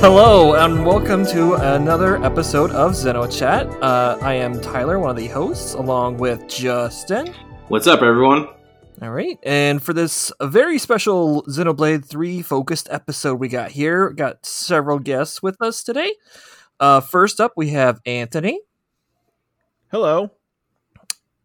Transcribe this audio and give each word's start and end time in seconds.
Hello, 0.00 0.54
and 0.54 0.86
welcome 0.86 1.26
to 1.26 1.54
another 1.54 2.22
episode 2.24 2.70
of 2.70 2.92
XenoChat. 2.92 3.82
Uh, 3.82 4.16
I 4.22 4.34
am 4.34 4.60
Tyler, 4.60 4.98
one 5.00 5.10
of 5.10 5.16
the 5.16 5.26
hosts, 5.26 5.74
along 5.74 6.18
with 6.18 6.46
Justin. 6.48 7.34
What's 7.66 7.88
up, 7.88 8.00
everyone? 8.02 8.46
All 9.02 9.10
right, 9.10 9.36
and 9.42 9.82
for 9.82 9.92
this 9.92 10.30
very 10.40 10.78
special 10.78 11.42
Xenoblade 11.44 12.04
3 12.04 12.42
focused 12.42 12.86
episode 12.92 13.40
we 13.40 13.48
got 13.48 13.72
here, 13.72 14.10
got 14.10 14.46
several 14.46 15.00
guests 15.00 15.42
with 15.42 15.60
us 15.60 15.82
today. 15.82 16.14
Uh, 16.78 17.00
first 17.00 17.40
up, 17.40 17.52
we 17.56 17.70
have 17.70 18.00
Anthony 18.06 18.60
Hello. 19.90 20.30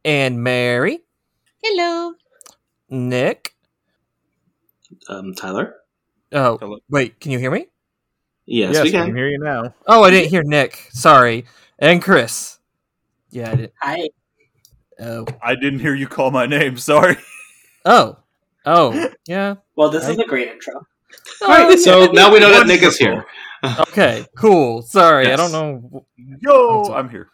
and 0.05 0.44
Mary, 0.44 0.99
Hello. 1.63 2.13
Nick. 2.89 3.55
Um, 5.09 5.33
Tyler? 5.33 5.75
Oh, 6.31 6.58
Hello. 6.59 6.77
wait, 6.89 7.20
can 7.20 7.31
you 7.31 7.39
hear 7.39 7.49
me? 7.52 7.66
Yes, 8.45 8.73
yes, 8.73 8.83
we 8.83 8.89
I 8.89 8.91
can. 8.91 9.05
can 9.07 9.15
hear 9.15 9.27
you 9.29 9.39
now. 9.39 9.73
Oh, 9.88 10.03
I 10.03 10.11
didn't 10.11 10.29
hear 10.29 10.43
Nick. 10.43 10.88
Sorry. 10.91 11.45
And 11.79 12.02
Chris. 12.02 12.59
Yeah, 13.31 13.52
I 13.52 13.55
did. 13.55 13.71
Hi. 13.81 14.09
Oh. 14.99 15.25
I 15.41 15.55
didn't 15.55 15.79
hear 15.79 15.95
you 15.95 16.07
call 16.07 16.31
my 16.31 16.45
name. 16.45 16.77
Sorry. 16.77 17.17
Oh. 17.85 18.17
Oh. 18.66 19.09
Yeah. 19.27 19.55
Well, 19.75 19.89
this 19.89 20.05
I- 20.05 20.11
is 20.11 20.19
a 20.19 20.25
great 20.25 20.47
intro. 20.49 20.85
All 21.41 21.47
right, 21.47 21.77
so 21.79 22.05
now 22.11 22.31
we 22.31 22.39
know 22.39 22.49
that 22.52 22.67
Nick 22.67 22.81
is 22.83 22.97
here. 22.97 23.25
Okay, 23.79 24.25
cool. 24.35 24.81
Sorry, 24.81 25.31
I 25.31 25.38
don't 25.38 25.53
know. 25.53 26.05
Yo, 26.41 26.83
I'm 26.94 27.07
here. 27.09 27.30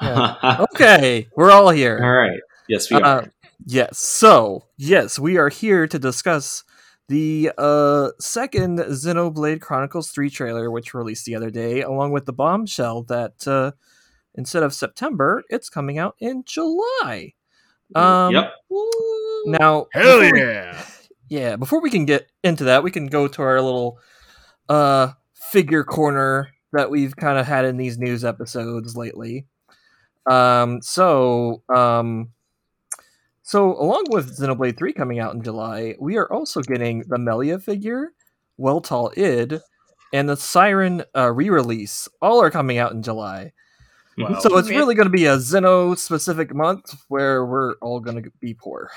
All 0.00 0.38
Okay, 0.72 1.28
we're 1.36 1.50
all 1.50 1.68
here. 1.68 2.00
All 2.02 2.12
right. 2.12 2.40
Yes, 2.66 2.90
we 2.90 2.96
are. 2.96 3.04
Uh, 3.04 3.26
yes. 3.66 3.98
So, 3.98 4.64
yes, 4.78 5.18
we 5.18 5.36
are 5.36 5.50
here 5.50 5.86
to 5.86 5.98
discuss 5.98 6.64
the 7.08 7.52
uh, 7.56 8.10
second 8.18 8.78
Xenoblade 8.78 9.60
Chronicles 9.60 10.10
3 10.10 10.28
trailer, 10.30 10.70
which 10.70 10.94
released 10.94 11.24
the 11.24 11.34
other 11.36 11.50
day, 11.50 11.82
along 11.82 12.12
with 12.12 12.26
the 12.26 12.32
bombshell 12.32 13.02
that 13.04 13.46
uh, 13.46 13.72
instead 14.34 14.62
of 14.62 14.74
September, 14.74 15.44
it's 15.48 15.68
coming 15.68 15.98
out 15.98 16.16
in 16.18 16.42
July. 16.44 17.34
Um, 17.94 18.34
yep. 18.34 18.52
Now, 19.46 19.86
Hell 19.92 20.20
before 20.20 20.32
we- 20.32 20.40
yeah. 20.40 20.84
yeah, 21.28 21.56
before 21.56 21.80
we 21.80 21.90
can 21.90 22.04
get 22.04 22.30
into 22.42 22.64
that, 22.64 22.82
we 22.82 22.90
can 22.90 23.06
go 23.06 23.28
to 23.28 23.42
our 23.42 23.60
little 23.62 23.98
uh, 24.68 25.12
figure 25.52 25.84
corner 25.84 26.50
that 26.72 26.90
we've 26.90 27.14
kind 27.14 27.38
of 27.38 27.46
had 27.46 27.64
in 27.64 27.76
these 27.76 27.98
news 27.98 28.24
episodes 28.24 28.96
lately. 28.96 29.46
Um, 30.28 30.82
so, 30.82 31.62
um, 31.72 32.30
so 33.46 33.78
along 33.80 34.06
with 34.10 34.36
Xenoblade 34.36 34.76
3 34.76 34.92
coming 34.92 35.20
out 35.20 35.34
in 35.34 35.40
July, 35.42 35.94
we 36.00 36.16
are 36.16 36.30
also 36.32 36.60
getting 36.62 37.04
the 37.06 37.16
Melia 37.16 37.60
figure, 37.60 38.10
Weltall 38.58 39.16
Id, 39.16 39.60
and 40.12 40.28
the 40.28 40.36
Siren 40.36 41.04
uh, 41.16 41.30
re-release. 41.32 42.08
All 42.20 42.42
are 42.42 42.50
coming 42.50 42.78
out 42.78 42.90
in 42.90 43.02
July. 43.04 43.52
Wow. 44.18 44.40
So 44.40 44.58
it's 44.58 44.68
really 44.68 44.96
going 44.96 45.06
to 45.06 45.10
be 45.10 45.26
a 45.26 45.36
Xeno 45.36 45.96
specific 45.96 46.52
month 46.52 46.92
where 47.06 47.46
we're 47.46 47.74
all 47.76 48.00
going 48.00 48.20
to 48.20 48.30
be 48.40 48.52
poor. 48.54 48.90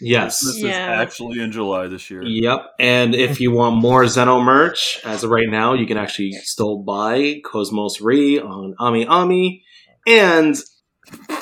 Yes. 0.00 0.40
this 0.44 0.58
Yeah. 0.58 0.94
is 0.94 1.00
actually 1.00 1.40
in 1.40 1.50
July 1.50 1.88
this 1.88 2.08
year. 2.08 2.22
Yep. 2.22 2.60
And 2.78 3.14
if 3.16 3.40
you 3.40 3.50
want 3.50 3.76
more 3.76 4.04
Xeno 4.04 4.44
merch, 4.44 5.00
as 5.04 5.24
of 5.24 5.30
right 5.30 5.48
now, 5.48 5.74
you 5.74 5.86
can 5.86 5.96
actually 5.96 6.32
still 6.32 6.78
buy 6.78 7.40
KOS-MOS 7.44 8.00
Re 8.00 8.38
on 8.38 8.74
AmiAmi. 8.78 9.62
And 10.06 10.56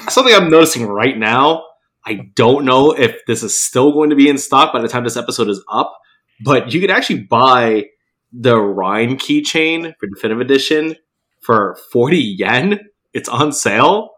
something 0.09 0.33
I'm 0.35 0.49
noticing 0.51 0.87
right 0.87 1.19
now, 1.19 1.65
I 2.07 2.31
don't 2.35 2.65
know 2.65 2.93
if 2.93 3.25
this 3.27 3.43
is 3.43 3.63
still 3.63 3.93
going 3.93 4.11
to 4.11 4.17
be 4.17 4.29
in 4.29 4.39
stock 4.39 4.73
by 4.73 4.81
the 4.81 4.89
time 4.89 5.05
this 5.05 5.17
episode 5.17 5.49
is 5.49 5.63
up, 5.71 5.99
but 6.45 6.73
you 6.73 6.81
could 6.81 6.91
actually 6.91 7.23
buy 7.23 7.87
the 8.33 8.57
Reyn 8.59 9.17
keychain 9.17 9.95
for 9.99 10.07
Definitive 10.07 10.41
Edition 10.41 10.97
for 11.41 11.79
40 11.93 12.19
yen. 12.19 12.81
It's 13.13 13.29
on 13.29 13.53
sale. 13.53 14.11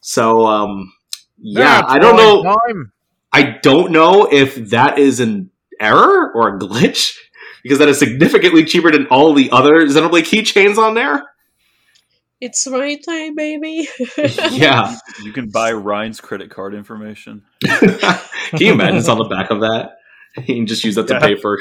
So, 0.00 0.46
um, 0.46 0.92
yeah, 1.38 1.82
I 1.86 1.98
don't 1.98 2.16
know. 2.16 2.42
Time. 2.42 2.92
I 3.32 3.58
don't 3.62 3.92
know 3.92 4.26
if 4.30 4.70
that 4.70 4.98
is 4.98 5.20
an 5.20 5.50
error 5.80 6.32
or 6.34 6.56
a 6.56 6.58
glitch 6.58 7.16
because 7.62 7.78
that 7.78 7.88
is 7.88 7.98
significantly 7.98 8.64
cheaper 8.64 8.90
than 8.90 9.06
all 9.06 9.34
the 9.34 9.50
other 9.50 9.86
Xenoblade 9.86 10.22
keychains 10.22 10.78
on 10.78 10.94
there. 10.94 11.22
It's 12.40 12.66
right 12.66 12.98
time, 13.04 13.34
baby. 13.34 13.88
Yeah. 14.50 14.96
You 15.22 15.32
can 15.32 15.50
buy 15.50 15.72
Reyn's 15.72 16.20
credit 16.20 16.50
card 16.50 16.74
information. 16.74 17.42
Can 17.64 18.60
you 18.60 18.72
imagine 18.72 18.96
it's 18.98 19.08
on 19.08 19.18
the 19.18 19.24
back 19.24 19.50
of 19.50 19.60
that? 19.60 19.92
You 20.36 20.54
can 20.56 20.66
just 20.66 20.84
use 20.84 20.94
that 20.94 21.08
to 21.08 21.14
Yeah. 21.14 21.20
pay 21.20 21.34
for 21.36 21.58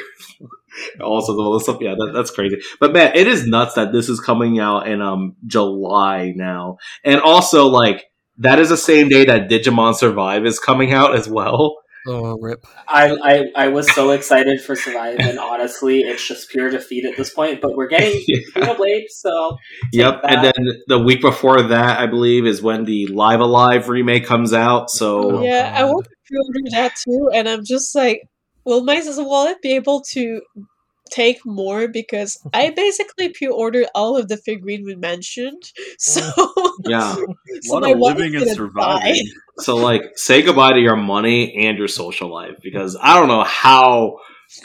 also 1.02 1.34
all 1.38 1.54
this 1.54 1.64
stuff. 1.64 1.78
Yeah, 1.82 1.96
that, 1.98 2.12
that's 2.14 2.30
crazy. 2.32 2.58
But 2.80 2.94
man, 2.94 3.14
it 3.16 3.28
is 3.28 3.48
nuts 3.48 3.74
that 3.76 3.92
this 3.92 4.08
is 4.10 4.20
coming 4.20 4.60
out 4.60 4.88
in 4.88 5.02
um 5.02 5.36
July 5.48 6.34
now. 6.36 6.78
And 7.04 7.20
also 7.22 7.68
like 7.68 8.06
that 8.38 8.60
is 8.60 8.70
the 8.70 8.78
same 8.78 9.10
day 9.10 9.26
that 9.26 9.50
Digimon 9.50 9.96
Survive 9.96 10.46
is 10.46 10.60
coming 10.60 10.94
out 10.94 11.16
as 11.16 11.28
well. 11.28 11.78
Oh, 12.08 12.38
rip. 12.40 12.66
I, 12.88 13.18
I 13.22 13.66
I 13.66 13.68
was 13.68 13.92
so 13.94 14.12
excited 14.12 14.62
for 14.62 14.76
Survive, 14.76 15.20
and 15.20 15.38
honestly, 15.38 16.02
it's 16.02 16.26
just 16.26 16.50
pure 16.50 16.70
defeat 16.70 17.06
at 17.06 17.18
this 17.18 17.30
point. 17.30 17.60
But 17.60 17.76
we're 17.76 17.88
getting 17.88 18.24
Xenoblade, 18.56 19.10
so 19.10 19.58
Yep, 19.92 20.22
and 20.24 20.46
then 20.46 20.54
the 20.88 21.00
week 21.00 21.22
before 21.22 21.62
that, 21.62 22.00
I 22.00 22.08
believe, 22.08 22.46
is 22.46 22.62
when 22.62 22.86
the 22.86 23.08
Live 23.08 23.42
A 23.42 23.46
Live 23.46 23.90
remake 23.90 24.26
comes 24.26 24.54
out. 24.54 24.90
So 24.90 25.38
Oh, 25.38 25.44
yeah, 25.44 25.74
I 25.76 25.84
want 25.84 26.06
to 26.06 26.12
pre-order 26.26 26.72
that 26.72 26.96
too, 26.96 27.30
and 27.34 27.50
I'm 27.50 27.66
just 27.66 27.94
like, 27.94 28.22
will 28.64 28.84
my 28.84 29.02
wallet 29.18 29.62
be 29.62 29.76
able 29.76 30.02
to 30.12 30.42
take 31.12 31.46
more? 31.46 31.88
Because 31.88 32.38
I 32.54 32.70
basically 32.76 33.30
pre-ordered 33.30 33.88
all 33.96 34.18
of 34.18 34.28
the 34.28 34.38
figurine 34.38 34.86
we 34.86 34.96
mentioned, 34.96 35.64
mm. 35.64 35.92
so 36.00 36.32
yeah, 36.86 37.16
A 37.50 37.62
so 37.62 37.78
lot 37.80 37.84
my 37.84 37.92
of 37.92 38.00
living 38.00 38.36
and 38.36 38.46
gonna 38.46 38.56
surviving. 38.56 39.16
die. 39.16 39.22
so 39.60 39.76
like 39.76 40.04
say 40.16 40.42
goodbye 40.42 40.74
to 40.74 40.80
your 40.80 40.96
money 40.96 41.66
and 41.68 41.78
your 41.78 41.88
social 41.88 42.32
life 42.34 42.58
because 42.62 42.98
I 43.02 43.18
don't 43.20 43.28
know 43.28 43.44
how 43.44 44.18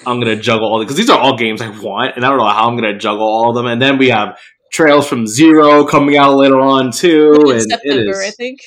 I'm 0.07 0.21
gonna 0.21 0.37
juggle 0.37 0.69
all 0.73 0.81
because 0.81 0.97
these 0.97 1.11
are 1.11 1.19
all 1.19 1.37
games 1.37 1.61
I 1.63 1.69
want, 1.69 2.17
and 2.17 2.25
I 2.25 2.29
don't 2.29 2.39
know 2.39 2.47
how 2.49 2.69
I'm 2.69 2.77
gonna 2.77 2.99
juggle 2.99 3.27
all 3.27 3.51
of 3.51 3.57
them. 3.57 3.67
And 3.67 3.81
then 3.81 3.99
we 3.99 4.09
have 4.11 4.39
Trails 4.73 5.07
from 5.09 5.27
Zero 5.27 5.85
coming 5.85 6.17
out 6.17 6.37
later 6.37 6.61
on 6.61 6.91
too, 6.93 7.51
In 7.51 7.61
and 7.61 7.61
it 7.61 7.71
September, 7.71 8.23
I 8.23 8.31
think. 8.31 8.61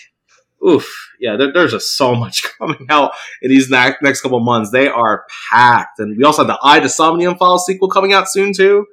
oof, 0.68 1.05
yeah. 1.26 1.36
There, 1.38 1.52
there's 1.52 1.72
just 1.72 1.98
so 1.98 2.16
much 2.16 2.44
coming 2.60 2.86
out 2.90 3.12
in 3.42 3.50
these 3.50 3.70
next 3.70 4.02
next 4.02 4.22
couple 4.22 4.40
months. 4.40 4.72
They 4.72 4.88
are 4.88 5.26
packed, 5.52 6.00
and 6.00 6.16
we 6.18 6.24
also 6.24 6.44
have 6.44 6.48
the 6.48 6.60
AI: 6.66 6.80
The 6.80 6.90
Somnium 6.90 7.36
File 7.38 7.60
sequel 7.60 7.90
coming 7.90 8.14
out 8.14 8.30
soon 8.30 8.54
too. 8.54 8.86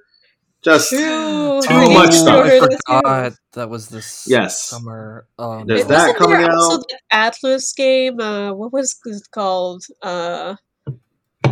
Just 0.62 0.90
True. 0.90 1.60
too 1.62 1.74
I 1.74 1.92
much 1.92 2.14
stuff. 2.14 2.44
I 2.46 2.58
that 2.60 2.80
forgot 2.86 3.32
that 3.54 3.68
was 3.68 3.88
this 3.88 4.26
Yes. 4.28 4.62
summer. 4.62 5.26
Um, 5.36 5.66
There's 5.66 5.80
Wait, 5.80 5.88
that 5.88 5.98
wasn't 5.98 6.18
coming 6.18 6.38
there 6.38 6.52
also 6.52 6.76
out. 6.78 6.84
that 7.10 7.34
Atlus 7.42 7.74
game? 7.76 8.20
Uh, 8.20 8.52
what 8.54 8.72
was 8.72 8.96
it 9.04 9.22
called? 9.32 9.82
Uh, 10.02 10.54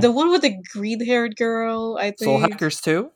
the 0.00 0.12
one 0.12 0.30
with 0.30 0.42
the 0.42 0.54
green-haired 0.72 1.34
girl. 1.36 1.98
I 2.00 2.12
think. 2.12 2.20
Soul 2.20 2.38
Hackers 2.38 2.80
2. 2.80 3.10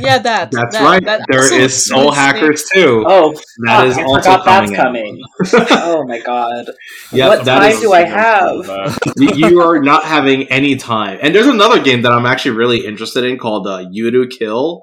Yeah, 0.00 0.18
that. 0.18 0.50
That's 0.50 0.76
that- 0.78 0.84
right. 0.84 1.04
that 1.04 1.22
there 1.30 1.40
also 1.42 1.54
is 1.56 1.60
looks 1.62 1.86
Soul 1.86 1.98
interesting. 2.08 2.22
Hackers 2.24 2.64
too. 2.74 3.04
oh, 3.06 3.32
that 3.32 3.76
fuck, 3.78 3.86
is 3.86 3.98
I 3.98 4.02
also 4.02 4.20
forgot 4.30 4.44
that's 4.44 4.72
coming. 4.72 5.22
coming. 5.44 5.68
oh 5.70 6.04
my 6.06 6.20
god, 6.20 6.66
Yep, 7.12 7.28
what 7.28 7.44
that 7.44 7.58
time 7.60 7.70
is- 7.72 7.80
do 7.80 7.92
I 7.92 8.04
have? 8.04 8.98
you, 9.16 9.48
you 9.48 9.60
are 9.62 9.80
not 9.80 10.04
having 10.04 10.44
any 10.48 10.76
time. 10.76 11.18
And 11.22 11.34
there's 11.34 11.46
another 11.46 11.82
game 11.82 12.02
that 12.02 12.12
I'm 12.12 12.26
actually 12.26 12.52
really 12.56 12.86
interested 12.86 13.24
in 13.24 13.38
called 13.38 13.66
uh, 13.66 13.84
Yurukill. 13.86 14.82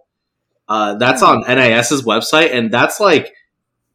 Uh, 0.67 0.95
that's 0.95 1.21
on 1.21 1.41
NIS's 1.47 2.03
website, 2.03 2.51
and 2.53 2.71
that's 2.71 2.99
like 2.99 3.31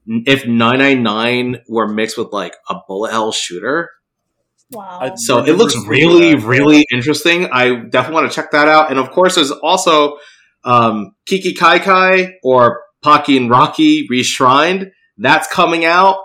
if 0.06 0.46
999 0.46 1.58
were 1.68 1.88
mixed 1.88 2.16
with 2.16 2.28
like 2.32 2.54
a 2.68 2.76
bullet 2.86 3.10
hell 3.10 3.32
shooter. 3.32 3.90
Wow. 4.72 5.14
So 5.16 5.44
it 5.44 5.54
looks 5.54 5.74
really, 5.86 6.36
really 6.36 6.86
interesting. 6.92 7.46
I 7.50 7.74
definitely 7.74 8.14
want 8.14 8.30
to 8.30 8.34
check 8.36 8.52
that 8.52 8.68
out. 8.68 8.90
And 8.90 9.00
of 9.00 9.10
course, 9.10 9.34
there's 9.34 9.50
also 9.50 10.18
um, 10.64 11.14
Kiki 11.26 11.54
Kai 11.54 11.78
Kai 11.78 12.34
or 12.42 12.82
Pocky 13.02 13.36
and 13.36 13.50
Rocky 13.50 14.06
Reshrined. 14.08 14.90
That's 15.18 15.46
coming 15.48 15.84
out. 15.84 16.18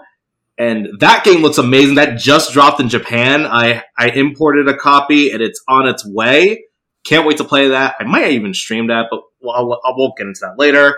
And 0.58 0.88
that 1.00 1.26
game 1.26 1.42
looks 1.42 1.58
amazing. 1.58 1.96
That 1.96 2.18
just 2.18 2.54
dropped 2.54 2.80
in 2.80 2.88
Japan. 2.88 3.46
I, 3.46 3.84
I 3.98 4.10
imported 4.10 4.70
a 4.70 4.78
copy 4.78 5.32
and 5.32 5.42
it's 5.42 5.62
on 5.68 5.88
its 5.88 6.06
way. 6.06 6.64
Can't 7.06 7.28
wait 7.28 7.38
to 7.38 7.44
play 7.44 7.70
that. 7.70 7.96
I 8.00 8.06
might 8.06 8.32
even 8.32 8.54
stream 8.54 8.88
that, 8.88 9.08
but 9.12 9.22
I'll, 9.50 9.74
I 9.86 9.92
won't 9.96 10.16
get 10.18 10.28
into 10.28 10.40
that 10.44 10.58
later. 10.58 10.98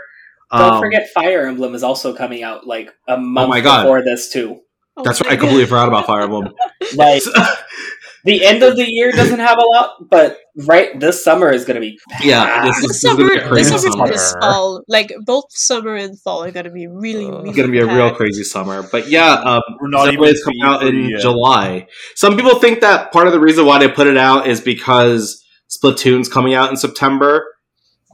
Don't 0.52 0.76
Um, 0.76 0.80
forget, 0.80 1.10
Fire 1.12 1.46
Emblem 1.48 1.74
is 1.76 1.84
also 1.84 2.14
coming 2.16 2.44
out 2.44 2.66
like 2.68 2.94
a 3.08 3.18
month 3.18 3.50
my 3.50 3.60
God. 3.60 3.84
before 3.84 4.04
this 4.04 4.32
too. 4.32 4.62
Oh 4.96 5.04
That's 5.04 5.22
my 5.24 5.30
right. 5.32 5.38
I 5.38 5.40
completely 5.40 5.66
forgot 5.66 5.88
about 5.90 6.06
Fire 6.06 6.22
Emblem. 6.22 6.54
Like 6.96 7.22
the 8.28 8.46
end 8.46 8.64
of 8.64 8.76
the 8.76 8.86
year 8.88 9.12
doesn't 9.12 9.40
have 9.40 9.58
a 9.58 9.66
lot, 9.76 10.10
but 10.10 10.40
right 10.68 11.00
this 11.00 11.24
summer 11.24 11.50
is 11.52 11.66
going 11.66 11.76
to 11.76 11.82
be 11.82 12.00
yeah, 12.22 12.46
packed. 12.46 12.66
this, 12.68 12.76
The 12.82 12.86
is, 12.86 12.88
this 12.88 13.04
is 13.04 13.04
gonna 13.04 13.18
summer, 13.18 13.30
be 13.30 13.38
a 13.38 13.44
the 13.44 13.48
crazy 13.50 13.78
summer, 13.78 13.92
summer. 13.92 14.08
this 14.08 14.36
fall, 14.42 14.84
like 14.88 15.14
both 15.26 15.46
summer 15.50 15.96
and 15.96 16.20
fall 16.22 16.44
are 16.44 16.52
gonna 16.52 16.70
be 16.72 16.88
really, 16.88 17.26
Uh, 17.26 17.32
really. 17.32 17.50
It's 17.50 17.58
gonna 17.58 17.72
be 17.72 17.80
a 17.80 17.86
real 17.88 18.14
crazy 18.14 18.44
summer. 18.44 18.84
But 18.92 19.10
yeah, 19.10 19.34
um, 19.34 19.62
We're 19.82 19.90
not 19.90 20.14
even 20.14 20.20
Xenoblade 20.26 20.44
coming 20.44 20.62
out 20.64 20.84
in 20.88 21.10
yet. 21.10 21.22
July. 21.22 21.88
Some 22.16 22.36
people 22.36 22.60
think 22.60 22.82
that 22.82 23.12
part 23.12 23.28
of 23.28 23.34
the 23.34 23.40
reason 23.40 23.66
why 23.66 23.80
they 23.80 23.88
put 23.90 24.08
it 24.08 24.18
out 24.18 24.48
is 24.48 24.62
because 24.62 25.44
Splatoon's 25.70 26.30
coming 26.30 26.54
out 26.54 26.70
in 26.70 26.78
September. 26.78 27.46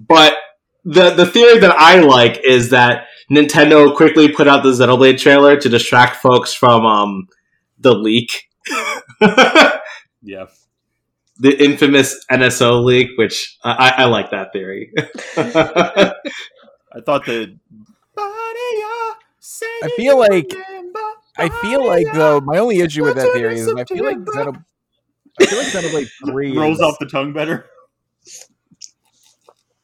But 0.08 0.36
the 0.86 1.12
the 1.12 1.26
theory 1.26 1.60
that 1.60 1.76
I 1.78 2.00
like 2.02 2.42
is 2.44 2.70
that 2.72 3.06
Nintendo 3.32 3.96
quickly 3.96 4.28
put 4.30 4.48
out 4.48 4.64
the 4.64 4.72
Xenoblade 4.72 5.18
trailer 5.18 5.56
to 5.58 5.70
distract 5.70 6.18
folks 6.18 6.54
from 6.54 6.86
um 6.86 7.28
the 7.80 7.94
leak. 7.94 8.44
Yeah. 10.24 10.46
the 11.38 11.64
infamous 11.64 12.24
NSO 12.32 12.84
leak, 12.84 13.10
which 13.18 13.58
I, 13.64 13.72
I, 13.72 14.04
I 14.04 14.06
like 14.06 14.32
that 14.32 14.54
theory. 14.54 14.94
I 15.36 17.02
thought 17.06 17.26
that. 17.26 17.58
I 19.84 19.90
feel 19.98 20.18
like 20.18 20.54
I 21.38 21.50
feel 21.62 21.86
like 21.86 22.08
though 22.14 22.40
my 22.40 22.58
only 22.60 22.80
issue 22.80 23.04
with 23.04 23.16
that 23.16 23.32
theory 23.34 23.60
is 23.60 23.68
I 23.68 23.84
feel 23.86 24.06
like 24.06 24.18
Xenoblade, 24.18 24.64
I 25.42 25.46
feel 25.46 25.60
like 25.60 25.68
Xenoblade 25.68 26.10
Three 26.26 26.58
rolls 26.58 26.80
off 26.80 26.98
the 27.00 27.08
tongue 27.08 27.34
better. 27.34 27.66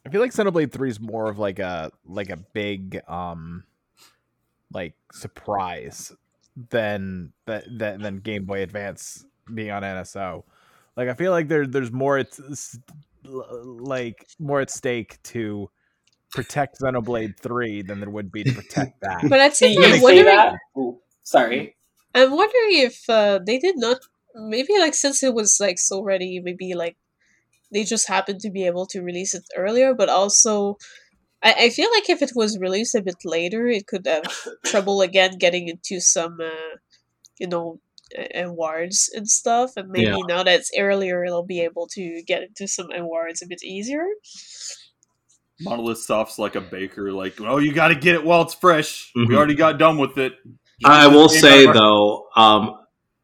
I 0.05 0.09
feel 0.09 0.21
like 0.21 0.31
Xenoblade 0.31 0.71
Three 0.71 0.89
is 0.89 0.99
more 0.99 1.29
of 1.29 1.39
like 1.39 1.59
a 1.59 1.91
like 2.05 2.29
a 2.29 2.37
big 2.37 3.01
um 3.07 3.63
like 4.71 4.93
surprise 5.11 6.13
than 6.69 7.33
that 7.45 7.65
than, 7.69 8.01
than 8.01 8.17
Game 8.17 8.45
Boy 8.45 8.61
Advance 8.61 9.25
being 9.53 9.71
on 9.71 9.83
NSO. 9.83 10.43
Like 10.95 11.09
I 11.09 11.13
feel 11.13 11.31
like 11.31 11.47
there 11.47 11.65
there's 11.65 11.91
more 11.91 12.17
it's, 12.17 12.39
it's 12.39 12.79
like 13.23 14.25
more 14.39 14.61
at 14.61 14.69
stake 14.69 15.21
to 15.23 15.69
protect 16.31 16.79
Xenoblade 16.81 17.37
Three 17.39 17.81
than 17.81 17.99
there 17.99 18.09
would 18.09 18.31
be 18.31 18.43
to 18.43 18.53
protect 18.53 18.99
that. 19.01 19.29
But 19.29 19.39
I 19.39 19.49
See, 19.49 19.73
think 19.73 19.79
you 19.79 19.85
I'm 19.85 19.99
say 19.99 20.03
wondering. 20.03 20.25
that? 20.25 20.55
Ooh, 20.77 20.99
sorry. 21.23 21.75
I'm 22.13 22.31
wondering 22.31 22.79
if 22.79 23.09
uh, 23.09 23.39
they 23.45 23.59
did 23.59 23.75
not. 23.77 23.99
Maybe 24.35 24.77
like 24.79 24.93
since 24.93 25.23
it 25.23 25.33
was 25.33 25.57
like 25.59 25.79
so 25.79 26.01
ready, 26.03 26.39
maybe 26.39 26.73
like 26.73 26.97
they 27.71 27.83
just 27.83 28.07
happened 28.07 28.39
to 28.41 28.49
be 28.49 28.65
able 28.65 28.85
to 28.87 29.01
release 29.01 29.33
it 29.33 29.43
earlier. 29.55 29.93
But 29.93 30.09
also, 30.09 30.77
I, 31.41 31.53
I 31.53 31.69
feel 31.69 31.89
like 31.93 32.09
if 32.09 32.21
it 32.21 32.31
was 32.35 32.57
released 32.59 32.95
a 32.95 33.01
bit 33.01 33.17
later, 33.25 33.67
it 33.67 33.87
could 33.87 34.05
have 34.05 34.23
trouble 34.65 35.01
again 35.01 35.37
getting 35.37 35.67
into 35.67 35.99
some, 35.99 36.39
uh, 36.41 36.77
you 37.39 37.47
know, 37.47 37.79
awards 38.35 39.09
and 39.13 39.27
stuff. 39.29 39.71
And 39.77 39.89
maybe 39.89 40.05
Yeah. 40.07 40.17
now 40.27 40.43
that 40.43 40.59
it's 40.59 40.71
earlier, 40.77 41.23
it'll 41.23 41.45
be 41.45 41.61
able 41.61 41.87
to 41.93 42.21
get 42.25 42.43
into 42.43 42.67
some 42.67 42.87
awards 42.95 43.41
a 43.41 43.47
bit 43.47 43.63
easier. 43.63 44.05
Monolith 45.61 45.99
Soft's 45.99 46.39
like 46.39 46.55
a 46.55 46.61
baker. 46.61 47.11
Like, 47.11 47.39
oh, 47.41 47.57
you 47.57 47.73
got 47.73 47.89
to 47.89 47.95
get 47.95 48.15
it 48.15 48.23
while 48.23 48.41
it's 48.43 48.53
fresh. 48.53 49.11
Mhm. 49.17 49.27
We 49.27 49.35
already 49.35 49.55
got 49.55 49.77
done 49.77 49.97
with 49.97 50.17
it. 50.17 50.33
I 50.85 51.07
will 51.07 51.27
say 51.27 51.65
over. 51.65 51.73
though, 51.73 52.27
um, 52.37 52.75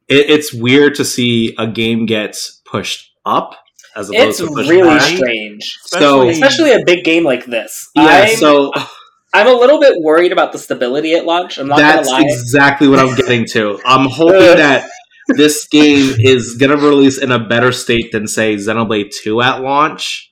it, 0.09 0.29
it's 0.29 0.53
weird 0.53 0.95
to 0.95 1.05
see 1.05 1.55
a 1.57 1.65
game 1.67 2.05
gets 2.05 2.61
pushed 2.69 3.09
up 3.25 3.57
as 3.95 4.09
opposed 4.09 4.27
It's 4.27 4.37
to 4.39 4.47
pushed 4.47 4.69
really 4.69 4.89
back. 4.97 5.15
strange, 5.15 5.77
So 5.85 6.27
especially 6.27 6.73
a 6.73 6.83
big 6.85 7.05
game 7.05 7.23
like 7.23 7.45
this. 7.45 7.89
yeah, 7.95 8.25
I'm, 8.29 8.35
so 8.35 8.73
I'm 9.35 9.47
a 9.47 9.53
little 9.53 9.79
bit 9.79 9.93
worried 10.01 10.31
about 10.31 10.51
the 10.51 10.57
stability 10.57 11.13
at 11.15 11.25
launch. 11.25 11.57
I'm 11.57 11.67
not 11.67 11.77
that's 11.77 12.09
gonna 12.09 12.23
lie. 12.23 12.29
exactly 12.29 12.87
what 12.87 12.99
I'm 12.99 13.15
getting 13.15 13.45
to. 13.47 13.79
I'm 13.85 14.07
hoping 14.09 14.57
that 14.57 14.89
this 15.35 15.67
game 15.67 16.15
is 16.19 16.55
gonna 16.55 16.77
release 16.77 17.17
in 17.17 17.31
a 17.31 17.39
better 17.47 17.71
state 17.71 18.11
than 18.11 18.27
say 18.27 18.55
Xenoblade 18.55 19.11
Two 19.23 19.41
at 19.41 19.61
launch. 19.61 20.31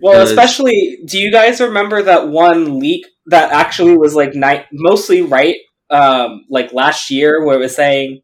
Well, 0.00 0.14
Because- 0.14 0.30
especially, 0.30 0.98
do 1.06 1.18
you 1.18 1.30
guys 1.30 1.60
remember 1.60 2.02
that 2.02 2.28
one 2.28 2.78
leak 2.80 3.06
that 3.26 3.52
actually 3.52 3.96
was 3.96 4.14
like 4.16 4.34
ni- 4.34 4.64
mostly 4.72 5.22
right, 5.22 5.56
um, 5.90 6.44
like 6.50 6.72
last 6.72 7.10
year, 7.10 7.44
where 7.44 7.56
it 7.56 7.60
was 7.60 7.74
saying 7.76 8.20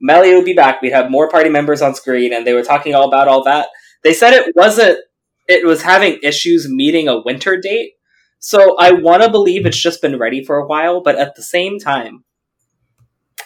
Melia 0.00 0.36
would 0.36 0.44
be 0.46 0.54
back, 0.54 0.80
we'd 0.80 0.92
have 0.92 1.10
more 1.10 1.28
party 1.28 1.50
members 1.50 1.82
on 1.82 1.94
screen, 1.94 2.32
and 2.32 2.46
they 2.46 2.54
were 2.54 2.62
talking 2.62 2.94
all 2.94 3.06
about 3.08 3.28
all 3.28 3.44
that. 3.44 3.68
They 4.04 4.14
said 4.14 4.32
it 4.32 4.54
wasn't, 4.56 4.98
it 5.48 5.66
was 5.66 5.82
having 5.82 6.18
issues 6.22 6.66
meeting 6.68 7.08
a 7.08 7.20
winter 7.22 7.60
date. 7.60 7.92
So 8.40 8.76
I 8.78 8.92
want 8.92 9.22
to 9.22 9.30
believe 9.30 9.66
it's 9.66 9.80
just 9.80 10.00
been 10.02 10.18
ready 10.18 10.44
for 10.44 10.56
a 10.58 10.66
while, 10.66 11.02
but 11.02 11.16
at 11.16 11.34
the 11.36 11.42
same 11.42 11.78
time, 11.78 12.24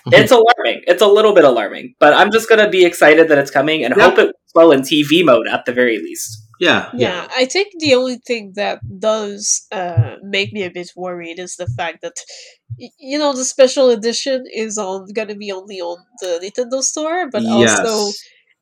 it's 0.07 0.31
alarming. 0.33 0.83
It's 0.87 1.03
a 1.03 1.07
little 1.07 1.35
bit 1.35 1.45
alarming, 1.45 1.95
but 1.99 2.13
I'm 2.15 2.31
just 2.31 2.49
gonna 2.49 2.69
be 2.69 2.85
excited 2.85 3.29
that 3.29 3.39
it's 3.39 3.51
coming 3.51 3.85
and 3.85 3.95
Yeah. 3.97 4.05
hope 4.05 4.19
it 4.19 4.27
works 4.27 4.53
well 4.55 4.73
in 4.73 4.83
TV 4.83 5.23
mode 5.23 5.47
at 5.49 5.65
the 5.65 5.73
very 5.73 5.99
least. 5.99 6.39
Yeah, 6.61 6.91
Yeah, 6.95 7.27
I 7.37 7.45
think 7.47 7.69
the 7.81 7.95
only 7.95 8.19
thing 8.27 8.53
that 8.57 8.81
does 9.01 9.67
uh, 9.73 10.17
make 10.23 10.53
me 10.53 10.63
a 10.65 10.71
bit 10.71 10.91
worried 10.95 11.39
is 11.39 11.57
the 11.57 11.67
fact 11.67 12.03
that 12.03 12.15
you 12.77 13.19
know 13.19 13.33
the 13.35 13.45
special 13.45 13.91
edition 13.91 14.45
is 14.53 14.79
on 14.79 15.07
gonna 15.15 15.35
be 15.35 15.51
only 15.53 15.81
on 15.81 15.99
the 16.21 16.41
Nintendo 16.43 16.83
store, 16.83 17.29
but 17.31 17.45
also 17.47 17.69
Yes. 17.69 17.79
uh, 17.79 18.11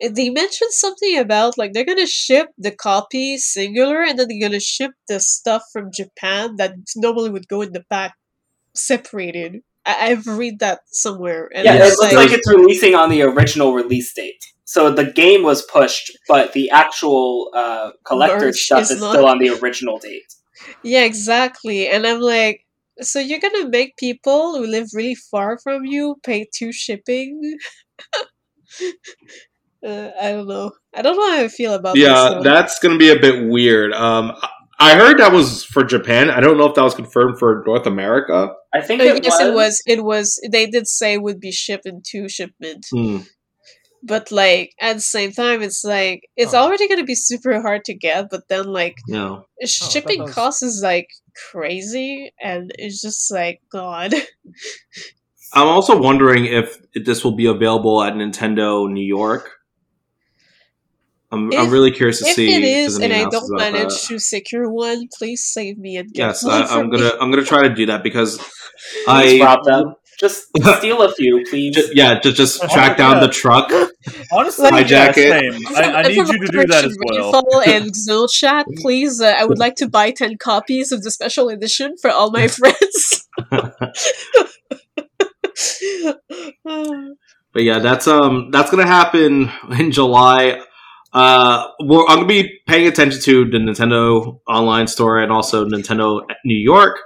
they 0.01 0.31
mentioned 0.31 0.73
something 0.73 1.19
about 1.19 1.59
like 1.59 1.73
they're 1.73 1.85
gonna 1.85 2.07
ship 2.07 2.49
the 2.59 2.71
copy 2.71 3.37
singular 3.37 4.03
and 4.03 4.19
then 4.19 4.29
they're 4.29 4.49
gonna 4.49 4.61
ship 4.61 4.93
the 5.09 5.21
stuff 5.21 5.63
from 5.73 5.91
Japan 5.93 6.57
that 6.57 6.75
normally 6.97 7.31
would 7.31 7.49
go 7.49 7.61
in 7.63 7.73
the 7.73 7.85
pack 7.91 8.15
separated. 8.75 9.63
I- 9.87 10.11
I've 10.11 10.27
read 10.27 10.59
that 10.61 10.81
somewhere, 10.91 11.51
and 11.55 11.65
Yeah, 11.65 11.77
it 11.77 11.85
looks 11.85 12.01
like, 12.01 12.13
like 12.15 12.33
it's 12.33 12.49
releasing 12.49 12.95
on 12.95 13.11
the 13.11 13.23
original 13.23 13.73
release 13.73 14.13
date. 14.13 14.43
So 14.65 14.91
the 14.91 15.05
game 15.05 15.43
was 15.43 15.63
pushed, 15.63 16.13
but 16.29 16.53
the 16.53 16.71
actual 16.71 17.51
uh, 17.55 17.91
collector 18.05 18.53
stuff 18.53 18.83
is 18.83 18.91
is 18.93 19.01
not- 19.01 19.13
still 19.15 19.27
on 19.27 19.39
the 19.39 19.51
original 19.51 19.99
date. 19.99 20.33
Yeah, 20.83 21.05
exactly. 21.05 21.89
And 21.89 22.07
I'm 22.07 22.21
like, 22.21 22.67
so 23.01 23.19
you're 23.19 23.41
gonna 23.41 23.69
make 23.69 23.97
people 23.97 24.57
who 24.59 24.67
live 24.67 24.89
really 24.95 25.15
far 25.15 25.59
from 25.59 25.85
you 25.87 26.17
pay 26.23 26.47
two 26.55 26.73
shipping? 26.73 27.57
uh, 29.87 30.11
I 30.21 30.33
don't 30.33 30.49
know. 30.49 30.73
I 30.95 31.03
don't 31.03 31.17
know 31.17 31.31
how 31.37 31.45
I 31.45 31.49
feel 31.49 31.75
about 31.75 31.97
yeah, 31.97 32.31
though. 32.35 32.43
that's 32.43 32.79
gonna 32.81 32.99
be 32.99 33.11
a 33.11 33.19
bit 33.19 33.49
weird. 33.49 33.93
Um, 33.93 34.33
I 34.79 34.95
heard 34.95 35.19
that 35.19 35.33
was 35.33 35.63
for 35.65 35.85
Japan. 35.85 36.31
I 36.31 36.41
don't 36.41 36.57
know 36.57 36.67
if 36.67 36.75
that 36.75 36.83
was 36.83 36.95
confirmed 36.95 37.39
for 37.39 37.63
North 37.67 37.87
America. 37.87 38.53
I 38.75 38.81
think 38.81 39.03
it 39.03 39.23
yes, 39.25 39.39
was. 39.39 39.49
it 39.49 39.55
was. 39.55 39.83
It 39.87 40.05
was. 40.05 40.41
They 40.51 40.67
did 40.67 40.87
say 40.89 41.15
it 41.15 41.23
would 41.23 41.41
be 41.41 41.53
shipped 41.53 41.87
in 41.87 42.03
two 42.07 42.29
shipment, 42.29 42.87
Hmm. 42.91 43.19
but 44.03 44.31
like 44.33 44.73
at 44.81 44.95
the 44.95 45.01
same 45.01 45.33
time, 45.33 45.61
it's 45.63 45.85
like 45.85 46.23
it's 46.37 46.55
Oh. 46.55 46.59
already 46.63 46.89
gonna 46.89 47.05
be 47.05 47.15
super 47.15 47.61
hard 47.61 47.85
to 47.87 47.95
get. 47.95 48.29
But 48.31 48.49
then 48.49 48.65
like 48.67 48.97
No. 49.09 49.45
shipping 49.67 50.19
that 50.19 50.25
was- 50.27 50.35
costs 50.35 50.63
is 50.63 50.81
like 50.83 51.09
crazy, 51.51 52.33
and 52.43 52.71
it's 52.79 53.01
just 53.03 53.31
like 53.33 53.61
God. 53.71 54.15
I'm 55.53 55.67
also 55.67 55.99
wondering 56.01 56.47
if 56.47 56.79
this 56.95 57.25
will 57.25 57.35
be 57.35 57.47
available 57.47 58.03
at 58.03 58.15
Nintendo 58.15 58.89
New 58.91 59.05
York. 59.05 59.51
I'm, 61.33 61.53
I'm 61.53 61.71
really 61.71 61.93
curious 61.93 62.19
to 62.21 62.27
if 62.29 62.35
see. 62.35 62.53
it 62.53 62.63
if 62.63 62.89
is 62.89 62.99
there's 62.99 63.11
any 63.11 63.21
and 63.21 63.27
I 63.27 63.31
don't 63.31 63.57
manage 63.57 63.89
that. 63.95 64.05
to 64.09 64.19
secure 64.19 64.71
one, 64.71 65.09
please 65.17 65.45
save 65.45 65.79
me 65.79 65.97
and 65.97 66.13
get 66.13 66.27
Yes, 66.27 66.45
one 66.45 66.63
I, 66.63 66.67
I'm 66.67 66.89
me. 66.91 66.97
gonna 66.99 67.13
I'm 67.21 67.31
gonna 67.31 67.45
try 67.45 67.63
to 67.69 67.75
do 67.75 67.87
that 67.87 68.03
because 68.03 68.41
I 69.09 69.39
Rob 69.41 69.65
them. 69.65 69.95
Just 70.19 70.49
steal 70.79 71.01
a 71.03 71.13
few, 71.15 71.43
please. 71.49 71.75
ju- 71.77 71.89
yeah 71.95 72.19
just 72.21 72.37
just 72.37 72.63
Oh, 72.63 72.67
track 72.69 72.97
down 72.99 73.15
yeah. 73.17 73.21
the 73.21 73.29
truck. 73.29 73.71
Honestly, 74.33 74.69
Hijack 74.71 75.17
yeah, 75.17 75.41
it. 75.41 75.55
same. 75.65 75.77
I, 75.77 75.93
I 75.93 76.03
need 76.03 76.17
you 76.17 76.27
to 76.27 76.49
do 76.53 76.67
that 76.67 76.85
as 76.85 76.97
well. 77.07 77.33
Rainfall 77.33 77.61
and 77.67 77.93
Xenochat, 77.95 78.65
please. 78.79 79.21
Uh, 79.21 79.35
I 79.39 79.45
would 79.45 79.59
like 79.59 79.77
to 79.77 79.89
buy 79.89 80.11
ten 80.11 80.37
copies 80.37 80.91
of 80.93 81.03
the 81.05 81.11
special 81.11 81.49
edition 81.49 81.95
for 82.03 82.11
all 82.11 82.31
my 82.33 82.49
friends. 82.49 83.29
But 87.53 87.63
yeah, 87.65 87.79
that's 87.81 88.07
um 88.07 88.51
that's 88.51 88.71
gonna 88.71 88.87
happen 88.87 89.51
in 89.79 89.91
July. 89.91 90.61
Uh, 91.13 91.67
we're, 91.81 92.07
I'm 92.07 92.17
gonna 92.19 92.27
be 92.27 92.61
paying 92.67 92.87
attention 92.87 93.21
to 93.23 93.45
the 93.51 93.59
Nintendo 93.59 94.41
online 94.49 94.87
store 94.87 95.19
and 95.19 95.33
also 95.33 95.67
Nintendo 95.67 96.21
New 96.45 96.57
York, 96.59 96.99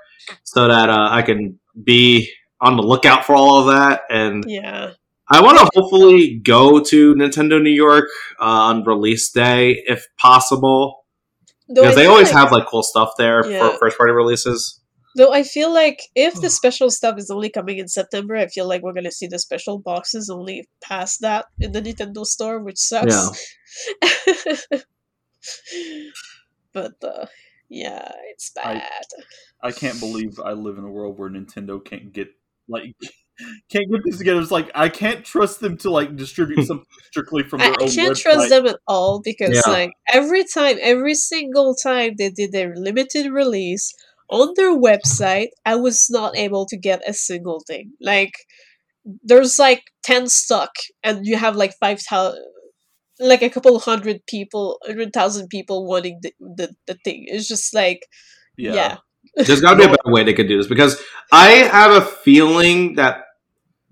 so 0.42 0.68
that 0.68 0.90
uh, 0.90 1.08
I 1.10 1.22
can 1.22 1.58
be 1.82 2.30
on 2.60 2.76
the 2.76 2.82
lookout 2.82 3.24
for 3.24 3.34
all 3.34 3.58
of 3.60 3.66
that. 3.74 4.02
And 4.10 4.44
yeah, 4.46 4.92
I 5.28 5.40
want 5.42 5.58
to 5.58 5.68
hopefully 5.74 6.38
go 6.44 6.80
to 6.80 7.14
Nintendo 7.14 7.62
New 7.62 7.70
York 7.70 8.08
uh, 8.40 8.44
on 8.44 8.84
release 8.84 9.30
day 9.30 9.82
if 9.86 10.06
possible, 10.18 11.04
though 11.68 11.82
because 11.82 11.96
they 11.96 12.06
always 12.06 12.28
like- 12.32 12.36
have 12.36 12.52
like 12.52 12.66
cool 12.66 12.82
stuff 12.82 13.12
there 13.16 13.48
Yeah. 13.50 13.70
for 13.70 13.78
first 13.78 13.96
party 13.96 14.12
releases. 14.12 14.80
Though 15.16 15.32
I 15.32 15.44
feel 15.44 15.72
like 15.72 16.00
if 16.16 16.34
the 16.40 16.50
special 16.50 16.90
stuff 16.90 17.18
is 17.18 17.30
only 17.30 17.48
coming 17.48 17.78
in 17.78 17.86
September, 17.88 18.34
I 18.36 18.48
feel 18.48 18.66
like 18.68 18.82
we're 18.82 18.92
gonna 18.92 19.12
see 19.12 19.28
the 19.28 19.38
special 19.38 19.78
boxes 19.78 20.28
only 20.28 20.68
past 20.82 21.20
that 21.20 21.46
in 21.60 21.72
the 21.72 21.80
Nintendo 21.80 22.24
store, 22.24 22.58
which 22.58 22.78
sucks. 22.78 23.30
but 26.72 26.92
uh, 27.02 27.26
yeah, 27.68 28.10
it's 28.32 28.50
bad. 28.50 28.82
I 29.62 29.72
can't 29.72 29.98
believe 30.00 30.38
I 30.44 30.52
live 30.52 30.78
in 30.78 30.84
a 30.84 30.90
world 30.90 31.18
where 31.18 31.30
Nintendo 31.30 31.82
can't 31.84 32.12
get 32.12 32.28
like 32.68 32.94
can't 33.70 33.90
get 33.90 34.00
this 34.04 34.18
together. 34.18 34.40
It's 34.40 34.50
like 34.50 34.70
I 34.74 34.88
can't 34.88 35.24
trust 35.24 35.60
them 35.60 35.76
to 35.78 35.90
like 35.90 36.16
distribute 36.16 36.64
something 36.66 36.86
strictly 37.06 37.42
from 37.44 37.60
I, 37.60 37.66
their 37.66 37.74
I 37.80 37.82
own 37.84 37.88
I 37.88 37.94
can't 37.94 38.16
website. 38.16 38.22
trust 38.22 38.48
them 38.50 38.66
at 38.66 38.78
all 38.86 39.20
because 39.22 39.62
Yeah. 39.66 39.72
like 39.72 39.92
every 40.12 40.44
time, 40.44 40.76
every 40.80 41.14
single 41.14 41.74
time 41.74 42.14
they 42.18 42.30
did 42.30 42.52
their 42.52 42.74
limited 42.76 43.30
release 43.30 43.92
on 44.34 44.52
their 44.56 44.76
website, 44.76 45.48
I 45.64 45.76
was 45.76 46.08
not 46.10 46.36
able 46.36 46.66
to 46.66 46.76
get 46.76 47.08
a 47.08 47.12
single 47.14 47.62
thing. 47.66 47.92
Like 48.00 48.32
there's 49.22 49.58
like 49.58 49.84
ten 50.02 50.28
stock, 50.28 50.70
and 51.02 51.26
you 51.26 51.36
have 51.36 51.56
like 51.56 51.74
five 51.80 52.00
thousand. 52.00 52.42
like 53.20 53.42
a 53.42 53.50
couple 53.50 53.78
hundred 53.78 54.20
people, 54.26 54.78
hundred 54.86 55.12
thousand 55.12 55.48
people 55.48 55.86
wanting 55.86 56.20
the, 56.22 56.32
the 56.40 56.74
the 56.86 56.94
thing. 57.04 57.24
It's 57.28 57.48
just 57.48 57.74
like 57.74 58.06
Yeah. 58.56 58.74
yeah, 58.74 58.96
There's 59.36 59.60
got 59.60 59.72
to 59.72 59.76
be 59.78 59.84
a 59.84 59.88
better 59.96 60.12
way 60.12 60.24
they 60.24 60.32
could 60.34 60.48
do 60.48 60.56
this 60.58 60.66
because 60.68 61.00
I 61.32 61.48
have 61.50 61.92
a 61.92 62.00
feeling 62.04 62.94
that 62.96 63.22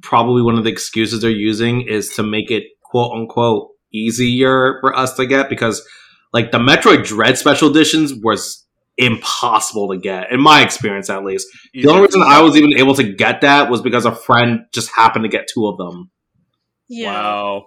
probably 0.03 0.43
one 0.43 0.59
of 0.59 0.65
the 0.65 0.71
excuses 0.71 1.21
they're 1.23 1.31
using 1.31 1.83
is 1.83 2.11
to 2.11 2.23
make 2.23 2.51
it 2.51 2.65
quote 2.83 3.13
unquote 3.13 3.69
easier 3.95 4.79
for 4.81 4.97
us 4.97 5.15
to 5.15 5.27
get 5.27 5.49
because 5.49 5.87
like 6.33 6.51
the 6.51 6.59
Metroid 6.59 7.05
Dread 7.05 7.39
special 7.39 7.71
editions 7.71 8.13
was 8.15 8.62
impossible 8.99 9.89
to 9.93 9.99
get 9.99 10.31
in 10.33 10.41
my 10.41 10.63
experience 10.63 11.09
at 11.11 11.25
least. 11.25 11.47
The 11.75 11.89
only 11.89 12.03
reason 12.03 12.23
I 12.23 12.43
was 12.43 12.57
even 12.57 12.75
able 12.79 12.95
to 12.95 13.03
get 13.13 13.41
that 13.41 13.71
was 13.71 13.81
because 13.81 14.05
a 14.05 14.15
friend 14.15 14.61
just 14.75 14.91
happened 14.95 15.25
to 15.25 15.29
get 15.29 15.49
two 15.53 15.67
of 15.67 15.79
them. 15.79 16.11
yeah. 16.89 17.13
Wow. 17.13 17.67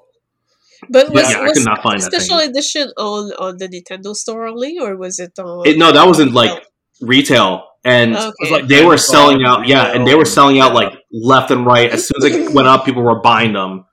But 0.90 1.10
was, 1.12 1.30
Yeah, 1.32 1.40
I 1.42 1.52
could 1.52 1.66
not 1.66 1.82
find 1.82 2.02
special 2.02 2.38
thing. 2.40 2.50
edition 2.50 2.92
on 2.98 3.32
on 3.40 3.58
the 3.58 3.68
Nintendo 3.68 4.14
store 4.14 4.46
only, 4.46 4.78
or 4.78 4.98
was 4.98 5.20
it 5.20 5.32
on? 5.40 5.66
It, 5.68 5.78
no, 5.78 5.92
that 5.92 6.06
wasn't 6.06 6.34
like 6.34 6.64
retail 7.02 7.64
and 7.84 8.16
Okay. 8.16 8.52
like 8.52 8.68
they 8.68 8.86
were 8.86 8.98
selling 8.98 9.44
out 9.46 9.68
yeah 9.68 9.94
and 9.94 10.08
they 10.08 10.16
were 10.16 10.26
selling 10.26 10.60
out 10.60 10.74
like 10.74 10.94
left 11.12 11.52
and 11.52 11.66
right 11.66 11.90
as 11.92 12.08
soon 12.08 12.18
as 12.24 12.36
it 12.36 12.54
went 12.54 12.68
up 12.68 12.86
people 12.86 13.04
were 13.04 13.20
buying 13.22 13.54
them 13.54 13.86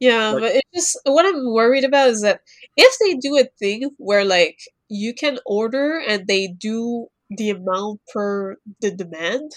Yeah, 0.00 0.30
Like- 0.30 0.42
but 0.42 0.52
it 0.56 0.64
just 0.74 0.98
what 1.04 1.24
I'm 1.24 1.52
worried 1.52 1.84
about 1.84 2.08
is 2.10 2.22
that 2.22 2.40
if 2.76 2.92
they 3.00 3.14
do 3.14 3.36
a 3.38 3.44
thing 3.58 3.90
where 3.98 4.24
like 4.24 4.58
you 4.92 5.14
can 5.14 5.38
order 5.46 5.98
and 5.98 6.26
they 6.26 6.48
do 6.48 7.06
the 7.30 7.50
amount 7.50 8.00
per 8.12 8.56
the 8.80 8.90
demand, 8.90 9.50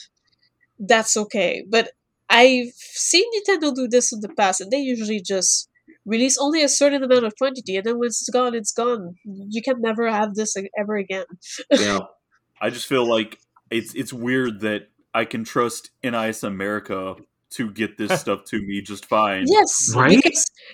that's 0.79 1.17
okay. 1.17 1.65
But 1.69 1.91
I've 2.29 2.71
seen 2.75 3.25
Nintendo 3.35 3.75
do 3.75 3.87
this 3.87 4.13
in 4.13 4.21
the 4.21 4.29
past, 4.29 4.61
and 4.61 4.71
they 4.71 4.79
usually 4.79 5.21
just 5.21 5.69
release 6.05 6.37
only 6.39 6.63
a 6.63 6.69
certain 6.69 7.03
amount 7.03 7.25
of 7.25 7.35
quantity, 7.37 7.75
and 7.75 7.85
then 7.85 7.99
when 7.99 8.07
it's 8.07 8.29
gone, 8.29 8.55
it's 8.55 8.71
gone. 8.71 9.15
You 9.25 9.61
can 9.61 9.81
never 9.81 10.09
have 10.09 10.35
this 10.35 10.55
ever 10.79 10.95
again. 10.95 11.25
you 11.71 11.85
know 11.85 12.07
I 12.61 12.69
just 12.69 12.87
feel 12.87 13.07
like 13.07 13.39
it's 13.69 13.93
it's 13.93 14.13
weird 14.13 14.61
that 14.61 14.89
I 15.13 15.25
can 15.25 15.43
trust 15.43 15.91
NIS 16.03 16.43
America 16.43 17.15
to 17.51 17.71
get 17.71 17.97
this 17.97 18.11
uh, 18.11 18.17
stuff 18.17 18.43
to 18.45 18.61
me 18.61 18.81
just 18.81 19.05
fine. 19.05 19.45
Yes, 19.47 19.93
Right? 19.95 20.21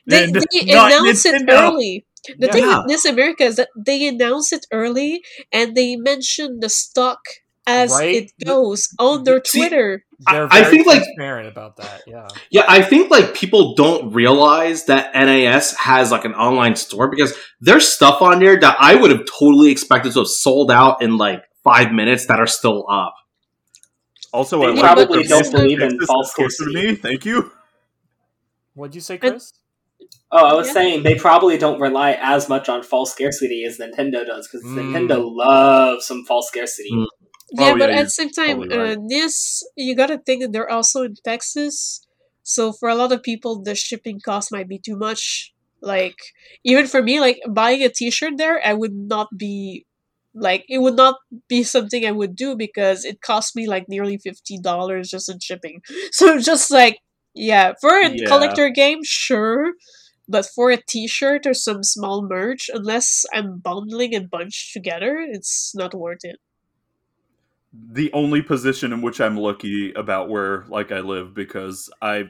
they, 0.08 0.24
And 0.24 0.36
they 0.36 0.74
not 0.74 0.92
announce 0.92 1.26
it 1.26 1.44
early. 1.50 2.06
The 2.38 2.48
thing 2.50 2.68
with 2.68 2.86
NIS 2.88 3.06
America 3.06 3.44
is 3.44 3.56
that 3.56 3.70
they 3.76 4.08
announce 4.08 4.54
it 4.54 4.66
early 4.72 5.24
and 5.52 5.76
they 5.76 5.96
mention 5.96 6.60
the 6.60 6.70
stock 6.70 7.20
as 7.68 7.92
Right? 7.92 8.16
it 8.16 8.32
goes 8.46 8.90
on 9.00 9.24
their 9.24 9.42
See, 9.46 9.60
Twitter. 9.60 10.04
They're 10.30 10.48
I 10.52 10.62
very 10.62 10.72
think, 10.78 10.88
like- 10.88 11.04
transparent 11.04 11.48
about 11.48 11.78
that. 11.78 12.02
Yeah. 12.08 12.28
yeah 12.52 12.66
i 12.68 12.82
think 12.84 13.10
like 13.10 13.34
people 13.34 13.74
don't 13.76 14.14
realize 14.14 14.86
that 14.86 15.14
nas 15.16 15.72
has 15.78 16.12
like 16.12 16.26
an 16.26 16.34
online 16.36 16.76
store 16.76 17.10
because 17.10 17.34
there's 17.60 17.88
stuff 17.88 18.22
on 18.22 18.38
there 18.40 18.60
that 18.60 18.78
i 18.80 18.94
would 18.96 19.10
have 19.10 19.26
totally 19.26 19.72
expected 19.72 20.14
to 20.14 20.20
have 20.20 20.28
sold 20.28 20.70
out 20.70 21.02
in 21.02 21.18
like 21.18 21.42
five 21.64 21.92
minutes 21.92 22.28
that 22.28 22.40
are 22.40 22.46
still 22.48 22.86
up 22.90 23.16
Also, 24.34 24.62
I 24.62 24.72
like 24.72 24.80
probably 24.80 25.24
don't 25.24 25.52
believe 25.52 25.82
in 25.82 26.00
false 26.06 26.34
closer 26.34 26.66
to 26.66 26.72
me. 26.72 26.96
Thank 26.96 27.26
you. 27.26 27.52
What'd 28.76 28.96
you 28.96 29.02
say, 29.02 29.16
And- 29.16 29.22
Chris? 29.36 29.54
Oh, 30.32 30.46
I 30.46 30.54
was 30.54 30.68
Yeah. 30.68 30.74
saying 30.74 31.04
they 31.04 31.16
probably 31.16 31.58
don't 31.58 31.80
rely 31.80 32.18
as 32.22 32.48
much 32.48 32.70
on 32.70 32.84
false 32.84 33.12
scarcity 33.12 33.64
as 33.66 33.78
Nintendo 33.80 34.26
does 34.26 34.48
because 34.48 34.66
Mm. 34.66 34.94
Nintendo 34.94 35.22
loves 35.24 36.06
some 36.06 36.24
false 36.26 36.48
scarcity. 36.48 36.90
Mm. 36.92 37.06
Yeah, 37.52 37.74
Oh, 37.74 37.78
but 37.78 37.90
yeah, 37.90 38.00
at 38.00 38.04
the 38.04 38.10
same 38.10 38.30
time, 38.30 38.58
totally 38.58 38.70
right. 38.70 38.92
uh, 38.92 38.96
NIS, 38.96 39.64
you 39.76 39.96
gotta 39.96 40.18
think 40.20 40.42
that 40.42 40.54
they're 40.54 40.70
also 40.70 41.04
in 41.04 41.16
Texas. 41.24 42.06
So 42.44 42.72
for 42.72 42.90
a 42.90 42.96
lot 42.96 43.12
of 43.12 43.24
people, 43.24 43.62
the 43.62 43.76
shipping 43.76 44.20
cost 44.24 44.52
might 44.52 44.68
be 44.70 44.80
too 44.80 44.96
much. 44.98 45.54
Like, 45.82 46.16
even 46.64 46.88
for 46.88 47.02
me, 47.02 47.20
like 47.20 47.40
buying 47.50 47.84
a 47.84 47.90
t 47.90 48.10
shirt 48.12 48.34
there, 48.38 48.62
I 48.66 48.74
would 48.74 48.94
not 48.94 49.28
be. 49.38 49.86
Like 50.34 50.64
it 50.70 50.78
would 50.78 50.96
not 50.96 51.18
be 51.50 51.64
something 51.64 52.06
I 52.06 52.12
would 52.12 52.36
do 52.38 52.56
because 52.56 53.04
it 53.04 53.20
cost 53.22 53.54
me 53.56 53.68
like 53.68 53.86
nearly 53.90 54.18
fifty 54.18 54.58
dollars 54.58 55.10
just 55.10 55.28
in 55.30 55.40
shipping. 55.40 55.82
So 56.12 56.40
just 56.40 56.72
like 56.72 57.00
yeah, 57.36 57.74
for 57.82 57.92
a 58.02 58.10
Yeah. 58.16 58.28
collector 58.28 58.70
game, 58.70 59.00
sure, 59.04 59.74
but 60.32 60.46
for 60.46 60.72
a 60.72 60.78
T-shirt 60.78 61.46
or 61.46 61.54
some 61.54 61.84
small 61.84 62.22
merch, 62.28 62.70
unless 62.74 63.26
I'm 63.34 63.60
bundling 63.60 64.16
and 64.16 64.30
bunched 64.30 64.74
together, 64.74 65.20
it's 65.20 65.74
not 65.76 65.94
worth 65.94 66.24
it. 66.24 66.40
the 67.74 68.12
only 68.14 68.42
position 68.42 68.92
in 68.94 69.02
which 69.02 69.22
I'm 69.22 69.38
lucky 69.38 69.94
about 69.94 70.30
where 70.30 70.66
like 70.68 70.92
I 70.92 71.00
live 71.00 71.34
because 71.34 71.90
I 72.02 72.26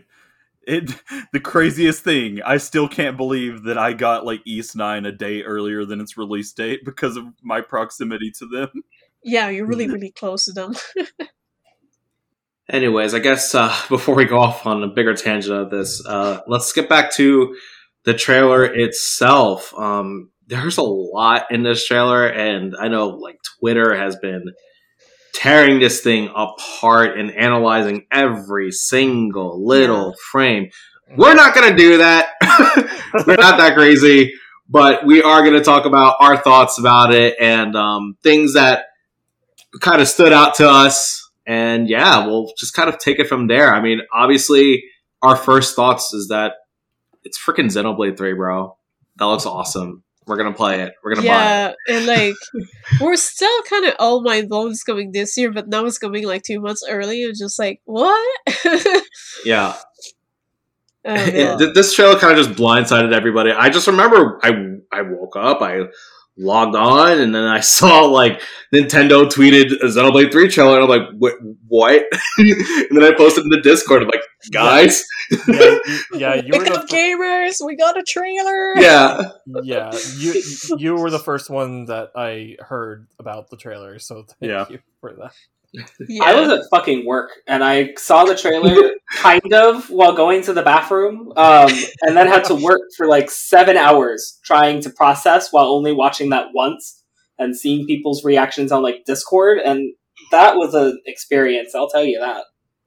it 0.64 0.92
the 1.34 1.40
craziest 1.40 2.04
thing 2.04 2.42
I 2.44 2.58
still 2.58 2.88
can't 2.88 3.18
believe 3.18 3.64
that 3.64 3.78
I 3.78 3.94
got 3.94 4.26
like 4.26 4.42
Ys 4.46 4.76
9 4.76 5.06
a 5.06 5.12
day 5.12 5.42
earlier 5.42 5.86
than 5.86 6.00
its 6.00 6.18
release 6.18 6.52
date 6.54 6.82
because 6.86 7.18
of 7.18 7.26
my 7.42 7.62
proximity 7.62 8.32
to 8.40 8.46
them. 8.48 8.70
Yeah, 9.24 9.50
you're 9.50 9.66
really 9.66 9.88
really 9.88 10.12
close 10.12 10.46
to 10.46 10.52
them. 10.52 10.76
Anyways, 12.70 13.14
I 13.14 13.20
guess 13.20 13.54
uh, 13.54 13.76
before 13.90 14.16
we 14.16 14.24
go 14.26 14.40
off 14.40 14.66
on 14.66 14.82
a 14.82 14.88
bigger 14.88 15.14
tangent 15.14 15.54
of 15.54 15.70
this, 15.70 16.06
uh, 16.06 16.40
let's 16.48 16.72
get 16.72 16.88
back 16.88 17.12
to 17.14 17.54
the 18.04 18.14
trailer 18.14 18.66
itself. 18.66 19.74
Um, 19.78 20.32
there's 20.48 20.78
a 20.78 20.84
lot 20.84 21.46
in 21.52 21.64
this 21.64 21.86
trailer, 21.86 22.28
and 22.28 22.76
I 22.80 22.88
know 22.88 23.10
like 23.10 23.40
Twitter 23.60 23.96
has 23.96 24.16
been 24.18 24.46
tearing 25.34 25.80
this 25.80 26.02
thing 26.02 26.30
apart 26.36 27.18
and 27.18 27.32
analyzing 27.32 28.06
every 28.12 28.72
single 28.72 29.66
little 29.66 30.14
frame. 30.32 30.70
We're 31.16 31.36
not 31.36 31.56
going 31.56 31.72
to 31.72 31.78
do 31.78 31.98
that. 31.98 32.30
We're 33.28 33.36
not 33.36 33.58
that 33.58 33.74
crazy, 33.76 34.34
but 34.70 35.06
we 35.06 35.22
are 35.22 35.42
going 35.42 35.54
to 35.54 35.64
talk 35.64 35.86
about 35.86 36.16
our 36.20 36.38
thoughts 36.38 36.80
about 36.80 37.14
it 37.14 37.36
and 37.40 37.76
um, 37.76 38.18
things 38.24 38.54
that 38.54 38.86
kind 39.80 40.02
of 40.02 40.08
stood 40.08 40.32
out 40.32 40.56
to 40.56 40.70
us. 40.70 41.30
And 41.46 41.90
yeah, 41.90 42.26
we'll 42.26 42.52
just 42.58 42.74
kind 42.74 42.88
of 42.88 42.98
take 42.98 43.20
it 43.20 43.28
from 43.28 43.48
there. 43.48 43.74
I 43.74 43.82
mean, 43.82 44.02
obviously, 44.14 44.84
our 45.22 45.36
first 45.36 45.76
thoughts 45.76 46.14
is 46.14 46.28
that 46.30 46.54
it's 47.24 47.40
freaking 47.40 47.66
Xenoblade 47.66 48.18
3, 48.18 48.34
bro. 48.34 48.78
That 49.18 49.26
looks 49.26 49.46
awesome. 49.46 50.04
We're 50.28 50.38
going 50.38 50.52
to 50.52 50.58
play 50.58 50.82
it. 50.82 50.94
We're 51.04 51.16
going 51.16 51.26
to 51.26 51.32
buy 51.32 51.36
it. 51.68 51.76
yeah, 51.88 51.96
and 51.96 52.06
like 52.06 52.36
we're 53.02 53.16
still 53.16 53.62
kind 53.64 53.86
of 53.86 53.96
oh, 54.00 54.06
all 54.18 54.22
my 54.22 54.44
bones 54.44 54.84
coming 54.84 55.12
this 55.12 55.36
year, 55.36 55.52
but 55.52 55.68
now 55.68 55.86
it's 55.86 55.98
coming 55.98 56.26
like 56.28 56.44
two 56.44 56.60
months 56.62 56.84
early. 56.88 57.24
and 57.24 57.36
just 57.38 57.58
like 57.60 57.82
what? 57.86 58.38
Yeah. 59.46 59.76
Oh, 61.04 61.16
It- 61.16 61.74
this 61.74 61.94
trailer 61.96 62.18
kind 62.20 62.38
of 62.38 62.46
just 62.46 62.58
blindsided 62.60 63.14
everybody. 63.14 63.52
I 63.52 63.70
just 63.70 63.88
remember 63.88 64.40
I 64.44 64.52
I 64.92 65.02
woke 65.02 65.36
up, 65.36 65.62
I 65.62 65.86
logged 66.38 66.76
on, 66.76 67.20
and 67.20 67.34
then 67.34 67.44
I 67.44 67.60
saw 67.78 68.06
like 68.06 68.42
Nintendo 68.74 69.26
tweeted 69.28 69.72
a 69.82 69.88
Xenoblade 69.88 70.32
3 70.32 70.48
trailer, 70.50 70.80
and 70.80 70.84
I'm 70.84 70.90
like, 70.90 71.10
what? 71.18 71.34
what? 71.68 72.04
and 72.38 72.56
then 72.92 73.04
I 73.04 73.14
posted 73.18 73.44
in 73.44 73.50
the 73.50 73.62
Discord, 73.62 74.04
I'm 74.04 74.08
like, 74.08 74.22
guys, 74.52 75.04
Yeah, 75.32 75.38
y- 75.48 75.80
yeah, 76.14 76.34
you 76.46 76.52
were 76.54 76.60
Wake 76.60 76.74
the 76.74 76.80
up, 76.80 76.88
gamers! 76.90 77.58
We 77.66 77.76
got 77.76 77.98
a 77.98 78.04
trailer. 78.04 78.76
yeah. 78.78 79.30
yeah, 79.64 79.92
you 80.18 80.42
you 80.78 80.96
were 80.96 81.10
the 81.10 81.20
first 81.20 81.50
one 81.50 81.86
that 81.86 82.12
I 82.16 82.58
heard 82.60 83.08
about 83.20 83.50
the 83.50 83.58
trailer, 83.58 84.00
so 84.00 84.24
thank 84.24 84.50
Yeah. 84.52 84.66
you 84.70 84.80
for 85.00 85.14
that. 85.14 85.34
yeah. 86.10 86.24
I 86.26 86.36
was 86.40 86.50
at 86.50 86.66
fucking 86.70 87.06
work 87.06 87.30
and 87.48 87.64
I 87.64 87.94
saw 87.96 88.26
the 88.26 88.36
trailer 88.36 88.76
kind 89.16 89.54
of 89.54 89.90
while 89.90 90.14
going 90.14 90.42
to 90.44 90.54
the 90.54 90.62
bathroom, 90.64 91.32
um, 91.38 91.70
and 92.02 92.18
then 92.18 92.28
had 92.28 92.44
to 92.46 92.56
work 92.56 92.82
for 92.98 93.08
like 93.08 93.30
seven 93.32 93.78
hours 93.78 94.40
trying 94.44 94.82
to 94.82 94.90
process 94.90 95.52
while 95.54 95.68
only 95.68 95.94
watching 95.94 96.30
that 96.32 96.48
once 96.54 97.04
and 97.40 97.56
seeing 97.56 97.88
people's 97.88 98.24
reactions 98.26 98.72
on 98.72 98.84
like 98.84 99.06
Discord, 99.06 99.60
and 99.60 99.94
that 100.32 100.56
was 100.58 100.74
an 100.74 101.00
experience. 101.06 101.74
I'll 101.74 101.90
tell 101.90 102.04
you 102.04 102.20
that. 102.20 102.44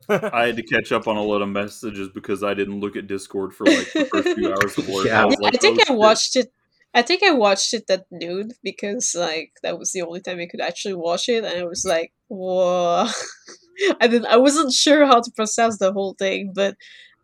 I 0.09 0.47
had 0.47 0.57
to 0.57 0.63
catch 0.63 0.93
up 0.93 1.09
on 1.09 1.17
a 1.17 1.23
lot 1.23 1.43
of 1.43 1.49
messages 1.49 2.09
because 2.09 2.43
I 2.43 2.55
didn't 2.55 2.81
look 2.81 2.97
at 2.97 3.07
Discord 3.07 3.55
for 3.55 3.67
like 3.67 3.93
the 3.93 4.05
first 4.07 4.29
few 4.37 4.49
hours 4.53 4.79
of 4.79 4.89
work. 4.89 5.07
Yeah. 5.07 5.25
was 5.25 5.37
Yeah, 5.39 5.45
like, 5.45 5.55
I 5.55 5.59
think 5.59 5.81
oh, 5.89 5.93
I 5.93 5.97
watched 5.97 6.37
it. 6.37 6.53
I 6.95 7.03
think 7.03 7.23
I 7.25 7.33
watched 7.33 7.75
it 7.75 7.91
at 7.91 8.07
noon 8.11 8.53
because 8.63 9.15
like 9.19 9.53
that 9.63 9.79
was 9.79 9.93
the 9.93 10.03
only 10.03 10.21
time 10.21 10.39
I 10.39 10.47
could 10.47 10.61
actually 10.61 10.95
watch 10.95 11.29
it, 11.29 11.45
and 11.45 11.59
I 11.59 11.65
was 11.65 11.85
like, 11.85 12.13
"Whoa!" 12.29 13.07
I 14.01 14.07
didn't. 14.07 14.27
I 14.27 14.37
wasn't 14.37 14.73
sure 14.73 15.07
how 15.07 15.21
to 15.21 15.33
process 15.35 15.79
the 15.79 15.93
whole 15.93 16.15
thing, 16.19 16.53
but 16.55 16.77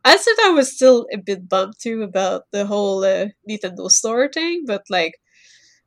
I 0.05 0.17
said 0.17 0.35
I 0.43 0.51
was 0.51 0.75
still 0.75 1.07
a 1.13 1.19
bit 1.19 1.49
bummed 1.49 1.75
too 1.79 2.03
about 2.03 2.45
the 2.53 2.67
whole 2.67 3.05
uh, 3.05 3.27
Nintendo 3.49 3.91
Store 3.91 4.29
thing. 4.29 4.65
But 4.67 4.83
like, 4.89 5.15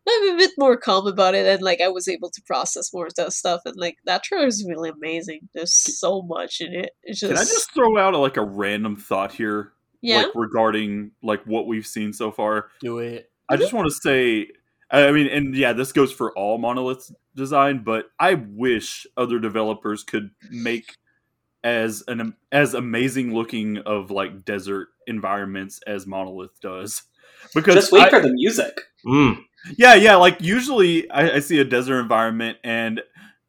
I'm 0.07 0.35
a 0.35 0.37
bit 0.37 0.51
more 0.57 0.75
calm 0.77 1.07
about 1.07 1.35
it, 1.35 1.45
and 1.45 1.61
like 1.61 1.79
I 1.81 1.87
was 1.87 2.07
able 2.07 2.29
to 2.31 2.41
process 2.41 2.93
more 2.93 3.07
of 3.07 3.15
that 3.15 3.33
stuff. 3.33 3.61
And 3.65 3.75
like 3.77 3.97
that 4.05 4.23
trailer 4.23 4.47
is 4.47 4.65
really 4.67 4.89
amazing. 4.89 5.49
There's 5.53 5.73
so 5.73 6.21
much 6.21 6.59
in 6.61 6.73
it. 6.73 6.91
It's 7.03 7.19
just, 7.19 7.31
Can 7.31 7.37
I 7.37 7.43
just 7.43 7.73
throw 7.73 7.97
out 7.97 8.13
like 8.13 8.37
a 8.37 8.43
random 8.43 8.95
thought 8.95 9.31
here, 9.31 9.71
yeah. 10.01 10.17
like 10.23 10.35
regarding 10.35 11.11
like 11.21 11.43
what 11.45 11.67
we've 11.67 11.87
seen 11.87 12.11
so 12.13 12.31
far? 12.31 12.67
Do 12.81 12.99
it. 12.99 13.31
I 13.49 13.57
just 13.57 13.73
want 13.73 13.87
to 13.87 13.93
say, 13.93 14.47
I 14.91 15.11
mean, 15.11 15.27
and 15.27 15.55
yeah, 15.55 15.73
this 15.73 15.91
goes 15.91 16.11
for 16.11 16.37
all 16.37 16.57
monolith 16.57 17.11
design, 17.35 17.83
but 17.83 18.05
I 18.19 18.33
wish 18.35 19.05
other 19.17 19.39
developers 19.39 20.03
could 20.03 20.31
make 20.49 20.95
as 21.63 22.03
an 22.07 22.35
as 22.51 22.73
amazing 22.73 23.33
looking 23.33 23.77
of 23.79 24.11
like 24.11 24.43
desert 24.43 24.89
environments 25.07 25.79
as 25.87 26.05
monolith 26.05 26.59
does. 26.61 27.03
because 27.55 27.75
Just 27.75 27.91
wait 27.91 28.03
I- 28.03 28.09
for 28.09 28.21
the 28.21 28.33
music. 28.33 28.73
Mm. 29.05 29.37
Yeah, 29.77 29.95
yeah. 29.95 30.15
Like 30.15 30.41
usually, 30.41 31.09
I, 31.09 31.35
I 31.35 31.39
see 31.39 31.59
a 31.59 31.63
desert 31.63 31.99
environment, 31.99 32.57
and 32.63 33.01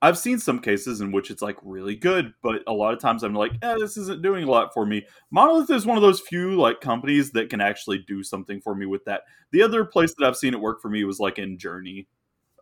I've 0.02 0.18
seen 0.18 0.38
some 0.38 0.58
cases 0.60 1.00
in 1.00 1.12
which 1.12 1.30
it's 1.30 1.42
like 1.42 1.56
really 1.62 1.96
good, 1.96 2.34
but 2.42 2.62
a 2.66 2.72
lot 2.72 2.92
of 2.92 3.00
times 3.00 3.22
I'm 3.22 3.34
like, 3.34 3.52
eh, 3.62 3.74
this 3.78 3.96
isn't 3.96 4.22
doing 4.22 4.44
a 4.44 4.50
lot 4.50 4.74
for 4.74 4.84
me. 4.84 5.06
Monolith 5.30 5.70
is 5.70 5.86
one 5.86 5.96
of 5.96 6.02
those 6.02 6.20
few 6.20 6.52
like 6.60 6.80
companies 6.80 7.32
that 7.32 7.48
can 7.48 7.60
actually 7.60 7.98
do 8.06 8.22
something 8.22 8.60
for 8.60 8.74
me 8.74 8.86
with 8.86 9.04
that. 9.06 9.22
The 9.50 9.62
other 9.62 9.84
place 9.84 10.14
that 10.18 10.26
I've 10.26 10.36
seen 10.36 10.52
it 10.54 10.60
work 10.60 10.82
for 10.82 10.90
me 10.90 11.04
was 11.04 11.20
like 11.20 11.38
in 11.38 11.58
Journey, 11.58 12.06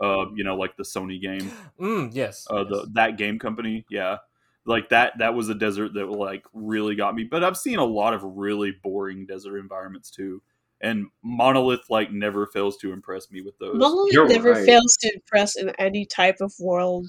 uh, 0.00 0.26
you 0.35 0.44
know, 0.44 0.54
like 0.56 0.76
the 0.76 0.85
Sony 0.85 1.21
game, 1.21 1.50
Mm, 1.80 2.11
yes. 2.14 2.47
uh, 2.49 2.64
the 2.64 2.87
that 2.92 3.18
game 3.18 3.38
company, 3.38 3.85
yeah. 3.90 4.18
Like 4.64 4.90
that, 4.90 5.18
that 5.18 5.35
was 5.35 5.49
a 5.49 5.54
desert 5.56 5.94
that 5.94 6.06
like 6.06 6.44
really 6.52 6.94
got 6.94 7.16
me. 7.16 7.25
But 7.25 7.42
I've 7.42 7.56
seen 7.59 7.80
a 7.80 7.85
lot 7.85 8.14
of 8.14 8.23
really 8.23 8.73
boring 8.85 9.26
desert 9.26 9.59
environments 9.59 10.09
too, 10.11 10.40
and 10.83 11.07
Monolith 11.23 11.89
like 11.89 12.11
never 12.11 12.47
fails 12.47 12.77
to 12.79 12.93
impress 12.93 13.31
me 13.31 13.41
with 13.41 13.57
those. 13.59 13.77
Monolith 13.77 14.12
You're 14.12 14.29
never 14.29 14.53
right. 14.53 14.67
fails 14.67 14.97
to 15.01 15.15
impress 15.15 15.57
in 15.57 15.71
any 15.79 16.05
type 16.05 16.37
of 16.41 16.53
world 16.59 17.09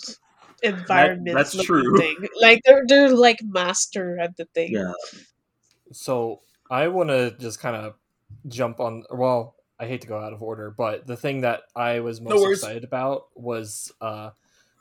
environment. 0.61 1.35
that's 1.35 1.61
true. 1.63 1.97
Thing. 1.97 2.27
Like 2.39 2.61
they're 2.65 2.83
they're 2.87 3.09
like 3.09 3.39
master 3.43 4.19
at 4.19 4.37
the 4.37 4.45
thing. 4.53 4.73
Yeah. 4.73 4.93
So 5.91 6.41
I 6.69 6.87
want 6.87 7.09
to 7.09 7.35
just 7.39 7.59
kind 7.59 7.75
of 7.75 7.95
jump 8.47 8.79
on. 8.79 9.03
Well, 9.11 9.55
I 9.79 9.87
hate 9.87 10.01
to 10.01 10.07
go 10.07 10.19
out 10.19 10.33
of 10.33 10.41
order, 10.41 10.73
but 10.75 11.07
the 11.07 11.17
thing 11.17 11.41
that 11.41 11.63
I 11.75 11.99
was 11.99 12.21
most 12.21 12.41
worries. 12.41 12.59
excited 12.59 12.83
about 12.83 13.23
was 13.35 13.91
uh, 14.01 14.29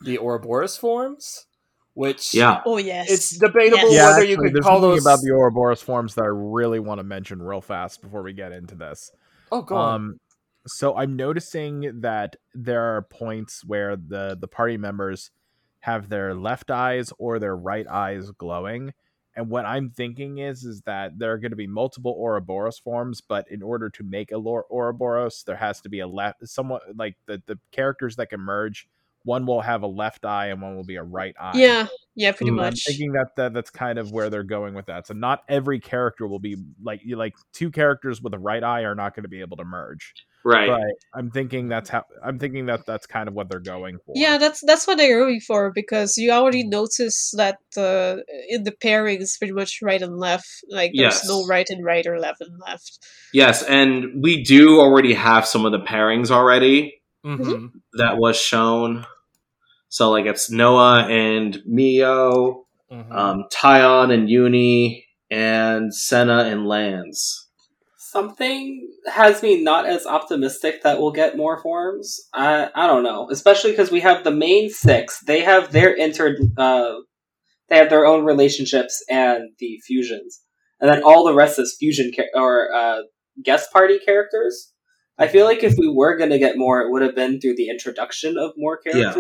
the 0.03 0.19
Ouroboros 0.19 0.77
forms, 0.77 1.47
which 1.95 2.35
Yeah. 2.35 2.63
Oh 2.65 2.79
yes. 2.79 3.11
it's 3.11 3.31
debatable 3.39 3.79
Yes. 3.79 3.93
Yeah, 3.93 4.07
whether 4.07 4.21
actually, 4.21 4.31
you 4.31 4.37
could 4.39 4.55
there's 4.55 4.65
call 4.65 4.77
something 4.81 4.91
those. 4.91 5.07
about 5.07 5.21
the 5.23 5.31
Ouroboros 5.33 5.83
forms 5.83 6.15
that 6.15 6.23
I 6.25 6.29
really 6.29 6.81
want 6.81 6.99
to 6.99 7.05
mention 7.05 7.43
real 7.43 7.61
fast 7.61 8.01
before 8.03 8.23
we 8.23 8.33
get 8.33 8.53
into 8.53 8.75
this. 8.75 9.11
oh, 9.51 9.63
go 9.63 9.77
on. 9.77 9.95
Um, 9.95 10.21
so 10.67 10.97
I'm 10.97 11.17
noticing 11.17 12.01
that 12.03 12.37
there 12.55 12.97
are 12.97 13.03
points 13.03 13.65
where 13.65 13.97
the 13.97 14.37
the 14.41 14.49
party 14.49 14.77
members 14.77 15.31
have 15.81 16.09
their 16.09 16.35
left 16.35 16.71
eyes 16.71 17.13
or 17.19 17.39
their 17.41 17.57
right 17.57 17.87
eyes 17.89 18.31
glowing. 18.39 18.93
And 19.35 19.49
what 19.49 19.65
I'm 19.65 19.91
thinking 19.91 20.39
is 20.39 20.63
is 20.65 20.83
that 20.83 21.19
there 21.19 21.33
are 21.33 21.39
going 21.39 21.51
to 21.53 21.57
be 21.57 21.67
multiple 21.67 22.15
Ouroboros 22.19 22.79
forms, 22.79 23.21
but 23.21 23.51
in 23.51 23.63
order 23.63 23.89
to 23.91 24.05
make 24.05 24.31
a 24.31 24.37
Lor- 24.39 24.67
Ouroboros, 24.71 25.43
there 25.47 25.57
has 25.57 25.81
to 25.81 25.89
be 25.89 26.01
a 26.01 26.07
left 26.07 26.47
somewhat 26.49 26.83
like 26.97 27.17
the 27.27 27.43
the 27.47 27.59
characters 27.73 28.17
that 28.17 28.31
can 28.31 28.41
merge. 28.41 28.87
One 29.25 29.47
will 29.47 29.61
have 29.61 29.83
a 29.83 29.87
left 29.87 30.25
eye 30.25 30.49
and 30.49 30.61
one 30.61 30.77
will 30.77 30.85
be 30.85 30.97
a 30.97 31.03
right 31.03 31.35
eye. 31.41 31.53
yeah, 31.57 31.87
yeah, 32.15 32.33
pretty 32.33 32.51
Mm, 32.53 32.61
I'm 32.61 32.67
I'm 32.67 32.75
thinking 32.75 33.13
that, 33.13 33.29
that 33.37 33.53
that's 33.55 33.71
kind 33.71 33.99
of 33.99 34.11
where 34.13 34.31
they're 34.31 34.43
going 34.43 34.75
with 34.75 34.87
that. 34.87 35.07
So 35.07 35.15
not 35.15 35.41
every 35.49 35.81
character 35.81 36.27
will 36.27 36.39
be 36.41 36.57
like 36.83 37.01
you 37.05 37.17
like 37.17 37.35
two 37.53 37.71
characters 37.71 38.21
with 38.21 38.35
a 38.35 38.39
right 38.39 38.63
eye 38.63 38.83
are 38.83 38.95
not 38.95 39.15
going 39.15 39.23
to 39.25 39.29
be 39.29 39.41
able 39.41 39.57
to 39.59 39.65
merge. 39.65 40.13
Right. 40.45 40.67
But 40.67 40.81
I'm 41.17 41.31
thinking 41.31 41.69
that's 41.69 41.89
how 41.89 42.03
I'm 42.25 42.39
thinking 42.41 42.67
that 42.67 42.85
that's 42.85 43.07
kind 43.07 43.29
of 43.29 43.35
what 43.35 43.49
they're 43.49 43.61
going 43.61 43.99
for. 44.05 44.13
Yeah, 44.17 44.39
that's 44.39 44.61
that's 44.67 44.89
what 44.89 44.99
they're 44.99 45.21
going 45.21 45.39
for 45.41 45.71
because 45.73 46.19
you 46.19 46.33
already 46.33 46.65
notice 46.67 47.33
that 47.37 47.59
uh, 47.77 48.17
in 48.49 48.65
the 48.65 48.73
pairings, 48.73 49.39
pretty 49.39 49.53
much 49.53 49.79
right 49.83 50.03
and 50.03 50.19
left. 50.19 50.49
Like 50.69 50.91
there's 50.97 51.15
Yes. 51.23 51.29
no 51.29 51.47
right 51.47 51.69
and 51.71 51.85
right 51.85 52.05
or 52.07 52.19
left 52.19 52.41
and 52.41 52.59
left. 52.59 52.99
Yes, 53.33 53.63
and 53.63 54.21
we 54.21 54.43
do 54.43 54.81
already 54.81 55.15
have 55.15 55.47
some 55.47 55.65
of 55.65 55.71
the 55.71 55.79
pairings 55.81 56.31
already 56.33 57.01
Mhm. 57.25 57.71
that 57.95 58.19
was 58.19 58.37
shown. 58.37 59.07
So 59.93 60.11
like 60.11 60.25
it's 60.25 60.51
Noah 60.51 61.07
and 61.11 61.61
Mio, 61.67 62.65
Mhm. 62.91 63.13
um, 63.15 63.45
Taion 63.53 64.11
and 64.11 64.27
Eunie, 64.27 65.05
and 65.31 65.95
Sena 65.95 66.45
and 66.45 66.67
Lanz. 66.67 67.51
Something 67.99 68.89
has 69.07 69.43
me 69.43 69.63
not 69.63 69.85
as 69.85 70.07
optimistic 70.07 70.83
that 70.83 70.99
we'll 70.99 71.13
get 71.13 71.37
more 71.37 71.61
forms. 71.63 72.19
I 72.33 72.71
I 72.75 72.87
don't 72.87 73.03
know, 73.03 73.29
especially 73.31 73.73
because 73.73 73.91
we 73.91 74.01
have 74.01 74.25
the 74.25 74.31
main 74.31 74.71
six. 74.71 75.21
They 75.27 75.41
have 75.41 75.73
their 75.73 75.93
inter 75.93 76.37
uh, 76.57 76.95
they 77.69 77.77
have 77.77 77.91
their 77.91 78.07
own 78.07 78.25
relationships 78.25 79.05
and 79.11 79.51
the 79.59 79.79
fusions, 79.87 80.41
and 80.81 80.91
then 80.91 81.03
all 81.03 81.25
the 81.25 81.35
rest 81.35 81.59
is 81.59 81.77
fusion 81.79 82.11
cha- 82.17 82.33
or 82.35 82.75
uh, 82.75 83.03
guest 83.45 83.71
party 83.71 83.99
characters. 83.99 84.73
I 85.19 85.29
feel 85.29 85.45
like 85.45 85.63
if 85.63 85.75
we 85.77 85.89
were 85.95 86.17
gonna 86.17 86.39
get 86.39 86.57
more, 86.57 86.81
it 86.81 86.91
would 86.91 87.03
have 87.03 87.15
been 87.15 87.41
through 87.43 87.57
the 87.57 87.69
introduction 87.69 88.39
of 88.39 88.53
more 88.57 88.81
Yeah. 88.87 89.13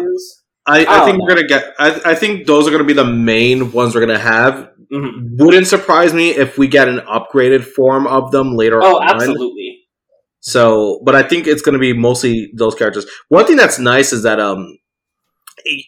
Characters. 0.66 0.88
I, 0.88 0.96
I 0.98 1.02
Oh, 1.02 1.04
think 1.06 1.18
no. 1.18 1.24
we're 1.24 1.28
gonna 1.34 1.46
get. 1.48 1.74
I, 1.78 2.00
I 2.04 2.14
think 2.14 2.46
those 2.46 2.66
are 2.66 2.70
gonna 2.70 2.84
be 2.84 2.92
the 2.92 3.04
main 3.04 3.72
ones 3.72 3.94
we're 3.94 4.00
gonna 4.06 4.18
have. 4.18 4.70
Mhm. 4.92 5.38
Wouldn't 5.38 5.66
surprise 5.66 6.12
me 6.12 6.30
if 6.30 6.58
we 6.58 6.66
get 6.68 6.86
an 6.88 6.98
upgraded 7.00 7.64
form 7.64 8.06
of 8.06 8.30
them 8.30 8.54
later 8.56 8.82
Oh, 8.82 8.98
on. 9.00 9.08
absolutely. 9.14 9.78
So, 10.40 11.00
but 11.04 11.14
I 11.14 11.22
think 11.22 11.46
it's 11.46 11.62
going 11.62 11.74
to 11.74 11.78
be 11.78 11.92
mostly 11.92 12.50
those 12.56 12.74
characters. 12.74 13.06
One 13.28 13.46
thing 13.46 13.56
that's 13.56 13.78
nice 13.78 14.12
is 14.12 14.24
that 14.24 14.40
um, 14.40 14.76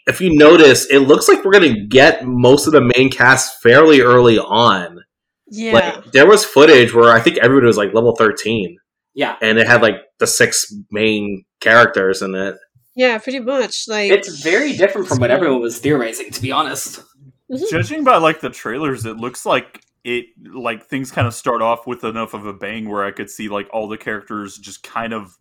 if 0.06 0.20
you 0.20 0.34
notice, 0.38 0.86
it 0.86 1.00
looks 1.00 1.28
like 1.28 1.44
we're 1.44 1.52
going 1.58 1.74
to 1.74 1.86
get 1.86 2.24
most 2.24 2.66
of 2.68 2.72
the 2.72 2.80
main 2.96 3.10
cast 3.10 3.60
fairly 3.62 4.00
early 4.00 4.38
on. 4.38 5.00
Yeah, 5.48 5.72
Like 5.72 6.12
there 6.12 6.26
was 6.26 6.44
footage 6.44 6.94
where 6.94 7.12
I 7.12 7.20
think 7.20 7.38
everybody 7.38 7.66
was 7.66 7.76
like 7.76 7.92
level 7.92 8.14
thirteen, 8.16 8.78
Yeah, 9.12 9.36
and 9.42 9.58
it 9.58 9.66
had 9.66 9.82
like 9.82 9.96
the 10.18 10.26
six 10.26 10.72
main 10.90 11.44
characters 11.60 12.22
in 12.22 12.34
it. 12.34 12.54
Yeah, 12.94 13.18
pretty 13.18 13.40
much. 13.40 13.84
Like 13.88 14.10
it's 14.10 14.42
very 14.42 14.76
different 14.76 15.08
from 15.08 15.18
what 15.18 15.30
everyone 15.30 15.60
was 15.60 15.78
theorizing. 15.78 16.30
To 16.30 16.40
be 16.42 16.52
honest. 16.52 17.02
Mhm. 17.50 17.70
Judging 17.70 18.04
by 18.04 18.16
like 18.16 18.40
the 18.40 18.50
trailers, 18.50 19.04
it 19.04 19.16
looks 19.16 19.44
like 19.44 19.82
it 20.04 20.26
like 20.52 20.86
things 20.86 21.10
kind 21.10 21.26
of 21.26 21.34
start 21.34 21.62
off 21.62 21.86
with 21.86 22.04
enough 22.04 22.34
of 22.34 22.46
a 22.46 22.52
bang 22.52 22.88
where 22.88 23.04
I 23.04 23.10
could 23.10 23.28
see 23.30 23.48
like 23.48 23.68
all 23.72 23.88
the 23.88 23.98
characters 23.98 24.56
just 24.58 24.82
kind 24.82 25.12
of 25.12 25.36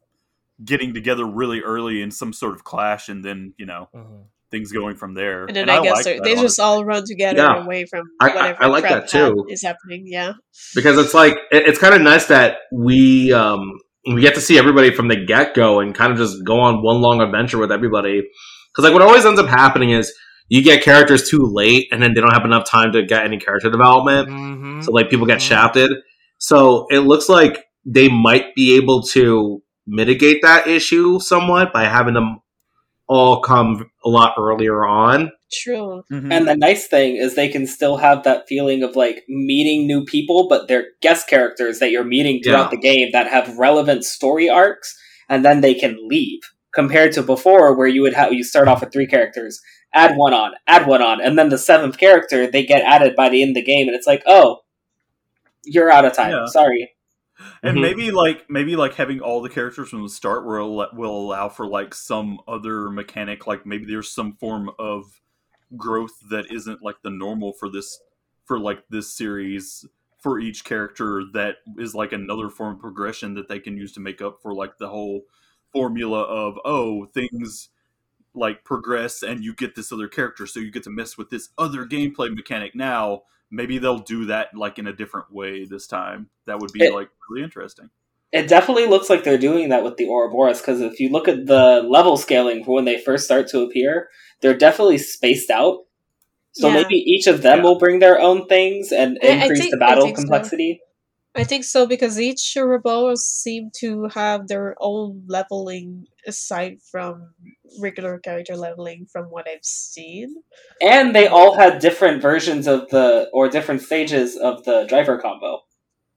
getting 0.63 0.93
together 0.93 1.25
really 1.25 1.61
early 1.61 2.01
in 2.01 2.11
some 2.11 2.31
sort 2.33 2.53
of 2.55 2.63
clash, 2.63 3.09
and 3.09 3.23
then 3.23 3.53
you 3.57 3.65
know 3.65 3.89
Mhm. 3.95 4.25
things 4.51 4.71
going 4.71 4.95
from 4.95 5.13
there. 5.15 5.45
and 5.45 5.55
then 5.55 5.69
I, 5.69 5.81
guess 5.81 5.95
like 5.95 6.03
they're- 6.05 6.13
that, 6.17 6.23
they 6.23 6.35
just 6.35 6.59
all 6.59 6.85
run 6.85 7.03
together 7.05 7.37
Yeah. 7.41 7.63
away 7.63 7.85
from 7.85 8.03
I- 8.19 8.29
I- 8.29 8.35
whatever 8.35 8.63
I 8.63 8.67
like 8.67 8.83
crap 8.83 9.07
that 9.07 9.09
too. 9.09 9.45
is 9.49 9.63
happening. 9.63 10.03
Yeah, 10.05 10.33
because 10.75 10.97
it's 10.97 11.13
like 11.13 11.33
it, 11.51 11.67
it's 11.67 11.79
kind 11.79 11.95
of 11.95 12.01
nice 12.01 12.25
that 12.27 12.57
we 12.71 13.33
um 13.33 13.79
we 14.05 14.21
get 14.21 14.35
to 14.35 14.41
see 14.41 14.57
everybody 14.57 14.91
from 14.91 15.07
the 15.07 15.15
get 15.25 15.53
go 15.53 15.79
and 15.79 15.95
kind 15.95 16.11
of 16.11 16.17
just 16.17 16.43
go 16.43 16.59
on 16.59 16.83
one 16.83 17.01
long 17.01 17.21
adventure 17.21 17.57
with 17.57 17.71
everybody. 17.71 18.21
Because 18.21 18.83
like 18.83 18.93
what 18.93 19.01
always 19.01 19.25
ends 19.25 19.39
up 19.39 19.47
happening 19.47 19.91
is 19.91 20.13
you 20.49 20.61
get 20.61 20.83
characters 20.83 21.29
too 21.29 21.39
late 21.41 21.87
and 21.91 22.01
then 22.01 22.13
they 22.13 22.21
don't 22.21 22.33
have 22.33 22.45
enough 22.45 22.69
time 22.69 22.91
to 22.91 23.03
get 23.03 23.23
any 23.25 23.37
character 23.37 23.69
development, 23.69 24.29
Mhm. 24.29 24.83
so 24.83 24.91
like 24.91 25.09
people 25.09 25.25
get 25.25 25.39
Mhm. 25.39 25.47
shafted. 25.47 25.91
So 26.37 26.85
it 26.89 26.99
looks 26.99 27.29
like 27.29 27.63
they 27.85 28.09
might 28.09 28.53
be 28.55 28.75
able 28.75 29.03
to 29.03 29.61
mitigate 29.87 30.41
that 30.41 30.67
issue 30.67 31.19
somewhat 31.19 31.71
by 31.73 31.83
having 31.85 32.13
them 32.13 32.39
all 33.13 33.41
come 33.41 33.89
a 34.05 34.09
lot 34.09 34.33
earlier 34.37 34.85
on. 34.85 35.31
true. 35.55 36.03
Mhm. 36.11 36.33
And 36.33 36.47
the 36.47 36.55
nice 36.55 36.87
thing 36.87 37.15
is 37.15 37.35
they 37.35 37.47
can 37.47 37.67
still 37.67 37.97
have 37.97 38.23
that 38.23 38.47
feeling 38.47 38.81
of 38.81 38.95
like 38.95 39.23
meeting 39.29 39.85
new 39.85 40.03
people, 40.03 40.47
but 40.47 40.67
they're 40.67 40.87
guest 41.01 41.27
characters 41.27 41.77
that 41.77 41.91
you're 41.91 42.03
meeting 42.03 42.41
throughout 42.41 42.71
Yeah. 42.71 42.75
the 42.77 42.77
game 42.81 43.09
that 43.13 43.27
have 43.27 43.55
relevant 43.59 44.03
story 44.03 44.49
arcs, 44.49 44.97
and 45.29 45.45
then 45.45 45.61
they 45.61 45.75
can 45.75 45.95
leave. 46.07 46.39
Compared 46.73 47.11
to 47.13 47.21
before, 47.21 47.77
where 47.77 47.85
you 47.87 48.01
would 48.01 48.15
have 48.15 48.33
you 48.33 48.43
start 48.43 48.67
off 48.67 48.81
with 48.81 48.91
three 48.91 49.05
characters, 49.05 49.61
add 49.93 50.15
one 50.17 50.33
on, 50.33 50.53
add 50.65 50.87
one 50.87 51.03
on, 51.03 51.21
and 51.21 51.37
then 51.37 51.49
the 51.49 51.57
seventh 51.59 51.99
character 51.99 52.47
they 52.47 52.65
get 52.65 52.81
added 52.81 53.15
by 53.15 53.29
the 53.29 53.43
end 53.43 53.49
of 53.51 53.55
the 53.63 53.71
game, 53.71 53.87
and 53.87 53.95
it's 53.95 54.07
like, 54.07 54.23
oh, 54.25 54.61
you're 55.65 55.91
out 55.91 56.03
of 56.05 56.13
time. 56.13 56.31
Yeah. 56.31 56.45
Sorry. 56.47 56.91
And 57.63 57.77
Mhm. 57.77 57.81
maybe 57.81 58.11
like 58.11 58.49
maybe 58.49 58.75
like 58.75 58.95
having 58.95 59.19
all 59.19 59.41
the 59.41 59.49
characters 59.49 59.89
from 59.89 60.03
the 60.03 60.09
start 60.09 60.45
will 60.45 60.87
will 60.93 61.15
allow 61.17 61.49
for 61.49 61.65
like 61.67 61.93
some 61.93 62.39
other 62.47 62.89
mechanic 62.89 63.47
like 63.47 63.65
maybe 63.65 63.85
there's 63.85 64.09
some 64.11 64.33
form 64.33 64.69
of 64.79 65.21
growth 65.77 66.19
that 66.29 66.51
isn't 66.51 66.83
like 66.83 67.01
the 67.03 67.09
normal 67.09 67.53
for 67.53 67.69
this 67.69 67.99
for 68.45 68.59
like 68.59 68.83
this 68.89 69.13
series 69.13 69.85
for 70.19 70.39
each 70.39 70.63
character 70.63 71.23
that 71.33 71.57
is 71.77 71.95
like 71.95 72.13
another 72.13 72.49
form 72.49 72.75
of 72.75 72.79
progression 72.81 73.33
that 73.33 73.47
they 73.49 73.59
can 73.59 73.77
use 73.77 73.91
to 73.93 73.99
make 73.99 74.21
up 74.21 74.41
for 74.41 74.53
like 74.53 74.77
the 74.77 74.89
whole 74.89 75.23
formula 75.71 76.21
of 76.23 76.57
oh 76.65 77.05
things 77.07 77.69
like 78.35 78.63
progress 78.63 79.21
and 79.23 79.43
you 79.43 79.53
get 79.53 79.75
this 79.75 79.91
other 79.91 80.07
character 80.07 80.47
so 80.47 80.59
you 80.59 80.71
get 80.71 80.83
to 80.83 80.89
mess 80.89 81.17
with 81.17 81.29
this 81.29 81.49
other 81.57 81.85
gameplay 81.85 82.33
mechanic 82.33 82.73
now 82.75 83.21
maybe 83.53 83.77
they'll 83.77 83.99
do 83.99 84.25
that 84.25 84.47
like 84.55 84.79
in 84.79 84.87
a 84.87 84.93
different 84.93 85.31
way 85.31 85.63
this 85.65 85.85
time 85.87 86.29
that 86.47 86.59
would 86.59 86.71
be 86.73 86.83
It- 86.83 86.93
like 86.93 87.09
really 87.29 87.43
interesting 87.43 87.89
It 88.33 88.47
definitely 88.47 88.87
looks 88.87 89.09
like 89.11 89.23
they're 89.23 89.37
doing 89.37 89.69
that 89.69 89.83
with 89.83 89.97
the 89.97 90.07
Ouroboros 90.07 90.59
because 90.59 90.81
if 90.81 90.99
you 90.99 91.09
look 91.09 91.27
at 91.27 91.45
the 91.45 91.83
level 91.87 92.17
scaling 92.17 92.63
for 92.63 92.73
when 92.73 92.85
they 92.85 92.97
first 92.97 93.25
start 93.25 93.47
to 93.49 93.59
appear, 93.61 94.09
they're 94.41 94.57
definitely 94.57 94.97
spaced 94.97 95.51
out. 95.51 95.75
So 96.53 96.67
Yeah. 96.67 96.73
maybe 96.81 96.95
each 96.95 97.27
of 97.27 97.43
them 97.43 97.59
Yeah. 97.59 97.63
will 97.63 97.77
bring 97.77 97.99
their 97.99 98.19
own 98.19 98.47
things 98.47 98.91
and 98.91 99.19
I- 99.21 99.27
I 99.27 99.29
increase 99.33 99.59
think- 99.59 99.71
the 99.71 99.77
battle 99.77 100.11
complexity. 100.11 100.79
so. 100.81 100.92
I 101.35 101.43
think 101.43 101.63
so 101.63 101.87
because 101.87 102.19
each 102.19 102.55
Ouroboros 102.55 103.25
seem 103.25 103.71
to 103.77 104.07
have 104.13 104.47
their 104.47 104.75
own 104.79 105.23
leveling 105.27 106.05
aside 106.27 106.77
from 106.91 107.33
regular 107.81 108.19
character 108.19 108.55
leveling 108.55 109.07
from 109.11 109.25
what 109.25 109.47
I've 109.47 109.65
seen. 109.65 110.35
And 110.79 111.15
they 111.15 111.27
all 111.27 111.57
had 111.57 111.79
different 111.79 112.21
versions 112.21 112.67
of 112.67 112.89
the 112.89 113.29
or 113.33 113.49
different 113.49 113.81
stages 113.81 114.35
of 114.35 114.63
the 114.63 114.85
driver 114.87 115.17
combo. 115.17 115.61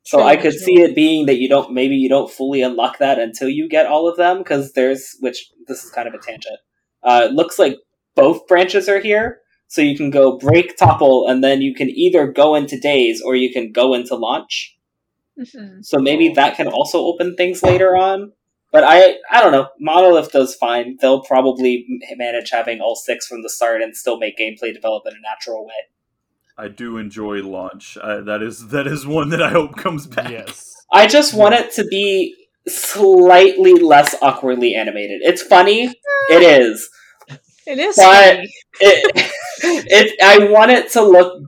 So 0.03 0.19
True, 0.19 0.27
I 0.27 0.37
could 0.37 0.53
true. 0.53 0.61
see 0.61 0.81
it 0.83 0.95
being 0.95 1.27
that 1.27 1.39
you 1.39 1.49
don't 1.49 1.73
maybe 1.73 1.97
you 1.97 2.11
don't 2.11 2.31
fully 2.31 2.61
unlock 2.61 2.99
that 2.99 3.19
until 3.19 3.49
you 3.49 3.69
get 3.69 3.87
all 3.87 4.09
of 4.09 4.19
them 4.19 4.39
because 4.39 4.73
there's 4.75 5.17
which 5.21 5.51
this 5.67 5.83
is 5.83 5.91
kind 5.91 6.07
of 6.07 6.15
a 6.15 6.19
tangent. 6.19 6.59
Uh, 7.03 7.29
it 7.31 7.33
looks 7.33 7.59
like 7.59 7.79
both 8.15 8.47
branches 8.47 8.89
are 8.89 9.01
here, 9.01 9.39
so 9.67 9.81
you 9.81 9.97
can 9.97 10.11
go 10.11 10.39
break 10.39 10.77
topple 10.77 11.27
and 11.27 11.43
then 11.43 11.63
you 11.63 11.75
can 11.75 11.89
either 11.89 12.31
go 12.31 12.55
into 12.55 12.79
daze 12.79 13.23
or 13.23 13.35
you 13.35 13.53
can 13.53 13.73
go 13.73 13.95
into 13.95 14.15
launch. 14.15 14.76
Mhm. 15.39 15.85
So 15.85 15.99
maybe 15.99 16.31
that 16.31 16.57
can 16.57 16.69
also 16.69 17.01
open 17.05 17.37
things 17.37 17.63
later 17.63 17.97
on. 17.97 18.33
But 18.73 18.85
I 18.85 19.17
I 19.31 19.43
don't 19.43 19.53
know. 19.53 19.69
Monolith 19.81 20.33
does 20.33 20.55
fine. 20.55 20.97
They'll 21.01 21.23
probably 21.23 21.87
manage 22.17 22.51
having 22.51 22.81
all 22.81 22.97
six 22.97 23.27
from 23.27 23.43
the 23.43 23.49
start 23.51 23.81
and 23.83 23.97
still 23.97 24.19
make 24.19 24.39
gameplay 24.39 24.73
develop 24.75 25.05
in 25.07 25.13
a 25.15 25.21
natural 25.21 25.65
way. 25.65 25.73
I 26.59 26.69
do 26.69 26.97
enjoy 26.97 27.43
launch. 27.43 27.97
Uh, 28.01 28.23
that 28.23 28.43
is 28.43 28.69
that 28.69 28.87
is 28.87 29.07
one 29.07 29.29
that 29.31 29.43
I 29.43 29.51
hope 29.51 29.77
comes 29.77 30.07
back. 30.07 30.31
Yes. 30.31 30.75
I 30.93 31.07
just 31.07 31.35
want 31.35 31.55
it 31.55 31.73
to 31.75 31.85
be 31.87 32.35
slightly 32.69 33.75
less 33.75 34.15
awkwardly 34.23 34.75
animated. 34.75 35.21
It's 35.23 35.43
funny, 35.43 35.93
it 36.31 36.43
is. 36.43 36.89
It 37.67 37.79
is 37.79 37.97
But- 37.97 38.05
funny. 38.37 38.51
It, 38.81 39.27
it 39.91 40.23
I 40.23 40.51
want 40.51 40.71
it 40.71 40.91
to 40.93 41.03
look 41.03 41.43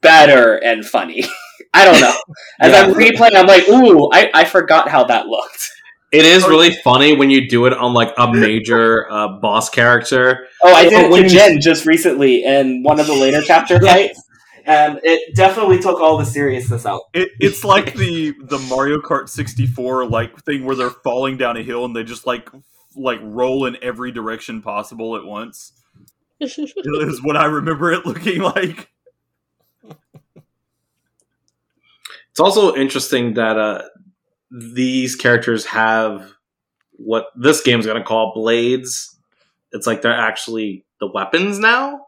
better 0.00 0.54
and 0.56 0.84
funny. 0.84 1.24
I 1.74 1.84
don't 1.84 2.00
know. 2.00 2.14
As 2.60 2.72
Yeah. 2.72 2.82
I'm 2.82 2.94
replaying, 2.94 3.34
I'm 3.34 3.46
like, 3.46 3.68
ooh, 3.68 4.08
I, 4.12 4.30
I 4.32 4.44
forgot 4.44 4.88
how 4.88 5.04
that 5.04 5.26
looked. 5.26 5.68
It 6.12 6.24
is 6.24 6.46
really 6.46 6.70
funny 6.84 7.16
when 7.16 7.28
you 7.30 7.48
do 7.48 7.66
it 7.66 7.72
on 7.72 7.92
like 7.92 8.14
a 8.16 8.32
major 8.32 9.10
uh, 9.10 9.40
boss 9.40 9.68
character. 9.68 10.46
Oh, 10.62 10.72
I 10.72 10.86
Oh, 10.86 10.90
did 10.90 11.04
it 11.06 11.10
when 11.10 11.22
to 11.24 11.28
you- 11.28 11.34
Jen 11.34 11.60
just 11.60 11.84
recently 11.86 12.44
in 12.44 12.84
one 12.84 13.00
of 13.00 13.08
the 13.08 13.14
later 13.14 13.42
chapter 13.46 13.80
fights, 13.80 14.22
and 14.64 15.00
it 15.02 15.34
definitely 15.34 15.80
took 15.80 15.98
all 16.00 16.16
the 16.16 16.24
seriousness 16.24 16.86
out. 16.86 17.00
It, 17.14 17.30
it's 17.40 17.64
like 17.64 17.94
the 17.94 18.32
the 18.44 18.60
Mario 18.60 18.98
Kart 18.98 19.28
64 19.28 20.06
like 20.06 20.38
thing 20.44 20.64
where 20.64 20.76
they're 20.76 20.90
falling 20.90 21.36
down 21.36 21.56
a 21.56 21.62
hill 21.64 21.84
and 21.84 21.96
they 21.96 22.04
just 22.04 22.28
like 22.28 22.48
like 22.94 23.18
roll 23.20 23.66
in 23.66 23.76
every 23.82 24.12
direction 24.12 24.62
possible 24.62 25.16
at 25.16 25.24
once. 25.24 25.72
Is 26.40 27.20
what 27.24 27.36
I 27.36 27.46
remember 27.46 27.90
it 27.92 28.06
looking 28.06 28.40
like. 28.40 28.88
It's 32.34 32.40
also 32.40 32.74
interesting 32.74 33.34
that 33.34 33.56
uh, 33.56 33.82
these 34.50 35.14
characters 35.14 35.66
have 35.66 36.32
what 36.96 37.26
this 37.36 37.60
game's 37.62 37.86
going 37.86 37.98
to 37.98 38.04
call 38.04 38.32
blades. 38.34 39.16
It's 39.70 39.86
like 39.86 40.02
they're 40.02 40.12
actually 40.12 40.84
the 40.98 41.08
weapons 41.08 41.60
now. 41.60 42.06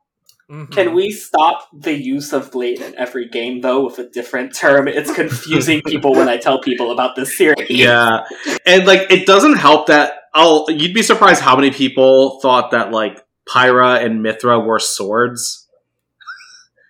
Mhm. 0.50 0.70
Can 0.72 0.94
we 0.94 1.12
stop 1.12 1.68
the 1.72 1.92
use 1.92 2.32
of 2.32 2.50
blade 2.50 2.80
in 2.80 2.94
every 2.96 3.28
game 3.28 3.60
though 3.60 3.84
with 3.84 4.00
a 4.00 4.08
different 4.08 4.52
term? 4.54 4.88
It's 4.88 5.12
confusing 5.12 5.80
people 5.86 6.12
when 6.12 6.28
I 6.28 6.38
tell 6.38 6.60
people 6.60 6.90
about 6.90 7.14
this 7.14 7.36
series. 7.36 7.70
Yeah, 7.70 8.24
and 8.64 8.84
like 8.84 9.10
it 9.10 9.26
doesn't 9.26 9.56
help 9.56 9.86
that 9.88 10.14
I'll. 10.34 10.66
You'd 10.68 10.94
be 10.94 11.02
surprised 11.02 11.40
how 11.40 11.54
many 11.54 11.70
people 11.70 12.40
thought 12.40 12.72
that 12.72 12.92
like 12.92 13.24
Pyra 13.48 14.04
and 14.04 14.24
Mythra 14.24 14.64
were 14.64 14.78
swords. 14.80 15.65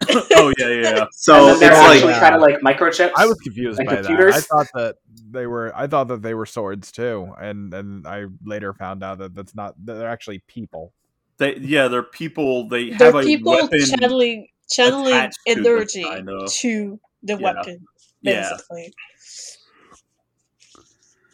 oh 0.37 0.53
yeah, 0.59 0.69
yeah, 0.69 0.81
yeah. 0.97 1.05
So 1.12 1.35
and 1.35 1.49
then 1.49 1.51
it's 1.53 1.61
they're 1.61 1.73
like 1.73 1.97
actually 1.97 2.12
kind 2.14 2.35
of 2.35 2.40
like 2.40 2.61
microchips. 2.61 3.12
I 3.16 3.27
was 3.27 3.38
confused 3.38 3.79
by 3.85 3.97
computers? 3.97 4.35
that. 4.35 4.38
I 4.38 4.40
thought 4.40 4.66
that 4.75 4.97
they 5.31 5.47
were. 5.47 5.73
I 5.75 5.87
thought 5.87 6.09
that 6.09 6.23
they 6.23 6.35
were 6.35 6.47
swords 6.47 6.92
too, 6.92 7.33
and 7.40 7.73
and 7.75 8.07
I 8.07 8.27
later 8.45 8.73
found 8.75 9.03
out 9.03 9.19
that 9.19 9.35
that's 9.35 9.55
not. 9.55 9.75
that 9.87 9.95
They're 9.95 10.09
actually 10.09 10.40
people. 10.47 10.92
They 11.38 11.57
yeah, 11.57 11.88
they're 11.88 12.03
people. 12.03 12.69
They 12.69 12.90
They're 12.90 13.12
have 13.12 13.25
people 13.25 13.53
weapon. 13.53 13.81
channeling 13.81 14.49
channeling 14.71 15.12
attached 15.12 15.38
to 15.47 15.53
energy 15.61 16.03
kind 16.05 16.29
of. 16.31 16.53
to 16.55 17.01
the 17.23 17.37
Yeah. 17.38 17.38
weapon, 17.38 17.87
Yeah, 18.23 18.51
basically. 18.51 18.95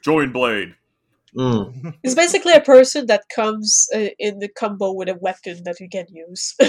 join 0.02 0.32
blade. 0.32 0.74
mm. 1.36 1.94
It's 2.02 2.14
basically 2.14 2.52
a 2.54 2.60
person 2.60 3.06
that 3.06 3.24
comes 3.34 3.88
uh, 3.94 4.08
in 4.18 4.38
the 4.40 4.48
combo 4.48 4.92
with 4.92 5.08
a 5.08 5.14
weapon 5.14 5.62
that 5.64 5.80
you 5.80 5.88
can 5.88 6.06
use. 6.10 6.54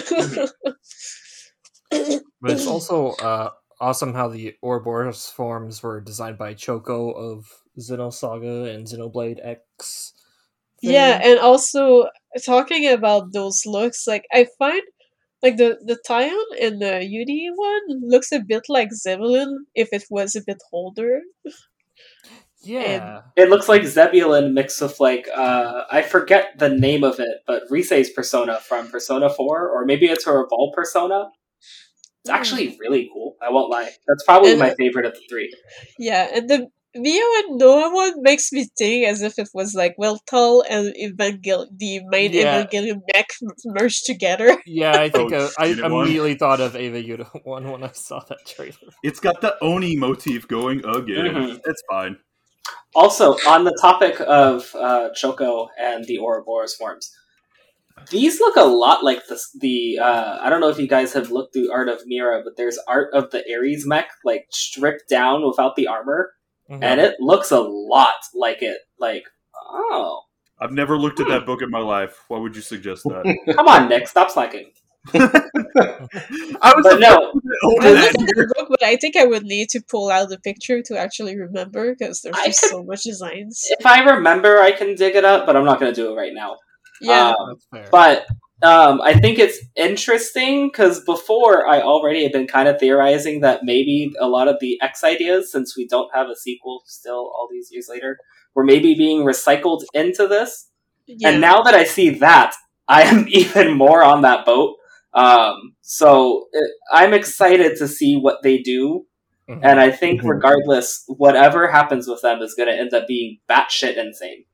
But 2.42 2.52
it's 2.52 2.68
also 2.68 3.12
uh, 3.24 3.52
awesome 3.80 4.14
how 4.14 4.28
the 4.28 4.56
Ouroboros 4.62 5.30
forms 5.30 5.82
were 5.82 6.02
designed 6.02 6.38
by 6.38 6.54
Choco 6.54 7.12
of 7.12 7.46
Xenosaga 7.80 8.74
and 8.74 8.86
Xenoblade 8.86 9.40
X. 9.42 10.14
yeah, 10.82 11.22
and 11.24 11.40
also 11.40 12.10
talking 12.46 12.88
about 12.90 13.32
those 13.32 13.66
looks, 13.66 14.06
like 14.08 14.26
I 14.34 14.48
find 14.60 14.82
like 15.44 15.58
the 15.58 15.78
the 15.86 16.00
Taion 16.08 16.44
and 16.60 16.82
the 16.82 17.06
Eunie 17.06 17.52
one 17.54 18.02
looks 18.02 18.32
a 18.32 18.40
bit 18.40 18.64
like 18.70 18.94
Zebulon 18.94 19.66
if 19.76 19.90
it 19.92 20.06
was 20.10 20.36
a 20.36 20.42
bit 20.42 20.64
older. 20.72 21.22
yeah. 22.64 23.22
It 23.36 23.50
looks 23.50 23.68
like 23.68 23.84
Zebulon 23.84 24.54
mixed 24.54 24.82
with 24.82 25.00
like 25.00 25.28
uh 25.36 25.84
I 25.92 26.02
forget 26.02 26.58
the 26.58 26.70
name 26.70 27.04
of 27.04 27.20
it, 27.20 27.44
but 27.46 27.64
Rise's 27.70 28.10
persona 28.10 28.60
from 28.62 28.90
Persona 28.90 29.30
4, 29.30 29.70
or 29.70 29.86
maybe 29.86 30.08
it's 30.08 30.26
her 30.26 30.44
Evolve 30.44 30.74
persona. 30.74 31.30
It's 32.24 32.30
actually 32.32 32.78
really 32.80 33.10
cool. 33.14 33.36
I 33.42 33.52
won't 33.52 33.70
lie. 33.70 33.90
That's 34.08 34.24
probably 34.24 34.52
And- 34.52 34.60
my 34.60 34.74
favorite 34.76 35.06
of 35.06 35.14
the 35.14 35.22
three. 35.30 35.54
Yeah, 36.00 36.30
and 36.34 36.50
the 36.50 36.68
Mio 36.96 37.24
and 37.40 37.58
Noah 37.58 37.92
one 37.92 38.22
makes 38.22 38.52
me 38.52 38.68
think 38.78 39.08
as 39.08 39.24
if 39.24 39.40
it 39.40 39.50
was 39.52 39.74
like 39.74 39.96
Weltall 40.00 40.64
and 40.70 40.94
Evangel- 40.96 41.68
the 41.76 42.02
main 42.10 42.32
Yeah. 42.32 42.64
Evangelion 42.66 43.02
mech 43.14 43.30
merged 43.66 44.06
together. 44.06 44.56
Yeah, 44.68 44.92
I 45.02 45.10
think 45.10 45.34
Oh, 45.34 45.46
uh, 45.46 45.50
I 45.58 45.74
one? 45.74 45.92
immediately 46.04 46.36
thought 46.36 46.62
of 46.62 46.76
Eva 46.76 47.02
Unit 47.04 47.28
one 47.46 47.70
when 47.72 47.84
I 47.84 47.92
saw 47.94 48.20
that 48.30 48.46
trailer. 48.46 48.78
It's 49.04 49.20
got 49.20 49.42
the 49.42 49.58
Oni 49.62 49.96
motif 49.96 50.48
going 50.48 50.80
again. 50.86 51.34
Mhm. 51.34 51.60
It's 51.66 51.82
fine. 51.90 52.18
Also, 52.96 53.34
on 53.48 53.64
the 53.64 53.76
topic 53.82 54.22
of 54.22 54.74
uh, 54.76 55.10
Choco 55.16 55.70
and 55.80 56.06
the 56.06 56.20
Ouroboros 56.20 56.76
forms, 56.76 57.12
these 58.10 58.40
look 58.40 58.56
a 58.56 58.62
lot 58.64 59.04
like 59.04 59.28
the 59.28 59.40
the. 59.60 60.00
Uh, 60.02 60.38
I 60.42 60.50
don't 60.50 60.62
know 60.62 60.70
if 60.70 60.78
you 60.80 60.88
guys 60.88 61.14
have 61.14 61.32
looked 61.32 61.54
through 61.54 61.72
art 61.72 61.90
of 61.90 62.02
Mira, 62.06 62.42
but 62.44 62.58
there's 62.58 62.78
art 62.88 63.14
of 63.14 63.32
the 63.32 63.44
Ares 63.56 63.86
mech 63.86 64.08
like 64.26 64.46
stripped 64.52 65.08
down 65.10 65.46
without 65.48 65.76
the 65.76 65.88
armor, 65.88 66.32
Mhm. 66.70 66.80
and 66.84 67.00
it 67.02 67.16
looks 67.20 67.52
a 67.52 67.60
lot 67.62 68.16
like 68.34 68.62
it. 68.62 68.78
Like, 69.00 69.24
oh, 69.70 70.22
I've 70.60 70.72
never 70.72 70.98
looked 70.98 71.20
at 71.20 71.28
that 71.30 71.46
book 71.46 71.62
in 71.62 71.70
my 71.70 71.80
life. 71.80 72.24
Why 72.28 72.40
would 72.40 72.56
you 72.56 72.62
suggest 72.62 73.04
that? 73.06 73.38
come 73.56 73.68
on, 73.68 73.90
Nick, 73.90 74.08
stop 74.08 74.30
slacking. 74.32 74.72
I 75.14 76.74
was 76.76 76.84
But 76.84 77.00
no, 77.00 77.34
I 77.82 77.92
that. 77.92 78.16
looked 78.18 78.30
at 78.30 78.36
the 78.36 78.54
book, 78.56 78.68
but 78.70 78.84
I 78.84 78.96
think 78.96 79.16
I 79.18 79.26
would 79.26 79.44
need 79.44 79.70
to 79.70 79.82
pull 79.82 80.10
out 80.10 80.30
the 80.30 80.40
picture 80.40 80.82
to 80.84 80.98
actually 80.98 81.38
remember 81.38 81.94
because 81.94 82.22
there's 82.22 82.36
I 82.38 82.48
just 82.48 82.62
could- 82.62 82.70
so 82.72 82.84
much 82.84 83.04
designs. 83.04 83.62
if 83.80 83.86
I 83.86 84.04
remember, 84.04 84.60
I 84.62 84.72
can 84.72 84.96
dig 84.96 85.16
it 85.16 85.26
up, 85.26 85.46
but 85.46 85.56
I'm 85.56 85.66
not 85.66 85.80
going 85.80 85.94
to 85.94 85.96
do 86.02 86.12
it 86.12 86.16
right 86.16 86.34
now. 86.34 86.58
Yeah, 87.04 87.30
Um, 87.30 87.36
That's 87.50 87.68
fair. 87.72 87.90
But 87.92 88.26
um, 88.62 89.02
I 89.02 89.14
think 89.20 89.40
it's 89.40 89.60
interesting 89.76 90.70
because 90.70 91.04
before 91.04 91.68
I 91.68 91.82
already 91.82 92.24
had 92.24 92.32
been 92.32 92.48
kind 92.48 92.68
of 92.70 92.80
theorizing 92.80 93.42
that 93.42 93.62
maybe 93.64 94.14
a 94.20 94.28
lot 94.28 94.48
of 94.48 94.58
the 94.62 94.80
X 94.82 95.04
ideas, 95.04 95.52
since 95.52 95.76
we 95.78 95.88
don't 95.88 96.10
have 96.16 96.28
a 96.30 96.36
sequel 96.36 96.82
still 96.86 97.32
all 97.36 97.48
these 97.52 97.70
years 97.72 97.88
later, 97.90 98.18
were 98.56 98.64
maybe 98.64 98.94
being 98.96 99.24
recycled 99.26 99.82
into 99.94 100.28
this. 100.28 100.70
yeah. 101.08 101.30
And 101.30 101.42
now 101.42 101.62
that 101.64 101.74
I 101.74 101.84
see 101.84 102.10
that, 102.20 102.56
I 102.88 103.02
am 103.04 103.26
even 103.30 103.76
more 103.78 104.04
on 104.04 104.22
that 104.22 104.46
boat. 104.46 104.76
Um, 105.14 105.76
so 105.82 106.48
uh, 106.56 106.60
I'm 106.96 107.14
excited 107.14 107.78
to 107.80 107.88
see 107.88 108.16
what 108.16 108.44
they 108.44 108.60
do. 108.60 109.06
Mhm. 109.50 109.60
And 109.62 109.80
I 109.80 109.92
think, 109.92 110.22
Mhm. 110.22 110.30
regardless, 110.30 111.04
whatever 111.08 111.68
happens 111.70 112.08
with 112.08 112.22
them 112.22 112.42
is 112.42 112.54
going 112.56 112.70
to 112.70 112.80
end 112.80 112.94
up 112.94 113.08
being 113.08 113.40
batshit 113.50 113.98
insane. 113.98 114.46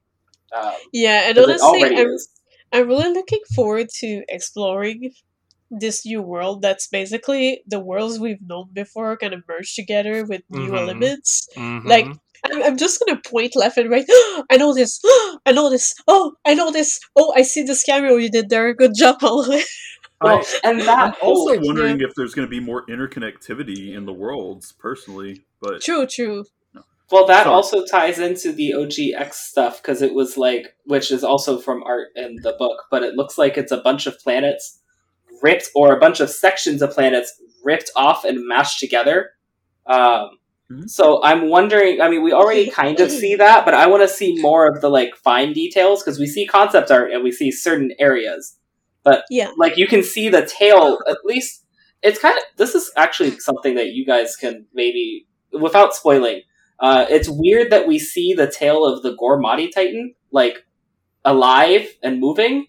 Um, 0.51 0.73
yeah, 0.91 1.27
and 1.27 1.35
'cause 1.37 1.45
it 1.47 1.49
honestly, 1.61 1.67
already 1.83 1.97
I'm, 2.01 2.07
is. 2.07 2.27
I'm 2.71 2.87
really 2.87 3.13
looking 3.13 3.41
forward 3.55 3.87
to 3.99 4.23
exploring 4.29 5.11
this 5.71 6.05
new 6.05 6.21
world 6.21 6.61
that's 6.61 6.87
basically 6.87 7.61
the 7.67 7.79
worlds 7.79 8.19
we've 8.19 8.41
known 8.41 8.69
before 8.73 9.15
kind 9.17 9.33
of 9.33 9.43
merged 9.47 9.75
together 9.75 10.25
with 10.25 10.41
new 10.49 10.69
Mhm. 10.69 10.77
elements. 10.79 11.47
Mhm. 11.55 11.85
like, 11.85 12.05
I'm, 12.45 12.63
I'm 12.63 12.77
just 12.77 12.99
gonna 12.99 13.19
point 13.23 13.55
left 13.55 13.77
and 13.77 13.89
right. 13.89 14.05
I 14.49 14.57
know 14.57 14.73
this. 14.73 14.99
I 15.45 15.51
know 15.51 15.69
this. 15.69 15.93
Oh, 16.07 16.33
I 16.45 16.53
know 16.55 16.71
this. 16.71 16.99
Oh, 17.15 17.33
I 17.35 17.43
see 17.43 17.63
this 17.63 17.83
cameo 17.83 18.15
you 18.15 18.31
did 18.31 18.49
there. 18.49 18.73
Good 18.73 18.93
job, 18.95 19.17
Oliver. 19.23 19.59
Well, 20.21 20.43
and 20.63 20.79
I'm 20.81 20.85
that 20.85 21.17
also 21.21 21.53
whole- 21.55 21.65
wondering 21.67 22.01
if 22.01 22.11
there's 22.15 22.33
going 22.33 22.47
to 22.47 22.49
be 22.49 22.59
more 22.59 22.85
interconnectivity 22.87 23.93
in 23.95 24.05
the 24.05 24.13
worlds, 24.13 24.71
personally. 24.73 25.43
But 25.61 25.81
true, 25.81 26.05
true. 26.07 26.45
Well, 27.11 27.25
that 27.27 27.43
Sorry. 27.43 27.55
also 27.55 27.85
ties 27.85 28.19
into 28.19 28.51
the 28.51 28.73
OGX 28.75 29.33
stuff 29.33 29.81
because 29.81 30.01
it 30.01 30.13
was 30.13 30.37
like, 30.37 30.75
which 30.85 31.11
is 31.11 31.23
also 31.23 31.57
from 31.59 31.81
art 31.83 32.09
in 32.15 32.35
the 32.43 32.53
book, 32.59 32.83
but 32.91 33.03
it 33.03 33.15
looks 33.15 33.37
like 33.37 33.57
it's 33.57 33.71
a 33.71 33.77
bunch 33.81 34.05
of 34.07 34.17
planets 34.19 34.79
ripped, 35.41 35.69
or 35.75 35.95
a 35.95 35.99
bunch 35.99 36.19
of 36.19 36.29
sections 36.29 36.81
of 36.81 36.91
planets 36.91 37.33
ripped 37.63 37.91
off 37.95 38.25
and 38.25 38.47
mashed 38.47 38.79
together. 38.79 39.31
Um, 39.85 40.31
Mhm. 40.71 40.87
So 40.87 41.19
I'm 41.23 41.49
wondering. 41.49 41.99
I 41.99 42.09
mean, 42.09 42.21
we 42.21 42.31
already 42.31 42.69
kind 42.81 42.99
of 42.99 43.09
see 43.09 43.33
that, 43.35 43.65
but 43.65 43.73
I 43.73 43.87
want 43.87 44.03
to 44.03 44.07
see 44.07 44.39
more 44.39 44.67
of 44.67 44.81
the 44.81 44.89
like 44.89 45.15
fine 45.15 45.51
details 45.51 46.03
because 46.03 46.19
we 46.19 46.27
see 46.27 46.45
concept 46.45 46.91
art 46.91 47.11
and 47.11 47.23
we 47.23 47.31
see 47.31 47.49
certain 47.51 47.91
areas, 47.97 48.55
but 49.03 49.23
Yeah. 49.31 49.49
like 49.57 49.77
you 49.77 49.87
can 49.87 50.03
see 50.03 50.29
the 50.29 50.45
tail 50.45 50.99
at 51.09 51.17
least. 51.25 51.65
It's 52.03 52.19
kind 52.19 52.37
of 52.37 52.43
this 52.57 52.75
is 52.75 52.91
actually 52.95 53.39
something 53.39 53.73
that 53.75 53.87
you 53.93 54.05
guys 54.05 54.35
can 54.35 54.67
maybe 54.71 55.25
without 55.51 55.95
spoiling, 55.95 56.41
uh, 56.81 57.05
it's 57.09 57.29
weird 57.29 57.71
that 57.71 57.87
we 57.87 57.99
see 57.99 58.33
the 58.33 58.49
tail 58.49 58.85
of 58.85 59.03
the 59.03 59.15
Gormott 59.15 59.69
Titan 59.73 60.13
like 60.31 60.65
alive 61.25 61.87
and 62.03 62.19
moving 62.19 62.67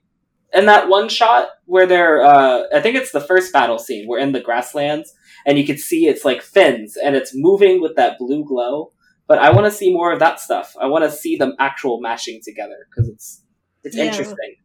in 0.52 0.66
that 0.66 0.88
one 0.88 1.08
shot 1.08 1.48
where 1.66 1.86
they're. 1.86 2.22
Uh, 2.22 2.64
I 2.74 2.80
think 2.80 2.96
it's 2.96 3.12
the 3.12 3.20
first 3.20 3.52
battle 3.52 3.78
scene. 3.78 4.06
We're 4.08 4.18
in 4.18 4.32
the 4.32 4.40
grasslands 4.40 5.12
and 5.46 5.58
you 5.58 5.64
can 5.66 5.78
see 5.78 6.06
it's 6.06 6.24
like 6.24 6.42
fins 6.42 6.96
and 6.96 7.14
it's 7.16 7.32
moving 7.34 7.80
with 7.80 7.96
that 7.96 8.18
blue 8.18 8.44
glow. 8.44 8.92
But 9.28 9.38
I 9.38 9.50
want 9.50 9.66
to 9.66 9.70
see 9.70 9.92
more 9.92 10.12
of 10.12 10.18
that 10.18 10.40
stuff. 10.40 10.74
I 10.80 10.86
want 10.86 11.04
to 11.04 11.10
see 11.10 11.36
them 11.36 11.54
actual 11.60 12.00
mashing 12.00 12.40
together 12.44 12.88
because 12.90 13.08
it's 13.08 13.42
it's 13.84 13.96
Yeah. 13.96 14.04
interesting. 14.04 14.56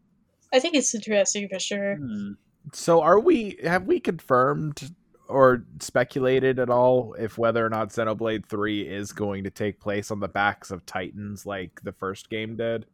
I 0.51 0.59
think 0.59 0.75
it's 0.75 0.93
interesting 0.95 1.47
for 1.49 1.59
sure. 1.59 1.97
Hmm. 1.97 2.31
So 2.73 3.01
are 3.01 3.19
we 3.19 3.59
have 3.63 3.83
we 3.85 3.99
confirmed 3.99 4.91
or 5.27 5.65
speculated 5.79 6.59
at 6.59 6.69
all 6.69 7.15
if 7.17 7.37
whether 7.37 7.65
or 7.65 7.69
not 7.69 7.89
Xenoblade 7.89 8.45
3 8.45 8.81
is 8.81 9.11
going 9.11 9.43
to 9.43 9.49
take 9.49 9.79
place 9.79 10.11
on 10.11 10.19
the 10.19 10.27
backs 10.27 10.71
of 10.71 10.85
Titans 10.85 11.45
like 11.45 11.81
the 11.83 11.91
first 11.91 12.29
game 12.29 12.55
did? 12.55 12.85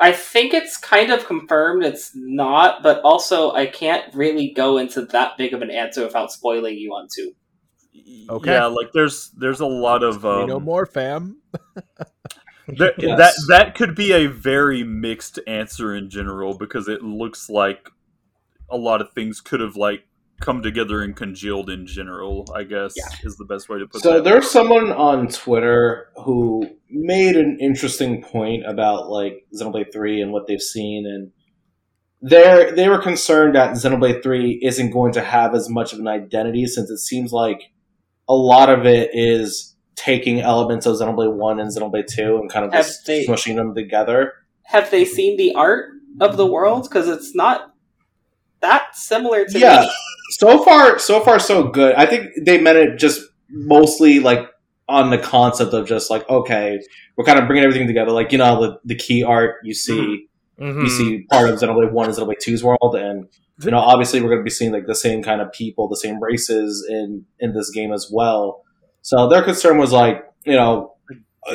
I 0.00 0.12
think 0.12 0.54
it's 0.54 0.76
kind 0.76 1.10
of 1.10 1.26
confirmed 1.26 1.84
it's 1.84 2.12
not, 2.14 2.82
but 2.82 3.00
also 3.02 3.52
I 3.52 3.66
can't 3.66 4.14
really 4.14 4.50
go 4.50 4.78
into 4.78 5.04
that 5.06 5.36
big 5.36 5.52
of 5.54 5.62
an 5.62 5.70
answer 5.70 6.04
without 6.04 6.30
spoiling 6.30 6.76
you 6.78 6.92
on 6.92 7.08
two. 7.12 7.32
Okay. 8.30 8.52
Yeah, 8.52 8.66
like 8.66 8.92
there's 8.92 9.30
there's 9.30 9.60
a 9.60 9.66
lot 9.66 10.02
of 10.04 10.22
we 10.22 10.30
um, 10.30 10.48
know 10.48 10.60
more, 10.60 10.86
fam. 10.86 11.38
That, 12.76 12.96
Yes. 12.98 13.18
that 13.18 13.34
that 13.48 13.74
could 13.74 13.94
be 13.94 14.12
a 14.12 14.26
very 14.26 14.84
mixed 14.84 15.40
answer 15.46 15.94
in 15.94 16.10
general 16.10 16.52
because 16.52 16.86
it 16.86 17.02
looks 17.02 17.48
like 17.48 17.88
a 18.68 18.76
lot 18.76 19.00
of 19.00 19.12
things 19.14 19.40
could 19.40 19.60
have 19.60 19.74
like 19.74 20.04
come 20.40 20.62
together 20.62 21.02
and 21.02 21.16
congealed 21.16 21.68
in 21.70 21.86
general. 21.86 22.46
I 22.54 22.64
guess 22.64 22.94
Yeah. 22.96 23.08
is 23.24 23.36
the 23.36 23.44
best 23.44 23.68
way 23.68 23.78
to 23.78 23.86
put 23.86 23.96
it. 23.96 24.02
So 24.02 24.14
that. 24.14 24.24
there's 24.24 24.50
someone 24.50 24.92
on 24.92 25.28
Twitter 25.28 26.08
who 26.24 26.68
made 26.90 27.36
an 27.36 27.58
interesting 27.60 28.22
point 28.22 28.64
about 28.66 29.10
like 29.10 29.44
Xenoblade 29.54 29.92
3 29.92 30.20
and 30.22 30.32
what 30.32 30.46
they've 30.46 30.60
seen 30.60 31.06
and 31.06 31.32
they 32.20 32.70
they 32.74 32.88
were 32.88 32.98
concerned 33.00 33.54
that 33.54 33.72
Xenoblade 33.72 34.22
3 34.22 34.60
isn't 34.62 34.90
going 34.90 35.12
to 35.12 35.20
have 35.22 35.54
as 35.54 35.68
much 35.68 35.92
of 35.92 35.98
an 36.00 36.08
identity 36.08 36.66
since 36.66 36.90
it 36.90 36.98
seems 36.98 37.32
like 37.32 37.60
a 38.28 38.34
lot 38.34 38.68
of 38.68 38.86
it 38.86 39.10
is 39.12 39.76
taking 39.96 40.40
elements 40.40 40.84
of 40.86 40.96
Xenoblade 40.96 41.32
1 41.34 41.60
and 41.60 41.70
Xenoblade 41.70 42.06
2 42.08 42.36
and 42.38 42.50
kind 42.50 42.64
of 42.64 42.72
Have 42.72 42.84
just 42.86 43.06
they- 43.06 43.24
smushing 43.26 43.56
them 43.56 43.74
together. 43.74 44.32
Have 44.64 44.90
they 44.90 45.04
seen 45.04 45.36
the 45.36 45.54
art 45.54 45.90
of 46.20 46.36
the 46.36 46.46
world? 46.46 46.82
Because 46.88 47.08
it's 47.08 47.34
not 47.34 47.72
that 48.60 48.94
similar 48.96 49.44
to 49.46 49.58
Yeah. 49.58 49.80
me. 49.82 49.88
So 50.38 50.62
far 50.64 50.98
so 50.98 51.20
far 51.20 51.38
so 51.40 51.64
good. 51.68 51.94
I 51.96 52.06
think 52.06 52.30
they 52.46 52.60
meant 52.60 52.78
it 52.78 52.98
just 52.98 53.20
mostly 53.50 54.20
like 54.20 54.46
on 54.88 55.10
the 55.10 55.18
concept 55.18 55.74
of 55.74 55.86
just 55.86 56.10
like 56.10 56.28
okay, 56.30 56.80
we're 57.16 57.24
kind 57.24 57.38
of 57.38 57.46
bringing 57.46 57.64
everything 57.64 57.86
together 57.86 58.12
like 58.12 58.30
you 58.32 58.38
know 58.38 58.60
the, 58.60 58.78
the 58.84 58.94
key 58.94 59.22
art 59.24 59.56
you 59.64 59.74
see 59.74 60.26
Mhm. 60.60 60.82
you 60.82 60.88
see 60.88 61.22
part 61.30 61.48
of 61.48 61.58
Xenoblade 61.60 61.92
One 61.92 62.06
and 62.08 62.16
Xenoblade 62.16 62.42
2's 62.44 62.64
world, 62.64 62.96
and 62.96 63.28
you 63.64 63.70
know, 63.70 63.78
obviously, 63.78 64.20
we're 64.20 64.28
going 64.30 64.40
to 64.40 64.44
be 64.44 64.50
seeing 64.50 64.72
like 64.72 64.86
the 64.86 64.94
same 64.94 65.22
kind 65.22 65.40
of 65.40 65.52
people, 65.52 65.88
the 65.88 65.96
same 65.96 66.20
races 66.22 66.84
in 66.88 67.24
in 67.38 67.54
this 67.54 67.70
game 67.70 67.92
as 67.92 68.08
well. 68.10 68.62
So 69.02 69.28
their 69.28 69.42
concern 69.42 69.78
was 69.78 69.92
like, 69.92 70.24
you 70.44 70.54
know, 70.54 70.94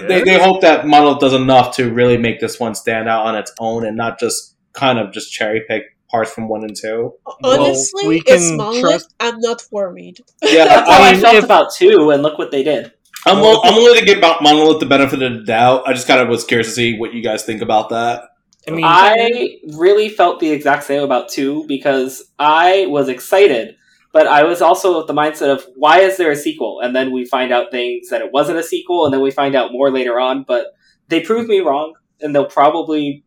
they, 0.08 0.24
they 0.24 0.40
hope 0.40 0.62
that 0.62 0.88
Monolith 0.88 1.20
does 1.20 1.34
enough 1.34 1.76
to 1.76 1.92
really 1.94 2.18
make 2.18 2.40
this 2.40 2.60
one 2.62 2.76
stand 2.76 3.10
out 3.10 3.26
on 3.26 3.36
its 3.36 3.52
own 3.60 3.86
and 3.86 3.98
not 3.98 4.20
just 4.20 4.56
kind 4.72 4.98
of 5.00 5.12
just 5.12 5.32
cherry 5.32 5.62
pick 5.68 5.84
parts 6.14 6.32
from 6.32 6.48
one 6.48 6.64
and 6.64 6.76
two. 6.80 7.14
Well, 7.42 7.64
Honestly, 7.64 8.08
we 8.08 8.24
it's 8.26 8.48
can 8.48 8.58
monolith. 8.58 8.82
trust- 8.82 9.16
I'm 9.20 9.40
not 9.40 9.64
worried. 9.72 10.20
Yeah, 10.44 10.66
That's 10.70 10.90
how 10.90 11.02
I 11.04 11.10
I, 11.10 11.16
felt 11.20 11.36
if- 11.36 11.44
about 11.44 11.74
two, 11.76 12.12
and 12.12 12.22
look 12.24 12.38
what 12.38 12.52
they 12.52 12.64
did. 12.64 12.94
I'm, 13.26 13.40
will, 13.40 13.62
I'm 13.64 13.76
willing 13.76 14.00
to 14.02 14.06
give 14.06 14.20
Monolith 14.20 14.82
the 14.82 14.86
benefit 14.86 15.22
of 15.24 15.32
the 15.34 15.44
doubt. 15.46 15.88
I 15.88 15.94
just 15.94 16.08
kind 16.08 16.20
of 16.20 16.28
was 16.28 16.44
curious 16.44 16.68
to 16.68 16.74
see 16.74 16.98
what 17.00 17.14
you 17.14 17.24
guys 17.24 17.44
think 17.46 17.62
about 17.62 17.88
that. 17.90 18.24
I 18.68 18.72
mean, 18.72 18.84
I 18.86 19.60
really 19.78 20.10
felt 20.10 20.42
the 20.42 20.50
exact 20.52 20.84
same 20.84 21.04
about 21.04 21.30
two 21.30 21.66
because 21.68 22.22
I 22.38 22.86
was 22.90 23.08
excited, 23.08 23.76
but 24.12 24.28
I 24.28 24.44
was 24.44 24.62
also 24.62 24.98
with 24.98 25.08
the 25.08 25.14
mindset 25.14 25.50
of 25.54 25.66
why 25.78 26.00
is 26.02 26.18
there 26.18 26.32
a 26.32 26.36
sequel? 26.36 26.82
And 26.82 26.94
then 26.94 27.12
we 27.14 27.24
find 27.26 27.54
out 27.54 27.72
things 27.72 28.10
that 28.10 28.22
it 28.22 28.32
wasn't 28.34 28.60
a 28.60 28.64
sequel, 28.64 29.06
and 29.06 29.14
then 29.14 29.22
we 29.22 29.32
find 29.32 29.56
out 29.56 29.72
more 29.72 29.90
later 29.90 30.20
on. 30.20 30.44
But 30.46 30.68
they 31.08 31.22
proved 31.22 31.48
me 31.48 31.60
wrong, 31.62 31.94
and 32.20 32.36
they'll 32.36 32.46
probably 32.46 33.24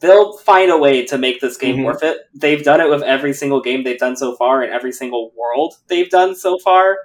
they'll 0.00 0.36
find 0.38 0.70
a 0.70 0.78
way 0.78 1.04
to 1.06 1.18
make 1.18 1.40
this 1.40 1.56
game 1.56 1.76
Mhm. 1.78 1.84
worth 1.84 2.02
it. 2.02 2.18
They've 2.34 2.62
done 2.62 2.80
it 2.80 2.88
with 2.88 3.02
every 3.02 3.32
single 3.32 3.60
game 3.60 3.84
they've 3.84 3.98
done 3.98 4.16
so 4.16 4.34
far, 4.36 4.62
and 4.62 4.72
every 4.72 4.92
single 4.92 5.32
world 5.36 5.74
they've 5.88 6.08
done 6.10 6.34
so 6.34 6.58
far. 6.58 6.96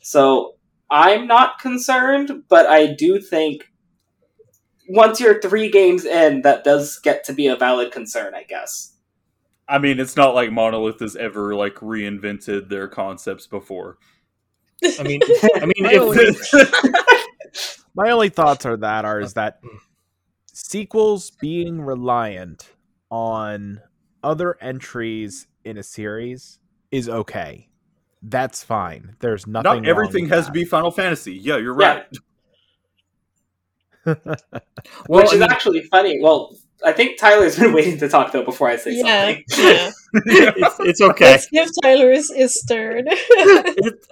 So 0.00 0.54
I'm 0.90 1.26
not 1.26 1.58
concerned, 1.60 2.44
but 2.48 2.66
I 2.66 2.86
do 2.86 3.20
think 3.20 3.64
once 4.88 5.18
you're 5.20 5.40
three 5.40 5.70
games 5.70 6.04
in, 6.04 6.42
that 6.42 6.62
does 6.64 6.98
get 6.98 7.24
to 7.24 7.32
be 7.32 7.46
a 7.46 7.56
valid 7.56 7.90
concern, 7.92 8.34
I 8.34 8.42
guess. 8.42 8.90
I 9.66 9.78
mean, 9.78 9.98
it's 9.98 10.14
not 10.16 10.34
like 10.34 10.52
Monolith 10.52 11.00
has 11.00 11.16
ever 11.16 11.54
like 11.54 11.76
reinvented 11.76 12.68
their 12.68 12.86
concepts 12.88 13.46
before. 13.46 13.96
I 14.98 15.02
mean, 15.04 15.20
I 15.54 15.64
mean, 15.64 15.72
My 15.78 15.94
only- 15.96 16.36
My 17.94 18.10
only 18.10 18.28
thoughts 18.28 18.66
are 18.66 18.76
that 18.78 19.04
are 19.04 19.20
is 19.20 19.34
that 19.34 19.60
sequels 20.54 21.30
being 21.30 21.82
reliant 21.82 22.72
on 23.10 23.80
other 24.22 24.56
entries 24.60 25.46
in 25.64 25.76
a 25.76 25.82
series 25.82 26.58
is 26.90 27.08
okay. 27.08 27.68
That's 28.22 28.62
fine. 28.64 29.16
There's 29.20 29.46
nothing. 29.46 29.64
not 29.64 29.74
wrong 29.74 29.86
everything 29.86 30.24
with 30.24 30.32
has 30.32 30.46
that. 30.46 30.52
to 30.54 30.58
be 30.58 30.64
Final 30.64 30.90
Fantasy. 30.90 31.34
Yeah, 31.34 31.58
you're 31.58 31.78
Yeah. 31.78 31.86
right. 31.86 32.06
well, 35.08 35.22
Which 35.22 35.32
is 35.32 35.40
mean, 35.40 35.42
actually 35.50 35.82
funny. 35.82 36.18
Well, 36.22 36.54
I 36.84 36.92
think 36.92 37.18
Tyler's 37.18 37.58
been 37.58 37.72
waiting 37.74 37.98
to 37.98 38.08
talk 38.08 38.32
though 38.32 38.44
before 38.44 38.68
I 38.68 38.76
say 38.76 38.92
yeah, 38.94 39.34
something. 39.34 39.44
yeah. 39.58 39.90
it's, 40.56 40.76
it's 40.80 41.00
okay. 41.00 41.30
Let's 41.32 41.46
give 41.48 41.68
Tyler 41.82 42.12
his, 42.12 42.30
his 42.34 42.64
turn. 42.68 43.06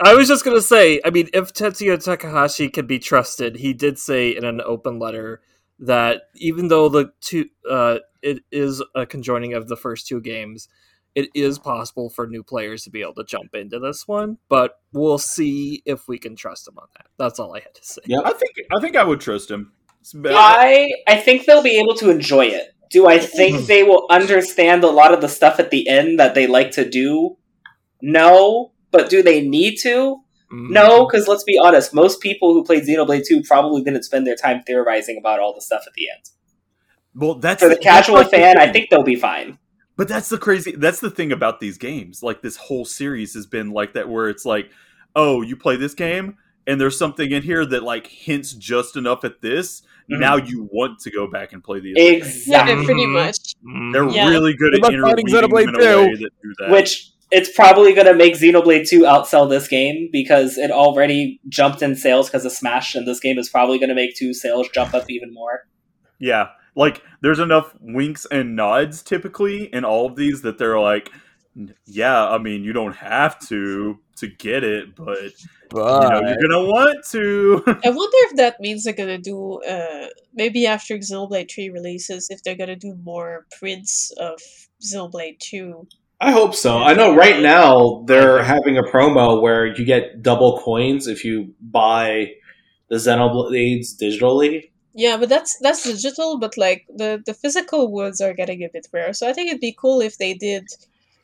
I 0.02 0.14
was 0.14 0.28
just 0.28 0.44
gonna 0.44 0.62
say, 0.62 1.00
I 1.04 1.10
mean, 1.10 1.28
if 1.34 1.52
Tetsuya 1.52 2.02
Takahashi 2.02 2.68
can 2.70 2.86
be 2.86 2.98
trusted, 2.98 3.56
he 3.56 3.72
did 3.74 3.98
say 3.98 4.34
in 4.34 4.44
an 4.44 4.60
open 4.64 4.98
letter 4.98 5.40
that 5.78 6.22
even 6.36 6.68
though 6.68 6.88
the 6.88 7.12
two, 7.20 7.46
uh, 7.68 7.98
it 8.22 8.42
is 8.50 8.82
a 8.94 9.06
conjoining 9.06 9.54
of 9.54 9.68
the 9.68 9.76
first 9.76 10.06
two 10.06 10.20
games, 10.20 10.68
it 11.14 11.28
is 11.34 11.58
possible 11.58 12.08
for 12.08 12.26
new 12.26 12.42
players 12.42 12.84
to 12.84 12.90
be 12.90 13.02
able 13.02 13.14
to 13.14 13.24
jump 13.24 13.54
into 13.54 13.78
this 13.78 14.08
one. 14.08 14.38
But 14.48 14.80
we'll 14.92 15.18
see 15.18 15.82
if 15.84 16.08
we 16.08 16.18
can 16.18 16.36
trust 16.36 16.68
him 16.68 16.78
on 16.78 16.86
that. 16.96 17.06
That's 17.18 17.38
all 17.38 17.54
I 17.54 17.60
had 17.60 17.74
to 17.74 17.84
say. 17.84 18.02
Yeah, 18.06 18.20
I 18.24 18.32
think 18.32 18.52
I 18.74 18.80
think 18.80 18.96
I 18.96 19.04
would 19.04 19.20
trust 19.20 19.50
him. 19.50 19.72
I 20.24 20.90
I 21.06 21.16
think 21.16 21.44
they'll 21.44 21.62
be 21.62 21.78
able 21.78 21.94
to 21.96 22.10
enjoy 22.10 22.46
it. 22.46 22.74
Do 22.90 23.06
I 23.06 23.18
think 23.18 23.66
they 23.66 23.82
will 23.82 24.06
understand 24.10 24.84
a 24.84 24.90
lot 24.90 25.14
of 25.14 25.20
the 25.20 25.28
stuff 25.28 25.58
at 25.58 25.70
the 25.70 25.88
end 25.88 26.18
that 26.18 26.34
they 26.34 26.46
like 26.46 26.72
to 26.72 26.88
do? 26.88 27.38
No, 28.02 28.72
but 28.90 29.08
do 29.08 29.22
they 29.22 29.40
need 29.40 29.76
to? 29.82 30.18
Mm. 30.52 30.70
No, 30.70 31.06
because 31.06 31.26
let's 31.28 31.44
be 31.44 31.58
honest, 31.58 31.94
most 31.94 32.20
people 32.20 32.52
who 32.52 32.62
played 32.64 32.84
Xenoblade 32.84 33.24
2 33.26 33.42
probably 33.42 33.82
didn't 33.82 34.02
spend 34.02 34.26
their 34.26 34.36
time 34.36 34.62
theorizing 34.66 35.16
about 35.18 35.40
all 35.40 35.54
the 35.54 35.62
stuff 35.62 35.84
at 35.86 35.92
the 35.94 36.08
end. 36.14 36.28
well, 37.14 37.34
that's 37.34 37.62
For 37.62 37.68
the 37.68 37.74
that's 37.76 37.84
casual 37.84 38.16
like 38.16 38.30
the 38.30 38.36
fan, 38.38 38.58
I 38.58 38.70
think 38.72 38.90
they'll 38.90 39.02
be 39.02 39.16
fine. 39.16 39.58
But 39.96 40.08
that's 40.08 40.28
the 40.30 40.38
crazy. 40.38 40.72
That's 40.72 41.00
the 41.00 41.10
thing 41.10 41.32
about 41.32 41.60
these 41.60 41.76
games. 41.78 42.22
Like 42.22 42.40
this 42.42 42.56
whole 42.56 42.84
series 42.84 43.34
has 43.34 43.46
been 43.46 43.70
like 43.70 43.92
that, 43.94 44.08
where 44.08 44.28
it's 44.30 44.44
like, 44.46 44.70
oh, 45.14 45.42
you 45.42 45.54
play 45.56 45.76
this 45.76 45.92
game, 45.94 46.36
and 46.66 46.80
there's 46.80 46.98
something 46.98 47.30
in 47.30 47.42
here 47.42 47.64
that 47.66 47.82
like 47.82 48.06
hints 48.06 48.52
just 48.52 48.96
enough 48.96 49.24
at 49.24 49.42
this. 49.42 49.82
Mhm. 50.10 50.18
Now 50.20 50.36
you 50.36 50.68
want 50.72 50.98
to 51.00 51.10
go 51.10 51.26
back 51.30 51.52
and 51.52 51.62
play 51.62 51.80
the 51.80 51.92
other. 51.92 52.16
Exactly. 52.16 52.74
yeah, 52.74 52.84
pretty 52.84 53.04
Mhm. 53.06 53.12
much. 53.12 53.36
They're 53.92 54.08
Yeah. 54.08 54.30
really 54.30 54.54
good 54.54 54.72
Good 54.72 54.84
at 54.86 54.92
luck 55.00 55.10
fighting 55.10 55.28
interweaving 55.28 55.68
in 55.68 55.74
Xenoblade 55.74 55.78
a 55.78 55.78
2. 55.78 56.00
way 56.08 56.14
that 56.14 56.30
do 56.42 56.54
that. 56.60 56.70
Which 56.70 57.11
it's 57.32 57.50
probably 57.50 57.94
going 57.94 58.06
to 58.06 58.14
make 58.14 58.34
Xenoblade 58.34 58.86
2 58.88 59.00
outsell 59.00 59.48
this 59.48 59.66
game 59.66 60.10
because 60.12 60.58
it 60.58 60.70
already 60.70 61.40
jumped 61.48 61.80
in 61.82 61.96
sales 61.96 62.28
because 62.28 62.44
of 62.44 62.52
Smash, 62.52 62.94
and 62.94 63.06
this 63.08 63.20
game 63.20 63.38
is 63.38 63.48
probably 63.48 63.78
going 63.78 63.88
to 63.88 63.94
make 63.94 64.14
2 64.14 64.34
sales 64.34 64.68
jump 64.68 64.94
up 64.94 65.04
even 65.08 65.32
more. 65.32 65.66
yeah, 66.18 66.48
like 66.76 67.02
there's 67.22 67.38
enough 67.38 67.74
winks 67.80 68.26
and 68.30 68.54
nods 68.54 69.02
typically 69.02 69.64
in 69.74 69.84
all 69.84 70.06
of 70.06 70.16
these 70.16 70.42
that 70.42 70.58
they're 70.58 70.78
like, 70.78 71.10
yeah, 71.86 72.28
I 72.28 72.38
mean, 72.38 72.64
you 72.64 72.72
don't 72.72 72.96
have 72.96 73.38
to 73.48 73.98
to 74.16 74.26
get 74.26 74.62
it, 74.62 74.94
but 74.94 75.32
you 75.74 75.78
know, 75.80 76.20
you're 76.22 76.48
gonna 76.48 76.64
want 76.64 77.04
to. 77.10 77.62
I 77.84 77.90
wonder 77.90 78.16
if 78.28 78.36
that 78.36 78.60
means 78.60 78.84
they're 78.84 78.94
gonna 78.94 79.18
do 79.18 79.60
uh 79.62 80.06
maybe 80.34 80.66
after 80.66 80.96
Xenoblade 80.96 81.50
3 81.50 81.70
releases, 81.70 82.28
if 82.30 82.42
they're 82.42 82.56
gonna 82.56 82.76
do 82.76 82.94
more 83.02 83.46
prints 83.58 84.12
of 84.18 84.38
Xenoblade 84.82 85.38
2. 85.40 85.86
I 86.22 86.30
hope 86.30 86.54
so. 86.54 86.78
I 86.78 86.94
know 86.94 87.14
right 87.16 87.42
now 87.42 88.04
they're 88.06 88.42
having 88.44 88.78
a 88.78 88.82
promo 88.84 89.42
where 89.42 89.66
you 89.66 89.84
get 89.84 90.22
double 90.22 90.60
coins 90.60 91.06
if 91.08 91.24
you 91.24 91.52
buy 91.60 92.32
the 92.88 92.96
Xenoblades 92.96 93.96
digitally. 94.00 94.70
Yeah, 94.94 95.16
but 95.16 95.28
that's 95.28 95.58
that's 95.60 95.82
digital, 95.84 96.38
but 96.38 96.56
like 96.56 96.86
the 96.94 97.22
the 97.26 97.34
physical 97.34 97.90
woods 97.90 98.20
are 98.20 98.34
getting 98.34 98.62
a 98.62 98.68
bit 98.72 98.86
rare. 98.92 99.12
So 99.14 99.28
I 99.28 99.32
think 99.32 99.48
it'd 99.48 99.60
be 99.60 99.76
cool 99.76 100.00
if 100.00 100.18
they 100.18 100.34
did 100.34 100.68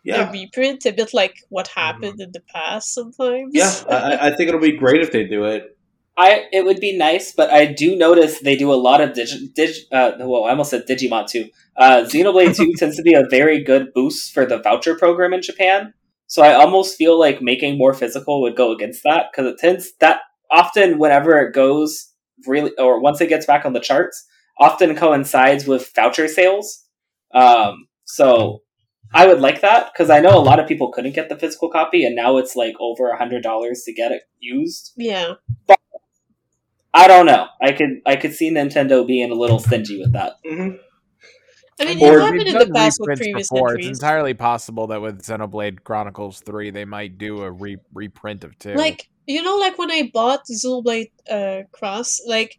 Yeah, 0.02 0.28
a 0.28 0.32
reprint, 0.32 0.86
a 0.86 0.92
bit 0.92 1.14
like 1.14 1.36
what 1.50 1.68
mm-hmm. 1.68 1.80
happened 1.80 2.20
in 2.20 2.32
the 2.32 2.40
past 2.54 2.94
sometimes. 2.94 3.52
yeah. 3.54 3.72
I- 3.88 4.28
I 4.28 4.36
think 4.36 4.48
it'll 4.48 4.60
be 4.60 4.76
great 4.76 5.02
if 5.02 5.12
they 5.12 5.24
do 5.24 5.44
it. 5.44 5.77
I 6.18 6.46
it 6.52 6.64
would 6.64 6.80
be 6.80 6.98
nice, 6.98 7.32
but 7.32 7.50
I 7.50 7.64
do 7.64 7.96
notice 7.96 8.40
they 8.40 8.56
do 8.56 8.72
a 8.72 8.74
lot 8.74 9.00
of 9.00 9.14
dig. 9.14 9.28
dig 9.54 9.70
uh, 9.92 10.12
well, 10.18 10.44
I 10.44 10.50
almost 10.50 10.70
said 10.70 10.84
Digimon 10.88 11.28
too. 11.28 11.48
Uh, 11.76 12.02
Xenoblade 12.02 12.56
Two 12.56 12.72
tends 12.76 12.96
to 12.96 13.02
be 13.02 13.14
a 13.14 13.22
very 13.30 13.62
good 13.62 13.94
boost 13.94 14.34
for 14.34 14.44
the 14.44 14.58
voucher 14.58 14.96
program 14.96 15.32
in 15.32 15.42
Japan. 15.42 15.94
So 16.26 16.42
I 16.42 16.54
almost 16.54 16.96
feel 16.96 17.18
like 17.18 17.40
making 17.40 17.78
more 17.78 17.94
physical 17.94 18.42
would 18.42 18.56
go 18.56 18.72
against 18.72 19.04
that 19.04 19.26
because 19.30 19.50
it 19.50 19.58
tends 19.58 19.92
that 20.00 20.20
often 20.50 20.98
whenever 20.98 21.38
it 21.38 21.54
goes 21.54 22.12
really 22.46 22.72
or 22.78 23.00
once 23.00 23.20
it 23.20 23.28
gets 23.28 23.46
back 23.46 23.64
on 23.64 23.72
the 23.72 23.80
charts, 23.80 24.26
often 24.58 24.96
coincides 24.96 25.66
with 25.68 25.92
voucher 25.94 26.26
sales. 26.26 26.84
Um, 27.32 27.86
so 28.04 28.62
I 29.14 29.28
would 29.28 29.40
like 29.40 29.60
that 29.60 29.90
because 29.92 30.10
I 30.10 30.18
know 30.18 30.36
a 30.36 30.42
lot 30.42 30.58
of 30.58 30.66
people 30.66 30.90
couldn't 30.90 31.14
get 31.14 31.28
the 31.28 31.36
physical 31.36 31.70
copy, 31.70 32.04
and 32.04 32.16
now 32.16 32.38
it's 32.38 32.56
like 32.56 32.74
over 32.80 33.08
a 33.08 33.16
hundred 33.16 33.44
dollars 33.44 33.82
to 33.84 33.92
get 33.94 34.10
it 34.10 34.22
used. 34.40 34.92
Yeah. 34.96 35.34
I 36.98 37.06
don't 37.06 37.26
know. 37.26 37.46
I 37.62 37.72
could 37.72 38.00
I 38.04 38.16
could 38.16 38.34
see 38.34 38.50
Nintendo 38.50 39.06
being 39.06 39.30
a 39.30 39.34
little 39.34 39.60
stingy 39.60 40.00
with 40.00 40.12
that. 40.14 40.34
hmm 40.44 40.70
I 41.80 41.84
mean, 41.84 42.02
Or 42.02 42.18
it 42.18 42.22
happened 42.22 42.48
in 42.48 42.58
the 42.58 42.72
past 42.74 42.98
with 42.98 43.18
previous 43.18 43.48
before. 43.48 43.76
It's 43.76 43.86
entirely 43.86 44.34
possible 44.34 44.88
that 44.88 45.00
with 45.00 45.22
Xenoblade 45.22 45.84
Chronicles 45.84 46.40
Three, 46.40 46.70
they 46.70 46.84
might 46.84 47.18
do 47.18 47.42
a 47.42 47.52
re- 47.52 47.78
reprint 47.94 48.42
of 48.42 48.58
two. 48.58 48.74
Like 48.74 49.08
you 49.26 49.42
know, 49.42 49.56
like 49.58 49.78
when 49.78 49.90
I 49.92 50.10
bought 50.12 50.40
Xenoblade 50.50 51.12
uh, 51.30 51.62
Cross, 51.70 52.22
like 52.26 52.56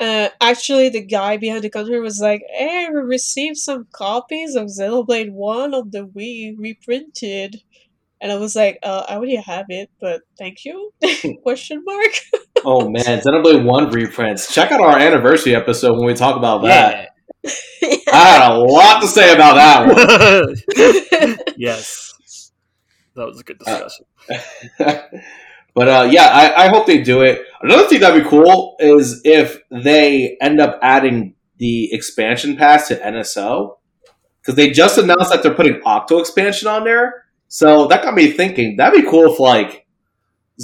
uh, 0.00 0.28
actually 0.42 0.90
the 0.90 1.00
guy 1.06 1.38
behind 1.38 1.64
the 1.64 1.70
counter 1.70 2.02
was 2.02 2.20
like, 2.20 2.42
"Hey, 2.54 2.88
we 2.92 3.00
received 3.00 3.56
some 3.56 3.86
copies 3.90 4.54
of 4.54 4.66
Xenoblade 4.66 5.32
One 5.32 5.72
on 5.72 5.88
the 5.90 6.06
Wii 6.06 6.54
reprinted," 6.58 7.62
and 8.20 8.30
I 8.30 8.36
was 8.36 8.54
like, 8.54 8.78
uh, 8.82 9.06
"I 9.08 9.14
already 9.14 9.36
have 9.36 9.66
it, 9.70 9.88
but 9.98 10.20
thank 10.38 10.66
you?" 10.66 10.92
Question 11.42 11.82
mark. 11.86 12.12
Oh 12.64 12.88
man, 12.88 13.20
Xenoblade 13.20 13.64
One 13.64 13.90
reprints. 13.90 14.52
Check 14.54 14.70
out 14.72 14.80
our 14.80 14.98
anniversary 14.98 15.54
episode 15.54 15.96
when 15.96 16.06
we 16.06 16.14
talk 16.14 16.36
about 16.36 16.62
that. 16.62 17.10
I 17.44 18.00
had 18.12 18.52
a 18.52 18.54
lot 18.58 19.00
to 19.00 19.08
say 19.08 19.34
about 19.34 19.54
that 19.54 21.36
one. 21.36 21.36
yes. 21.56 22.12
That 23.16 23.26
was 23.26 23.40
a 23.40 23.44
good 23.44 23.60
Uh, 23.66 23.82
discussion. 23.82 24.06
but 25.74 25.88
uh, 25.88 26.08
yeah, 26.10 26.26
I, 26.26 26.64
I 26.64 26.68
hope 26.68 26.86
they 26.86 27.02
do 27.02 27.22
it. 27.22 27.42
Another 27.62 27.86
thing 27.86 28.00
that'd 28.00 28.22
be 28.22 28.28
cool 28.28 28.76
is 28.78 29.20
if 29.24 29.58
they 29.70 30.36
end 30.40 30.60
up 30.60 30.78
adding 30.82 31.34
the 31.58 31.92
expansion 31.92 32.56
pass 32.56 32.88
to 32.88 32.96
NSO 32.96 33.76
because 34.40 34.54
they 34.54 34.70
just 34.70 34.98
announced 34.98 35.30
that 35.30 35.42
they're 35.42 35.54
putting 35.54 35.80
Octo 35.84 36.18
expansion 36.18 36.68
on 36.68 36.84
there. 36.84 37.24
So 37.48 37.86
that 37.88 38.02
got 38.02 38.14
me 38.14 38.30
thinking 38.30 38.76
that'd 38.76 38.98
be 39.02 39.08
cool 39.08 39.32
if 39.32 39.38
like 39.38 39.81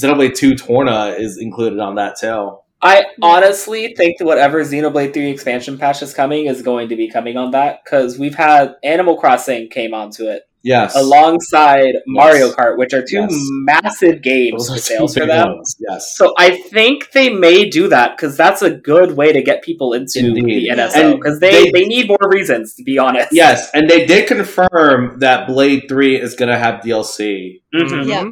Xenoblade 0.00 0.34
Two 0.34 0.54
Torna 0.54 1.14
is 1.18 1.38
included 1.40 1.78
on 1.80 1.96
that 1.96 2.16
too. 2.18 2.58
I 2.80 3.02
honestly 3.20 3.94
think 3.96 4.18
that 4.18 4.24
whatever 4.24 4.60
Xenoblade 4.62 5.12
3 5.12 5.30
expansion 5.30 5.78
patch 5.78 6.00
is 6.00 6.14
coming 6.14 6.46
is 6.46 6.62
going 6.62 6.90
to 6.90 6.96
be 6.96 7.10
coming 7.10 7.36
on 7.36 7.50
that 7.50 7.80
because 7.84 8.18
we've 8.20 8.36
had 8.36 8.74
Animal 8.84 9.16
Crossing 9.16 9.68
came 9.68 9.92
onto 9.94 10.28
it 10.28 10.42
Yes, 10.62 10.94
alongside 10.94 11.94
Mario 12.06 12.50
Kart, 12.52 12.78
which 12.78 12.92
are 12.92 13.02
two 13.02 13.16
Yes. 13.28 13.32
massive 13.32 14.22
games 14.22 14.68
for 14.70 14.76
sales 14.78 15.14
for 15.14 15.26
them. 15.26 15.48
ones. 15.54 15.76
Yes. 15.88 16.16
So 16.16 16.34
I 16.38 16.50
think 16.56 17.10
they 17.12 17.30
may 17.30 17.68
do 17.68 17.88
that 17.88 18.16
because 18.16 18.36
that's 18.36 18.62
a 18.62 18.70
good 18.70 19.16
way 19.16 19.32
to 19.32 19.42
get 19.42 19.62
people 19.62 19.92
into 19.92 20.20
Indeed. 20.20 20.70
the 20.70 20.76
NSO 20.76 21.16
because 21.16 21.40
they, 21.40 21.64
they- 21.64 21.70
they 21.72 21.84
need 21.86 22.08
more 22.08 22.28
reasons 22.30 22.74
to 22.74 22.82
be 22.84 22.96
honest. 22.98 23.28
Yes, 23.32 23.70
and 23.74 23.88
they 23.90 24.04
did 24.06 24.28
confirm 24.28 25.18
that 25.20 25.46
Blade 25.48 25.84
Three 25.88 26.14
is 26.20 26.34
going 26.34 26.50
to 26.50 26.58
have 26.58 26.80
DLC. 26.82 27.60
Mhm. 27.74 28.06
Yeah. 28.08 28.24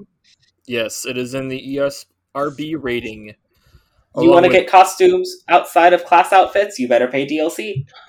Yes, 0.66 1.04
it 1.06 1.16
is 1.16 1.34
in 1.34 1.48
the 1.48 1.76
ESRB 1.76 2.74
rating. 2.80 3.34
You 4.18 4.30
want 4.30 4.44
to 4.44 4.48
with- 4.48 4.56
get 4.58 4.68
costumes 4.70 5.44
outside 5.48 5.92
of 5.92 6.04
class 6.04 6.32
outfits? 6.32 6.78
You 6.78 6.88
better 6.88 7.06
pay 7.08 7.26
DLC. 7.26 7.86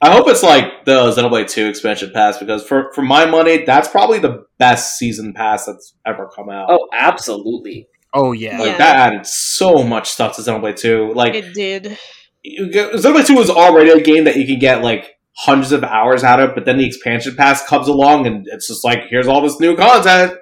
I 0.00 0.10
hope 0.12 0.28
it's 0.28 0.42
like 0.42 0.84
the 0.86 1.10
Xenoblade 1.10 1.48
2 1.50 1.66
expansion 1.66 2.10
pass 2.12 2.38
because 2.38 2.66
for 2.66 2.90
for 2.94 3.02
my 3.02 3.26
money, 3.26 3.64
that's 3.64 3.86
probably 3.88 4.18
the 4.18 4.46
best 4.58 4.96
season 4.98 5.34
pass 5.34 5.66
that's 5.66 5.94
ever 6.06 6.28
come 6.34 6.48
out. 6.48 6.68
Oh, 6.70 6.88
absolutely. 6.92 7.86
Oh 8.14 8.32
yeah. 8.32 8.58
like 8.58 8.68
Yeah. 8.72 8.78
that 8.78 8.96
added 8.96 9.26
so 9.26 9.82
much 9.84 10.08
stuff 10.08 10.36
to 10.36 10.42
Xenoblade 10.42 10.78
2. 10.78 11.12
Like 11.14 11.34
it 11.34 11.52
did. 11.54 11.98
you 12.42 12.70
get, 12.70 12.92
Xenoblade 12.94 13.26
2 13.26 13.34
was 13.34 13.50
already 13.50 13.90
a 13.90 14.00
game 14.00 14.24
that 14.24 14.36
you 14.36 14.46
can 14.46 14.58
get 14.58 14.82
like 14.82 15.18
hundreds 15.36 15.72
of 15.72 15.84
hours 15.84 16.24
out 16.24 16.40
of, 16.40 16.54
but 16.54 16.64
then 16.64 16.78
the 16.78 16.86
expansion 16.86 17.36
pass 17.36 17.66
comes 17.66 17.88
along 17.88 18.26
and 18.26 18.46
it's 18.50 18.68
just 18.68 18.84
like 18.84 19.00
here's 19.10 19.26
all 19.28 19.42
this 19.42 19.60
new 19.60 19.76
content. 19.76 20.32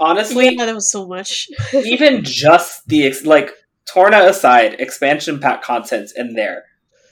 Honestly, 0.00 0.54
Yeah, 0.56 0.64
that 0.66 0.74
was 0.74 0.90
so 0.90 1.06
much. 1.06 1.46
even 1.74 2.24
just 2.24 2.86
the 2.88 3.06
ex- 3.06 3.24
like 3.26 3.50
Torna 3.86 4.20
aside, 4.28 4.80
expansion 4.80 5.38
pack 5.38 5.62
content 5.62 6.10
in 6.16 6.34
there 6.34 6.64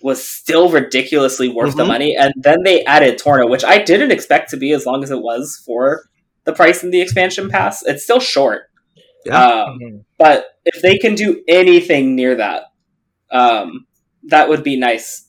was 0.03 0.27
still 0.27 0.71
ridiculously 0.71 1.49
worth 1.49 1.77
the 1.77 1.83
Mhm. 1.85 1.89
money, 1.89 2.17
and 2.17 2.33
then 2.37 2.63
they 2.65 2.85
added 2.85 3.19
Torna, 3.19 3.47
which 3.49 3.65
I 3.65 3.79
didn't 3.83 4.13
expect 4.13 4.51
to 4.51 4.57
be 4.57 4.73
as 4.73 4.87
long 4.87 5.03
as 5.03 5.11
it 5.11 5.21
was 5.21 5.61
for 5.67 6.05
the 6.45 6.53
price 6.53 6.83
in 6.85 6.91
the 6.91 7.01
expansion 7.01 7.51
pass. 7.51 7.85
It's 7.85 8.05
still 8.05 8.21
short, 8.21 8.63
Yeah. 9.27 9.45
um, 9.65 9.79
Mhm. 9.83 10.05
but 10.19 10.47
if 10.65 10.81
they 10.83 10.99
can 10.99 11.15
do 11.17 11.43
anything 11.49 12.15
near 12.15 12.37
that, 12.37 12.63
um, 13.33 13.87
that 14.29 14.49
would 14.49 14.63
be 14.63 14.77
nice. 14.77 15.25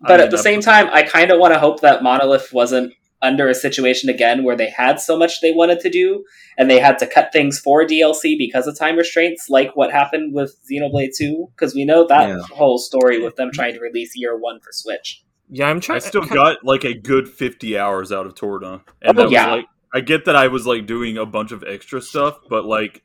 But 0.00 0.20
I 0.20 0.24
at 0.24 0.30
the 0.30 0.38
same 0.38 0.60
time, 0.60 0.88
I 0.92 1.02
kind 1.02 1.30
of 1.30 1.38
want 1.38 1.52
to 1.54 1.58
hope 1.60 1.80
that 1.80 2.02
Monolith 2.02 2.52
wasn't 2.52 2.92
under 3.22 3.48
a 3.48 3.54
situation 3.54 4.10
again 4.10 4.42
where 4.44 4.56
they 4.56 4.68
had 4.68 5.00
so 5.00 5.16
much 5.16 5.40
they 5.40 5.52
wanted 5.52 5.80
to 5.80 5.88
do 5.90 6.24
and 6.58 6.68
they 6.68 6.78
had 6.80 6.98
to 6.98 7.06
cut 7.06 7.30
things 7.32 7.58
for 7.58 7.84
DLC 7.86 8.36
because 8.36 8.66
of 8.66 8.76
time 8.78 8.96
restraints, 8.96 9.48
like 9.48 9.74
what 9.76 9.92
happened 9.92 10.34
with 10.34 10.56
Xenoblade 10.70 11.10
2. 11.16 11.48
Because 11.56 11.74
we 11.74 11.84
know 11.84 12.06
that 12.08 12.28
Yeah. 12.28 12.40
whole 12.52 12.78
story 12.78 13.22
with 13.22 13.36
them 13.36 13.50
trying 13.52 13.74
to 13.74 13.80
release 13.80 14.12
year 14.16 14.36
one 14.36 14.58
for 14.60 14.70
Switch. 14.72 15.22
Yeah, 15.48 15.68
I'm 15.68 15.80
trying. 15.80 15.96
I 15.96 16.00
still 16.00 16.22
kind- 16.22 16.34
got 16.34 16.64
like 16.64 16.84
a 16.84 16.94
good 16.94 17.28
fifty 17.28 17.78
hours 17.78 18.10
out 18.10 18.26
of 18.26 18.34
Torna, 18.34 18.82
and 19.02 19.18
Oh, 19.18 19.20
that 19.20 19.24
was 19.24 19.32
yeah. 19.32 19.50
like 19.52 19.66
I 19.94 20.00
get 20.00 20.24
that 20.24 20.34
I 20.34 20.48
was 20.48 20.66
like 20.66 20.86
doing 20.86 21.18
a 21.18 21.26
bunch 21.26 21.52
of 21.52 21.62
extra 21.62 22.00
stuff, 22.00 22.38
but 22.48 22.64
like 22.64 23.02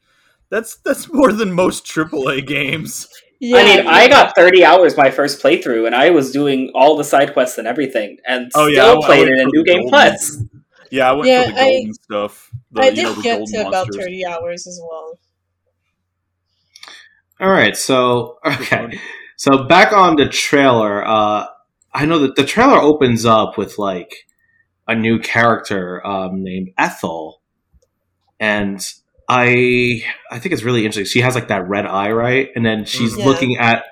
that's 0.50 0.78
that's 0.78 1.12
more 1.12 1.34
than 1.34 1.52
most 1.52 1.86
AAA 1.86 2.46
games. 2.48 3.08
Yeah, 3.40 3.58
I 3.58 3.64
mean, 3.64 3.88
I 3.88 4.08
got 4.08 4.36
30 4.36 4.66
hours 4.66 4.98
my 4.98 5.12
first 5.12 5.42
playthrough 5.44 5.86
and 5.86 5.96
I 5.96 6.10
was 6.10 6.32
doing 6.32 6.72
all 6.74 6.98
the 6.98 7.04
side 7.04 7.34
quests 7.34 7.58
and 7.60 7.68
everything 7.68 8.18
and 8.28 8.52
Oh, 8.56 8.70
still 8.70 8.72
yeah, 8.72 8.86
I- 8.94 8.98
I 8.98 9.06
played 9.06 9.28
went 9.28 9.40
it 9.40 9.42
in 9.44 9.48
New 9.54 9.64
Game 9.64 9.76
golden- 9.84 9.90
Plus. 9.90 10.44
Yeah, 10.90 11.10
I 11.10 11.14
went 11.14 11.28
Yeah, 11.28 11.44
for 11.46 11.52
the 11.52 11.60
I- 11.62 11.72
golden 11.72 11.94
stuff. 11.94 12.50
The, 12.72 12.82
I 12.82 12.86
you 12.86 12.96
did 12.96 13.04
know, 13.04 13.14
the 13.14 13.22
get 13.22 13.38
golden 13.38 13.54
to 13.62 13.68
about 13.68 13.88
thirty 13.94 14.26
hours 14.26 14.66
as 14.68 14.80
well. 14.82 15.20
All 17.40 17.50
right, 17.52 17.78
so 17.78 18.40
okay, 18.46 19.00
so 19.36 19.66
back 19.66 19.94
on 19.94 20.16
the 20.16 20.28
trailer. 20.28 21.06
Uh, 21.08 21.46
I 21.94 22.06
know 22.06 22.20
that 22.20 22.36
the 22.36 22.44
trailer 22.46 22.80
opens 22.80 23.26
up 23.26 23.58
with 23.58 23.78
like 23.78 24.26
a 24.88 24.96
new 24.96 25.20
character 25.20 26.06
um, 26.06 26.44
named 26.44 26.70
Ethel, 26.78 27.42
and 28.40 28.84
I 29.28 30.04
I 30.32 30.40
think 30.40 30.54
it's 30.54 30.64
really 30.64 30.86
interesting. 30.86 31.06
She 31.06 31.22
has 31.22 31.36
like 31.36 31.50
that 31.50 31.68
red 31.68 31.86
eye, 31.86 32.12
right? 32.12 32.50
And 32.56 32.66
then 32.66 32.86
she's 32.86 33.18
Yeah. 33.18 33.26
looking 33.26 33.58
at 33.58 33.84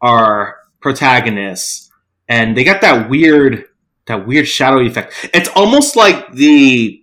our 0.00 0.56
protagonist, 0.80 1.90
and 2.28 2.56
they 2.56 2.64
got 2.64 2.80
that 2.80 3.10
weird 3.10 3.64
that 4.06 4.26
weird 4.26 4.48
shadow 4.48 4.80
effect. 4.80 5.12
It's 5.34 5.50
almost 5.50 5.94
like 5.96 6.32
the 6.32 7.02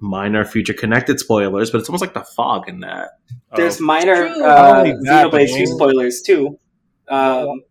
minor 0.00 0.44
future 0.44 0.72
connected 0.72 1.18
spoilers, 1.20 1.70
but 1.70 1.78
it's 1.80 1.88
almost 1.90 2.00
like 2.00 2.14
the 2.14 2.24
fog 2.24 2.68
in 2.68 2.80
that. 2.80 3.10
There's 3.56 3.80
Oh, 3.80 3.84
minor 3.84 4.14
True. 4.28 4.44
uh, 4.44 4.46
Not 4.46 4.76
only 4.78 4.92
that, 5.02 5.30
but 5.30 5.40
Xenoblade 5.42 5.56
2 5.58 5.66
spoilers 5.66 6.22
too. 6.22 6.58
Um, 7.08 7.62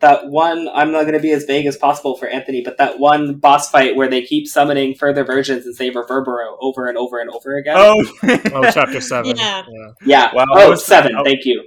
that 0.00 0.26
one, 0.28 0.68
I'm 0.72 0.92
not 0.92 1.02
going 1.02 1.14
to 1.14 1.20
be 1.20 1.30
as 1.32 1.44
vague 1.44 1.66
as 1.66 1.76
possible 1.76 2.16
for 2.16 2.26
Anthony, 2.28 2.62
but 2.62 2.78
that 2.78 2.98
one 2.98 3.34
boss 3.34 3.70
fight 3.70 3.96
where 3.96 4.08
they 4.08 4.22
keep 4.22 4.46
summoning 4.48 4.94
further 4.94 5.24
versions 5.24 5.66
and 5.66 5.74
say 5.76 5.90
Reverbero 5.90 6.56
over 6.60 6.88
and 6.88 6.96
over 6.98 7.20
and 7.20 7.30
over 7.30 7.56
again. 7.56 7.74
oh, 7.78 8.02
Oh, 8.54 8.70
chapter 8.72 9.00
seven. 9.00 9.36
Yeah. 9.36 9.62
yeah. 10.04 10.34
Wow, 10.34 10.44
I 10.54 10.64
oh, 10.64 10.74
seven. 10.74 11.12
Thank 11.24 11.44
you. 11.44 11.64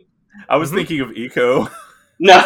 I 0.50 0.58
was 0.58 0.72
Mhm. 0.72 0.76
thinking 0.76 1.00
of 1.02 1.10
Ico. 1.10 1.72
No, 2.20 2.42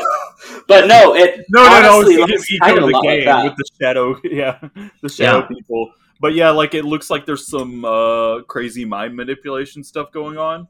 but 0.67 0.87
no, 0.87 1.13
it 1.13 1.45
No, 1.49 1.61
no, 1.61 1.69
no. 1.69 1.75
I 1.93 1.97
was 1.97 2.07
honestly 2.07 2.57
thinking 2.57 2.59
of 2.61 2.61
kind 2.61 2.77
Ico 2.77 2.81
of 2.83 2.87
the 2.87 2.91
lot 2.93 3.05
like 3.05 3.19
game 3.19 3.43
with 3.45 3.55
the 3.57 3.65
shadow. 3.79 4.19
Yeah, 4.23 4.59
the 5.03 5.09
shadow 5.09 5.39
Yeah. 5.39 5.47
people. 5.47 5.91
But 6.19 6.33
yeah, 6.33 6.49
like 6.49 6.73
it 6.73 6.83
looks 6.85 7.09
like 7.11 7.25
there's 7.27 7.47
some 7.47 7.85
uh, 7.85 8.41
crazy 8.43 8.85
mind 8.85 9.15
manipulation 9.15 9.83
stuff 9.83 10.11
going 10.11 10.37
on. 10.37 10.67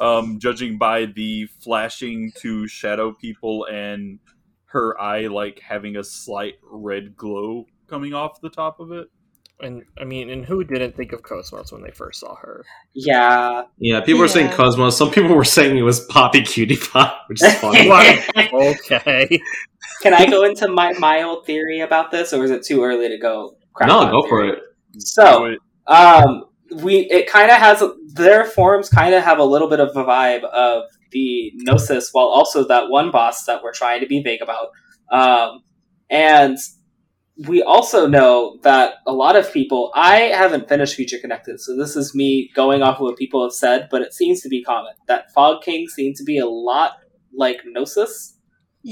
Um, 0.00 0.38
judging 0.38 0.78
by 0.78 1.06
the 1.06 1.48
flashing 1.60 2.32
to 2.38 2.68
shadow 2.68 3.12
people 3.12 3.64
and 3.64 4.20
her 4.66 5.00
eye 5.00 5.26
like 5.26 5.60
having 5.60 5.96
a 5.96 6.04
slight 6.04 6.54
red 6.62 7.16
glow 7.16 7.66
coming 7.88 8.14
off 8.14 8.40
the 8.40 8.50
top 8.50 8.80
of 8.80 8.92
it. 8.92 9.08
And 9.60 9.82
I 10.00 10.04
mean, 10.04 10.30
and 10.30 10.44
who 10.44 10.62
didn't 10.62 10.96
think 10.96 11.12
of 11.12 11.22
KOS-MOS 11.22 11.72
when 11.72 11.82
they 11.82 11.90
first 11.90 12.20
saw 12.20 12.36
her? 12.36 12.64
Yeah. 12.94 13.64
Yeah, 13.78 14.00
people 14.02 14.20
were 14.20 14.28
saying 14.28 14.50
KOS-MOS. 14.52 14.96
Some 14.96 15.10
people 15.10 15.34
were 15.34 15.42
saying 15.44 15.76
it 15.76 15.82
was 15.82 16.00
Poppy 16.06 16.42
Cutie 16.42 16.76
Pie, 16.76 17.16
which 17.26 17.42
is 17.42 17.54
funny. 17.56 17.88
Okay. 18.52 19.40
Can 20.02 20.14
I 20.14 20.26
go 20.26 20.44
into 20.44 20.68
my 20.68 20.92
my 20.98 21.22
old 21.22 21.44
theory 21.44 21.80
about 21.80 22.12
this, 22.12 22.32
or 22.32 22.44
is 22.44 22.52
it 22.52 22.62
too 22.64 22.84
early 22.84 23.08
to 23.08 23.18
go? 23.18 23.56
no, 23.80 23.98
on 23.98 24.10
go 24.12 24.28
for 24.28 24.44
it. 24.44 24.60
So, 24.98 25.46
it. 25.46 25.58
Um, 25.86 26.44
we 26.82 26.98
it 27.10 27.28
kind 27.28 27.50
of 27.50 27.56
has 27.56 27.82
their 28.18 28.44
forms 28.44 28.88
kind 28.88 29.14
of 29.14 29.22
have 29.22 29.38
a 29.38 29.44
little 29.44 29.68
bit 29.68 29.80
of 29.80 29.96
a 29.96 30.04
vibe 30.04 30.44
of 30.44 30.84
the 31.12 31.52
gnosis 31.54 32.10
while 32.12 32.26
also 32.26 32.66
that 32.68 32.90
one 32.90 33.10
boss 33.10 33.44
that 33.44 33.62
we're 33.62 33.72
trying 33.72 34.00
to 34.00 34.06
be 34.06 34.22
vague 34.22 34.42
about. 34.42 34.68
Um, 35.10 35.62
and 36.10 36.58
we 37.46 37.62
also 37.62 38.06
know 38.06 38.58
that 38.62 38.94
a 39.06 39.12
lot 39.12 39.36
of 39.36 39.52
people 39.52 39.92
i 39.94 40.16
haven't 40.16 40.68
finished 40.68 40.96
future 40.96 41.18
connected 41.20 41.60
so 41.60 41.76
this 41.76 41.94
is 41.94 42.12
me 42.12 42.50
going 42.54 42.82
off 42.82 42.96
of 42.96 43.02
what 43.02 43.16
people 43.16 43.44
have 43.44 43.52
said 43.52 43.86
but 43.92 44.02
it 44.02 44.12
seems 44.12 44.40
to 44.40 44.48
be 44.48 44.62
common. 44.62 44.92
That 45.06 45.32
fog 45.32 45.62
king 45.62 45.86
seems 45.86 46.18
to 46.18 46.24
be 46.24 46.38
a 46.38 46.46
lot 46.46 46.92
like 47.32 47.60
gnosis 47.64 48.36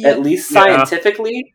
at 0.04 0.20
least 0.20 0.50
scientifically. 0.50 1.34
yeah. 1.34 1.52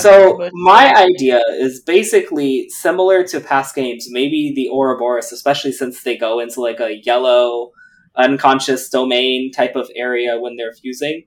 So 0.00 0.48
my 0.52 0.94
idea 0.94 1.40
is 1.50 1.80
basically 1.80 2.68
similar 2.70 3.22
to 3.24 3.40
past 3.40 3.74
games, 3.74 4.06
maybe 4.10 4.52
the 4.54 4.68
Ouroboros, 4.70 5.32
especially 5.32 5.72
since 5.72 6.02
they 6.02 6.16
go 6.16 6.40
into 6.40 6.60
like 6.60 6.80
a 6.80 7.00
yellow 7.04 7.72
unconscious 8.16 8.88
domain 8.88 9.52
type 9.52 9.76
of 9.76 9.90
area 9.94 10.38
when 10.40 10.56
they're 10.56 10.72
fusing. 10.72 11.24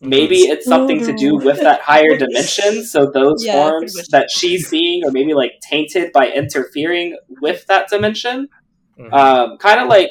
Maybe 0.00 0.42
it's 0.42 0.64
something 0.64 1.04
to 1.06 1.12
do 1.12 1.36
with 1.36 1.58
that 1.60 1.80
higher 1.80 2.16
dimension, 2.24 2.84
so 2.84 3.10
those 3.10 3.44
Yeah, 3.44 3.54
forms 3.54 3.94
that 4.10 4.30
she's 4.30 4.68
seeing 4.68 5.04
are 5.04 5.10
maybe 5.10 5.34
like 5.34 5.52
tainted 5.68 6.12
by 6.12 6.30
interfering 6.30 7.16
with 7.40 7.66
that 7.66 7.88
dimension. 7.88 8.48
Mhm. 8.98 9.12
Um, 9.12 9.58
kind 9.58 9.80
of 9.80 9.88
like, 9.88 10.10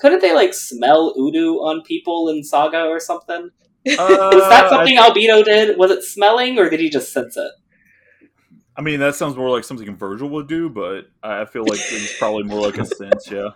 couldn't 0.00 0.20
they 0.20 0.34
like 0.34 0.54
smell 0.54 1.14
U-DO 1.16 1.54
on 1.56 1.82
people 1.82 2.28
in 2.28 2.44
Saga 2.44 2.84
or 2.84 3.00
something? 3.00 3.50
Is 3.84 3.98
Uh, 3.98 4.30
that 4.48 4.68
something 4.70 4.96
Albedo 4.96 5.44
did? 5.44 5.76
Was 5.76 5.90
it 5.90 6.02
smelling 6.02 6.58
or 6.58 6.70
did 6.70 6.80
he 6.80 6.88
just 6.90 7.12
sense 7.12 7.36
it? 7.36 7.50
I 8.76 8.82
mean, 8.82 8.98
that 9.00 9.14
sounds 9.14 9.36
more 9.36 9.50
like 9.50 9.62
something 9.64 9.94
Virgil 9.96 10.28
would 10.30 10.48
do, 10.48 10.68
but 10.68 11.06
I 11.22 11.42
I 11.42 11.44
feel 11.44 11.62
like 11.62 11.78
it's 11.80 12.18
probably 12.18 12.42
more 12.44 12.60
like 12.60 12.78
a 12.78 12.84
sense. 12.86 13.30
Yeah. 13.30 13.50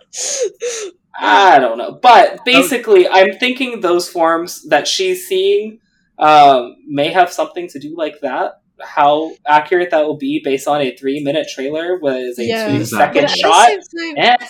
I 1.19 1.59
don't 1.59 1.77
know. 1.77 1.99
But 2.01 2.45
basically, 2.45 3.07
I'm 3.07 3.33
thinking 3.37 3.81
those 3.81 4.07
forms 4.09 4.63
that 4.69 4.87
she's 4.87 5.27
seeing 5.27 5.79
um, 6.17 6.75
may 6.87 7.09
have 7.09 7.31
something 7.31 7.67
to 7.69 7.79
do 7.79 7.95
like 7.97 8.21
that. 8.21 8.61
How 8.81 9.33
accurate 9.45 9.89
that 9.91 10.05
will 10.05 10.17
be 10.17 10.39
based 10.43 10.67
on 10.67 10.79
a 10.81 10.95
three 10.95 11.21
minute 11.21 11.47
trailer 11.53 11.97
was 11.99 12.39
a 12.39 12.45
Yeah. 12.45 12.69
two 12.69 12.75
Exactly. 12.77 13.21
second 13.21 13.41
But 13.41 13.51
shot. 13.51 13.67
same 13.67 14.15
time- 14.15 14.37
Eh, 14.41 14.47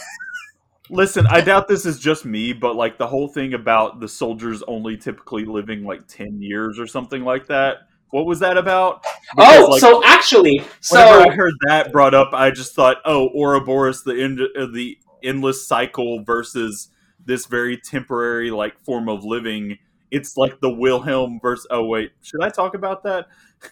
Listen, 0.90 1.28
I 1.28 1.42
doubt 1.42 1.68
this 1.68 1.86
is 1.86 2.00
just 2.00 2.26
me, 2.26 2.54
but 2.54 2.76
like 2.76 2.98
the 2.98 3.08
whole 3.08 3.28
thing 3.28 3.54
about 3.54 4.00
the 4.00 4.08
soldiers 4.08 4.64
only 4.68 4.98
typically 4.98 5.46
living 5.46 5.84
like 5.84 6.08
ten 6.08 6.42
years 6.42 6.80
or 6.80 6.88
something 6.88 7.24
like 7.24 7.48
that. 7.48 7.80
What 8.12 8.26
was 8.26 8.40
that 8.40 8.58
about? 8.58 9.04
Because, 9.36 9.60
oh, 9.60 9.70
like, 9.70 9.82
so 9.82 10.04
actually, 10.04 10.64
so 10.82 10.96
whenever 11.00 11.32
I 11.32 11.36
heard 11.36 11.54
that 11.68 11.92
brought 11.92 12.16
up, 12.16 12.34
I 12.34 12.50
just 12.50 12.74
thought, 12.74 12.98
oh, 13.06 13.30
Ouroboros, 13.36 14.04
the 14.04 14.20
end, 14.20 14.40
uh, 14.42 14.66
the 14.74 14.98
endless 15.24 15.68
cycle 15.68 16.24
versus 16.24 16.90
this 17.24 17.46
very 17.46 17.78
temporary 17.78 18.50
like 18.50 18.80
form 18.80 19.10
of 19.10 19.24
living. 19.24 19.78
It's 20.10 20.38
like 20.38 20.60
the 20.60 20.72
Wilhelm 20.72 21.40
versus. 21.40 21.68
Oh 21.70 21.86
wait, 21.86 22.14
should 22.24 22.42
I 22.42 22.50
talk 22.50 22.74
about 22.74 23.04
that? 23.04 23.28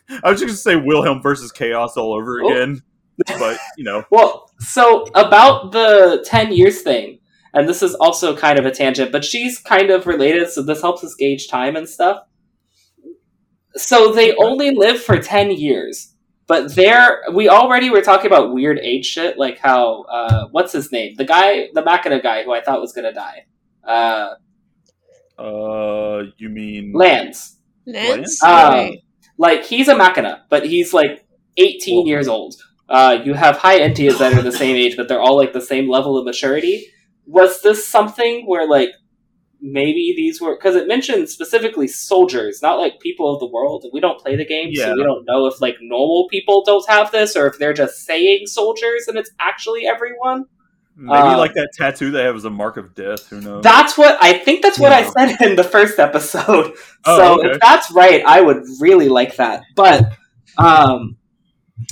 I 0.23 0.29
was 0.29 0.39
just 0.39 0.45
gonna 0.65 0.77
say 0.79 0.85
Wilhelm 0.85 1.21
versus 1.23 1.51
Chaos 1.51 1.97
all 1.97 2.13
over 2.13 2.41
Oh. 2.43 2.51
again, 2.51 2.83
but 3.39 3.57
you 3.75 3.83
know, 3.85 4.03
Well, 4.11 4.46
so 4.59 5.03
about 5.15 5.71
the 5.71 6.23
10 6.27 6.51
years 6.53 6.81
thing, 6.81 7.19
and 7.53 7.67
this 7.67 7.81
is 7.81 7.95
also 7.95 8.35
kind 8.35 8.59
of 8.59 8.65
a 8.65 8.71
tangent, 8.71 9.11
but 9.11 9.23
she's 9.25 9.59
kind 9.59 9.89
of 9.89 10.05
related, 10.07 10.49
so 10.49 10.61
this 10.61 10.81
helps 10.81 11.03
us 11.03 11.15
gauge 11.15 11.47
time 11.47 11.75
and 11.75 11.87
stuff. 11.87 12.23
So 13.75 14.11
they 14.13 14.35
only 14.35 14.71
live 14.71 15.01
for 15.01 15.17
10 15.19 15.51
years, 15.51 16.13
but 16.47 16.73
they're, 16.75 17.21
we 17.33 17.47
already 17.49 17.89
were 17.89 18.01
talking 18.01 18.27
about 18.27 18.53
weird 18.53 18.79
age 18.79 19.05
shit, 19.05 19.37
like 19.37 19.59
how, 19.59 20.03
uh, 20.03 20.47
what's 20.51 20.73
his 20.73 20.91
name? 20.91 21.15
The 21.15 21.25
guy, 21.25 21.67
the 21.73 21.83
Machina 21.83 22.21
guy 22.21 22.43
who 22.43 22.53
I 22.53 22.61
thought 22.61 22.81
was 22.81 22.93
gonna 22.93 23.13
die. 23.13 23.45
Uh, 23.87 24.33
uh, 25.39 26.23
you 26.37 26.49
mean 26.49 26.91
Lanz? 26.93 27.57
Lanz. 27.85 28.09
Lanz? 28.09 28.43
Um, 28.43 28.49
Right. 28.49 28.99
like 29.37 29.63
he's 29.65 29.87
a 29.87 29.95
machina, 29.95 30.43
but 30.49 30.65
he's 30.65 30.93
like 30.93 31.25
18 31.57 31.97
Well- 31.99 32.07
years 32.07 32.27
old. 32.27 32.55
Uh, 32.89 33.19
you 33.25 33.33
have 33.33 33.57
high 33.57 33.79
Entias 33.79 34.17
that 34.19 34.33
are 34.33 34.41
the 34.41 34.51
same 34.51 34.75
age, 34.75 34.95
but 34.95 35.07
they're 35.07 35.19
all 35.21 35.35
like 35.35 35.53
the 35.53 35.61
same 35.61 35.89
level 35.89 36.17
of 36.17 36.25
maturity. 36.25 36.87
Was 37.25 37.61
this 37.61 37.85
something 37.87 38.45
where 38.45 38.67
like 38.67 38.89
maybe 39.59 40.13
these 40.15 40.39
were 40.39 40.55
because 40.55 40.75
it 40.75 40.87
mentioned 40.87 41.27
specifically 41.29 41.87
soldiers, 41.87 42.61
not 42.61 42.75
like 42.79 42.99
people 42.99 43.33
of 43.33 43.39
the 43.39 43.47
world. 43.47 43.85
We 43.91 43.99
don't 43.99 44.19
play 44.19 44.35
the 44.35 44.45
game, 44.45 44.69
Yeah. 44.71 44.85
so 44.85 44.93
we 44.95 45.03
don't 45.03 45.25
know 45.25 45.47
if 45.47 45.59
like 45.59 45.75
normal 45.81 46.27
people 46.29 46.63
don't 46.65 46.87
have 46.87 47.11
this 47.11 47.35
or 47.35 47.47
if 47.47 47.57
they're 47.59 47.73
just 47.73 48.05
saying 48.05 48.45
soldiers 48.45 49.05
and 49.07 49.17
it's 49.17 49.31
actually 49.39 49.85
everyone. 49.85 50.45
maybe 50.95 51.17
uh, 51.17 51.37
like 51.37 51.53
that 51.55 51.69
tattoo 51.73 52.11
they 52.11 52.23
have 52.23 52.35
as 52.35 52.45
a 52.45 52.49
mark 52.49 52.77
of 52.77 52.93
death? 52.95 53.27
Who 53.29 53.41
knows? 53.41 53.63
That's 53.63 53.97
what 53.97 54.17
I 54.21 54.33
think. 54.37 54.61
That's 54.61 54.79
what 54.79 54.91
Yeah. 54.91 55.11
I 55.15 55.27
said 55.27 55.41
in 55.49 55.55
the 55.55 55.63
first 55.63 55.99
episode. 55.99 56.73
Oh, 57.05 57.17
so 57.17 57.39
okay. 57.39 57.49
if 57.51 57.59
that's 57.59 57.91
right, 57.91 58.23
I 58.25 58.39
would 58.41 58.63
really 58.79 59.09
like 59.09 59.35
that. 59.37 59.63
But 59.75 60.13
um, 60.57 61.17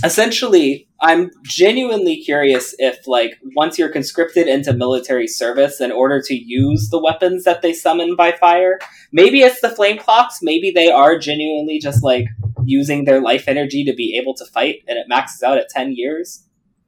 essentially, 0.03 0.87
I'm 1.01 1.31
genuinely 1.43 2.17
curious 2.23 2.73
if, 2.79 3.07
like, 3.07 3.37
once 3.55 3.77
you're 3.77 3.89
conscripted 3.89 4.47
into 4.47 4.73
military 4.73 5.27
service, 5.27 5.79
in 5.81 5.91
order 5.91 6.21
to 6.21 6.33
use 6.35 6.89
the 6.89 7.01
weapons 7.01 7.43
that 7.43 7.61
they 7.61 7.73
summon 7.73 8.15
by 8.15 8.31
fire, 8.31 8.79
maybe 9.11 9.41
it's 9.41 9.61
the 9.61 9.69
flame 9.69 9.97
clocks. 9.97 10.39
Maybe 10.41 10.71
they 10.71 10.89
are 10.89 11.17
genuinely 11.19 11.79
just 11.79 12.03
like 12.03 12.25
using 12.63 13.05
their 13.05 13.21
life 13.21 13.47
energy 13.47 13.83
to 13.83 13.93
be 13.93 14.17
able 14.19 14.33
to 14.35 14.45
fight, 14.45 14.77
and 14.87 14.97
it 14.97 15.07
maxes 15.07 15.43
out 15.43 15.57
at 15.57 15.69
ten 15.69 15.93
years. 15.95 16.41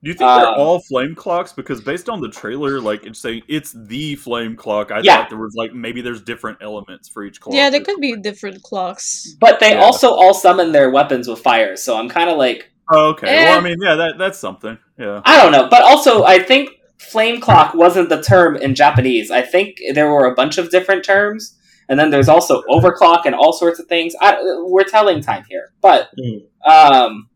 Do 0.03 0.11
you 0.11 0.13
think 0.13 0.29
they're 0.29 0.47
Um, 0.47 0.53
all 0.59 0.79
flame 0.79 1.15
clocks? 1.15 1.51
Because 1.51 1.81
based 1.81 2.07
on 2.07 2.21
the 2.21 2.29
trailer, 2.29 2.79
like 2.79 3.03
it's 3.03 3.19
saying 3.19 3.41
it's 3.47 3.73
the 3.73 4.15
flame 4.15 4.55
clock. 4.55 4.91
I 4.91 5.01
Yeah. 5.01 5.17
thought 5.17 5.29
there 5.29 5.39
was 5.39 5.55
like 5.55 5.73
maybe 5.73 6.01
there's 6.01 6.21
different 6.21 6.59
elements 6.61 7.09
for 7.09 7.23
each 7.25 7.41
clock. 7.41 7.55
Yeah, 7.55 7.71
there 7.71 7.81
could 7.81 7.99
be 7.99 8.15
different 8.15 8.61
clocks. 8.61 9.35
But 9.39 9.59
they 9.59 9.71
Yeah. 9.71 9.81
also 9.81 10.11
all 10.11 10.35
summon 10.35 10.71
their 10.71 10.91
weapons 10.91 11.27
with 11.27 11.39
fire, 11.39 11.75
so 11.75 11.97
I'm 11.97 12.09
kind 12.09 12.29
of 12.29 12.37
like. 12.37 12.69
Oh, 12.89 13.09
okay. 13.11 13.27
Eh. 13.27 13.49
Well, 13.49 13.59
I 13.59 13.61
mean, 13.61 13.77
yeah, 13.81 13.95
that 13.95 14.17
that's 14.17 14.39
something. 14.39 14.77
Yeah. 14.97 15.21
I 15.25 15.41
don't 15.41 15.51
know, 15.51 15.67
but 15.69 15.83
also 15.83 16.23
I 16.23 16.39
think 16.39 16.69
flame 16.99 17.39
clock 17.41 17.73
wasn't 17.73 18.09
the 18.09 18.21
term 18.21 18.55
in 18.55 18.75
Japanese. 18.75 19.29
I 19.31 19.41
think 19.41 19.77
there 19.93 20.09
were 20.09 20.25
a 20.25 20.33
bunch 20.35 20.57
of 20.57 20.69
different 20.71 21.03
terms, 21.03 21.57
and 21.89 21.99
then 21.99 22.09
there's 22.11 22.29
also 22.29 22.63
overclock 22.69 23.25
and 23.25 23.35
all 23.35 23.53
sorts 23.53 23.79
of 23.79 23.87
things. 23.87 24.13
I, 24.21 24.37
we're 24.65 24.83
telling 24.83 25.21
time 25.21 25.43
here, 25.49 25.73
but 25.81 26.09
Mm. 26.19 26.41
um, 26.69 27.29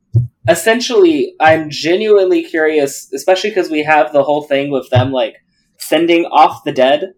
essentially, 0.49 1.33
I'm 1.39 1.69
genuinely 1.69 2.43
curious, 2.43 3.11
especially 3.13 3.51
because 3.51 3.69
we 3.69 3.83
have 3.83 4.11
the 4.13 4.23
whole 4.23 4.43
thing 4.43 4.71
with 4.71 4.89
them 4.89 5.11
like 5.11 5.35
sending 5.77 6.25
off 6.25 6.63
the 6.63 6.71
dead. 6.71 7.13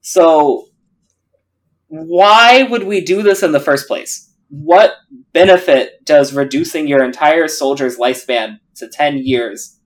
So, 0.00 0.66
why 1.88 2.64
would 2.64 2.84
we 2.84 3.00
do 3.00 3.22
this 3.22 3.42
in 3.42 3.52
the 3.52 3.60
first 3.60 3.86
place? 3.86 4.32
What 4.48 4.92
benefit 5.40 6.02
does 6.04 6.32
reducing 6.32 6.88
your 6.88 7.04
entire 7.04 7.46
soldier's 7.46 7.98
lifespan 7.98 8.58
to 8.76 8.88
10 8.88 9.18
years 9.18 9.78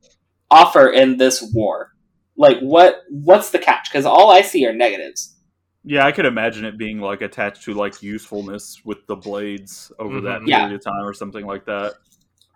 offer 0.50 0.88
in 0.88 1.16
this 1.16 1.42
war? 1.52 1.90
Like 2.36 2.58
what 2.60 2.98
what's 3.10 3.50
the 3.50 3.58
catch? 3.58 3.90
Cuz 3.92 4.06
all 4.06 4.30
I 4.30 4.42
see 4.42 4.64
are 4.66 4.72
negatives. 4.72 5.36
Yeah, 5.82 6.06
I 6.06 6.12
could 6.12 6.26
imagine 6.26 6.64
it 6.64 6.78
being 6.78 7.00
like 7.00 7.20
attached 7.22 7.62
to 7.64 7.74
like 7.74 8.00
usefulness 8.02 8.80
with 8.84 8.98
the 9.08 9.16
blades 9.16 9.90
over 9.98 10.20
that 10.20 10.40
Mhm. 10.42 10.46
period 10.46 10.70
Yeah. 10.70 10.74
of 10.76 10.84
time 10.84 11.04
or 11.10 11.14
something 11.14 11.46
like 11.52 11.64
that. 11.66 11.94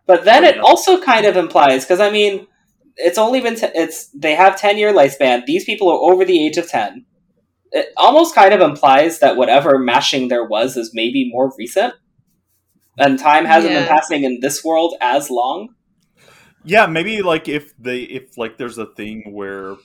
But 0.06 0.24
then 0.24 0.44
it 0.44 0.56
Yeah. 0.56 0.62
also 0.62 1.00
kind 1.00 1.26
of 1.26 1.36
implies 1.36 1.84
cuz 1.84 1.98
I 2.00 2.10
mean 2.10 2.46
it's 2.96 3.18
only 3.18 3.40
been 3.40 3.56
t- 3.56 3.74
it's 3.82 3.98
they 4.26 4.34
have 4.36 4.56
10 4.64 4.78
year 4.78 4.92
lifespan. 4.92 5.44
These 5.46 5.64
people 5.64 5.88
are 5.90 6.02
over 6.12 6.24
the 6.24 6.40
age 6.46 6.58
of 6.58 6.68
10. 6.68 7.04
It 7.72 7.88
almost 7.96 8.36
kind 8.36 8.54
of 8.54 8.60
implies 8.60 9.18
that 9.18 9.36
whatever 9.36 9.78
mashing 9.92 10.28
there 10.28 10.46
was 10.54 10.76
is 10.76 10.92
maybe 10.94 11.28
more 11.34 11.52
recent. 11.58 11.94
And 12.96 13.18
time 13.18 13.44
hasn't 13.44 13.72
been 13.72 13.88
passing 13.88 14.24
in 14.24 14.40
this 14.40 14.64
world 14.64 14.94
as 15.00 15.30
long. 15.30 15.74
Yeah, 16.64 16.86
maybe 16.86 17.22
like 17.22 17.48
if 17.48 17.76
they 17.76 18.00
if 18.00 18.38
like 18.38 18.56
there's 18.56 18.78
a 18.78 18.86
thing 18.86 19.32
where 19.32 19.76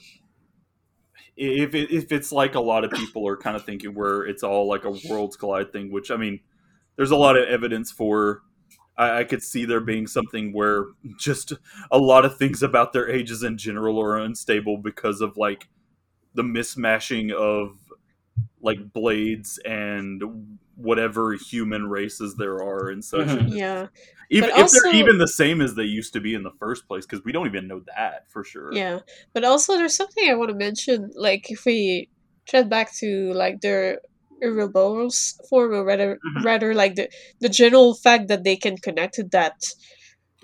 if 1.36 1.74
it, 1.74 1.90
if 1.90 2.12
it's 2.12 2.32
like 2.32 2.54
a 2.54 2.60
lot 2.60 2.84
of 2.84 2.90
people 2.90 3.26
are 3.26 3.36
kind 3.36 3.56
of 3.56 3.64
thinking 3.64 3.94
where 3.94 4.22
it's 4.22 4.42
all 4.42 4.68
like 4.68 4.84
a 4.84 4.90
worlds 5.08 5.36
collide 5.36 5.72
thing, 5.72 5.90
which 5.90 6.10
I 6.10 6.16
mean, 6.16 6.40
there's 6.96 7.10
a 7.10 7.16
lot 7.16 7.36
of 7.36 7.48
evidence 7.48 7.90
for. 7.90 8.42
I, 8.96 9.20
I 9.20 9.24
could 9.24 9.42
see 9.42 9.64
there 9.64 9.80
being 9.80 10.06
something 10.06 10.52
where 10.52 10.86
just 11.18 11.52
a 11.90 11.98
lot 11.98 12.24
of 12.24 12.36
things 12.36 12.62
about 12.62 12.92
their 12.92 13.08
ages 13.08 13.42
in 13.42 13.58
general 13.58 14.00
are 14.00 14.18
unstable 14.18 14.78
because 14.78 15.20
of 15.20 15.36
like 15.36 15.68
the 16.34 16.42
mismashing 16.42 17.32
of 17.32 17.78
like 18.60 18.92
blades 18.92 19.58
and 19.64 20.58
whatever 20.80 21.34
human 21.34 21.88
races 21.88 22.36
there 22.36 22.56
are 22.62 22.88
and 22.88 23.04
such. 23.04 23.26
Mhm. 23.28 23.54
Yeah, 23.54 23.86
even 24.30 24.50
But 24.50 24.58
if 24.60 24.70
they're 24.72 24.94
even 24.94 25.18
the 25.18 25.28
same 25.28 25.60
as 25.60 25.74
they 25.74 25.84
used 25.84 26.12
to 26.14 26.20
be 26.20 26.34
in 26.34 26.42
the 26.42 26.52
first 26.58 26.86
place, 26.88 27.04
because 27.06 27.24
we 27.24 27.32
don't 27.32 27.46
even 27.46 27.66
know 27.68 27.82
that 27.96 28.30
for 28.30 28.44
sure. 28.44 28.72
yeah. 28.72 29.00
But 29.34 29.44
also, 29.44 29.74
there's 29.76 29.96
something 29.96 30.28
I 30.28 30.34
want 30.34 30.50
to 30.50 30.56
mention. 30.56 31.10
Like, 31.14 31.50
if 31.50 31.64
we 31.64 32.08
tread 32.46 32.68
back 32.70 32.92
to 32.98 33.32
like 33.34 33.60
their 33.60 34.00
Ouroboros 34.42 35.38
form, 35.50 35.72
or 35.74 35.84
rather, 35.84 36.14
Mhm. 36.14 36.18
Mm-hmm. 36.36 36.46
rather 36.46 36.74
like 36.74 36.94
the 36.94 37.08
the 37.40 37.48
general 37.50 37.94
fact 37.94 38.28
that 38.28 38.42
they 38.44 38.56
can 38.56 38.76
connect 38.78 39.14
to 39.14 39.24
that 39.32 39.56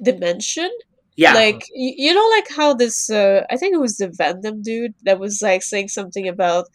dimension. 0.03 0.71
Yeah. 1.17 1.33
Like 1.35 1.63
you, 1.75 1.95
you 1.97 2.15
know, 2.15 2.29
like 2.37 2.49
how 2.55 2.75
this 2.75 3.09
uh, 3.09 3.45
I 3.49 3.57
think 3.57 3.75
it 3.75 3.81
was 3.81 3.97
the 3.97 4.09
Vandham 4.09 4.63
dude 4.63 4.95
that 5.05 5.19
was 5.19 5.41
like 5.43 5.63
saying 5.63 5.89
something 5.89 6.29
about 6.29 6.67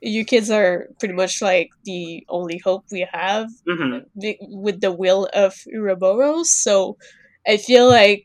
you 0.00 0.24
kids 0.24 0.50
are 0.50 0.88
pretty 0.98 1.14
much 1.14 1.42
like 1.42 1.70
the 1.84 2.24
only 2.28 2.58
hope 2.64 2.84
we 2.90 3.06
have 3.12 3.48
Mhm. 3.68 4.04
with 4.40 4.80
the 4.80 4.92
will 4.92 5.28
of 5.32 5.54
Ouroboros. 5.72 6.50
So 6.50 6.96
I 7.46 7.56
feel 7.56 7.88
like 7.88 8.24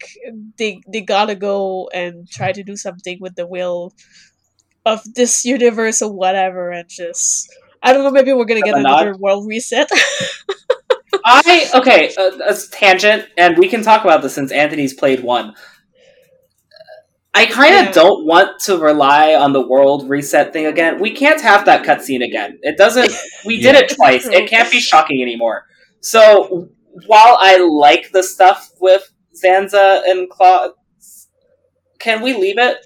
they 0.58 0.82
they 0.92 1.02
gotta 1.02 1.36
go 1.36 1.90
and 1.94 2.30
try 2.30 2.52
to 2.52 2.64
do 2.64 2.76
something 2.76 3.18
with 3.22 3.36
the 3.36 3.48
will 3.48 3.94
of 4.86 5.02
this 5.16 5.46
universe 5.46 6.02
or 6.02 6.12
whatever, 6.12 6.72
and 6.72 6.88
just 6.90 7.50
I 7.84 7.94
don't 7.94 8.04
know. 8.04 8.12
Maybe 8.12 8.34
we're 8.34 8.46
gonna 8.46 8.62
get 8.64 8.78
a 8.78 8.80
another 8.80 9.16
world 9.18 9.48
reset. 9.48 9.90
I 11.26 11.70
okay, 11.74 12.14
uh, 12.18 12.32
a 12.48 12.56
tangent, 12.72 13.28
and 13.38 13.58
we 13.58 13.68
can 13.68 13.82
talk 13.82 14.04
about 14.04 14.22
this 14.22 14.34
since 14.36 14.52
Anthony's 14.52 14.94
played 14.94 15.22
one. 15.24 15.54
I 17.36 17.46
kind 17.46 17.76
of 17.76 17.86
Yeah. 17.88 17.92
don't 17.92 18.26
want 18.26 18.60
to 18.62 18.78
rely 18.78 19.36
on 19.36 19.52
the 19.54 19.62
world 19.68 20.10
reset 20.10 20.54
thing 20.54 20.66
again. 20.66 21.00
We 21.02 21.12
can't 21.12 21.42
have 21.42 21.66
that 21.66 21.86
cutscene 21.86 22.24
again. 22.24 22.58
It 22.62 22.78
doesn't. 22.78 23.12
We 23.46 23.62
did 23.62 23.76
it 23.76 23.90
twice. 23.94 24.26
It 24.26 24.50
can't 24.50 24.72
be 24.72 24.80
shocking 24.80 25.22
anymore. 25.22 25.66
So 26.00 26.70
while 27.08 27.38
I 27.40 27.58
like 27.58 28.12
the 28.14 28.24
stuff 28.24 28.72
with 28.80 29.12
Zanza 29.36 30.02
and 30.08 30.30
Klaus, 30.30 31.28
can 32.00 32.22
we 32.22 32.34
leave 32.34 32.58
it? 32.58 32.78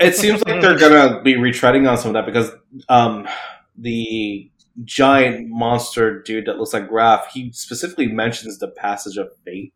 It 0.00 0.16
seems 0.16 0.42
like 0.44 0.60
they're 0.60 0.78
gonna 0.78 1.22
be 1.22 1.34
retreading 1.34 1.88
on 1.88 1.96
some 1.96 2.14
of 2.14 2.14
that 2.14 2.26
because 2.26 2.50
um, 2.88 3.28
the 3.78 4.50
giant 4.84 5.48
monster 5.48 6.22
dude 6.22 6.46
that 6.46 6.58
looks 6.58 6.72
like 6.72 6.88
Grahf, 6.90 7.26
he 7.32 7.52
specifically 7.52 8.06
mentions 8.08 8.58
the 8.58 8.68
passage 8.68 9.16
of 9.16 9.28
fate. 9.44 9.72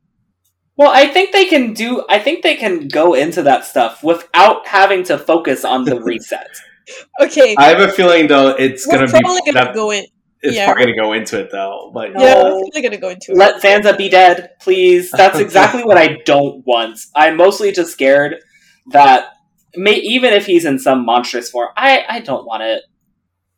Well, 0.76 0.90
I 0.92 1.06
think 1.06 1.32
they 1.32 1.44
can 1.46 1.72
do. 1.72 2.04
I 2.08 2.18
think 2.18 2.42
they 2.42 2.56
can 2.56 2.88
go 2.88 3.14
into 3.14 3.42
that 3.42 3.64
stuff 3.64 4.02
without 4.02 4.66
having 4.66 5.04
to 5.04 5.18
focus 5.18 5.64
on 5.64 5.84
the 5.84 6.00
reset. 6.02 6.48
okay, 7.20 7.54
I 7.56 7.64
have 7.68 7.80
a 7.80 7.92
feeling 7.92 8.26
though 8.26 8.48
it's 8.48 8.86
we're 8.86 8.94
gonna 8.98 9.06
be 9.06 9.20
probably 9.20 9.40
gonna 9.46 9.66
that- 9.66 9.74
go 9.74 9.90
in. 9.92 10.04
it's 10.42 10.54
yeah. 10.56 10.66
probably 10.66 10.86
gonna 10.92 10.96
go 11.00 11.12
into 11.12 11.40
it 11.40 11.50
though. 11.52 11.90
But 11.94 12.10
Yeah, 12.12 12.42
we're 12.42 12.50
probably 12.50 12.82
gonna 12.82 12.98
go 12.98 13.08
into 13.10 13.32
it. 13.32 13.36
Let 13.36 13.62
Zanza 13.62 13.96
be 13.96 14.08
dead, 14.08 14.50
please. 14.60 15.10
That's 15.10 15.38
exactly 15.46 15.84
what 15.84 15.96
I 15.96 16.18
don't 16.24 16.66
want. 16.66 16.98
I'm 17.14 17.36
mostly 17.36 17.70
just 17.72 17.92
scared 17.92 18.36
that 18.90 19.28
may, 19.76 19.94
even 19.96 20.32
if 20.32 20.46
he's 20.46 20.64
in 20.64 20.78
some 20.78 21.04
monstrous 21.04 21.50
form, 21.50 21.68
I, 21.76 22.04
I 22.08 22.20
don't 22.20 22.44
want 22.46 22.62
it. 22.62 22.82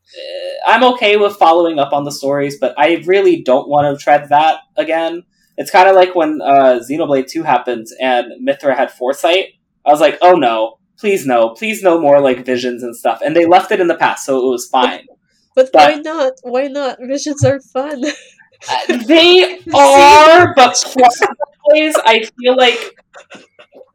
Uh, 0.06 0.70
I'm 0.70 0.84
okay 0.94 1.16
with 1.16 1.36
following 1.36 1.78
up 1.78 1.92
on 1.92 2.04
the 2.04 2.12
stories, 2.12 2.58
but 2.60 2.74
I 2.78 3.02
really 3.06 3.42
don't 3.42 3.68
want 3.68 3.98
to 3.98 4.02
tread 4.02 4.28
that 4.28 4.60
again. 4.76 5.24
It's 5.56 5.70
kind 5.70 5.88
of 5.88 5.94
like 5.96 6.14
when 6.14 6.40
uh, 6.42 6.80
Xenoblade 6.88 7.28
2 7.28 7.42
happened 7.42 7.86
and 8.00 8.32
Mythra 8.46 8.76
had 8.76 8.90
foresight. 8.90 9.54
I 9.86 9.90
was 9.90 10.00
like, 10.00 10.18
oh 10.20 10.34
no, 10.34 10.78
please 10.98 11.26
no, 11.26 11.50
please 11.50 11.82
no 11.82 12.00
more 12.00 12.20
like 12.20 12.44
visions 12.44 12.82
and 12.82 12.94
stuff. 12.94 13.20
And 13.24 13.34
they 13.34 13.46
left 13.46 13.72
it 13.72 13.80
in 13.80 13.86
the 13.88 13.94
past, 13.96 14.26
so 14.26 14.38
it 14.46 14.50
was 14.50 14.66
fine. 14.68 15.06
But 15.54 15.70
But- 15.72 15.94
why 15.94 16.00
not? 16.00 16.32
Why 16.42 16.66
not? 16.68 16.98
Visions 17.00 17.44
are 17.44 17.60
fun. 17.60 18.04
Uh, 18.70 18.96
they 19.06 19.58
are, 19.74 20.54
but 20.54 20.74
plot-wise, 20.92 21.94
I 22.06 22.24
feel 22.40 22.56
like 22.56 22.96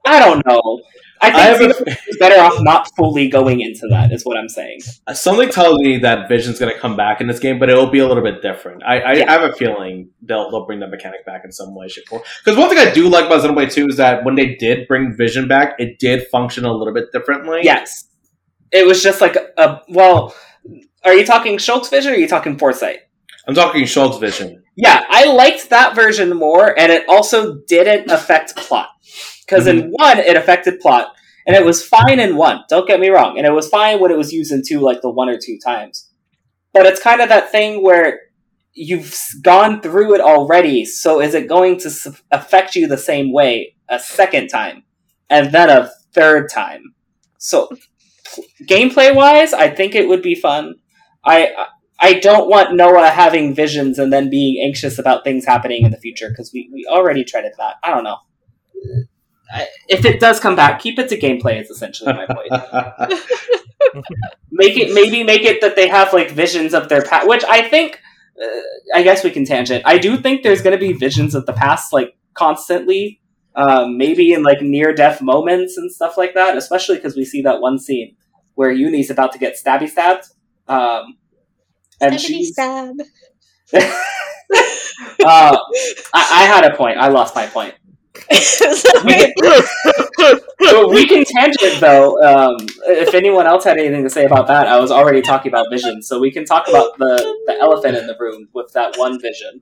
I 0.06 0.20
don't 0.20 0.46
know. 0.46 0.82
I 1.22 1.30
I 1.30 1.58
think 1.58 1.76
have 1.78 1.88
a, 1.88 1.92
it's 2.08 2.18
better 2.18 2.42
off 2.42 2.56
not 2.62 2.90
fully 2.96 3.30
going 3.30 3.62
into 3.62 3.88
that. 3.90 4.12
Is 4.12 4.24
what 4.24 4.38
I'm 4.38 4.50
saying. 4.50 4.80
Uh, 5.08 5.14
something 5.14 5.50
tells 5.50 5.80
me 5.80 5.98
that 6.00 6.28
Vision's 6.28 6.60
gonna 6.60 6.78
come 6.78 6.96
back 6.96 7.22
in 7.22 7.28
this 7.28 7.40
game, 7.40 7.60
but 7.60 7.70
it'll 7.70 7.90
be 7.90 8.00
a 8.00 8.08
little 8.08 8.24
bit 8.24 8.42
different. 8.42 8.84
I, 8.84 9.00
I, 9.00 9.14
Yeah. 9.14 9.30
I 9.30 9.32
have 9.34 9.50
a 9.50 9.54
feeling 9.54 10.10
they'll 10.22 10.50
they'll 10.50 10.66
bring 10.66 10.80
the 10.80 10.88
mechanic 10.88 11.26
back 11.26 11.42
in 11.46 11.52
some 11.52 11.76
way, 11.76 11.88
shape, 11.88 12.06
or 12.12 12.24
because 12.44 12.58
one 12.58 12.70
thing 12.70 12.80
I 12.80 12.92
do 12.92 13.08
like 13.08 13.26
about 13.26 13.44
Xenoblade 13.44 13.72
Two 13.72 13.88
is 13.88 13.98
that 13.98 14.24
when 14.26 14.36
they 14.36 14.56
did 14.56 14.88
bring 14.88 15.16
Vision 15.16 15.48
back, 15.48 15.76
it 15.78 16.00
did 16.00 16.28
function 16.28 16.66
a 16.66 16.74
little 16.74 16.94
bit 16.94 17.12
differently. 17.12 17.62
Yes, 17.64 18.08
it 18.72 18.86
was 18.88 19.04
just 19.04 19.22
like 19.22 19.36
a, 19.36 19.50
a 19.58 19.82
well. 19.90 20.36
Are 21.04 21.16
you 21.16 21.26
talking 21.26 21.58
Shulk's 21.58 21.90
vision 21.90 22.12
or 22.12 22.16
are 22.16 22.20
you 22.20 22.28
talking 22.28 22.60
foresight? 22.60 23.00
I'm 23.48 23.56
talking 23.56 23.84
Shulk's 23.84 24.18
Vision. 24.20 24.64
Yeah, 24.76 25.04
I 25.10 25.26
liked 25.26 25.70
that 25.72 25.96
version 25.96 26.36
more, 26.36 26.78
and 26.80 26.92
it 26.92 27.04
also 27.10 27.56
didn't 27.68 28.10
affect 28.10 28.56
plot. 28.56 28.90
Because 29.52 29.68
in 29.68 29.78
mm-hmm. 29.78 29.90
one, 29.90 30.20
it 30.20 30.38
affected 30.38 30.80
plot, 30.80 31.14
and 31.46 31.56
it 31.56 31.66
was 31.66 31.86
fine 31.86 32.22
in 32.22 32.38
one. 32.38 32.64
Don't 32.70 32.88
get 32.88 33.02
me 33.02 33.10
wrong, 33.10 33.38
and 33.38 33.46
it 33.46 33.52
was 33.52 33.68
fine 33.68 34.00
when 34.00 34.10
it 34.10 34.18
was 34.18 34.32
used 34.32 34.52
in 34.52 34.64
two, 34.66 34.80
like 34.80 35.02
the 35.02 35.10
one 35.10 35.28
or 35.28 35.38
two 35.38 35.60
times. 35.62 36.10
But 36.74 36.86
it's 36.86 37.02
kind 37.02 37.20
of 37.20 37.28
that 37.28 37.52
thing 37.52 37.84
where 37.84 38.22
you've 38.74 39.14
gone 39.42 39.82
through 39.82 40.16
it 40.16 40.22
already, 40.22 40.86
so 40.86 41.20
is 41.20 41.34
it 41.34 41.50
going 41.50 41.78
to 41.80 41.92
affect 42.32 42.76
you 42.76 42.88
the 42.88 42.98
same 42.98 43.34
way 43.34 43.76
a 43.90 44.00
second 44.00 44.48
time, 44.48 44.84
and 45.30 45.52
then 45.52 45.70
a 45.70 45.92
third 46.14 46.50
time? 46.50 46.96
So, 47.38 47.68
pl- 47.68 48.46
gameplay 48.64 49.14
wise, 49.14 49.52
I 49.52 49.70
think 49.70 49.96
it 49.96 50.08
would 50.08 50.22
be 50.22 50.36
fun. 50.36 50.76
I 51.26 51.52
I 52.00 52.14
don't 52.14 52.50
want 52.50 52.74
Noah 52.74 53.10
having 53.10 53.54
visions 53.54 54.00
and 54.00 54.14
then 54.14 54.30
being 54.30 54.64
anxious 54.66 54.98
about 54.98 55.26
things 55.26 55.46
happening 55.46 55.84
in 55.84 55.92
the 55.92 55.98
future 55.98 56.30
because 56.30 56.52
we, 56.54 56.70
we 56.74 56.88
already 56.90 57.26
treaded 57.26 57.52
that. 57.58 57.76
I 57.84 57.90
don't 57.92 58.06
know. 58.06 58.18
I, 59.54 59.68
if 59.88 60.06
it 60.06 60.20
does 60.20 60.40
come 60.40 60.56
back, 60.56 60.80
keep 60.80 61.00
it 61.00 61.10
to 61.10 61.18
gameplay. 61.20 61.62
Is 61.62 61.70
essentially 61.70 62.14
my 62.14 62.26
point. 62.26 62.52
make 64.52 64.78
it 64.78 64.94
maybe 64.94 65.24
make 65.24 65.44
it 65.44 65.62
that 65.62 65.76
they 65.76 65.88
have 65.88 66.14
like 66.14 66.32
visions 66.32 66.74
of 66.74 66.90
their 66.90 67.02
past, 67.02 67.28
which 67.28 67.44
I 67.44 67.68
think. 67.68 68.00
Uh, 68.42 68.48
I 68.96 69.04
guess 69.04 69.24
we 69.24 69.30
can 69.30 69.46
tangent. 69.46 69.84
I 69.86 69.98
do 70.00 70.18
think 70.18 70.42
there's 70.42 70.62
going 70.62 70.72
to 70.72 70.80
be 70.80 70.94
visions 70.94 71.36
of 71.36 71.46
the 71.46 71.54
past 71.54 71.94
like 71.94 72.18
constantly, 72.34 73.22
um, 73.56 73.98
maybe 73.98 74.34
in 74.34 74.42
like 74.42 74.62
near 74.62 74.96
death 74.96 75.22
moments 75.22 75.78
and 75.78 75.92
stuff 75.92 76.18
like 76.18 76.34
that. 76.34 76.58
Especially 76.58 76.96
because 76.96 77.16
we 77.16 77.26
see 77.26 77.42
that 77.44 77.62
one 77.62 77.78
scene 77.78 78.16
where 78.56 78.72
Eunie's 78.72 79.10
about 79.10 79.34
to 79.34 79.40
get 79.40 79.56
stabby 79.64 79.88
stabbed. 79.88 80.26
Um, 80.68 81.18
and 82.00 82.14
Ebony 82.14 82.18
she's 82.18 82.54
stab. 82.54 82.96
uh, 83.74 83.82
I, 85.24 85.58
I 86.14 86.44
had 86.46 86.66
a 86.66 86.76
point. 86.76 86.98
I 86.98 87.10
lost 87.10 87.36
my 87.36 87.46
point. 87.46 87.76
Sorry. 88.32 89.34
We 90.90 91.08
can 91.08 91.24
tangent 91.26 91.80
though. 91.80 92.22
Um, 92.22 92.56
if 92.88 93.14
anyone 93.14 93.48
else 93.48 93.64
had 93.64 93.78
anything 93.78 94.04
to 94.04 94.10
say 94.10 94.26
about 94.26 94.48
that, 94.48 94.68
I 94.68 94.80
was 94.80 94.92
already 94.92 95.22
talking 95.22 95.52
about 95.52 95.68
vision, 95.72 96.02
so 96.04 96.20
we 96.20 96.32
can 96.32 96.46
talk 96.46 96.68
about 96.70 96.98
the, 96.98 97.16
the 97.48 97.58
elephant 97.60 97.98
in 97.98 98.08
the 98.08 98.16
room 98.20 98.48
with 98.54 98.72
that 98.74 98.96
one 98.98 99.20
vision, 99.20 99.62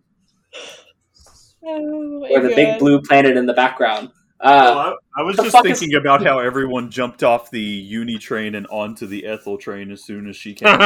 Oh 1.65 2.25
or 2.31 2.41
the 2.41 2.53
big 2.55 2.79
blue 2.79 3.01
planet 3.01 3.37
in 3.37 3.45
the 3.45 3.53
background. 3.53 4.09
Well, 4.43 4.77
Uh, 4.77 4.93
I, 5.17 5.21
I 5.21 5.23
was 5.23 5.35
just 5.35 5.51
fuck 5.51 5.65
is- 5.65 5.79
thinking 5.79 5.97
about 5.97 6.23
how 6.23 6.39
everyone 6.39 6.89
jumped 6.91 7.23
off 7.23 7.49
the 7.51 7.61
Eunie 7.61 8.17
train 8.17 8.55
and 8.55 8.67
onto 8.67 9.05
the 9.07 9.25
Ethel 9.25 9.57
train 9.57 9.91
as 9.91 10.03
soon 10.03 10.27
as 10.29 10.35
she 10.35 10.53
came. 10.53 10.67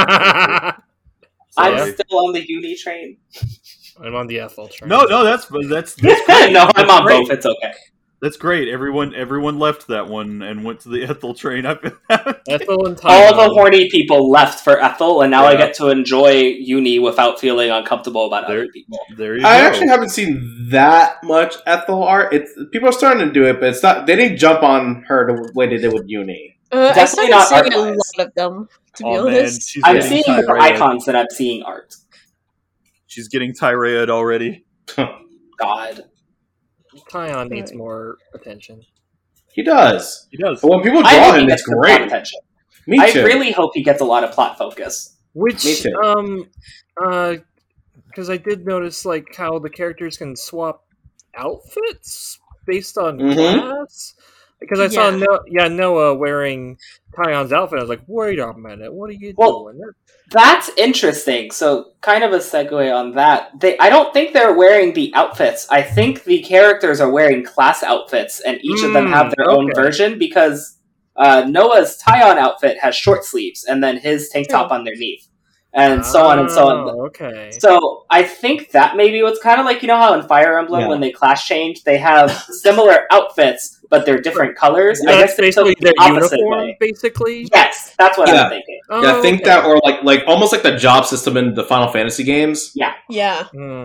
I'm 1.57 1.93
still 1.93 2.17
on 2.27 2.33
the 2.33 2.43
Eunie 2.47 2.75
train. 2.75 3.17
I'm 4.01 4.15
on 4.15 4.27
the 4.27 4.39
Ethel 4.39 4.67
train. 4.67 4.89
No, 4.89 5.03
no, 5.03 5.23
that's 5.23 5.47
that's, 5.69 5.95
that's 5.95 6.25
great. 6.25 6.51
no, 6.53 6.61
I'm 6.61 6.71
That's 6.75 6.91
on 6.91 7.03
great. 7.03 7.27
both. 7.27 7.31
It's 7.31 7.45
okay. 7.45 7.73
That's 8.21 8.37
great. 8.37 8.69
Everyone, 8.69 9.13
everyone 9.13 9.59
left 9.59 9.87
that 9.89 10.07
one 10.07 10.41
and 10.41 10.63
went 10.63 10.79
to 10.81 10.89
the 10.89 11.03
Ethel 11.09 11.33
train. 11.33 11.65
I've 11.65 11.81
been 11.81 11.91
Ethel 12.09 12.85
and 12.87 12.97
All 13.03 13.31
Taiwan. 13.31 13.37
the 13.37 13.53
horny 13.53 13.89
people 13.89 14.29
left 14.31 14.63
for 14.63 14.81
Ethel, 14.81 15.21
and 15.21 15.29
now 15.29 15.43
I 15.45 15.55
get 15.57 15.73
to 15.75 15.89
enjoy 15.89 16.31
Eunie 16.31 16.99
without 16.99 17.39
feeling 17.39 17.69
uncomfortable 17.69 18.25
about 18.25 18.47
There- 18.47 18.59
other 18.61 18.67
people. 18.69 18.97
there 19.17 19.35
you 19.37 19.45
I 19.45 19.59
go. 19.59 19.67
actually 19.67 19.87
haven't 19.89 20.09
seen 20.09 20.67
that 20.69 21.21
much 21.23 21.55
Ethel 21.65 22.01
art. 22.03 22.33
It's 22.33 22.51
people 22.71 22.87
are 22.87 22.93
starting 22.93 23.27
to 23.27 23.33
do 23.33 23.45
it, 23.45 23.59
but 23.59 23.69
it's 23.69 23.83
not. 23.83 24.05
They 24.07 24.15
didn't 24.15 24.37
jump 24.37 24.63
on 24.63 25.03
her 25.07 25.27
the 25.27 25.51
way 25.53 25.67
they 25.67 25.77
did 25.77 25.91
with 25.93 26.05
Eunie. 26.07 26.57
Uh, 26.71 26.77
I 26.77 26.93
Definitely 26.95 27.27
started 27.27 27.29
not 27.31 27.47
seeing 27.49 27.73
a 27.73 27.77
art-wise. 27.77 28.11
lot 28.17 28.27
of 28.27 28.33
them. 28.35 28.69
To 28.95 29.03
be 29.03 29.09
oh 29.09 29.25
man, 29.25 29.35
honest, 29.35 29.69
she's 29.69 29.83
I'm 29.85 30.01
seeing 30.01 30.23
more 30.27 30.43
tirade. 30.43 30.61
icons 30.75 31.05
that 31.05 31.15
I'm 31.15 31.27
seeing 31.31 31.63
art. 31.63 31.95
She's 33.13 33.27
getting 33.27 33.53
tirade 33.53 34.09
already. 34.09 34.65
God. 34.95 36.01
Taion 37.11 37.49
needs 37.49 37.71
more 37.73 38.17
attention. 38.33 38.81
he 39.53 39.61
does, 39.63 40.27
He 40.31 40.37
does. 40.37 40.61
but 40.61 40.69
when 40.71 40.81
people 40.81 40.99
I 41.05 41.13
draw 41.15 41.23
hope 41.25 41.35
he 41.35 41.41
him, 41.41 41.47
gets 41.47 41.61
it's 41.61 41.69
some 41.69 41.75
plot 41.75 41.97
great. 41.97 42.01
attention. 42.07 42.39
Me 42.87 42.97
too. 42.97 43.03
I 43.03 43.11
too. 43.11 43.23
really 43.25 43.51
hope 43.51 43.71
he 43.75 43.83
gets 43.83 44.01
a 44.01 44.05
lot 44.05 44.23
of 44.23 44.31
plot 44.31 44.57
focus. 44.57 45.17
Which, 45.33 45.85
um, 46.03 46.49
uh, 47.03 47.35
because 48.07 48.29
I 48.31 48.37
did 48.37 48.65
notice 48.65 49.05
like 49.05 49.25
how 49.35 49.59
the 49.59 49.69
characters 49.69 50.17
can 50.17 50.35
swap 50.35 50.83
outfits 51.35 52.39
based 52.65 52.97
on 52.97 53.17
Mhm. 53.19 53.35
class. 53.59 54.15
Because 54.63 54.79
I 54.79 54.87
saw 54.87 55.09
Yeah. 55.09 55.17
no, 55.17 55.39
yeah 55.47 55.67
Noah 55.67 56.15
wearing 56.15 56.77
Taion's 57.15 57.51
outfit. 57.53 57.79
I 57.79 57.81
was 57.81 57.89
like, 57.89 58.01
wait 58.07 58.39
a 58.39 58.53
minute, 58.53 58.93
what 58.93 59.09
are 59.09 59.13
you 59.13 59.33
Well, 59.37 59.63
doing? 59.65 59.79
That's 60.31 60.69
interesting. 60.77 61.51
So, 61.51 61.91
kind 62.01 62.23
of 62.23 62.31
a 62.31 62.37
segue 62.39 62.95
on 62.95 63.11
that. 63.15 63.51
They, 63.59 63.77
I 63.77 63.89
don't 63.89 64.13
think 64.13 64.33
they're 64.33 64.53
wearing 64.55 64.93
the 64.93 65.13
outfits. 65.13 65.67
I 65.69 65.81
think 65.83 66.23
the 66.23 66.41
characters 66.41 66.99
are 67.01 67.09
wearing 67.11 67.43
class 67.43 67.83
outfits, 67.83 68.39
and 68.39 68.57
each 68.63 68.83
of 68.83 68.93
them 68.93 69.05
Mm, 69.05 69.09
have 69.13 69.33
their 69.35 69.49
own 69.49 69.69
version 69.75 70.17
because 70.17 70.79
uh, 71.17 71.45
Noah's 71.47 72.01
Taion 72.01 72.37
outfit 72.37 72.79
has 72.79 72.95
short 72.95 73.23
sleeves, 73.25 73.65
and 73.65 73.83
then 73.83 73.97
his 73.97 74.29
tank 74.29 74.47
top 74.49 74.71
underneath, 74.71 75.27
and 75.73 76.03
so 76.03 76.25
on 76.25 76.39
and 76.39 76.49
so 76.49 76.67
on. 76.67 76.89
Oh, 76.89 77.05
Okay. 77.07 77.51
So 77.59 78.05
I 78.09 78.23
think 78.23 78.71
that 78.71 78.95
maybe 78.95 79.21
what's 79.21 79.39
kind 79.41 79.59
of 79.59 79.65
like 79.65 79.83
you 79.83 79.87
know 79.87 79.97
how 79.97 80.13
in 80.15 80.27
Fire 80.27 80.57
Emblem 80.57 80.81
Yeah. 80.81 80.87
when 80.87 81.01
they 81.01 81.11
class 81.11 81.45
change 81.45 81.83
they 81.83 81.97
have 81.97 82.31
similar 82.49 83.05
outfits, 83.11 83.79
but 83.93 84.07
they're 84.07 84.19
different 84.19 84.55
colors. 84.57 84.99
I 85.07 85.11
That's 85.11 85.21
guess 85.21 85.37
they 85.37 85.51
took 85.51 85.65
basically 85.67 85.75
the 85.79 85.93
their 85.99 86.15
opposite 86.17 86.37
uniform, 86.39 86.59
way. 86.61 86.77
basically. 86.79 87.47
Yes, 87.53 87.93
that's 87.99 88.17
what 88.17 88.27
Yeah. 88.27 88.45
I'm 88.45 88.49
thinking. 88.49 88.79
Yeah, 88.89 88.97
I 88.97 89.11
Oh, 89.17 89.21
think 89.21 89.41
okay. 89.41 89.49
that, 89.51 89.65
or 89.65 89.79
like 89.83 90.01
like 90.03 90.23
almost 90.25 90.51
like 90.51 90.63
the 90.63 90.75
job 90.75 91.05
system 91.05 91.37
in 91.37 91.53
the 91.53 91.63
Final 91.63 91.89
Fantasy 91.89 92.23
games. 92.23 92.71
Yeah, 92.73 93.43
Hmm. 93.53 93.83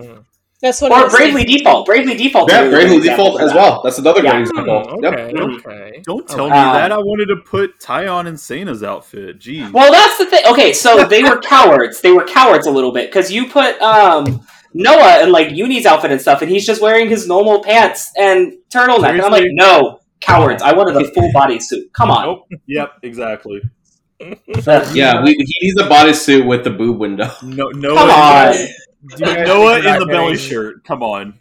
that's 0.63 0.81
what. 0.81 0.91
I 0.91 1.01
Or 1.01 1.03
was 1.03 1.13
Bravely 1.15 1.41
thinking. 1.43 1.57
Default. 1.59 1.85
Bravely 1.85 2.15
Default. 2.15 2.51
Yeah, 2.51 2.61
really 2.61 2.71
Bravely 2.71 2.99
Default 3.09 3.41
as 3.41 3.53
well. 3.53 3.81
That's 3.83 3.99
another 3.99 4.23
Yeah. 4.23 4.31
great 4.31 4.41
example. 4.47 4.79
Hmm, 4.89 5.03
Yep. 5.03 5.13
okay, 5.13 5.31
Mhm. 5.33 5.65
okay. 5.67 6.01
Don't 6.03 6.27
tell 6.27 6.47
like 6.47 6.53
me 6.53 6.73
that. 6.79 6.91
I 6.91 6.97
wanted 6.97 7.27
to 7.27 7.35
put 7.35 7.79
Taion 7.79 8.25
in 8.25 8.35
Sena's 8.37 8.81
outfit. 8.83 9.37
Geez. 9.39 9.71
Well, 9.71 9.91
that's 9.91 10.17
the 10.17 10.25
thing. 10.25 10.43
Okay, 10.49 10.73
so 10.73 11.03
they 11.13 11.21
were 11.23 11.37
cowards. 11.39 12.01
They 12.01 12.11
were 12.11 12.25
cowards 12.25 12.65
a 12.65 12.71
little 12.71 12.91
bit 12.91 13.11
because 13.11 13.31
you 13.31 13.47
put 13.47 13.79
um 13.79 14.41
Noah 14.73 15.23
in 15.23 15.31
like 15.31 15.49
Eunie's 15.51 15.85
outfit 15.87 16.11
and 16.11 16.21
stuff, 16.21 16.41
and 16.43 16.51
he's 16.51 16.63
just 16.65 16.79
wearing 16.81 17.09
his 17.09 17.27
normal 17.27 17.63
pants 17.63 18.11
and 18.15 18.53
turtleneck, 18.71 19.09
and 19.17 19.21
I'm 19.23 19.31
like, 19.31 19.45
no, 19.49 19.98
cowards. 20.21 20.61
I 20.61 20.73
wanted 20.73 20.95
a 20.95 21.11
full 21.11 21.31
bodysuit. 21.35 21.91
Come 21.93 22.11
on. 22.11 22.25
Nope. 22.25 22.61
Yep. 22.67 22.91
Exactly. 23.03 23.61
Yeah, 24.19 25.23
we, 25.23 25.33
he 25.33 25.55
needs 25.61 25.79
a 25.79 25.87
bodysuit 25.87 26.45
with 26.45 26.63
the 26.63 26.71
boob 26.71 26.99
window. 26.99 27.31
No. 27.41 27.69
Noah. 27.69 27.95
Come 27.95 28.09
on. 28.09 28.53
Do 29.15 29.31
you 29.31 29.45
Noah 29.45 29.81
think 29.81 29.85
in 29.85 29.99
the 29.99 30.05
belly 30.05 30.37
shirt. 30.37 30.83
Come 30.83 31.03
on. 31.03 31.39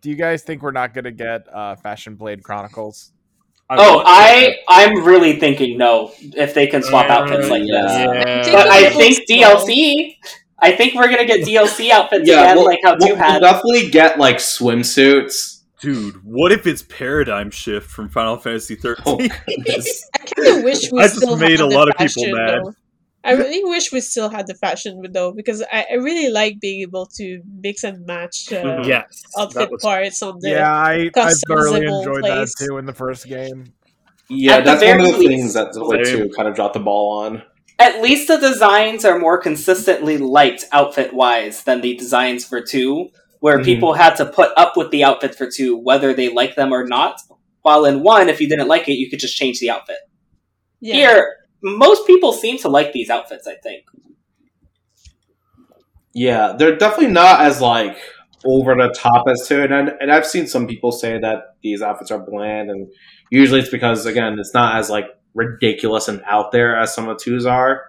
Do 0.00 0.10
you 0.10 0.16
guys 0.16 0.42
think 0.42 0.62
we're 0.62 0.70
not 0.72 0.94
going 0.94 1.04
to 1.04 1.12
get 1.12 1.52
uh, 1.52 1.76
Fashion 1.76 2.14
Blade 2.14 2.42
Chronicles? 2.42 3.12
Oh, 3.68 3.96
want- 3.96 4.06
I 4.08 4.56
I'm 4.68 5.04
really 5.04 5.40
thinking 5.40 5.76
no 5.76 6.12
if 6.20 6.54
they 6.54 6.68
can 6.68 6.82
swap 6.82 7.10
outfits 7.10 7.48
like 7.48 7.64
yeah. 7.64 7.82
this. 7.82 8.46
Yeah. 8.46 8.52
But 8.52 8.68
I 8.68 8.90
think 8.90 9.28
DLC. 9.28 10.16
I 10.58 10.72
think 10.72 10.94
we're 10.94 11.08
gonna 11.08 11.26
get 11.26 11.40
DLC 11.40 11.90
outfits 11.90 12.28
Yeah, 12.28 12.44
again, 12.44 12.56
we'll, 12.56 12.66
like 12.66 12.78
how 12.82 12.96
we'll, 12.98 13.08
two 13.08 13.14
had. 13.16 13.40
we'll 13.42 13.52
definitely 13.52 13.90
get 13.90 14.18
like 14.18 14.36
swimsuits. 14.36 15.55
Dude, 15.86 16.16
what 16.24 16.50
if 16.50 16.66
it's 16.66 16.82
Paradigm 16.82 17.50
Shift 17.52 17.88
from 17.88 18.08
Final 18.08 18.36
Fantasy 18.36 18.74
13? 18.86 19.02
Oh. 19.06 19.18
I 19.48 20.18
kind 20.18 20.58
of 20.58 20.64
wish 20.64 20.90
we 20.90 20.98
I 20.98 21.04
just 21.04 21.16
still 21.18 21.36
made 21.36 21.52
had 21.52 21.60
a 21.60 21.68
the 21.68 21.74
lot 21.76 21.88
of 21.88 21.96
people 21.96 22.24
mad. 22.34 22.58
though. 22.64 22.72
I 23.22 23.32
really 23.32 23.62
wish 23.64 23.92
we 23.92 24.00
still 24.00 24.28
had 24.28 24.48
the 24.48 24.54
fashion 24.54 25.00
though, 25.12 25.30
because 25.32 25.62
I, 25.72 25.86
I 25.92 25.94
really 25.94 26.28
like 26.28 26.58
being 26.60 26.80
able 26.82 27.06
to 27.18 27.40
mix 27.60 27.84
and 27.84 28.04
match 28.04 28.52
uh, 28.52 28.62
Mhm. 28.62 28.86
Yes. 28.88 29.22
outfit 29.38 29.70
was- 29.70 29.80
parts 29.82 30.22
on 30.22 30.38
the. 30.40 30.50
Yeah, 30.50 30.72
I, 30.72 31.08
I 31.16 31.32
thoroughly 31.46 31.86
enjoyed 31.86 32.20
place. 32.22 32.52
that 32.58 32.66
too 32.66 32.78
in 32.78 32.86
the 32.86 32.92
first 32.92 33.26
game. 33.28 33.72
Yeah, 34.28 34.56
At 34.56 34.64
that's 34.64 34.82
one 34.82 35.00
of 35.00 35.06
the 35.06 35.18
least- 35.18 35.28
things 35.28 35.54
that 35.54 35.72
Zoe 35.72 36.04
Same. 36.04 36.28
2 36.28 36.34
kind 36.36 36.48
of 36.48 36.56
dropped 36.56 36.74
the 36.74 36.80
ball 36.80 37.24
on. 37.24 37.42
At 37.78 38.02
least 38.02 38.26
the 38.26 38.38
designs 38.38 39.04
are 39.04 39.18
more 39.20 39.38
consistently 39.38 40.18
liked 40.18 40.64
outfit 40.72 41.12
wise 41.12 41.62
than 41.62 41.80
the 41.82 41.94
designs 41.96 42.44
for 42.44 42.60
two, 42.60 43.10
where 43.40 43.58
Mhm. 43.58 43.64
people 43.64 43.92
had 43.94 44.16
to 44.16 44.26
put 44.26 44.50
up 44.56 44.76
with 44.76 44.90
the 44.90 45.04
outfit 45.04 45.34
for 45.34 45.48
two, 45.50 45.76
whether 45.76 46.12
they 46.14 46.28
like 46.28 46.54
them 46.56 46.72
or 46.72 46.84
not. 46.84 47.20
While 47.62 47.84
in 47.84 48.02
one, 48.02 48.28
if 48.28 48.40
you 48.40 48.48
didn't 48.48 48.68
like 48.68 48.88
it, 48.88 48.94
you 48.94 49.10
could 49.10 49.18
just 49.18 49.36
change 49.36 49.58
the 49.60 49.70
outfit. 49.70 49.98
Yeah. 50.80 50.94
Here, 50.94 51.36
most 51.62 52.06
people 52.06 52.32
seem 52.32 52.58
to 52.58 52.68
like 52.68 52.92
these 52.92 53.10
outfits. 53.10 53.46
I 53.46 53.56
think. 53.56 53.84
Yeah, 56.12 56.54
they're 56.58 56.76
definitely 56.76 57.12
not 57.12 57.40
as 57.40 57.60
like 57.60 57.96
over 58.44 58.74
the 58.74 58.88
top 58.94 59.26
as 59.28 59.46
two, 59.46 59.62
and 59.62 59.72
and 59.72 60.10
I've 60.12 60.26
seen 60.26 60.46
some 60.46 60.66
people 60.66 60.92
say 60.92 61.18
that 61.18 61.56
these 61.62 61.82
outfits 61.82 62.10
are 62.10 62.18
bland, 62.18 62.70
and 62.70 62.88
usually 63.30 63.60
it's 63.60 63.68
because 63.68 64.06
again 64.06 64.38
it's 64.38 64.54
not 64.54 64.76
as 64.76 64.88
like 64.88 65.06
ridiculous 65.34 66.08
and 66.08 66.22
out 66.26 66.52
there 66.52 66.76
as 66.76 66.94
some 66.94 67.08
of 67.08 67.18
the 67.18 67.24
twos 67.24 67.44
are. 67.44 67.82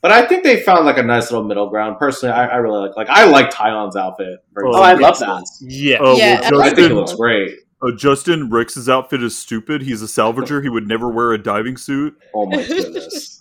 But 0.00 0.12
I 0.12 0.26
think 0.26 0.44
they 0.44 0.60
found 0.60 0.86
like 0.86 0.96
a 0.98 1.02
nice 1.02 1.30
little 1.32 1.46
middle 1.46 1.68
ground. 1.68 1.98
Personally, 1.98 2.32
I, 2.34 2.46
I 2.46 2.56
really 2.56 2.86
like 2.88 2.96
like 2.96 3.08
I 3.08 3.24
like 3.24 3.50
Taion's 3.50 3.96
outfit. 3.96 4.38
Oh, 4.56 4.72
Oh, 4.74 4.80
I 4.82 4.92
example. 4.92 5.26
love 5.28 5.42
that. 5.42 5.46
Yeah. 5.60 5.96
Oh, 6.00 6.16
Yeah, 6.16 6.48
well, 6.52 6.62
I 6.62 6.66
I 6.66 6.74
think 6.74 6.90
it 6.90 6.94
looks 6.94 7.14
great. 7.14 7.56
uh, 7.82 7.90
Justin 7.96 8.48
Rex's 8.48 8.88
outfit 8.88 9.22
is 9.24 9.36
stupid. 9.36 9.82
He's 9.82 10.00
a 10.02 10.06
salvager. 10.06 10.62
He 10.62 10.68
would 10.68 10.86
never 10.86 11.08
wear 11.08 11.32
a 11.32 11.38
diving 11.42 11.76
suit. 11.76 12.16
Oh 12.34 12.46
my 12.46 12.62
goodness. 12.66 13.40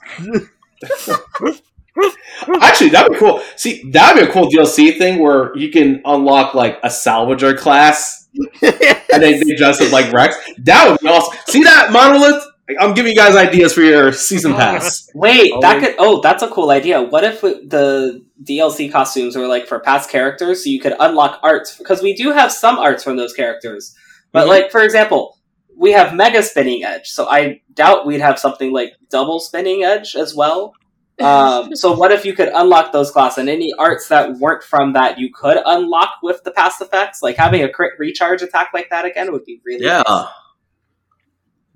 Actually, 2.61 2.89
that'd 2.89 3.11
be 3.13 3.17
cool. 3.17 3.41
See, 3.55 3.89
that'd 3.91 4.21
be 4.23 4.29
a 4.29 4.31
cool 4.31 4.47
DLC 4.49 4.97
thing 4.97 5.19
where 5.19 5.55
you 5.57 5.71
can 5.71 6.01
unlock 6.05 6.53
like 6.53 6.77
a 6.83 6.87
salvager 6.89 7.57
class 7.57 8.27
and 8.61 9.23
then 9.23 9.39
they 9.47 9.55
dress 9.55 9.81
up 9.81 9.91
like 9.91 10.11
Rex. 10.13 10.35
That 10.59 10.89
would 10.89 10.99
be 10.99 11.07
awesome. 11.07 11.37
See 11.47 11.63
that 11.63 11.91
monolith? 11.91 12.43
I'm 12.79 12.93
giving 12.93 13.11
you 13.13 13.17
guys 13.17 13.35
ideas 13.35 13.73
for 13.73 13.81
your 13.81 14.11
season 14.11 14.53
pass. 14.53 15.09
Wait, 15.15 15.51
Oh, 15.53 15.61
that 15.61 15.79
could. 15.81 15.95
Oh, 15.99 16.21
that's 16.21 16.43
a 16.43 16.47
cool 16.49 16.69
idea. 16.71 17.01
What 17.01 17.23
if 17.23 17.41
the 17.41 18.25
DLC 18.43 18.91
costumes 18.91 19.35
were 19.35 19.47
like 19.47 19.67
for 19.67 19.79
past 19.79 20.09
characters, 20.09 20.63
so 20.63 20.69
you 20.69 20.79
could 20.79 20.93
unlock 20.99 21.39
arts? 21.43 21.77
Because 21.77 22.01
we 22.01 22.13
do 22.13 22.31
have 22.31 22.51
some 22.51 22.77
arts 22.77 23.03
from 23.03 23.15
those 23.17 23.33
characters. 23.33 23.95
But 24.33 24.45
Mhm. 24.45 24.49
like, 24.49 24.71
for 24.71 24.81
example, 24.81 25.37
we 25.77 25.91
have 25.93 26.13
Mega 26.13 26.43
Spinning 26.43 26.83
Edge, 26.83 27.07
so 27.09 27.27
I 27.29 27.61
doubt 27.73 28.05
we'd 28.05 28.19
have 28.21 28.37
something 28.39 28.73
like 28.73 28.93
Double 29.09 29.39
Spinning 29.39 29.83
Edge 29.83 30.15
as 30.15 30.35
well. 30.35 30.73
Um, 31.19 31.75
so 31.75 31.93
what 31.95 32.11
if 32.11 32.25
you 32.25 32.33
could 32.35 32.49
unlock 32.49 32.91
those 32.91 33.09
class 33.09 33.39
and 33.39 33.49
any 33.49 33.73
arts 33.79 34.07
that 34.09 34.33
weren't 34.37 34.61
from 34.61 34.93
that 34.93 35.17
you 35.17 35.31
could 35.33 35.57
unlock 35.65 36.11
with 36.21 36.43
the 36.43 36.51
past 36.51 36.79
effects? 36.79 37.23
Like 37.23 37.37
having 37.37 37.63
a 37.63 37.69
crit 37.69 37.93
recharge 37.97 38.43
attack 38.43 38.69
like 38.71 38.91
that 38.91 39.03
again 39.03 39.31
would 39.31 39.43
be 39.43 39.59
really 39.65 39.83
Yeah. 39.83 40.03
nice. 40.07 40.25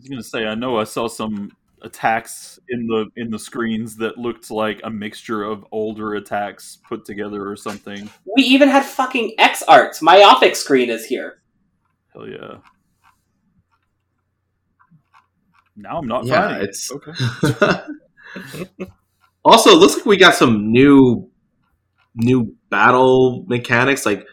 I 0.02 0.04
was 0.04 0.10
gonna 0.10 0.24
say, 0.24 0.48
I 0.48 0.56
know 0.56 0.80
I 0.80 0.84
saw 0.86 1.08
some 1.08 1.52
attacks 1.84 2.60
in 2.70 2.88
the 2.88 3.06
in 3.16 3.30
the 3.30 3.38
screens 3.38 3.98
that 3.98 4.18
looked 4.18 4.50
like 4.50 4.82
a 4.84 4.90
mixture 4.90 5.44
of 5.44 5.64
older 5.72 6.16
attacks 6.16 6.80
put 6.90 7.06
together 7.06 7.48
or 7.48 7.56
something. 7.56 8.10
We 8.36 8.42
even 8.44 8.68
had 8.68 8.84
fucking 8.84 9.36
X 9.38 9.62
arts. 9.68 10.02
My 10.02 10.18
Myopic 10.18 10.56
screen 10.56 10.90
is 10.90 11.06
here. 11.06 11.44
Hell 12.14 12.28
yeah! 12.28 12.58
Now 15.76 16.00
I'm 16.00 16.08
not. 16.08 16.26
Yeah, 16.26 16.48
finding 16.48 16.64
it. 16.64 16.70
it's- 16.70 16.92
okay. 18.72 18.86
also, 19.46 19.70
it 19.70 19.78
looks 19.78 19.98
like 19.98 20.06
we 20.08 20.18
got 20.18 20.34
some 20.34 20.72
new 20.72 21.30
new 22.16 22.56
battle 22.72 23.46
mechanics. 23.48 24.04
Like, 24.04 24.26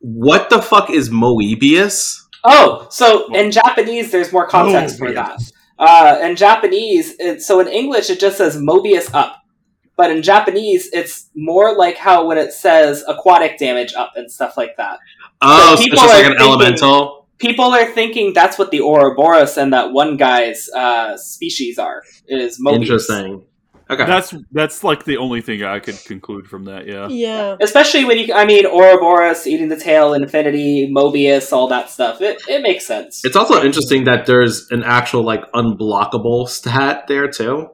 what 0.00 0.50
the 0.50 0.60
fuck 0.60 0.90
is 0.90 1.08
Moebius? 1.08 2.18
Oh, 2.44 2.86
so 2.90 3.32
in 3.34 3.50
Japanese, 3.50 4.10
there's 4.10 4.32
more 4.32 4.46
context 4.46 4.96
Oh, 5.00 5.06
for 5.06 5.12
that. 5.12 5.38
Uh, 5.78 6.18
in 6.22 6.36
Japanese, 6.36 7.14
it, 7.18 7.42
so 7.42 7.60
in 7.60 7.68
English, 7.68 8.10
it 8.10 8.20
just 8.20 8.36
says 8.38 8.56
Moebius 8.56 9.12
up. 9.14 9.36
But 9.96 10.10
in 10.10 10.22
Japanese, 10.22 10.88
it's 10.92 11.28
more 11.34 11.76
like 11.76 11.96
how 11.96 12.26
when 12.26 12.38
it 12.38 12.52
says 12.52 13.04
aquatic 13.06 13.58
damage 13.58 13.92
up 13.94 14.12
and 14.16 14.30
stuff 14.30 14.56
like 14.56 14.76
that. 14.78 14.98
Oh, 15.42 15.68
so 15.68 15.72
it's 15.74 15.82
people 15.84 15.96
just 15.98 16.08
like 16.08 16.24
are 16.24 16.30
an 16.32 16.38
thinking- 16.38 16.46
elemental. 16.46 17.16
People 17.38 17.64
are 17.72 17.86
thinking 17.86 18.34
that's 18.34 18.58
what 18.58 18.70
the 18.70 18.80
Ouroboros 18.82 19.56
and 19.56 19.72
that 19.72 19.92
one 19.92 20.18
guy's 20.18 20.68
uh, 20.76 21.16
species 21.16 21.78
are, 21.78 22.02
is 22.28 22.60
Moebius. 22.60 22.74
Interesting. 22.82 23.44
Okay. 23.90 24.06
That's 24.06 24.32
that's 24.52 24.84
like 24.84 25.04
the 25.04 25.16
only 25.16 25.40
thing 25.40 25.64
I 25.64 25.80
could 25.80 25.98
conclude 26.04 26.46
from 26.46 26.66
that. 26.66 26.86
Yeah. 26.86 27.08
Yeah. 27.08 27.56
Especially 27.60 28.04
when 28.04 28.18
you, 28.18 28.32
I 28.32 28.44
mean, 28.44 28.64
Ouroboros, 28.64 29.48
Eating 29.48 29.68
the 29.68 29.76
Tail, 29.76 30.14
Infinity, 30.14 30.92
Mobius, 30.94 31.52
all 31.52 31.66
that 31.68 31.90
stuff. 31.90 32.20
It, 32.20 32.40
it 32.48 32.62
makes 32.62 32.86
sense. 32.86 33.24
It's 33.24 33.34
also 33.34 33.62
interesting 33.62 34.04
that 34.04 34.26
there's 34.26 34.70
an 34.70 34.84
actual 34.84 35.24
like 35.24 35.50
unblockable 35.52 36.48
stat 36.48 37.08
there 37.08 37.26
too. 37.28 37.70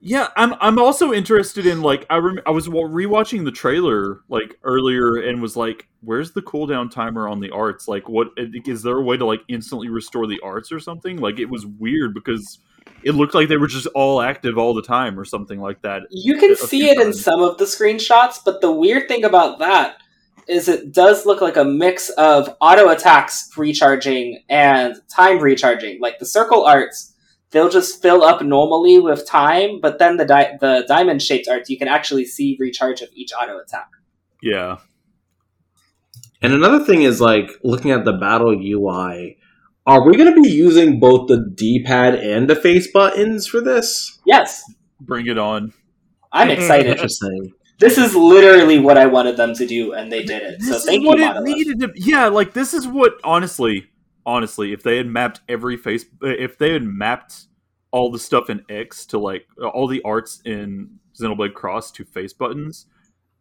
Yeah, 0.00 0.28
I'm. 0.36 0.54
I'm 0.60 0.78
also 0.78 1.12
interested 1.12 1.66
in 1.66 1.80
like 1.80 2.06
I 2.10 2.18
rem- 2.18 2.40
I 2.46 2.50
was 2.50 2.68
rewatching 2.68 3.44
the 3.44 3.50
trailer 3.50 4.20
like 4.28 4.56
earlier 4.62 5.16
and 5.16 5.40
was 5.40 5.56
like, 5.56 5.88
"Where's 6.00 6.32
the 6.32 6.42
cooldown 6.42 6.90
timer 6.90 7.28
on 7.28 7.40
the 7.40 7.50
arts? 7.50 7.88
Like, 7.88 8.08
what 8.08 8.28
is 8.36 8.82
there 8.82 8.98
a 8.98 9.02
way 9.02 9.16
to 9.16 9.24
like 9.24 9.40
instantly 9.48 9.88
restore 9.88 10.26
the 10.28 10.38
arts 10.44 10.70
or 10.70 10.78
something? 10.78 11.16
Like, 11.16 11.40
it 11.40 11.46
was 11.46 11.66
weird 11.66 12.14
because 12.14 12.60
it 13.02 13.12
looked 13.12 13.34
like 13.34 13.48
they 13.48 13.56
were 13.56 13.66
just 13.66 13.86
all 13.88 14.20
active 14.20 14.58
all 14.58 14.74
the 14.74 14.82
time 14.82 15.18
or 15.18 15.24
something 15.24 15.60
like 15.60 15.82
that. 15.82 16.02
You 16.10 16.38
can 16.38 16.52
a 16.52 16.56
see 16.56 16.80
few 16.80 16.88
it 16.90 17.00
in 17.00 17.12
some 17.12 17.42
of 17.42 17.58
the 17.58 17.64
screenshots, 17.64 18.38
but 18.44 18.60
the 18.60 18.72
weird 18.72 19.08
thing 19.08 19.24
about 19.24 19.58
that 19.60 19.96
is 20.48 20.68
it 20.68 20.92
does 20.92 21.26
look 21.26 21.40
like 21.40 21.56
a 21.56 21.64
mix 21.64 22.08
of 22.10 22.54
auto 22.60 22.88
attacks 22.88 23.50
recharging 23.56 24.42
and 24.48 24.96
time 25.08 25.40
recharging. 25.40 26.00
Like 26.00 26.18
the 26.18 26.26
circle 26.26 26.64
arts, 26.64 27.12
they'll 27.50 27.68
just 27.68 28.00
fill 28.00 28.22
up 28.22 28.42
normally 28.42 28.98
with 29.00 29.26
time, 29.26 29.80
but 29.80 29.98
then 29.98 30.16
the 30.16 30.24
di- 30.24 30.56
the 30.60 30.84
diamond 30.86 31.22
shaped 31.22 31.48
arts, 31.48 31.68
you 31.68 31.78
can 31.78 31.88
actually 31.88 32.24
see 32.24 32.56
recharge 32.60 33.02
of 33.02 33.08
each 33.14 33.32
auto 33.32 33.58
attack. 33.58 33.88
Yeah, 34.42 34.78
And 36.42 36.52
another 36.52 36.84
thing 36.84 37.02
is 37.02 37.20
like 37.20 37.50
looking 37.64 37.90
at 37.90 38.04
the 38.04 38.12
battle 38.12 38.52
UI. 38.52 39.38
Are 39.86 40.04
we 40.04 40.16
going 40.16 40.34
to 40.34 40.40
be 40.40 40.48
using 40.48 40.98
both 40.98 41.28
the 41.28 41.48
D-pad 41.54 42.16
and 42.16 42.50
the 42.50 42.56
face 42.56 42.90
buttons 42.90 43.46
for 43.46 43.60
this? 43.60 44.18
Yes, 44.26 44.62
bring 45.00 45.26
it 45.28 45.38
on. 45.38 45.72
I'm 46.32 46.50
excited. 46.50 46.86
Interesting. 46.90 47.52
this 47.78 47.96
is 47.96 48.14
literally 48.16 48.80
what 48.80 48.98
I 48.98 49.06
wanted 49.06 49.36
them 49.36 49.54
to 49.54 49.66
do, 49.66 49.92
and 49.92 50.10
they 50.10 50.24
did 50.24 50.42
it. 50.42 50.58
This 50.58 50.68
so 50.70 50.76
is 50.76 50.84
thank 50.84 51.06
what 51.06 51.18
you, 51.18 51.24
it 51.24 51.28
Monolith. 51.28 51.54
needed 51.56 51.80
to. 51.80 51.92
Yeah, 51.94 52.26
like 52.26 52.52
this 52.52 52.74
is 52.74 52.86
what 52.86 53.14
honestly, 53.22 53.86
honestly, 54.24 54.72
if 54.72 54.82
they 54.82 54.96
had 54.96 55.06
mapped 55.06 55.40
every 55.48 55.76
face, 55.76 56.04
if 56.20 56.58
they 56.58 56.72
had 56.72 56.82
mapped 56.82 57.44
all 57.92 58.10
the 58.10 58.18
stuff 58.18 58.50
in 58.50 58.62
X 58.68 59.06
to 59.06 59.18
like 59.18 59.46
all 59.72 59.86
the 59.86 60.02
arts 60.02 60.42
in 60.44 60.98
Xenoblade 61.18 61.54
Cross 61.54 61.92
to 61.92 62.04
face 62.04 62.32
buttons, 62.32 62.86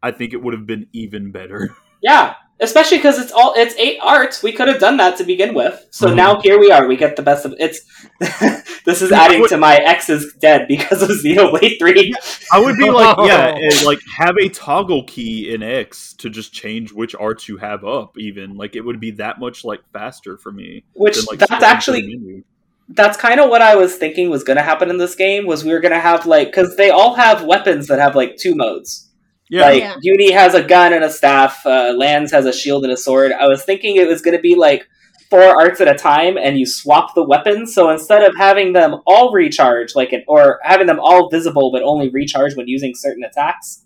I 0.04 0.12
think 0.12 0.32
it 0.34 0.43
would 0.43 0.54
have 0.54 0.68
been 0.68 0.88
even 0.93 1.32
better. 1.32 1.76
Yeah, 2.04 2.36
especially 2.60 2.97
because 2.97 3.20
it's 3.20 3.32
all 3.32 3.53
it's 3.56 3.76
eight 3.76 3.99
arts. 4.01 4.41
We 4.41 4.51
could 4.51 4.68
have 4.68 4.80
done 4.80 4.97
that 4.97 5.18
to 5.18 5.24
begin 5.24 5.53
with. 5.53 5.86
So 5.91 6.08
Mhm. 6.08 6.16
now 6.16 6.41
here 6.41 6.60
we 6.60 6.72
are. 6.72 6.88
We 6.88 6.95
get 6.95 7.16
the 7.16 7.22
best 7.22 7.45
of 7.45 7.53
it's. 7.60 7.82
this 8.86 9.01
is 9.01 9.12
adding 9.12 9.45
to 9.47 9.58
my 9.58 9.76
ex 9.76 10.10
is 10.10 10.34
dead 10.39 10.68
because 10.68 11.01
of 11.01 11.10
Xenoblade 11.24 11.80
Three. 11.80 12.14
I 12.51 12.60
would 12.60 12.78
be 12.78 12.89
like, 12.89 13.18
yeah, 13.24 13.56
eh, 13.62 13.84
like 13.86 13.99
have 14.18 14.36
a 14.41 14.49
toggle 14.49 15.03
key 15.03 15.53
in 15.53 15.64
X 15.64 16.14
to 16.20 16.30
just 16.30 16.53
change 16.53 16.93
which 16.93 17.16
arts 17.16 17.49
you 17.49 17.58
have 17.58 17.84
up. 17.84 18.18
Even 18.18 18.56
like 18.56 18.76
it 18.76 18.82
would 18.82 18.99
be 18.99 19.12
that 19.12 19.39
much 19.39 19.66
like 19.66 19.82
faster 19.91 20.38
for 20.38 20.51
me. 20.51 20.84
Which 20.93 21.16
than, 21.16 21.26
like, 21.30 21.39
that's 21.39 21.64
actually 21.64 22.43
that's 22.89 23.18
kind 23.18 23.39
of 23.39 23.49
what 23.49 23.62
I 23.64 23.76
was 23.76 23.95
thinking 23.95 24.30
was 24.30 24.43
going 24.43 24.58
to 24.58 24.64
happen 24.64 24.89
in 24.89 24.97
this 24.97 25.16
game. 25.16 25.45
Was 25.45 25.64
we 25.64 25.72
were 25.72 25.80
going 25.80 25.93
to 25.93 25.99
have 25.99 26.26
like 26.26 26.47
because 26.49 26.76
they 26.78 26.89
all 26.89 27.16
have 27.16 27.43
weapons 27.43 27.88
that 27.88 27.99
have 27.99 28.16
like 28.16 28.38
two 28.38 28.56
modes. 28.56 29.10
Yeah. 29.50 29.62
Like 29.62 29.80
Yeah. 29.82 29.96
Eunie 30.02 30.32
has 30.32 30.54
a 30.54 30.64
gun 30.64 30.93
and 30.93 31.04
a 31.04 31.10
staff. 31.10 31.66
Uh, 31.66 31.93
Lanz 31.96 32.32
has 32.32 32.46
a 32.46 32.54
shield 32.54 32.84
and 32.84 32.91
a 32.91 32.98
sword. 32.98 33.32
I 33.32 33.48
was 33.48 33.64
thinking 33.64 33.96
it 33.98 34.08
was 34.08 34.22
going 34.22 34.36
to 34.36 34.41
be 34.41 34.56
like 34.56 34.88
four 35.30 35.41
arts 35.43 35.82
at 35.82 35.88
a 35.88 35.96
time, 35.96 36.38
and 36.38 36.58
you 36.58 36.66
swap 36.66 37.16
the 37.16 37.24
weapons. 37.24 37.74
So 37.74 37.89
instead 37.89 38.24
of 38.24 38.36
having 38.38 38.74
them 38.74 38.96
all 39.06 39.32
recharge, 39.32 39.96
like 39.96 40.14
an, 40.14 40.24
or 40.28 40.60
having 40.64 40.88
them 40.88 41.00
all 41.00 41.30
visible 41.30 41.72
but 41.72 41.82
only 41.84 42.10
recharge 42.10 42.56
when 42.56 42.68
using 42.68 42.93
certain 42.96 43.24
attacks, 43.24 43.84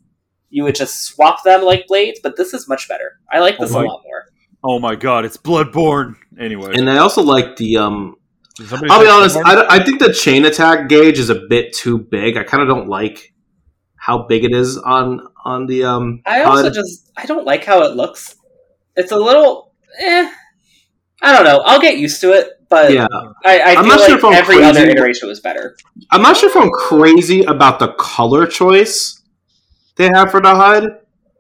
you 0.50 0.64
would 0.64 0.76
just 0.76 1.04
swap 1.06 1.44
them 1.44 1.64
like 1.64 1.88
blades. 1.88 2.20
But 2.22 2.36
this 2.38 2.54
is 2.54 2.68
much 2.68 2.88
better. 2.88 3.20
I 3.32 3.40
like 3.40 3.58
this 3.58 3.74
Oh 3.74 3.82
a 3.82 3.84
lot 3.86 4.02
more. 4.04 4.24
oh 4.64 4.80
my 4.80 4.96
god, 4.96 5.26
it's 5.26 5.38
Bloodborne. 5.38 6.16
Anyway, 6.40 6.72
And 6.74 6.90
I 6.90 6.98
also 7.00 7.22
like 7.22 7.58
the 7.58 7.78
um. 7.78 8.16
I'll 8.90 9.02
be 9.02 9.08
honest. 9.08 9.38
I, 9.38 9.66
I 9.78 9.84
think 9.84 10.00
the 10.00 10.12
chain 10.14 10.44
attack 10.44 10.90
gauge 10.90 11.18
is 11.18 11.30
a 11.30 11.36
bit 11.48 11.72
too 11.74 11.98
big. 11.98 12.36
I 12.36 12.44
kind 12.44 12.62
of 12.62 12.68
don't 12.68 12.90
like 12.90 13.34
how 14.10 14.24
big 14.24 14.44
it 14.44 14.54
is 14.54 14.76
on 14.78 15.22
on 15.46 15.68
the 15.68 15.84
um. 15.84 16.22
I 16.26 16.42
also 16.42 16.64
HUD. 16.64 16.74
just 16.74 17.12
I 17.16 17.28
don't 17.28 17.46
like 17.46 17.64
how 17.64 17.84
it 17.84 17.96
looks. 17.96 18.36
It's 18.96 19.12
a 19.12 19.18
little 19.18 19.72
eh. 20.00 20.32
I 21.22 21.34
don't 21.34 21.44
know. 21.44 21.62
I'll 21.64 21.80
get 21.80 22.00
used 22.00 22.20
to 22.22 22.32
it, 22.32 22.48
but 22.70 22.92
yeah. 22.92 23.08
I, 23.46 23.60
I 23.60 23.76
I'm 23.76 23.84
feel 23.84 23.86
not 23.86 24.00
sure 24.00 24.10
like 24.10 24.18
if 24.18 24.26
I'm 24.26 24.34
every 24.34 24.64
other 24.64 24.86
iteration 24.88 25.28
was 25.28 25.40
better. 25.40 25.78
I'm 26.10 26.24
not 26.24 26.38
sure 26.38 26.50
if 26.50 26.58
I'm 26.58 26.72
crazy 26.72 27.44
about 27.44 27.78
the 27.78 27.90
color 28.00 28.48
choice 28.48 29.22
they 29.98 30.08
have 30.08 30.32
for 30.32 30.42
the 30.42 30.56
HUD. 30.56 30.86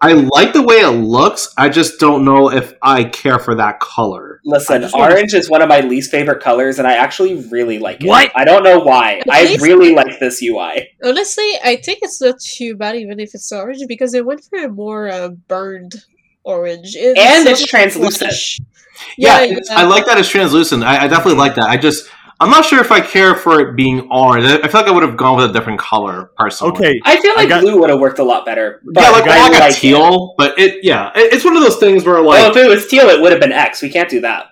I 0.01 0.13
like 0.13 0.53
the 0.53 0.61
way 0.61 0.75
it 0.75 0.89
looks. 0.89 1.53
I 1.57 1.69
just 1.69 1.99
don't 1.99 2.23
know 2.23 2.51
if 2.51 2.73
I 2.83 3.03
care 3.05 3.39
for 3.39 3.55
that 3.55 3.79
color. 3.79 4.28
Listen, 4.45 4.75
I 4.75 4.79
just 4.79 4.93
wanna- 4.95 5.13
orange 5.13 5.33
is 5.33 5.49
one 5.49 5.61
of 5.61 5.69
my 5.69 5.81
least 5.81 6.11
favorite 6.11 6.41
colors, 6.41 6.79
and 6.79 6.87
I 6.87 6.93
actually 6.93 7.35
really 7.49 7.77
like 7.79 8.03
it. 8.03 8.07
What? 8.07 8.31
I 8.35 8.45
don't 8.45 8.63
know 8.63 8.79
why. 8.79 9.15
At 9.15 9.29
I 9.29 9.43
least- 9.43 9.61
really 9.63 9.93
like 9.93 10.19
this 10.19 10.41
UI. 10.41 10.89
Honestly, 11.03 11.49
I 11.63 11.75
think 11.77 11.99
it's 12.01 12.21
not 12.21 12.39
too 12.39 12.75
bad 12.75 12.95
even 12.95 13.19
if 13.19 13.33
it's 13.35 13.51
orange 13.51 13.81
because 13.87 14.11
they 14.11 14.21
went 14.21 14.43
for 14.43 14.59
a 14.63 14.69
more 14.69 15.09
uh, 15.09 15.29
burned 15.29 15.93
orange. 16.43 16.95
It- 16.95 17.17
And 17.17 17.45
so 17.45 17.51
it's 17.51 17.65
translucent. 17.65 18.17
flesh. 18.31 18.59
Yeah, 19.17 19.39
Yeah, 19.41 19.51
it's- 19.51 19.69
I 19.69 19.83
like 19.83 20.05
that 20.07 20.17
it's 20.17 20.29
translucent. 20.29 20.83
I, 20.83 21.05
I 21.05 21.07
definitely 21.07 21.35
like 21.39 21.55
that. 21.55 21.69
I 21.69 21.77
just 21.77 22.09
I'm 22.41 22.49
not 22.49 22.63
sure 22.63 22.79
if 22.79 22.91
I 22.91 23.01
care 23.01 23.35
for 23.35 23.59
it 23.59 23.75
being 23.75 24.07
orange. 24.11 24.45
I, 24.45 24.59
I 24.59 24.67
feel 24.69 24.79
like 24.81 24.87
I 24.89 24.91
would 24.91 25.03
have 25.03 25.17
gone 25.17 25.35
with 25.37 25.49
a 25.49 25.53
different 25.53 25.77
color 25.79 26.31
personally. 26.37 26.71
okay, 26.73 27.01
I 27.03 27.19
feel 27.21 27.31
I 27.31 27.35
like 27.41 27.49
got- 27.49 27.61
blue 27.61 27.77
would 27.79 27.89
have 27.89 27.99
worked 27.99 28.19
a 28.19 28.23
lot 28.23 28.45
better. 28.45 28.81
But 28.85 29.01
yeah, 29.03 29.09
like, 29.09 29.27
I 29.27 29.41
like 29.49 29.57
a 29.57 29.59
like 29.59 29.75
teal, 29.75 30.35
but 30.37 30.57
it 30.57 30.83
yeah, 30.83 31.11
it, 31.15 31.33
it's 31.33 31.43
one 31.43 31.57
of 31.57 31.63
those 31.63 31.77
things 31.77 32.05
where 32.05 32.17
It. 32.17 32.21
like 32.21 32.39
Well, 32.41 32.51
if 32.51 32.57
it 32.57 32.69
was 32.69 32.87
teal, 32.87 33.09
it 33.09 33.21
would 33.21 33.31
have 33.33 33.41
been 33.41 33.51
X. 33.51 33.81
We 33.81 33.89
can't 33.89 34.09
do 34.09 34.21
that. 34.21 34.45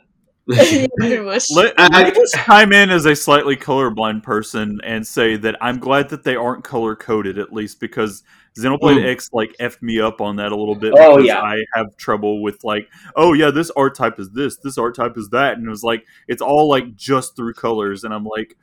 Yeah, 0.49 0.87
pretty 0.97 1.19
much. 1.19 1.51
let, 1.51 1.73
I- 1.77 1.87
let 1.87 2.13
me 2.13 2.19
just 2.19 2.35
chime 2.45 2.71
in 2.73 2.89
as 2.89 3.05
a 3.05 3.15
slightly 3.15 3.55
colorblind 3.57 4.23
person 4.23 4.79
and 4.83 5.05
say 5.05 5.35
that 5.37 5.55
I'm 5.61 5.79
glad 5.79 6.09
that 6.09 6.23
they 6.23 6.35
aren't 6.35 6.63
color 6.63 6.95
coded 6.95 7.37
at 7.37 7.51
least 7.53 7.79
because 7.81 8.23
Xenoblade 8.57 8.97
Mm. 8.97 9.11
X 9.11 9.29
like 9.33 9.55
effed 9.59 9.81
me 9.81 9.99
up 9.99 10.21
on 10.21 10.37
that 10.37 10.51
a 10.51 10.55
little 10.55 10.75
bit. 10.75 10.93
Oh, 10.97 11.17
because 11.17 11.27
yeah. 11.27 11.41
I 11.41 11.57
have 11.73 11.95
trouble 11.97 12.41
with 12.41 12.63
like, 12.63 12.89
oh 13.15 13.33
yeah, 13.33 13.51
this 13.51 13.71
art 13.71 13.95
type 13.95 14.19
is 14.19 14.31
this, 14.31 14.57
this 14.57 14.77
art 14.77 14.95
type 14.95 15.17
is 15.17 15.29
that, 15.29 15.57
and 15.57 15.65
it 15.65 15.69
was 15.69 15.83
like 15.83 16.05
it's 16.27 16.41
all 16.41 16.67
like 16.69 16.95
just 16.95 17.35
through 17.35 17.53
colors, 17.53 18.03
and 18.03 18.13
I'm 18.13 18.25
like, 18.25 18.57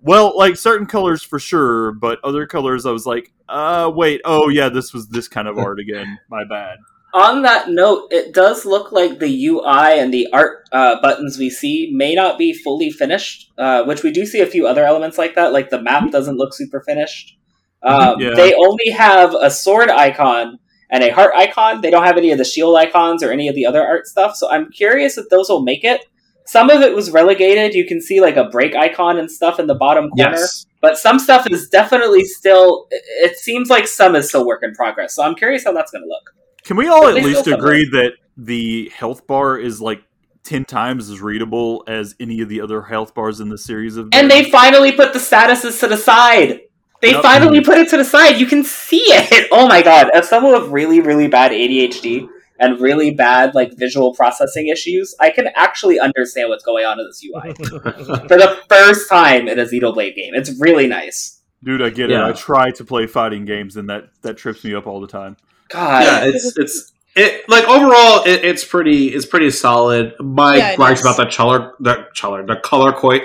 well, 0.00 0.36
like 0.36 0.56
certain 0.56 0.86
colors 0.86 1.22
for 1.22 1.38
sure, 1.38 1.92
but 1.92 2.18
other 2.24 2.46
colors 2.46 2.86
I 2.86 2.92
was 2.92 3.06
like, 3.06 3.32
uh, 3.48 3.90
wait, 3.94 4.20
oh 4.24 4.48
yeah, 4.48 4.68
this 4.68 4.92
was 4.92 5.08
this 5.08 5.28
kind 5.28 5.48
of 5.48 5.58
art 5.66 5.78
again. 5.80 6.18
My 6.30 6.44
bad. 6.44 6.78
On 7.14 7.42
that 7.42 7.70
note, 7.70 8.08
it 8.10 8.34
does 8.34 8.66
look 8.66 8.92
like 8.92 9.20
the 9.20 9.46
UI 9.46 9.98
and 9.98 10.12
the 10.12 10.28
art 10.34 10.68
uh, 10.70 11.00
buttons 11.00 11.38
we 11.38 11.48
see 11.48 11.90
may 11.94 12.14
not 12.14 12.36
be 12.36 12.52
fully 12.52 12.90
finished, 12.90 13.52
uh, 13.56 13.84
which 13.84 14.02
we 14.02 14.10
do 14.10 14.26
see 14.26 14.40
a 14.40 14.46
few 14.46 14.66
other 14.66 14.84
elements 14.84 15.16
like 15.16 15.34
that. 15.34 15.52
Like 15.52 15.70
the 15.70 15.80
map 15.80 16.10
doesn't 16.10 16.36
look 16.36 16.52
super 16.52 16.80
finished. 16.82 17.38
Um, 17.82 18.20
Yeah. 18.20 18.34
They 18.34 18.54
only 18.54 18.90
have 18.90 19.34
a 19.34 19.50
sword 19.50 19.90
icon 19.90 20.58
and 20.90 21.02
a 21.04 21.10
heart 21.10 21.32
icon. 21.34 21.80
They 21.80 21.90
don't 21.90 22.04
have 22.04 22.16
any 22.16 22.32
of 22.32 22.38
the 22.38 22.44
shield 22.44 22.76
icons 22.76 23.22
or 23.22 23.30
any 23.30 23.48
of 23.48 23.54
the 23.54 23.66
other 23.66 23.82
art 23.82 24.06
stuff. 24.06 24.36
So 24.36 24.50
I'm 24.50 24.70
curious 24.70 25.18
if 25.18 25.28
those 25.28 25.48
will 25.48 25.62
make 25.62 25.84
it. 25.84 26.04
Some 26.46 26.70
of 26.70 26.80
it 26.80 26.94
was 26.94 27.10
relegated. 27.10 27.74
You 27.74 27.86
can 27.86 28.00
see 28.00 28.20
like 28.20 28.36
a 28.36 28.44
break 28.44 28.76
icon 28.76 29.18
and 29.18 29.30
stuff 29.30 29.58
in 29.58 29.66
the 29.66 29.74
bottom 29.74 30.10
corner. 30.10 30.36
yes. 30.36 30.66
But 30.80 30.96
some 30.96 31.18
stuff 31.18 31.46
is 31.50 31.68
definitely 31.68 32.24
still. 32.24 32.86
It 32.90 33.36
seems 33.36 33.68
like 33.68 33.88
some 33.88 34.14
is 34.14 34.28
still 34.28 34.46
work 34.46 34.62
in 34.62 34.72
progress. 34.72 35.14
So 35.16 35.24
I'm 35.24 35.34
curious 35.34 35.64
how 35.64 35.72
that's 35.72 35.90
going 35.90 36.02
to 36.02 36.08
look. 36.08 36.30
Can 36.64 36.76
we 36.76 36.86
all 36.86 37.02
But 37.02 37.18
at 37.18 37.24
least 37.24 37.46
agree 37.48 37.88
that 37.90 38.12
the 38.36 38.92
health 38.94 39.26
bar 39.26 39.58
is 39.58 39.80
like 39.80 40.02
ten 40.44 40.64
times 40.64 41.10
as 41.10 41.20
readable 41.20 41.82
as 41.88 42.14
any 42.20 42.40
of 42.40 42.48
the 42.48 42.60
other 42.60 42.82
health 42.82 43.14
bars 43.14 43.40
in 43.40 43.48
the 43.48 43.58
series 43.58 43.96
of 43.96 44.10
And 44.12 44.30
they 44.30 44.48
finally 44.50 44.92
put 44.92 45.12
the 45.12 45.18
statuses 45.18 45.80
to 45.80 45.88
the 45.88 45.96
side. 45.96 46.60
They 47.02 47.12
Yep. 47.12 47.22
finally 47.22 47.60
put 47.60 47.78
it 47.78 47.88
to 47.90 47.96
the 47.96 48.04
side. 48.04 48.36
You 48.38 48.46
can 48.46 48.64
see 48.64 49.02
it. 49.08 49.48
Oh 49.52 49.66
my 49.68 49.82
god! 49.82 50.10
As 50.14 50.28
someone 50.28 50.60
with 50.60 50.70
really, 50.70 51.00
really 51.00 51.28
bad 51.28 51.52
ADHD 51.52 52.28
and 52.58 52.80
really 52.80 53.10
bad 53.10 53.54
like 53.54 53.76
visual 53.76 54.14
processing 54.14 54.68
issues, 54.68 55.14
I 55.20 55.30
can 55.30 55.48
actually 55.54 55.98
understand 56.00 56.48
what's 56.48 56.64
going 56.64 56.84
on 56.86 56.98
in 56.98 57.06
this 57.06 57.22
UI 57.24 57.54
for 58.28 58.36
the 58.36 58.58
first 58.68 59.08
time 59.08 59.46
in 59.48 59.58
a 59.58 59.64
Xenoblade 59.64 60.14
game. 60.14 60.34
It's 60.34 60.58
really 60.60 60.86
nice. 60.86 61.40
Dude, 61.62 61.82
I 61.82 61.90
get 61.90 62.10
Yeah. 62.10 62.26
it. 62.26 62.30
I 62.30 62.32
try 62.32 62.70
to 62.70 62.84
play 62.84 63.06
fighting 63.06 63.44
games, 63.44 63.76
and 63.76 63.88
that 63.90 64.08
that 64.22 64.36
trips 64.36 64.64
me 64.64 64.74
up 64.74 64.86
all 64.86 65.00
the 65.00 65.06
time. 65.06 65.36
God, 65.68 66.02
yeah, 66.02 66.24
it's 66.24 66.56
it's 66.56 66.92
it 67.14 67.48
like 67.48 67.64
overall 67.68 68.24
it, 68.24 68.44
it's 68.44 68.64
pretty 68.64 69.08
it's 69.08 69.26
pretty 69.26 69.50
solid. 69.50 70.14
My 70.20 70.56
Yeah, 70.56 70.76
gripes 70.76 71.00
about 71.00 71.16
the 71.16 71.26
color 71.26 71.72
the 71.80 72.06
color 72.18 72.44
the 72.46 72.56
color 72.56 72.92
coi 72.92 73.20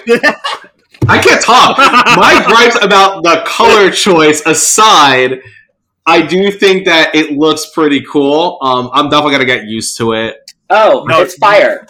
I 1.12 1.22
can't 1.22 1.42
talk. 1.42 1.78
My 1.78 2.44
gripes 2.48 2.78
about 2.84 3.24
the 3.24 3.44
color 3.46 3.92
choice 3.92 4.46
aside, 4.46 5.40
I 6.06 6.22
do 6.22 6.52
think 6.52 6.86
that 6.86 7.14
it 7.16 7.32
looks 7.38 7.70
pretty 7.74 8.04
cool. 8.12 8.58
Um, 8.62 8.90
I'm 8.94 9.10
definitely 9.10 9.34
gonna 9.34 9.46
get 9.46 9.66
used 9.66 9.98
to 9.98 10.14
it. 10.14 10.38
oh, 10.70 11.06
No, 11.08 11.22
it's 11.22 11.36
fire. 11.36 11.86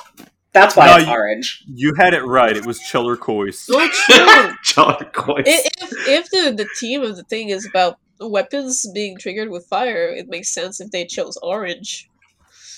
That's 0.53 0.75
why 0.75 0.87
No, 0.87 0.97
it's 0.97 1.07
orange. 1.07 1.63
You 1.73 1.93
had 1.97 2.13
it 2.13 2.23
right. 2.25 2.55
It 2.57 2.65
was 2.65 2.79
Cheller 2.81 3.15
Cois. 3.17 3.53
So 3.53 3.79
true. 4.05 4.53
color 4.73 5.05
coi. 5.13 5.43
If 5.45 5.67
if 6.07 6.29
the 6.29 6.51
the 6.55 6.67
theme 6.79 7.03
of 7.03 7.15
the 7.15 7.23
thing 7.23 7.49
is 7.49 7.65
about 7.65 7.97
weapons 8.19 8.85
being 8.93 9.17
triggered 9.17 9.49
with 9.49 9.65
fire, 9.67 10.09
it 10.09 10.27
makes 10.27 10.53
sense 10.53 10.81
if 10.81 10.91
they 10.91 11.05
chose 11.05 11.37
orange. 11.41 12.09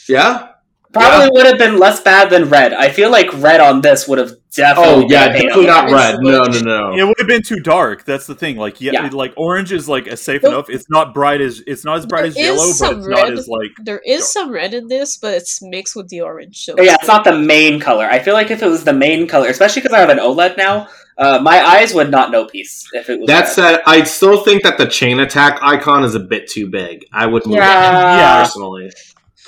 Yeah. 0.08 0.50
Probably 0.92 1.30
would 1.32 1.48
have 1.48 1.58
been 1.58 1.80
less 1.80 2.00
bad 2.02 2.30
than 2.30 2.50
red. 2.50 2.72
I 2.74 2.90
feel 2.90 3.10
like 3.10 3.34
red 3.42 3.60
on 3.60 3.82
this 3.82 4.08
would 4.08 4.20
have 4.20 4.34
definitely. 4.56 5.06
Oh 5.06 5.08
yeah, 5.10 5.28
been 5.28 5.36
a 5.36 5.40
pain 5.40 5.48
definitely 5.48 5.66
not 5.68 5.92
red. 5.92 6.16
No, 6.22 6.44
no, 6.46 6.60
no. 6.92 6.98
It 6.98 7.04
would 7.08 7.16
have 7.20 7.28
been 7.28 7.42
too 7.42 7.60
dark. 7.60 8.06
That's 8.06 8.28
the 8.28 8.36
thing. 8.36 8.58
Like, 8.58 8.80
yeah, 8.82 8.92
Yeah. 8.94 9.10
like 9.12 9.34
orange 9.38 9.72
is 9.72 9.88
like 9.90 10.08
a 10.08 10.18
safe 10.18 10.44
Nope. 10.44 10.52
enough. 10.54 10.70
It's 10.70 10.90
not 10.90 11.14
bright 11.14 11.42
as 11.42 11.62
it's 11.68 11.84
not 11.86 11.98
as 11.98 12.06
bright 12.06 12.22
There 12.22 12.28
as 12.30 12.38
yellow, 12.38 12.58
but 12.68 12.74
some 12.74 12.98
it's 13.00 13.08
not 13.08 13.32
as 13.34 13.48
like 13.48 13.72
There 13.82 14.02
is 14.06 14.32
some 14.32 14.52
red 14.52 14.74
in 14.74 14.88
this, 14.88 15.18
but 15.18 15.34
it's 15.34 15.62
mixed 15.62 15.96
with 15.96 16.10
the 16.10 16.22
orange. 16.22 16.64
So 16.66 16.76
Oh, 16.78 16.82
yeah, 16.82 16.96
it's 17.00 17.08
not 17.08 17.24
the 17.24 17.38
main 17.38 17.80
color. 17.80 18.06
I 18.10 18.20
feel 18.20 18.34
like 18.34 18.52
if 18.52 18.62
it 18.64 18.68
was 18.68 18.84
the 18.84 18.94
main 18.94 19.28
color, 19.28 19.48
especially 19.50 19.82
because 19.82 19.96
I 19.96 20.00
have 20.00 20.10
an 20.10 20.20
OLED 20.20 20.58
now, 20.58 20.88
uh, 21.18 21.40
my 21.44 21.64
eyes 21.64 21.94
would 21.94 22.10
not 22.10 22.32
know 22.32 22.46
peace 22.46 22.88
if 22.94 23.08
it 23.10 23.20
was. 23.20 23.28
That 23.28 23.42
red. 23.42 23.50
said, 23.50 23.82
I 23.86 24.04
still 24.04 24.44
think 24.44 24.64
that 24.64 24.78
the 24.80 24.88
chain 24.88 25.20
attack 25.20 25.60
icon 25.62 26.04
is 26.04 26.16
a 26.16 26.20
bit 26.20 26.48
too 26.50 26.68
big. 26.70 27.06
I 27.14 27.28
would 27.28 27.46
move 27.46 27.58
Yeah. 27.58 28.40
it 28.42 28.44
personally. 28.46 28.92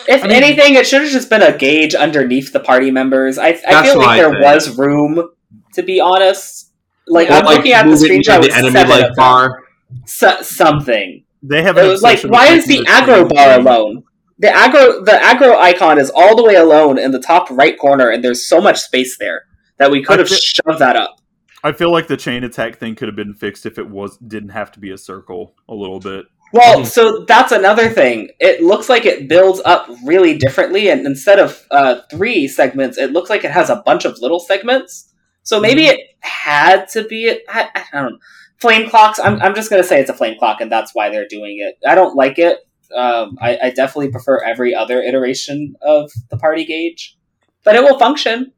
If 0.07 0.23
I 0.23 0.27
mean- 0.27 0.43
anything, 0.43 0.75
it 0.75 0.85
should 0.87 1.01
have 1.01 1.11
just 1.11 1.29
been 1.29 1.41
a 1.43 1.57
gauge 1.57 1.95
underneath 1.95 2.51
the 2.53 2.59
party 2.59 2.91
members. 2.91 3.37
I, 3.37 3.49
I 3.67 3.83
feel 3.83 3.97
like 3.97 4.07
I 4.09 4.17
there 4.17 4.31
think. 4.31 4.43
was 4.43 4.77
room, 4.77 5.29
to 5.73 5.83
be 5.83 5.99
honest. 5.99 6.71
Like 7.07 7.29
Or, 7.29 7.33
I'm 7.33 7.45
looking 7.45 7.71
at 7.73 7.83
the 7.83 7.91
move 7.91 8.03
it 8.03 8.09
near 8.09 8.19
screenshot 8.21 8.39
with 8.41 8.49
the 8.49 8.55
enemy 8.57 8.71
seven 8.71 8.89
like 8.89 9.01
of 9.03 9.07
them. 9.09 9.15
bar. 9.15 9.63
So- 10.05 10.41
something. 10.41 11.23
they 11.43 11.61
have. 11.61 11.77
It 11.77 11.83
an 11.83 11.89
was 11.89 12.01
like, 12.01 12.21
why 12.23 12.47
is 12.47 12.65
the 12.65 12.79
making 12.79 12.85
aggro 12.93 13.29
bar 13.29 13.59
alone? 13.59 14.03
The 14.39 14.47
aggro, 14.47 15.05
the 15.05 15.11
aggro 15.11 15.55
icon 15.57 15.97
is 15.99 16.11
all 16.13 16.35
the 16.35 16.43
way 16.43 16.55
alone 16.55 16.97
in 16.99 17.11
the 17.11 17.19
top 17.21 17.49
right 17.51 17.77
corner, 17.79 18.09
and 18.09 18.23
there's 18.23 18.45
so 18.47 18.59
much 18.59 18.79
space 18.81 19.17
there 19.17 19.43
that 19.77 19.91
we 19.91 20.03
could 20.03 20.17
I 20.17 20.23
have 20.23 20.29
thi- 20.29 20.35
shoved 20.35 20.79
that 20.79 20.95
up. 20.95 21.21
I 21.63 21.71
feel 21.71 21.91
like 21.91 22.07
the 22.07 22.17
chain 22.17 22.43
attack 22.43 22.77
thing 22.77 22.95
could 22.95 23.07
have 23.07 23.15
been 23.15 23.33
fixed 23.33 23.65
if 23.65 23.77
it 23.79 23.89
was 23.89 24.17
didn't 24.17 24.49
have 24.49 24.71
to 24.73 24.79
be 24.79 24.91
a 24.91 24.97
circle 24.97 25.55
a 25.69 25.73
little 25.73 25.99
bit. 25.99 26.25
Well, 26.53 26.81
Mhm. 26.81 26.85
so 26.85 27.25
that's 27.27 27.51
another 27.51 27.89
thing. 27.89 28.29
It 28.39 28.61
looks 28.63 28.87
like 28.87 29.05
it 29.05 29.27
builds 29.27 29.61
up 29.65 29.89
really 30.05 30.37
differently, 30.37 30.89
and 30.89 31.05
instead 31.05 31.39
of 31.39 31.65
uh, 31.71 32.01
three 32.09 32.47
segments, 32.47 32.97
it 32.97 33.11
looks 33.11 33.29
like 33.29 33.43
it 33.43 33.51
has 33.51 33.69
a 33.69 33.81
bunch 33.85 34.05
of 34.05 34.19
little 34.21 34.39
segments. 34.39 35.11
So 35.43 35.59
maybe 35.59 35.85
it 35.87 35.99
had 36.21 36.87
to 36.89 37.03
be. 37.03 37.29
I, 37.49 37.69
I 37.93 38.01
don't 38.01 38.13
know. 38.13 38.17
Flame 38.61 38.89
clocks. 38.89 39.19
I'm, 39.19 39.41
I'm 39.41 39.53
just 39.53 39.69
gonna 39.69 39.83
say 39.83 39.99
it's 39.99 40.09
a 40.09 40.13
flame 40.13 40.37
clock, 40.39 40.61
and 40.61 40.71
that's 40.71 40.91
why 40.95 41.09
they're 41.09 41.27
doing 41.27 41.57
it. 41.59 41.77
I 41.87 41.93
don't 41.93 42.15
like 42.15 42.39
it, 42.39 42.59
Um, 42.95 43.37
I, 43.41 43.57
I 43.63 43.69
definitely 43.71 44.11
prefer 44.11 44.41
every 44.43 44.73
other 44.73 45.01
iteration 45.01 45.75
of 45.81 46.09
the 46.29 46.37
party 46.37 46.63
gauge, 46.65 47.17
but 47.63 47.75
it 47.75 47.83
will 47.83 47.99
function. 47.99 48.53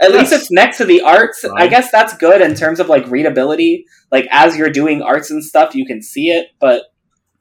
At 0.00 0.12
least 0.12 0.32
it's 0.32 0.50
next 0.50 0.78
to 0.78 0.84
the 0.84 1.02
arts. 1.02 1.44
I 1.44 1.66
guess 1.66 1.90
that's 1.90 2.16
good 2.16 2.40
in 2.40 2.54
terms 2.54 2.78
of 2.80 2.88
like 2.88 3.10
readability. 3.10 3.84
Like 4.10 4.26
as 4.30 4.56
you're 4.56 4.70
doing 4.70 5.02
arts 5.02 5.30
and 5.30 5.44
stuff, 5.44 5.74
you 5.74 5.84
can 5.84 6.00
see 6.02 6.30
it, 6.30 6.46
but 6.60 6.84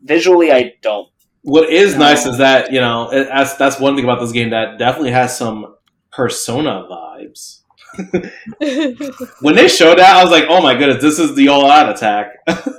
visually, 0.04 0.52
I 0.52 0.74
don't. 0.82 1.08
What 1.44 1.70
is 1.70 1.94
No. 1.94 2.00
nice 2.00 2.26
is 2.26 2.38
that 2.38 2.72
you 2.72 2.80
know 2.80 3.10
it, 3.12 3.26
that's 3.28 3.56
that's 3.56 3.80
one 3.80 3.96
thing 3.96 4.04
about 4.04 4.20
this 4.20 4.32
game 4.32 4.52
that 4.52 4.78
definitely 4.78 5.12
has 5.12 5.36
some 5.38 5.76
Persona 6.12 6.86
vibes. 6.92 7.62
When 9.42 9.56
they 9.56 9.68
showed 9.68 9.98
that, 9.98 10.16
I 10.16 10.24
was 10.24 10.32
like, 10.32 10.46
"Oh 10.50 10.62
my 10.62 10.76
goodness, 10.76 11.02
this 11.02 11.20
is 11.20 11.36
the 11.36 11.48
all-out 11.50 11.90
attack." 11.90 12.28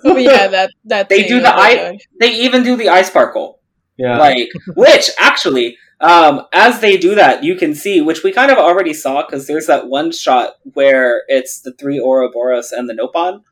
oh 0.05 0.17
yeah, 0.17 0.47
that 0.57 0.71
that 0.85 1.09
They 1.09 1.25
do 1.27 1.37
oh 1.39 1.43
the 1.43 1.49
my 1.49 1.55
eye- 1.57 1.77
God. 1.93 1.95
They 2.21 2.33
even 2.41 2.63
do 2.63 2.77
the 2.77 2.89
eye 2.89 3.03
sparkle. 3.03 3.61
yeah, 3.97 4.19
like 4.19 4.49
which 4.77 5.11
actually 5.19 5.77
um 6.01 6.43
as 6.53 6.81
they 6.81 6.97
do 6.97 7.15
that 7.15 7.45
you 7.45 7.55
can 7.55 7.75
see 7.75 8.01
which 8.01 8.25
we 8.25 8.33
kind 8.33 8.51
of 8.51 8.59
already 8.59 8.93
saw 8.95 9.25
because 9.25 9.47
there's 9.47 9.67
that 9.67 9.87
one 9.89 10.11
shot 10.11 10.55
where 10.75 11.23
it's 11.29 11.61
the 11.61 11.73
three 11.75 12.01
Ouroboros 12.01 12.73
and 12.73 12.89
the 12.89 12.95
Nopon 12.95 13.43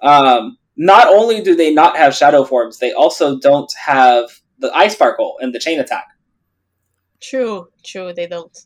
um 0.00 0.56
not 0.78 1.08
only 1.08 1.42
do 1.42 1.54
they 1.54 1.72
not 1.72 1.96
have 1.96 2.14
shadow 2.14 2.44
forms 2.44 2.78
they 2.78 2.92
also 2.92 3.38
don't 3.38 3.70
have 3.84 4.30
the 4.58 4.72
eye 4.74 4.88
sparkle 4.88 5.36
and 5.40 5.54
the 5.54 5.58
chain 5.58 5.78
attack 5.78 6.06
True, 7.20 7.68
true. 7.84 8.12
They 8.12 8.26
don't. 8.26 8.56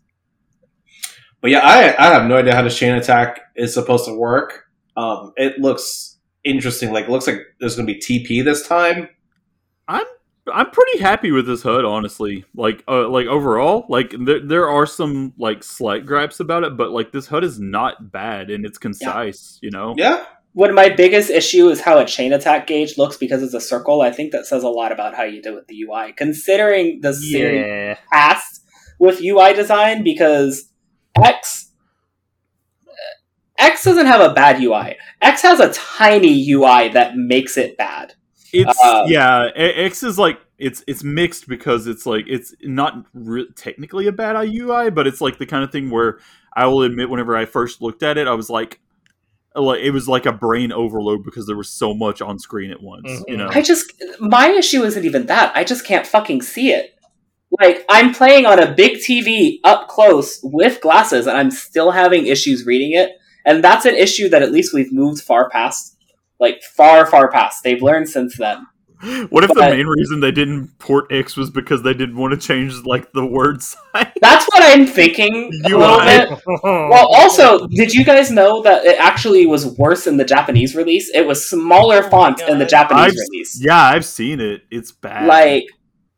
but 1.41 1.51
yeah, 1.51 1.61
I 1.61 1.95
I 1.99 2.13
have 2.13 2.29
no 2.29 2.37
idea 2.37 2.55
how 2.55 2.63
the 2.63 2.71
chain 2.71 2.95
attack 2.95 3.41
is 3.57 3.73
supposed 3.75 4.05
to 4.05 4.15
work. 4.15 4.65
Um, 4.97 5.33
it 5.37 5.59
looks 5.59 6.19
interesting. 6.45 6.93
Like, 6.93 7.07
it 7.07 7.11
looks 7.11 7.27
like 7.27 7.41
there's 7.61 7.77
going 7.77 7.87
to 7.87 7.95
be 7.95 7.99
TP 7.99 8.45
this 8.45 8.67
time. 8.67 9.09
I'm 9.89 10.05
I'm 10.53 10.71
pretty 10.71 10.99
happy 10.99 11.31
with 11.33 11.47
this 11.47 11.63
HUD, 11.63 11.85
honestly. 11.85 12.45
Like, 12.55 12.85
uh, 12.87 13.09
like 13.09 13.27
overall, 13.27 13.87
like 13.89 14.15
there 14.27 14.41
there 14.41 14.69
are 14.69 14.87
some 14.87 15.33
like 15.39 15.65
slight 15.65 16.05
gripes 16.05 16.41
about 16.41 16.65
it, 16.65 16.77
but 16.77 16.91
like 16.91 17.13
this 17.13 17.27
HUD 17.27 17.45
is 17.45 17.59
not 17.59 18.13
bad 18.13 18.51
and 18.51 18.67
it's 18.67 18.77
concise. 18.77 19.59
You 19.63 19.71
know, 19.71 19.95
Yeah, 19.97 20.27
what 20.55 20.75
my 20.75 20.89
biggest 20.89 21.31
issue 21.31 21.69
is 21.69 21.81
how 21.81 21.99
a 21.99 22.05
chain 22.05 22.33
attack 22.33 22.67
gauge 22.67 22.99
looks 22.99 23.17
because 23.17 23.43
it's 23.43 23.55
a 23.55 23.61
circle 23.61 24.03
i 24.03 24.11
think 24.11 24.33
that 24.33 24.47
says 24.47 24.63
a 24.63 24.69
lot 24.69 24.93
about 24.93 25.15
how 25.15 25.23
you 25.23 25.43
do 25.43 25.55
with 25.55 25.67
the 25.67 25.83
ui 25.83 26.13
considering 26.13 27.01
the 27.01 27.13
series 27.15 27.97
past 28.13 28.63
with 29.03 29.21
UI 29.21 29.53
design 29.53 30.05
because 30.05 30.71
X 31.17 31.73
X 33.59 33.85
doesn't 33.85 34.07
have 34.07 34.21
a 34.21 34.33
bad 34.33 34.61
UI. 34.63 34.97
X 35.21 35.43
has 35.43 35.61
a 35.61 35.73
tiny 35.73 36.51
UI 36.51 36.89
that 36.91 37.17
makes 37.17 37.57
it 37.57 37.77
bad. 37.77 38.15
It's 38.53 38.81
Um, 38.83 39.07
yeah. 39.09 39.49
A- 39.57 39.85
X 39.85 40.03
is 40.03 40.19
like 40.19 40.39
it's 40.59 40.85
it's 40.87 41.03
mixed 41.03 41.49
because 41.49 41.87
it's 41.89 42.07
like 42.07 42.27
it's 42.29 42.55
not 42.63 43.05
re- 43.13 43.49
technically 43.57 44.07
a 44.07 44.13
bad 44.13 44.37
UI, 44.37 44.91
but 44.91 45.07
it's 45.07 45.21
like 45.21 45.39
the 45.39 45.47
kind 45.47 45.65
of 45.65 45.73
thing 45.73 45.91
where 45.91 46.21
I 46.55 46.67
will 46.67 46.83
admit, 46.83 47.11
whenever 47.11 47.37
I 47.37 47.45
first 47.45 47.83
looked 47.83 48.03
at 48.03 48.19
it, 48.19 48.29
I 48.29 48.35
was 48.35 48.51
like, 48.51 48.81
like 49.55 49.81
it 49.81 49.91
was 49.91 50.09
like 50.09 50.27
a 50.27 50.33
brain 50.33 50.73
overload 50.73 51.25
because 51.25 51.47
there 51.47 51.57
was 51.57 51.69
so 51.71 51.95
much 51.95 52.21
on 52.23 52.39
screen 52.39 52.71
at 52.71 52.83
once. 52.83 53.09
You 53.29 53.35
Mhm. 53.35 53.39
know, 53.39 53.49
I 53.51 53.63
just 53.63 53.93
my 54.21 54.49
issue 54.49 54.83
isn't 54.85 55.05
even 55.05 55.27
that. 55.27 55.53
I 55.55 55.65
just 55.65 55.85
can't 55.85 56.07
fucking 56.07 56.43
see 56.43 56.71
it. 56.71 56.91
Like 57.61 57.85
I'm 57.89 58.15
playing 58.15 58.47
on 58.47 58.59
a 58.59 58.73
big 58.73 58.99
TV 58.99 59.61
up 59.65 59.89
close 59.89 60.41
with 60.43 60.81
glasses 60.81 61.27
and 61.27 61.37
I'm 61.37 61.51
still 61.51 61.91
having 61.91 62.27
issues 62.27 62.65
reading 62.65 62.93
it. 62.93 63.11
And 63.45 63.63
that's 63.63 63.85
an 63.85 63.95
issue 63.95 64.29
that 64.31 64.43
at 64.43 64.53
least 64.53 64.73
we've 64.73 64.93
moved 64.93 65.23
far 65.23 65.51
past. 65.51 65.97
Like 66.41 66.63
far, 66.63 67.07
far 67.07 67.31
past. 67.31 67.63
They've 67.63 67.83
learned 67.83 68.09
since 68.09 68.37
then. 68.39 68.67
what 69.31 69.43
if 69.45 69.51
the 69.53 69.61
main 69.61 69.87
reason 69.87 70.21
they 70.21 70.31
didn't 70.31 70.79
port 70.79 71.11
X 71.11 71.37
was 71.37 71.51
because 71.51 71.83
they 71.83 71.93
didn't 71.93 72.17
want 72.17 72.33
to 72.33 72.37
change 72.47 72.75
like 72.85 73.13
the 73.13 73.25
word 73.27 73.63
sign? 73.63 74.13
That's 74.21 74.45
what 74.47 74.63
I'm 74.63 74.87
thinking 74.87 75.51
a 75.65 75.71
UI. 75.71 75.79
little 75.79 76.01
bit. 76.01 76.43
Well, 76.65 77.09
also, 77.13 77.67
did 77.69 77.93
you 77.93 78.05
guys 78.05 78.31
know 78.31 78.63
that 78.63 78.85
it 78.85 78.99
actually 79.01 79.47
was 79.47 79.67
worse 79.79 80.07
in 80.07 80.17
the 80.17 80.25
Japanese 80.25 80.77
release? 80.77 81.11
It 81.15 81.27
was 81.27 81.49
smaller 81.49 82.05
Oh 82.05 82.11
font 82.11 82.41
in 82.43 82.59
the 82.59 82.67
Japanese 82.67 83.07
I've- 83.07 83.17
release. 83.33 83.61
Yeah, 83.61 83.81
I've 83.83 84.05
seen 84.05 84.41
it. 84.41 84.63
It's 84.71 84.93
bad. 84.93 85.27
Like, 85.27 85.65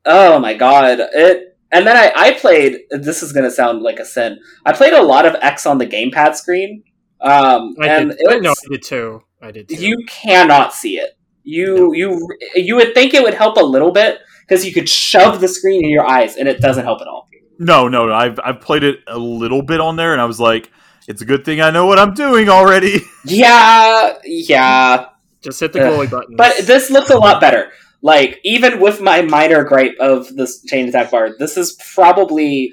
oh 0.04 0.38
my 0.38 0.54
god! 0.54 0.98
It. 1.00 1.56
And 1.72 1.86
then 1.86 1.96
I, 1.96 2.12
I 2.14 2.32
played. 2.34 2.80
This 2.90 3.22
is 3.22 3.32
gonna 3.32 3.50
sound 3.50 3.82
like 3.82 3.98
a 3.98 4.04
sin. 4.04 4.38
I 4.66 4.72
played 4.72 4.92
a 4.92 5.02
lot 5.02 5.26
of 5.26 5.34
X 5.40 5.66
on 5.66 5.78
the 5.78 5.86
gamepad 5.86 6.36
screen, 6.36 6.84
um, 7.20 7.74
I 7.80 7.86
and 7.88 8.10
did. 8.10 8.20
it 8.20 8.42
no, 8.42 8.50
was, 8.50 8.62
I 8.66 8.72
did 8.72 8.82
too. 8.84 9.22
I 9.42 9.50
did 9.50 9.68
too. 9.68 9.76
you 9.76 10.04
cannot 10.06 10.72
see 10.72 10.98
it. 10.98 11.16
You 11.44 11.74
No. 11.76 11.92
you 11.92 12.28
you 12.54 12.76
would 12.76 12.94
think 12.94 13.14
it 13.14 13.22
would 13.22 13.34
help 13.34 13.56
a 13.58 13.62
little 13.64 13.92
bit 13.92 14.18
because 14.40 14.64
you 14.66 14.72
could 14.72 14.88
shove 14.88 15.40
the 15.40 15.48
screen 15.48 15.84
in 15.84 15.90
your 15.90 16.06
eyes, 16.06 16.36
and 16.36 16.48
it 16.48 16.60
doesn't 16.60 16.84
help 16.84 17.00
at 17.00 17.06
all. 17.06 17.28
no, 17.58 17.86
no, 17.88 18.12
I've 18.12 18.38
I've 18.42 18.60
played 18.60 18.82
it 18.82 19.00
a 19.06 19.18
little 19.18 19.62
bit 19.62 19.80
on 19.80 19.96
there, 19.96 20.12
and 20.12 20.20
I 20.20 20.24
was 20.24 20.40
like, 20.40 20.70
it's 21.06 21.20
a 21.22 21.24
good 21.24 21.44
thing 21.44 21.60
I 21.60 21.70
know 21.70 21.86
what 21.86 21.98
I'm 21.98 22.14
doing 22.14 22.48
already. 22.48 23.00
Yeah, 23.26 24.14
yeah. 24.24 25.06
Just 25.42 25.60
hit 25.60 25.72
the 25.72 25.80
Ugh. 25.86 25.92
goalie 25.92 26.10
button. 26.10 26.36
But 26.36 26.58
this 26.66 26.90
looks 26.90 27.10
a 27.10 27.16
lot 27.18 27.40
better. 27.40 27.70
Like, 28.02 28.38
even 28.44 28.80
with 28.80 29.00
my 29.00 29.22
minor 29.22 29.64
gripe 29.64 29.96
of 29.98 30.34
this 30.36 30.62
chain 30.64 30.88
attack 30.88 31.10
bar, 31.10 31.30
this 31.38 31.56
is 31.56 31.72
probably 31.94 32.72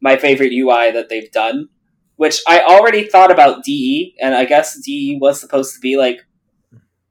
my 0.00 0.16
favorite 0.16 0.52
UI 0.52 0.90
that 0.92 1.08
they've 1.10 1.30
done. 1.32 1.68
Which 2.16 2.40
I 2.46 2.60
already 2.60 3.06
thought 3.08 3.30
about 3.30 3.64
DE, 3.64 4.14
and 4.20 4.34
I 4.34 4.44
guess 4.44 4.78
DE 4.84 5.18
was 5.20 5.40
supposed 5.40 5.74
to 5.74 5.80
be 5.80 5.96
like 5.96 6.18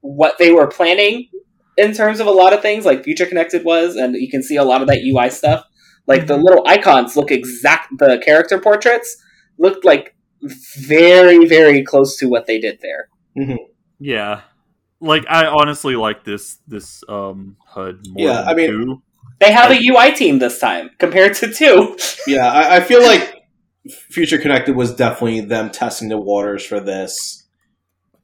what 0.01 0.37
they 0.37 0.51
were 0.51 0.67
planning 0.67 1.27
in 1.77 1.93
terms 1.93 2.19
of 2.19 2.27
a 2.27 2.31
lot 2.31 2.53
of 2.53 2.61
things, 2.61 2.85
like 2.85 3.03
Future 3.03 3.25
Connected 3.25 3.63
was, 3.63 3.95
and 3.95 4.15
you 4.15 4.29
can 4.29 4.43
see 4.43 4.55
a 4.57 4.63
lot 4.63 4.81
of 4.81 4.87
that 4.87 5.01
UI 5.03 5.29
stuff. 5.29 5.65
Like 6.07 6.27
the 6.27 6.37
little 6.37 6.65
icons 6.67 7.15
look 7.15 7.31
exact, 7.31 7.89
the 7.99 8.21
character 8.23 8.59
portraits 8.59 9.15
looked 9.57 9.85
like 9.85 10.15
very, 10.41 11.45
very 11.45 11.83
close 11.83 12.17
to 12.17 12.27
what 12.27 12.47
they 12.47 12.59
did 12.59 12.79
there. 12.81 13.09
yeah, 13.99 14.41
like 14.99 15.25
I 15.29 15.45
honestly 15.45 15.95
like 15.95 16.23
this 16.23 16.57
this 16.67 17.03
um 17.07 17.57
HUD 17.65 18.07
more. 18.09 18.27
Yeah, 18.27 18.41
than 18.41 18.47
I 18.47 18.53
mean- 18.55 18.69
two. 18.69 19.01
They 19.39 19.53
have 19.53 19.71
a 19.71 19.79
UI 19.81 20.11
team 20.13 20.39
this 20.39 20.59
time 20.59 20.89
compared 20.99 21.33
to 21.35 21.53
two. 21.53 21.97
yeah. 22.27 22.51
I, 22.51 22.75
I 22.75 22.79
feel 22.81 23.01
like 23.01 23.35
Future 24.09 24.37
Connected 24.37 24.75
was 24.75 24.93
definitely 24.93 25.39
them 25.39 25.69
testing 25.69 26.09
the 26.09 26.17
waters 26.17 26.65
for 26.65 26.81
this, 26.81 27.38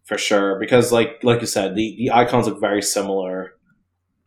for 0.05 0.17
sure. 0.17 0.59
Because, 0.59 0.91
like 0.91 1.19
like 1.23 1.41
you 1.41 1.47
said, 1.47 1.75
the 1.75 1.95
the 1.97 2.11
icons 2.11 2.47
look 2.47 2.59
very 2.59 2.81
similar, 2.81 3.53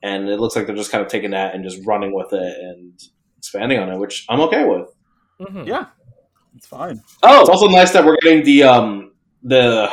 and 0.02 0.28
it 0.28 0.38
looks 0.40 0.56
like 0.56 0.66
they're 0.66 0.76
just 0.76 0.90
kind 0.92 1.04
of 1.04 1.10
taking 1.10 1.30
that 1.32 1.54
and 1.54 1.64
just 1.64 1.84
running 1.86 2.14
with 2.14 2.32
it 2.32 2.56
and 2.60 3.00
expanding 3.38 3.78
on 3.78 3.88
it, 3.90 3.98
which 3.98 4.26
I'm 4.28 4.40
okay 4.40 4.64
with. 4.64 4.88
Mhm. 5.40 5.66
yeah, 5.66 5.86
it's 6.56 6.66
fine. 6.66 7.00
Oh, 7.22 7.40
It's 7.40 7.48
also 7.50 7.68
nice 7.68 7.92
that 7.92 8.04
we're 8.04 8.16
getting 8.22 8.44
the 8.44 8.64
um 8.64 9.12
the 9.42 9.90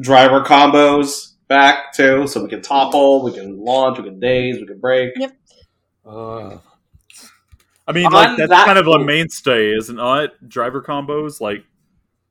driver 0.00 0.42
combos 0.42 1.34
back 1.48 1.92
too, 1.94 2.26
so 2.26 2.42
we 2.42 2.48
can 2.48 2.62
topple, 2.62 3.22
we 3.24 3.32
can 3.32 3.58
launch, 3.58 3.98
we 3.98 4.04
can 4.04 4.18
daze, 4.20 4.58
we 4.60 4.66
can 4.66 4.78
break. 4.80 5.12
Yep. 5.16 5.32
Uh, 6.06 6.58
I 7.86 7.92
mean, 7.92 8.06
On 8.06 8.12
like 8.12 8.36
that's 8.36 8.50
that 8.50 8.66
kind 8.66 8.78
of 8.78 8.86
a 8.86 8.98
mainstay, 8.98 9.74
isn't 9.76 9.98
it? 9.98 10.48
Driver 10.48 10.82
combos, 10.82 11.40
like 11.40 11.64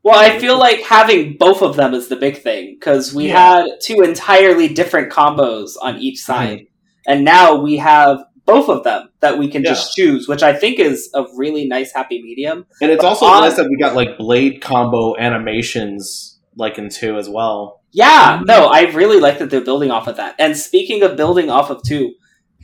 well, 0.08 0.20
I 0.20 0.40
feel 0.40 0.58
like 0.58 0.82
having 0.82 1.38
both 1.38 1.62
of 1.62 1.76
them 1.76 1.94
is 1.94 2.08
the 2.08 2.16
big 2.16 2.38
thing 2.38 2.76
because 2.80 3.14
we 3.14 3.28
Yeah. 3.28 3.64
had 3.64 3.66
two 3.82 4.02
entirely 4.02 4.68
different 4.68 5.12
combos 5.12 5.72
on 5.82 5.98
each 5.98 6.20
mm-hmm. 6.20 6.34
side, 6.34 6.68
and 7.06 7.24
now 7.24 7.56
we 7.56 7.78
have 7.78 8.24
both 8.46 8.70
of 8.70 8.84
them 8.84 9.10
that 9.20 9.38
we 9.38 9.50
can 9.50 9.64
just 9.64 9.94
choose, 9.94 10.28
which 10.28 10.42
I 10.42 10.54
think 10.54 10.80
is 10.80 11.10
a 11.14 11.26
really 11.36 11.68
nice 11.68 11.92
happy 11.94 12.22
medium. 12.24 12.66
And 12.82 12.90
it's 12.92 13.04
also 13.04 13.26
On- 13.26 13.42
nice 13.42 13.58
that 13.58 13.70
we 13.70 13.78
got 13.78 13.96
like 13.96 14.18
blade 14.18 14.62
combo 14.62 15.16
animations 15.18 16.40
like 16.56 16.78
in 16.78 16.90
two 16.90 17.18
as 17.18 17.30
well. 17.30 17.82
Yeah, 17.92 18.38
mm-hmm. 18.38 18.46
no, 18.46 18.68
I 18.68 18.84
really 18.92 19.20
like 19.20 19.40
that 19.40 19.50
they're 19.50 19.62
building 19.62 19.92
off 19.92 20.08
of 20.08 20.16
that. 20.18 20.36
And 20.40 20.56
speaking 20.56 21.04
of 21.04 21.18
building 21.18 21.50
off 21.50 21.70
of 21.70 21.84
two, 21.84 22.14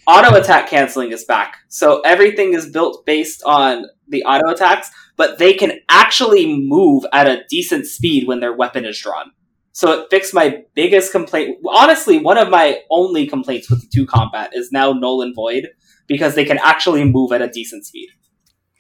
auto 0.08 0.36
attack 0.36 0.70
canceling 0.70 1.12
is 1.12 1.26
back. 1.26 1.58
So 1.68 2.02
everything 2.02 2.54
is 2.54 2.70
built 2.70 3.06
based 3.06 3.44
on 3.46 3.86
the 4.08 4.24
auto 4.24 4.50
attacks, 4.50 4.90
but 5.16 5.38
they 5.38 5.54
can 5.54 5.80
actually 5.90 6.46
move 6.68 7.06
at 7.14 7.28
a 7.28 7.44
decent 7.50 7.86
speed 7.86 8.28
when 8.28 8.40
their 8.40 8.54
weapon 8.54 8.86
is 8.86 9.00
drawn. 9.00 9.32
So 9.72 9.92
it 10.02 10.08
fixed 10.10 10.34
my 10.34 10.64
biggest 10.76 11.12
complaint. 11.12 11.58
Honestly, 11.68 12.20
one 12.20 12.38
of 12.38 12.50
my 12.50 12.80
only 12.92 13.26
complaints 13.28 13.70
with 13.70 13.82
the 13.82 13.88
two 13.94 14.06
combat 14.06 14.52
is 14.54 14.72
now 14.72 14.92
null 14.94 15.22
and 15.22 15.34
void 15.36 15.70
because 16.08 16.36
they 16.36 16.46
can 16.46 16.60
actually 16.60 17.04
move 17.06 17.32
at 17.32 17.42
a 17.42 17.48
decent 17.48 17.86
speed. 17.86 18.10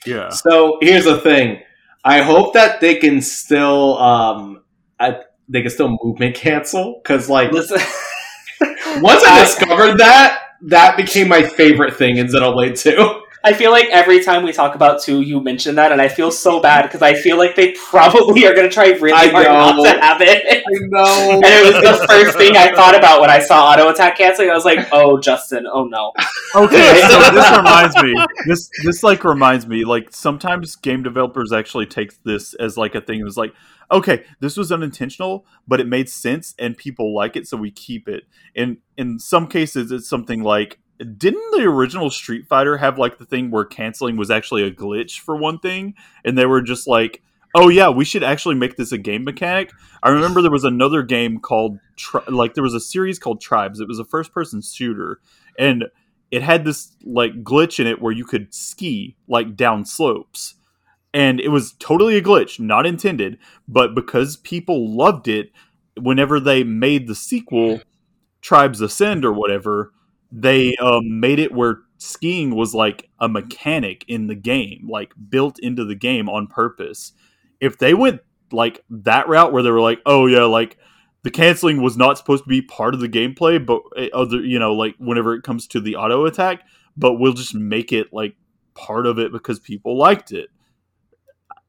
yeah, 0.05 0.29
So 0.29 0.77
here's 0.81 1.05
the 1.05 1.19
thing. 1.19 1.61
I 2.03 2.21
hope 2.21 2.53
that 2.53 2.81
they 2.81 2.95
can 2.95 3.21
still 3.21 3.97
um 3.97 4.61
I, 4.99 5.21
they 5.49 5.61
can 5.61 5.71
still 5.71 5.97
movement 6.03 6.35
cancel 6.35 6.99
because 7.01 7.29
like 7.29 7.51
Listen, 7.51 7.77
once 9.01 9.23
I 9.23 9.39
I- 9.39 9.45
discovered 9.45 9.97
that, 9.99 10.39
that 10.67 10.95
became 10.97 11.27
my 11.27 11.43
favorite 11.43 11.95
thing 11.95 12.17
in 12.17 12.27
Xenoblade 12.27 12.79
2. 12.79 13.21
I 13.45 13.51
feel 13.53 13.71
like 13.71 13.87
every 13.91 14.23
time 14.23 14.43
we 14.43 14.53
talk 14.53 14.73
about 14.73 15.01
two, 15.01 15.21
you 15.21 15.41
mention 15.41 15.75
that, 15.75 15.91
and 15.91 16.01
I 16.01 16.07
feel 16.07 16.31
so 16.31 16.61
bad 16.61 16.83
because 16.83 17.01
I 17.01 17.13
feel 17.13 17.37
like 17.37 17.55
they 17.55 17.73
probably 17.73 18.45
are 18.45 18.53
going 18.53 18.69
to 18.69 18.73
try 18.73 18.91
really 18.91 19.11
I 19.11 19.27
hard 19.27 19.75
not 19.75 19.83
to 19.83 19.99
have 19.99 20.21
it. 20.21 20.63
I 20.65 20.71
know. 20.87 21.31
And 21.33 21.45
it 21.45 21.65
was 21.65 21.99
the 21.99 22.07
first 22.07 22.37
thing 22.37 22.55
I 22.55 22.73
thought 22.73 22.95
about 22.95 23.19
when 23.19 23.29
I 23.29 23.39
saw 23.39 23.71
auto 23.71 23.89
attack 23.89 24.17
canceling. 24.17 24.49
I 24.49 24.53
was 24.53 24.63
like, 24.63 24.87
"Oh, 24.93 25.19
Justin, 25.19 25.67
oh 25.69 25.83
no." 25.83 26.13
Okay, 26.55 27.01
so 27.09 27.19
this 27.31 27.57
reminds 27.57 28.01
me. 28.01 28.15
This 28.47 28.69
this 28.83 29.03
like 29.03 29.25
reminds 29.25 29.67
me. 29.67 29.83
Like 29.83 30.13
sometimes 30.13 30.77
game 30.77 31.03
developers 31.03 31.51
actually 31.51 31.85
take 31.85 32.23
this 32.23 32.53
as 32.53 32.77
like 32.77 32.95
a 32.95 33.01
thing. 33.01 33.19
It 33.19 33.25
was 33.25 33.37
like, 33.37 33.53
okay, 33.91 34.23
this 34.39 34.57
was 34.57 34.71
unintentional, 34.71 35.45
but 35.67 35.79
it 35.79 35.87
made 35.87 36.09
sense 36.09 36.55
and 36.57 36.77
people 36.77 37.13
like 37.13 37.35
it, 37.35 37.47
so 37.47 37.57
we 37.57 37.71
keep 37.71 38.07
it. 38.07 38.23
And 38.55 38.77
in 38.97 39.19
some 39.19 39.47
cases, 39.47 39.91
it's 39.91 40.09
something 40.09 40.43
like, 40.43 40.79
didn't 40.97 41.51
the 41.51 41.63
original 41.63 42.09
Street 42.09 42.47
Fighter 42.47 42.77
have 42.77 42.97
like 42.97 43.17
the 43.17 43.25
thing 43.25 43.51
where 43.51 43.65
canceling 43.65 44.17
was 44.17 44.31
actually 44.31 44.63
a 44.63 44.71
glitch 44.71 45.19
for 45.19 45.35
one 45.35 45.59
thing, 45.59 45.95
and 46.23 46.37
they 46.37 46.45
were 46.45 46.61
just 46.61 46.87
like. 46.87 47.21
Oh 47.55 47.69
yeah, 47.69 47.89
we 47.89 48.03
should 48.03 48.23
actually 48.23 48.55
make 48.55 48.77
this 48.77 48.91
a 48.91 48.97
game 48.97 49.23
mechanic. 49.23 49.71
I 50.01 50.09
remember 50.09 50.41
there 50.41 50.49
was 50.49 50.63
another 50.63 51.03
game 51.03 51.37
called 51.37 51.77
Tri- 51.95 52.23
like 52.27 52.55
there 52.55 52.63
was 52.63 52.73
a 52.73 52.79
series 52.79 53.19
called 53.19 53.41
Tribes. 53.41 53.79
It 53.79 53.87
was 53.87 53.99
a 53.99 54.05
first 54.05 54.33
person 54.33 54.59
shooter 54.59 55.19
and 55.57 55.85
it 56.31 56.41
had 56.41 56.65
this 56.65 56.91
like 57.03 57.43
glitch 57.43 57.79
in 57.79 57.87
it 57.87 58.01
where 58.01 58.11
you 58.11 58.25
could 58.25 58.53
ski 58.53 59.15
like 59.27 59.55
down 59.55 59.85
slopes 59.85 60.55
and 61.13 61.39
it 61.39 61.49
was 61.49 61.73
totally 61.73 62.17
a 62.17 62.21
glitch 62.21 62.59
not 62.59 62.85
intended 62.85 63.37
but 63.67 63.93
because 63.93 64.37
people 64.37 64.95
loved 64.95 65.27
it 65.27 65.51
whenever 65.99 66.39
they 66.39 66.63
made 66.63 67.07
the 67.07 67.15
sequel 67.15 67.81
tribes 68.41 68.81
ascend 68.81 69.23
or 69.23 69.31
whatever 69.31 69.91
they 70.35 70.75
um, 70.77 71.19
made 71.19 71.39
it 71.39 71.51
where 71.51 71.79
skiing 71.97 72.55
was 72.55 72.73
like 72.73 73.09
a 73.19 73.29
mechanic 73.29 74.03
in 74.07 74.27
the 74.27 74.35
game 74.35 74.87
like 74.89 75.13
built 75.29 75.59
into 75.59 75.85
the 75.85 75.95
game 75.95 76.27
on 76.27 76.47
purpose 76.47 77.13
if 77.61 77.77
they 77.77 77.93
went 77.93 78.19
like 78.51 78.83
that 78.89 79.27
route 79.29 79.53
where 79.53 79.63
they 79.63 79.71
were 79.71 79.79
like 79.79 79.99
oh 80.05 80.25
yeah 80.25 80.43
like 80.43 80.77
the 81.23 81.31
canceling 81.31 81.81
was 81.81 81.97
not 81.97 82.17
supposed 82.17 82.43
to 82.43 82.49
be 82.49 82.61
part 82.61 82.93
of 82.93 82.99
the 82.99 83.09
gameplay, 83.09 83.65
but 83.65 83.81
uh, 83.97 84.07
other 84.13 84.41
you 84.41 84.59
know 84.59 84.73
like 84.73 84.95
whenever 84.99 85.33
it 85.33 85.43
comes 85.43 85.67
to 85.67 85.79
the 85.79 85.95
auto 85.95 86.25
attack, 86.25 86.61
but 86.95 87.13
we'll 87.13 87.33
just 87.33 87.55
make 87.55 87.91
it 87.91 88.13
like 88.13 88.35
part 88.75 89.07
of 89.07 89.17
it 89.17 89.31
because 89.31 89.59
people 89.59 89.97
liked 89.97 90.31
it. 90.31 90.49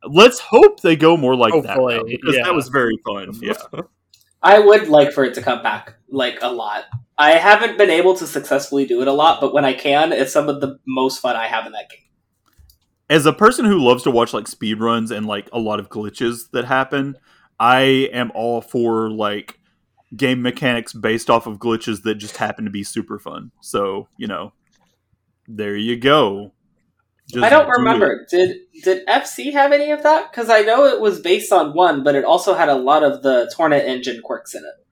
Let's 0.07 0.39
hope 0.39 0.81
they 0.81 0.97
go 0.97 1.17
more 1.17 1.35
like 1.35 1.55
that 1.55 1.77
Hopefully, 1.77 1.97
now, 1.97 2.03
because 2.03 2.37
yeah. 2.37 2.45
that 2.45 2.55
was 2.55 2.69
very 2.69 2.99
fun. 3.07 3.33
Yeah, 3.41 3.55
I 4.43 4.59
would 4.59 4.89
like 4.89 5.13
for 5.13 5.25
it 5.25 5.35
to 5.35 5.43
come 5.43 5.63
back 5.63 5.95
like 6.09 6.41
a 6.43 6.51
lot. 6.51 6.85
I 7.17 7.33
haven't 7.33 7.79
been 7.79 7.91
able 7.91 8.15
to 8.17 8.27
successfully 8.27 8.87
do 8.87 9.01
it 9.01 9.09
a 9.09 9.13
lot, 9.13 9.41
but 9.41 9.55
when 9.55 9.65
I 9.65 9.73
can, 9.73 10.13
it's 10.13 10.33
some 10.33 10.49
of 10.49 10.61
the 10.61 10.79
most 10.87 11.21
fun 11.21 11.37
I 11.37 11.47
have 11.47 11.67
in 11.67 11.73
that 11.73 11.89
game. 11.91 12.01
as 13.09 13.27
a 13.27 13.33
person 13.33 13.65
who 13.67 13.79
loves 13.79 14.03
to 14.05 14.11
watch 14.11 14.33
like 14.33 14.49
speed 14.49 14.81
runs 14.81 15.11
and 15.11 15.27
like 15.27 15.49
a 15.53 15.59
lot 15.59 15.79
of 15.79 15.89
glitches 15.91 16.51
that 16.53 16.65
happen, 16.65 17.17
I 17.61 18.09
am 18.13 18.33
all 18.35 18.61
for 18.61 19.11
like 19.11 19.59
game 20.17 20.43
mechanics 20.43 20.93
based 20.93 21.31
off 21.31 21.47
of 21.47 21.59
glitches 21.59 22.03
that 22.03 22.17
just 22.17 22.37
happen 22.37 22.65
to 22.65 22.71
be 22.71 22.83
super 22.85 23.19
fun. 23.19 23.51
So 23.61 24.09
you 24.17 24.27
know, 24.27 24.53
there 25.47 25.77
you 25.77 25.97
go. 25.97 26.53
Just 27.29 27.45
I 27.45 27.49
don't 27.49 27.67
do 27.67 27.73
it. 27.73 27.79
remember. 27.79 28.27
Did 28.31 28.59
did 28.83 29.07
FC 29.07 29.53
have 29.53 29.73
any 29.73 29.91
of 29.91 30.03
that? 30.03 30.31
Because 30.31 30.51
I 30.51 30.61
know 30.63 30.85
it 30.87 31.01
was 31.01 31.21
based 31.21 31.53
on 31.53 31.73
one, 31.75 32.03
but 32.03 32.15
it 32.15 32.25
also 32.25 32.55
had 32.55 32.69
a 32.69 32.75
lot 32.75 33.03
of 33.03 33.23
the 33.23 33.51
Torrent 33.55 33.85
engine 33.85 34.21
quirks 34.23 34.55
in 34.55 34.63
it. 34.63 34.84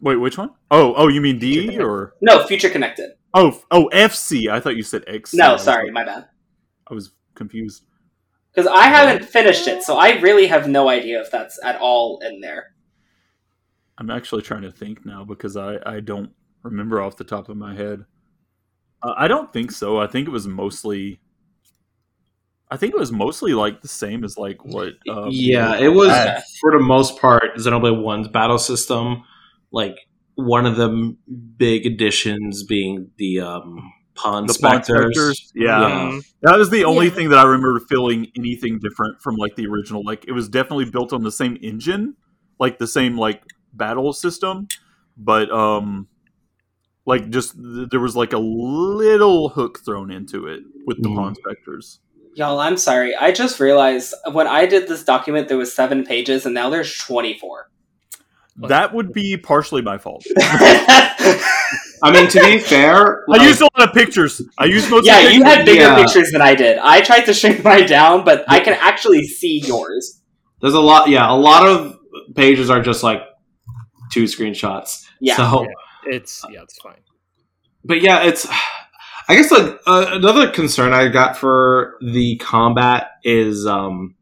Wait, 0.00 0.16
which 0.16 0.38
one? 0.38 0.50
Oh, 0.70 0.94
oh, 0.96 1.08
you 1.08 1.20
mean 1.20 1.38
D 1.38 1.78
or 1.80 2.14
No, 2.20 2.46
Future 2.46 2.70
Connected. 2.70 3.10
oh, 3.34 3.60
oh, 3.70 3.90
FC? 3.92 4.48
I 4.48 4.60
thought 4.60 4.76
you 4.76 4.82
said 4.82 5.04
X. 5.06 5.34
No, 5.34 5.56
sorry, 5.56 5.84
like- 5.86 5.92
my 5.92 6.04
bad. 6.04 6.28
I 6.90 6.94
was 6.94 7.10
confused. 7.34 7.84
Because 8.54 8.70
I 8.72 8.84
haven't 8.84 9.24
finished 9.28 9.66
it, 9.68 9.82
so 9.82 9.96
I 9.96 10.18
really 10.20 10.46
have 10.46 10.66
no 10.68 10.88
idea 10.88 11.20
if 11.20 11.30
that's 11.30 11.62
at 11.62 11.76
all 11.80 12.18
in 12.26 12.40
there. 12.40 12.72
I'm 13.98 14.10
actually 14.10 14.42
trying 14.42 14.62
to 14.62 14.72
think 14.72 15.04
now 15.04 15.24
because 15.24 15.56
I 15.56 15.76
I 15.84 16.00
don't 16.00 16.30
remember 16.62 17.00
off 17.02 17.16
the 17.16 17.24
top 17.24 17.48
of 17.48 17.56
my 17.56 17.74
head. 17.74 18.04
Uh, 19.02 19.12
I 19.16 19.28
don't 19.28 19.52
think 19.52 19.70
so. 19.70 19.98
I 19.98 20.06
think 20.06 20.26
it 20.26 20.30
was 20.30 20.46
mostly. 20.46 21.20
I 22.70 22.76
think 22.76 22.94
it 22.94 22.98
was 22.98 23.12
mostly 23.12 23.54
like 23.54 23.80
the 23.82 23.88
same 23.88 24.24
as 24.24 24.36
like 24.38 24.64
what. 24.64 24.94
Um, 25.08 25.28
yeah, 25.30 25.76
it 25.76 25.88
was 25.88 26.10
Okay. 26.10 26.38
for 26.60 26.72
the 26.72 26.80
most 26.80 27.20
part 27.20 27.56
Xenoblade 27.56 28.00
One's 28.02 28.28
battle 28.28 28.58
system. 28.58 29.24
Like 29.70 29.96
one 30.34 30.66
of 30.66 30.76
the 30.76 30.88
m- 30.88 31.18
big 31.56 31.84
additions 31.86 32.62
being 32.64 33.10
the 33.18 33.40
um, 33.40 33.92
pawn 34.14 34.46
the 34.46 34.52
Ponspectors. 34.54 34.84
specters. 34.84 35.52
Yeah. 35.54 35.88
Yeah. 36.12 36.20
that 36.42 36.58
was 36.58 36.70
the 36.70 36.84
only 36.84 37.06
Yeah. 37.06 37.12
thing 37.14 37.28
that 37.30 37.38
I 37.38 37.44
remember 37.44 37.80
feeling 37.80 38.26
anything 38.36 38.78
different 38.78 39.20
from 39.20 39.36
like 39.36 39.56
the 39.56 39.66
original. 39.66 40.02
Like 40.04 40.24
it 40.26 40.32
was 40.32 40.48
definitely 40.48 40.86
built 40.90 41.12
on 41.12 41.22
the 41.22 41.32
same 41.32 41.56
engine, 41.62 42.14
like 42.58 42.78
the 42.78 42.86
same 42.86 43.16
like 43.16 43.42
battle 43.72 44.12
system, 44.12 44.68
but 45.16 45.50
um, 45.50 46.08
like 47.06 47.30
just 47.30 47.54
th- 47.56 47.88
there 47.90 48.00
was 48.00 48.16
like 48.16 48.32
a 48.32 48.38
little 48.38 49.50
hook 49.50 49.80
thrown 49.84 50.10
into 50.10 50.46
it 50.46 50.62
with 50.86 51.02
the 51.02 51.08
Mhm. 51.08 51.34
Ponspectors. 51.34 51.98
Y'all, 52.34 52.60
I'm 52.60 52.76
sorry. 52.76 53.16
I 53.16 53.32
just 53.32 53.58
realized 53.58 54.14
when 54.30 54.46
I 54.46 54.64
did 54.66 54.86
this 54.86 55.02
document, 55.02 55.48
there 55.48 55.56
was 55.56 55.72
seven 55.72 56.04
pages, 56.04 56.46
and 56.46 56.54
now 56.54 56.70
there's 56.70 56.96
24. 56.98 57.68
That 58.60 58.92
would 58.94 59.12
be 59.12 59.36
partially 59.36 59.82
my 59.82 59.98
fault. 59.98 60.24
I 62.02 62.12
mean, 62.12 62.28
to 62.28 62.40
be 62.40 62.58
fair, 62.58 63.24
I 63.30 63.44
used 63.46 63.60
a 63.60 63.64
lot 63.76 63.88
of 63.88 63.94
pictures. 63.94 64.40
I 64.56 64.66
used 64.66 64.90
most. 64.90 65.04
yeah, 65.06 65.18
of 65.18 65.24
the 65.26 65.34
you 65.34 65.44
had 65.44 65.64
bigger 65.64 65.80
Yeah. 65.82 65.96
pictures 65.96 66.30
than 66.30 66.40
I 66.42 66.54
did. 66.54 66.78
I 66.78 67.00
tried 67.00 67.22
to 67.26 67.34
shrink 67.34 67.62
mine 67.64 67.86
down, 67.86 68.24
but 68.24 68.44
I 68.48 68.60
can 68.60 68.74
actually 68.74 69.24
see 69.26 69.60
yours. 69.64 70.20
there's 70.60 70.74
a 70.74 70.80
lot. 70.80 71.08
Yeah, 71.08 71.30
a 71.30 71.34
lot 71.36 71.66
of 71.66 71.96
pages 72.34 72.70
are 72.70 72.80
just 72.80 73.02
like 73.02 73.22
two 74.12 74.24
screenshots. 74.24 75.04
Yeah. 75.20 75.36
So, 75.36 75.66
It's 76.06 76.44
yeah, 76.50 76.62
it's 76.62 76.78
fine. 76.80 77.00
but 77.84 78.00
yeah, 78.00 78.22
it's. 78.24 78.46
I 79.30 79.34
guess 79.34 79.50
like 79.50 79.78
uh, 79.86 80.06
another 80.12 80.50
concern 80.50 80.92
I 80.94 81.08
got 81.08 81.36
for 81.36 81.96
the 82.00 82.36
combat 82.38 83.08
is 83.24 83.66
um, 83.66 84.14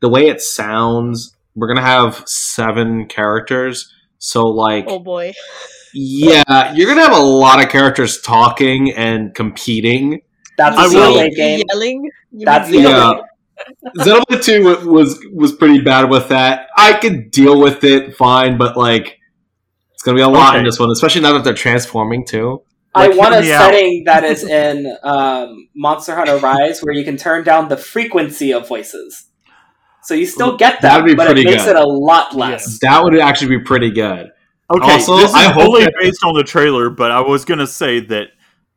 the 0.00 0.08
way 0.08 0.28
it 0.28 0.40
sounds. 0.40 1.34
We're 1.54 1.68
gonna 1.68 1.82
have 1.86 2.22
seven 2.26 3.06
characters, 3.06 3.92
so 4.18 4.44
like 4.46 4.84
Oh 4.88 4.98
boy. 4.98 5.32
Yeah, 5.94 6.72
you're 6.74 6.88
gonna 6.88 7.02
have 7.02 7.16
a 7.16 7.20
lot 7.22 7.62
of 7.62 7.68
characters 7.70 8.20
talking 8.22 8.92
and 8.92 9.34
competing. 9.34 10.20
That's 10.56 10.76
I 10.78 10.86
a 10.86 10.88
will- 10.88 11.14
Xenoblade 11.16 11.34
game. 11.36 11.62
Yelling. 11.70 12.10
You 12.30 12.46
That's 12.46 12.70
mean 12.70 12.82
the 12.84 12.88
Yeah. 12.88 13.12
Xenoblade 13.98 14.42
Two 14.42 14.90
was 14.90 15.18
was 15.32 15.52
pretty 15.52 15.80
bad 15.80 16.08
with 16.10 16.28
that. 16.28 16.68
I 16.76 16.94
could 16.94 17.30
deal 17.30 17.60
with 17.60 17.84
it 17.84 18.16
fine, 18.16 18.56
but 18.58 18.76
like 18.76 19.18
it's 19.92 20.02
gonna 20.02 20.16
be 20.16 20.22
a 20.22 20.28
lot 20.28 20.56
in 20.56 20.64
this 20.64 20.78
one, 20.80 20.90
especially 20.90 21.20
now 21.20 21.32
that 21.34 21.44
they're 21.44 21.52
transforming 21.54 22.24
too. 22.26 22.62
I 22.94 23.08
want 23.08 23.34
a 23.34 23.40
me 23.40 23.52
out. 23.52 23.60
setting 23.70 24.04
that 24.04 24.22
is 24.24 24.44
in 24.44 24.94
um, 25.02 25.68
Monster 25.74 26.14
Hunter 26.14 26.36
Rise 26.38 26.80
where 26.80 26.94
you 26.94 27.04
can 27.04 27.16
turn 27.16 27.42
down 27.44 27.68
the 27.68 27.76
frequency 27.76 28.52
of 28.52 28.68
voices. 28.68 29.28
So 30.04 30.14
you 30.14 30.26
still 30.26 30.56
get 30.56 30.80
that, 30.82 30.98
That'd 30.98 31.06
be 31.06 31.14
but 31.14 31.36
it 31.38 31.44
makes 31.44 31.64
good. 31.64 31.76
it 31.76 31.82
a 31.82 31.86
lot 31.86 32.34
less. 32.34 32.78
That 32.80 33.02
would 33.04 33.18
actually 33.18 33.56
be 33.58 33.64
pretty 33.64 33.90
good. 33.90 34.30
Okay, 34.74 34.92
Also, 34.92 35.16
this 35.16 35.30
is 35.30 35.34
I 35.34 35.44
hope 35.52 35.68
only 35.68 35.84
that- 35.84 35.94
based 36.00 36.24
on 36.24 36.34
the 36.34 36.42
trailer, 36.42 36.90
but 36.90 37.10
I 37.10 37.20
was 37.20 37.44
gonna 37.44 37.66
say 37.66 38.00
that 38.00 38.28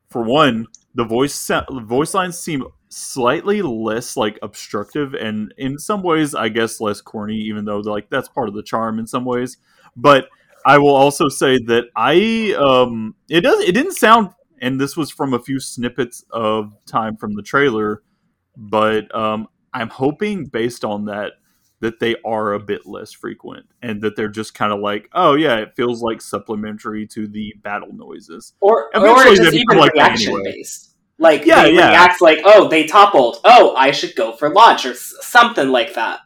for 0.09 0.21
one, 0.23 0.67
the 0.93 1.03
voice 1.03 1.33
sa- 1.33 1.65
voice 1.71 2.13
lines 2.13 2.37
seem 2.37 2.63
slightly 2.89 3.61
less 3.61 4.15
like 4.15 4.37
obstructive, 4.41 5.13
and 5.13 5.53
in 5.57 5.77
some 5.79 6.03
ways, 6.03 6.35
I 6.35 6.49
guess 6.49 6.79
less 6.79 7.01
corny. 7.01 7.35
Even 7.37 7.65
though 7.65 7.79
like 7.79 8.09
that's 8.09 8.27
part 8.29 8.47
of 8.47 8.53
the 8.55 8.63
charm 8.63 8.99
in 8.99 9.07
some 9.07 9.25
ways. 9.25 9.57
But 9.95 10.27
I 10.65 10.77
will 10.77 10.95
also 10.95 11.27
say 11.29 11.57
that 11.67 11.85
I 11.95 12.55
um 12.59 13.15
it 13.29 13.41
does 13.41 13.61
it 13.61 13.71
didn't 13.73 13.93
sound, 13.93 14.29
and 14.61 14.79
this 14.79 14.95
was 14.95 15.11
from 15.11 15.33
a 15.33 15.39
few 15.39 15.59
snippets 15.59 16.23
of 16.31 16.73
time 16.85 17.15
from 17.17 17.33
the 17.35 17.41
trailer, 17.43 18.03
but 18.57 19.13
um 19.15 19.47
I'm 19.75 19.89
hoping 19.89 20.45
based 20.45 20.83
on 20.83 21.05
that 21.05 21.33
that 21.81 21.99
they 21.99 22.15
are 22.25 22.53
a 22.53 22.59
bit 22.59 22.85
less 22.87 23.11
frequent 23.11 23.67
and 23.81 24.01
that 24.01 24.15
they're 24.15 24.29
just 24.29 24.55
kind 24.55 24.71
of 24.71 24.79
like, 24.79 25.09
oh 25.13 25.35
yeah, 25.35 25.57
it 25.57 25.73
feels 25.75 26.01
like 26.01 26.21
supplementary 26.21 27.05
to 27.07 27.27
the 27.27 27.53
battle 27.61 27.93
noises. 27.93 28.53
Or, 28.61 28.85
or 28.85 28.91
Eventually 28.95 29.35
just 29.35 29.53
even 29.53 29.77
like 29.77 29.93
reaction 29.93 30.33
anyway. 30.33 30.53
based. 30.53 30.95
Like, 31.17 31.45
Yeah, 31.45 31.63
they 31.63 31.73
yeah. 31.75 31.89
react 31.89 32.21
like, 32.21 32.39
oh, 32.45 32.69
they 32.69 32.85
toppled. 32.87 33.37
Oh, 33.43 33.75
I 33.75 33.91
should 33.91 34.15
go 34.15 34.31
for 34.33 34.49
launch, 34.49 34.85
or 34.85 34.91
s- 34.91 35.13
something 35.21 35.69
like 35.69 35.93
that. 35.95 36.19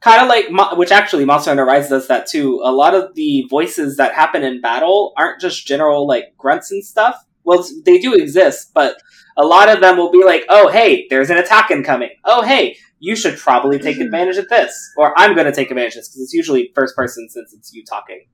Kind 0.00 0.22
of 0.22 0.28
like, 0.28 0.50
Mo- 0.50 0.74
which 0.76 0.92
actually 0.92 1.24
Monster 1.24 1.50
Hunter 1.50 1.64
Rise 1.64 1.88
does 1.88 2.08
that 2.08 2.26
too. 2.26 2.60
A 2.64 2.70
lot 2.72 2.94
of 2.94 3.14
the 3.14 3.46
voices 3.48 3.96
that 3.96 4.14
happen 4.14 4.44
in 4.44 4.60
battle 4.60 5.14
aren't 5.16 5.40
just 5.40 5.66
general, 5.66 6.06
like, 6.06 6.34
grunts 6.36 6.70
and 6.70 6.84
stuff. 6.84 7.16
Well, 7.44 7.66
they 7.84 7.98
do 7.98 8.14
exist, 8.14 8.70
but 8.74 8.96
a 9.36 9.42
lot 9.44 9.68
of 9.68 9.80
them 9.80 9.96
will 9.96 10.10
be 10.10 10.24
like, 10.24 10.44
oh, 10.48 10.68
hey, 10.70 11.06
there's 11.10 11.30
an 11.30 11.38
attack 11.38 11.70
incoming. 11.70 12.10
Oh, 12.24 12.42
hey, 12.42 12.76
you 13.00 13.16
should 13.16 13.36
probably 13.38 13.78
take 13.78 13.98
advantage 13.98 14.36
of 14.36 14.48
this. 14.48 14.72
Or 14.96 15.12
I'm 15.18 15.34
going 15.34 15.46
to 15.46 15.52
take 15.52 15.70
advantage 15.70 15.92
of 15.94 16.00
this, 16.00 16.08
because 16.08 16.22
it's 16.22 16.32
usually 16.32 16.70
first 16.74 16.96
person 16.96 17.28
since 17.28 17.52
it's 17.52 17.72
you 17.72 17.84
talking. 17.84 18.24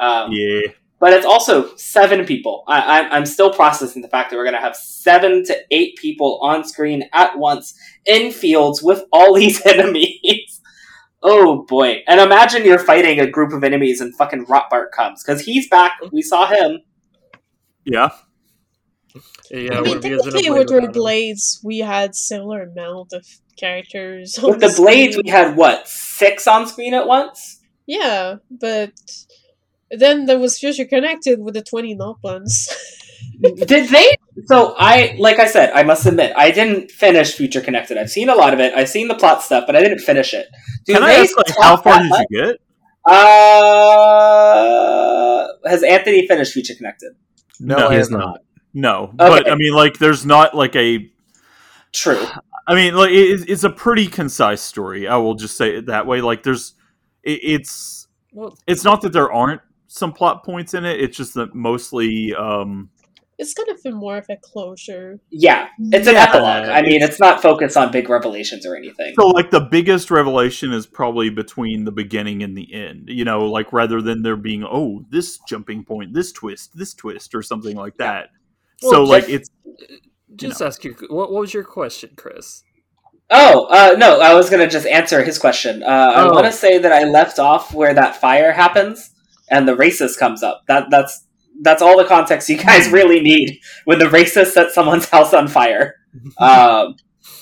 Um, 0.00 0.30
Yeah. 0.32 0.60
but 1.00 1.12
it's 1.12 1.26
also 1.26 1.74
seven 1.76 2.24
people. 2.24 2.64
I, 2.68 3.08
I'm 3.10 3.26
still 3.26 3.52
processing 3.52 4.02
the 4.02 4.08
fact 4.08 4.30
that 4.30 4.36
we're 4.36 4.44
going 4.44 4.54
to 4.54 4.60
have 4.60 4.76
seven 4.76 5.44
to 5.46 5.56
eight 5.70 5.96
people 5.96 6.38
on 6.42 6.64
screen 6.64 7.04
at 7.12 7.38
once 7.38 7.74
in 8.06 8.30
fields 8.32 8.82
with 8.82 9.02
all 9.12 9.34
these 9.40 9.64
enemies. 9.66 10.60
oh 11.22 11.64
boy! 11.68 12.02
And 12.06 12.20
imagine 12.20 12.64
you're 12.64 12.78
fighting 12.78 13.20
a 13.20 13.26
group 13.30 13.52
of 13.52 13.62
enemies 13.64 14.00
and 14.00 14.14
fucking 14.16 14.46
Rotbart 14.46 14.90
comes 14.94 15.22
because 15.24 15.42
he's 15.42 15.68
back. 15.68 15.92
We 16.12 16.22
saw 16.22 16.46
him. 16.46 16.80
Yeah. 17.84 18.10
Yeah, 19.50 19.78
I 19.78 19.80
mean, 19.82 19.98
if 19.98 20.04
he 20.04 20.10
has 20.10 20.22
technically, 20.22 20.50
with 20.50 20.68
blade 20.68 20.72
our 20.72 20.80
him? 20.86 20.92
blades, 20.92 21.60
we 21.62 21.78
had 21.78 22.14
similar 22.14 22.62
amount 22.62 23.12
of 23.12 23.26
characters. 23.58 24.38
With 24.42 24.60
the 24.60 24.72
blades, 24.76 25.16
we 25.22 25.28
had 25.30 25.56
what 25.56 25.86
six 25.88 26.46
on 26.46 26.66
screen 26.66 26.94
at 26.94 27.06
once. 27.06 27.60
yeah, 27.86 28.36
but 28.50 28.92
then 29.90 30.24
there 30.26 30.38
was 30.38 30.58
Future 30.58 30.86
Connected 30.86 31.40
with 31.42 31.54
the 31.54 31.62
twenty 31.62 31.94
not 31.94 32.20
buns. 32.22 32.68
Did 33.42 33.88
they? 33.88 34.16
So 34.46 34.74
I, 34.78 35.16
like 35.18 35.38
I 35.38 35.46
said, 35.46 35.72
I 35.72 35.82
must 35.82 36.06
admit, 36.06 36.32
I 36.36 36.50
didn't 36.50 36.90
finish 36.90 37.34
Future 37.34 37.60
Connected. 37.60 37.98
I've 37.98 38.10
seen 38.10 38.28
a 38.28 38.34
lot 38.34 38.54
of 38.54 38.60
it. 38.60 38.72
I've 38.74 38.88
seen 38.88 39.08
the 39.08 39.14
plot 39.14 39.42
stuff, 39.42 39.64
but 39.66 39.74
I 39.76 39.80
didn't 39.80 39.98
finish 40.00 40.32
it. 40.32 40.46
Do 40.86 40.94
Can 40.94 41.02
I 41.02 41.12
ask, 41.14 41.36
like, 41.36 41.54
how 41.60 41.76
far 41.76 41.98
did 42.00 42.08
much? 42.08 42.26
you 42.30 42.44
get? 42.44 42.56
Uh, 44.02 45.46
has 45.66 45.82
Anthony 45.82 46.26
finished 46.26 46.52
Future 46.52 46.74
Connected? 46.74 47.12
No, 47.60 47.76
No, 47.78 47.88
he 47.88 47.94
have 47.94 48.02
is 48.02 48.10
not. 48.10 48.40
No, 48.74 49.12
but 49.14 49.50
I 49.50 49.54
mean, 49.54 49.74
like, 49.74 49.98
there's 49.98 50.24
not 50.24 50.54
like 50.54 50.74
a. 50.76 51.10
True. 51.92 52.24
I 52.66 52.74
mean, 52.74 52.94
like, 52.94 53.10
it, 53.10 53.48
it's 53.50 53.64
a 53.64 53.70
pretty 53.70 54.06
concise 54.06 54.62
story. 54.62 55.06
I 55.08 55.16
will 55.16 55.34
just 55.34 55.56
say 55.56 55.76
it 55.76 55.86
that 55.86 56.06
way. 56.06 56.20
Like, 56.20 56.42
there's, 56.42 56.74
it, 57.22 57.40
it's, 57.42 58.06
Well, 58.32 58.56
it's 58.66 58.84
not 58.84 59.02
that 59.02 59.12
there 59.12 59.30
aren't 59.30 59.60
some 59.88 60.12
plot 60.12 60.44
points 60.44 60.72
in 60.72 60.84
it. 60.84 61.00
It's 61.00 61.16
just 61.16 61.34
that 61.34 61.54
mostly, 61.54 62.34
um, 62.34 62.88
it's 63.38 63.52
kind 63.54 63.68
of 63.70 63.82
been 63.82 63.94
more 63.94 64.16
of 64.18 64.26
a 64.30 64.36
closure. 64.36 65.18
Yeah, 65.30 65.66
it's 65.90 66.06
an 66.06 66.14
Yeah, 66.14 66.22
epilogue. 66.28 66.68
I 66.68 66.82
mean, 66.82 66.92
it's- 66.92 67.10
it's 67.10 67.20
not 67.20 67.42
focused 67.42 67.76
on 67.76 67.90
big 67.90 68.08
revelations 68.08 68.64
or 68.64 68.76
anything. 68.76 69.14
so 69.18 69.26
like 69.26 69.50
the 69.50 69.60
biggest 69.60 70.10
revelation 70.12 70.72
is 70.72 70.86
probably 70.86 71.28
between 71.28 71.84
the 71.84 71.90
beginning 71.90 72.42
and 72.44 72.56
the 72.56 72.72
end. 72.72 73.08
You 73.08 73.24
know, 73.24 73.46
like 73.46 73.72
rather 73.72 74.00
than 74.00 74.22
there 74.22 74.36
being 74.36 74.62
oh 74.64 75.04
this 75.10 75.38
jumping 75.48 75.84
point, 75.84 76.14
this 76.14 76.30
twist, 76.30 76.76
this 76.76 76.94
twist, 76.94 77.34
or 77.34 77.42
something 77.42 77.74
like 77.76 77.96
that. 77.96 78.28
So 78.82 79.04
Well, 79.04 79.06
like 79.06 79.28
it's 79.28 79.48
just 80.36 80.60
ask 80.62 80.84
you, 80.84 80.94
what, 81.08 81.32
what 81.32 81.40
was 81.40 81.54
your 81.54 81.64
question, 81.64 82.10
Chris? 82.16 82.62
Oh, 83.30 83.66
uh, 83.66 83.96
no, 83.98 84.20
I 84.20 84.34
was 84.34 84.50
gonna 84.50 84.68
just 84.68 84.86
answer 84.86 85.22
his 85.24 85.38
question. 85.38 85.82
Uh, 85.82 85.86
I 86.16 86.22
Oh. 86.24 86.32
want 86.32 86.46
to 86.46 86.52
say 86.52 86.78
that 86.78 86.92
I 86.92 87.04
left 87.04 87.38
off 87.38 87.72
where 87.72 87.94
that 87.94 88.16
fire 88.16 88.52
happens 88.52 89.10
and 89.50 89.66
the 89.66 89.74
racist 89.76 90.18
comes 90.18 90.42
up. 90.42 90.62
That 90.68 90.90
that's 90.90 91.26
that's 91.62 91.82
all 91.82 91.96
the 91.96 92.04
context 92.04 92.48
you 92.48 92.56
guys 92.58 92.88
really 92.90 93.20
need 93.20 93.60
when 93.84 93.98
the 93.98 94.06
racist 94.06 94.52
set 94.52 94.70
someone's 94.72 95.08
house 95.10 95.32
on 95.34 95.48
fire. 95.48 95.96
Um, 96.38 96.96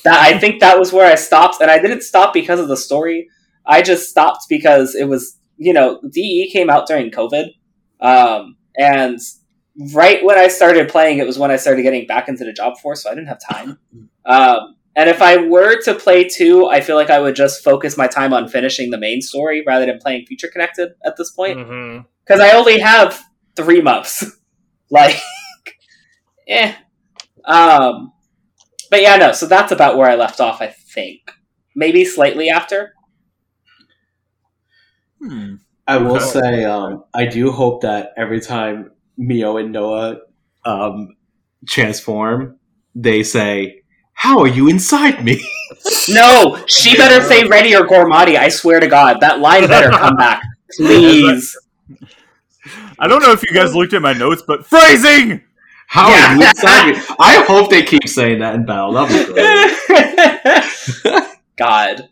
that 0.05 0.21
I 0.21 0.39
think 0.39 0.61
that 0.61 0.79
was 0.79 0.93
where 0.93 1.11
I 1.11 1.15
stopped, 1.17 1.61
and 1.61 1.71
I 1.71 1.79
didn't 1.81 2.03
stop 2.03 2.33
because 2.33 2.61
of 2.61 2.69
the 2.69 2.77
story. 2.77 3.29
I 3.67 3.83
just 3.83 4.09
stopped 4.11 4.45
because 4.49 4.95
it 4.95 5.09
was 5.09 5.39
you 5.57 5.73
know 5.73 6.01
DE 6.11 6.51
came 6.53 6.71
out 6.71 6.87
during 6.87 7.11
COVID, 7.11 7.47
um, 8.01 8.57
and 8.77 9.19
right 9.95 10.25
when 10.25 10.39
I 10.39 10.49
started 10.49 10.89
playing, 10.89 11.19
it 11.19 11.27
was 11.27 11.39
when 11.39 11.51
I 11.51 11.57
started 11.57 11.83
getting 11.83 12.07
back 12.07 12.29
into 12.29 12.45
the 12.45 12.53
job 12.53 12.79
force, 12.79 13.03
so 13.03 13.11
I 13.11 13.15
didn't 13.15 13.29
have 13.29 13.41
time. 13.51 13.79
Um, 14.25 14.77
and 14.97 15.09
if 15.09 15.23
I 15.23 15.37
were 15.39 15.81
to 15.83 15.95
play 15.95 16.25
two, 16.29 16.67
I 16.67 16.81
feel 16.81 16.97
like 16.97 17.11
I 17.11 17.21
would 17.21 17.35
just 17.37 17.63
focus 17.65 17.97
my 17.97 18.07
time 18.07 18.33
on 18.33 18.49
finishing 18.49 18.91
the 18.91 18.99
main 18.99 19.23
story 19.23 19.63
rather 19.67 19.87
than 19.87 19.99
playing 19.99 20.27
Future 20.27 20.49
Connected 20.49 20.91
at 21.05 21.17
this 21.17 21.31
point 21.31 21.59
Mm-hmm. 21.59 22.03
because 22.25 22.41
I 22.41 22.53
only 22.57 22.79
have 22.81 23.19
three 23.57 23.81
months. 23.81 24.25
like, 24.91 25.17
eh. 26.49 26.75
Um, 27.45 28.13
but 28.91 29.01
yeah, 29.03 29.17
no. 29.17 29.33
So 29.33 29.47
that's 29.47 29.73
about 29.73 29.97
where 29.97 30.11
I 30.11 30.17
left 30.17 30.41
off. 30.41 30.61
I 30.61 30.69
think 30.69 31.21
maybe 31.77 32.05
slightly 32.05 32.51
after. 32.51 32.93
hmm. 35.21 35.55
I 35.87 35.97
will 35.99 36.17
Okay. 36.17 36.25
say, 36.25 36.65
um, 36.65 37.05
I 37.15 37.27
do 37.27 37.51
hope 37.51 37.83
that 37.83 38.13
every 38.17 38.41
time 38.41 38.93
Mio 39.21 39.59
and 39.59 39.71
Noah 39.73 40.19
um, 40.65 41.15
transform, 41.69 42.59
they 42.95 43.23
say, 43.23 43.83
"How 44.15 44.39
are 44.41 44.49
you 44.49 44.69
inside 44.69 45.25
me?" 45.25 45.41
No, 46.09 46.63
she 46.67 46.97
better 46.97 47.25
say 47.27 47.45
ready 47.45 47.75
or 47.75 47.87
Gormati. 47.87 48.37
I 48.37 48.49
swear 48.49 48.81
to 48.81 48.87
God, 48.87 49.21
that 49.21 49.39
line 49.39 49.67
better 49.67 49.91
come 49.91 50.17
back, 50.17 50.43
please. 50.77 51.57
I 52.99 53.07
don't 53.09 53.23
know 53.23 53.33
if 53.33 53.43
you 53.49 53.55
guys 53.55 53.75
looked 53.75 53.95
at 53.95 54.03
my 54.03 54.13
notes, 54.13 54.43
but 54.47 54.67
phrasing. 54.67 55.41
How 55.87 56.11
Yeah. 56.11 56.33
are 56.33 56.37
you 56.37 56.43
inside 56.49 56.93
me? 56.97 57.03
I 57.19 57.45
hope 57.47 57.71
they 57.71 57.83
keep 57.83 58.07
saying 58.09 58.41
that 58.41 58.55
in 58.57 58.67
battle. 58.67 58.93
That'd 58.93 59.27
be 59.27 59.33
great. 59.33 61.25
God. 61.57 62.09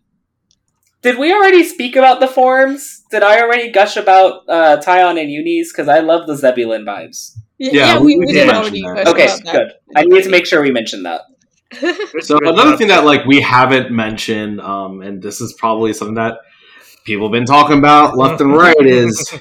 Did 1.03 1.19
we 1.19 1.33
already 1.33 1.63
speak 1.65 1.97
about 1.97 2.21
the 2.21 2.27
forms? 2.29 3.05
Did 3.11 3.23
I 3.23 3.41
already 3.41 3.71
gush 3.71 3.97
about 3.97 4.43
uh, 4.49 4.79
Taion 4.85 5.21
and 5.21 5.31
Eunie? 5.31 5.63
Because 5.63 5.89
I 5.89 6.01
love 6.01 6.27
the 6.27 6.35
Zebulon 6.37 6.85
vibes. 6.85 7.37
Yeah, 7.59 7.73
Yeah, 7.73 7.99
we- 8.01 8.07
we, 8.07 8.19
we 8.19 8.27
we 8.27 8.33
did 8.33 8.39
did 8.41 8.47
mention 8.49 8.85
already. 8.85 9.05
that. 9.05 9.09
Okay, 9.09 9.25
about 9.27 9.45
that. 9.45 9.53
good. 9.53 9.73
I 9.97 10.05
need 10.05 10.25
to 10.25 10.31
make 10.31 10.47
sure 10.47 10.61
we 10.63 10.71
mention 10.73 11.05
that. 11.05 11.23
So 12.23 12.39
another 12.43 12.77
thing 12.77 12.89
that 12.89 13.05
like 13.05 13.25
we 13.27 13.41
haven't 13.41 13.91
mentioned, 13.91 14.61
um, 14.61 15.03
and 15.03 15.23
this 15.23 15.41
is 15.41 15.53
probably 15.55 15.93
something 15.93 16.15
that 16.15 16.39
people 17.05 17.27
have 17.27 17.33
been 17.33 17.45
talking 17.47 17.79
about 17.79 18.17
left 18.17 18.41
and 18.41 18.53
right, 18.57 18.75
is 18.81 19.33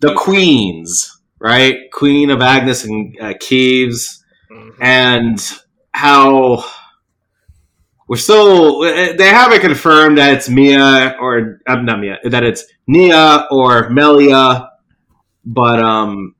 the 0.00 0.14
queens, 0.14 1.20
right? 1.38 1.90
Queen 1.92 2.30
of 2.30 2.40
Agnus 2.40 2.84
and 2.84 3.16
uh, 3.20 3.34
Keves, 3.34 4.18
and 4.80 5.38
how 5.92 6.64
we're 8.12 8.18
still 8.18 8.80
they 8.80 9.28
haven't 9.28 9.62
confirmed 9.62 10.18
that 10.18 10.34
it's 10.34 10.46
Mia 10.46 11.16
or 11.18 11.60
uh, 11.66 11.76
not 11.76 11.98
Mia 11.98 12.18
that 12.24 12.44
it's 12.44 12.66
Nia 12.86 13.46
or 13.50 13.88
Melia, 13.88 14.68
but 15.46 15.82
um, 15.82 16.34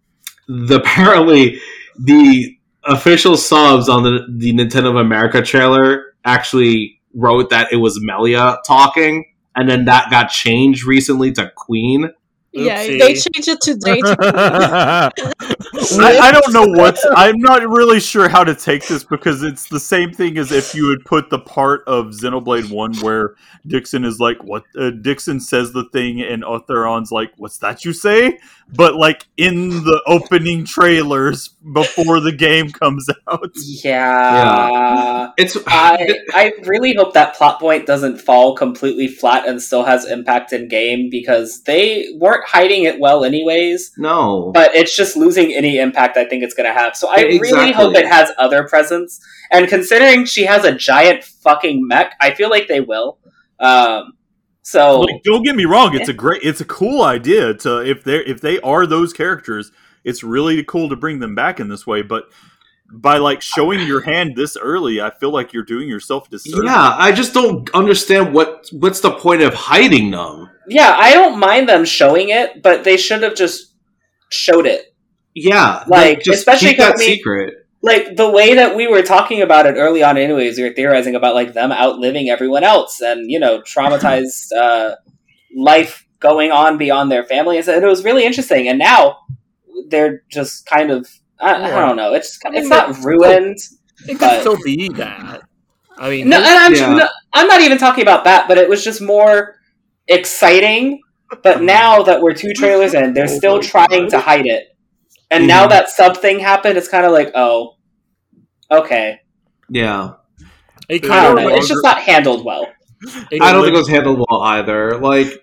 the 0.46 0.76
apparently 0.80 1.58
the 1.98 2.58
official 2.84 3.38
subs 3.38 3.88
on 3.88 4.02
the 4.02 4.26
the 4.36 4.52
Nintendo 4.52 4.90
of 4.90 4.96
America 4.96 5.40
trailer 5.40 6.14
actually 6.26 7.00
wrote 7.14 7.48
that 7.48 7.72
it 7.72 7.76
was 7.76 7.98
Melia 8.02 8.58
talking, 8.66 9.32
and 9.56 9.66
then 9.66 9.86
that 9.86 10.10
got 10.10 10.28
changed 10.28 10.84
recently 10.84 11.32
to 11.32 11.50
Queen. 11.56 12.10
Yeah, 12.52 12.84
they 12.86 13.14
change 13.14 13.48
it. 13.48 13.60
To- 13.62 13.78
I, 16.00 16.18
I 16.18 16.32
don't 16.32 16.52
know 16.52 16.66
what 16.66 16.98
I'm 17.16 17.38
not 17.38 17.66
really 17.68 17.98
sure 17.98 18.28
how 18.28 18.44
to 18.44 18.54
take 18.54 18.86
this 18.86 19.04
because 19.04 19.42
it's 19.42 19.68
the 19.68 19.80
same 19.80 20.12
thing 20.12 20.36
as 20.38 20.52
if 20.52 20.74
you 20.74 20.86
would 20.86 21.04
put 21.04 21.30
the 21.30 21.38
part 21.38 21.82
of 21.86 22.06
Xenoblade 22.06 22.70
One 22.70 22.94
where 22.98 23.34
Dickson 23.66 24.04
is 24.04 24.18
like, 24.20 24.42
"What?" 24.44 24.64
Uh, 24.78 24.90
Dickson 24.90 25.40
says 25.40 25.72
the 25.72 25.84
thing, 25.92 26.20
and 26.20 26.42
Otharon's 26.42 27.10
like, 27.10 27.32
"What's 27.36 27.58
that 27.58 27.84
you 27.84 27.92
say?" 27.92 28.38
But 28.74 28.94
like 28.94 29.26
in 29.36 29.70
the 29.70 30.02
opening 30.06 30.64
trailers 30.64 31.48
before 31.48 32.20
the 32.20 32.32
game 32.32 32.70
comes 32.70 33.08
out. 33.30 33.50
Yeah. 33.54 35.30
It's 35.36 35.56
I 35.66 36.18
I 36.32 36.52
really 36.64 36.94
hope 36.94 37.14
that 37.14 37.34
plot 37.36 37.60
point 37.60 37.86
doesn't 37.86 38.18
fall 38.18 38.56
completely 38.56 39.08
flat 39.08 39.46
and 39.46 39.60
still 39.60 39.84
has 39.84 40.04
impact 40.04 40.52
in 40.52 40.68
game 40.68 41.10
because 41.10 41.62
they 41.64 42.08
weren't 42.18 42.46
hiding 42.46 42.84
it 42.84 42.98
well 42.98 43.24
anyways. 43.24 43.92
no. 43.98 44.50
But 44.52 44.74
it's 44.74 44.96
just 44.96 45.16
losing 45.16 45.52
any 45.52 45.78
impact 45.78 46.16
I 46.16 46.24
think 46.24 46.42
it's 46.42 46.54
going 46.54 46.72
to 46.72 46.78
have. 46.78 46.96
So 46.96 47.08
I 47.10 47.22
really 47.22 47.72
hope 47.72 47.94
it 47.94 48.06
has 48.06 48.30
other 48.38 48.66
presence. 48.66 49.20
And 49.50 49.68
considering 49.68 50.24
she 50.24 50.46
has 50.46 50.64
a 50.64 50.74
giant 50.74 51.24
fucking 51.24 51.86
mech, 51.86 52.14
I 52.20 52.32
feel 52.32 52.48
like 52.48 52.68
they 52.68 52.80
will. 52.80 53.18
Um, 53.60 54.14
so 54.62 55.00
Like, 55.00 55.22
don't 55.24 55.42
get 55.44 55.56
me 55.56 55.64
wrong; 55.64 55.94
it's 55.94 56.08
a 56.08 56.12
great, 56.12 56.42
it's 56.42 56.60
a 56.60 56.64
cool 56.64 57.02
idea 57.02 57.54
to 57.54 57.78
if 57.80 58.04
they 58.04 58.16
are 58.16 58.22
if 58.22 58.40
they 58.40 58.60
are 58.60 58.86
those 58.86 59.12
characters, 59.12 59.72
it's 60.04 60.22
really 60.22 60.62
cool 60.64 60.88
to 60.88 60.96
bring 60.96 61.18
them 61.20 61.34
back 61.34 61.60
in 61.60 61.68
this 61.68 61.86
way. 61.86 62.02
But 62.02 62.24
by 62.94 63.16
like 63.18 63.40
showing 63.42 63.86
your 63.86 64.02
hand 64.02 64.36
this 64.36 64.56
early, 64.56 65.00
I 65.00 65.10
feel 65.10 65.30
like 65.32 65.52
you're 65.52 65.64
doing 65.64 65.88
yourself 65.88 66.26
a 66.28 66.30
disservice. 66.32 66.64
yeah, 66.66 66.94
I 66.96 67.10
just 67.12 67.32
don't 67.34 67.68
understand 67.74 68.34
what 68.34 68.68
what's 68.72 69.00
the 69.00 69.12
point 69.12 69.42
of 69.42 69.54
hiding 69.54 70.10
them. 70.10 70.50
yeah, 70.68 70.94
I 70.98 71.12
don't 71.14 71.38
mind 71.40 71.68
them 71.68 71.84
showing 71.84 72.28
it, 72.28 72.62
but 72.62 72.84
they 72.84 72.96
should 72.96 73.22
have 73.22 73.34
just 73.34 73.74
showed 74.28 74.66
it. 74.66 74.94
Yeah, 75.34 75.84
Like, 75.88 76.20
just 76.22 76.40
especially 76.40 76.68
keep 76.68 76.76
that 76.78 76.92
'cause 76.92 77.00
I 77.02 77.06
mean- 77.06 77.16
secret. 77.16 77.54
Like 77.82 78.16
the 78.16 78.30
way 78.30 78.54
that 78.54 78.76
we 78.76 78.86
were 78.86 79.02
talking 79.02 79.42
about 79.42 79.66
it 79.66 79.74
early 79.76 80.02
on 80.02 80.16
anyways 80.16 80.56
we 80.56 80.64
were 80.64 80.72
theorizing 80.74 81.14
about 81.16 81.34
like 81.34 81.52
them 81.52 81.72
outliving 81.72 82.28
everyone 82.28 82.62
else 82.64 83.00
and 83.00 83.30
you 83.30 83.38
know 83.40 83.60
traumatized 83.62 84.52
uh, 84.56 84.94
life 85.56 86.06
going 86.20 86.52
on 86.52 86.78
beyond 86.78 87.10
their 87.10 87.24
families 87.24 87.66
and 87.68 87.82
it 87.82 87.86
was 87.86 88.04
really 88.04 88.24
interesting. 88.24 88.68
And 88.68 88.78
now 88.78 89.18
they're 89.88 90.22
just 90.30 90.66
kind 90.66 90.90
of 90.90 91.08
i, 91.40 91.54
I 91.54 91.80
don't 91.86 91.96
know. 91.96 92.14
It's 92.14 92.38
I 92.46 92.50
mean, 92.50 92.60
it's 92.60 92.68
not 92.68 93.02
ruined 93.04 93.58
It 94.06 94.12
could 94.12 94.20
But- 94.20 94.40
still 94.40 94.58
be 94.62 94.88
that. 94.90 95.42
I 95.98 96.08
mean, 96.10 96.28
no, 96.28 96.36
and 96.38 96.46
I'm, 96.46 96.74
Yeah. 96.74 96.94
no, 96.94 97.08
I'm 97.34 97.46
not 97.48 97.60
even 97.60 97.78
talking 97.78 98.02
about 98.02 98.24
that 98.24 98.46
but 98.48 98.58
it 98.58 98.68
was 98.68 98.82
just 98.84 99.00
more 99.02 99.56
exciting. 100.08 101.00
But 101.42 101.62
now 101.76 102.02
that 102.02 102.20
we're 102.20 102.34
two 102.34 102.52
trailers 102.54 102.94
in 102.94 103.14
they're 103.14 103.24
Oh 103.24 103.38
still 103.38 103.60
trying 103.60 104.08
to 104.10 104.20
hide 104.20 104.46
it 104.46 104.71
And 105.32 105.46
now 105.46 105.66
Mhm. 105.66 105.70
that 105.70 105.90
sub 105.90 106.16
thing 106.18 106.38
happened, 106.40 106.76
it's 106.78 106.88
kind 106.88 107.04
of 107.06 107.12
like, 107.12 107.32
oh, 107.34 107.76
okay. 108.70 109.20
Yeah. 109.68 110.12
It 110.88 111.04
I 111.04 111.08
kind 111.08 111.22
don't 111.24 111.38
of 111.38 111.44
know. 111.44 111.56
It's 111.56 111.68
just 111.68 111.82
not 111.82 111.98
handled 111.98 112.44
well. 112.44 112.66
I 113.40 113.52
don't 113.52 113.64
think 113.64 113.74
it 113.74 113.78
was 113.78 113.88
handled 113.88 114.24
well 114.28 114.42
either. 114.42 114.98
Like, 114.98 115.42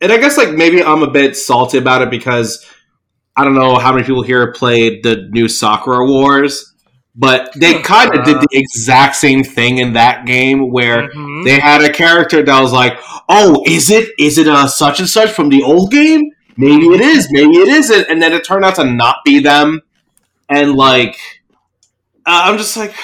and 0.00 0.12
I 0.12 0.16
guess 0.18 0.36
like 0.38 0.52
maybe 0.52 0.82
I'm 0.82 1.02
a 1.02 1.10
bit 1.10 1.36
salty 1.36 1.78
about 1.78 2.02
it 2.02 2.10
because 2.10 2.64
I 3.36 3.44
don't 3.44 3.54
know 3.54 3.76
how 3.76 3.92
many 3.92 4.06
people 4.06 4.22
here 4.22 4.52
played 4.52 5.02
the 5.02 5.28
new 5.30 5.48
Sakura 5.48 6.06
Wars, 6.06 6.72
but 7.16 7.52
they 7.56 7.80
kind 7.82 8.14
of 8.14 8.24
did 8.24 8.36
the 8.40 8.48
exact 8.52 9.16
same 9.16 9.42
thing 9.44 9.78
in 9.78 9.94
that 9.94 10.24
game 10.26 10.70
where 10.70 11.08
Mhm. 11.08 11.44
they 11.44 11.58
had 11.58 11.82
a 11.82 11.92
character 11.92 12.42
that 12.42 12.60
was 12.60 12.72
like, 12.72 12.96
"Oh, 13.28 13.62
is 13.66 13.90
it 13.90 14.10
is 14.18 14.38
it 14.38 14.46
a 14.46 14.68
such 14.68 15.00
and 15.00 15.08
such 15.08 15.30
from 15.30 15.48
the 15.48 15.62
old 15.62 15.90
game? 15.90 16.22
Maybe 16.56 16.86
it 16.86 17.00
is, 17.00 17.28
maybe 17.30 17.56
it 17.56 17.68
isn't," 17.68 18.08
and 18.08 18.22
then 18.22 18.32
it 18.32 18.44
turned 18.44 18.64
out 18.64 18.76
to 18.76 18.84
not 18.84 19.18
be 19.24 19.40
them, 19.40 19.82
and 20.48 20.74
like, 20.74 21.16
uh, 22.26 22.42
I'm 22.44 22.58
just 22.58 22.76
like, 22.76 22.94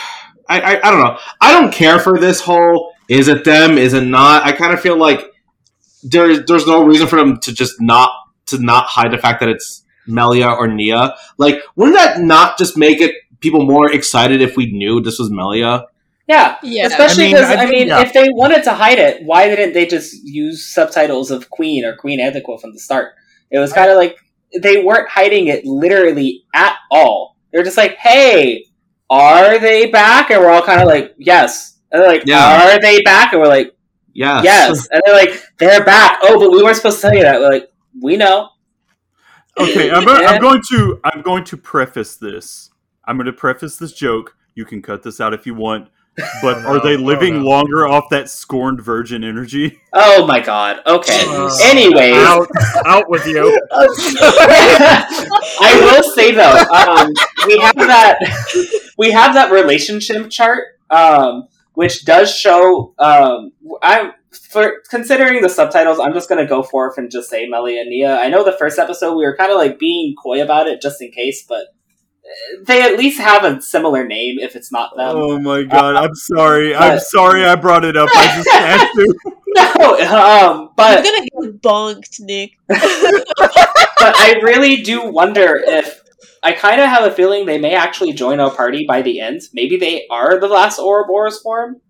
I, 0.48 0.60
I 0.60 0.88
I 0.88 0.90
don't 0.90 1.00
know. 1.00 1.18
I 1.40 1.52
don't 1.52 1.72
care 1.72 1.98
for 1.98 2.18
this 2.18 2.40
whole 2.40 2.94
is 3.08 3.26
it 3.26 3.44
them, 3.44 3.76
is 3.76 3.92
it 3.92 4.04
not. 4.04 4.44
I 4.44 4.52
kind 4.52 4.72
of 4.72 4.80
feel 4.80 4.96
like 4.96 5.32
there's 6.02 6.46
there's 6.46 6.66
no 6.66 6.84
reason 6.84 7.08
for 7.08 7.16
them 7.16 7.40
to 7.40 7.52
just 7.52 7.80
not 7.80 8.10
to 8.46 8.58
not 8.58 8.86
hide 8.86 9.12
the 9.12 9.18
fact 9.18 9.40
that 9.40 9.48
it's 9.48 9.84
Melia 10.06 10.48
or 10.48 10.68
Nia. 10.68 11.16
Like, 11.36 11.60
wouldn't 11.76 11.96
that 11.96 12.20
not 12.20 12.56
just 12.56 12.76
make 12.76 13.00
it 13.00 13.14
people 13.40 13.64
more 13.64 13.90
excited 13.90 14.40
if 14.40 14.56
we 14.56 14.70
knew 14.70 15.00
this 15.00 15.18
was 15.18 15.30
Melia? 15.30 15.86
Yeah. 16.28 16.56
Yeah. 16.62 16.86
Especially 16.86 17.24
I 17.24 17.26
mean, 17.26 17.36
because, 17.36 17.50
I 17.50 17.62
I 17.62 17.66
mean, 17.66 17.88
yeah. 17.88 18.00
if 18.02 18.12
they 18.12 18.28
wanted 18.30 18.62
to 18.64 18.72
hide 18.72 19.00
it, 19.00 19.24
why 19.24 19.48
didn't 19.48 19.72
they 19.72 19.86
just 19.86 20.22
use 20.24 20.64
subtitles 20.64 21.32
of 21.32 21.50
Queen 21.50 21.84
or 21.84 21.96
Queen 21.96 22.20
Antiqua 22.20 22.60
from 22.60 22.72
the 22.72 22.78
start? 22.78 23.14
It 23.50 23.58
was 23.58 23.72
kind 23.72 23.90
of 23.90 23.96
like 23.96 24.16
they 24.62 24.82
weren't 24.82 25.08
hiding 25.08 25.48
it 25.48 25.64
literally 25.64 26.44
at 26.54 26.76
all. 26.90 27.36
They're 27.52 27.62
just 27.64 27.76
like, 27.76 27.96
hey, 27.96 28.64
are 29.08 29.58
they 29.58 29.90
back? 29.90 30.30
And 30.30 30.40
we're 30.40 30.50
all 30.50 30.62
kind 30.62 30.80
of 30.80 30.86
like, 30.86 31.14
yes. 31.18 31.78
And 31.92 32.00
they're 32.02 32.08
like, 32.10 32.22
Yeah. 32.26 32.74
are 32.74 32.80
they 32.80 33.02
back? 33.02 33.32
And 33.32 33.42
we're 33.42 33.48
like, 33.48 33.74
Yes. 34.12 34.44
yes. 34.44 34.88
And 34.92 35.02
they're 35.04 35.14
like, 35.14 35.42
they're 35.58 35.84
back. 35.84 36.18
Oh, 36.22 36.38
but 36.38 36.50
we 36.50 36.62
weren't 36.62 36.76
supposed 36.76 36.96
to 36.96 37.02
tell 37.02 37.14
you 37.14 37.22
that. 37.22 37.40
We're 37.40 37.50
like, 37.50 37.72
we 38.00 38.16
know. 38.16 38.50
Okay, 39.58 39.90
I'm, 39.90 40.04
go- 40.04 40.20
Yeah. 40.20 40.28
I'm 40.28 40.40
going 40.40 40.62
to 40.70 41.00
I'm 41.04 41.22
going 41.22 41.44
to 41.44 41.56
preface 41.56 42.16
this. 42.16 42.70
I'm 43.04 43.16
going 43.16 43.26
to 43.26 43.32
preface 43.32 43.76
this 43.76 43.92
joke. 43.92 44.36
You 44.54 44.64
can 44.64 44.80
cut 44.82 45.02
this 45.02 45.20
out 45.20 45.34
if 45.34 45.46
you 45.46 45.54
want. 45.54 45.88
But 46.42 46.58
Oh, 46.58 46.66
are 46.76 46.80
they 46.82 46.96
living 46.96 47.36
Oh, 47.36 47.40
no. 47.40 47.44
longer 47.48 47.88
off 47.88 48.10
that 48.10 48.28
scorned 48.28 48.82
virgin 48.82 49.24
energy? 49.24 49.78
Oh 49.92 50.26
my 50.26 50.40
god. 50.40 50.80
Okay. 50.86 51.24
Uh, 51.26 51.50
Anyways. 51.62 52.14
out, 52.16 52.48
out 52.84 53.08
with 53.08 53.26
you. 53.26 53.58
I 54.60 55.80
will 55.82 56.02
say 56.14 56.32
though, 56.32 56.64
um, 56.72 57.12
we 57.46 57.58
have 57.58 57.76
that 57.76 58.18
we 58.98 59.10
have 59.12 59.34
that 59.34 59.50
relationship 59.52 60.30
chart, 60.30 60.64
um, 60.90 61.48
which 61.74 62.04
does 62.04 62.34
show. 62.34 62.94
Um, 62.98 63.52
I'm 63.82 64.12
for 64.50 64.74
considering 64.90 65.40
the 65.42 65.48
subtitles. 65.48 65.98
I'm 66.00 66.12
just 66.12 66.28
gonna 66.28 66.46
go 66.46 66.62
forth 66.62 66.98
and 66.98 67.10
just 67.10 67.30
say 67.30 67.46
Melly 67.48 67.78
and 67.80 67.88
Nia. 67.88 68.16
I 68.18 68.28
know 68.28 68.44
the 68.44 68.56
first 68.58 68.78
episode 68.78 69.16
we 69.16 69.24
were 69.24 69.36
kind 69.36 69.50
of 69.50 69.56
like 69.58 69.78
being 69.78 70.14
coy 70.22 70.42
about 70.42 70.66
it 70.66 70.82
just 70.82 71.00
in 71.00 71.10
case, 71.12 71.44
but 71.48 71.66
they 72.64 72.82
at 72.82 72.96
least 72.98 73.20
have 73.20 73.44
a 73.44 73.60
similar 73.60 74.06
name 74.06 74.38
if 74.38 74.56
it's 74.56 74.70
not 74.72 74.96
them. 74.96 75.12
oh 75.16 75.38
my 75.38 75.62
god! 75.62 75.96
I'm 75.96 76.14
sorry. 76.14 76.74
I'm 76.74 76.98
sorry. 77.00 77.44
I 77.44 77.54
brought 77.56 77.84
it 77.84 77.96
up. 77.96 78.08
I 78.14 78.36
just 78.36 78.50
had 78.52 78.92
to. 78.92 79.14
No, 79.48 79.72
um, 80.06 80.60
I'm 80.60 80.68
but 80.76 81.04
gonna 81.04 81.26
get 81.50 81.62
bonked, 81.62 82.20
Nick. 82.20 82.52
but 82.68 82.78
I 84.16 84.40
really 84.42 84.76
do 84.76 85.10
wonder 85.10 85.60
if 85.66 86.02
I 86.42 86.52
kind 86.52 86.80
of 86.80 86.88
have 86.88 87.04
a 87.04 87.14
feeling 87.14 87.46
they 87.46 87.58
may 87.58 87.74
actually 87.74 88.12
join 88.12 88.40
our 88.40 88.50
party 88.54 88.84
by 88.86 89.02
the 89.02 89.20
end. 89.20 89.42
Maybe 89.52 89.76
they 89.76 90.06
are 90.10 90.38
the 90.38 90.48
last 90.48 90.78
Ouroboros 90.78 91.40
form. 91.40 91.80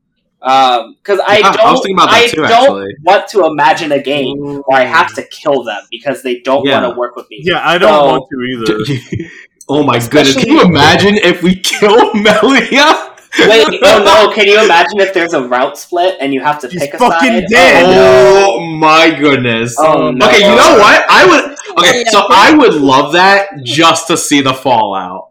Because 0.41 1.21
I 1.27 1.41
Yeah, 1.43 1.53
don't, 1.53 1.87
I 1.87 1.93
about 1.93 2.11
that 2.11 2.15
I 2.15 2.29
too, 2.29 2.37
don't 2.37 2.51
actually. 2.53 2.95
want 3.05 3.29
to 3.29 3.45
imagine 3.45 3.93
a 3.93 4.03
game 4.03 4.39
where 4.39 4.81
I 4.81 4.85
have 4.85 5.15
to 5.17 5.23
kill 5.25 5.65
them 5.65 5.83
because 5.91 6.23
they 6.23 6.41
don't 6.41 6.65
Yeah. 6.67 6.81
want 6.81 6.95
to 6.95 6.99
work 6.99 7.15
with 7.15 7.29
me. 7.31 7.41
Yeah, 7.43 7.61
I 7.63 7.77
don't 7.77 7.91
So- 7.93 8.07
want 8.07 8.25
to 8.31 8.41
either. 8.43 9.29
oh 9.71 9.83
my 9.83 9.99
goodness! 9.99 10.35
Can 10.37 10.49
you 10.49 10.63
imagine 10.63 11.15
if 11.17 11.43
we 11.43 11.57
kill 11.57 12.13
Melia? 12.15 13.07
Wait, 13.39 13.67
oh 13.83 14.03
no! 14.05 14.33
Can 14.35 14.47
you 14.47 14.63
imagine 14.65 14.99
if 15.01 15.15
there's 15.15 15.33
a 15.35 15.47
route 15.47 15.79
split 15.79 16.17
and 16.21 16.35
you 16.35 16.41
have 16.41 16.61
to 16.61 16.71
She's 16.71 16.81
pick 16.83 16.95
a 16.95 16.99
fucking 16.99 17.41
side? 17.43 17.47
dead. 17.49 17.85
Oh, 17.87 18.59
Oh 18.59 18.67
my 18.77 19.11
goodness! 19.11 19.77
Oh, 19.79 20.11
no. 20.11 20.27
Okay, 20.27 20.39
you 20.41 20.57
know 20.57 20.77
what? 20.79 21.05
I 21.09 21.27
would. 21.27 21.57
Okay, 21.79 22.05
so 22.11 22.23
I 22.29 22.53
would 22.55 22.75
love 22.75 23.13
that 23.13 23.63
just 23.63 24.09
to 24.09 24.17
see 24.17 24.41
the 24.41 24.53
fallout. 24.55 25.29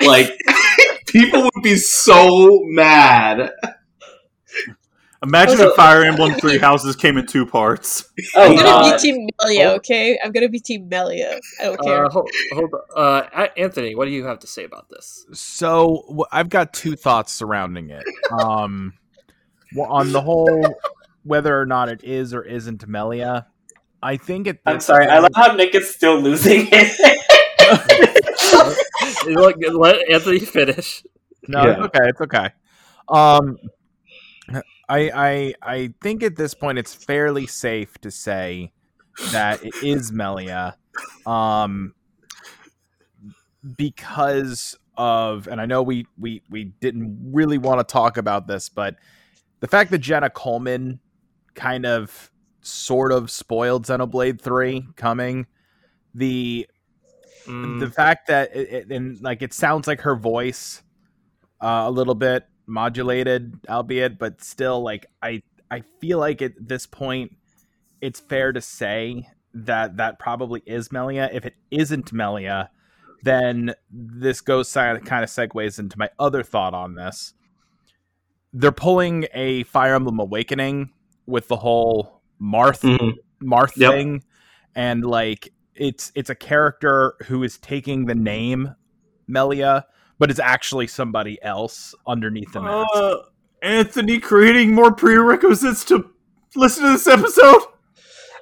Like, 0.00 0.30
people 1.06 1.42
would 1.42 1.62
be 1.62 1.76
so 1.76 2.62
mad. 2.64 3.50
Imagine 5.22 5.52
Also- 5.52 5.70
if 5.70 5.76
Fire 5.76 6.02
Emblem 6.06 6.32
Three 6.34 6.58
Houses 6.58 6.96
came 6.96 7.16
in 7.16 7.26
two 7.26 7.46
parts. 7.46 8.04
oh 8.36 8.42
I'm 8.42 8.56
gonna 8.56 8.62
god! 8.68 8.92
be 8.96 8.98
Team 8.98 9.28
Melia, 9.44 9.68
Oh. 9.70 9.74
okay? 9.76 10.18
I'm 10.22 10.32
gonna 10.32 10.48
be 10.48 10.58
Team 10.60 10.88
Melia. 10.88 11.38
I 11.60 11.64
don't 11.64 11.80
care. 11.80 12.06
Uh, 12.06 12.10
hold, 12.10 12.30
hold 12.52 12.70
on. 12.96 13.22
Uh, 13.34 13.46
Anthony, 13.56 13.94
what 13.94 14.06
do 14.06 14.10
you 14.10 14.24
have 14.26 14.40
to 14.40 14.46
say 14.46 14.64
about 14.64 14.88
this? 14.90 15.24
So 15.32 16.04
wh- 16.18 16.34
I've 16.36 16.48
got 16.48 16.72
two 16.72 16.96
thoughts 16.96 17.32
surrounding 17.32 17.90
it. 17.90 18.04
Um, 18.32 18.94
well, 19.76 19.90
on 19.90 20.10
the 20.12 20.20
whole, 20.20 20.74
whether 21.22 21.58
or 21.58 21.66
not 21.66 21.88
it 21.88 22.02
is 22.02 22.34
or 22.34 22.42
isn't 22.42 22.86
Melia, 22.88 23.46
I 24.02 24.16
think 24.16 24.48
it. 24.48 24.58
I'm 24.66 24.80
sorry. 24.80 25.06
I 25.06 25.20
love 25.20 25.30
how 25.36 25.52
Nick 25.54 25.74
is 25.76 25.88
still 25.94 26.18
losing 26.18 26.68
it. 26.72 27.18
Look, 29.26 29.56
Let 29.72 30.10
Anthony 30.10 30.40
finish. 30.40 31.04
No, 31.46 31.62
it's 31.62 31.80
okay. 31.80 32.08
It's 32.08 32.20
okay. 32.20 32.48
Um, 33.08 33.56
I 34.92 35.10
I 35.14 35.54
I 35.62 35.94
think 36.00 36.22
at 36.22 36.36
this 36.36 36.54
point 36.54 36.78
it's 36.78 36.94
fairly 36.94 37.46
safe 37.46 37.96
to 37.98 38.10
say 38.10 38.72
that 39.30 39.64
it 39.64 39.74
is 39.82 40.12
Melia, 40.12 40.76
um, 41.26 41.94
because 43.76 44.76
of, 44.96 45.46
and 45.48 45.60
I 45.60 45.66
know 45.66 45.82
we 45.82 46.06
we 46.18 46.42
we 46.50 46.64
didn't 46.64 47.30
really 47.32 47.58
want 47.58 47.80
to 47.80 47.90
talk 47.90 48.16
about 48.16 48.46
this, 48.46 48.68
but 48.68 48.96
the 49.60 49.68
fact 49.68 49.90
that 49.92 49.98
Jenna 49.98 50.30
Coleman 50.30 51.00
kind 51.54 51.86
of 51.86 52.30
sort 52.60 53.12
of 53.12 53.30
spoiled 53.30 53.86
Xenoblade 53.86 54.40
Three 54.40 54.86
coming, 54.96 55.46
the 56.14 56.66
Mm, 57.46 57.80
the 57.80 57.90
fact 57.90 58.28
that 58.28 58.54
it, 58.54 58.68
it, 58.72 58.92
and 58.92 59.20
like 59.20 59.42
it 59.42 59.52
sounds 59.52 59.86
like 59.86 60.00
her 60.02 60.14
voice 60.14 60.82
uh, 61.60 61.84
a 61.86 61.90
little 61.90 62.14
bit 62.14 62.46
modulated 62.66 63.58
albeit 63.68 64.18
but 64.18 64.42
still 64.42 64.82
like 64.82 65.06
i 65.22 65.42
i 65.70 65.82
feel 66.00 66.18
like 66.18 66.40
at 66.40 66.52
this 66.58 66.86
point 66.86 67.32
it's 68.00 68.20
fair 68.20 68.52
to 68.52 68.60
say 68.60 69.26
that 69.52 69.96
that 69.96 70.18
probably 70.18 70.62
is 70.64 70.92
melia 70.92 71.28
if 71.32 71.44
it 71.44 71.54
isn't 71.70 72.12
melia 72.12 72.70
then 73.24 73.74
this 73.90 74.40
goes 74.40 74.72
kind 74.72 74.96
of 74.96 75.28
segues 75.30 75.78
into 75.78 75.98
my 75.98 76.08
other 76.18 76.42
thought 76.42 76.74
on 76.74 76.94
this 76.94 77.34
they're 78.52 78.72
pulling 78.72 79.26
a 79.34 79.62
fire 79.64 79.94
emblem 79.94 80.18
awakening 80.18 80.90
with 81.26 81.48
the 81.48 81.56
whole 81.56 82.22
marth 82.40 82.82
Mhm. 82.82 83.14
Marth 83.42 83.76
Yep. 83.76 83.92
thing, 83.92 84.22
and 84.74 85.04
like 85.04 85.52
it's 85.74 86.12
it's 86.14 86.30
a 86.30 86.34
character 86.34 87.14
who 87.26 87.42
is 87.42 87.58
taking 87.58 88.06
the 88.06 88.14
name 88.14 88.74
Melia, 89.26 89.86
but 90.22 90.30
it's 90.30 90.38
actually 90.38 90.86
somebody 90.86 91.36
else 91.42 91.96
underneath 92.06 92.52
the 92.52 92.62
mask. 92.62 92.88
Uh, 92.94 93.16
Anthony 93.60 94.20
creating 94.20 94.72
more 94.72 94.92
prerequisites 94.92 95.84
to 95.86 96.08
listen 96.54 96.84
to 96.84 96.90
this 96.92 97.08
episode. 97.08 97.62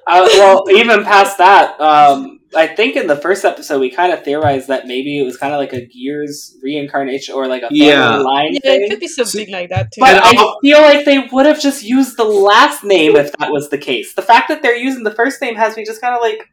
Uh, 0.05 0.29
well, 0.35 0.63
even 0.69 1.03
past 1.03 1.39
that, 1.39 1.81
um, 1.81 2.39
I 2.55 2.67
think 2.67 2.95
in 2.97 3.07
the 3.07 3.15
first 3.15 3.43
episode 3.45 3.79
we 3.79 3.89
kind 3.89 4.13
of 4.13 4.23
theorized 4.23 4.67
that 4.67 4.85
maybe 4.85 5.19
it 5.19 5.23
was 5.23 5.37
kind 5.37 5.55
of 5.55 5.59
like 5.59 5.73
a 5.73 5.83
Gears 5.87 6.55
reincarnation 6.61 7.33
or 7.33 7.47
like 7.47 7.63
a 7.63 7.69
family 7.69 7.87
Yeah. 7.87 8.17
line 8.17 8.53
yeah, 8.53 8.59
thing. 8.59 8.83
it 8.83 8.89
could 8.91 8.99
be 8.99 9.07
something 9.07 9.49
like 9.49 9.69
that 9.69 9.91
too. 9.91 10.01
But 10.01 10.21
I 10.23 10.33
feel 10.61 10.81
like 10.81 11.03
they 11.03 11.17
would 11.31 11.47
have 11.47 11.59
just 11.59 11.81
used 11.83 12.15
the 12.15 12.25
last 12.25 12.83
name 12.83 13.15
if 13.15 13.31
that 13.39 13.51
was 13.51 13.71
the 13.71 13.79
case. 13.79 14.13
The 14.13 14.21
fact 14.21 14.49
that 14.49 14.61
they're 14.61 14.77
using 14.77 15.01
the 15.03 15.15
first 15.15 15.41
name 15.41 15.55
has 15.55 15.75
me 15.75 15.83
just 15.83 15.99
kind 15.99 16.13
of 16.13 16.21
like, 16.21 16.47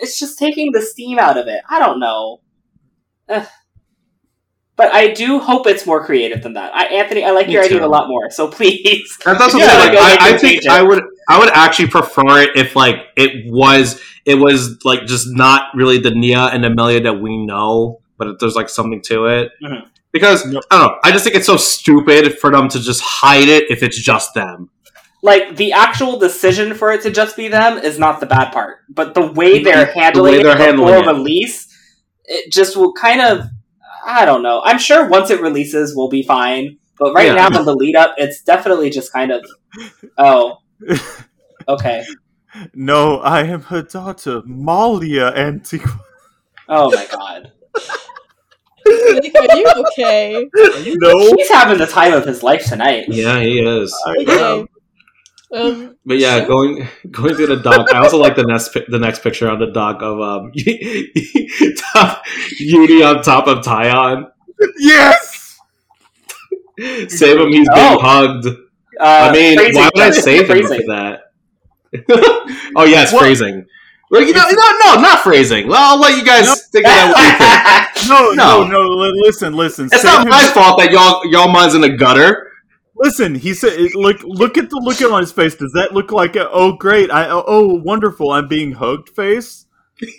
it's 0.00 0.18
just 0.18 0.38
taking 0.38 0.72
the 0.72 0.80
steam 0.80 1.18
out 1.18 1.36
of 1.36 1.46
it. 1.46 1.60
I 1.68 1.78
don't 1.78 2.00
know. 2.00 2.40
Ugh. 3.28 3.46
But 4.76 4.92
I 4.92 5.12
do 5.12 5.38
hope 5.38 5.68
it's 5.68 5.86
more 5.86 6.04
creative 6.04 6.42
than 6.42 6.54
that. 6.54 6.74
I, 6.74 6.86
Anthony, 6.86 7.24
I 7.24 7.30
like 7.30 7.46
Me 7.46 7.52
your 7.54 7.62
idea 7.64 7.84
a 7.84 7.86
lot 7.86 8.08
more. 8.08 8.28
So 8.30 8.48
please, 8.58 9.16
That's 9.24 9.40
also 9.40 9.58
Yeah, 9.58 9.66
like, 9.78 9.96
I, 9.96 10.16
I 10.34 10.38
think. 10.38 10.66
I 10.66 10.82
would 10.82 11.02
I 11.28 11.38
would 11.38 11.50
actually 11.50 11.88
prefer 11.88 12.40
it 12.42 12.50
if 12.56 12.74
like 12.74 12.96
it 13.16 13.50
was 13.52 14.00
it 14.24 14.34
was 14.34 14.78
like 14.84 15.06
just 15.06 15.28
not 15.30 15.68
really 15.74 15.98
the 15.98 16.10
Nia 16.10 16.46
and 16.46 16.64
Amelia 16.64 17.00
that 17.02 17.20
we 17.20 17.36
know, 17.46 18.00
but 18.18 18.26
if 18.28 18.38
there's 18.40 18.56
like 18.56 18.68
something 18.68 19.00
to 19.02 19.26
it. 19.26 19.52
Mhm. 19.62 19.86
Because 20.12 20.44
No. 20.46 20.60
I 20.70 20.78
don't 20.78 20.86
know, 20.92 20.98
I 21.04 21.10
just 21.12 21.24
think 21.24 21.36
it's 21.36 21.46
so 21.46 21.56
stupid 21.56 22.38
for 22.38 22.50
them 22.50 22.68
to 22.70 22.80
just 22.80 23.00
hide 23.02 23.48
it 23.48 23.70
if 23.70 23.82
it's 23.82 23.98
just 24.00 24.34
them. 24.34 24.70
like 25.22 25.56
the 25.56 25.72
actual 25.72 26.18
decision 26.18 26.74
for 26.74 26.92
it 26.92 27.00
to 27.02 27.10
just 27.10 27.36
be 27.36 27.48
them 27.48 27.78
is 27.78 27.98
not 27.98 28.20
the 28.20 28.26
bad 28.26 28.52
part, 28.52 28.78
but 28.88 29.14
the 29.14 29.26
way 29.32 29.62
they're 29.62 29.86
The 29.86 29.92
handling 29.92 30.32
way 30.34 30.42
they're 30.42 30.52
it 30.56 30.58
handling 30.58 30.94
before 30.94 31.10
it. 31.10 31.16
release 31.16 31.68
it 32.26 32.52
just 32.52 32.76
will 32.76 32.92
kind 32.92 33.20
of 33.20 33.46
I 34.06 34.24
don't 34.24 34.42
know. 34.42 34.60
I'm 34.64 34.78
sure 34.78 35.08
once 35.08 35.30
it 35.30 35.40
releases 35.40 35.94
we'll 35.96 36.08
be 36.08 36.22
fine. 36.22 36.78
But 36.98 37.12
right 37.14 37.26
Yeah. 37.26 37.48
now 37.48 37.58
in 37.58 37.64
the 37.64 37.74
lead 37.74 37.96
up, 37.96 38.14
it's 38.18 38.42
definitely 38.42 38.90
just 38.90 39.12
kind 39.12 39.32
of 39.32 39.44
oh 40.18 40.58
okay. 41.68 42.04
No, 42.72 43.18
I 43.18 43.42
am 43.42 43.62
her 43.62 43.82
daughter, 43.82 44.42
Malia 44.44 45.32
Antiqua. 45.32 45.98
Oh 46.68 46.90
my 46.94 47.06
god. 47.10 47.52
Nick, 48.86 49.34
are 49.34 49.56
you 49.56 49.66
okay? 49.92 50.48
No, 50.54 51.34
He's 51.36 51.50
having 51.50 51.78
the 51.78 51.86
time 51.86 52.12
of 52.12 52.24
his 52.24 52.42
life 52.42 52.64
tonight. 52.66 53.06
Yeah, 53.08 53.40
he 53.40 53.60
is. 53.60 53.92
I 54.06 54.10
Okay. 54.20 54.66
Um, 55.52 55.96
But 56.04 56.18
yeah, 56.18 56.40
So- 56.40 56.46
going 56.48 56.88
going 57.10 57.36
to 57.36 57.46
the 57.46 57.56
doc. 57.56 57.92
I 57.92 57.98
also 57.98 58.18
like 58.18 58.34
the 58.36 58.44
next 58.44 58.72
the 58.88 58.98
next 58.98 59.22
picture 59.22 59.48
on 59.50 59.58
the 59.60 59.70
doc 59.70 60.02
of 60.02 60.20
um 60.20 60.52
top, 61.92 62.24
Yuri 62.58 63.02
on 63.02 63.22
top 63.22 63.46
of 63.46 63.58
Taion. 63.64 64.30
yes. 64.78 65.58
Save 67.08 67.38
him. 67.40 67.48
He's 67.52 67.68
being 67.68 67.68
Oh. 67.70 67.98
hugged. 68.00 68.46
Uh, 68.46 68.50
I 69.00 69.32
mean, 69.32 69.56
phrasing. 69.58 69.74
why 69.80 69.90
would 69.94 70.02
I 70.04 70.10
save 70.28 70.48
him 70.50 70.66
for 70.66 70.74
that? 70.88 71.20
oh 72.76 72.84
yes, 72.84 73.12
What? 73.12 73.20
phrasing. 73.22 73.66
Well, 74.10 74.22
you 74.22 74.32
know, 74.32 74.42
no, 74.48 74.72
no, 74.84 75.00
not 75.00 75.20
phrasing. 75.20 75.66
Well, 75.66 75.78
I'll 75.80 75.98
let 75.98 76.16
you 76.16 76.24
guys 76.24 76.46
No. 76.46 76.54
think 76.72 76.86
of 76.86 76.92
that. 76.92 77.92
what 77.94 78.00
you 78.00 78.02
think. 78.02 78.08
No, 78.08 78.32
no, 78.32 78.64
No. 78.64 78.94
no. 78.94 79.12
Listen, 79.24 79.54
listen. 79.54 79.86
It's 79.86 79.96
Save 80.02 80.04
not 80.04 80.22
him- 80.24 80.30
my 80.30 80.42
fault 80.48 80.78
that 80.78 80.90
y'all 80.92 81.24
y'all 81.26 81.48
minds 81.48 81.74
in 81.74 81.80
the 81.80 81.90
gutter. 81.90 82.50
Listen, 82.96 83.34
he 83.34 83.54
said, 83.54 83.94
"Look, 83.94 84.22
look 84.22 84.56
at 84.56 84.70
the 84.70 84.80
look 84.82 85.00
on 85.12 85.20
his 85.20 85.32
face. 85.32 85.54
Does 85.54 85.72
that 85.72 85.92
look 85.92 86.12
like 86.12 86.36
a 86.36 86.48
oh 86.50 86.72
great? 86.76 87.10
I 87.10 87.28
oh, 87.28 87.44
oh 87.46 87.74
wonderful. 87.74 88.30
I'm 88.30 88.46
being 88.46 88.72
hugged 88.72 89.10
face. 89.10 89.66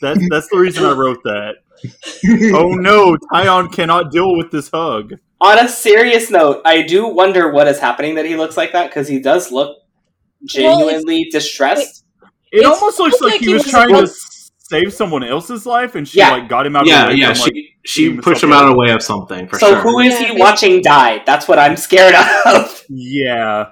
That's 0.02 0.28
that's 0.30 0.50
the 0.50 0.58
reason 0.58 0.86
I 0.86 0.92
wrote 0.92 1.24
that. 1.24 1.56
Oh 2.56 2.70
no, 2.70 3.18
Taion 3.32 3.72
cannot 3.72 4.12
deal 4.12 4.36
with 4.38 4.50
this 4.50 4.70
hug. 4.74 5.14
On 5.42 5.60
a 5.60 5.68
serious 5.68 6.32
note, 6.32 6.62
I 6.66 6.82
do 6.82 7.08
wonder 7.08 7.52
what 7.52 7.68
is 7.68 7.80
happening 7.80 8.16
that 8.16 8.26
he 8.26 8.36
looks 8.36 8.58
like 8.58 8.72
that 8.72 8.90
because 8.90 9.08
he 9.08 9.20
does 9.20 9.52
look 9.52 9.78
genuinely 10.46 11.26
distressed. 11.32 12.06
It 12.52 12.60
It's 12.60 12.68
almost 12.68 13.00
looks 13.00 13.22
like, 13.22 13.34
like 13.34 13.42
he 13.42 13.48
he 13.48 13.54
was 13.54 13.64
was 13.64 13.72
trying 13.72 13.90
to 13.90 14.08
about- 14.70 14.78
s- 14.78 14.84
save 14.84 14.94
someone 14.94 15.24
else's 15.24 15.66
life, 15.66 15.96
and 15.96 16.08
she 16.08 16.20
Yeah. 16.20 16.32
like 16.32 16.50
got 16.50 16.66
him 16.66 16.76
out. 16.76 16.86
Yeah, 16.88 17.04
of 17.04 17.10
the 17.10 17.14
way 17.16 17.20
yeah. 17.22 17.34
from, 17.34 17.42
like, 17.42 17.54
She 17.54 17.72
she 17.84 18.18
pushed 18.18 18.44
him 18.44 18.52
out 18.52 18.64
of 18.64 18.70
the 18.72 18.78
way 18.78 18.92
of 18.92 19.02
something 19.04 19.48
for 19.48 19.60
so 19.60 19.70
sure. 19.70 19.82
who 19.82 20.00
is 20.00 20.20
Yeah, 20.20 20.34
he 20.34 20.38
watching 20.40 20.82
die? 20.82 21.22
That's 21.26 21.48
what 21.48 21.60
I'm 21.60 21.76
scared 21.78 22.16
of. 22.46 22.84
yeah. 22.90 23.66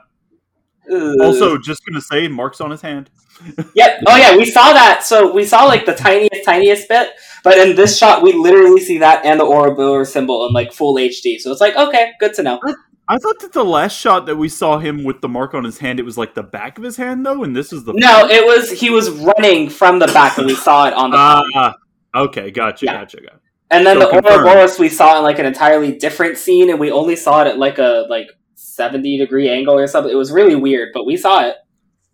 Ugh. 0.91 1.15
Also, 1.21 1.57
just 1.57 1.81
gonna 1.85 2.01
say, 2.01 2.27
marks 2.27 2.59
on 2.61 2.69
his 2.71 2.81
hand. 2.81 3.09
yep. 3.75 3.99
Oh 4.07 4.15
yeah, 4.15 4.35
we 4.37 4.45
saw 4.45 4.73
that. 4.73 5.03
So 5.03 5.33
we 5.33 5.43
saw 5.45 5.63
like 5.65 5.85
the 5.85 5.93
tiniest, 5.95 6.43
tiniest 6.45 6.87
bit, 6.89 7.09
but 7.43 7.57
in 7.57 7.75
this 7.75 7.97
shot, 7.97 8.21
we 8.21 8.31
literally 8.33 8.79
see 8.81 8.99
that 8.99 9.25
and 9.25 9.39
the 9.39 9.45
Ouroboros 9.45 10.11
symbol 10.13 10.45
in 10.47 10.53
like 10.53 10.71
full 10.73 10.97
HD. 10.97 11.39
So 11.39 11.51
it's 11.51 11.61
like, 11.61 11.75
okay, 11.75 12.11
good 12.19 12.33
to 12.35 12.43
know. 12.43 12.59
I 13.07 13.17
thought 13.17 13.39
that 13.41 13.51
the 13.53 13.65
last 13.65 13.97
shot 13.97 14.25
that 14.27 14.37
we 14.37 14.47
saw 14.47 14.79
him 14.79 15.03
with 15.03 15.19
the 15.21 15.27
mark 15.27 15.53
on 15.53 15.63
his 15.65 15.77
hand, 15.79 15.99
it 15.99 16.03
was 16.03 16.17
like 16.17 16.35
the 16.35 16.43
back 16.43 16.77
of 16.77 16.83
his 16.83 16.95
hand 16.95 17.25
though, 17.25 17.43
and 17.43 17.55
this 17.55 17.73
is 17.73 17.83
the 17.83 17.93
No, 17.95 18.25
it 18.27 18.45
was 18.45 18.71
he 18.71 18.89
was 18.89 19.09
running 19.09 19.69
from 19.69 19.99
the 19.99 20.07
back, 20.07 20.37
and 20.37 20.47
we 20.47 20.55
saw 20.55 20.87
it 20.87 20.93
on 20.93 21.11
the. 21.11 21.17
Ah, 21.17 21.75
okay, 22.15 22.49
gotcha, 22.51 22.85
Yeah. 22.85 22.93
gotcha, 22.93 23.17
gotcha. 23.21 23.39
and 23.71 23.85
then 23.85 23.97
so 23.99 24.05
the 24.05 24.11
confirmed. 24.11 24.45
Ouroboros 24.47 24.79
we 24.79 24.87
saw 24.89 25.17
in 25.17 25.23
like 25.23 25.37
an 25.39 25.45
entirely 25.45 25.97
different 25.97 26.37
scene, 26.37 26.69
and 26.69 26.79
we 26.79 26.91
only 26.91 27.15
saw 27.17 27.41
it 27.41 27.47
at 27.47 27.57
like 27.59 27.77
a 27.77 28.05
like 28.09 28.27
seventy 28.55 29.17
degree 29.17 29.49
angle 29.49 29.75
or 29.77 29.87
something. 29.87 30.11
It 30.11 30.15
was 30.17 30.31
really 30.31 30.55
weird, 30.55 30.89
but 30.93 31.05
we 31.05 31.17
saw 31.17 31.45
it. 31.45 31.55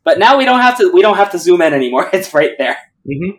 But 0.03 0.17
now 0.17 0.37
we 0.37 0.45
don't 0.45 0.61
have 0.61 0.77
to. 0.79 0.91
We 0.91 1.01
don't 1.03 1.17
have 1.17 1.31
to 1.31 1.37
zoom 1.37 1.61
in 1.61 1.73
anymore. 1.73 2.09
It's 2.13 2.33
right 2.33 2.53
there. 2.57 2.77
hmm 3.05 3.31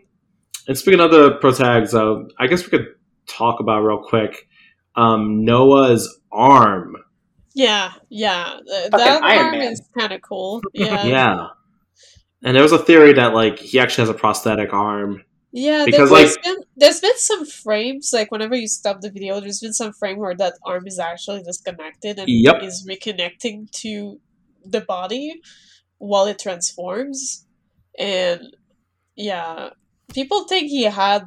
And 0.69 0.79
speaking 0.79 1.01
of 1.01 1.11
the 1.11 1.33
pro 1.41 1.51
tags, 1.53 1.95
uh, 1.95 2.17
I 2.39 2.47
guess 2.47 2.63
we 2.63 2.71
could 2.71 2.87
talk 3.27 3.59
about 3.59 3.81
real 3.81 4.03
quick 4.07 4.47
um, 4.95 5.45
Noah's 5.45 6.21
arm. 6.31 6.95
Yeah, 7.55 7.93
yeah. 8.09 8.59
th- 8.67 8.91
Fucking 8.91 8.99
that 8.99 9.23
Iron 9.23 9.45
arm 9.47 9.59
Man. 9.59 9.73
is 9.73 9.83
kind 9.99 10.13
of 10.13 10.23
cool. 10.23 10.63
Yeah. 10.75 11.05
Yeah. 11.07 11.47
And 12.43 12.57
there 12.57 12.63
was 12.63 12.73
a 12.73 12.79
theory 12.79 13.13
that 13.15 13.35
like 13.35 13.59
he 13.59 13.79
actually 13.79 14.03
has 14.03 14.09
a 14.09 14.15
prosthetic 14.19 14.73
arm. 14.73 15.23
Yeah, 15.53 15.85
Because, 15.85 16.11
there, 16.11 16.19
has 16.21 16.37
like- 16.37 16.45
been 16.45 16.57
there's 16.77 17.01
been 17.01 17.19
some 17.19 17.45
frames 17.45 18.11
like 18.15 18.31
whenever 18.31 18.55
you 18.55 18.69
stop 18.69 19.01
the 19.01 19.11
video, 19.11 19.41
there's 19.41 19.61
been 19.61 19.75
some 19.75 19.93
frame 19.93 20.19
where 20.19 20.35
that 20.37 20.55
arm 20.65 20.87
is 20.87 20.99
actually 20.99 21.43
disconnected 21.43 22.19
and 22.19 22.29
Yep. 22.29 22.63
is 22.63 22.87
reconnecting 22.89 23.71
to 23.83 24.21
the 24.65 24.81
body 24.81 25.41
while 25.99 26.27
it 26.27 26.39
transforms, 26.39 27.47
and 27.99 28.41
yeah, 29.17 29.71
people 30.15 30.45
think 30.45 30.69
he 30.71 30.85
had 30.85 31.25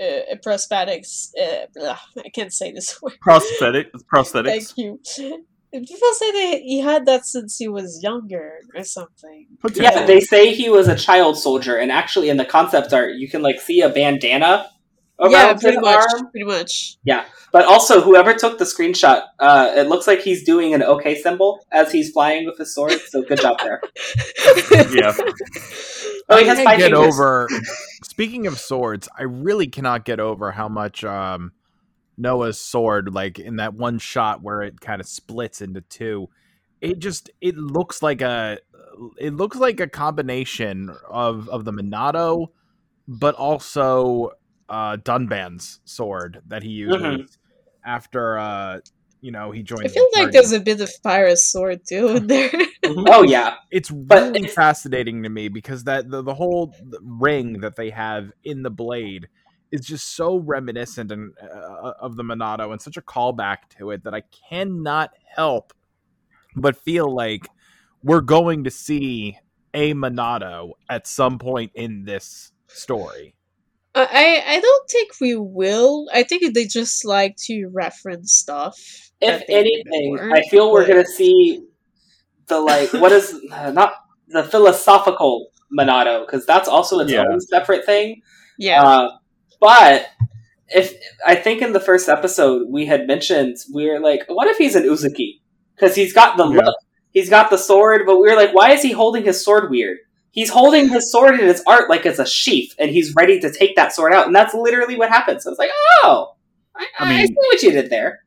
uh, 0.00 0.34
prosthetics. 0.44 1.30
Uh, 1.40 1.66
blah, 1.74 1.98
I 2.24 2.28
can't 2.30 2.52
say 2.52 2.72
this 2.72 2.98
word. 3.02 3.14
Prosthetic, 3.20 3.92
prosthetics. 4.12 4.74
Thank 4.74 4.78
you. 5.18 5.44
People 5.72 6.12
say 6.14 6.32
that 6.32 6.60
he 6.62 6.80
had 6.80 7.04
that 7.06 7.26
since 7.26 7.58
he 7.58 7.68
was 7.68 8.00
younger 8.02 8.60
or 8.74 8.82
something. 8.84 9.46
Yeah, 9.74 10.06
they 10.06 10.20
say 10.20 10.54
he 10.54 10.70
was 10.70 10.88
a 10.88 10.96
child 10.96 11.36
soldier, 11.36 11.76
and 11.76 11.92
actually 11.92 12.30
in 12.30 12.38
the 12.38 12.46
concept 12.46 12.94
art, 12.94 13.16
you 13.16 13.28
can 13.28 13.42
like 13.42 13.60
see 13.60 13.82
a 13.82 13.90
bandana 13.90 14.70
around 15.20 15.32
yeah, 15.32 15.52
his 15.52 15.62
pretty 15.62 15.78
much. 15.78 16.04
arm. 16.14 16.30
Pretty 16.30 16.46
much. 16.46 16.96
Yeah, 17.04 17.24
but 17.52 17.64
also, 17.64 18.00
whoever 18.00 18.34
took 18.34 18.58
the 18.58 18.64
screenshot, 18.64 19.22
uh, 19.38 19.72
it 19.76 19.88
looks 19.88 20.06
like 20.06 20.20
he's 20.20 20.44
doing 20.44 20.74
an 20.74 20.82
OK 20.82 21.20
symbol 21.20 21.64
as 21.72 21.90
he's 21.92 22.10
flying 22.10 22.46
with 22.46 22.58
his 22.58 22.74
sword. 22.74 22.92
So 23.08 23.22
good 23.22 23.40
job 23.40 23.58
there. 23.60 23.80
Yeah. 24.92 25.14
Oh, 26.28 26.38
he 26.38 26.46
has 26.46 26.60
five 26.62 26.78
get 26.78 26.92
fingers. 26.92 27.14
over. 27.14 27.48
Speaking 28.16 28.46
of 28.46 28.58
swords, 28.58 29.10
I 29.18 29.24
really 29.24 29.66
cannot 29.66 30.06
get 30.06 30.20
over 30.20 30.50
how 30.50 30.70
much 30.70 31.04
um, 31.04 31.52
Noah's 32.16 32.58
sword, 32.58 33.12
like 33.12 33.38
in 33.38 33.56
that 33.56 33.74
one 33.74 33.98
shot 33.98 34.42
where 34.42 34.62
it 34.62 34.80
kind 34.80 35.02
of 35.02 35.06
splits 35.06 35.60
into 35.60 35.82
two, 35.82 36.30
it 36.80 36.98
just 36.98 37.28
it 37.42 37.58
looks 37.58 38.02
like 38.02 38.22
a 38.22 38.56
it 39.18 39.34
looks 39.34 39.58
like 39.58 39.80
a 39.80 39.86
combination 39.86 40.96
of 41.10 41.46
of 41.50 41.66
the 41.66 41.72
Monado, 41.74 42.46
but 43.06 43.34
also 43.34 44.30
uh, 44.70 44.96
Dunban's 44.96 45.80
sword 45.84 46.40
that 46.46 46.62
he 46.62 46.70
uses 46.70 47.02
Mhm. 47.02 47.36
after 47.84 48.38
uh, 48.38 48.80
you 49.20 49.32
know 49.32 49.50
he 49.50 49.62
joined. 49.62 49.84
I 49.84 49.88
feel 49.88 50.04
the 50.12 50.20
like 50.20 50.24
party. 50.26 50.32
there's 50.32 50.52
a 50.52 50.60
bit 50.60 50.80
of 50.80 50.90
Pyra's 51.02 51.46
sword 51.46 51.80
too 51.86 52.08
in 52.08 52.26
there. 52.28 52.50
Oh 52.88 53.22
yeah, 53.24 53.54
it's 53.70 53.90
But 53.90 54.22
really 54.22 54.38
it's- 54.40 54.54
fascinating 54.54 55.22
to 55.24 55.28
me 55.28 55.48
because 55.48 55.84
that 55.84 56.08
the, 56.10 56.22
the 56.22 56.34
whole 56.34 56.74
ring 57.02 57.60
that 57.60 57.74
they 57.76 57.90
have 57.90 58.30
in 58.44 58.62
the 58.62 58.70
blade 58.70 59.28
is 59.72 59.80
just 59.80 60.14
so 60.14 60.36
reminiscent 60.38 61.10
and 61.10 61.32
uh, 61.42 61.92
of 62.00 62.16
the 62.16 62.22
Monado 62.22 62.70
and 62.72 62.80
such 62.80 62.96
a 62.96 63.02
callback 63.02 63.56
to 63.78 63.90
it 63.90 64.04
that 64.04 64.14
I 64.14 64.22
cannot 64.48 65.10
help 65.34 65.72
but 66.54 66.76
feel 66.76 67.12
like 67.12 67.48
we're 68.04 68.20
going 68.20 68.64
to 68.64 68.70
see 68.70 69.38
a 69.74 69.92
Monado 69.94 70.72
at 70.88 71.06
some 71.06 71.38
point 71.38 71.72
in 71.74 72.04
this 72.04 72.52
story. 72.68 73.34
I 73.96 74.06
I 74.12 74.42
I 74.56 74.60
don't 74.60 74.90
think 74.90 75.12
we 75.20 75.36
will. 75.36 76.06
I 76.12 76.22
think 76.22 76.54
they 76.54 76.66
just 76.66 77.04
like 77.04 77.36
to 77.46 77.66
reference 77.72 78.32
stuff. 78.34 78.76
if 79.20 79.38
that 79.40 79.46
they 79.48 79.62
did 79.62 79.86
anything, 79.86 80.18
I 80.32 80.42
feel 80.50 80.70
we're 80.72 80.82
but- 80.82 80.88
gonna 80.88 81.06
see 81.06 81.62
the 82.48 82.60
like 82.60 82.92
what 82.92 83.12
is 83.12 83.34
uh, 83.52 83.70
not 83.72 83.94
the 84.28 84.44
philosophical 84.44 85.48
Monado 85.76 86.24
because 86.26 86.44
that's 86.46 86.68
also 86.68 86.98
its 87.00 87.10
Yeah. 87.12 87.24
own 87.30 87.40
separate 87.40 87.84
thing. 87.86 88.22
Yeah, 88.58 88.82
Uh, 88.82 89.10
but 89.60 90.06
if 90.68 90.94
I 91.26 91.34
think 91.34 91.62
in 91.62 91.72
the 91.72 91.80
first 91.80 92.08
episode 92.08 92.68
we 92.70 92.86
had 92.86 93.06
mentioned 93.06 93.56
we 93.72 93.88
are 93.90 94.00
like, 94.00 94.22
what 94.28 94.46
if 94.48 94.56
he's 94.58 94.74
an 94.76 94.84
Uzuki? 94.84 95.40
Because 95.74 95.94
he's 95.94 96.12
got 96.12 96.36
the 96.36 96.46
Yeah. 96.48 96.60
look, 96.64 96.76
he's 97.12 97.28
got 97.30 97.50
the 97.50 97.58
sword, 97.58 98.02
but 98.06 98.18
we 98.20 98.28
are 98.30 98.36
like, 98.36 98.54
why 98.54 98.72
is 98.72 98.82
he 98.82 98.92
holding 98.92 99.24
his 99.24 99.42
sword 99.44 99.70
weird? 99.70 99.98
He's 100.36 100.50
holding 100.50 100.88
his 100.88 101.10
sword 101.10 101.34
in 101.40 101.46
his 101.46 101.62
art 101.66 101.90
like 101.90 102.06
it's 102.06 102.20
a 102.20 102.26
sheath, 102.26 102.74
and 102.78 102.90
he's 102.90 103.12
ready 103.16 103.40
to 103.40 103.50
take 103.52 103.74
that 103.74 103.92
sword 103.92 104.12
out, 104.12 104.26
and 104.26 104.34
that's 104.36 104.54
literally 104.54 104.96
what 104.96 105.08
happens. 105.08 105.42
So 105.42 105.50
it's 105.50 105.58
like, 105.58 105.70
oh, 106.04 106.36
I, 106.76 106.86
I 107.00 107.22
I, 107.22 107.26
see 107.26 107.34
what 107.34 107.62
you 107.62 107.72
did 107.72 107.90
there. 107.90 108.20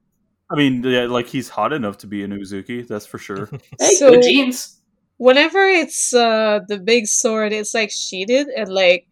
I 0.52 0.56
mean, 0.56 0.84
yeah, 0.84 1.06
like 1.06 1.28
he's 1.28 1.48
hot 1.50 1.72
enough 1.72 2.00
to 2.00 2.08
be 2.08 2.24
an 2.24 2.32
Uzuki, 2.32 2.86
that's 2.88 3.06
for 3.06 3.20
sure. 3.20 3.48
Hey, 3.80 3.92
So- 4.00 4.10
good 4.12 4.24
jeans. 4.24 4.82
whenever 5.18 5.64
it's 5.68 6.12
uh 6.14 6.60
the 6.68 6.80
big 6.80 7.06
sword, 7.08 7.54
it's 7.54 7.74
like 7.76 7.92
sheeted 7.92 8.48
and 8.48 8.68
like 8.74 9.06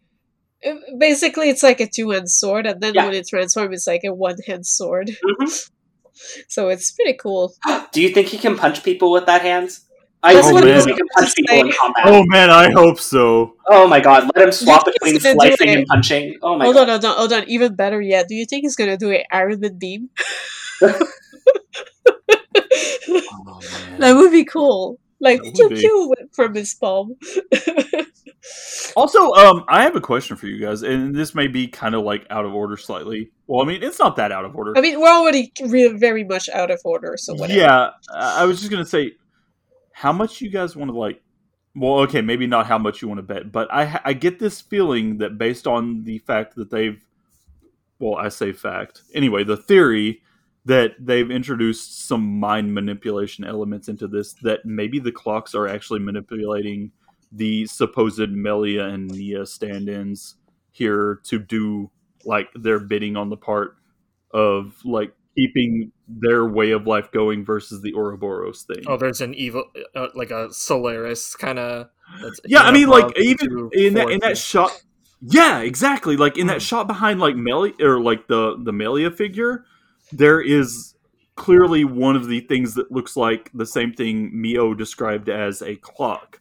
basically 0.98 1.48
it's 1.50 1.62
like 1.62 1.80
a 1.80 1.86
two 1.88 2.10
hand 2.10 2.28
sword, 2.30 2.66
and 2.66 2.80
then 2.80 2.94
Yeah. 2.94 3.04
when 3.06 3.14
it 3.14 3.28
transforms, 3.28 3.74
it's 3.76 3.86
like 3.86 4.02
a 4.04 4.12
one 4.12 4.36
hand 4.46 4.66
sword. 4.66 5.10
Mhm. 5.24 5.70
So 6.48 6.68
it's 6.68 6.90
pretty 6.90 7.12
cool. 7.16 7.54
Do 7.92 8.02
you 8.02 8.08
think 8.08 8.26
he 8.26 8.38
can 8.38 8.56
punch 8.56 8.82
people 8.82 9.12
with 9.12 9.26
that 9.26 9.40
hands? 9.42 9.84
I 10.22 10.34
That's 10.34 10.46
hope 10.46 10.54
what 10.54 10.64
he 10.64 10.72
I 10.72 10.76
was 10.76 10.86
can 10.86 10.96
punch 11.16 11.34
people 11.36 11.54
in 11.60 11.72
combat. 11.72 12.02
oh 12.06 12.24
man, 12.26 12.50
I 12.50 12.70
hope 12.72 12.98
so. 12.98 13.54
Oh 13.68 13.86
my 13.86 14.00
god, 14.00 14.28
let 14.34 14.46
him 14.46 14.52
swap 14.52 14.84
think 14.84 14.96
between 14.96 15.14
he's 15.14 15.22
slicing 15.32 15.68
and 15.70 15.86
punching. 15.86 16.38
Oh 16.42 16.56
my 16.58 16.64
hold 16.64 16.74
god. 16.76 16.88
Hold 16.88 17.04
on, 17.04 17.10
hold 17.10 17.12
on, 17.12 17.30
hold 17.30 17.32
on. 17.44 17.48
Even 17.48 17.74
better 17.76 18.00
yet, 18.00 18.26
do 18.28 18.34
you 18.34 18.44
think 18.44 18.62
he's 18.64 18.74
gonna 18.76 18.96
do 18.96 19.10
an 19.12 19.22
Iron 19.30 19.60
Man 19.60 19.78
beam? 19.78 20.10
Oh, 23.10 23.60
man. 23.90 24.00
that 24.00 24.12
would 24.14 24.30
be 24.32 24.44
cool. 24.44 24.98
Like 25.20 25.42
That 25.42 25.54
would 25.58 25.78
pew 25.78 26.14
pew 26.14 26.14
from 26.32 26.54
his 26.54 26.74
palm. 26.74 27.16
Also, 28.96 29.32
um, 29.32 29.64
I 29.68 29.82
have 29.82 29.94
a 29.94 30.00
question 30.00 30.36
for 30.36 30.46
you 30.46 30.58
guys, 30.64 30.82
and 30.82 31.14
this 31.14 31.34
may 31.34 31.48
be 31.48 31.68
kind 31.68 31.94
of 31.94 32.02
like 32.04 32.26
out 32.30 32.44
of 32.46 32.54
order 32.54 32.76
slightly. 32.76 33.30
Well, 33.46 33.62
I 33.62 33.68
mean, 33.68 33.82
it's 33.82 33.98
not 33.98 34.16
that 34.16 34.32
out 34.32 34.44
of 34.44 34.56
order. 34.56 34.72
I 34.76 34.80
mean, 34.80 34.98
we're 34.98 35.10
already 35.12 35.52
re- 35.66 35.88
very 35.88 36.24
much 36.24 36.48
out 36.48 36.70
of 36.70 36.80
order, 36.84 37.16
so 37.18 37.34
whatever. 37.34 37.58
Yeah, 37.58 37.90
I 38.12 38.42
I 38.42 38.44
was 38.46 38.58
just 38.60 38.70
gonna 38.70 38.86
say, 38.86 39.12
how 39.98 40.12
much 40.12 40.40
you 40.40 40.48
guys 40.48 40.76
want 40.76 40.92
to 40.92 40.96
like. 40.96 41.20
Well, 41.74 41.98
okay, 42.00 42.22
maybe 42.22 42.46
not 42.46 42.66
how 42.66 42.78
much 42.78 43.02
you 43.02 43.08
want 43.08 43.18
to 43.18 43.22
bet, 43.22 43.50
but 43.50 43.72
I 43.72 44.00
I 44.04 44.12
get 44.12 44.38
this 44.38 44.60
feeling 44.60 45.18
that 45.18 45.38
based 45.38 45.66
on 45.66 46.04
the 46.04 46.18
fact 46.18 46.54
that 46.54 46.70
they've, 46.70 47.04
well, 47.98 48.14
I 48.14 48.28
say 48.28 48.52
fact 48.52 49.02
anyway, 49.12 49.42
the 49.42 49.56
theory 49.56 50.22
that 50.66 50.92
they've 51.00 51.30
introduced 51.30 52.06
some 52.06 52.38
mind 52.38 52.72
manipulation 52.72 53.44
elements 53.44 53.88
into 53.88 54.06
this, 54.06 54.34
that 54.34 54.64
maybe 54.64 55.00
the 55.00 55.10
clocks 55.10 55.54
are 55.54 55.66
actually 55.66 56.00
manipulating 56.00 56.92
the 57.32 57.66
supposed 57.66 58.30
Melia 58.30 58.84
and 58.84 59.10
Nia 59.10 59.46
stand-ins 59.46 60.36
here 60.70 61.20
to 61.24 61.38
do 61.38 61.90
like 62.24 62.48
their 62.54 62.78
bidding 62.78 63.16
on 63.16 63.30
the 63.30 63.36
part 63.36 63.76
of 64.30 64.76
like 64.84 65.12
keeping 65.38 65.92
their 66.08 66.46
way 66.46 66.72
of 66.72 66.86
life 66.86 67.12
going 67.12 67.44
versus 67.44 67.80
the 67.82 67.94
Ouroboros 67.94 68.62
thing. 68.64 68.84
Oh, 68.86 68.96
there's 68.96 69.20
an 69.20 69.34
evil, 69.34 69.64
uh, 69.94 70.08
like 70.14 70.30
a 70.30 70.52
Solaris 70.52 71.36
kind 71.36 71.58
of. 71.58 71.88
yeah, 72.44 72.62
I 72.62 72.72
mean, 72.72 72.88
like 72.88 73.16
even 73.18 73.70
in 73.72 73.94
that 73.94 74.08
in 74.10 74.20
that 74.20 74.36
shot. 74.36 74.72
Yeah, 75.20 75.60
exactly. 75.60 76.16
Like 76.16 76.38
in 76.38 76.46
that 76.48 76.62
shot 76.62 76.86
behind 76.86 77.20
like 77.20 77.36
Melia 77.36 77.74
or 77.80 78.00
like 78.00 78.26
the 78.28 78.56
the 78.62 78.72
Melia 78.72 79.10
figure, 79.10 79.64
there 80.12 80.40
is 80.40 80.94
clearly 81.36 81.84
one 81.84 82.16
of 82.16 82.26
the 82.26 82.40
things 82.40 82.74
that 82.74 82.90
looks 82.90 83.16
like 83.16 83.50
the 83.54 83.66
same 83.66 83.92
thing 83.92 84.30
Mio 84.40 84.74
described 84.74 85.28
as 85.28 85.62
a 85.62 85.76
clock 85.76 86.40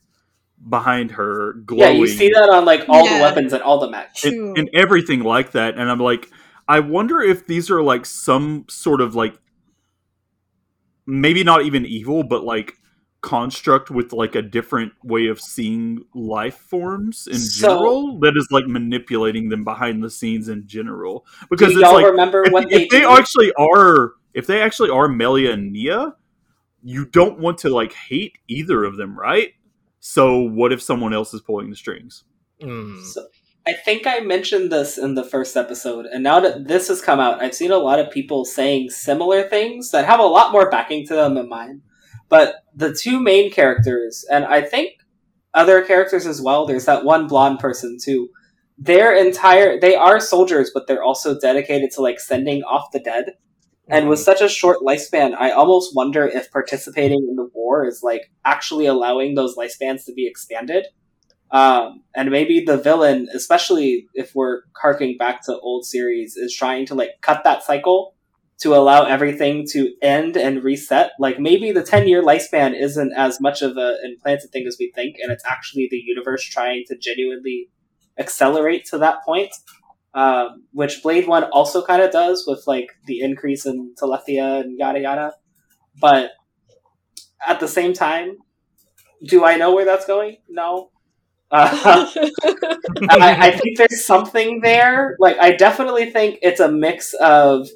behind 0.69 1.11
her 1.11 1.53
Yeah, 1.72 1.90
you 1.90 2.07
see 2.07 2.30
that 2.30 2.49
on 2.49 2.65
like 2.65 2.86
all 2.90 3.07
the 3.07 3.22
weapons 3.22 3.53
and 3.53 3.61
all 3.61 3.80
the 3.80 3.91
mech. 3.91 4.15
And, 4.24 4.57
and 4.57 4.69
everything 4.74 5.22
like 5.22 5.52
that 5.52 5.78
and 5.78 5.90
i'm 5.90 5.99
like 5.99 6.28
i 6.68 6.80
wonder 6.80 7.22
if 7.22 7.48
these 7.48 7.69
are 7.69 7.81
like 7.81 8.06
some 8.06 8.65
sort 8.69 9.02
of 9.02 9.15
like 9.15 9.38
maybe 11.06 11.44
not 11.44 11.64
even 11.64 11.85
evil 11.85 12.23
but 12.23 12.44
like 12.44 12.76
construct 13.22 13.89
with 13.89 14.14
like 14.14 14.35
a 14.35 14.41
different 14.41 14.94
way 15.03 15.27
of 15.27 15.41
seeing 15.41 15.99
life 16.14 16.56
forms 16.56 17.27
in 17.27 17.39
So- 17.39 17.68
general 17.68 18.19
that 18.19 18.38
is 18.38 18.48
like 18.52 18.68
manipulating 18.68 19.49
them 19.49 19.64
behind 19.64 20.03
the 20.03 20.10
scenes 20.10 20.48
in 20.48 20.68
general. 20.68 21.26
Because 21.49 21.73
Do 21.73 21.80
y'all 21.80 21.95
like 21.95 22.06
remember 22.06 22.44
if, 22.45 22.53
what 22.53 22.72
if 22.72 22.89
they, 22.89 22.99
they 22.99 23.06
actually 23.06 23.52
are 23.60 24.14
if 24.34 24.45
they 24.45 24.61
actually 24.61 24.91
are 24.91 25.07
melia 25.07 25.52
and 25.52 25.72
nia 25.72 26.15
you 26.84 27.06
don't 27.06 27.39
want 27.39 27.57
to 27.60 27.69
like 27.69 27.91
hate 27.91 28.38
either 28.48 28.84
of 28.84 28.98
them 28.98 29.18
right? 29.19 29.49
So 29.99 30.39
what 30.39 30.72
if 30.72 30.81
someone 30.81 31.14
else 31.14 31.34
is 31.34 31.41
pulling 31.41 31.69
the 31.69 31.76
strings? 31.76 32.23
Mm. 32.61 33.03
So, 33.03 33.27
I 33.68 33.73
think 33.73 34.07
I 34.07 34.22
mentioned 34.22 34.72
this 34.72 34.98
in 34.98 35.15
the 35.15 35.26
first 35.26 35.57
episode, 35.57 36.06
and 36.06 36.23
now 36.23 36.39
that 36.39 36.69
this 36.69 36.88
has 36.88 37.02
come 37.02 37.19
out, 37.19 37.41
I've 37.41 37.53
seen 37.53 37.72
a 37.72 37.77
lot 37.77 37.99
of 37.99 38.10
people 38.10 38.45
saying 38.45 38.91
similar 38.91 39.44
things 39.44 39.91
that 39.91 40.06
have 40.06 40.22
a 40.22 40.23
lot 40.23 40.53
more 40.53 40.69
backing 40.69 41.06
to 41.07 41.15
them 41.15 41.35
than 41.35 41.49
mine. 41.49 41.81
But 42.30 42.64
the 42.73 42.94
two 42.94 43.19
main 43.19 43.52
characters, 43.52 44.23
and 44.31 44.45
I 44.45 44.61
think 44.61 44.94
other 45.53 45.81
characters 45.81 46.26
as 46.26 46.41
well, 46.41 46.65
there's 46.65 46.85
that 46.85 47.03
one 47.03 47.27
blonde 47.27 47.60
person 47.60 47.98
too. 48.02 48.30
Their 48.77 49.14
entire 49.14 49.77
they 49.77 49.95
are 49.95 50.22
soldiers, 50.22 50.72
but 50.73 50.88
they're 50.88 51.03
also 51.03 51.38
dedicated 51.38 51.91
to 51.91 52.02
like 52.02 52.22
sending 52.22 52.64
off 52.64 52.94
the 52.94 52.99
dead. 53.02 53.34
And 53.89 54.07
with 54.07 54.19
such 54.19 54.39
a 54.39 54.48
short 54.48 54.77
lifespan, 54.80 55.34
I 55.38 55.52
almost 55.52 55.94
wonder 55.94 56.26
if 56.26 56.52
participating 56.52 57.26
in 57.30 57.35
the 57.35 57.49
war 57.53 57.85
is 57.85 57.99
like 58.02 58.31
actually 58.45 58.85
allowing 58.85 59.35
those 59.35 59.57
lifespans 59.57 60.06
to 60.06 60.14
be 60.14 60.26
expanded. 60.26 60.85
Um, 61.52 62.03
and 62.15 62.30
maybe 62.30 62.64
the 62.65 62.78
villain, 62.78 63.30
especially 63.34 64.07
if 64.14 64.36
we're 64.36 64.61
harking 64.76 65.18
back 65.18 65.45
to 65.45 65.57
old 65.60 65.86
series, 65.86 66.36
is 66.36 66.53
trying 66.53 66.86
to 66.88 66.95
like 66.95 67.11
cut 67.22 67.44
that 67.44 67.64
cycle 67.64 68.15
to 68.60 68.74
allow 68.74 69.03
everything 69.03 69.65
to 69.72 69.94
end 70.02 70.36
and 70.36 70.64
reset. 70.64 71.11
Like 71.19 71.40
maybe 71.40 71.72
the 71.72 71.84
10 71.84 72.07
year 72.07 72.24
lifespan 72.24 72.80
isn't 72.80 73.14
as 73.14 73.40
much 73.40 73.61
of 73.61 73.78
an 73.78 73.98
implanted 74.03 74.52
thing 74.52 74.65
as 74.68 74.78
we 74.80 74.91
think, 74.94 75.18
and 75.22 75.32
it's 75.32 75.45
actually 75.45 75.88
the 75.90 76.02
universe 76.06 76.44
trying 76.44 76.84
to 76.88 76.98
genuinely 76.98 77.69
accelerate 78.18 78.86
to 78.86 78.98
that 78.98 79.24
point. 79.24 79.53
Um, 80.14 80.64
which 80.72 81.03
Blade 81.03 81.28
1 81.28 81.44
also 81.45 81.86
kind 81.86 82.02
of 82.02 82.11
does 82.11 82.45
with 82.48 82.64
like 82.65 82.90
the 83.06 83.19
increase 83.19 83.68
in 83.68 83.94
Telethia 84.02 84.61
and 84.61 84.76
yada 84.78 84.99
yada. 84.99 85.34
But 86.02 86.32
at 87.45 87.60
the 87.60 87.68
same 87.68 87.94
time, 87.94 88.38
do 89.24 89.45
I 89.45 89.57
know 89.57 89.76
where 89.76 89.86
that's 89.86 90.07
going? 90.07 90.38
No. 90.49 90.90
Uh, 91.49 92.07
I, 93.10 93.48
I 93.48 93.52
think 93.52 93.78
there's 93.78 94.06
something 94.06 94.61
there. 94.61 95.15
Like, 95.19 95.38
I 95.40 95.52
definitely 95.52 96.11
think 96.11 96.40
it's 96.41 96.60
a 96.60 96.72
mix 96.72 97.14
of 97.14 97.68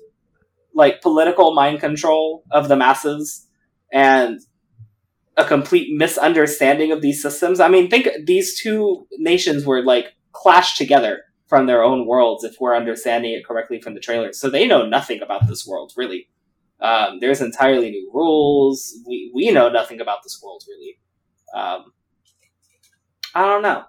like 0.73 1.01
political 1.01 1.53
mind 1.53 1.79
control 1.79 2.43
of 2.51 2.67
the 2.67 2.75
masses 2.75 3.47
and 3.91 4.39
a 5.37 5.45
complete 5.45 5.89
misunderstanding 5.95 6.91
of 6.91 7.01
these 7.01 7.21
systems. 7.21 7.59
I 7.59 7.69
mean, 7.69 7.89
think 7.89 8.07
these 8.25 8.59
two 8.59 9.07
nations 9.17 9.65
were 9.65 9.83
like 9.83 10.13
clashed 10.33 10.77
together 10.77 11.23
from 11.47 11.65
their 11.65 11.83
own 11.83 12.07
worlds, 12.07 12.43
if 12.43 12.55
we're 12.59 12.75
understanding 12.75 13.33
it 13.33 13.45
correctly 13.45 13.81
from 13.81 13.93
the 13.93 13.99
trailers. 13.99 14.39
So 14.39 14.49
they 14.49 14.67
know 14.67 14.85
nothing 14.85 15.21
about 15.21 15.47
this 15.47 15.67
world, 15.67 15.91
really. 15.97 16.29
Um, 16.79 17.19
there's 17.19 17.41
entirely 17.41 17.91
new 17.91 18.09
rules. 18.13 18.97
We 19.05 19.31
we 19.33 19.51
know 19.51 19.69
nothing 19.69 20.01
about 20.01 20.19
this 20.23 20.41
world, 20.43 20.63
really. 20.67 20.97
Um, 21.53 21.91
I 23.35 23.41
don't 23.45 23.61
know. 23.61 23.85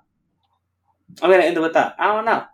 I'm 1.22 1.30
gonna 1.30 1.42
end 1.44 1.56
it 1.56 1.60
with 1.60 1.74
that. 1.74 1.94
I 1.98 2.06
don't 2.14 2.24
know. 2.24 2.44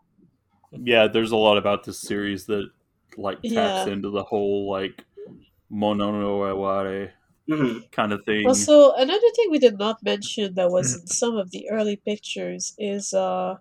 yeah 0.73 1.07
there's 1.07 1.31
a 1.33 1.37
lot 1.37 1.57
about 1.59 1.85
this 1.85 1.99
series 2.01 2.47
that 2.47 2.71
like 3.17 3.47
taps 3.47 3.87
Yeah. 3.87 3.87
into 3.87 4.11
the 4.11 4.23
whole 4.25 4.71
like 4.71 5.05
mono 5.71 6.13
no 6.13 6.45
aware 6.45 7.15
hmm 7.49 7.79
kind 7.93 8.13
of 8.13 8.25
thing 8.25 8.45
Also, 8.45 8.93
another 8.95 9.31
thing 9.37 9.49
we 9.51 9.61
did 9.61 9.79
not 9.79 10.03
mention 10.03 10.55
that 10.55 10.71
was 10.73 10.93
in 10.93 11.07
some 11.07 11.37
of 11.37 11.53
the 11.53 11.69
early 11.71 11.95
pictures 11.97 12.75
is 12.77 13.13
uh 13.15 13.57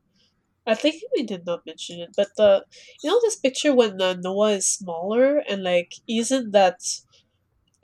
I 0.68 0.76
think 0.76 1.04
we 1.16 1.24
did 1.24 1.46
not 1.46 1.66
mention 1.66 2.00
it, 2.02 2.12
but 2.18 2.30
the 2.38 2.66
you 3.04 3.10
know 3.10 3.20
this 3.22 3.38
picture 3.38 3.74
when 3.76 4.02
uh, 4.02 4.14
Noah 4.16 4.54
is 4.54 4.68
smaller 4.68 5.40
and 5.40 5.64
like 5.64 5.94
isn't 6.08 6.52
that 6.54 6.80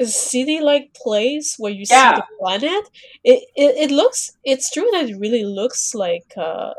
city 0.01 0.59
like 0.59 0.93
place 0.95 1.55
where 1.57 1.71
you 1.71 1.85
Yeah. 1.89 2.15
see 2.15 2.21
the 2.21 2.25
planet. 2.39 2.89
It, 3.23 3.43
it 3.55 3.89
it 3.89 3.91
looks 3.91 4.31
it's 4.43 4.71
true 4.71 4.89
that 4.93 5.09
it 5.09 5.17
really 5.19 5.45
looks 5.45 5.93
like 5.93 6.33
uh 6.37 6.73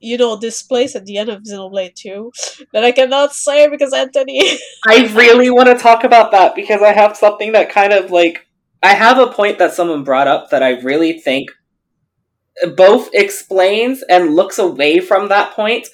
you 0.00 0.18
know 0.18 0.36
this 0.36 0.62
place 0.62 0.94
at 0.94 1.06
the 1.06 1.16
end 1.16 1.30
of 1.30 1.42
Xenoblade 1.42 1.94
2 1.94 2.30
that 2.72 2.84
I 2.84 2.92
cannot 2.92 3.32
say 3.32 3.68
because 3.68 3.92
Anthony 3.92 4.40
I 4.88 5.06
really 5.14 5.50
want 5.50 5.68
to 5.68 5.74
talk 5.74 6.04
about 6.04 6.30
that 6.32 6.54
because 6.54 6.82
I 6.82 6.92
have 6.92 7.16
something 7.16 7.52
that 7.52 7.70
kind 7.70 7.92
of 7.92 8.10
like 8.10 8.46
I 8.82 8.94
have 8.94 9.18
a 9.18 9.28
point 9.28 9.58
that 9.58 9.72
someone 9.72 10.04
brought 10.04 10.28
up 10.28 10.50
that 10.50 10.62
I 10.62 10.80
really 10.80 11.18
think 11.20 11.50
both 12.76 13.08
explains 13.12 14.02
and 14.08 14.34
looks 14.34 14.58
away 14.58 15.00
from 15.00 15.28
that 15.28 15.52
point, 15.54 15.88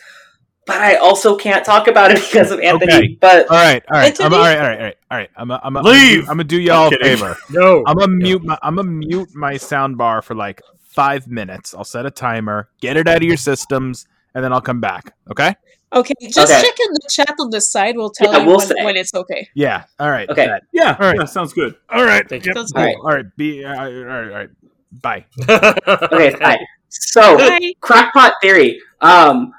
but 0.69 0.77
I 0.81 0.97
also 0.97 1.35
can't 1.35 1.65
talk 1.65 1.89
about 1.89 2.13
it 2.13 2.21
because 2.31 2.53
of 2.53 2.61
Anthony. 2.61 2.93
Okay. 2.93 3.19
But 3.21 3.51
all 3.51 3.57
right, 3.57 3.83
all 3.91 3.99
right, 3.99 4.21
I'm, 4.21 4.33
all 4.33 4.39
right, 4.39 4.59
all 4.59 4.67
right, 4.67 4.79
all 4.79 4.85
right, 4.85 4.97
all 5.11 5.19
right. 5.19 5.31
I'm, 5.37 5.51
a, 5.51 5.61
I'm, 5.65 5.77
a, 5.77 5.83
Leave! 5.83 6.21
I'm 6.29 6.37
gonna 6.37 6.45
do 6.45 6.61
y'all 6.61 6.95
a 6.95 6.99
favor. 6.99 7.37
No. 7.51 7.83
I'm 7.87 7.97
gonna 7.97 8.09
mute 8.13 8.45
my, 8.45 8.57
I'm 8.63 8.77
gonna 8.77 8.89
mute 8.91 9.35
my 9.35 9.57
sound 9.57 9.97
bar 9.99 10.23
for 10.23 10.35
like 10.37 10.63
five 10.83 11.27
minutes. 11.27 11.75
I'll 11.75 11.85
set 11.85 12.05
a 12.07 12.11
timer, 12.11 12.69
get 12.81 12.97
it 12.99 13.09
out 13.09 13.17
of 13.17 13.23
your 13.23 13.39
systems, 13.39 14.07
and 14.35 14.45
then 14.45 14.53
I'll 14.53 14.61
come 14.61 14.81
back. 14.81 15.15
Okay? 15.31 15.57
Okay, 15.95 16.13
just 16.29 16.53
Okay. 16.53 16.61
check 16.61 16.77
in 16.87 16.93
the 16.93 17.09
chat 17.11 17.35
on 17.41 17.49
the 17.49 17.63
side. 17.63 17.97
We'll 17.97 18.11
tell 18.11 18.31
Yeah, 18.31 18.41
you 18.41 18.47
we'll 18.47 18.59
when, 18.59 18.85
when 18.85 18.97
it's 18.99 19.15
okay. 19.15 19.49
Yeah. 19.55 19.85
All 19.99 20.11
right. 20.11 20.29
Okay. 20.29 20.47
bet. 20.47 20.63
yeah 20.73 20.95
All 21.01 21.07
right. 21.07 21.17
yeah 21.19 21.25
sounds 21.25 21.55
good 21.55 21.77
All 21.89 22.05
right. 22.05 22.29
Thank 22.29 22.45
you. 22.45 22.53
Sounds 22.53 22.73
Cool. 22.73 22.85
good. 22.85 22.95
All 22.97 23.15
right. 23.17 23.25
Be. 23.39 23.65
Uh, 23.65 23.69
all 23.75 23.91
right. 23.91 24.29
All 24.29 24.29
right. 24.37 24.51
Bye. 25.01 25.25
okay, 25.49 26.31
fine. 26.33 26.59
So 26.91 27.37
Bye. 27.37 27.73
crackpot 27.81 28.33
theory. 28.41 28.81
Um, 29.03 29.53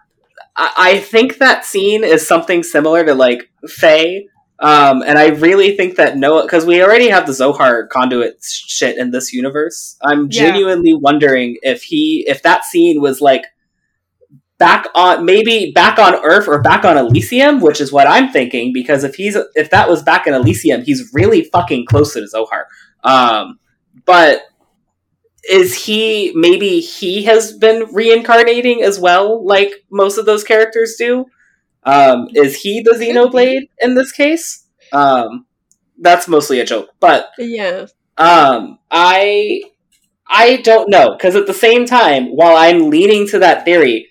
I, 0.59 0.71
I 0.77 0.99
think 0.99 1.37
that 1.37 1.65
scene 1.65 2.03
is 2.03 2.27
something 2.27 2.61
similar 2.63 3.05
to 3.05 3.13
like 3.15 3.49
Faye. 3.67 4.27
Um, 4.59 5.01
and 5.03 5.17
I 5.17 5.27
really 5.27 5.77
think 5.77 5.95
that 5.95 6.17
Noah, 6.17 6.43
because 6.43 6.65
we 6.65 6.83
already 6.83 7.07
have 7.07 7.25
the 7.25 7.31
Zohar 7.33 7.87
conduit 7.87 8.43
shit 8.43 8.97
in 8.97 9.11
this 9.11 9.31
universe. 9.31 9.97
I'm 10.03 10.23
Yeah. 10.29 10.47
genuinely 10.47 10.93
wondering 10.93 11.55
if 11.61 11.83
he, 11.83 12.25
if 12.27 12.43
that 12.43 12.65
scene 12.65 12.99
was 12.99 13.21
like 13.21 13.43
back 14.57 14.87
on, 14.93 15.23
maybe 15.23 15.71
back 15.73 15.97
on 15.97 16.13
Earth 16.25 16.49
or 16.49 16.61
back 16.61 16.83
on 16.83 16.97
Elysium, 16.97 17.61
which 17.61 17.79
is 17.79 17.93
what 17.93 18.05
I'm 18.05 18.33
thinking. 18.33 18.73
Because 18.73 19.05
if 19.05 19.15
he's, 19.15 19.37
if 19.55 19.69
that 19.69 19.87
was 19.87 20.03
back 20.03 20.27
in 20.27 20.33
Elysium, 20.33 20.83
he's 20.83 21.09
really 21.13 21.45
fucking 21.45 21.85
close 21.85 22.11
to 22.13 22.19
the 22.19 22.27
Zohar. 22.27 22.67
Um, 23.05 23.59
but 24.05 24.41
is 25.49 25.85
he 25.85 26.31
maybe 26.35 26.79
he 26.79 27.23
has 27.23 27.53
been 27.53 27.85
reincarnating 27.93 28.81
as 28.83 28.99
well 28.99 29.45
like 29.45 29.71
most 29.91 30.17
of 30.17 30.25
those 30.25 30.43
characters 30.43 30.95
do 30.97 31.25
um 31.83 32.27
is 32.33 32.61
he 32.61 32.81
the 32.81 32.91
xenoblade 32.91 33.69
in 33.79 33.95
this 33.95 34.11
case 34.11 34.65
um 34.91 35.45
that's 36.01 36.27
mostly 36.27 36.59
a 36.59 36.65
joke 36.65 36.89
but 36.99 37.27
Yeah. 37.37 37.85
um 38.17 38.79
i 38.91 39.61
I 40.31 40.57
don't 40.57 40.89
know 40.89 41.13
because 41.13 41.35
at 41.35 41.47
the 41.47 41.53
same 41.55 41.85
time, 41.85 42.27
while 42.27 42.55
I'm 42.55 42.89
leaning 42.89 43.27
to 43.29 43.39
that 43.39 43.65
theory, 43.65 44.09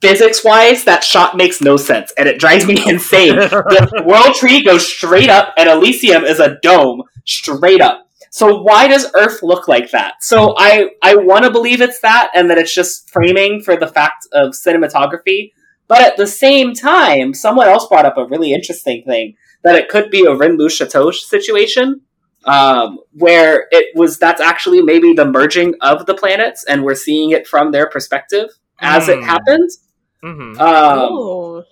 physics 0.00 0.44
wise, 0.44 0.84
that 0.84 1.02
shot 1.02 1.36
makes 1.36 1.60
no 1.60 1.76
sense 1.76 2.12
and 2.16 2.28
it 2.28 2.38
drives 2.38 2.66
me 2.66 2.76
insane. 2.86 3.34
the 3.36 4.04
World 4.06 4.34
Tree 4.36 4.62
goes 4.62 4.86
straight 4.86 5.28
up, 5.28 5.52
and 5.56 5.68
Elysium 5.68 6.24
is 6.24 6.38
a 6.38 6.56
dome 6.62 7.02
straight 7.26 7.80
up. 7.80 8.05
So 8.36 8.60
why 8.60 8.86
does 8.86 9.10
Earth 9.14 9.42
look 9.42 9.66
like 9.66 9.90
that? 9.92 10.22
So 10.22 10.54
I 10.58 10.90
I 11.02 11.16
want 11.16 11.44
to 11.44 11.50
believe 11.50 11.80
it's 11.80 12.00
that, 12.00 12.30
and 12.34 12.50
that 12.50 12.58
it's 12.58 12.74
just 12.74 13.08
framing 13.08 13.62
for 13.62 13.76
the 13.78 13.86
fact 13.86 14.26
of 14.30 14.52
cinematography. 14.52 15.52
But 15.88 16.02
at 16.02 16.18
the 16.18 16.26
same 16.26 16.74
time, 16.74 17.32
someone 17.32 17.66
else 17.66 17.86
brought 17.88 18.04
up 18.04 18.18
a 18.18 18.26
really 18.26 18.52
interesting 18.52 19.04
thing 19.06 19.36
that 19.64 19.76
it 19.76 19.88
could 19.88 20.10
be 20.10 20.20
a 20.26 20.34
Renlu 20.40 20.70
Chateau 20.70 21.10
situation, 21.12 22.02
um, 22.44 22.98
where 23.12 23.68
it 23.70 23.86
was 23.96 24.18
that's 24.18 24.42
actually 24.42 24.82
maybe 24.82 25.14
the 25.14 25.24
merging 25.24 25.72
of 25.80 26.04
the 26.04 26.14
planets, 26.14 26.62
and 26.68 26.84
we're 26.84 26.94
seeing 26.94 27.30
it 27.30 27.46
from 27.46 27.72
their 27.72 27.88
perspective 27.88 28.48
as 28.82 29.08
it 29.08 29.16
Hmm. 29.20 29.24
happens. 29.24 29.78
Mhm. 30.22 30.60
Um, 30.60 31.64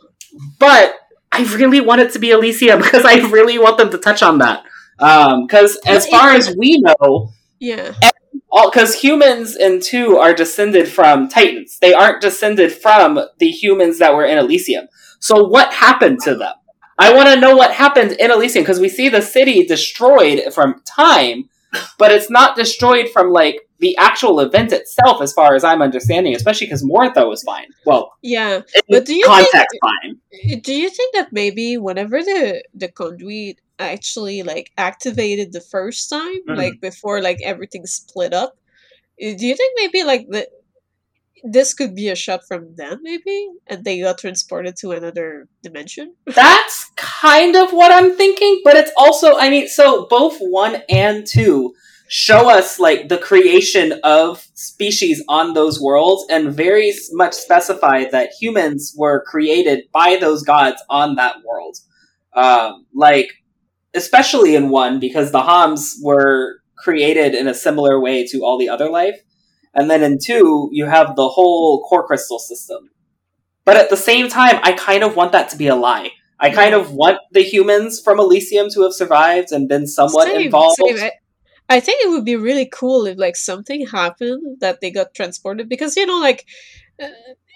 but 0.58 0.94
I 1.30 1.42
really 1.56 1.82
want 1.82 2.00
it 2.00 2.12
to 2.14 2.18
be 2.18 2.30
Elysium 2.30 2.78
because 2.86 3.04
I 3.04 3.16
really 3.28 3.58
want 3.58 3.76
them 3.76 3.90
to 3.90 3.98
touch 3.98 4.22
on 4.22 4.38
that. 4.38 4.64
Um, 4.98 5.46
because 5.46 5.76
as 5.86 6.06
Well, 6.10 6.20
far 6.20 6.30
as 6.32 6.54
we 6.56 6.78
know, 6.80 7.30
yeah. 7.58 7.94
all 8.50 8.70
because 8.70 8.94
humans 9.00 9.56
in 9.56 9.80
two 9.80 10.16
are 10.16 10.32
descended 10.34 10.88
from 10.88 11.28
Titans. 11.28 11.78
They 11.80 11.92
aren't 11.94 12.20
descended 12.20 12.72
from 12.72 13.18
the 13.38 13.50
humans 13.50 13.98
that 13.98 14.14
were 14.14 14.24
in 14.24 14.38
Elysium. 14.38 14.86
So 15.20 15.44
what 15.44 15.72
happened 15.72 16.20
to 16.24 16.34
them? 16.34 16.52
I 16.98 17.12
want 17.12 17.28
to 17.28 17.40
know 17.40 17.56
what 17.56 17.72
happened 17.72 18.12
in 18.12 18.30
Elysium 18.30 18.62
because 18.62 18.78
we 18.80 18.88
see 18.88 19.08
the 19.08 19.22
city 19.22 19.66
destroyed 19.66 20.52
from 20.52 20.80
time, 20.86 21.48
but 21.98 22.12
it's 22.12 22.30
not 22.30 22.56
destroyed 22.56 23.08
from 23.12 23.30
like 23.30 23.60
the 23.80 23.96
actual 23.98 24.38
event 24.40 24.72
itself, 24.72 25.20
as 25.20 25.32
far 25.32 25.54
as 25.56 25.64
I'm 25.64 25.82
understanding. 25.82 26.34
Especially 26.36 26.68
because 26.68 26.84
Morytha 26.84 27.28
was 27.28 27.42
fine. 27.42 27.66
Well, 27.84 28.12
Yeah. 28.22 28.60
But 28.88 29.06
do 29.06 29.14
you 29.14 29.24
context, 29.26 29.76
fine. 29.82 30.60
Do 30.60 30.72
you 30.72 30.88
think 30.88 31.14
that 31.16 31.32
maybe 31.32 31.76
whenever 31.76 32.22
the 32.22 32.62
the 32.72 32.88
conduit 32.88 33.58
actually 33.78 34.42
like 34.42 34.70
activated 34.78 35.52
the 35.52 35.60
first 35.60 36.08
time, 36.10 36.40
Mhm. 36.48 36.56
like 36.56 36.80
before 36.80 37.20
like 37.20 37.38
everything 37.42 37.86
split 37.86 38.32
up, 38.32 38.56
eh, 39.20 39.34
do 39.34 39.46
you 39.46 39.56
think 39.56 39.72
maybe 39.76 40.04
like 40.04 40.26
the 40.28 40.48
this 41.46 41.74
could 41.74 41.94
be 41.94 42.08
a 42.08 42.14
shot 42.14 42.40
from 42.48 42.74
them 42.76 43.00
maybe 43.02 43.48
and 43.66 43.84
they 43.84 44.00
got 44.00 44.16
transported 44.18 44.76
to 44.76 44.92
another 44.92 45.46
dimension? 45.62 46.14
That's 46.26 46.90
kind 46.96 47.54
of 47.54 47.72
what 47.72 47.92
I'm 47.92 48.16
thinking, 48.16 48.62
but 48.64 48.76
it's 48.76 48.90
also, 48.96 49.36
I 49.36 49.50
mean, 49.50 49.68
so 49.68 50.06
both 50.08 50.38
one 50.38 50.82
and 50.88 51.26
two 51.26 51.74
show 52.08 52.48
us 52.48 52.78
like 52.78 53.08
the 53.08 53.18
creation 53.18 54.00
of 54.04 54.46
species 54.54 55.22
on 55.28 55.52
those 55.54 55.80
worlds 55.80 56.24
and 56.30 56.54
very 56.54 56.94
much 57.12 57.34
specify 57.34 58.04
that 58.10 58.30
humans 58.40 58.94
were 58.96 59.22
created 59.26 59.84
by 59.92 60.16
those 60.16 60.42
gods 60.42 60.82
on 60.88 61.16
that 61.16 61.36
world. 61.44 61.76
Um, 62.34 62.86
like, 62.94 63.28
especially 63.94 64.54
in 64.54 64.68
one, 64.68 65.00
because 65.00 65.32
the 65.32 65.42
Homs 65.42 65.98
were 66.02 66.60
created 66.76 67.34
in 67.34 67.48
a 67.48 67.54
similar 67.54 68.00
way 68.00 68.26
to 68.26 68.44
all 68.44 68.58
the 68.58 68.68
other 68.68 68.88
life. 68.88 69.20
And 69.74 69.90
then 69.90 70.02
in 70.02 70.18
two, 70.22 70.68
you 70.72 70.86
have 70.86 71.16
the 71.16 71.28
whole 71.28 71.82
core 71.88 72.06
crystal 72.06 72.38
system. 72.38 72.90
But 73.64 73.76
at 73.76 73.90
the 73.90 73.96
same 73.96 74.28
time, 74.28 74.60
I 74.62 74.72
kind 74.72 75.02
of 75.02 75.16
want 75.16 75.32
that 75.32 75.48
to 75.50 75.56
be 75.56 75.68
a 75.68 75.74
lie. 75.74 76.10
I 76.38 76.50
kind 76.50 76.74
of 76.74 76.92
want 76.92 77.18
the 77.32 77.42
humans 77.42 78.00
from 78.00 78.18
Elysium 78.18 78.68
to 78.70 78.82
have 78.82 78.92
survived 78.92 79.52
and 79.52 79.68
been 79.68 79.86
somewhat 79.86 80.26
Same, 80.28 80.42
involved. 80.42 80.76
same. 80.84 80.98
I, 80.98 81.12
I 81.68 81.80
think 81.80 82.04
it 82.04 82.10
would 82.10 82.24
be 82.24 82.36
really 82.36 82.68
cool 82.70 83.06
if 83.06 83.16
like 83.16 83.36
something 83.36 83.86
happened 83.86 84.60
that 84.60 84.80
they 84.80 84.90
got 84.90 85.14
transported 85.14 85.68
because 85.68 85.96
you 85.96 86.04
know 86.04 86.18
like 86.18 86.44
uh, 87.02 87.06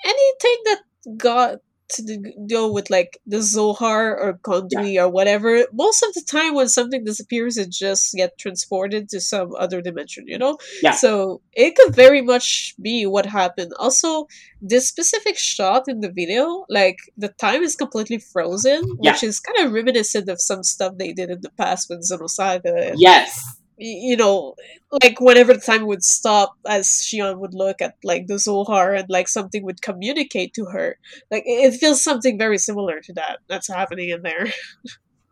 anything 0.05 0.56
that 0.65 0.81
got 1.19 1.59
to 1.90 2.32
deal 2.47 2.73
with 2.73 2.90
like 2.90 3.19
the 3.27 3.43
Zohar 3.43 4.19
or 4.19 4.35
conduit 4.43 4.98
or 4.98 5.09
whatever. 5.09 5.65
Most 5.73 6.02
of 6.02 6.15
the 6.15 6.23
time, 6.23 6.55
when 6.55 6.69
something 6.69 7.05
disappears, 7.05 7.56
it 7.56 7.70
just 7.70 8.15
get 8.15 8.39
transported 8.39 9.09
to 9.10 9.20
some 9.20 9.55
other 9.59 9.81
dimension. 9.81 10.24
You 10.27 10.39
know. 10.39 10.59
Yeah. 10.82 10.93
So 10.93 11.40
it 11.52 11.77
could 11.77 11.94
very 11.94 12.23
much 12.23 12.74
be 12.81 13.06
what 13.06 13.27
happened. 13.27 13.73
Also, 13.78 14.27
this 14.60 14.89
specific 14.89 15.39
shot 15.39 15.85
in 15.89 16.01
the 16.01 16.10
video, 16.10 16.65
like 16.69 16.98
the 17.16 17.28
time 17.28 17.62
is 17.62 17.77
completely 17.77 18.19
frozen, 18.19 18.82
Yeah. 19.01 19.12
which 19.12 19.23
is 19.23 19.40
kind 19.40 19.66
of 19.66 19.73
reminiscent 19.73 20.28
of 20.28 20.40
some 20.40 20.62
stuff 20.62 20.98
they 20.98 21.12
did 21.12 21.31
in 21.31 21.40
the 21.40 21.51
past 21.51 21.89
with 21.89 22.09
Xenosaga. 22.09 22.90
And, 22.90 23.01
Yes. 23.01 23.57
You 23.78 24.16
know, 24.16 24.55
like 25.02 25.20
whenever 25.20 25.55
the 25.55 25.60
time 25.60 25.86
would 25.86 26.02
stop, 26.02 26.55
as 26.66 26.88
Shion 26.88 27.38
would 27.38 27.55
look 27.55 27.80
at 27.80 27.94
like 28.02 28.26
the 28.26 28.38
Zohar 28.38 28.94
and 28.94 29.09
like 29.09 29.28
something 29.28 29.64
would 29.64 29.82
communicate 29.82 30.55
to 30.55 30.66
her. 30.66 30.98
Like 31.30 31.44
it 31.46 31.72
feels 31.78 32.02
something 32.02 32.38
very 32.38 32.59
similar 32.59 33.00
to 33.00 33.12
that 33.14 33.38
that's 33.48 33.68
happening 33.68 34.10
in 34.10 34.22
there. 34.22 34.46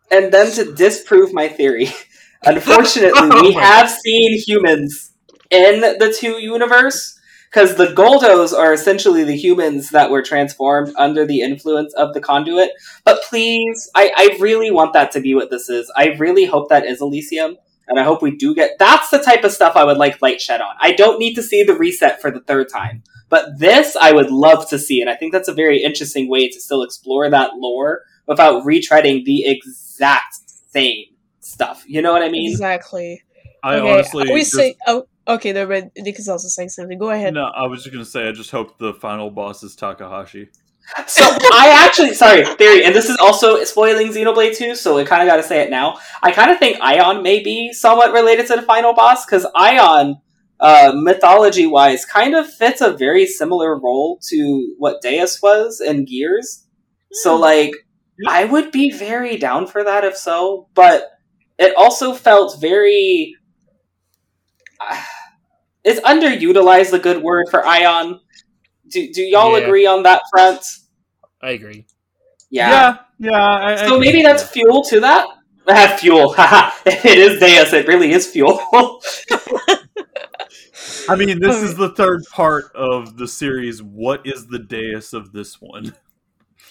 And 0.08 0.32
then 0.32 0.52
to 0.52 0.72
disprove 0.72 1.32
my 1.32 1.48
theory, 1.48 1.88
unfortunately, 2.44 3.28
Oh 3.28 3.42
we 3.42 3.52
have 3.54 3.90
seen 3.90 4.38
humans 4.46 5.10
in 5.50 5.80
the 5.80 6.16
two 6.16 6.40
universe. 6.40 7.18
Because 7.50 7.76
the 7.76 7.86
Goldos 7.86 8.52
are 8.52 8.72
essentially 8.72 9.24
the 9.24 9.36
humans 9.36 9.90
that 9.90 10.10
were 10.10 10.22
transformed 10.22 10.92
under 10.96 11.24
the 11.24 11.40
influence 11.40 11.92
of 11.94 12.12
the 12.12 12.20
conduit. 12.20 12.70
But 13.04 13.22
please, 13.22 13.90
I, 13.94 14.12
I 14.14 14.36
really 14.40 14.70
want 14.70 14.92
that 14.92 15.10
to 15.12 15.20
be 15.20 15.34
what 15.34 15.50
this 15.50 15.68
is. 15.70 15.90
I 15.96 16.08
really 16.18 16.44
hope 16.44 16.68
that 16.68 16.84
is 16.84 17.00
Elysium. 17.00 17.56
And 17.88 18.00
I 18.00 18.04
hope 18.04 18.20
we 18.20 18.34
do 18.36 18.54
get. 18.54 18.78
That's 18.78 19.10
the 19.10 19.18
type 19.18 19.44
of 19.44 19.52
stuff 19.52 19.76
I 19.76 19.84
would 19.84 19.96
like 19.96 20.20
light 20.20 20.40
shed 20.40 20.60
on. 20.60 20.74
I 20.80 20.92
don't 20.92 21.18
need 21.18 21.34
to 21.34 21.42
see 21.42 21.62
the 21.62 21.74
reset 21.74 22.20
for 22.20 22.30
the 22.30 22.40
third 22.40 22.68
time. 22.68 23.02
But 23.28 23.58
this 23.58 23.96
I 23.96 24.12
would 24.12 24.30
love 24.30 24.68
to 24.70 24.78
see. 24.78 25.00
And 25.00 25.10
I 25.10 25.14
think 25.14 25.32
that's 25.32 25.48
a 25.48 25.54
very 25.54 25.82
interesting 25.82 26.28
way 26.28 26.48
to 26.48 26.60
still 26.60 26.82
explore 26.82 27.28
that 27.30 27.56
lore 27.56 28.02
without 28.26 28.64
retreading 28.64 29.24
the 29.24 29.44
exact 29.46 30.36
same 30.70 31.04
stuff. 31.40 31.84
You 31.86 32.02
know 32.02 32.12
what 32.12 32.22
I 32.22 32.28
mean? 32.28 32.50
exactly. 32.50 33.22
I 33.62 33.76
okay, 33.76 33.92
honestly 33.92 34.32
we 34.32 34.40
just- 34.40 34.52
say. 34.52 34.76
Oh, 34.86 35.06
okay. 35.26 35.52
The 35.52 35.66
red 35.66 35.90
Nick 35.96 36.18
is 36.18 36.28
also 36.28 36.48
saying 36.48 36.68
something. 36.70 36.98
Go 36.98 37.10
ahead. 37.10 37.34
no, 37.34 37.44
I 37.44 37.66
was 37.66 37.82
just 37.82 37.92
gonna 37.92 38.04
say 38.04 38.28
I 38.28 38.32
just 38.32 38.50
hope 38.50 38.78
the 38.78 38.94
final 38.94 39.30
boss 39.30 39.62
is 39.62 39.74
Takahashi. 39.74 40.48
So 41.08 41.22
I 41.52 41.68
actually, 41.84 42.14
sorry, 42.14 42.44
theory, 42.44 42.84
and 42.84 42.94
this 42.94 43.08
is 43.08 43.16
also 43.18 43.62
spoiling 43.64 44.08
Xenoblade 44.08 44.56
2, 44.56 44.74
so 44.76 44.96
we 44.96 45.04
kind 45.04 45.22
of 45.22 45.26
got 45.28 45.36
to 45.36 45.42
say 45.42 45.60
it 45.62 45.70
now. 45.70 45.98
I 46.22 46.30
kind 46.32 46.50
of 46.50 46.58
think 46.58 46.78
Aion 46.78 47.22
may 47.22 47.42
be 47.42 47.72
somewhat 47.72 48.12
related 48.12 48.46
to 48.48 48.56
the 48.56 48.62
final 48.62 48.94
boss 48.94 49.26
because 49.26 49.46
Aion, 49.56 50.20
uh, 50.60 50.92
mythology 50.94 51.66
wise, 51.66 52.04
kind 52.04 52.34
of 52.34 52.48
fits 52.52 52.80
a 52.80 52.92
very 52.92 53.26
similar 53.26 53.78
role 53.78 54.20
to 54.28 54.74
what 54.78 55.02
Deus 55.02 55.42
was 55.42 55.80
in 55.80 56.04
Gears. 56.04 56.64
So, 57.12 57.34
Hmm. 57.36 57.42
like, 57.42 57.72
I 58.28 58.44
would 58.44 58.70
be 58.72 58.90
very 58.90 59.36
down 59.38 59.66
for 59.66 59.82
that 59.84 60.04
if 60.04 60.16
so, 60.16 60.68
but 60.74 61.10
it 61.58 61.74
also 61.76 62.14
felt 62.14 62.60
very—it's 62.60 63.36
underutilized 65.84 66.92
a 66.92 66.98
good 66.98 67.22
word 67.22 67.46
for 67.50 67.62
Aion? 67.62 68.20
Do, 68.88 69.12
do 69.12 69.22
y'all 69.22 69.58
Yeah. 69.58 69.64
agree 69.66 69.86
on 69.86 70.02
that 70.04 70.22
front? 70.30 70.62
I 71.42 71.50
agree. 71.50 71.86
Yeah. 72.50 72.96
yeah. 73.18 73.30
yeah 73.30 73.38
I, 73.40 73.72
I 73.72 73.76
So 73.76 73.90
can 73.92 74.00
maybe 74.00 74.22
that's 74.22 74.44
that. 74.44 74.52
fuel 74.52 74.82
to 74.84 75.00
that. 75.00 75.28
Ah, 75.68 75.96
fuel. 75.98 76.32
It 76.86 77.18
is 77.18 77.40
Deus. 77.40 77.72
It 77.72 77.88
really 77.88 78.12
is 78.12 78.24
fuel. 78.28 78.60
I 81.08 81.16
mean, 81.16 81.40
this 81.40 81.56
is 81.62 81.74
the 81.76 81.88
third 81.90 82.22
part 82.30 82.66
of 82.74 83.16
the 83.16 83.26
series. 83.28 83.82
What 83.82 84.24
is 84.26 84.46
the 84.46 84.58
Deus 84.60 85.12
of 85.12 85.32
this 85.32 85.60
one? 85.60 85.94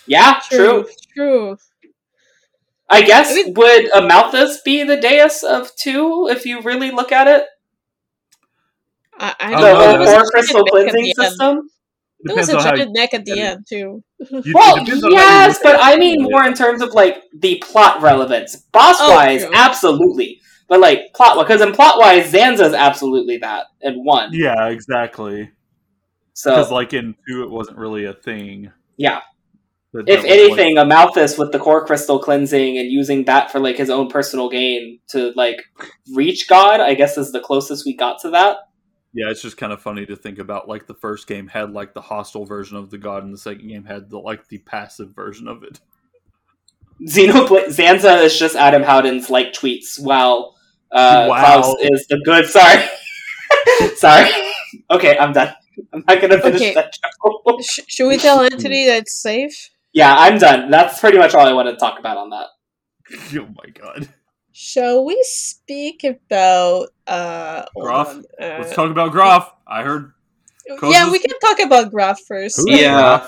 yeah, 0.07 0.39
true. 0.49 0.85
True. 1.13 1.57
True. 1.57 1.57
I 2.89 3.01
guess 3.01 3.31
I 3.31 3.35
mean- 3.35 3.53
would 3.55 3.91
Amalthus 3.91 4.63
be 4.63 4.83
the 4.83 4.95
Deus 4.97 5.43
of 5.43 5.75
two 5.75 6.27
if 6.31 6.45
you 6.45 6.61
really 6.61 6.91
look 6.91 7.11
at 7.11 7.27
it? 7.27 7.43
I, 9.17 9.33
I 9.39 9.53
Oh, 9.55 9.61
the 9.61 9.61
no, 9.61 9.75
whole 9.75 9.87
that 9.87 9.99
was- 9.99 10.09
core 10.09 10.21
a 10.21 10.25
crystal 10.31 10.63
giant 10.71 10.85
neck 10.85 10.87
at 10.87 10.91
cleansing 10.91 11.03
the 11.03 11.23
end. 11.23 11.29
system. 11.31 11.69
There 12.25 12.35
was 12.35 12.49
a 12.49 12.57
on 12.57 12.63
how 12.63 12.85
neck 12.89 13.13
at 13.13 13.23
the 13.25 13.35
you- 13.35 13.43
end 13.43 13.65
too. 13.69 14.03
you- 14.19 14.53
Well, 14.53 14.77
it 14.77 14.85
depends 14.85 15.03
on 15.03 15.11
how 15.13 15.17
you 15.17 15.23
yes, 15.23 15.59
but 15.61 15.77
I 15.81 15.95
mean 15.97 16.23
more 16.23 16.43
in 16.45 16.53
terms 16.55 16.81
of 16.81 16.89
like 16.93 17.21
the 17.37 17.57
plot 17.65 18.01
relevance. 18.01 18.55
Boss 18.73 18.97
oh, 18.99 19.11
wise, 19.15 19.43
Oh, 19.43 19.51
absolutely. 19.53 20.41
But 20.67 20.79
like 20.79 21.13
plot 21.13 21.37
because 21.37 21.61
in 21.61 21.71
plot 21.73 21.99
wise, 21.99 22.31
Zanza's 22.31 22.73
absolutely 22.73 23.37
that 23.37 23.67
in 23.81 24.03
one. 24.03 24.29
Yeah, 24.33 24.67
exactly. 24.69 25.51
So 26.33 26.51
Because 26.51 26.71
like 26.71 26.93
in 26.93 27.15
two, 27.27 27.43
it 27.43 27.49
wasn't 27.51 27.77
really 27.77 28.05
a 28.05 28.13
thing. 28.13 28.71
yeah. 28.97 29.21
But 29.93 30.09
if 30.09 30.23
that 30.23 30.23
was, 30.23 30.23
like- 30.25 30.31
anything, 30.59 30.75
Amalthus 30.75 31.37
with 31.39 31.53
the 31.53 31.59
core 31.59 31.85
crystal 31.85 32.19
cleansing 32.19 32.77
and 32.77 32.91
using 32.91 33.23
that 33.25 33.49
for 33.51 33.59
like 33.59 33.77
his 33.77 33.89
own 33.89 34.09
personal 34.09 34.49
gain 34.49 34.99
to 35.09 35.31
like 35.37 35.63
reach 36.13 36.49
God, 36.49 36.81
I 36.81 36.95
guess 36.95 37.17
is 37.17 37.31
the 37.31 37.39
closest 37.39 37.85
we 37.85 37.95
got 37.95 38.19
to 38.21 38.31
that. 38.31 38.57
Yeah, 39.15 39.29
it's 39.31 39.41
just 39.41 39.57
kind 39.57 39.71
of 39.73 39.81
funny 39.81 40.05
to 40.05 40.15
think 40.15 40.37
about. 40.37 40.67
Like 40.67 40.85
the 40.85 40.93
first 40.93 41.25
game 41.27 41.47
had 41.47 41.71
like 41.71 41.93
the 41.93 42.01
hostile 42.01 42.45
version 42.45 42.77
of 42.77 42.89
the 42.91 42.97
god, 42.99 43.23
and 43.23 43.33
the 43.33 43.37
second 43.37 43.67
game 43.67 43.85
had 43.85 44.09
the 44.09 44.19
like 44.19 44.47
the 44.49 44.59
passive 44.59 45.15
version 45.15 45.47
of 45.47 45.63
it. 45.63 45.79
Xenoblade 47.01 47.67
Zanza 47.67 48.23
is 48.23 48.37
just 48.37 48.55
Adam 48.55 48.83
Howden's 48.83 49.29
like 49.29 49.53
tweets, 49.53 49.99
while 49.99 50.55
uh, 50.91 51.27
Wow. 51.29 51.61
Klaus 51.61 51.75
is 51.81 52.07
the 52.07 52.21
good. 52.23 52.45
Sorry, 52.47 52.83
Sorry. 53.95 54.29
Okay, 54.91 55.17
I'm 55.17 55.33
done. 55.33 55.53
I'm 55.93 56.03
not 56.07 56.21
gonna 56.21 56.39
finish 56.41 56.61
Okay. 56.61 56.73
that. 56.73 56.93
Sh- 57.63 57.79
should 57.87 58.07
we 58.07 58.17
tell 58.17 58.41
Anthony 58.41 58.85
that 58.87 58.99
it's 59.03 59.13
safe? 59.21 59.69
yeah, 59.93 60.13
I'm 60.17 60.37
done. 60.37 60.69
That's 60.71 60.99
pretty 60.99 61.17
much 61.17 61.33
all 61.33 61.45
I 61.47 61.53
want 61.53 61.69
to 61.69 61.75
talk 61.77 61.99
about 61.99 62.17
on 62.17 62.29
that. 62.31 62.47
Oh 63.39 63.47
my 63.63 63.69
god. 63.71 64.07
Shall 64.57 65.03
we 65.03 65.21
speak 65.23 66.05
about 66.05 66.87
uh 67.05 67.65
hold 67.75 67.87
Grahf? 67.87 68.07
on, 68.07 68.19
uh, 68.39 68.57
Let's 68.61 68.73
talk 68.73 68.89
about 68.89 69.11
Grahf. 69.11 69.51
I 69.67 69.83
heard. 69.83 70.13
Yeah, 70.81 71.11
we 71.11 71.19
can 71.19 71.37
talk 71.41 71.59
about 71.59 71.91
Grahf 71.91 72.19
first. 72.25 72.55
Who 72.55 72.71
is 72.71 72.79
Yeah. 72.79 73.27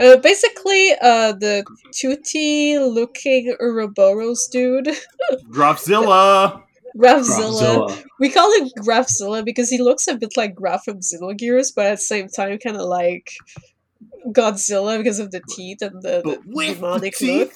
Uh, 0.00 0.16
basically, 0.16 0.92
uh, 1.02 1.32
the 1.32 1.64
tooty-looking 1.92 3.54
Ouroboros 3.60 4.48
dude, 4.48 4.88
Grahfzilla. 5.50 6.62
Grahfzilla. 6.96 7.88
Godzilla. 7.90 8.04
We 8.18 8.30
call 8.30 8.50
him 8.58 8.70
Grahfzilla 8.78 9.44
because 9.44 9.68
he 9.68 9.76
looks 9.82 10.08
a 10.08 10.16
bit 10.16 10.34
like 10.34 10.54
Grahf 10.54 10.84
from 10.84 11.00
Xenogears, 11.00 11.74
but 11.76 11.86
at 11.86 11.90
the 11.96 11.96
same 11.98 12.28
time, 12.28 12.56
kind 12.58 12.76
of 12.76 12.88
like 12.88 13.32
Godzilla 14.28 14.96
because 14.96 15.18
of 15.18 15.30
the 15.30 15.42
teeth 15.50 15.82
and 15.82 16.02
the, 16.02 16.22
the 16.24 16.40
But 16.46 16.74
demonic 16.74 17.18
the 17.18 17.38
look. 17.40 17.52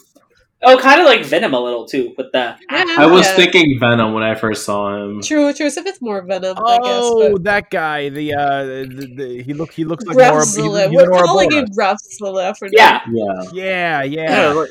Teeth. 0.60 0.68
Oh, 0.70 0.78
kind 0.78 1.01
of 1.01 1.06
like 1.06 1.24
Venom 1.24 1.55
a 1.55 1.60
little 1.60 1.86
too, 1.86 2.14
with 2.18 2.32
the. 2.32 2.56
Yeah, 2.70 2.85
I 2.98 3.06
was 3.06 3.26
yeah. 3.26 3.36
thinking 3.36 3.78
Venom 3.78 4.12
when 4.12 4.22
I 4.24 4.35
first 4.35 4.64
saw 4.64 4.97
him. 4.97 5.22
True, 5.22 5.52
true. 5.52 5.66
It's 5.66 5.76
a 5.76 5.82
bit 5.82 5.98
more 6.01 6.20
Venom, 6.22 6.56
I 6.59 6.76
guess. 6.78 6.85
Oh, 7.05 7.32
But 7.35 7.44
that 7.44 7.70
guy. 7.70 8.09
The 8.09 8.35
uh, 8.35 8.64
the, 8.64 9.12
the, 9.16 9.43
he 9.43 9.55
look 9.55 9.72
he 9.72 9.85
looks 9.85 10.05
like 10.05 10.16
more. 10.16 10.24
Grahfzilla. 10.40 10.80
he's- 10.80 10.90
he's 10.90 10.97
We're 10.97 11.12
an 11.12 11.24
calling 11.24 11.52
him 11.52 11.64
Ouroboros. 11.76 11.98
Grahfzilla 12.20 12.56
for. 12.59 12.68
Yeah, 12.72 13.01
Yeah. 13.12 13.43
Yeah, 13.52 14.02
Yeah, 14.02 14.52
yeah. 14.55 14.64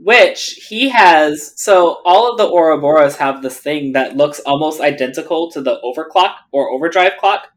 which 0.00 0.66
he 0.68 0.88
has. 0.90 1.52
So 1.60 2.00
all 2.04 2.30
of 2.30 2.38
the 2.38 2.46
Ouroboros 2.48 3.16
have 3.16 3.42
this 3.42 3.58
thing 3.58 3.92
that 3.92 4.16
looks 4.16 4.38
almost 4.40 4.80
identical 4.80 5.50
to 5.50 5.60
the 5.60 5.78
overclock 5.84 6.34
or 6.52 6.70
overdrive 6.70 7.12
clock 7.18 7.48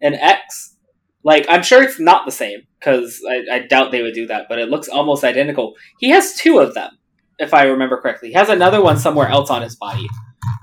in 0.00 0.14
X. 0.14 0.76
Like 1.22 1.46
I'm 1.48 1.62
sure 1.62 1.82
it's 1.82 2.00
not 2.00 2.26
the 2.26 2.32
same 2.32 2.62
because 2.84 3.22
I, 3.28 3.56
I 3.56 3.58
doubt 3.60 3.92
they 3.92 4.02
would 4.02 4.14
do 4.14 4.26
that, 4.26 4.46
but 4.48 4.58
it 4.58 4.68
looks 4.68 4.88
almost 4.88 5.24
identical. 5.24 5.74
He 5.98 6.10
has 6.10 6.34
two 6.34 6.58
of 6.58 6.74
them, 6.74 6.98
if 7.38 7.54
I 7.54 7.64
remember 7.64 8.00
correctly. 8.00 8.28
He 8.28 8.34
has 8.34 8.48
another 8.48 8.82
one 8.82 8.98
somewhere 8.98 9.28
else 9.28 9.50
on 9.50 9.62
his 9.62 9.76
body. 9.76 10.06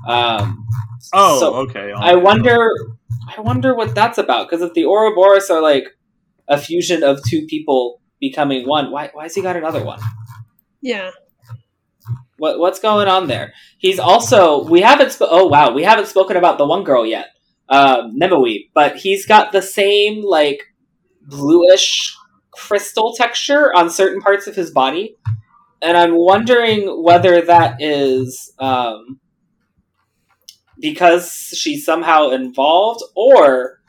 Um, 0.07 0.65
oh, 1.13 1.39
so 1.39 1.55
okay. 1.67 1.91
I 1.95 2.15
wonder, 2.15 2.69
I 3.35 3.41
wonder 3.41 3.75
what 3.75 3.95
that's 3.95 4.17
about. 4.17 4.49
Because 4.49 4.61
if 4.61 4.73
the 4.73 4.85
Ouroboros 4.85 5.49
are 5.49 5.61
like 5.61 5.85
a 6.47 6.57
fusion 6.57 7.03
of 7.03 7.21
two 7.23 7.45
people 7.47 8.01
becoming 8.19 8.67
one, 8.67 8.91
why 8.91 9.09
why 9.13 9.23
has 9.23 9.35
he 9.35 9.41
got 9.41 9.55
another 9.55 9.83
one? 9.83 9.99
Yeah. 10.81 11.11
What 12.37 12.59
what's 12.59 12.79
going 12.79 13.07
on 13.07 13.27
there? 13.27 13.53
He's 13.77 13.99
also 13.99 14.67
we 14.67 14.81
haven't 14.81 15.11
sp- 15.13 15.29
oh 15.29 15.47
wow 15.47 15.73
we 15.73 15.83
haven't 15.83 16.07
spoken 16.07 16.37
about 16.37 16.57
the 16.57 16.65
one 16.65 16.83
girl 16.83 17.05
yet, 17.05 17.27
um, 17.69 18.17
Nimue, 18.17 18.65
but 18.73 18.97
he's 18.97 19.27
got 19.27 19.51
the 19.51 19.61
same 19.61 20.23
like 20.23 20.70
bluish 21.27 22.15
crystal 22.51 23.13
texture 23.13 23.73
on 23.75 23.89
certain 23.89 24.21
parts 24.21 24.47
of 24.47 24.55
his 24.55 24.71
body, 24.71 25.15
and 25.81 25.97
I'm 25.97 26.15
wondering 26.15 27.03
whether 27.03 27.41
that 27.41 27.81
is 27.81 28.53
um, 28.59 29.19
because 30.79 31.31
she's 31.55 31.85
somehow 31.85 32.29
involved, 32.29 33.03
or 33.15 33.79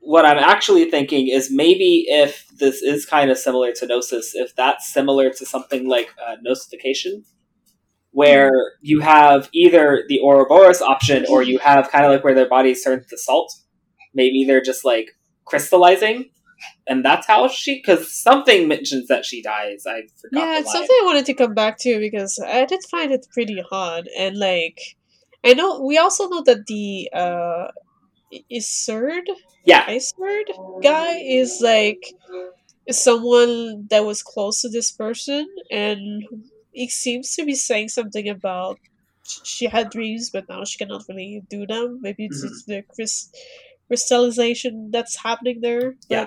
what 0.00 0.24
I'm 0.24 0.38
actually 0.38 0.90
thinking 0.90 1.28
is 1.28 1.50
maybe 1.50 2.06
if 2.08 2.46
this 2.58 2.82
is 2.82 3.06
kind 3.06 3.30
of 3.30 3.38
similar 3.38 3.72
to 3.72 3.86
Gnosis, 3.86 4.34
if 4.34 4.54
that's 4.56 4.92
similar 4.92 5.30
to 5.30 5.46
something 5.46 5.88
like 5.88 6.14
uh, 6.26 6.36
Gnosification, 6.44 7.24
where 8.12 8.50
you 8.80 9.00
have 9.00 9.48
either 9.52 10.04
the 10.08 10.20
Ouroboros 10.20 10.82
option 10.82 11.26
or 11.28 11.42
you 11.42 11.58
have 11.58 11.90
kind 11.90 12.04
of 12.04 12.10
like 12.10 12.24
where 12.24 12.34
their 12.34 12.48
bodies 12.48 12.82
turn 12.82 13.04
to 13.08 13.18
salt. 13.18 13.52
Maybe 14.14 14.44
they're 14.44 14.62
just 14.62 14.84
like 14.84 15.12
crystallizing, 15.44 16.30
and 16.86 17.04
that's 17.04 17.26
how 17.26 17.48
she. 17.48 17.76
Because 17.76 18.12
something 18.12 18.68
mentions 18.68 19.08
that 19.08 19.24
she 19.24 19.42
dies. 19.42 19.84
I 19.86 20.02
forgot. 20.20 20.40
Yeah, 20.40 20.58
it's 20.60 20.72
something 20.72 20.96
I 21.02 21.06
wanted 21.06 21.26
to 21.26 21.34
come 21.34 21.54
back 21.54 21.78
to 21.80 21.98
because 21.98 22.38
I 22.44 22.64
did 22.66 22.80
find 22.90 23.12
it 23.12 23.26
pretty 23.32 23.62
hard, 23.70 24.08
and 24.18 24.38
like, 24.38 24.80
I 25.44 25.54
know 25.54 25.80
we 25.82 25.98
also 25.98 26.28
know 26.28 26.42
that 26.42 26.66
the 26.66 27.10
uh, 27.12 27.68
Iserd, 28.52 29.26
Yeah, 29.64 29.86
Iserd 29.86 30.82
guy 30.82 31.16
is 31.18 31.60
like 31.62 32.02
someone 32.90 33.86
that 33.90 34.04
was 34.04 34.22
close 34.22 34.60
to 34.62 34.68
this 34.68 34.92
person, 34.92 35.46
and 35.70 36.22
he 36.72 36.88
seems 36.88 37.34
to 37.36 37.44
be 37.44 37.54
saying 37.54 37.88
something 37.88 38.28
about 38.28 38.78
she 39.44 39.66
had 39.66 39.90
dreams, 39.90 40.30
but 40.32 40.48
now 40.48 40.64
she 40.64 40.78
cannot 40.78 41.04
really 41.08 41.42
do 41.50 41.66
them. 41.66 42.00
Maybe 42.02 42.26
it's, 42.26 42.42
Mhm. 42.44 42.66
the 42.66 42.82
crys- 42.94 43.30
crystallization 43.90 44.90
that's 44.92 45.16
happening 45.16 45.58
there. 45.60 45.96
But 46.08 46.14
Yeah. 46.14 46.26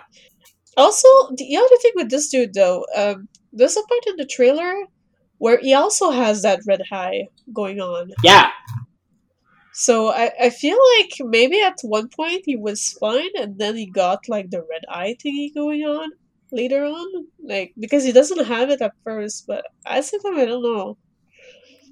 Also, 0.75 1.07
the 1.37 1.55
other 1.55 1.77
thing 1.81 1.91
with 1.95 2.09
this 2.09 2.27
dude, 2.29 2.53
though, 2.53 2.85
um, 2.95 3.29
there's 3.53 3.77
a 3.77 3.83
part 3.83 4.07
in 4.07 4.15
the 4.17 4.25
trailer 4.25 4.73
where 5.37 5.59
he 5.61 5.73
also 5.73 6.11
has 6.11 6.41
that 6.41 6.59
red 6.67 6.81
eye 6.91 7.27
going 7.53 7.79
on. 7.79 8.11
yeah. 8.23 8.49
So 9.75 10.09
I, 10.09 10.31
I 10.39 10.49
feel 10.51 10.77
like 10.97 11.13
maybe 11.19 11.59
at 11.59 11.77
one 11.81 12.07
point 12.07 12.43
he 12.45 12.55
was 12.55 12.95
fine, 12.99 13.31
and 13.39 13.57
then 13.57 13.75
he 13.75 13.87
got 13.87 14.29
like 14.29 14.51
the 14.51 14.59
red 14.59 14.83
eye 14.87 15.15
thingy 15.23 15.53
going 15.53 15.81
on 15.81 16.11
later 16.51 16.85
on, 16.85 17.25
like 17.43 17.73
because 17.79 18.03
he 18.03 18.11
doesn't 18.11 18.45
have 18.45 18.69
it 18.69 18.81
at 18.81 18.93
first. 19.03 19.47
But 19.47 19.65
at 19.85 19.97
the 19.97 20.03
same 20.03 20.21
time, 20.21 20.37
I 20.37 20.45
don't 20.45 20.61
know. 20.61 20.97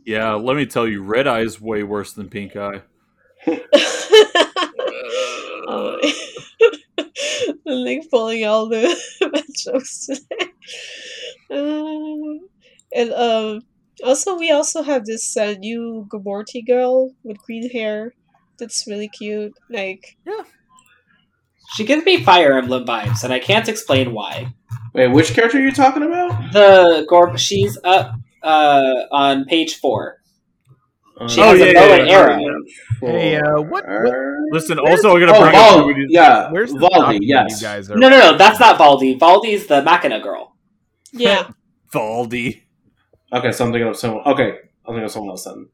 Yeah, 0.06 0.34
let 0.34 0.56
me 0.56 0.66
tell 0.68 0.88
you, 0.88 1.02
red 1.04 1.28
eye 1.28 1.42
is 1.42 1.60
way 1.62 1.82
worse 1.84 2.14
than 2.14 2.30
pink 2.30 2.56
eye. 2.56 2.82
Oh. 6.98 7.06
like 7.66 8.10
pulling 8.10 8.46
all 8.46 8.68
the 8.68 8.98
bad 9.32 9.44
jokes 9.58 10.08
today. 10.08 10.52
Um, 11.50 12.40
and 12.96 13.14
um, 13.14 13.62
also 14.04 14.38
we 14.38 14.52
also 14.52 14.82
have 14.84 15.06
this 15.06 15.36
uh, 15.38 15.56
new 15.60 16.08
Gormotti 16.12 16.66
girl 16.66 17.12
with 17.24 17.38
green 17.40 17.70
hair. 17.70 18.14
That's 18.60 18.86
really 18.88 19.10
cute. 19.10 19.54
Like 19.70 20.18
yeah. 20.26 20.44
She 21.76 21.86
gives 21.86 22.04
me 22.06 22.24
Fire 22.24 22.58
Emblem 22.58 22.86
vibes, 22.86 23.24
and 23.24 23.32
I 23.32 23.40
can't 23.40 23.70
explain 23.70 24.14
why. 24.14 24.54
Wait, 24.94 25.08
which 25.08 25.34
character 25.34 25.58
are 25.58 25.62
you 25.62 25.72
talking 25.72 26.04
about? 26.04 26.52
The 26.52 27.08
Gorb, 27.10 27.38
she's 27.38 27.78
up 27.84 28.14
uh, 28.44 29.06
on 29.12 29.46
page 29.46 29.76
four. 29.76 30.21
She 31.28 31.42
Oh, 31.42 31.46
has 31.50 31.60
yeah, 31.60 31.66
a 31.66 31.74
bow 31.74 31.86
yeah, 31.88 31.96
and 31.96 32.08
yeah. 32.08 32.14
arrow. 32.18 32.40
Hey, 33.02 33.36
uh, 33.38 33.62
what- 33.62 33.86
what- 33.88 34.14
Listen, 34.52 34.80
also, 34.80 35.14
we're 35.14 35.20
gonna 35.26 35.34
Oh, 35.38 35.42
bring 35.42 35.52
Val, 35.54 35.80
who 35.84 35.90
it 35.92 35.98
is. 36.04 36.08
yeah, 36.10 36.52
Where's 36.52 36.72
the 36.74 36.80
Valdi, 36.80 37.20
yes. 37.22 37.62
You 37.62 37.68
guys 37.68 37.90
are. 37.92 37.96
No, 37.98 38.10
no, 38.10 38.20
no, 38.20 38.38
that's 38.38 38.60
not 38.60 38.78
Valdi. 38.78 39.18
Valdi's 39.20 39.68
the 39.68 39.82
Machina 39.82 40.20
girl. 40.20 40.56
yeah, 41.14 41.48
Valdi. 41.94 42.62
Okay, 43.34 43.52
so 43.52 43.66
I'm 43.66 43.72
thinking 43.72 43.88
of 43.88 43.96
someone. 43.98 44.24
Okay, 44.26 44.50
I'm 44.86 44.94
thinking 44.94 45.04
of 45.06 45.12
someone 45.12 45.32
else 45.32 45.46
then. 45.46 45.68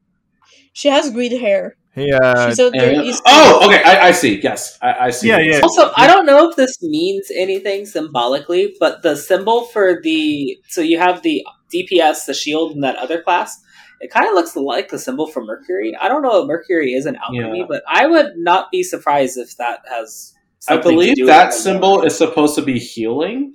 she 0.72 0.88
has 0.88 1.10
green 1.10 1.38
hair. 1.40 1.74
Hey, 1.92 2.10
uh, 2.12 2.48
She's 2.50 2.60
under 2.60 2.78
And- 2.84 3.02
East. 3.04 3.22
oh, 3.26 3.66
okay, 3.66 3.82
I, 3.82 4.08
I 4.08 4.10
see. 4.12 4.38
Yes, 4.40 4.78
I, 4.80 5.06
I 5.06 5.10
see. 5.10 5.26
Yeah, 5.28 5.38
yeah. 5.40 5.60
Also, 5.60 5.90
I 5.96 6.06
don't 6.06 6.24
know 6.26 6.48
if 6.48 6.54
this 6.54 6.80
means 6.82 7.32
anything 7.34 7.84
symbolically, 7.86 8.76
but 8.78 9.02
the 9.02 9.16
symbol 9.16 9.64
for 9.64 10.00
the 10.02 10.56
so 10.68 10.80
you 10.80 10.98
have 10.98 11.22
the 11.22 11.44
DPS, 11.74 12.26
the 12.26 12.34
shield, 12.34 12.72
and 12.72 12.84
that 12.84 12.94
other 12.96 13.20
class. 13.22 13.58
It 14.00 14.10
kind 14.12 14.28
of 14.28 14.34
looks 14.34 14.54
like 14.56 14.88
the 14.90 14.98
symbol 14.98 15.26
for 15.26 15.44
Mercury. 15.44 15.96
I 16.00 16.08
don't 16.08 16.22
know 16.22 16.42
if 16.42 16.46
Mercury 16.46 16.92
is 16.94 17.06
an 17.06 17.16
alchemy, 17.16 17.58
Yeah. 17.60 17.64
but 17.68 17.82
I 17.88 18.06
would 18.06 18.36
not 18.36 18.70
be 18.70 18.82
surprised 18.82 19.36
if 19.38 19.56
that 19.56 19.80
has. 19.88 20.34
I 20.68 20.74
something 20.74 20.82
to 20.90 20.96
believe 20.96 21.16
do 21.16 21.26
that 21.26 21.46
with 21.48 21.54
symbol 21.54 22.02
is 22.02 22.16
supposed 22.16 22.54
to 22.56 22.62
be 22.62 22.78
healing. 22.78 23.54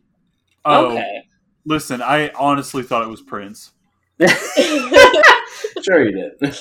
Oh, 0.65 0.91
Okay. 0.91 1.27
listen, 1.65 2.01
I 2.01 2.29
honestly 2.29 2.83
thought 2.83 3.03
it 3.03 3.09
was 3.09 3.21
Prince. 3.21 3.71
Sure, 5.83 6.05
you 6.07 6.31
did. 6.39 6.55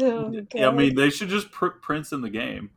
oh, 0.00 0.32
Yeah, 0.54 0.68
I 0.68 0.72
mean, 0.72 0.94
they 0.94 1.10
should 1.10 1.28
just 1.28 1.50
put 1.52 1.82
Prince 1.82 2.12
in 2.12 2.20
the 2.22 2.30
game. 2.30 2.70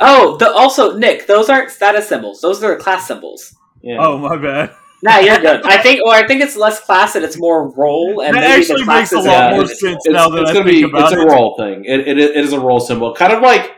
oh, 0.00 0.36
the, 0.36 0.50
also 0.52 0.96
Nick, 0.98 1.26
those 1.26 1.48
aren't 1.48 1.70
status 1.70 2.08
symbols. 2.08 2.40
Those 2.40 2.62
are 2.62 2.76
class 2.76 3.06
symbols. 3.06 3.54
yeah. 3.82 3.96
Oh, 4.00 4.18
my 4.18 4.36
bad. 4.36 4.74
Nah, 5.04 5.18
you're 5.18 5.38
good. 5.38 5.62
I 5.64 5.78
think, 5.82 6.00
or 6.06 6.12
I 6.14 6.26
think 6.26 6.42
it's 6.42 6.56
less 6.56 6.78
class 6.80 7.16
and 7.16 7.24
it's 7.24 7.36
more 7.38 7.70
role. 7.72 8.20
And 8.22 8.36
that 8.36 8.40
maybe 8.42 8.62
actually 8.62 8.84
the 8.84 8.92
makes 8.92 9.12
a 9.12 9.18
lot 9.20 9.52
more 9.54 9.66
sense 9.66 9.80
it's, 9.82 10.08
now 10.08 10.28
that 10.28 10.42
it's 10.42 10.50
I 10.50 10.54
gonna 10.54 10.64
think 10.70 10.76
be 10.76 10.82
about 10.84 11.12
it's 11.12 11.20
a 11.20 11.26
role 11.26 11.56
thing. 11.58 11.84
It, 11.84 12.06
it, 12.06 12.18
it 12.18 12.36
is 12.36 12.52
a 12.52 12.60
role 12.60 12.78
symbol, 12.78 13.12
kind 13.12 13.32
of 13.32 13.42
like 13.42 13.72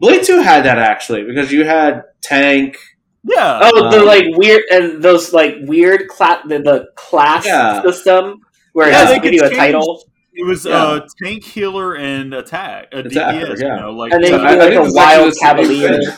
Blade 0.00 0.24
Two 0.24 0.40
had 0.42 0.64
that 0.64 0.78
actually 0.78 1.22
because 1.24 1.52
you 1.52 1.64
had 1.64 2.02
tank. 2.22 2.76
Yeah. 3.22 3.60
Oh, 3.62 3.88
the 3.90 4.00
Um, 4.00 4.06
like 4.06 4.24
weird 4.36 4.62
and 4.72 5.00
those 5.02 5.32
like 5.32 5.54
weird 5.62 6.08
class 6.08 6.40
the, 6.48 6.58
the 6.58 6.86
class 6.96 7.46
Yeah. 7.46 7.80
system 7.82 8.40
where 8.72 8.90
Yeah, 8.90 9.04
it 9.04 9.06
they 9.06 9.10
just 9.12 9.22
give 9.22 9.32
you 9.34 9.40
a 9.44 9.48
change- 9.48 9.56
title, 9.58 10.02
It 10.34 10.44
was 10.44 10.66
Yeah. 10.66 10.74
uh, 10.82 11.06
tank, 11.22 11.44
healer, 11.44 11.94
and 11.94 12.34
attack. 12.34 12.88
A 12.92 12.98
Attacker, 12.98 13.46
DPS, 13.54 13.60
yeah. 13.62 13.76
you 13.76 13.80
know, 13.80 13.90
like 13.92 14.12
and 14.12 14.24
then 14.24 14.30
So 14.32 14.38
you 14.38 14.44
I- 14.44 14.54
do 14.54 14.58
like 14.80 14.88
a 14.88 14.92
wild 14.92 15.34
cavalier, 15.40 15.88
thing. 16.02 16.08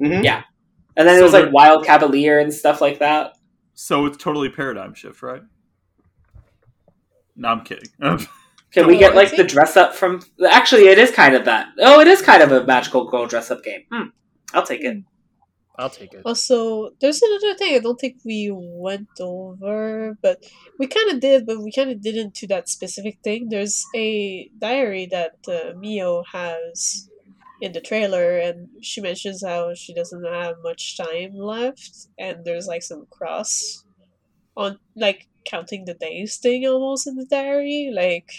Mhm. 0.00 0.24
Yeah. 0.24 0.42
and 0.96 1.06
then 1.08 1.16
So 1.16 1.20
it 1.20 1.24
was 1.24 1.32
like 1.32 1.52
wild 1.52 1.84
cavalier 1.84 2.38
and 2.38 2.54
stuff 2.54 2.80
like 2.80 3.00
that. 3.00 3.32
So 3.76 4.06
it's 4.06 4.16
totally 4.16 4.48
paradigm 4.48 4.94
shift, 4.94 5.22
right? 5.22 5.42
No, 7.36 7.48
I'm 7.48 7.62
kidding. 7.62 7.90
Can 8.72 8.86
we 8.86 8.98
get 8.98 9.14
like 9.14 9.36
the 9.36 9.44
dress 9.44 9.76
up 9.76 9.94
from? 9.94 10.22
Actually, 10.50 10.88
it 10.88 10.98
is 10.98 11.10
kind 11.10 11.34
of 11.34 11.44
that. 11.44 11.68
Oh, 11.78 12.00
it 12.00 12.08
is 12.08 12.20
kind 12.20 12.42
of 12.42 12.50
a 12.52 12.64
magical 12.64 13.08
girl 13.08 13.26
dress 13.26 13.50
up 13.50 13.62
game. 13.62 13.84
Hmm. 13.92 14.08
I'll 14.52 14.66
take 14.66 14.82
it. 14.82 15.04
I'll 15.78 15.90
take 15.90 16.14
it. 16.14 16.22
Also, 16.24 16.90
there's 17.00 17.20
another 17.20 17.54
thing 17.54 17.74
I 17.74 17.78
don't 17.80 18.00
think 18.00 18.16
we 18.24 18.50
went 18.50 19.08
over, 19.20 20.16
but 20.22 20.44
we 20.78 20.86
kind 20.86 21.10
of 21.10 21.20
did, 21.20 21.46
but 21.46 21.60
we 21.60 21.70
kind 21.70 21.90
of 21.90 22.00
didn't 22.00 22.34
to 22.36 22.46
that 22.48 22.70
specific 22.70 23.18
thing. 23.22 23.48
There's 23.50 23.84
a 23.94 24.50
diary 24.58 25.06
that 25.10 25.36
uh, 25.46 25.78
Mio 25.78 26.24
has 26.32 27.10
in 27.60 27.72
the 27.72 27.80
trailer, 27.80 28.38
and 28.38 28.68
she 28.82 29.00
mentions 29.00 29.42
how 29.44 29.74
she 29.74 29.94
doesn't 29.94 30.24
have 30.24 30.56
much 30.62 30.96
time 30.96 31.34
left, 31.34 32.08
and 32.18 32.44
there's 32.44 32.66
like 32.66 32.82
some 32.82 33.06
cross 33.10 33.84
on 34.56 34.78
like 34.94 35.28
counting 35.44 35.84
the 35.84 35.94
days 35.94 36.36
thing 36.38 36.66
almost 36.66 37.06
in 37.06 37.16
the 37.16 37.26
diary. 37.26 37.90
Like, 37.94 38.30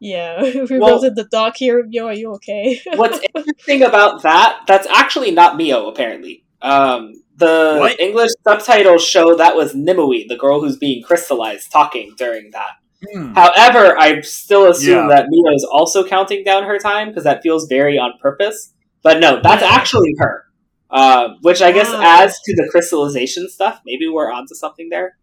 yeah, 0.00 0.42
we 0.70 0.78
Well- 0.78 0.96
wrote 0.96 1.04
in 1.04 1.14
the 1.14 1.24
doc 1.30 1.56
here. 1.56 1.84
Mio, 1.86 2.06
are 2.06 2.14
you 2.14 2.32
okay? 2.34 2.80
What's 2.94 3.20
interesting 3.34 3.82
about 3.82 4.22
that? 4.22 4.62
That's 4.66 4.86
actually 4.88 5.30
not 5.30 5.56
Mio. 5.56 5.88
Apparently, 5.88 6.44
um, 6.62 7.14
the 7.36 7.76
What? 7.80 8.00
English 8.00 8.30
subtitles 8.46 9.04
show 9.04 9.34
that 9.36 9.56
was 9.56 9.74
Nimue, 9.74 10.26
the 10.28 10.36
girl 10.36 10.60
who's 10.60 10.76
being 10.76 11.02
crystallized, 11.02 11.70
talking 11.72 12.14
during 12.16 12.50
that. 12.52 12.72
Hmm. 13.10 13.32
However, 13.34 13.98
I 13.98 14.20
still 14.20 14.70
assume 14.70 15.08
Yeah. 15.08 15.16
that 15.16 15.26
Mio 15.28 15.54
is 15.54 15.64
also 15.64 16.04
counting 16.06 16.44
down 16.44 16.64
her 16.64 16.78
time 16.78 17.08
because 17.08 17.24
that 17.24 17.42
feels 17.42 17.66
very 17.66 17.98
on 17.98 18.12
purpose. 18.20 18.72
But 19.02 19.18
no, 19.18 19.40
that's 19.42 19.62
actually 19.62 20.14
her. 20.18 20.44
Uh, 20.90 21.30
which 21.40 21.62
I 21.62 21.72
guess 21.72 21.88
Ah. 21.90 22.20
adds 22.22 22.38
to 22.44 22.54
the 22.54 22.68
crystallization 22.70 23.48
stuff. 23.48 23.80
Maybe 23.86 24.06
we're 24.08 24.30
onto 24.30 24.54
something 24.54 24.88
there. 24.90 25.16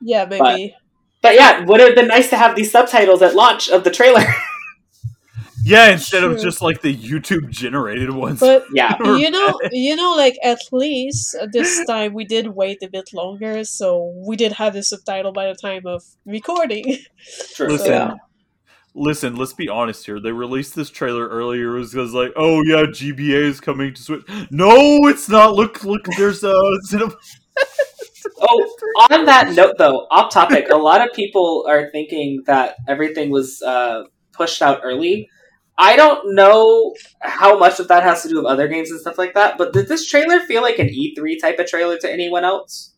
yeah, 0.00 0.24
maybe. 0.24 0.74
But 1.20 1.34
yeah, 1.36 1.64
would 1.64 1.78
have 1.80 1.94
been 1.94 2.08
nice 2.08 2.28
to 2.30 2.36
have 2.36 2.56
these 2.56 2.72
subtitles 2.72 3.22
at 3.22 3.34
launch 3.36 3.68
of 3.68 3.84
the 3.84 3.90
trailer. 3.90 4.24
Yeah, 5.64 5.90
instead 5.90 6.24
of 6.24 6.40
just 6.40 6.60
like 6.62 6.80
the 6.80 6.94
YouTube 6.96 7.48
generated 7.50 8.10
ones. 8.10 8.40
But 8.40 8.64
yeah, 8.74 8.96
you 9.00 9.30
know, 9.30 9.58
you 9.70 9.94
know, 9.96 10.14
like 10.16 10.36
at 10.42 10.58
least 10.72 11.36
uh, 11.40 11.46
this 11.52 11.84
time 11.86 12.14
we 12.14 12.24
did 12.24 12.48
wait 12.48 12.78
a 12.82 12.88
bit 12.88 13.10
longer, 13.12 13.64
so 13.64 14.12
we 14.26 14.36
did 14.36 14.52
have 14.52 14.74
the 14.74 14.82
subtitle 14.82 15.32
by 15.32 15.46
the 15.46 15.54
time 15.54 15.86
of 15.86 16.02
recording. 16.26 16.98
true. 17.54 17.68
Listen, 17.68 17.90
Yeah. 17.92 18.14
listen. 18.94 19.36
Let's 19.36 19.52
be 19.52 19.68
honest 19.68 20.04
here. 20.06 20.18
They 20.20 20.32
released 20.32 20.74
this 20.74 20.90
trailer 20.90 21.28
earlier. 21.28 21.76
It 21.76 21.94
was 21.94 22.14
like, 22.14 22.32
oh 22.36 22.62
yeah, 22.64 22.84
GBA 22.86 23.42
is 23.44 23.60
coming 23.60 23.94
to 23.94 24.02
Switch. 24.02 24.22
No, 24.50 24.74
it's 25.08 25.28
not. 25.28 25.54
Look, 25.54 25.84
look. 25.84 26.04
There's 26.16 26.42
uh, 26.42 26.54
Cinema- 26.82 27.14
Oh, 28.40 28.76
on 29.10 29.24
that 29.26 29.52
note, 29.54 29.76
though, 29.78 30.06
off 30.10 30.32
topic, 30.32 30.68
a 30.70 30.76
lot 30.76 31.00
of 31.06 31.12
people 31.14 31.64
are 31.68 31.90
thinking 31.90 32.42
that 32.46 32.74
everything 32.88 33.30
was 33.30 33.60
uh, 33.62 34.04
pushed 34.32 34.62
out 34.62 34.80
early. 34.84 35.28
I 35.78 35.96
don't 35.96 36.34
know 36.34 36.94
how 37.20 37.58
much 37.58 37.80
of 37.80 37.88
that 37.88 38.02
has 38.02 38.22
to 38.22 38.28
do 38.28 38.36
with 38.36 38.46
other 38.46 38.68
games 38.68 38.90
and 38.90 39.00
stuff 39.00 39.18
like 39.18 39.34
that, 39.34 39.56
but 39.58 39.72
did 39.72 39.88
this 39.88 40.06
trailer 40.06 40.40
feel 40.40 40.62
like 40.62 40.78
an 40.78 40.88
E3 40.88 41.40
type 41.40 41.58
of 41.58 41.66
trailer 41.66 41.96
to 41.98 42.12
anyone 42.12 42.44
else? 42.44 42.90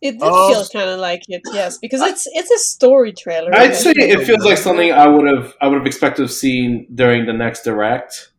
It 0.00 0.12
did 0.12 0.22
Oh. 0.22 0.52
feel 0.52 0.66
kind 0.80 0.90
of 0.90 0.98
like 0.98 1.22
it, 1.28 1.42
yes, 1.52 1.78
because 1.78 2.00
it's 2.00 2.26
it's 2.32 2.50
a 2.50 2.58
story 2.58 3.12
trailer. 3.12 3.54
I'd 3.54 3.76
say 3.76 3.92
it 3.94 4.26
feels 4.26 4.44
like 4.44 4.58
something 4.58 4.90
I 4.92 5.06
would 5.06 5.28
have 5.28 5.54
I 5.60 5.68
would 5.68 5.78
have 5.78 5.86
expected 5.86 6.16
to 6.16 6.22
have 6.22 6.32
seen 6.32 6.86
during 6.92 7.24
the 7.26 7.32
next 7.32 7.62
direct. 7.62 8.30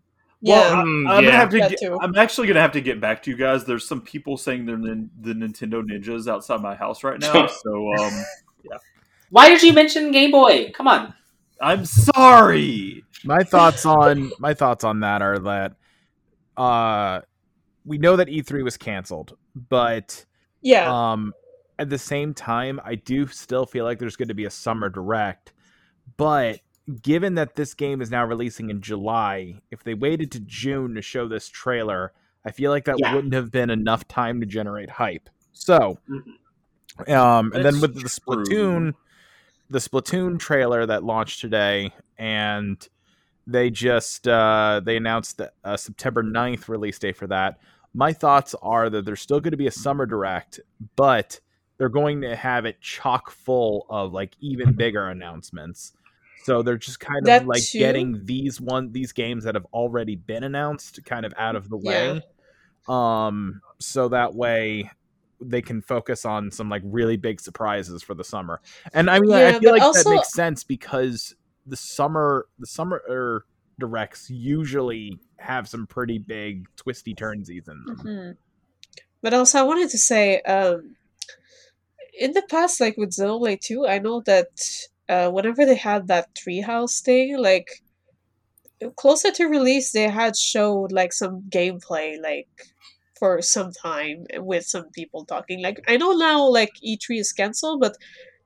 yeah, 0.42 0.56
Well, 0.56 0.74
I- 0.74 0.84
Mm, 0.84 1.10
I'm 1.10 1.24
gonna 1.24 1.32
have 1.38 1.50
to. 1.52 1.60
Get, 1.60 1.80
too. 1.80 1.98
I'm 2.02 2.18
actually 2.18 2.48
gonna 2.48 2.60
have 2.60 2.74
to 2.74 2.82
get 2.82 3.00
back 3.00 3.24
to 3.24 3.32
you 3.32 3.38
guys. 3.38 3.64
There's 3.64 3.88
some 3.88 4.02
people 4.02 4.36
saying 4.36 4.66
they're 4.66 4.78
nin- 4.78 5.10
the 5.22 5.34
Nintendo 5.34 5.82
Ninjas 5.82 6.28
outside 6.28 6.60
my 6.60 6.76
house 6.76 7.02
right 7.02 7.18
now. 7.20 7.48
so 7.64 7.94
um, 7.98 8.26
Why 9.30 9.48
did 9.48 9.64
you 9.64 9.72
mention 9.72 10.12
Game 10.12 10.32
Boy? 10.32 10.70
Come 10.76 10.88
on. 10.90 11.14
I'm 11.62 11.86
sorry. 11.86 13.06
My 13.24 13.44
thoughts 13.44 13.86
on 13.86 14.32
my 14.40 14.54
thoughts 14.54 14.84
on 14.84 15.00
that 15.02 15.22
are 15.22 15.40
that 15.40 15.76
uh 16.58 17.22
we 17.86 17.98
know 17.98 18.16
that 18.16 18.28
E3 18.28 18.64
was 18.64 18.78
canceled, 18.78 19.38
but 19.70 20.26
yeah, 20.62 21.12
um 21.12 21.34
at 21.80 21.90
the 21.90 21.98
same 21.98 22.34
time 22.34 22.80
I 22.84 22.96
do 22.96 23.28
still 23.28 23.66
feel 23.66 23.86
like 23.86 24.00
there's 24.00 24.16
going 24.16 24.28
to 24.28 24.34
be 24.34 24.46
a 24.46 24.50
summer 24.52 24.90
direct. 24.90 25.54
But 26.18 26.60
given 27.02 27.36
that 27.36 27.56
this 27.56 27.74
game 27.74 28.02
is 28.02 28.12
now 28.12 28.26
releasing 28.26 28.70
in 28.70 28.82
July, 28.82 29.56
if 29.72 29.84
they 29.84 29.94
waited 29.94 30.32
to 30.34 30.40
June 30.42 30.96
to 30.96 31.02
show 31.02 31.28
this 31.28 31.48
trailer, 31.50 32.12
I 32.46 32.52
feel 32.52 32.72
like 32.72 32.86
that 32.86 32.98
Yeah. 33.00 33.14
wouldn't 33.16 33.34
have 33.34 33.52
been 33.52 33.70
enough 33.70 34.08
time 34.08 34.40
to 34.42 34.46
generate 34.46 34.90
hype. 34.90 35.30
So, 35.54 35.98
um, 37.08 37.52
and 37.54 37.64
then 37.66 37.80
with 37.80 37.96
the 37.96 38.02
true. 38.02 38.10
Splatoon, 38.10 38.94
the 39.70 39.80
Splatoon 39.80 40.38
trailer 40.40 40.86
that 40.86 41.04
launched 41.04 41.40
today, 41.40 41.94
and 42.18 42.86
they 43.48 43.70
just 43.70 44.28
uh, 44.28 44.82
they 44.84 44.98
announced 44.98 45.38
the- 45.38 45.52
a 45.64 45.78
September 45.78 46.24
9th 46.24 46.68
release 46.70 46.98
date 47.00 47.18
for 47.18 47.28
that. 47.28 47.60
My 47.94 48.14
thoughts 48.14 48.56
are 48.62 48.90
that 48.90 49.06
there's 49.06 49.22
still 49.22 49.40
going 49.40 49.52
to 49.52 49.58
be 49.58 49.68
a 49.68 49.72
summer 49.72 50.06
direct, 50.06 50.60
but 50.96 51.40
they're 51.78 51.90
going 51.90 52.22
to 52.22 52.36
have 52.36 52.66
it 52.66 52.80
chock 52.82 53.30
full 53.32 53.86
of 53.90 54.14
like 54.14 54.34
even 54.40 54.74
bigger 54.74 55.08
announcements. 55.10 55.94
So 56.44 56.62
they're 56.62 56.78
just 56.78 57.00
kind 57.00 57.26
That 57.26 57.42
of 57.44 57.48
like 57.48 57.64
too? 57.64 57.80
getting 57.80 58.26
these 58.26 58.60
one 58.60 58.92
these 58.92 59.12
games 59.12 59.44
that 59.46 59.56
have 59.56 59.66
already 59.74 60.16
been 60.16 60.44
announced 60.44 61.00
kind 61.06 61.26
of 61.26 61.34
out 61.38 61.56
of 61.56 61.70
the 61.70 61.78
Yeah. 61.82 62.14
way. 62.14 62.22
Um 62.88 63.62
so 63.80 64.10
that 64.10 64.34
way 64.36 64.90
they 65.40 65.62
can 65.62 65.82
focus 65.82 66.26
on 66.26 66.52
some 66.52 66.70
like 66.70 66.82
really 66.86 67.18
big 67.18 67.40
surprises 67.40 68.02
for 68.04 68.14
the 68.14 68.24
summer. 68.24 68.62
And 68.94 69.10
I 69.10 69.20
mean 69.20 69.32
I 69.34 69.58
feel 69.60 69.72
like 69.72 69.82
also- 69.82 70.10
that 70.10 70.16
makes 70.16 70.34
sense 70.34 70.64
because 70.64 71.36
the 71.66 71.78
summer 71.78 72.48
the 72.60 72.68
summer 72.68 73.02
er, 73.10 73.46
directs 73.80 74.30
usually 74.30 75.20
have 75.38 75.68
some 75.68 75.88
pretty 75.88 76.18
big 76.18 76.68
twisty 76.76 77.14
turnsies 77.14 77.66
them. 77.66 77.86
Mhm. 77.90 78.38
But 79.22 79.34
also, 79.34 79.60
I 79.60 79.64
wanted 79.64 79.90
to 79.92 79.98
say, 79.98 80.42
um, 80.42 80.96
in 82.20 82.34
the 82.34 82.44
past, 82.44 82.80
like 82.80 82.98
with 82.98 83.12
Xenoblade 83.12 83.62
2, 83.62 83.88
I 83.88 84.00
know 84.00 84.22
that 84.22 84.50
uh, 85.10 85.30
whenever 85.32 85.66
they 85.66 85.76
had 85.76 86.08
that 86.08 86.36
treehouse 86.36 87.02
thing, 87.02 87.38
like 87.38 87.84
closer 88.96 89.32
to 89.32 89.46
release, 89.46 89.92
they 89.92 90.10
had 90.10 90.36
showed 90.36 90.92
like 90.92 91.14
some 91.14 91.44
gameplay, 91.50 92.22
like 92.22 92.48
for 93.18 93.42
some 93.42 93.72
time 93.72 94.26
with 94.36 94.66
some 94.66 94.90
people 94.92 95.26
talking. 95.26 95.62
Like 95.62 95.80
I 95.88 95.98
know 95.98 96.12
now, 96.14 96.46
like 96.48 96.72
E3 96.86 97.20
is 97.20 97.32
canceled, 97.32 97.80
but 97.80 97.98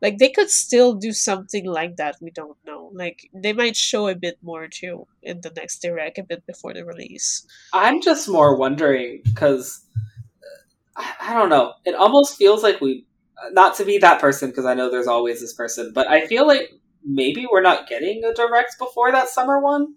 like 0.02 0.18
they 0.18 0.30
could 0.30 0.50
still 0.50 0.94
do 0.94 1.12
something 1.12 1.66
like 1.66 1.98
that. 1.98 2.18
We 2.22 2.32
don't 2.32 2.58
know. 2.66 2.92
Like 2.94 3.30
they 3.34 3.54
might 3.54 3.76
show 3.76 4.08
a 4.08 4.16
bit 4.16 4.38
more 4.42 4.68
too 4.68 5.08
in 5.24 5.42
the 5.42 5.52
next 5.56 5.82
direct, 5.82 6.18
a 6.18 6.24
bit 6.24 6.46
before 6.46 6.74
the 6.74 6.86
release. 6.86 7.46
I'm 7.74 8.02
just 8.02 8.30
more 8.30 8.56
wondering 8.56 9.22
because 9.24 9.84
uh, 9.96 11.02
I, 11.02 11.32
I 11.32 11.34
don't 11.34 11.50
know. 11.50 11.74
It 11.86 11.96
almost 11.96 12.38
feels 12.38 12.62
like 12.64 12.80
we, 12.80 13.06
uh, 13.44 13.50
not 13.52 13.76
to 13.78 13.86
be 13.86 13.98
that 14.00 14.22
person 14.22 14.50
because 14.50 14.66
I 14.66 14.76
know 14.76 14.92
there's 14.92 15.08
always 15.08 15.42
this 15.42 15.54
person, 15.54 15.92
but 15.94 16.08
I 16.08 16.28
feel 16.28 16.46
like 16.46 16.72
maybe 17.04 17.48
we're 17.52 17.62
not 17.62 17.88
getting 17.88 18.24
a 18.24 18.34
direct 18.34 18.78
before 18.78 19.12
that 19.12 19.30
summer 19.30 19.60
one. 19.60 19.96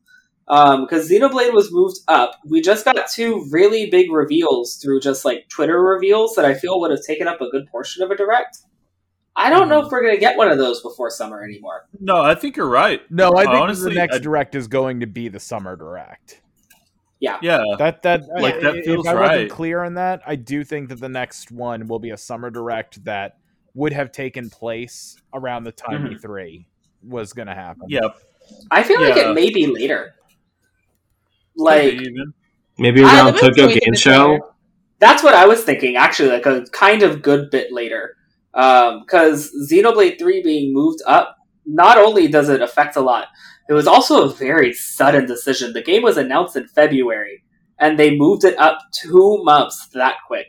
Um, 0.49 0.81
because 0.81 1.09
Xenoblade 1.09 1.53
was 1.53 1.71
moved 1.71 1.99
up. 2.09 2.41
We 2.45 2.61
just 2.61 2.85
got 2.85 3.09
two 3.09 3.47
really 3.53 3.89
big 3.89 4.11
reveals 4.11 4.77
through 4.83 4.99
just 4.99 5.25
like 5.25 5.49
Twitter 5.49 5.81
reveals 5.81 6.35
that 6.35 6.45
I 6.45 6.55
feel 6.55 6.81
would 6.81 6.91
have 6.91 7.05
taken 7.07 7.29
up 7.29 7.41
a 7.41 7.49
good 7.51 7.69
portion 7.69 8.03
of 8.03 8.11
a 8.11 8.17
direct. 8.17 8.59
I 9.41 9.51
don't 9.51 9.69
know 9.69 9.85
if 9.85 9.91
we're 9.91 10.03
going 10.03 10.15
to 10.15 10.21
get 10.21 10.37
one 10.37 10.51
of 10.51 10.59
those 10.59 10.83
before 10.83 11.11
summer 11.11 11.43
anymore. 11.43 11.87
No, 11.99 12.21
I 12.21 12.35
think 12.35 12.57
you're 12.57 12.69
right. 12.69 13.01
No, 13.11 13.35
I 13.37 13.45
think 13.45 13.55
Honestly, 13.57 13.91
the 13.95 13.99
next 13.99 14.17
I- 14.17 14.19
direct 14.21 14.55
is 14.55 14.69
going 14.69 15.01
to 15.01 15.07
be 15.07 15.29
the 15.29 15.41
summer 15.41 15.77
direct. 15.77 16.43
Yeah, 17.21 17.39
yeah. 17.43 17.63
That 17.79 18.03
that 18.03 18.23
Like, 18.39 18.57
I- 18.57 18.61
that 18.61 18.77
if 18.77 18.85
feels 18.85 19.07
I 19.07 19.15
wasn't 19.15 19.31
right. 19.31 19.51
clear 19.51 19.83
on 19.85 19.95
that, 19.95 20.23
I 20.27 20.37
do 20.37 20.65
think 20.65 20.89
that 20.91 21.01
the 21.01 21.09
next 21.09 21.51
one 21.51 21.87
will 21.89 21.99
be 21.99 22.11
a 22.11 22.17
summer 22.17 22.51
direct 22.51 23.05
that 23.05 23.37
would 23.75 23.93
have 23.93 24.11
taken 24.13 24.49
place 24.51 25.17
around 25.35 25.65
the 25.65 25.73
time 25.73 26.05
Mhm. 26.05 26.15
E3 26.21 26.67
was 27.03 27.33
going 27.33 27.49
to 27.49 27.55
happen. 27.55 27.85
Yep. 27.89 28.17
I 28.71 28.83
feel 28.83 29.01
like 29.01 29.17
it 29.17 29.35
may 29.35 29.51
be 29.51 29.67
later. 29.67 30.15
Like, 31.57 31.99
be. 31.99 32.25
Maybe 32.79 33.03
I- 33.05 33.15
around 33.17 33.27
they 33.27 33.33
might 33.33 33.41
Tokyo 33.41 33.69
a 33.69 33.79
Game 33.79 33.95
Show. 33.95 34.29
later. 34.33 34.45
That's 34.99 35.23
what 35.23 35.35
I 35.35 35.47
was 35.47 35.63
thinking, 35.63 35.97
actually, 35.97 36.31
like 36.31 36.47
a 36.47 36.65
kind 36.73 37.03
of 37.03 37.23
good 37.23 37.51
bit 37.51 37.73
later. 37.73 38.17
Because 38.53 39.51
Xenoblade 39.71 40.19
3 40.19 40.43
being 40.43 40.73
moved 40.73 41.01
up, 41.07 41.37
not 41.67 41.99
only 41.99 42.29
does 42.29 42.49
it 42.49 42.63
affect 42.63 42.97
a 42.97 43.01
lot, 43.01 43.29
it 43.69 43.73
was 43.73 43.87
also 43.87 44.25
a 44.25 44.35
very 44.35 44.73
sudden 44.73 45.27
decision. 45.27 45.73
The 45.73 45.83
game 45.83 46.03
was 46.03 46.17
announced 46.17 46.57
in 46.57 46.67
February, 46.67 47.45
and 47.79 47.99
they 47.99 48.17
moved 48.17 48.45
it 48.45 48.59
up 48.59 48.79
two 48.93 49.43
months 49.45 49.87
that 49.95 50.17
quick. 50.27 50.49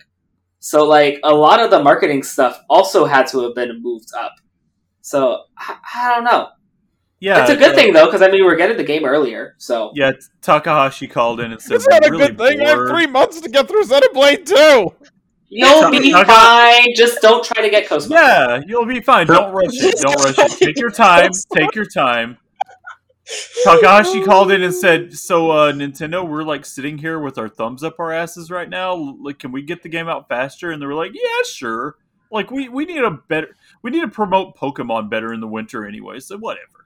So, 0.60 0.88
like, 0.88 1.20
a 1.24 1.34
lot 1.34 1.60
of 1.60 1.70
the 1.70 1.84
marketing 1.84 2.24
stuff 2.24 2.60
also 2.70 3.06
had 3.06 3.28
to 3.28 3.42
have 3.44 3.56
been 3.56 3.82
moved 3.82 4.10
up. 4.18 4.34
So, 5.02 5.44
I, 5.58 5.78
I 5.96 6.16
don't 6.16 6.24
know. 6.24 6.50
Yeah, 7.20 7.42
it's 7.42 7.52
a 7.52 7.56
good 7.56 7.74
uh, 7.74 7.76
thing, 7.76 7.94
though, 7.94 8.06
because, 8.06 8.24
I 8.24 8.32
mean, 8.32 8.44
we're 8.44 8.56
getting 8.56 8.78
the 8.78 8.84
game 8.84 9.06
earlier, 9.06 9.56
so. 9.60 9.92
Yeah, 9.94 10.12
Takahashi 10.42 11.08
called 11.08 11.40
in 11.40 11.52
and 11.52 11.62
said, 11.62 11.76
It's 11.76 11.88
not 11.88 12.08
a 12.08 12.12
really 12.12 12.28
good 12.30 12.38
thing. 12.40 12.62
I 12.62 12.70
have 12.70 12.88
three 12.90 13.06
months 13.06 13.40
to 13.42 13.50
get 13.50 13.68
through 13.68 13.84
Xenoblade 13.84 14.46
2. 14.46 15.10
You'll 15.54 15.92
be 15.92 16.16
Okay. 16.16 16.24
fine, 16.24 16.96
just 16.96 17.22
don't 17.22 17.44
try 17.44 17.62
to 17.62 17.70
get 17.70 17.88
KOS-MOS. 17.88 18.10
Yeah, 18.10 18.62
you'll 18.66 18.86
be 18.86 19.02
fine. 19.02 19.28
Don't 19.28 19.52
rush 19.54 19.74
it. 19.74 20.00
Don't 20.02 20.16
rush 20.24 20.40
it. 20.40 20.52
Take 20.66 20.80
your 20.80 20.90
time. 20.92 21.30
Take 21.54 21.76
your 21.76 21.86
time. 21.86 22.38
Takahashi 23.66 24.22
called 24.26 24.52
in 24.52 24.62
and 24.62 24.74
said, 24.74 25.14
"So, 25.14 25.52
uh, 25.52 25.72
Nintendo, 25.74 26.28
we're 26.28 26.44
like 26.44 26.66
sitting 26.66 26.98
here 26.98 27.20
with 27.20 27.38
our 27.38 27.50
thumbs 27.50 27.84
up 27.84 28.00
our 28.00 28.12
asses 28.12 28.50
right 28.50 28.70
now. 28.70 28.94
Like, 29.22 29.40
can 29.40 29.52
we 29.52 29.62
get 29.62 29.84
the 29.84 29.90
game 29.90 30.08
out 30.08 30.28
faster?" 30.30 30.72
And 30.72 30.82
they 30.82 30.86
were 30.86 30.94
like, 30.96 31.12
"Yeah, 31.14 31.44
sure. 31.46 31.98
Like, 32.32 32.50
we 32.50 32.70
we 32.70 32.86
need 32.86 33.04
a 33.04 33.12
better, 33.12 33.56
we 33.82 33.92
need 33.92 34.02
to 34.02 34.08
promote 34.08 34.56
Pokemon 34.58 35.10
better 35.10 35.34
in 35.34 35.42
the 35.42 35.48
winter 35.48 35.86
anyway. 35.86 36.20
So 36.22 36.38
whatever, 36.38 36.62
you 36.66 36.80
know." 36.80 36.81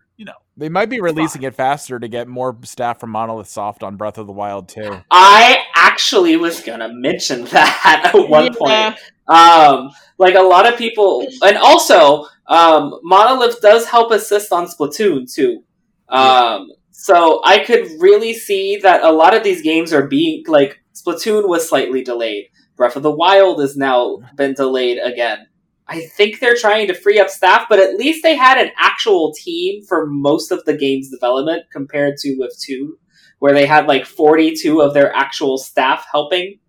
They 0.57 0.69
might 0.69 0.90
be 0.90 1.02
releasing 1.02 1.44
it 1.44 1.53
faster 1.53 1.99
to 1.99 2.07
get 2.07 2.27
more 2.30 2.57
staff 2.64 2.99
from 2.99 3.10
Monolith 3.10 3.48
Soft 3.49 3.84
on 3.84 3.98
Breath 3.98 4.18
of 4.18 4.26
the 4.26 4.34
Wild 4.34 4.69
too. 4.69 5.02
I 5.11 5.57
actually 5.76 6.38
was 6.38 6.61
gonna 6.61 6.90
mention 6.94 7.44
that 7.52 8.11
at 8.14 8.30
one 8.30 8.45
Yeah. 8.45 8.91
point. 8.94 8.99
Um, 9.27 9.91
like 10.18 10.36
a 10.36 10.41
lot 10.41 10.65
of 10.72 10.77
people, 10.77 11.27
and 11.44 11.57
also 11.57 12.26
um, 12.48 12.98
Monolith 13.03 13.60
does 13.61 13.86
help 13.88 14.11
assist 14.11 14.53
on 14.53 14.68
Splatoon 14.68 15.32
too. 15.34 15.64
Um, 16.07 16.68
so 16.91 17.41
I 17.44 17.60
could 17.60 17.88
really 17.99 18.34
see 18.34 18.77
that 18.77 19.03
a 19.03 19.11
lot 19.11 19.36
of 19.36 19.44
these 19.44 19.61
games 19.61 19.91
are 19.91 20.07
being 20.07 20.44
like 20.48 20.80
Splatoon 20.94 21.49
was 21.49 21.68
slightly 21.68 22.03
delayed. 22.03 22.45
Breath 22.77 22.95
of 22.95 23.03
the 23.03 23.11
Wild 23.11 23.60
has 23.61 23.76
now 23.76 24.19
been 24.36 24.53
delayed 24.53 24.99
again. 25.03 25.48
I 25.88 26.06
think 26.06 26.40
they're 26.40 26.56
trying 26.56 26.88
to 26.88 26.95
free 26.95 27.20
up 27.20 27.30
staff, 27.30 27.68
but 27.70 27.80
at 27.80 27.95
least 27.95 28.24
they 28.24 28.36
had 28.36 28.57
an 28.57 28.72
actual 28.78 29.34
team 29.34 29.84
for 29.84 30.07
most 30.07 30.52
of 30.52 30.66
the 30.66 30.76
game's 30.76 31.10
development 31.10 31.66
compared 31.72 32.18
to 32.18 32.36
with 32.38 32.57
two, 32.60 32.98
where 33.40 33.53
they 33.53 33.68
had 33.68 33.88
like 33.88 34.06
42 34.06 34.82
of 34.82 34.94
their 34.94 35.14
actual 35.16 35.57
staff 35.57 36.06
helping. 36.12 36.60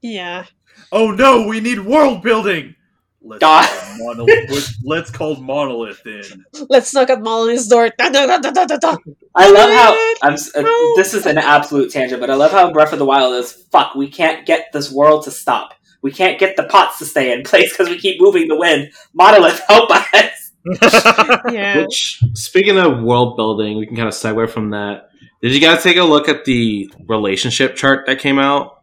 Yeah. 0.00 0.44
Oh 0.92 1.10
no, 1.10 1.46
we 1.46 1.60
need 1.60 1.80
world 1.80 2.22
building. 2.22 2.76
Let's 3.24 3.40
God. 3.40 3.68
call 3.68 3.98
monolith. 3.98 4.76
let's 4.84 5.10
call 5.10 5.36
monolith 5.36 6.04
in. 6.06 6.44
Let's 6.68 6.92
knock 6.92 7.10
at 7.10 7.22
Monolith's 7.22 7.68
door. 7.68 7.90
Da, 7.96 8.08
da, 8.08 8.26
da, 8.26 8.38
da, 8.38 8.50
da, 8.50 8.66
da, 8.66 8.76
da. 8.76 8.96
I 9.34 9.50
love 9.50 9.70
how 9.70 10.28
I'm. 10.28 10.34
Uh, 10.34 10.96
this 10.96 11.14
is 11.14 11.26
an 11.26 11.38
absolute 11.38 11.92
tangent, 11.92 12.20
but 12.20 12.30
I 12.30 12.34
love 12.34 12.50
how 12.50 12.72
Breath 12.72 12.92
of 12.92 12.98
the 12.98 13.04
Wild 13.04 13.34
is 13.34 13.52
fuck. 13.52 13.94
We 13.94 14.08
can't 14.08 14.44
get 14.44 14.72
this 14.72 14.90
world 14.90 15.24
to 15.24 15.30
stop. 15.30 15.74
We 16.02 16.10
can't 16.12 16.38
get 16.38 16.56
the 16.56 16.64
pots 16.64 16.98
to 16.98 17.06
stay 17.06 17.32
in 17.32 17.44
place 17.44 17.72
because 17.72 17.88
we 17.88 17.98
keep 17.98 18.20
moving 18.20 18.48
the 18.48 18.56
wind. 18.56 18.92
Monolith, 19.14 19.60
help 19.68 19.90
us! 19.90 20.52
Yeah. 21.52 21.78
Which, 21.82 22.22
speaking 22.34 22.78
of 22.78 23.02
world 23.02 23.36
building, 23.36 23.78
we 23.78 23.86
can 23.86 23.96
kind 23.96 24.08
of 24.08 24.14
segue 24.14 24.48
from 24.50 24.70
that. 24.70 25.08
Did 25.40 25.52
you 25.52 25.60
guys 25.60 25.82
take 25.82 25.96
a 25.96 26.04
look 26.04 26.28
at 26.28 26.44
the 26.44 26.88
relationship 27.08 27.74
chart 27.74 28.06
that 28.06 28.20
came 28.20 28.38
out? 28.38 28.78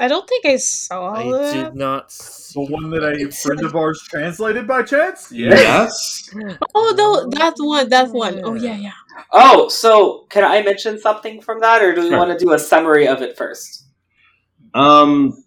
I 0.00 0.08
don't 0.08 0.26
think 0.26 0.46
I 0.46 0.56
saw 0.56 1.12
I 1.12 1.24
that. 1.30 1.52
did 1.64 1.74
not. 1.74 2.08
The 2.54 2.60
one 2.62 2.88
that 2.90 3.02
a 3.04 3.30
friend 3.30 3.62
of 3.62 3.76
ours 3.76 4.02
translated 4.08 4.66
by 4.66 4.82
chance. 4.84 5.30
Yes. 5.30 6.30
Oh 6.74 6.94
no, 6.96 7.28
that 7.38 7.54
one, 7.58 7.88
that 7.90 8.08
one. 8.10 8.40
Oh 8.42 8.54
yeah, 8.54 8.76
yeah. 8.76 8.92
Oh, 9.32 9.68
so 9.68 10.24
can 10.30 10.44
I 10.44 10.62
mention 10.62 10.98
something 10.98 11.42
from 11.42 11.60
that, 11.60 11.82
or 11.82 11.94
do 11.94 12.00
we 12.02 12.08
Sure. 12.08 12.18
want 12.18 12.36
to 12.36 12.42
do 12.42 12.52
a 12.52 12.58
summary 12.58 13.06
of 13.06 13.20
it 13.20 13.36
first? 13.36 13.84
Um, 14.72 15.41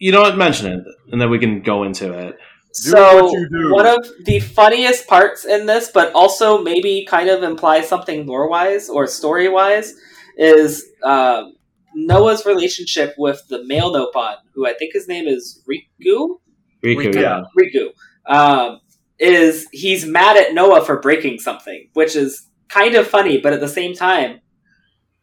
you 0.00 0.10
know 0.10 0.22
what? 0.22 0.36
Mention 0.36 0.72
it, 0.72 0.84
and 1.12 1.20
then 1.20 1.30
we 1.30 1.38
can 1.38 1.62
go 1.62 1.84
into 1.84 2.12
it. 2.12 2.36
so 2.72 3.24
what 3.24 3.32
you 3.32 3.48
do. 3.48 3.72
one 3.72 3.86
of 3.86 4.04
the 4.24 4.40
funniest 4.40 5.06
parts 5.06 5.44
in 5.44 5.66
this, 5.66 5.90
but 5.92 6.12
also 6.14 6.62
maybe 6.62 7.06
kind 7.08 7.28
of 7.28 7.44
implies 7.44 7.88
something 7.88 8.26
lore 8.26 8.48
wise 8.48 8.88
or 8.88 9.06
story 9.06 9.48
wise, 9.48 9.94
is 10.36 10.84
um, 11.04 11.54
Noah's 11.94 12.44
relationship 12.46 13.14
with 13.18 13.46
the 13.48 13.64
male 13.64 13.92
Nopon, 13.92 14.36
who 14.54 14.66
I 14.66 14.72
think 14.72 14.94
his 14.94 15.06
name 15.06 15.28
is 15.28 15.62
Riku. 15.68 16.40
Riku, 16.82 17.12
Riku. 17.12 17.14
yeah. 17.14 17.42
Riku. 17.56 17.90
Um, 18.26 18.80
is 19.18 19.68
he's 19.70 20.06
mad 20.06 20.36
at 20.36 20.54
Noah 20.54 20.82
for 20.84 20.98
breaking 20.98 21.40
something, 21.40 21.88
which 21.92 22.16
is 22.16 22.46
kind 22.68 22.94
of 22.94 23.06
funny, 23.06 23.38
but 23.38 23.52
at 23.52 23.60
the 23.60 23.68
same 23.68 23.94
time, 23.94 24.40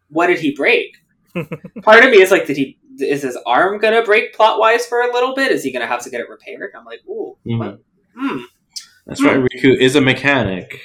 what 0.10 0.28
did 0.28 0.40
he 0.40 0.56
break? 0.56 0.98
Part 1.84 2.04
of 2.04 2.12
me 2.12 2.22
is 2.22 2.30
like, 2.30 2.46
did 2.46 2.58
he? 2.58 2.78
Is 3.00 3.22
his 3.22 3.38
arm 3.46 3.80
gonna 3.80 4.04
break 4.04 4.34
plot 4.34 4.60
wise 4.60 4.86
for 4.86 5.02
a 5.02 5.14
little 5.14 5.36
bit? 5.36 5.52
Is 5.52 5.64
he 5.64 5.72
gonna 5.72 5.88
have 5.88 6.04
to 6.04 6.10
get 6.10 6.22
it 6.22 6.30
repaired? 6.30 6.72
I'm 6.78 6.86
like, 6.86 7.02
ooh, 7.08 7.38
mm-hmm. 7.46 7.58
what? 7.58 7.80
Hmm. 8.16 8.40
That's 9.06 9.22
right. 9.22 9.38
Hmm. 9.38 9.46
Riku 9.46 9.78
is 9.80 9.96
a 9.96 10.02
mechanic. 10.02 10.82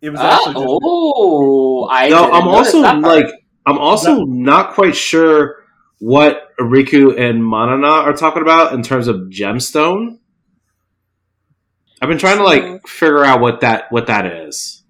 It 0.00 0.10
was 0.10 0.20
actually 0.20 0.54
just 0.54 0.66
oh, 0.66 1.88
I. 1.90 2.08
no, 2.08 2.22
didn't 2.22 2.34
I'm 2.34 2.48
also 2.48 2.82
that 2.82 3.02
part. 3.02 3.04
like, 3.04 3.34
I'm 3.66 3.78
also 3.78 4.24
not 4.24 4.74
quite 4.74 4.96
sure 4.96 5.64
what 6.00 6.48
Riku 6.58 7.16
and 7.18 7.44
Manana 7.44 7.86
are 7.86 8.12
talking 8.12 8.42
about 8.42 8.72
in 8.72 8.82
terms 8.82 9.06
of 9.06 9.28
gemstone. 9.28 10.18
I've 12.00 12.08
been 12.08 12.18
trying 12.18 12.38
to 12.38 12.44
like 12.44 12.64
hmm. 12.64 12.76
figure 12.86 13.24
out 13.24 13.40
what 13.40 13.60
that 13.60 13.92
what 13.92 14.08
that 14.08 14.26
is. 14.26 14.81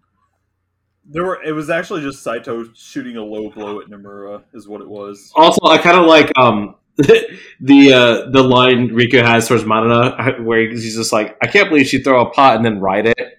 There 1.12 1.24
were. 1.24 1.42
It 1.42 1.52
was 1.52 1.70
actually 1.70 2.02
just 2.02 2.22
Saito 2.22 2.64
shooting 2.74 3.16
a 3.16 3.22
low 3.22 3.50
blow 3.50 3.80
at 3.80 3.88
Nomura, 3.88 4.42
is 4.52 4.66
what 4.66 4.80
it 4.80 4.88
was. 4.88 5.30
Also, 5.36 5.66
I 5.66 5.78
kind 5.78 5.98
of 5.98 6.06
like 6.06 6.32
um 6.38 6.74
the 6.96 7.92
uh 7.92 8.30
the 8.30 8.42
line 8.42 8.90
Riku 8.90 9.22
has 9.22 9.46
towards 9.46 9.64
Manana 9.64 10.36
where 10.42 10.68
he's 10.68 10.96
just 10.96 11.12
like, 11.12 11.36
I 11.42 11.46
can't 11.46 11.68
believe 11.68 11.86
she 11.86 12.02
throw 12.02 12.26
a 12.26 12.30
pot 12.30 12.56
and 12.56 12.64
then 12.64 12.80
ride 12.80 13.06
it. 13.06 13.38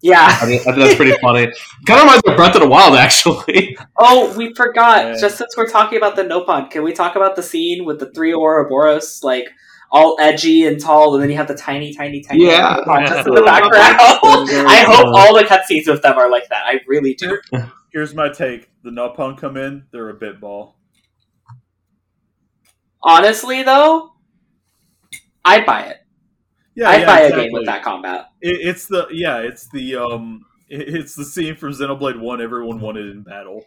yeah. 0.00 0.38
I, 0.40 0.46
mean, 0.46 0.60
I 0.60 0.64
think 0.64 0.76
that's 0.76 0.94
pretty 0.94 1.16
funny. 1.20 1.46
kind 1.86 2.00
of 2.00 2.04
reminds 2.04 2.24
me 2.24 2.32
of 2.32 2.36
Breath 2.36 2.54
of 2.54 2.62
the 2.62 2.68
Wild, 2.68 2.94
actually. 2.94 3.76
Oh, 3.98 4.36
we 4.36 4.54
forgot. 4.54 5.06
Yeah. 5.06 5.20
Just 5.20 5.38
since 5.38 5.56
we're 5.56 5.68
talking 5.68 5.98
about 5.98 6.16
the 6.16 6.22
Nopon, 6.22 6.70
can 6.70 6.82
we 6.84 6.92
talk 6.92 7.16
about 7.16 7.36
the 7.36 7.42
scene 7.42 7.84
with 7.84 7.98
the 7.98 8.10
three 8.12 8.32
Ouroboros, 8.32 9.24
like 9.24 9.48
all 9.90 10.16
edgy 10.20 10.66
and 10.66 10.80
tall, 10.80 11.14
and 11.14 11.22
then 11.22 11.30
you 11.30 11.36
have 11.36 11.48
the 11.48 11.54
tiny, 11.54 11.94
tiny, 11.94 12.20
tiny 12.20 12.46
Yeah. 12.46 12.76
Nopon 12.86 13.26
in 13.26 13.34
the 13.34 13.42
background? 13.46 13.74
I 14.68 14.84
hope 14.86 15.06
all 15.16 15.34
the 15.34 15.44
cutscenes 15.44 15.86
with 15.90 16.02
them 16.02 16.16
are 16.18 16.30
like 16.30 16.48
that. 16.48 16.64
I 16.66 16.80
really 16.86 17.14
do. 17.14 17.38
Here's 17.92 18.14
my 18.14 18.28
take: 18.28 18.70
the 18.82 18.90
Nopon 18.90 19.38
come 19.38 19.56
in, 19.56 19.86
they're 19.92 20.10
a 20.10 20.14
bit 20.14 20.40
ball. 20.40 20.76
Honestly, 23.02 23.62
though, 23.62 24.12
I'd 25.44 25.64
buy 25.64 25.82
it. 25.82 25.98
Yeah, 26.74 26.90
I'd 26.90 27.00
yeah, 27.00 27.06
buy 27.06 27.20
exactly. 27.20 27.40
a 27.40 27.44
game 27.44 27.52
with 27.52 27.66
that 27.66 27.82
combat. 27.82 28.26
It, 28.40 28.58
it's 28.68 28.86
the 28.86 29.06
yeah, 29.10 29.38
it's 29.38 29.68
the 29.70 29.96
um, 29.96 30.44
it- 30.68 30.94
it's 30.94 31.14
the 31.14 31.24
scene 31.24 31.56
from 31.56 31.72
Xenoblade 31.72 32.18
One. 32.20 32.40
Everyone 32.42 32.80
wanted 32.80 33.06
in 33.10 33.22
battle. 33.22 33.64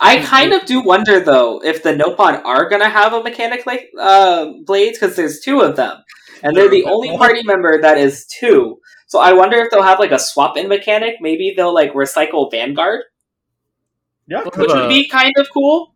I 0.00 0.18
kind 0.18 0.52
of 0.52 0.66
do 0.66 0.80
wonder 0.80 1.20
though 1.20 1.62
if 1.62 1.82
the 1.82 1.94
Nopon 1.94 2.44
are 2.44 2.68
gonna 2.68 2.88
have 2.88 3.12
a 3.12 3.22
mechanic 3.22 3.66
like 3.66 3.88
uh, 3.98 4.46
blades 4.64 4.98
because 4.98 5.16
there's 5.16 5.40
two 5.40 5.60
of 5.60 5.76
them, 5.76 5.96
and 6.42 6.56
they're 6.56 6.68
the 6.68 6.84
only 6.84 7.16
party 7.16 7.42
member 7.44 7.80
that 7.80 7.98
is 7.98 8.26
two. 8.26 8.78
So 9.06 9.20
I 9.20 9.32
wonder 9.32 9.56
if 9.58 9.70
they'll 9.70 9.82
have 9.82 9.98
like 9.98 10.12
a 10.12 10.18
swap 10.18 10.56
in 10.56 10.68
mechanic. 10.68 11.16
Maybe 11.20 11.54
they'll 11.56 11.74
like 11.74 11.92
recycle 11.94 12.50
Vanguard, 12.50 13.02
Yeah, 14.26 14.44
which 14.44 14.72
would 14.72 14.88
be 14.88 15.08
kind 15.08 15.32
of 15.38 15.46
cool 15.52 15.94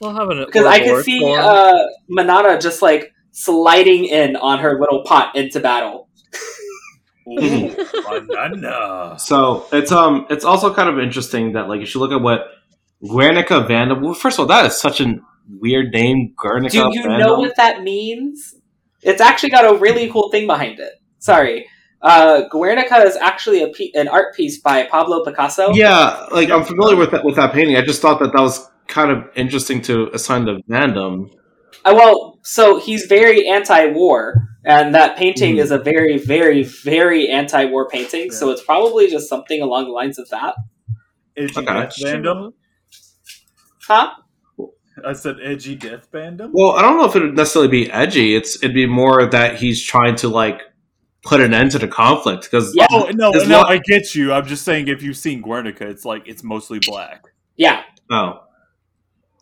We'll 0.00 0.14
have 0.14 0.28
an 0.30 0.44
because 0.44 0.66
I 0.66 0.78
could 0.78 0.86
Ouroboros 0.88 1.04
see 1.04 1.20
form. 1.20 1.40
uh, 1.42 1.78
Manana 2.08 2.58
just 2.60 2.82
like 2.82 3.12
sliding 3.32 4.04
in 4.04 4.36
on 4.36 4.58
her 4.60 4.78
little 4.78 5.04
pot 5.04 5.36
into 5.36 5.60
battle. 5.60 6.08
Ooh. 7.28 7.74
So 9.18 9.66
it's 9.72 9.90
um 9.92 10.26
it's 10.30 10.44
also 10.44 10.72
kind 10.72 10.88
of 10.88 10.98
interesting 10.98 11.52
that 11.52 11.68
like 11.68 11.80
if 11.80 11.94
you 11.94 12.00
look 12.00 12.12
at 12.12 12.20
what 12.20 12.46
Guernica 13.04 13.66
Vandham. 13.68 14.02
Well, 14.02 14.14
first 14.14 14.36
of 14.38 14.40
all, 14.40 14.46
that 14.46 14.66
is 14.66 14.78
such 14.80 15.00
a 15.00 15.14
weird 15.48 15.92
name, 15.92 16.34
Guernica. 16.36 16.70
Do 16.70 16.78
you 16.92 17.02
Vandham. 17.04 17.18
know 17.20 17.38
what 17.38 17.56
that 17.56 17.82
means? 17.82 18.54
It's 19.02 19.20
actually 19.20 19.50
got 19.50 19.64
a 19.64 19.78
really 19.78 20.10
cool 20.10 20.30
thing 20.30 20.46
behind 20.46 20.80
it. 20.80 20.92
Sorry. 21.18 21.66
Uh, 22.02 22.42
Guernica 22.50 22.96
is 23.02 23.16
actually 23.16 23.62
a 23.62 23.68
pe- 23.68 23.90
an 23.94 24.08
art 24.08 24.34
piece 24.34 24.60
by 24.60 24.84
Pablo 24.84 25.24
Picasso. 25.24 25.72
Yeah, 25.72 26.26
like 26.30 26.50
I'm 26.50 26.62
familiar 26.64 26.96
with 26.96 27.10
that 27.12 27.24
with 27.24 27.36
that 27.36 27.52
painting. 27.52 27.76
I 27.76 27.82
just 27.82 28.02
thought 28.02 28.20
that 28.20 28.32
that 28.32 28.40
was 28.40 28.68
kind 28.86 29.10
of 29.10 29.24
interesting 29.34 29.80
to 29.82 30.08
assign 30.12 30.46
to 30.46 30.60
Vandham. 30.70 31.30
Uh, 31.84 31.92
well, 31.94 32.38
so 32.42 32.78
he's 32.78 33.06
very 33.06 33.48
anti-war, 33.48 34.48
and 34.64 34.94
that 34.94 35.16
painting 35.16 35.56
Mhm. 35.56 35.60
is 35.60 35.70
a 35.70 35.78
very, 35.78 36.18
very, 36.18 36.62
very 36.62 37.28
anti-war 37.28 37.88
painting. 37.88 38.30
So 38.30 38.50
it's 38.50 38.62
probably 38.62 39.08
just 39.08 39.28
something 39.28 39.60
along 39.62 39.84
the 39.86 39.90
lines 39.92 40.18
of 40.18 40.28
that, 40.30 40.54
Edgy 41.36 41.54
Okay. 41.56 41.64
death 41.64 41.94
Vandham. 42.02 42.52
Huh? 43.86 44.10
I 45.04 45.12
said 45.12 45.36
edgy 45.42 45.74
death 45.76 46.10
Vandham. 46.10 46.50
Well, 46.52 46.72
I 46.72 46.82
don't 46.82 46.96
know 46.96 47.04
if 47.04 47.14
it 47.14 47.22
would 47.22 47.36
necessarily 47.36 47.68
be 47.70 47.90
edgy. 47.92 48.34
It's 48.34 48.56
it'd 48.62 48.74
be 48.74 48.86
more 48.86 49.26
that 49.26 49.56
he's 49.56 49.82
trying 49.82 50.16
to 50.16 50.28
like 50.28 50.62
put 51.22 51.40
an 51.40 51.52
end 51.52 51.72
to 51.72 51.78
the 51.78 51.88
conflict 51.88 52.44
because 52.44 52.74
Yeah. 52.74 52.86
Oh 52.90 53.10
no, 53.12 53.30
no, 53.30 53.44
lo- 53.60 53.62
I 53.66 53.78
get 53.78 54.14
you. 54.14 54.32
I'm 54.32 54.46
just 54.46 54.64
saying 54.64 54.88
if 54.88 55.02
you've 55.02 55.16
seen 55.18 55.42
Guernica, 55.42 55.86
it's 55.86 56.04
like 56.06 56.26
it's 56.26 56.42
mostly 56.42 56.80
black. 56.86 57.24
Yeah, 57.56 57.82
Oh. 58.10 58.40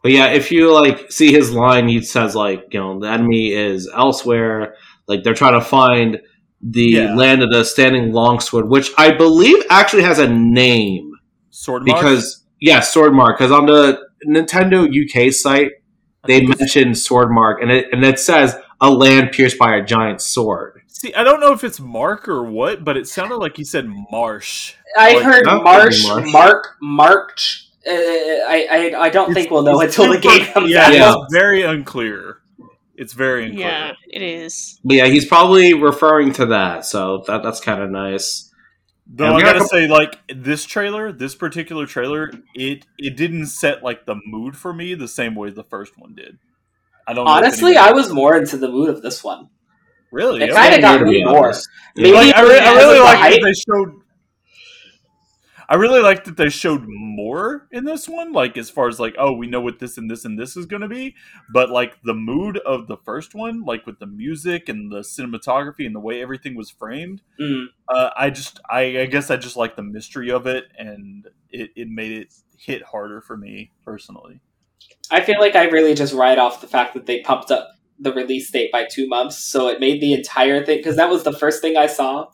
But 0.02 0.12
yeah, 0.12 0.26
if 0.26 0.50
you 0.52 0.72
like 0.72 1.10
see 1.10 1.32
his 1.32 1.52
line, 1.52 1.88
he 1.88 2.02
says 2.02 2.34
like, 2.36 2.66
you 2.72 2.80
know, 2.80 2.98
the 3.00 3.08
enemy 3.08 3.52
is 3.52 3.88
elsewhere. 3.94 4.74
Like 5.06 5.22
they're 5.22 5.34
trying 5.34 5.58
to 5.58 5.64
find 5.64 6.20
the 6.60 6.82
Yeah. 6.82 7.14
land 7.14 7.42
of 7.42 7.50
the 7.50 7.64
standing 7.64 8.12
longsword, 8.12 8.68
which 8.68 8.90
I 8.98 9.12
believe 9.12 9.62
actually 9.70 10.02
has 10.02 10.18
a 10.18 10.28
name 10.28 11.12
Sword 11.50 11.86
Mark? 11.86 12.00
because 12.00 12.44
yeah, 12.60 12.80
sword 12.80 13.14
mark. 13.14 13.38
Because 13.38 13.52
on 13.52 13.66
the 13.66 14.00
Nintendo 14.26 14.84
UK 14.88 15.32
site, 15.32 15.72
they 16.26 16.38
think 16.40 16.50
it's- 16.50 16.60
mentioned 16.60 16.94
Swordmark, 16.94 17.62
and 17.62 17.70
it 17.70 17.86
and 17.92 18.04
it 18.04 18.18
says 18.18 18.56
a 18.80 18.90
land 18.90 19.32
pierced 19.32 19.58
by 19.58 19.76
a 19.76 19.82
giant 19.84 20.20
sword. 20.20 20.82
See, 20.88 21.12
I 21.14 21.22
don't 21.24 21.40
know 21.40 21.52
if 21.52 21.64
it's 21.64 21.80
Mark 21.80 22.28
or 22.28 22.44
what, 22.44 22.84
but 22.84 22.96
it 22.96 23.06
sounded 23.06 23.36
like 23.36 23.56
he 23.56 23.64
said 23.64 23.86
Marsh. 24.10 24.74
I 24.96 25.14
Like, 25.14 25.22
heard 25.24 25.44
that 25.44 25.50
could 25.50 25.58
be 25.58 25.64
Marsh, 25.64 26.06
Marsh. 26.06 26.32
Mark, 26.32 26.68
March. 26.80 27.68
Uh, 27.86 27.90
I, 27.92 28.66
I 28.70 29.00
I 29.06 29.10
don't 29.10 29.34
think 29.34 29.50
we'll 29.50 29.62
know 29.62 29.80
until 29.80 30.06
the 30.06 30.14
super- 30.22 30.36
game 30.38 30.46
comes 30.52 30.70
yeah, 30.70 30.86
out. 30.86 30.92
Yeah. 30.94 31.14
It's 31.22 31.34
very 31.34 31.62
unclear. 31.62 32.38
It's 32.96 33.12
very 33.12 33.46
unclear. 33.46 33.66
Yeah, 33.66 33.92
it 34.08 34.22
is. 34.22 34.80
But 34.84 34.96
yeah, 34.96 35.06
he's 35.06 35.26
probably 35.26 35.74
referring 35.74 36.32
to 36.34 36.46
that, 36.46 36.86
so 36.86 37.24
that 37.26 37.42
that's 37.42 37.60
kind 37.60 37.82
of 37.82 37.90
nice. 37.90 38.43
Though 39.06 39.26
I 39.26 39.30
got 39.32 39.38
a 39.38 39.42
gotta 39.42 39.58
couple- 39.60 39.68
say, 39.68 39.86
like 39.88 40.18
this 40.34 40.64
trailer, 40.64 41.12
this 41.12 41.34
particular 41.34 41.86
trailer, 41.86 42.32
it 42.54 42.86
it 42.98 43.16
didn't 43.16 43.46
set 43.46 43.82
like 43.82 44.06
the 44.06 44.16
mood 44.26 44.56
for 44.56 44.72
me 44.72 44.94
the 44.94 45.08
same 45.08 45.34
way 45.34 45.50
the 45.50 45.62
first 45.64 45.98
one 45.98 46.14
did. 46.14 46.38
I 47.06 47.12
don't. 47.12 47.26
Honestly, 47.26 47.72
anybody- 47.72 47.90
I 47.90 47.92
was 47.92 48.12
more 48.12 48.36
into 48.36 48.56
the 48.56 48.68
mood 48.68 48.88
of 48.88 49.02
this 49.02 49.22
one. 49.22 49.50
really. 50.10 50.42
it 50.42 50.54
kinda 50.54 50.80
got 50.80 51.02
me 51.02 51.22
more. 51.24 51.46
honest. 51.46 51.68
Maybe 51.96 52.12
like 52.12 52.34
I, 52.34 52.42
re- 52.42 52.58
I 52.60 52.74
really 52.76 53.00
like 53.00 53.32
they 53.42 53.52
showed. 53.52 54.00
I 55.68 55.76
really 55.76 56.00
like 56.00 56.24
that 56.24 56.36
they 56.36 56.48
showed 56.50 56.84
more 56.86 57.66
in 57.72 57.84
this 57.84 58.08
one, 58.08 58.32
like 58.32 58.56
as 58.56 58.70
far 58.70 58.88
as 58.88 59.00
like, 59.00 59.14
oh, 59.18 59.32
we 59.32 59.46
know 59.46 59.60
what 59.60 59.78
this 59.78 59.96
and 59.98 60.10
this 60.10 60.24
and 60.24 60.38
this 60.38 60.56
is 60.56 60.66
going 60.66 60.82
to 60.82 60.88
be, 60.88 61.14
but 61.52 61.70
like 61.70 62.02
the 62.02 62.14
mood 62.14 62.58
of 62.58 62.86
the 62.86 62.96
first 62.98 63.34
one, 63.34 63.62
like 63.64 63.86
with 63.86 63.98
the 63.98 64.06
music 64.06 64.68
and 64.68 64.92
the 64.92 65.00
cinematography 65.00 65.86
and 65.86 65.94
the 65.94 66.00
way 66.00 66.20
everything 66.22 66.54
was 66.56 66.70
framed, 66.70 67.22
Mm. 67.40 67.66
uh, 67.88 68.10
I 68.16 68.30
just, 68.30 68.60
I, 68.70 69.00
I 69.00 69.06
guess 69.06 69.30
I 69.30 69.36
just 69.36 69.56
like 69.56 69.76
the 69.76 69.82
mystery 69.82 70.30
of 70.30 70.46
it, 70.46 70.64
and 70.78 71.28
it, 71.50 71.70
it 71.76 71.88
made 71.88 72.12
it 72.12 72.34
hit 72.58 72.82
harder 72.82 73.20
for 73.20 73.36
me 73.36 73.70
personally. 73.84 74.40
I 75.10 75.20
feel 75.20 75.40
like 75.40 75.56
I 75.56 75.64
really 75.64 75.94
just 75.94 76.14
ride 76.14 76.38
off 76.38 76.60
the 76.60 76.66
fact 76.66 76.94
that 76.94 77.06
they 77.06 77.20
pumped 77.20 77.50
up 77.50 77.68
the 77.98 78.12
release 78.12 78.50
date 78.50 78.72
by 78.72 78.86
two 78.90 79.06
months, 79.08 79.38
so 79.38 79.68
it 79.68 79.80
made 79.80 80.00
the 80.00 80.12
entire 80.12 80.64
thing 80.64 80.78
because 80.78 80.96
that 80.96 81.10
was 81.10 81.22
the 81.22 81.32
first 81.32 81.60
thing 81.62 81.76
I 81.76 81.86
saw. 81.86 82.26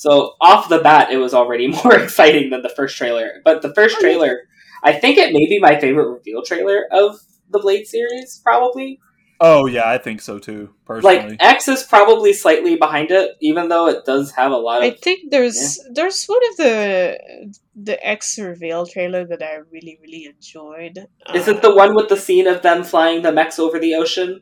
So 0.00 0.32
off 0.40 0.70
the 0.70 0.78
bat, 0.78 1.10
it 1.12 1.18
was 1.18 1.34
already 1.34 1.66
more 1.84 1.94
exciting 1.94 2.48
than 2.48 2.62
the 2.62 2.70
first 2.70 2.96
trailer. 2.96 3.42
But 3.44 3.60
the 3.60 3.74
first 3.74 4.00
trailer, 4.00 4.40
I 4.82 4.94
think 4.94 5.18
it 5.18 5.30
may 5.34 5.46
be 5.46 5.58
my 5.60 5.78
favorite 5.78 6.08
reveal 6.10 6.42
trailer 6.42 6.86
of 6.90 7.16
the 7.50 7.58
Blade 7.58 7.86
series, 7.86 8.40
probably. 8.42 8.98
Oh 9.42 9.66
yeah, 9.66 9.86
I 9.90 9.98
think 9.98 10.22
so 10.22 10.38
too. 10.38 10.70
Personally, 10.86 11.16
Like 11.30 11.36
X 11.40 11.68
is 11.68 11.82
probably 11.82 12.32
slightly 12.32 12.76
behind 12.76 13.10
it, 13.10 13.32
even 13.42 13.68
though 13.68 13.88
it 13.88 14.06
does 14.06 14.32
have 14.32 14.52
a 14.52 14.56
lot 14.56 14.78
of. 14.82 14.84
I 14.84 14.96
think 14.96 15.30
there's 15.30 15.78
there's 15.92 16.24
one 16.24 16.40
of 16.50 16.56
the 16.56 17.52
the 17.74 18.06
X 18.06 18.38
reveal 18.38 18.86
trailer 18.86 19.26
that 19.26 19.42
I 19.42 19.56
really 19.70 19.98
really 20.00 20.24
enjoyed. 20.34 20.96
Is 21.34 21.46
Uh, 21.46 21.52
it 21.52 21.60
the 21.62 21.74
one 21.74 21.94
with 21.94 22.08
the 22.08 22.16
scene 22.16 22.46
of 22.46 22.62
them 22.62 22.84
flying 22.84 23.20
the 23.20 23.32
mechs 23.32 23.58
over 23.58 23.78
the 23.78 23.94
ocean? 23.96 24.40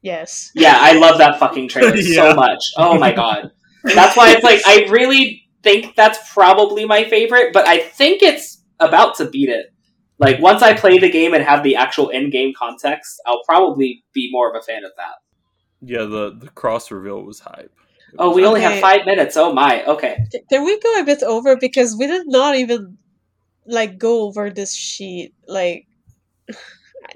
Yes. 0.00 0.50
Yeah, 0.54 0.78
I 0.80 0.92
love 0.92 1.18
that 1.18 1.38
fucking 1.38 1.68
trailer 1.68 1.94
Yeah. 1.96 2.30
so 2.30 2.34
much. 2.34 2.62
Oh 2.78 2.98
my 2.98 3.12
god. 3.12 3.50
That's 3.84 4.16
why 4.16 4.30
it's 4.32 4.42
like 4.44 4.60
I 4.66 4.86
really 4.90 5.42
think 5.62 5.94
that's 5.96 6.18
probably 6.32 6.84
my 6.84 7.04
favorite, 7.04 7.52
but 7.52 7.66
I 7.68 7.78
think 7.80 8.22
it's 8.22 8.62
about 8.80 9.16
to 9.16 9.28
beat 9.28 9.48
it. 9.48 9.66
Like 10.18 10.40
once 10.40 10.62
I 10.62 10.74
play 10.74 10.98
the 10.98 11.10
game 11.10 11.34
and 11.34 11.44
have 11.44 11.62
the 11.62 11.76
actual 11.76 12.08
in-game 12.10 12.54
context, 12.56 13.20
I'll 13.26 13.42
probably 13.44 14.04
be 14.14 14.28
more 14.30 14.48
of 14.48 14.56
a 14.56 14.62
fan 14.64 14.84
of 14.84 14.92
that. 14.96 15.16
yeah, 15.82 16.04
the 16.04 16.34
the 16.38 16.48
cross 16.50 16.90
reveal 16.90 17.22
was 17.22 17.40
hype. 17.40 17.72
It 18.12 18.16
Oh, 18.18 18.28
was 18.28 18.36
we 18.36 18.46
only 18.46 18.60
have 18.60 18.80
five 18.80 19.04
minutes. 19.06 19.36
Oh 19.36 19.52
my. 19.52 19.84
Okay. 19.84 20.16
Th- 20.30 20.44
Can 20.48 20.64
we 20.64 20.78
go 20.78 21.00
a 21.00 21.04
bit 21.04 21.22
over 21.24 21.56
because 21.56 21.96
we 21.98 22.06
did 22.06 22.26
not 22.28 22.54
even 22.56 22.96
like 23.66 23.98
go 23.98 24.22
over 24.22 24.50
this 24.50 24.72
sheet 24.74 25.34
like. 25.48 25.86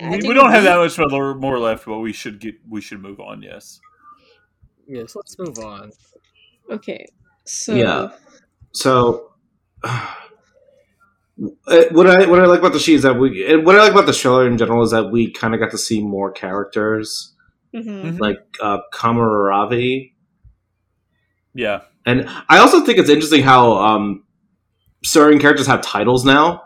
I- 0.00 0.06
I 0.06 0.10
we, 0.10 0.28
we 0.28 0.34
don't 0.34 0.50
have 0.50 0.64
that 0.64 0.76
much 0.78 0.98
more 0.98 1.34
more 1.34 1.58
left, 1.58 1.86
but 1.86 1.98
we 2.00 2.12
should 2.12 2.40
get 2.40 2.56
we 2.68 2.80
should 2.80 3.00
move 3.00 3.20
on. 3.20 3.42
Yes. 3.42 3.80
Yes, 4.86 5.14
let's 5.16 5.38
move 5.38 5.58
on. 5.58 5.92
Okay, 6.70 7.06
so 7.44 7.74
Yeah. 7.74 8.08
So, 8.72 9.32
uh, 9.84 10.06
what 11.90 12.06
I 12.08 12.26
what 12.28 12.40
I 12.40 12.46
like 12.46 12.58
about 12.60 12.72
the 12.72 12.78
sheet 12.78 12.94
is 12.96 13.02
that 13.02 13.18
we 13.18 13.46
and 13.50 13.64
what 13.64 13.76
I 13.76 13.82
like 13.82 13.92
about 13.92 14.06
the 14.06 14.12
trailer 14.12 14.46
in 14.46 14.58
general 14.58 14.82
is 14.82 14.90
that 14.90 15.10
we 15.10 15.30
kind 15.30 15.54
of 15.54 15.60
got 15.60 15.70
to 15.70 15.78
see 15.78 16.02
more 16.02 16.30
characters 16.32 17.34
mhm. 17.74 18.18
like 18.20 18.38
uh, 18.60 18.78
Kamaravi, 18.92 20.12
Yeah. 21.54 21.82
and 22.04 22.28
I 22.48 22.58
also 22.58 22.84
think 22.84 22.98
it's 22.98 23.10
interesting 23.10 23.42
how 23.42 23.72
um, 23.78 24.24
certain 25.04 25.38
characters 25.38 25.66
have 25.66 25.80
titles 25.82 26.24
now. 26.24 26.62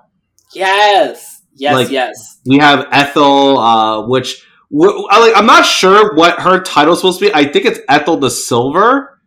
Yes. 0.55 1.43
Yes, 1.55 1.75
Like- 1.75 1.91
yes. 1.91 2.41
We 2.47 2.59
have 2.59 2.87
Ethel, 2.91 3.59
uh, 3.59 4.07
which 4.07 4.43
wh- 4.75 5.05
I 5.11 5.19
like. 5.21 5.37
I'm 5.37 5.47
not 5.47 5.65
sure 5.67 6.15
what 6.15 6.41
her 6.41 6.61
title's 6.61 6.99
supposed 7.01 7.21
to 7.21 7.27
be. 7.27 7.35
I 7.35 7.45
think 7.45 7.67
it's 7.67 7.79
Ethel 7.89 8.17
the 8.17 8.31
Silver, 8.31 9.21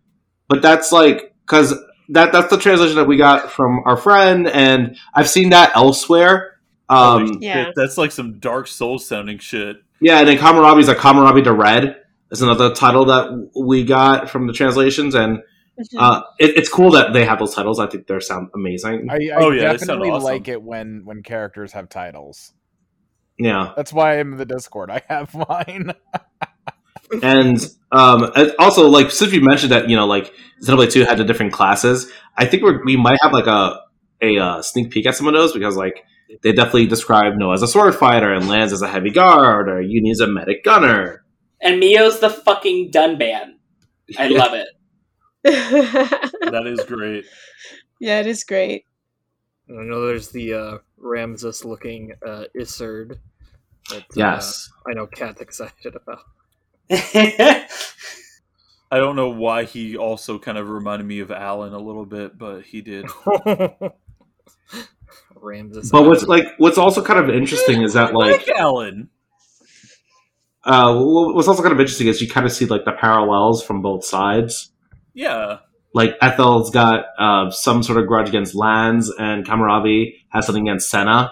but 0.48 0.62
that's 0.62 0.92
like 0.92 1.34
because 1.46 1.74
that 2.10 2.32
that's 2.32 2.50
the 2.50 2.58
translation 2.58 2.96
that 2.96 3.08
we 3.08 3.18
got 3.18 3.52
from 3.52 3.82
our 3.86 3.98
friend, 3.98 4.48
and 4.48 4.98
I've 5.14 5.30
seen 5.30 5.50
that 5.50 5.76
elsewhere. 5.76 6.58
Um, 6.88 7.40
Yeah. 7.42 7.72
that's 7.76 7.98
like 7.98 8.12
some 8.12 8.40
Dark 8.40 8.68
Souls 8.68 9.08
sounding 9.08 9.40
shit. 9.40 9.78
yeah, 10.02 10.20
and 10.20 10.28
then 10.28 10.38
Kamarabi's 10.38 10.88
like 10.88 10.98
Kamarabi 10.98 11.44
to 11.46 11.54
Red. 11.54 11.98
Is 12.32 12.42
another 12.42 12.74
title 12.74 13.06
that 13.06 13.52
we 13.56 13.84
got 13.84 14.30
from 14.30 14.48
the 14.48 14.54
translations, 14.54 15.14
and 15.16 15.40
uh, 15.98 16.22
it, 16.40 16.58
it's 16.58 16.70
cool 16.70 16.92
that 16.92 17.14
they 17.14 17.24
have 17.24 17.38
those 17.40 17.54
titles. 17.54 17.80
I 17.80 17.88
think 17.88 18.08
they 18.08 18.20
sound 18.20 18.50
amazing. 18.56 19.08
I, 19.10 19.16
I 19.16 19.20
Oh, 19.38 19.52
yeah, 19.52 19.72
they 19.74 19.78
sound 19.78 19.80
definitely 19.80 20.10
awesome. 20.10 20.24
like 20.26 20.48
it 20.48 20.62
when 20.62 21.02
when 21.06 21.22
characters 21.24 21.72
have 21.74 21.88
titles. 21.90 22.52
Yeah. 23.38 23.74
That's 23.76 23.92
why 23.94 24.20
I'm 24.20 24.32
in 24.34 24.38
the 24.38 24.46
Discord. 24.46 24.90
I 24.90 25.02
have 25.08 25.34
mine. 25.50 25.94
And 27.22 27.60
um, 27.92 28.32
also 28.60 28.88
like 28.88 29.12
since 29.12 29.32
we 29.32 29.40
mentioned 29.40 29.72
that 29.72 29.90
you 29.90 29.96
know 29.96 30.08
like 30.08 30.34
Xenoblade 30.64 30.92
Two 30.92 31.06
had 31.06 31.18
the 31.18 31.24
different 31.24 31.54
classes, 31.54 32.12
I 32.38 32.46
think 32.46 32.64
we're, 32.64 32.84
we 32.84 32.98
might 32.98 33.20
have 33.22 33.34
like 33.34 33.48
a 33.48 33.82
a 34.22 34.38
uh, 34.38 34.62
sneak 34.62 34.92
peek 34.92 35.06
at 35.06 35.16
some 35.16 35.28
of 35.28 35.34
those 35.34 35.54
because 35.54 35.76
like 35.76 36.04
they 36.42 36.52
definitely 36.52 36.88
describe 36.88 37.34
Noah 37.36 37.54
as 37.54 37.62
a 37.62 37.68
sword 37.68 37.96
fighter 37.96 38.34
and 38.34 38.48
Lanz 38.48 38.74
as 38.74 38.82
a 38.82 38.88
heavy 38.88 39.12
guard 39.12 39.70
or 39.70 39.82
Eunie 39.82 40.12
as 40.12 40.20
a 40.20 40.28
medic 40.28 40.64
gunner. 40.64 41.24
And 41.62 41.80
Mio's 41.80 42.20
the 42.20 42.30
fucking 42.30 42.92
Dunban. 42.92 43.54
I 44.18 44.28
love 44.28 44.54
it. 44.54 44.68
That 46.52 46.66
is 46.66 46.84
great. 46.86 47.26
yeah, 48.00 48.20
it 48.20 48.28
is 48.28 48.44
great. 48.44 48.86
I 49.70 49.84
know 49.84 50.08
there's 50.08 50.30
the 50.30 50.54
uh, 50.54 50.78
Ramses 50.98 51.64
looking 51.64 52.14
uh, 52.26 52.46
Iserd. 52.58 53.20
That, 53.90 53.98
uh, 53.98 54.04
Yes, 54.16 54.70
I 54.88 54.94
know 54.94 55.06
Kat's 55.08 55.42
excited 55.42 55.96
about. 55.96 56.24
I 56.92 57.66
don't 58.92 59.16
know 59.16 59.30
why 59.30 59.64
he 59.66 59.98
also 59.98 60.38
kind 60.38 60.58
of 60.58 60.70
reminded 60.70 61.06
me 61.06 61.20
of 61.20 61.32
Alan 61.32 61.74
a 61.74 61.80
little 61.80 62.06
bit, 62.06 62.38
but 62.38 62.62
he 62.62 62.82
did. 62.82 63.08
Ramses. 65.36 65.92
but 65.92 66.06
what's 66.06 66.24
like 66.24 66.46
what's 66.58 66.78
also 66.78 67.04
kind 67.04 67.20
of 67.20 67.30
interesting 67.30 67.82
is 67.82 67.94
that 67.94 68.14
like 68.14 68.48
Alan. 68.50 69.10
uh, 70.64 70.96
what's 70.98 71.48
also 71.48 71.62
kind 71.62 71.74
of 71.74 71.80
interesting 71.80 72.08
is 72.08 72.22
you 72.22 72.30
kind 72.30 72.46
of 72.46 72.52
see 72.52 72.66
like 72.66 72.86
the 72.86 72.94
parallels 72.94 73.64
from 73.64 73.82
both 73.82 74.06
sides. 74.06 74.72
Yeah. 75.14 75.60
Like 75.94 76.16
Ethel's 76.22 76.72
got 76.72 77.06
uh, 77.18 77.50
some 77.52 77.84
sort 77.84 78.00
of 78.00 78.08
grudge 78.08 78.30
against 78.30 78.54
Lanz, 78.56 79.10
and 79.18 79.46
Kamarabi 79.46 80.16
has 80.30 80.46
something 80.46 80.68
against 80.68 80.90
Sena. 80.90 81.32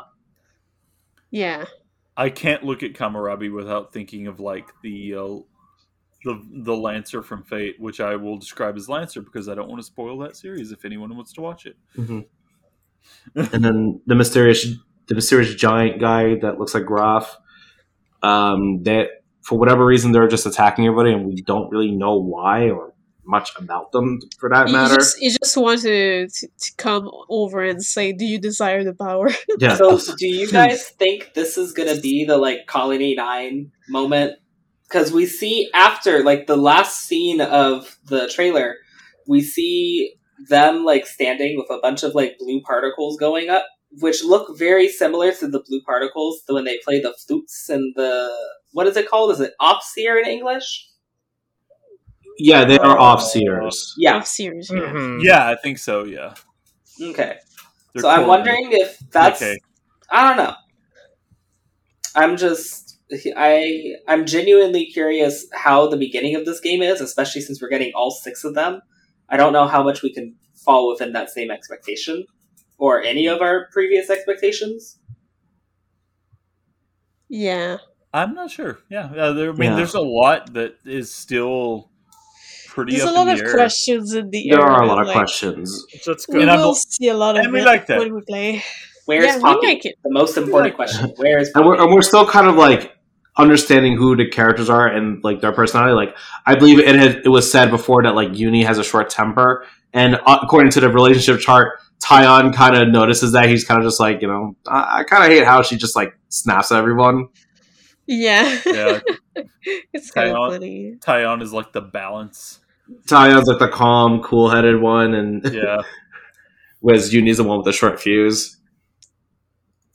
Yeah. 1.31 1.65
I 2.15 2.29
can't 2.29 2.63
look 2.63 2.83
at 2.83 2.93
Kamarabi 2.93 3.53
without 3.53 3.91
thinking 3.91 4.27
of 4.27 4.39
like 4.39 4.69
the 4.81 5.15
uh, 5.15 5.37
the 6.23 6.41
the 6.51 6.75
Lancer 6.75 7.23
from 7.23 7.43
Fate, 7.43 7.75
which 7.79 7.99
I 7.99 8.15
will 8.15 8.37
describe 8.37 8.75
as 8.77 8.87
Lancer 8.87 9.21
because 9.21 9.49
I 9.49 9.55
don't 9.55 9.69
want 9.69 9.81
to 9.81 9.85
spoil 9.85 10.17
that 10.19 10.35
series 10.35 10.71
if 10.71 10.85
anyone 10.85 11.15
wants 11.15 11.33
to 11.33 11.41
watch 11.41 11.65
it. 11.65 11.75
and 13.35 13.63
then 13.63 14.01
the 14.05 14.15
mysterious 14.15 14.65
the 15.07 15.15
mysterious 15.15 15.53
giant 15.55 15.99
guy 15.99 16.35
that 16.41 16.59
looks 16.59 16.73
like 16.73 16.85
Graf. 16.85 17.37
Um, 18.21 18.83
that 18.83 19.23
for 19.41 19.59
whatever 19.59 19.85
reason 19.85 20.13
they're 20.13 20.27
just 20.27 20.45
attacking 20.45 20.85
everybody, 20.85 21.11
and 21.11 21.25
we 21.25 21.41
don't 21.41 21.69
really 21.69 21.91
know 21.91 22.15
why 22.15 22.69
or 22.69 22.92
much 23.25 23.51
about 23.57 23.91
them 23.91 24.19
for 24.39 24.49
that 24.49 24.67
You 24.67 24.73
matter. 24.73 24.95
just, 24.95 25.21
you 25.21 25.31
just 25.31 25.57
want 25.57 25.81
to, 25.81 26.27
to, 26.27 26.47
to 26.47 26.71
come 26.77 27.09
over 27.29 27.63
and 27.63 27.83
say, 27.83 28.11
"Do 28.11 28.25
you 28.25 28.39
desire 28.39 28.83
the 28.83 28.93
power?" 28.93 29.29
yeah. 29.59 29.75
So, 29.75 29.99
do 30.17 30.27
you 30.27 30.49
guys 30.51 30.89
think 30.89 31.33
this 31.33 31.57
is 31.57 31.71
gonna 31.73 31.99
be 31.99 32.25
the 32.25 32.37
like 32.37 32.67
Colony 32.67 33.15
Nine 33.15 33.71
moment? 33.89 34.33
Because 34.87 35.11
we 35.11 35.25
see 35.25 35.69
after 35.73 36.23
like 36.23 36.47
the 36.47 36.57
last 36.57 37.05
scene 37.05 37.41
of 37.41 37.97
the 38.05 38.27
trailer, 38.27 38.75
we 39.27 39.41
see 39.41 40.15
them 40.49 40.83
like 40.83 41.05
standing 41.07 41.57
with 41.57 41.69
a 41.69 41.79
bunch 41.81 42.03
of 42.03 42.13
like 42.15 42.37
blue 42.37 42.61
particles 42.61 43.17
going 43.17 43.49
up, 43.49 43.65
which 43.99 44.23
look 44.23 44.57
very 44.57 44.87
similar 44.87 45.31
to 45.31 45.47
the 45.47 45.63
blue 45.67 45.81
particles 45.81 46.41
when 46.47 46.65
they 46.65 46.77
play 46.83 46.99
the 47.01 47.13
flutes 47.25 47.69
and 47.69 47.93
the 47.95 48.35
what 48.73 48.87
is 48.87 48.97
it 48.97 49.07
called? 49.09 49.31
Is 49.31 49.39
it 49.39 49.53
opseer 49.61 50.21
in 50.21 50.27
English? 50.29 50.87
Yeah, 52.37 52.65
they 52.65 52.77
are 52.77 52.97
off 52.97 53.21
seers. 53.21 53.93
Yeah. 53.97 54.17
Off 54.17 54.27
series. 54.27 54.69
Yeah. 54.71 54.79
Mhm. 54.79 55.23
Yeah, 55.23 55.47
I 55.49 55.55
think 55.55 55.77
so. 55.77 56.03
Yeah. 56.03 56.33
Okay. 57.01 57.37
They're 57.93 58.01
so 58.01 58.09
I'm 58.09 58.27
wondering 58.27 58.69
if 58.71 58.99
that's 59.11 59.41
Okay. 59.41 59.59
I 60.09 60.27
don't 60.27 60.37
know. 60.37 60.53
I'm 62.15 62.37
just 62.37 62.97
I 63.35 63.95
I'm 64.07 64.25
genuinely 64.25 64.85
curious 64.85 65.45
how 65.53 65.87
the 65.87 65.97
beginning 65.97 66.35
of 66.35 66.45
this 66.45 66.59
game 66.59 66.81
is, 66.81 67.01
especially 67.01 67.41
since 67.41 67.61
we're 67.61 67.69
getting 67.69 67.91
all 67.93 68.11
six 68.11 68.43
of 68.43 68.55
them. 68.55 68.81
I 69.29 69.37
don't 69.37 69.53
know 69.53 69.67
how 69.67 69.83
much 69.83 70.01
we 70.01 70.13
can 70.13 70.35
fall 70.55 70.89
within 70.89 71.13
that 71.13 71.29
same 71.29 71.51
expectation 71.51 72.25
or 72.77 73.01
any 73.01 73.27
of 73.27 73.41
our 73.41 73.67
previous 73.71 74.09
expectations. 74.09 74.97
Yeah. 77.29 77.77
I'm 78.13 78.35
not 78.35 78.51
sure. 78.51 78.79
Yeah, 78.89 79.09
yeah 79.15 79.29
there, 79.29 79.49
I 79.49 79.53
mean, 79.53 79.71
Yeah. 79.71 79.75
there's 79.77 79.95
a 79.95 80.01
lot 80.01 80.53
that 80.53 80.77
is 80.85 81.11
still 81.13 81.89
pretty. 82.73 82.91
There's 82.95 83.09
a 83.09 83.11
lot 83.13 83.27
in 83.27 83.35
of 83.35 83.41
air. 83.41 83.53
questions 83.53 84.13
in 84.13 84.29
the 84.29 84.49
There 84.49 84.59
air. 84.59 84.65
There 84.65 84.71
are 84.75 84.83
a 84.83 84.87
lot 84.87 84.99
of 85.01 85.07
like, 85.07 85.15
questions. 85.15 85.85
That's 86.05 86.27
We 86.27 86.33
good. 86.33 86.41
And 86.43 86.51
I'm- 86.51 86.59
will 86.61 86.75
see 86.75 87.07
a 87.09 87.13
lot 87.13 87.37
of 87.37 87.43
and 87.45 87.53
we 87.53 87.61
like 87.61 87.85
that. 87.87 87.99
when 87.99 88.13
we 88.13 88.21
play. 88.21 88.63
Where's 89.05 89.25
Yeah, 89.25 89.39
Poppi? 89.39 89.67
like. 89.67 89.81
The 89.81 89.95
most 90.11 90.37
important 90.37 90.69
like 90.71 90.75
question. 90.75 91.09
Where 91.17 91.37
is 91.39 91.51
and 91.55 91.65
we're, 91.65 91.81
and 91.81 91.93
we're 91.93 92.01
still 92.01 92.25
kind 92.25 92.47
of 92.47 92.55
like 92.55 92.91
understanding 93.37 93.97
who 93.97 94.15
the 94.15 94.27
characters 94.29 94.69
are 94.69 94.87
and 94.87 95.23
like 95.23 95.41
their 95.41 95.51
personality. 95.51 95.93
Like 95.93 96.15
I 96.45 96.55
believe 96.55 96.79
it 96.79 96.95
had, 96.95 97.21
it 97.25 97.29
was 97.29 97.51
said 97.51 97.69
before 97.69 98.03
that 98.03 98.15
like 98.15 98.37
Eunie 98.37 98.63
has 98.63 98.77
a 98.77 98.83
short 98.83 99.09
temper, 99.09 99.65
and 99.93 100.15
uh, 100.25 100.39
according 100.41 100.71
to 100.71 100.79
the 100.79 100.89
relationship 100.89 101.41
chart, 101.41 101.79
Taion 102.03 102.53
kind 102.53 102.75
of 102.77 102.87
notices 102.89 103.31
that 103.33 103.47
he's 103.49 103.63
kind 103.65 103.79
of 103.81 103.85
just 103.85 103.99
like 103.99 104.21
you 104.21 104.27
know 104.27 104.55
I, 104.67 104.99
I 104.99 105.03
kind 105.03 105.23
of 105.23 105.29
hate 105.29 105.45
how 105.45 105.61
she 105.63 105.75
just 105.77 105.95
like 105.95 106.17
snaps 106.29 106.71
at 106.71 106.77
everyone. 106.77 107.27
Yeah. 108.07 108.59
Yeah. 108.65 108.99
it's 109.93 110.11
kind 110.11 110.29
of 110.29 110.51
funny. 110.51 110.95
Taion 110.99 111.41
is 111.41 111.51
like 111.53 111.71
the 111.73 111.81
balance. 111.81 112.59
Taion's 113.07 113.47
like 113.47 113.59
the 113.59 113.67
calm, 113.69 114.21
cool 114.21 114.49
headed 114.49 114.81
one, 114.81 115.13
and 115.13 115.43
Yeah. 115.53 115.81
whereas 116.81 117.13
Eunie's 117.13 117.37
the 117.37 117.43
one 117.43 117.57
with 117.57 117.65
the 117.65 117.71
short 117.73 117.99
fuse, 118.01 118.57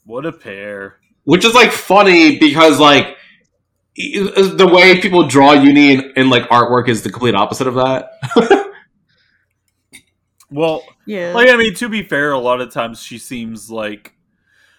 what 0.04 0.24
a 0.26 0.32
pair. 0.32 0.98
which 1.24 1.44
is 1.44 1.54
like 1.54 1.70
funny 1.72 2.38
because 2.38 2.78
like. 2.80 3.16
The 4.00 4.70
way 4.72 5.00
people 5.00 5.26
draw 5.26 5.54
Eunie 5.54 5.94
in, 5.94 6.12
in 6.14 6.30
like 6.30 6.44
artwork 6.50 6.88
is 6.88 7.02
the 7.02 7.10
complete 7.10 7.34
opposite 7.34 7.66
of 7.66 7.74
that. 7.74 8.10
Well, 10.50 10.82
Yeah. 11.06 11.32
like 11.34 11.48
I 11.48 11.56
mean, 11.56 11.74
to 11.74 11.88
be 11.88 12.02
fair, 12.02 12.32
a 12.32 12.38
lot 12.38 12.60
of 12.60 12.72
times 12.72 13.02
she 13.02 13.18
seems 13.18 13.70
like 13.70 14.14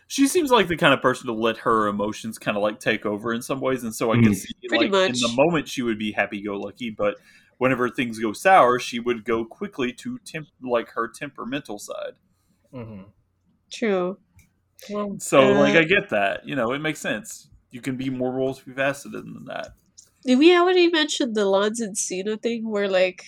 she 0.07 0.27
seems 0.27 0.49
like 0.49 0.67
the 0.67 0.75
kind 0.77 0.93
of 0.93 1.01
person 1.01 1.27
to 1.27 1.33
let 1.33 1.57
her 1.57 1.87
emotions 1.87 2.39
kind 2.39 2.57
of 2.57 2.63
like 2.63 2.79
take 2.79 3.05
over 3.05 3.33
in 3.33 3.41
some 3.43 3.59
ways, 3.61 3.83
and 3.83 3.93
so 3.93 4.11
I 4.11 4.15
can 4.15 4.31
Mhm. 4.31 4.35
see 4.35 4.53
Pretty 4.67 4.85
like 4.85 4.91
much. 4.91 5.09
in 5.09 5.13
the 5.19 5.33
moment 5.35 5.67
she 5.67 5.83
would 5.83 5.99
be 5.99 6.11
happy 6.11 6.41
go 6.41 6.55
lucky, 6.59 6.89
but 6.89 7.17
whenever 7.59 7.87
things 7.89 8.17
go 8.19 8.33
sour, 8.33 8.79
she 8.79 8.99
would 8.99 9.23
go 9.23 9.45
quickly 9.45 9.93
to 9.93 10.17
temp 10.25 10.47
like 10.61 10.89
her 10.95 11.07
temperamental 11.07 11.77
side. 11.77 12.15
Mhm. 12.73 13.05
True. 13.71 14.17
So 15.19 15.51
like 15.53 15.75
Uh, 15.75 15.79
I 15.79 15.83
get 15.83 16.09
that, 16.09 16.47
you 16.47 16.55
know, 16.55 16.71
it 16.73 16.79
makes 16.79 16.99
sense. 16.99 17.49
You 17.69 17.81
can 17.81 17.95
be 17.97 18.09
more 18.09 18.31
multifaceted 18.33 19.11
than 19.11 19.45
that. 19.45 19.73
Did 20.25 20.39
we 20.39 20.55
already 20.57 20.89
mention 20.89 21.33
the 21.33 21.45
Lanz 21.45 21.79
and 21.79 21.97
Sena 21.97 22.37
thing 22.37 22.67
where 22.69 22.87
like 22.89 23.23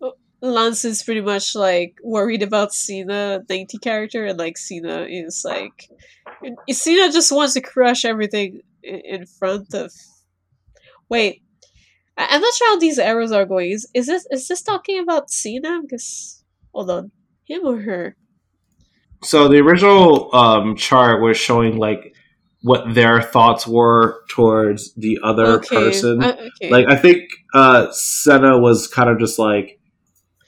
oh, 0.00 0.14
Lanz 0.42 0.84
is 0.84 1.02
pretty 1.02 1.20
much 1.22 1.54
like 1.54 1.98
worried 2.04 2.42
about 2.42 2.72
Sena, 2.74 3.42
the 3.46 3.54
90 3.56 3.78
character, 3.78 4.26
and 4.26 4.38
like 4.38 4.56
Sena 4.58 5.06
is 5.08 5.42
like 5.44 5.88
Sena 6.70 7.10
just 7.12 7.32
wants 7.32 7.54
to 7.54 7.60
crush 7.60 8.04
everything 8.04 8.60
in 8.82 9.26
front 9.26 9.74
of. 9.74 9.92
Wait, 11.08 11.42
I- 11.42 11.47
I'm 12.18 12.40
not 12.40 12.54
sure 12.54 12.68
how 12.70 12.78
these 12.78 12.98
arrows 12.98 13.32
are 13.32 13.46
going. 13.46 13.70
Is 13.70 13.88
is 13.94 14.06
this 14.06 14.26
is 14.30 14.48
this 14.48 14.62
talking 14.62 14.98
about 14.98 15.30
Sena? 15.30 15.80
Because 15.82 16.42
hold 16.74 16.90
on, 16.90 17.12
him 17.44 17.60
or 17.64 17.80
her? 17.80 18.16
So 19.22 19.48
the 19.48 19.58
original 19.58 20.34
um, 20.34 20.76
chart 20.76 21.22
was 21.22 21.36
showing 21.36 21.76
like 21.76 22.14
what 22.62 22.92
their 22.92 23.22
thoughts 23.22 23.66
were 23.66 24.24
towards 24.28 24.92
the 24.94 25.18
other 25.22 25.60
person. 25.60 26.22
uh, 26.22 26.36
okay. 26.60 26.70
Like 26.70 26.86
I 26.88 26.96
think 26.96 27.30
uh, 27.54 27.90
Sena 27.92 28.58
was 28.58 28.88
kind 28.88 29.08
of 29.08 29.18
just 29.18 29.38
like, 29.38 29.78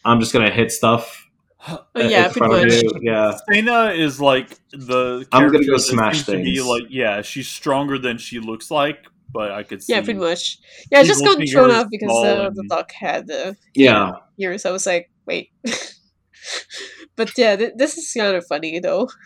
I'm 0.05 0.21
just 0.21 0.33
gonna 0.33 0.51
hit 0.51 0.73
stuff. 0.73 1.25
oh, 1.69 1.85
in 1.95 2.11
yeah, 2.11 2.29
front 2.29 2.53
pretty 2.53 2.79
of 2.79 2.85
much. 2.85 3.03
you. 3.03 3.13
Yeah, 3.13 3.37
Sena 3.51 3.91
is 3.93 4.21
like 4.21 4.49
the 4.73 5.27
I'm 5.31 5.51
gonna 5.51 5.65
go 5.67 5.77
smash 5.77 6.25
seems 6.25 6.27
to 6.27 6.37
be 6.43 6.57
things. 6.57 6.67
like 6.67 6.83
yeah, 6.91 7.23
she's 7.23 7.49
stronger 7.49 7.99
than 7.99 8.19
she 8.19 8.41
looks 8.41 8.71
like, 8.71 9.07
but 9.33 9.51
I 9.51 9.63
could 9.63 9.83
see 9.83 9.93
Yeah, 9.93 10.03
pretty 10.03 10.21
much. 10.21 10.59
Yeah, 10.91 11.01
I 11.01 11.05
just 11.05 11.25
got 11.25 11.39
thrown 11.49 11.71
off 11.71 11.89
because 11.91 12.09
small 12.11 12.25
uh, 12.25 12.51
the 12.51 12.61
and- 12.61 12.69
doc 12.69 12.93
had 12.93 13.27
the 13.27 13.57
yeah. 13.75 14.13
ears. 14.39 14.67
I 14.67 14.71
was 14.71 14.87
like, 14.87 15.11
wait. 15.27 15.51
but 17.17 17.37
yeah, 17.37 17.57
th- 17.57 17.73
this 17.77 17.97
is 17.97 18.13
kind 18.13 18.37
of 18.37 18.47
funny 18.47 18.79
though. 18.81 19.09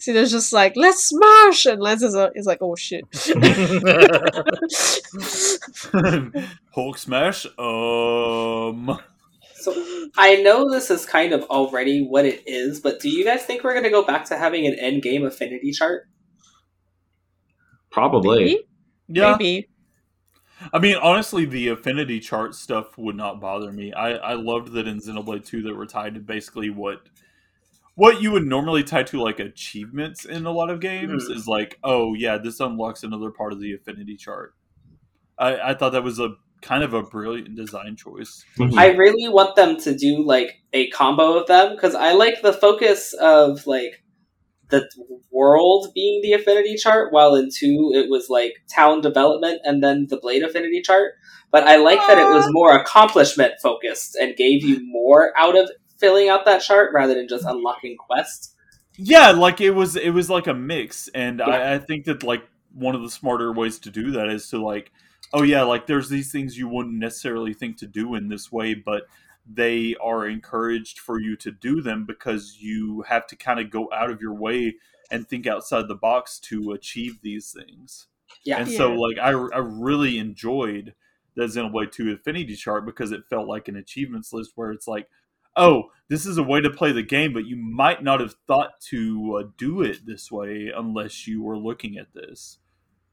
See, 0.00 0.10
there's 0.12 0.32
just 0.32 0.52
like, 0.52 0.72
let's 0.74 1.04
smash! 1.04 1.64
And 1.64 1.80
Lanz 1.80 2.02
is, 2.02 2.16
uh, 2.16 2.30
is 2.34 2.46
like, 2.46 2.58
oh 2.60 2.74
shit. 2.74 3.04
Hulk 6.74 6.98
smash. 6.98 7.46
Um, 7.58 8.98
So 9.54 9.72
I 10.16 10.36
know 10.42 10.70
this 10.70 10.90
is 10.90 11.04
kind 11.06 11.32
of 11.32 11.42
already 11.44 12.02
what 12.04 12.24
it 12.24 12.42
is, 12.46 12.80
but 12.80 13.00
do 13.00 13.08
you 13.08 13.24
guys 13.24 13.42
think 13.44 13.64
we're 13.64 13.72
going 13.72 13.84
to 13.84 13.90
go 13.90 14.04
back 14.04 14.24
to 14.26 14.36
having 14.38 14.66
an 14.66 14.74
end 14.78 15.02
game 15.02 15.24
affinity 15.24 15.72
chart? 15.72 16.04
Probably. 17.90 18.44
Maybe? 18.44 18.67
Yeah. 19.08 19.32
Maybe. 19.38 19.68
I 20.72 20.78
mean, 20.80 20.96
honestly, 20.96 21.44
the 21.44 21.68
affinity 21.68 22.18
chart 22.18 22.54
stuff 22.54 22.98
would 22.98 23.14
not 23.16 23.40
bother 23.40 23.70
me. 23.70 23.92
I, 23.92 24.10
I 24.14 24.32
loved 24.34 24.72
that 24.72 24.88
in 24.88 24.98
Xenoblade 25.00 25.44
2 25.46 25.62
that 25.62 25.74
were 25.74 25.86
tied 25.86 26.14
to 26.14 26.20
basically 26.20 26.68
what 26.70 27.02
what 27.94 28.20
you 28.22 28.30
would 28.30 28.46
normally 28.46 28.84
tie 28.84 29.02
to 29.02 29.20
like 29.20 29.40
achievements 29.40 30.24
in 30.24 30.46
a 30.46 30.52
lot 30.52 30.70
of 30.70 30.78
games 30.80 31.26
Hmm. 31.26 31.32
is 31.32 31.48
like, 31.48 31.78
oh 31.82 32.14
yeah, 32.14 32.38
this 32.38 32.60
unlocks 32.60 33.02
another 33.02 33.30
part 33.30 33.52
of 33.52 33.60
the 33.60 33.72
affinity 33.74 34.16
chart. 34.16 34.54
I, 35.38 35.70
I 35.70 35.74
thought 35.74 35.90
that 35.92 36.04
was 36.04 36.18
a 36.20 36.34
kind 36.60 36.82
of 36.84 36.92
a 36.94 37.02
brilliant 37.02 37.54
design 37.56 37.96
choice. 37.96 38.44
Mhm. 38.56 38.76
I 38.76 38.88
really 38.88 39.28
want 39.28 39.54
them 39.56 39.76
to 39.80 39.96
do 39.96 40.24
like 40.24 40.60
a 40.72 40.88
combo 40.90 41.38
of 41.38 41.46
them 41.46 41.74
because 41.74 41.94
I 41.94 42.12
like 42.12 42.42
the 42.42 42.52
focus 42.52 43.14
of 43.14 43.66
like 43.66 44.02
the 44.70 44.88
world 45.30 45.88
being 45.94 46.20
the 46.22 46.32
affinity 46.32 46.76
chart, 46.76 47.12
while 47.12 47.34
in 47.34 47.48
two 47.54 47.92
it 47.94 48.10
was 48.10 48.28
like 48.28 48.54
town 48.74 49.00
development 49.00 49.60
and 49.64 49.82
then 49.82 50.06
the 50.08 50.18
blade 50.18 50.42
affinity 50.42 50.82
chart. 50.82 51.12
But 51.50 51.64
I 51.64 51.76
like 51.76 51.98
that 52.06 52.18
it 52.18 52.34
was 52.34 52.46
more 52.50 52.76
accomplishment 52.76 53.54
focused 53.62 54.16
and 54.16 54.36
gave 54.36 54.62
you 54.62 54.80
more 54.86 55.32
out 55.36 55.56
of 55.56 55.70
filling 55.98 56.28
out 56.28 56.44
that 56.44 56.62
chart 56.62 56.92
rather 56.92 57.14
than 57.14 57.28
just 57.28 57.44
unlocking 57.44 57.96
quests. 57.96 58.54
Yeah, 58.96 59.30
like 59.30 59.60
it 59.60 59.70
was 59.70 59.96
it 59.96 60.10
was 60.10 60.28
like 60.28 60.46
a 60.46 60.54
mix, 60.54 61.08
and 61.14 61.38
Yeah. 61.38 61.46
I, 61.46 61.74
I 61.74 61.78
think 61.78 62.04
that 62.06 62.22
like 62.22 62.42
one 62.74 62.94
of 62.94 63.02
the 63.02 63.10
smarter 63.10 63.52
ways 63.52 63.78
to 63.80 63.90
do 63.90 64.10
that 64.12 64.28
is 64.28 64.50
to 64.50 64.62
like, 64.62 64.92
oh 65.32 65.42
yeah, 65.42 65.62
like 65.62 65.86
there's 65.86 66.08
these 66.08 66.30
things 66.30 66.58
you 66.58 66.68
wouldn't 66.68 66.96
necessarily 66.98 67.54
think 67.54 67.78
to 67.78 67.86
do 67.86 68.14
in 68.14 68.28
this 68.28 68.52
way, 68.52 68.74
but 68.74 69.04
they 69.48 69.94
are 70.02 70.26
encouraged 70.26 70.98
for 70.98 71.18
you 71.18 71.36
to 71.36 71.50
do 71.50 71.80
them 71.80 72.04
because 72.04 72.58
you 72.60 73.02
have 73.08 73.26
to 73.28 73.36
kind 73.36 73.58
of 73.58 73.70
go 73.70 73.88
out 73.92 74.10
of 74.10 74.20
your 74.20 74.34
way 74.34 74.76
and 75.10 75.26
think 75.26 75.46
outside 75.46 75.88
the 75.88 75.94
box 75.94 76.38
to 76.38 76.72
achieve 76.72 77.22
these 77.22 77.52
things. 77.52 78.08
Yeah. 78.44 78.58
And 78.58 78.70
so 78.70 78.92
like 78.92 79.18
I, 79.18 79.30
I 79.30 79.58
really 79.58 80.18
enjoyed 80.18 80.94
the 81.34 81.44
Xenoblade 81.44 81.92
2 81.92 82.12
Affinity 82.12 82.56
chart 82.56 82.84
because 82.84 83.12
it 83.12 83.24
felt 83.30 83.48
like 83.48 83.68
an 83.68 83.76
achievements 83.76 84.32
list 84.32 84.52
where 84.54 84.70
it's 84.70 84.88
like, 84.88 85.08
oh, 85.56 85.90
this 86.08 86.26
is 86.26 86.36
a 86.36 86.42
way 86.42 86.60
to 86.60 86.70
play 86.70 86.92
the 86.92 87.02
game, 87.02 87.32
but 87.32 87.46
you 87.46 87.56
might 87.56 88.02
not 88.02 88.20
have 88.20 88.34
thought 88.46 88.80
to 88.90 89.40
uh, 89.40 89.48
do 89.56 89.82
it 89.82 90.04
this 90.04 90.30
way 90.30 90.70
unless 90.74 91.26
you 91.26 91.42
were 91.42 91.58
looking 91.58 91.96
at 91.96 92.12
this. 92.14 92.58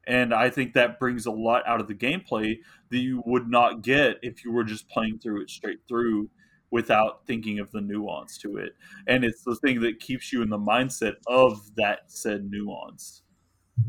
And 0.07 0.33
I 0.33 0.49
think 0.49 0.73
that 0.73 0.99
brings 0.99 1.25
a 1.25 1.31
lot 1.31 1.63
out 1.67 1.81
of 1.81 1.87
the 1.87 1.95
gameplay 1.95 2.57
that 2.91 2.97
you 2.97 3.23
would 3.25 3.49
not 3.49 3.81
get 3.81 4.17
if 4.21 4.45
you 4.45 4.51
were 4.51 4.63
just 4.63 4.87
playing 4.89 5.19
through 5.19 5.41
it 5.41 5.49
straight 5.49 5.79
through 5.87 6.29
without 6.71 7.25
thinking 7.25 7.59
of 7.59 7.71
the 7.71 7.81
nuance 7.81 8.37
to 8.39 8.57
it. 8.57 8.73
And 9.07 9.23
it's 9.23 9.43
the 9.43 9.55
thing 9.55 9.81
that 9.81 9.99
keeps 9.99 10.31
you 10.33 10.41
in 10.41 10.49
the 10.49 10.57
mindset 10.59 11.13
of 11.27 11.73
that 11.75 11.99
said 12.07 12.49
nuance. 12.51 13.23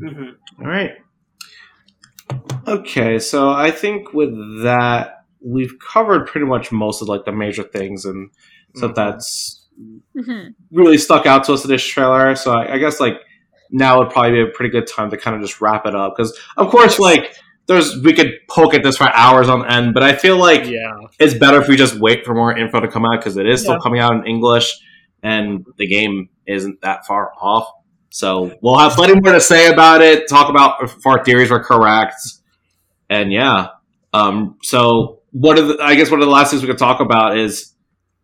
Mhm. 0.01 0.35
All 0.59 0.67
right. 0.67 0.97
Okay, 2.67 3.19
so 3.19 3.49
I 3.51 3.71
think 3.71 4.13
with 4.13 4.33
that 4.63 5.25
we've 5.39 5.73
covered 5.79 6.27
pretty 6.27 6.45
much 6.47 6.71
most 6.71 7.01
of 7.01 7.07
like 7.07 7.25
the 7.25 7.31
major 7.31 7.63
things 7.63 8.05
and 8.05 8.29
stuff 8.75 8.91
Mhm. 8.91 8.95
that's 8.95 9.67
Mhm. 10.15 10.55
really 10.71 10.97
stuck 10.97 11.25
out 11.25 11.43
to 11.45 11.53
us 11.53 11.63
in 11.63 11.69
this 11.69 11.85
trailer. 11.85 12.35
So 12.35 12.51
I, 12.51 12.73
I 12.73 12.77
guess 12.79 12.99
like 12.99 13.21
now 13.69 13.99
would 13.99 14.09
probably 14.09 14.31
be 14.31 14.41
a 14.41 14.53
pretty 14.53 14.71
good 14.71 14.87
time 14.87 15.09
to 15.09 15.17
kind 15.17 15.35
of 15.35 15.41
just 15.41 15.61
wrap 15.61 15.85
it 15.85 15.95
up 15.95 16.13
because 16.15 16.37
of 16.57 16.69
course 16.69 16.99
like 16.99 17.35
there's 17.67 18.01
we 18.01 18.13
could 18.13 18.31
poke 18.49 18.73
at 18.73 18.81
this 18.81 18.97
for 18.97 19.13
hours 19.13 19.49
on 19.49 19.69
end, 19.69 19.93
but 19.93 20.01
I 20.01 20.15
feel 20.15 20.37
like 20.37 20.65
yeah. 20.65 20.95
it's 21.19 21.33
better 21.33 21.61
if 21.61 21.67
we 21.67 21.75
just 21.75 21.99
wait 21.99 22.25
for 22.25 22.33
more 22.33 22.57
info 22.57 22.79
to 22.79 22.87
come 22.87 23.05
out 23.05 23.19
because 23.19 23.35
it 23.35 23.45
is 23.45 23.61
still 23.61 23.77
coming 23.79 23.99
out 23.99 24.13
in 24.13 24.25
English 24.25 24.73
and 25.21 25.65
the 25.77 25.85
game 25.85 26.29
isn't 26.45 26.81
that 26.81 27.05
far 27.05 27.33
off. 27.39 27.69
So 28.09 28.57
we'll 28.61 28.79
have 28.79 28.93
plenty 28.93 29.19
more 29.19 29.33
to 29.33 29.41
say 29.41 29.67
about 29.67 30.01
it. 30.01 30.29
Talk 30.29 30.49
about 30.49 30.81
if 30.81 31.05
our 31.05 31.23
theories 31.23 31.51
were 31.51 31.61
correct, 31.61 32.15
and 33.09 33.31
yeah. 33.31 33.67
Um, 34.13 34.57
so 34.63 35.19
one 35.31 35.57
of 35.57 35.67
the, 35.67 35.77
I 35.81 35.95
guess 35.95 36.09
one 36.09 36.21
of 36.21 36.25
the 36.25 36.31
last 36.31 36.49
things 36.49 36.61
we 36.61 36.69
could 36.69 36.77
talk 36.77 37.01
about 37.01 37.37
is 37.37 37.73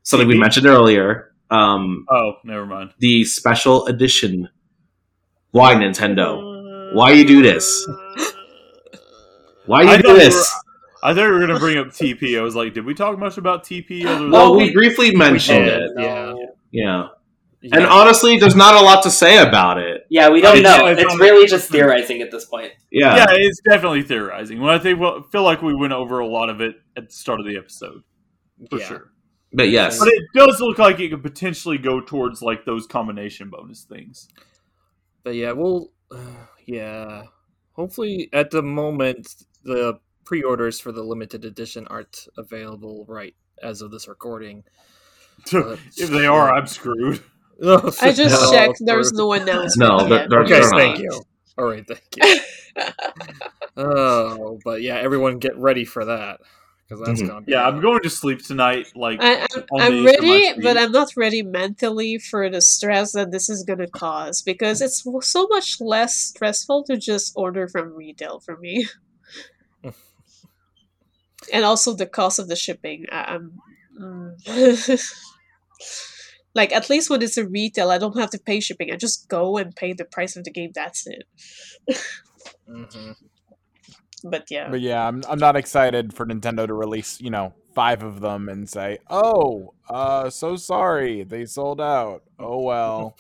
something 0.04 0.28
we 0.28 0.38
mentioned 0.38 0.66
earlier. 0.66 1.34
Um, 1.52 2.06
Oh, 2.10 2.38
never 2.44 2.66
mind. 2.66 2.94
the 3.00 3.26
special 3.26 3.86
edition. 3.86 4.50
Why 5.54 5.76
Nintendo? 5.76 6.94
Why 6.96 7.12
you 7.12 7.26
do 7.26 7.42
this? 7.44 7.88
Why 9.68 9.84
you 9.84 9.90
I 9.90 9.98
do 9.98 10.14
this? 10.18 10.34
were- 10.36 11.10
I 11.10 11.14
thought 11.14 11.26
we 11.26 11.32
were 11.32 11.40
gonna 11.40 11.60
bring 11.60 11.78
up 11.78 11.88
TP. 11.88 12.40
I 12.40 12.42
was 12.42 12.56
like, 12.56 12.74
did 12.74 12.86
we 12.86 12.94
talk 12.94 13.20
much 13.20 13.38
about 13.38 13.64
TP? 13.64 14.04
Other 14.06 14.20
than 14.20 14.32
Well, 14.32 14.52
Well, 14.52 14.56
we 14.58 14.64
oh, 14.64 14.68
we- 14.68 14.74
briefly 14.74 15.16
mentioned 15.16 15.66
did. 15.66 15.82
it. 15.84 15.92
Yeah. 15.98 16.34
Yeah. 16.72 17.08
Yeah. 17.62 17.76
And 17.78 17.86
honestly, 17.86 18.38
there's 18.40 18.56
not 18.56 18.76
a 18.82 18.84
lot 18.84 19.04
to 19.04 19.12
say 19.12 19.38
about 19.38 19.78
it. 19.78 20.06
Yeah, 20.10 20.30
we 20.30 20.42
don't 20.42 20.58
It's- 20.58 20.80
know. 20.80 20.88
it's 20.88 21.02
It's 21.02 21.18
really 21.20 21.46
just 21.48 21.70
theorizing 21.70 22.22
at 22.22 22.32
this 22.32 22.46
point. 22.46 22.72
Yeah. 22.92 23.16
yeah, 23.16 23.26
it's 23.30 23.62
definitely 23.62 24.02
theorizing. 24.02 24.60
Well, 24.60 24.74
I 24.74 24.80
think 24.80 25.00
well, 25.00 25.22
feel 25.32 25.44
like 25.44 25.62
we 25.62 25.74
went 25.76 25.94
over 25.94 26.18
a 26.20 26.28
lot 26.28 26.50
of 26.50 26.62
it 26.62 26.76
at 26.98 27.10
the 27.10 27.14
start 27.16 27.40
of 27.40 27.46
the 27.46 27.58
episode 27.58 28.02
for 28.70 28.80
Yeah. 28.80 28.86
sure. 28.88 29.12
But 29.54 29.70
yes. 29.70 30.00
But 30.00 30.08
it 30.10 30.24
does 30.34 30.60
look 30.60 30.80
like 30.80 31.00
it 31.00 31.10
could 31.10 31.22
potentially 31.24 31.78
go 31.78 32.02
towards 32.02 32.42
like 32.42 32.66
those 32.66 32.88
combination 32.88 33.50
bonus 33.50 33.84
things. 33.84 34.28
But 35.24 35.36
yeah, 35.36 35.52
we'll 35.52 35.92
uh, 36.12 36.18
yeah. 36.66 37.24
Hopefully, 37.74 38.30
at 38.34 38.52
the 38.52 38.62
moment, 38.62 39.34
the 39.64 40.00
pre-orders 40.26 40.80
for 40.80 40.92
the 40.92 41.04
limited 41.04 41.44
edition 41.46 41.88
aren't 41.88 42.28
available 42.38 43.06
right 43.08 43.36
as 43.62 43.82
of 43.82 43.92
this 43.92 44.08
recording. 44.08 44.64
But- 45.52 45.80
if 45.98 46.10
they 46.10 46.26
are, 46.28 46.54
I'm 46.54 46.68
screwed. 46.68 47.24
I 47.66 48.12
just 48.14 48.42
No, 48.42 48.52
checked. 48.52 48.78
There's 48.86 49.10
for- 49.12 49.18
no 49.18 49.34
announcement. 49.34 49.78
No, 49.92 50.08
they're- 50.08 50.20
yet. 50.20 50.30
they're- 50.30 50.42
Okay, 50.44 50.60
not. 50.60 50.72
thank 50.78 51.00
you. 51.00 51.22
All 51.58 51.66
right, 51.66 51.86
thank 51.88 52.04
you. 52.18 52.40
Oh, 53.76 54.60
but 54.64 54.82
yeah, 54.84 54.96
everyone 54.98 55.40
get 55.40 55.58
ready 55.58 55.84
for 55.86 56.06
that 56.06 56.40
because 56.88 57.06
that's 57.06 57.22
Mhm. 57.22 57.28
gonna 57.28 57.42
be 57.42 57.52
Yeah, 57.52 57.66
I'm 57.68 57.82
going 57.82 58.02
to 58.02 58.10
sleep 58.10 58.44
tonight. 58.44 58.92
Like 58.96 59.20
I, 59.22 59.48
I'm, 59.54 59.64
I'm 59.80 59.92
days 59.92 60.18
of 60.18 60.24
my 60.26 60.34
ready, 60.34 60.62
but 60.62 60.78
I'm 60.78 60.92
not 60.92 61.14
ready 61.16 61.42
mentally 61.42 62.18
for 62.18 62.50
the 62.50 62.62
stress 62.62 63.14
that 63.14 63.32
this 63.32 63.50
is 63.50 63.64
gonna 63.64 63.88
cause 63.88 64.42
because 64.42 64.82
it's 64.82 65.04
so 65.22 65.48
much 65.48 65.80
less 65.80 66.16
stressful 66.16 66.84
to 66.86 66.98
just 66.98 67.34
order 67.36 67.68
from 67.68 67.94
retail 67.96 68.40
for 68.40 68.58
me. 68.58 68.88
and 71.52 71.66
also 71.66 71.94
the 71.94 72.06
cost 72.06 72.40
of 72.40 72.48
the 72.48 72.56
shipping. 72.56 73.06
I, 73.12 73.36
I'm 73.36 73.60
mm. 74.00 75.14
like 76.56 76.72
at 76.72 76.90
least 76.90 77.10
when 77.10 77.22
it's 77.22 77.38
a 77.38 77.48
retail, 77.48 77.92
I 77.92 77.98
don't 77.98 78.18
have 78.20 78.30
to 78.32 78.40
pay 78.40 78.60
shipping. 78.60 78.92
I 78.92 78.96
just 78.96 79.28
go 79.28 79.58
and 79.58 79.76
pay 79.76 79.94
the 79.94 80.06
price 80.06 80.36
of 80.36 80.44
the 80.44 80.52
game. 80.52 80.72
That's 80.74 81.08
it. 81.08 81.24
Mhm. 82.70 83.16
But 84.24 84.46
yeah, 84.50 84.70
But 84.70 84.82
yeah, 84.82 85.06
I'm 85.06 85.22
I'm 85.30 85.40
not 85.40 85.56
excited 85.56 86.14
for 86.14 86.26
Nintendo 86.26 86.66
to 86.66 86.74
release, 86.74 87.20
you 87.20 87.30
know, 87.30 87.54
five 87.76 88.04
of 88.04 88.22
them 88.22 88.48
and 88.48 88.70
say, 88.70 89.00
"Oh, 89.10 89.74
uh, 89.90 90.30
so 90.30 90.56
sorry, 90.56 91.24
they 91.24 91.46
sold 91.46 91.82
out. 91.82 92.24
Oh 92.40 92.62
well, 92.62 93.18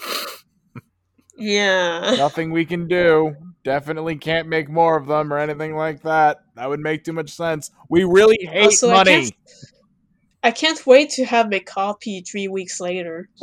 yeah. 1.37 2.15
nothing 2.17 2.51
we 2.51 2.65
can 2.65 2.87
do. 2.87 3.35
Definitely 3.65 4.15
can't 4.17 4.47
make 4.47 4.69
more 4.69 4.97
of 4.97 5.07
them 5.07 5.33
or 5.33 5.37
anything 5.37 5.75
like 5.75 6.03
that. 6.03 6.39
That 6.55 6.69
would 6.69 6.79
make 6.79 7.03
too 7.03 7.13
much 7.13 7.31
sense. 7.31 7.71
We 7.89 8.05
really 8.05 8.39
hate 8.41 8.65
Also, 8.65 8.89
I 8.89 8.93
money." 8.93 9.31
Can't- 10.43 10.45
I 10.45 10.51
can't 10.51 10.85
wait 10.87 11.09
to 11.11 11.25
have 11.25 11.49
my 11.49 11.59
copy 11.59 12.21
three 12.21 12.47
weeks 12.47 12.79
later. 12.79 13.29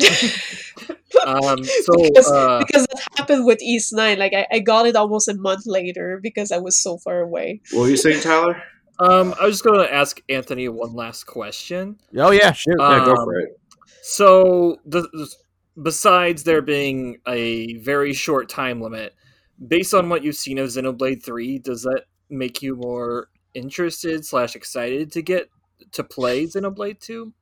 Um, 1.27 1.63
so 1.65 1.93
because, 2.03 2.31
uh, 2.31 2.61
because 2.67 2.87
that 2.87 3.03
happened 3.17 3.45
with 3.45 3.61
Ys 3.61 3.93
Nine. 3.93 4.19
Like 4.19 4.33
I, 4.33 4.47
I 4.51 4.59
got 4.61 4.87
it 4.87 4.97
almost 4.97 5.29
a 5.29 5.35
month 5.35 5.67
later 5.67 6.19
because 6.23 6.53
I 6.53 6.59
was 6.59 6.81
so 6.81 6.99
far 6.99 7.21
away. 7.21 7.61
What 7.73 7.83
were 7.83 7.89
you 7.91 7.97
saying, 7.97 8.23
Tyler? 8.23 8.63
um, 9.01 9.35
I 9.41 9.45
was 9.45 9.55
just 9.57 9.65
going 9.65 9.81
to 9.87 9.93
ask 9.93 10.21
Anthony 10.29 10.69
one 10.69 10.95
last 10.95 11.25
question. 11.25 11.99
Oh 12.17 12.31
yeah, 12.31 12.53
shoot. 12.53 12.77
Yeah, 12.79 13.05
go 13.05 13.17
for 13.17 13.39
it. 13.41 13.61
So, 14.03 14.77
the, 14.87 15.03
the- 15.03 15.35
besides 15.83 16.45
there 16.45 16.63
being 16.63 17.19
a 17.27 17.75
very 17.79 18.13
short 18.15 18.49
time 18.49 18.81
limit, 18.81 19.15
based 19.67 19.93
on 19.93 20.09
what 20.09 20.23
you've 20.23 20.37
seen 20.37 20.59
of 20.59 20.69
Xenoblade 20.69 21.23
Three, 21.23 21.59
does 21.59 21.83
that 21.83 22.05
make 22.31 22.63
you 22.63 22.77
more 22.77 23.29
interested 23.53 24.25
slash 24.25 24.55
excited 24.55 25.11
to 25.13 25.23
get 25.23 25.51
to 25.93 26.05
play 26.05 26.45
Xenoblade 26.45 27.01
Two? 27.01 27.33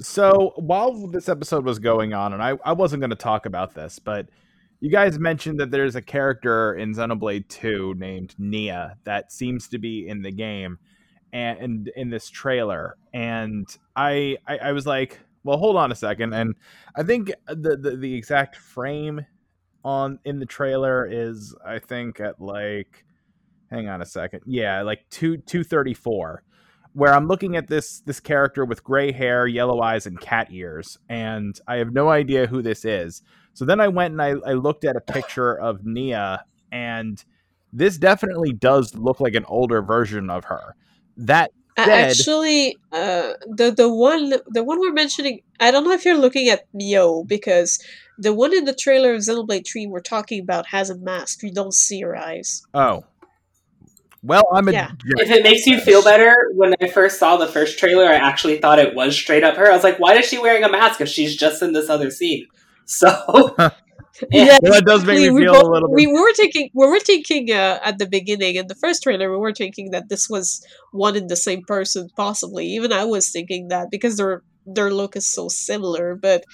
So 0.00 0.52
while 0.56 1.06
this 1.06 1.28
episode 1.28 1.64
was 1.64 1.78
going 1.78 2.14
on, 2.14 2.32
and 2.32 2.42
I, 2.42 2.58
I 2.64 2.72
wasn't 2.72 3.00
going 3.00 3.10
to 3.10 3.16
talk 3.16 3.46
about 3.46 3.74
this, 3.74 3.98
but 3.98 4.28
you 4.80 4.90
guys 4.90 5.18
mentioned 5.18 5.60
that 5.60 5.70
there's 5.70 5.94
a 5.94 6.02
character 6.02 6.74
in 6.74 6.94
Xenoblade 6.94 7.48
2 7.48 7.94
named 7.96 8.34
Nia 8.38 8.96
that 9.04 9.32
seems 9.32 9.68
to 9.68 9.78
be 9.78 10.06
in 10.06 10.22
the 10.22 10.32
game 10.32 10.78
and, 11.32 11.58
and 11.58 11.88
in 11.96 12.10
this 12.10 12.28
trailer. 12.28 12.96
And 13.12 13.66
I, 13.96 14.36
I 14.46 14.58
I 14.58 14.72
was 14.72 14.86
like, 14.86 15.20
well, 15.42 15.58
hold 15.58 15.76
on 15.76 15.92
a 15.92 15.94
second. 15.94 16.32
And 16.32 16.54
I 16.96 17.02
think 17.02 17.32
the, 17.46 17.76
the 17.76 17.96
the 17.96 18.14
exact 18.14 18.56
frame 18.56 19.24
on 19.84 20.18
in 20.24 20.38
the 20.38 20.46
trailer 20.46 21.06
is 21.10 21.54
I 21.64 21.78
think 21.78 22.20
at 22.20 22.40
like 22.40 23.04
hang 23.70 23.88
on 23.88 24.02
a 24.02 24.06
second. 24.06 24.40
Yeah, 24.46 24.82
like 24.82 25.08
2 25.10 25.38
234 25.38 26.43
where 26.94 27.12
I'm 27.12 27.26
looking 27.26 27.56
at 27.56 27.68
this 27.68 28.00
this 28.00 28.20
character 28.20 28.64
with 28.64 28.82
gray 28.82 29.12
hair, 29.12 29.46
yellow 29.46 29.80
eyes, 29.80 30.06
and 30.06 30.20
cat 30.20 30.48
ears, 30.50 30.98
and 31.08 31.58
I 31.68 31.76
have 31.76 31.92
no 31.92 32.08
idea 32.08 32.46
who 32.46 32.62
this 32.62 32.84
is. 32.84 33.22
So 33.52 33.64
then 33.64 33.80
I 33.80 33.88
went 33.88 34.12
and 34.12 34.22
I, 34.22 34.34
I 34.46 34.54
looked 34.54 34.84
at 34.84 34.96
a 34.96 35.00
picture 35.00 35.58
of 35.58 35.84
Nia, 35.84 36.44
and 36.72 37.22
this 37.72 37.98
definitely 37.98 38.52
does 38.52 38.94
look 38.94 39.20
like 39.20 39.34
an 39.34 39.44
older 39.46 39.82
version 39.82 40.30
of 40.30 40.44
her. 40.44 40.76
That 41.16 41.52
Dead. 41.76 42.10
Actually, 42.10 42.76
uh, 42.92 43.32
the 43.48 43.72
the 43.76 43.92
one 43.92 44.34
the 44.46 44.62
one 44.62 44.78
we're 44.78 44.92
mentioning, 44.92 45.40
I 45.58 45.72
don't 45.72 45.82
know 45.82 45.90
if 45.90 46.04
you're 46.04 46.16
looking 46.16 46.48
at 46.48 46.66
Mio 46.72 47.24
because 47.24 47.82
the 48.16 48.32
one 48.32 48.54
in 48.54 48.64
the 48.64 48.74
trailer 48.74 49.12
of 49.12 49.22
Xenoblade 49.22 49.66
Three 49.66 49.88
we're 49.88 50.00
talking 50.00 50.40
about 50.40 50.68
has 50.68 50.88
a 50.88 50.96
mask. 50.96 51.42
You 51.42 51.52
don't 51.52 51.74
see 51.74 52.00
her 52.02 52.16
eyes. 52.16 52.62
oh, 52.74 53.04
well, 54.24 54.44
I'm 54.52 54.68
a 54.68 54.72
Yeah. 54.72 54.90
If 55.18 55.30
it 55.30 55.42
makes 55.44 55.66
you 55.66 55.80
feel 55.80 56.02
better, 56.02 56.34
when 56.54 56.74
I 56.80 56.88
first 56.88 57.18
saw 57.18 57.36
the 57.36 57.46
first 57.46 57.78
trailer, 57.78 58.06
I 58.06 58.14
actually 58.14 58.58
thought 58.58 58.78
it 58.78 58.94
was 58.94 59.14
straight 59.16 59.44
up 59.44 59.56
her. 59.56 59.70
I 59.70 59.74
was 59.74 59.84
like, 59.84 59.98
why 59.98 60.14
is 60.16 60.26
she 60.26 60.38
wearing 60.38 60.64
a 60.64 60.70
mask 60.70 61.00
if 61.00 61.08
she's 61.08 61.36
just 61.36 61.62
in 61.62 61.72
this 61.72 61.88
other 61.88 62.10
scene? 62.10 62.46
So, 62.86 63.08
yeah. 64.30 64.58
Well, 64.62 64.72
that 64.72 64.84
does 64.86 65.04
make 65.06 65.16
me 65.16 65.24
exactly. 65.24 65.30
We 65.30 65.42
feel 65.44 65.52
a 65.66 65.70
little 65.72 65.88
bit- 65.88 65.94
We 65.94 66.06
were 66.06 66.32
thinking, 66.34 66.68
we 66.74 66.86
were 66.86 67.00
thinking 67.00 67.50
uh, 67.50 67.78
at 67.82 67.96
the 67.98 68.06
beginning 68.06 68.56
in 68.56 68.66
the 68.66 68.74
first 68.74 69.02
trailer, 69.02 69.30
we 69.30 69.38
were 69.38 69.54
thinking 69.54 69.90
that 69.92 70.10
this 70.10 70.28
was 70.28 70.62
one 70.92 71.16
and 71.16 71.30
the 71.30 71.36
same 71.36 71.62
person, 71.62 72.10
possibly. 72.14 72.66
Even 72.66 72.92
I 72.92 73.04
was 73.06 73.30
thinking 73.30 73.68
that 73.68 73.88
because 73.90 74.18
their 74.18 74.42
their 74.66 74.90
look 74.90 75.16
is 75.16 75.26
so 75.26 75.48
similar. 75.48 76.14
But 76.14 76.44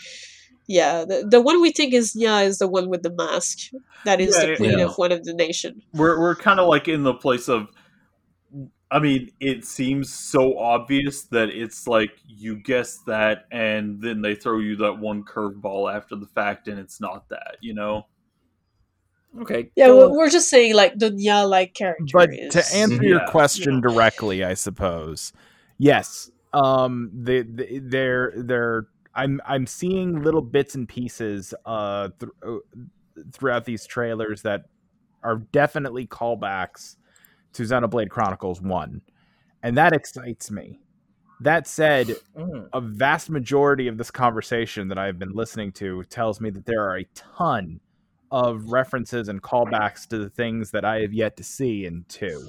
yeah, 0.71 1.05
the 1.05 1.27
the 1.29 1.41
one 1.41 1.61
we 1.61 1.73
think 1.73 1.93
is 1.93 2.15
Nia 2.15 2.41
is 2.43 2.59
the 2.59 2.69
one 2.69 2.89
with 2.89 3.03
the 3.03 3.11
mask. 3.11 3.59
That 4.05 4.21
is 4.21 4.37
Yeah, 4.37 4.43
the 4.47 4.51
yeah, 4.53 4.57
queen 4.57 4.79
yeah. 4.79 4.85
of 4.87 4.95
one 4.97 5.13
of 5.13 5.25
the 5.25 5.35
nation. 5.35 5.83
we're 5.93 6.19
we're 6.21 6.37
kind 6.37 6.61
of 6.61 6.69
like 6.69 6.87
in 6.89 7.03
the 7.03 7.15
place 7.15 7.49
of 7.49 7.67
I 8.93 8.99
mean, 8.99 9.31
it 9.41 9.65
seems 9.65 10.13
so 10.13 10.59
obvious 10.59 11.23
that 11.31 11.49
it's 11.51 11.87
like 11.87 12.11
you 12.27 12.57
guess 12.57 12.99
that 13.07 13.47
and 13.53 14.01
then 14.01 14.21
they 14.23 14.35
throw 14.35 14.59
you 14.59 14.77
that 14.77 14.99
one 14.99 15.23
curveball 15.25 15.93
after 15.95 16.17
the 16.17 16.27
fact 16.27 16.67
and 16.69 16.79
it's 16.79 17.01
not 17.01 17.29
that, 17.29 17.57
you 17.61 17.73
know? 17.75 18.07
Okay. 19.41 19.71
Yeah, 19.77 19.87
go 19.89 20.11
we're, 20.11 20.19
we're 20.19 20.31
just 20.31 20.49
saying 20.51 20.75
like 20.75 20.99
the 20.99 21.11
Nia 21.11 21.45
like 21.47 21.73
character. 21.75 22.05
but 22.13 22.31
is, 22.33 22.53
to 22.55 22.65
answer 22.77 23.03
your 23.03 23.21
Yeah, 23.21 23.27
question 23.31 23.75
yeah. 23.75 23.81
directly 23.81 24.43
i 24.43 24.55
suppose 24.55 25.33
yes 25.79 26.31
um 26.53 27.11
they, 27.15 27.43
they 27.43 27.79
they're 27.79 28.33
they're 28.37 28.87
i'm 29.21 29.41
i'm 29.47 29.67
seeing 29.67 30.23
little 30.23 30.43
bits 30.43 30.75
and 30.75 30.89
pieces 30.89 31.53
uh, 31.67 32.09
th- 32.19 32.33
uh 32.47 32.57
throughout 33.33 33.65
these 33.65 33.87
trailers 33.87 34.43
that 34.43 34.63
are 35.23 35.37
definitely 35.53 36.07
callbacks 36.07 36.97
to 37.53 37.63
xenoblade 37.65 38.09
chronicles 38.11 38.61
1 38.63 39.01
and 39.63 39.77
that 39.77 39.93
excites 39.93 40.51
me 40.51 40.79
that 41.43 41.67
said 41.67 42.17
Mm. 42.37 42.69
a 42.73 42.81
vast 42.81 43.31
majority 43.31 43.89
of 43.89 43.97
this 43.99 44.11
conversation 44.11 44.89
that 44.89 44.99
I've 44.99 45.19
been 45.19 45.33
listening 45.33 45.73
to 45.73 46.05
tells 46.05 46.39
me 46.41 46.51
that 46.51 46.67
there 46.67 46.83
are 46.89 46.99
a 46.99 47.05
ton 47.15 47.81
of 48.31 48.71
references 48.71 49.29
and 49.29 49.43
callbacks 49.43 50.07
to 50.09 50.19
the 50.19 50.29
things 50.29 50.71
that 50.73 50.85
I 50.85 51.01
have 51.01 51.13
yet 51.15 51.37
to 51.39 51.43
see 51.43 51.87
in 51.87 52.05
two. 52.09 52.47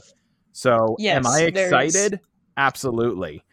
So, 0.51 0.73
am 0.73 0.95
Yes, 0.99 1.25
I 1.25 1.49
there 1.51 1.83
is. 1.83 1.95
excited? 1.95 2.19
Absolutely. 2.57 3.43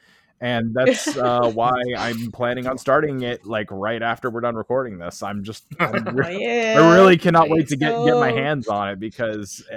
And 0.40 0.72
that's 0.72 1.16
uh, 1.16 1.50
why 1.52 1.72
I'm 1.96 2.30
planning 2.30 2.66
on 2.68 2.78
starting 2.78 3.22
it 3.22 3.44
like 3.44 3.68
right 3.72 4.00
after 4.02 4.30
we're 4.30 4.40
done 4.42 4.54
recording 4.54 4.98
this. 4.98 5.22
I'm 5.22 5.42
just, 5.42 5.64
I'm 5.80 6.06
Oh, 6.06 6.12
re- 6.12 6.38
yeah, 6.40 6.80
I 6.80 6.94
really 6.94 7.16
cannot 7.16 7.48
wait 7.48 7.58
let's 7.60 7.70
to 7.70 7.76
get 7.76 7.92
get 8.04 8.14
my 8.14 8.30
hands 8.30 8.68
on 8.68 8.90
it 8.90 9.00
because 9.00 9.64
uh, 9.72 9.76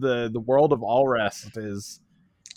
the 0.00 0.28
the 0.30 0.40
world 0.40 0.72
of 0.74 0.80
Alrest 0.80 1.56
is 1.56 2.00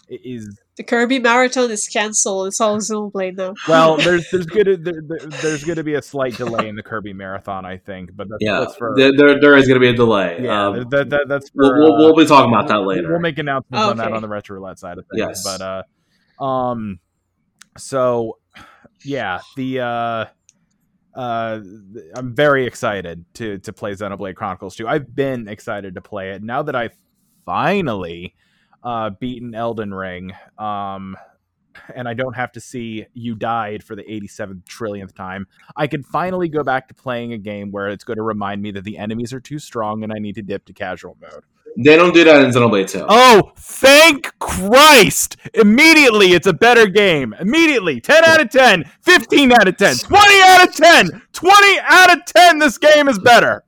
is 0.10 0.60
The 0.76 0.84
Kirby 0.84 1.18
Marathon 1.20 1.72
is 1.72 1.88
canceled. 1.88 2.48
It's 2.48 2.60
all 2.62 2.78
Xenoblade 2.78 3.38
now. 3.38 3.54
well, 3.70 3.96
there's 3.98 4.30
there's 4.32 4.46
gonna 4.46 4.76
there, 4.78 5.02
there- 5.02 5.26
there's 5.42 5.64
gonna 5.64 5.84
be 5.84 5.94
a 5.96 6.02
slight 6.02 6.36
delay 6.36 6.68
in 6.68 6.76
the 6.76 6.84
Kirby 6.84 7.14
marathon, 7.14 7.66
I 7.66 7.78
think, 7.78 8.16
but 8.16 8.28
that's, 8.30 8.38
Yeah, 8.42 8.60
that's 8.60 8.76
for 8.76 8.94
there, 8.98 9.14
there, 9.16 9.40
there 9.40 9.56
is 9.56 9.66
going 9.66 9.76
to 9.76 9.80
be 9.80 9.88
a 9.90 9.94
delay. 9.96 10.40
yeah, 10.44 10.68
Um, 10.68 10.90
that, 10.90 11.10
that, 11.10 11.28
that's 11.30 11.50
we'll, 11.56 11.70
for, 11.70 11.80
we'll, 11.80 11.94
uh, 11.94 11.98
we'll 12.00 12.16
be 12.18 12.26
talking 12.26 12.54
about 12.54 12.68
that 12.68 12.80
we'll- 12.80 12.88
later. 12.98 13.12
We'll 13.12 13.20
make 13.22 13.38
announcements 13.40 13.82
on 13.84 13.98
that 13.98 14.12
on 14.12 14.22
the 14.22 14.28
retro 14.28 14.58
roulette 14.58 14.78
side 14.78 14.98
of 14.98 15.06
things. 15.08 15.20
Yes. 15.20 15.44
But 15.44 15.62
uh, 16.40 16.44
um, 16.44 17.00
so 17.78 18.38
yeah, 19.04 19.40
the 19.56 19.80
uh, 19.82 20.26
uh, 21.20 21.60
I'm 22.16 22.36
very 22.36 22.66
excited 22.66 23.26
to 23.36 23.60
to 23.60 23.74
play 23.74 23.92
Xenoblade 23.92 24.36
Chronicles 24.36 24.76
2. 24.76 24.88
I've 24.88 25.16
been 25.16 25.48
excited 25.48 25.96
to 25.96 26.02
play 26.02 26.32
it 26.32 26.44
now 26.44 26.62
that 26.64 26.76
I 26.76 26.90
finally 27.46 28.36
uh, 28.84 29.12
beaten 29.12 29.56
Elden 29.56 29.94
Ring, 29.94 30.32
um, 30.58 31.18
and 31.96 32.08
I 32.08 32.14
don't 32.14 32.36
have 32.36 32.52
to 32.54 32.60
see 32.60 33.06
you 33.14 33.36
died 33.36 33.84
for 33.84 33.96
the 33.96 34.04
87th 34.04 34.64
trillionth 34.66 35.16
time, 35.16 35.48
I 35.76 35.88
can 35.88 36.04
finally 36.04 36.48
go 36.50 36.64
back 36.64 36.88
to 36.88 36.94
playing 36.94 37.34
a 37.34 37.38
game 37.38 37.72
where 37.72 37.90
it's 37.90 38.04
going 38.04 38.18
to 38.18 38.24
remind 38.24 38.62
me 38.62 38.72
that 38.72 38.84
the 38.84 38.98
enemies 38.98 39.34
are 39.34 39.40
too 39.40 39.60
strong 39.60 40.04
and 40.04 40.14
I 40.14 40.20
need 40.20 40.36
to 40.36 40.42
dip 40.42 40.66
to 40.66 40.74
casual 40.74 41.18
mode. 41.22 41.44
They 41.78 41.98
don't 41.98 42.14
do 42.14 42.24
that 42.24 42.44
in 42.44 42.52
Xenoblade 42.52 42.90
2. 42.90 43.06
Oh, 43.10 43.52
thank 43.58 44.38
Christ! 44.40 45.36
Immediately, 45.54 46.28
it's 46.32 46.48
a 46.48 46.54
better 46.54 46.88
game. 46.88 47.36
Immediately, 47.40 48.00
10 48.00 48.24
out 48.24 48.42
of 48.42 48.50
10, 48.50 48.86
15 49.02 49.52
out 49.52 49.68
of 49.68 49.76
10, 49.76 49.98
20 49.98 50.42
out 50.44 50.70
of 50.70 50.76
10, 50.76 51.22
20 51.34 51.80
out 51.82 52.18
of 52.18 52.26
10, 52.26 52.60
this 52.60 52.78
game 52.78 53.10
is 53.10 53.20
better. 53.20 53.64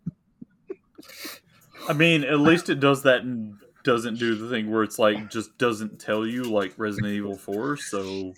I 1.90 1.94
mean, 1.94 2.24
at 2.24 2.40
least 2.40 2.70
it 2.70 2.80
does 2.80 3.04
that 3.04 3.22
and 3.22 3.56
doesn't 3.84 4.20
do 4.20 4.36
the 4.36 4.50
thing 4.50 4.70
where 4.70 4.84
it's 4.84 5.00
like 5.00 5.30
just 5.30 5.58
doesn't 5.58 6.00
tell 6.00 6.26
you 6.26 6.44
like 6.44 6.74
Resident 6.78 7.14
Evil 7.14 7.36
4, 7.36 7.78
so 7.78 8.34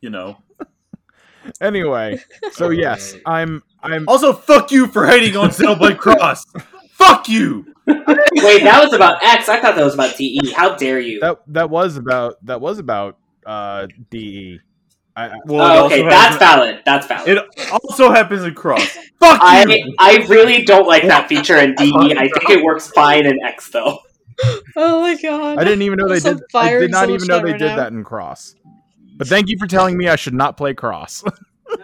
you 0.00 0.10
know. 0.10 0.38
Anyway, 1.60 2.22
so 2.52 2.70
yes, 2.70 3.14
I'm 3.24 3.62
I'm 3.82 4.08
Also, 4.08 4.32
fuck 4.32 4.72
you 4.72 4.86
for 4.86 5.06
hating 5.06 5.36
on 5.36 5.50
Xenoblade 5.50 5.98
Cross. 5.98 6.44
fuck 6.96 7.28
you. 7.28 7.66
Wait, 7.86 8.62
that 8.64 8.80
was 8.82 8.92
about 8.92 9.22
X. 9.22 9.48
I 9.48 9.60
thought 9.60 9.76
that 9.76 9.84
was 9.84 9.94
about 9.94 10.16
DE. 10.16 10.52
How 10.54 10.74
dare 10.76 10.98
you? 11.00 11.20
that 11.20 11.38
that 11.48 11.70
was 11.70 11.96
about 11.96 12.44
that 12.46 12.60
was 12.60 12.78
about 12.78 13.16
uh 13.44 13.86
DE. 14.10 14.60
I, 15.14 15.28
I- 15.28 15.36
Well, 15.46 15.60
Oh, 15.60 15.82
also 15.84 15.86
okay, 15.86 16.02
happens- 16.02 16.12
that's 16.12 16.36
valid. 16.36 16.82
That's 16.84 17.06
valid. 17.06 17.28
It 17.56 17.70
also 17.72 18.10
happens 18.10 18.42
in 18.44 18.54
Cross. 18.54 18.96
Fuck 19.20 19.40
I 19.40 19.64
you. 19.64 19.94
I 19.98 20.26
really 20.28 20.62
don't 20.64 20.86
like 20.86 21.04
that 21.04 21.28
feature 21.28 21.56
in 21.56 21.74
DE. 21.76 21.92
I 22.16 22.28
think 22.28 22.50
it 22.50 22.62
works 22.62 22.88
fine 22.90 23.24
in 23.26 23.38
X 23.44 23.70
though. 23.70 23.98
Oh 24.76 25.00
my 25.00 25.14
god. 25.16 25.56
I 25.58 25.64
didn't 25.64 25.80
even 25.80 25.96
know 25.96 26.08
they 26.08 26.16
I'm 26.16 26.20
so 26.20 26.34
did. 26.34 26.42
I 26.54 26.78
did 26.78 26.90
not 26.90 27.06
so 27.06 27.14
even 27.14 27.26
know 27.26 27.40
they 27.40 27.52
did 27.56 27.68
now. 27.68 27.76
that 27.76 27.92
in 27.92 28.04
Cross. 28.04 28.54
But 29.16 29.28
thank 29.28 29.48
you 29.48 29.56
for 29.58 29.66
telling 29.66 29.96
me 29.96 30.08
I 30.08 30.16
should 30.16 30.34
not 30.34 30.58
play 30.58 30.74
Cross. 30.74 31.24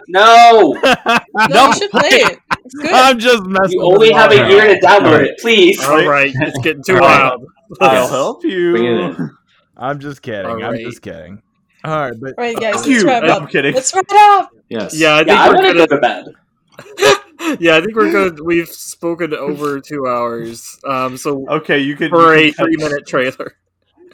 No, 0.07 0.79
No, 1.49 1.65
you 1.67 1.73
should 1.73 1.89
play 1.89 2.09
it. 2.09 2.39
It's 2.65 2.75
good. 2.75 2.91
I'm 2.91 3.19
just 3.19 3.43
messing. 3.45 3.79
you 3.79 3.81
only 3.83 4.11
have 4.11 4.31
a 4.31 4.35
Mario. 4.37 4.55
year 4.55 4.75
to 4.79 4.85
download 4.85 5.25
it, 5.25 5.37
please. 5.39 5.83
All 5.83 6.05
right, 6.05 6.31
it's 6.33 6.57
getting 6.59 6.83
too 6.83 6.93
All 6.95 6.99
right. 6.99 7.23
wild. 7.29 7.45
I'll 7.81 8.07
help 8.07 8.43
you. 8.43 8.71
Bring 8.71 8.85
it 8.85 9.19
in. 9.19 9.31
I'm 9.75 9.99
just 9.99 10.21
kidding. 10.21 10.45
All 10.51 10.63
I'm 10.63 10.77
just 10.77 11.01
kidding. 11.01 11.41
All 11.83 11.97
right, 11.99 12.13
but 12.19 12.29
All 12.37 12.43
right, 12.43 12.55
guys, 12.57 12.75
Fuck 12.75 12.85
let's 12.87 13.01
you. 13.01 13.07
wrap 13.07 13.23
I'm 13.23 13.43
up. 13.43 13.49
kidding. 13.49 13.73
Let's 13.73 13.93
wrap 13.93 14.05
it 14.09 14.15
up. 14.15 14.49
Yes. 14.69 14.97
Yeah, 14.97 15.15
I 15.15 15.17
think 15.19 15.27
Yeah, 15.29 15.47
we're 15.49 15.53
want 15.55 15.65
to 15.67 15.73
gonna, 15.73 15.87
go 15.87 15.95
to 15.95 16.01
bed. 16.01 17.57
yeah, 17.61 17.75
I 17.77 17.81
think 17.81 17.95
we're 17.95 18.11
good. 18.11 18.39
We've 18.39 18.69
spoken 18.69 19.33
over 19.33 19.81
two 19.81 20.07
hours. 20.07 20.79
Um, 20.85 21.17
so 21.17 21.45
Okay, 21.49 21.79
you 21.79 21.95
can. 21.97 22.09
for 22.09 22.33
a 22.33 22.45
you 22.45 22.53
can- 22.53 22.65
three-minute 22.65 23.05
trailer. 23.07 23.55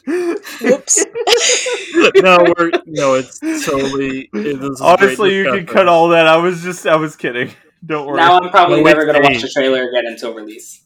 Whoops. 0.07 1.05
no, 2.15 2.37
we're 2.57 2.71
no, 2.87 3.13
it's 3.13 3.39
totally. 3.65 4.29
It, 4.33 4.59
this 4.59 4.69
is 4.71 4.81
Honestly, 4.81 5.35
you 5.35 5.51
can 5.51 5.67
cut 5.67 5.87
all 5.87 6.09
that. 6.09 6.25
I 6.25 6.37
was 6.37 6.63
just, 6.63 6.87
I 6.87 6.95
was 6.95 7.15
kidding. 7.15 7.51
Don't 7.85 8.07
worry. 8.07 8.17
Now 8.17 8.39
I'm 8.39 8.49
probably 8.49 8.77
No, 8.77 8.89
never 8.89 9.05
going 9.05 9.21
to 9.21 9.29
watch 9.29 9.41
the 9.41 9.49
trailer 9.49 9.87
again 9.89 10.03
until 10.07 10.33
release. 10.33 10.83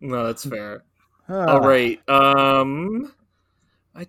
No, 0.00 0.26
that's 0.26 0.44
fair. 0.44 0.84
uh, 1.28 1.44
All 1.46 1.60
right. 1.60 2.00
Um, 2.08 3.12
I 3.94 4.06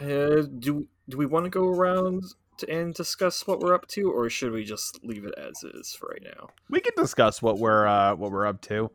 uh, 0.00 0.42
do. 0.58 0.88
Do 1.08 1.16
we 1.16 1.26
want 1.26 1.44
to 1.44 1.50
go 1.50 1.66
around 1.68 2.24
to, 2.58 2.70
and 2.70 2.92
discuss 2.94 3.46
what 3.46 3.60
we're 3.60 3.74
up 3.74 3.86
to, 3.88 4.10
or 4.10 4.28
should 4.30 4.52
we 4.52 4.64
just 4.64 5.04
leave 5.04 5.24
it 5.24 5.34
as 5.38 5.62
is 5.62 5.94
for 5.98 6.08
right 6.08 6.22
now? 6.36 6.48
we 6.68 6.80
can 6.80 6.92
discuss 6.96 7.40
what 7.42 7.58
we're 7.58 7.86
uh 7.86 8.14
what 8.14 8.30
we're 8.32 8.46
up 8.46 8.60
to. 8.62 8.90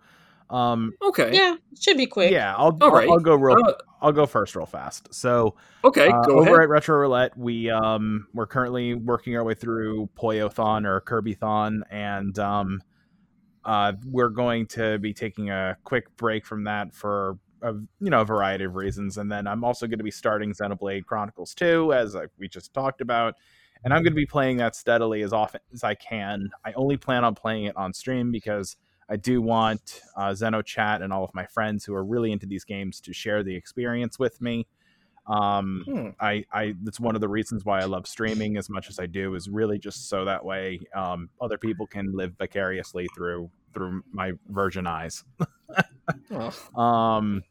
Um, 0.51 0.93
Okay. 1.01 1.33
Yeah, 1.33 1.55
should 1.79 1.97
be 1.97 2.05
quick. 2.05 2.31
yeah, 2.31 2.53
I'll 2.55 2.65
All 2.67 2.77
I'll, 2.81 2.91
right. 2.91 3.09
I'll 3.09 3.19
go 3.19 3.35
real. 3.35 3.57
Uh, 3.65 3.73
I'll 4.01 4.11
go 4.11 4.25
first 4.25 4.55
real 4.55 4.65
fast. 4.65 5.13
So 5.13 5.55
okay. 5.83 6.09
uh, 6.09 6.21
go 6.23 6.39
over 6.39 6.49
ahead. 6.49 6.63
at 6.63 6.69
Retro 6.69 6.97
Roulette, 6.97 7.37
we 7.37 7.69
um 7.69 8.27
we're 8.33 8.47
currently 8.47 8.93
working 8.93 9.35
our 9.37 9.43
way 9.43 9.53
through 9.53 10.09
Poyothon 10.15 10.85
or 10.85 11.01
Kirbython, 11.01 11.81
and 11.89 12.37
um 12.37 12.81
uh 13.63 13.93
we're 14.05 14.29
going 14.29 14.67
to 14.67 14.99
be 14.99 15.13
taking 15.13 15.49
a 15.49 15.77
quick 15.83 16.15
break 16.17 16.45
from 16.45 16.65
that 16.65 16.93
for 16.93 17.37
a 17.61 17.73
you 17.73 18.09
know 18.09 18.21
a 18.21 18.25
variety 18.25 18.65
of 18.65 18.75
reasons, 18.75 19.17
and 19.17 19.31
then 19.31 19.47
I'm 19.47 19.63
also 19.63 19.87
going 19.87 19.99
to 19.99 20.03
be 20.03 20.11
starting 20.11 20.51
Xenoblade 20.53 21.05
Chronicles 21.05 21.53
2 21.53 21.93
as 21.93 22.15
uh, 22.15 22.25
we 22.37 22.49
just 22.49 22.73
talked 22.73 23.01
about. 23.01 23.35
And 23.83 23.93
I'm 23.93 24.03
going 24.03 24.13
to 24.13 24.15
be 24.15 24.27
playing 24.27 24.57
that 24.57 24.75
steadily 24.75 25.23
as 25.23 25.33
often 25.33 25.59
as 25.73 25.83
I 25.83 25.95
can. 25.95 26.51
I 26.63 26.71
only 26.73 26.97
plan 26.97 27.23
on 27.23 27.33
playing 27.33 27.63
it 27.65 27.75
on 27.75 27.93
stream 27.93 28.31
because 28.31 28.75
I 29.11 29.17
do 29.17 29.41
want 29.41 30.01
uh, 30.15 30.29
Xeno 30.29 30.63
Chat 30.63 31.01
and 31.01 31.11
all 31.11 31.25
of 31.25 31.35
my 31.35 31.45
friends 31.45 31.83
who 31.83 31.93
are 31.93 32.03
really 32.03 32.31
into 32.31 32.45
these 32.45 32.63
games 32.63 33.01
to 33.01 33.13
share 33.13 33.43
the 33.43 33.53
experience 33.53 34.17
with 34.17 34.39
me. 34.41 34.65
Um, 35.27 35.83
Hmm. 35.85 36.09
I, 36.19 36.45
I, 36.51 36.73
that's 36.81 36.99
one 36.99 37.15
of 37.15 37.21
the 37.21 37.27
reasons 37.27 37.65
why 37.65 37.81
I 37.81 37.85
love 37.85 38.07
streaming 38.07 38.57
as 38.57 38.69
much 38.69 38.89
as 38.89 38.99
I 38.99 39.05
do 39.07 39.35
is 39.35 39.49
really 39.49 39.77
just 39.77 40.07
so 40.07 40.23
that 40.25 40.43
way 40.43 40.79
um, 40.95 41.29
other 41.41 41.57
people 41.57 41.85
can 41.85 42.13
live 42.13 42.33
vicariously 42.39 43.07
through 43.15 43.51
through 43.73 44.03
my 44.11 44.31
virgin 44.47 44.87
eyes. 44.87 45.23
Oh, 46.31 46.53
Um, 46.75 47.43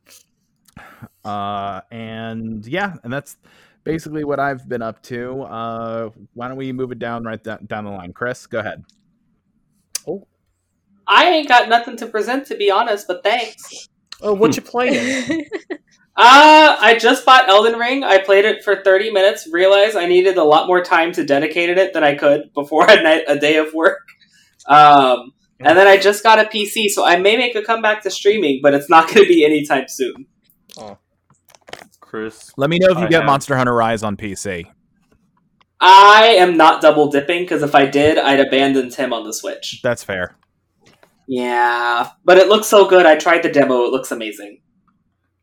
uh, 1.25 1.81
and 1.91 2.67
yeah, 2.67 2.97
and 3.05 3.13
that's 3.13 3.37
basically 3.85 4.25
what 4.25 4.41
I've 4.41 4.69
been 4.69 4.83
up 4.83 5.03
to. 5.05 5.43
Uh, 5.43 6.11
why 6.35 6.49
don't 6.49 6.57
we 6.57 6.73
move 6.73 6.93
it 6.93 6.99
down 6.99 7.25
right 7.25 7.43
down 7.43 7.85
the 7.85 7.91
line? 7.91 8.13
Chris, 8.13 8.47
go 8.47 8.61
ahead. 8.61 8.83
I 11.11 11.27
ain't 11.27 11.49
got 11.49 11.69
nothing 11.69 11.97
to 11.99 12.07
present 12.07 12.47
to 12.47 12.57
be 12.57 12.71
honest, 12.71 13.07
but 13.07 13.23
thanks. 13.23 13.89
oh, 14.23 14.33
what 14.33 14.57
you 14.57 14.63
playing? 14.63 15.45
Uh, 16.17 16.77
I 16.79 16.99
just 16.99 17.25
bought 17.25 17.49
Elden 17.49 17.79
Ring. 17.79 18.05
I 18.05 18.19
played 18.19 18.45
it 18.45 18.63
for 18.63 18.83
30 18.83 19.11
minutes, 19.11 19.49
realized 19.51 19.97
I 19.97 20.05
needed 20.05 20.37
a 20.37 20.45
lot 20.45 20.67
more 20.67 20.83
time 20.83 21.13
to 21.13 21.25
dedicate 21.25 21.71
it 21.71 21.95
than 21.95 22.05
I 22.05 22.15
could 22.15 22.53
before 22.53 22.85
a, 22.91 23.03
night, 23.03 23.23
a 23.27 23.39
day 23.39 23.57
of 23.57 23.73
work. 23.73 24.01
Um, 24.67 25.33
and 25.61 25.79
then 25.79 25.87
I 25.87 25.97
just 25.97 26.23
got 26.23 26.39
a 26.39 26.45
PC, 26.45 26.89
so 26.89 27.07
I 27.07 27.17
may 27.17 27.39
make 27.39 27.55
a 27.55 27.63
comeback 27.63 28.03
to 28.03 28.11
streaming, 28.11 28.61
but 28.63 28.75
it's 28.75 28.91
not 28.91 29.07
going 29.15 29.23
to 29.23 29.29
be 29.29 29.47
anytime 29.47 29.85
soon. 29.89 30.27
Oh. 30.77 30.99
Chris. 32.01 32.53
Let 32.59 32.69
me 32.69 32.79
know 32.79 32.89
if 32.91 32.99
you 32.99 33.05
I 33.05 33.09
get 33.09 33.21
have- 33.21 33.27
Monster 33.27 33.57
Hunter 33.57 33.73
Rise 33.75 34.03
on 34.03 34.19
PC. 34.19 34.67
I 35.81 36.35
am 36.39 36.59
not 36.59 36.83
double 36.83 37.11
dipping 37.11 37.45
because 37.45 37.63
if 37.63 37.75
I 37.75 37.87
did, 37.87 38.19
I'd 38.19 38.41
abandon 38.41 38.91
Tim 38.91 39.15
on 39.15 39.25
the 39.25 39.33
Switch. 39.33 39.81
That's 39.83 40.05
fair. 40.05 40.37
Yeah, 41.33 42.11
but 42.25 42.39
it 42.39 42.49
looks 42.49 42.67
so 42.67 42.89
good. 42.89 43.07
I 43.07 43.15
tried 43.15 43.45
the 43.45 43.51
demo; 43.51 43.85
it 43.85 43.93
looks 43.93 44.11
amazing. 44.11 44.63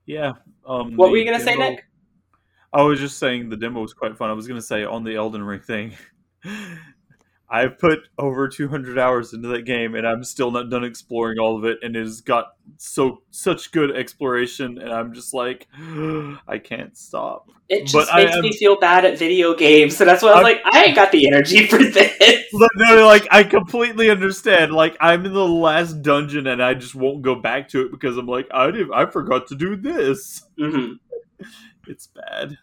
Yeah. 0.05 0.34
Um, 0.65 0.97
What 0.97 1.11
were 1.11 1.15
you 1.15 1.23
gonna 1.23 1.39
say, 1.39 1.55
Nick? 1.55 1.85
I 2.73 2.81
was 2.84 2.99
just 2.99 3.19
saying 3.19 3.47
the 3.47 3.55
demo 3.55 3.81
was 3.81 3.93
quite 3.93 4.18
fun. 4.18 4.30
I 4.30 4.34
was 4.34 4.49
gonna 4.49 4.61
say 4.61 4.84
on 4.84 5.05
the 5.05 5.15
Elden 5.15 5.41
Ring 5.43 5.61
thing. 5.61 5.93
I've 7.49 7.80
put 7.80 7.99
over 8.18 8.49
200 8.49 8.99
hours 8.99 9.34
into 9.34 9.48
that 9.49 9.61
game, 9.64 9.95
and 9.95 10.06
I'm 10.06 10.24
still 10.26 10.52
not 10.52 10.69
done 10.69 10.84
exploring 10.84 11.40
all 11.40 11.57
of 11.57 11.64
it. 11.64 11.78
And 11.82 11.95
it 11.95 11.99
has 11.99 12.19
got 12.19 12.48
so 12.76 13.22
such 13.32 13.72
good 13.72 13.95
exploration, 13.95 14.78
and 14.80 14.91
I'm 14.91 15.14
just 15.14 15.34
like, 15.34 15.68
I 16.48 16.57
can't 16.61 16.98
stop. 16.98 17.49
It 17.69 17.86
just 17.88 17.94
But 17.94 18.15
makes 18.15 18.36
am- 18.36 18.41
me 18.41 18.52
feel 18.52 18.78
bad 18.78 19.06
at 19.06 19.18
video 19.18 19.53
games, 19.56 19.95
so 19.95 20.03
that's 20.03 20.22
why 20.24 20.30
I 20.30 20.36
was 20.36 20.45
I'm- 20.45 20.56
like, 20.56 20.61
I 20.65 20.86
ain't 20.86 20.95
got 20.95 21.11
the 21.14 21.26
energy 21.28 21.65
for 21.68 21.78
this. 21.78 22.45
No, 22.53 23.06
like 23.06 23.28
I 23.32 23.44
completely 23.44 24.10
understand. 24.10 24.72
Like 24.74 24.98
I'm 24.99 25.26
in 25.26 25.34
the 25.34 25.48
last 25.48 26.02
dungeon, 26.02 26.48
and 26.48 26.61
I 26.61 26.74
just 26.74 26.95
won't 26.95 27.22
go 27.22 27.36
back 27.36 27.69
to 27.69 27.86
it 27.86 27.91
because 27.91 28.18
I'm 28.18 28.28
like, 28.28 28.48
I 28.53 28.72
did, 28.72 28.91
I 28.91 29.06
forgot 29.06 29.48
to 29.48 29.56
do 29.56 29.76
this. 29.76 30.44
hmm 30.57 30.94
it's 31.88 32.07
bad 32.07 32.57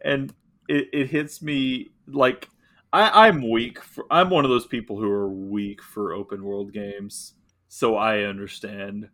and 0.00 0.32
it, 0.68 0.88
it 0.92 1.06
hits 1.08 1.42
me 1.42 1.88
like 2.06 2.48
I, 2.92 3.26
i'm 3.28 3.48
weak 3.50 3.82
for 3.82 4.06
i'm 4.10 4.30
one 4.30 4.44
of 4.44 4.50
those 4.50 4.66
people 4.66 4.98
who 4.98 5.10
are 5.10 5.28
weak 5.28 5.82
for 5.82 6.12
open 6.12 6.44
world 6.44 6.72
games 6.72 7.34
so 7.68 7.96
i 7.96 8.20
understand 8.22 9.08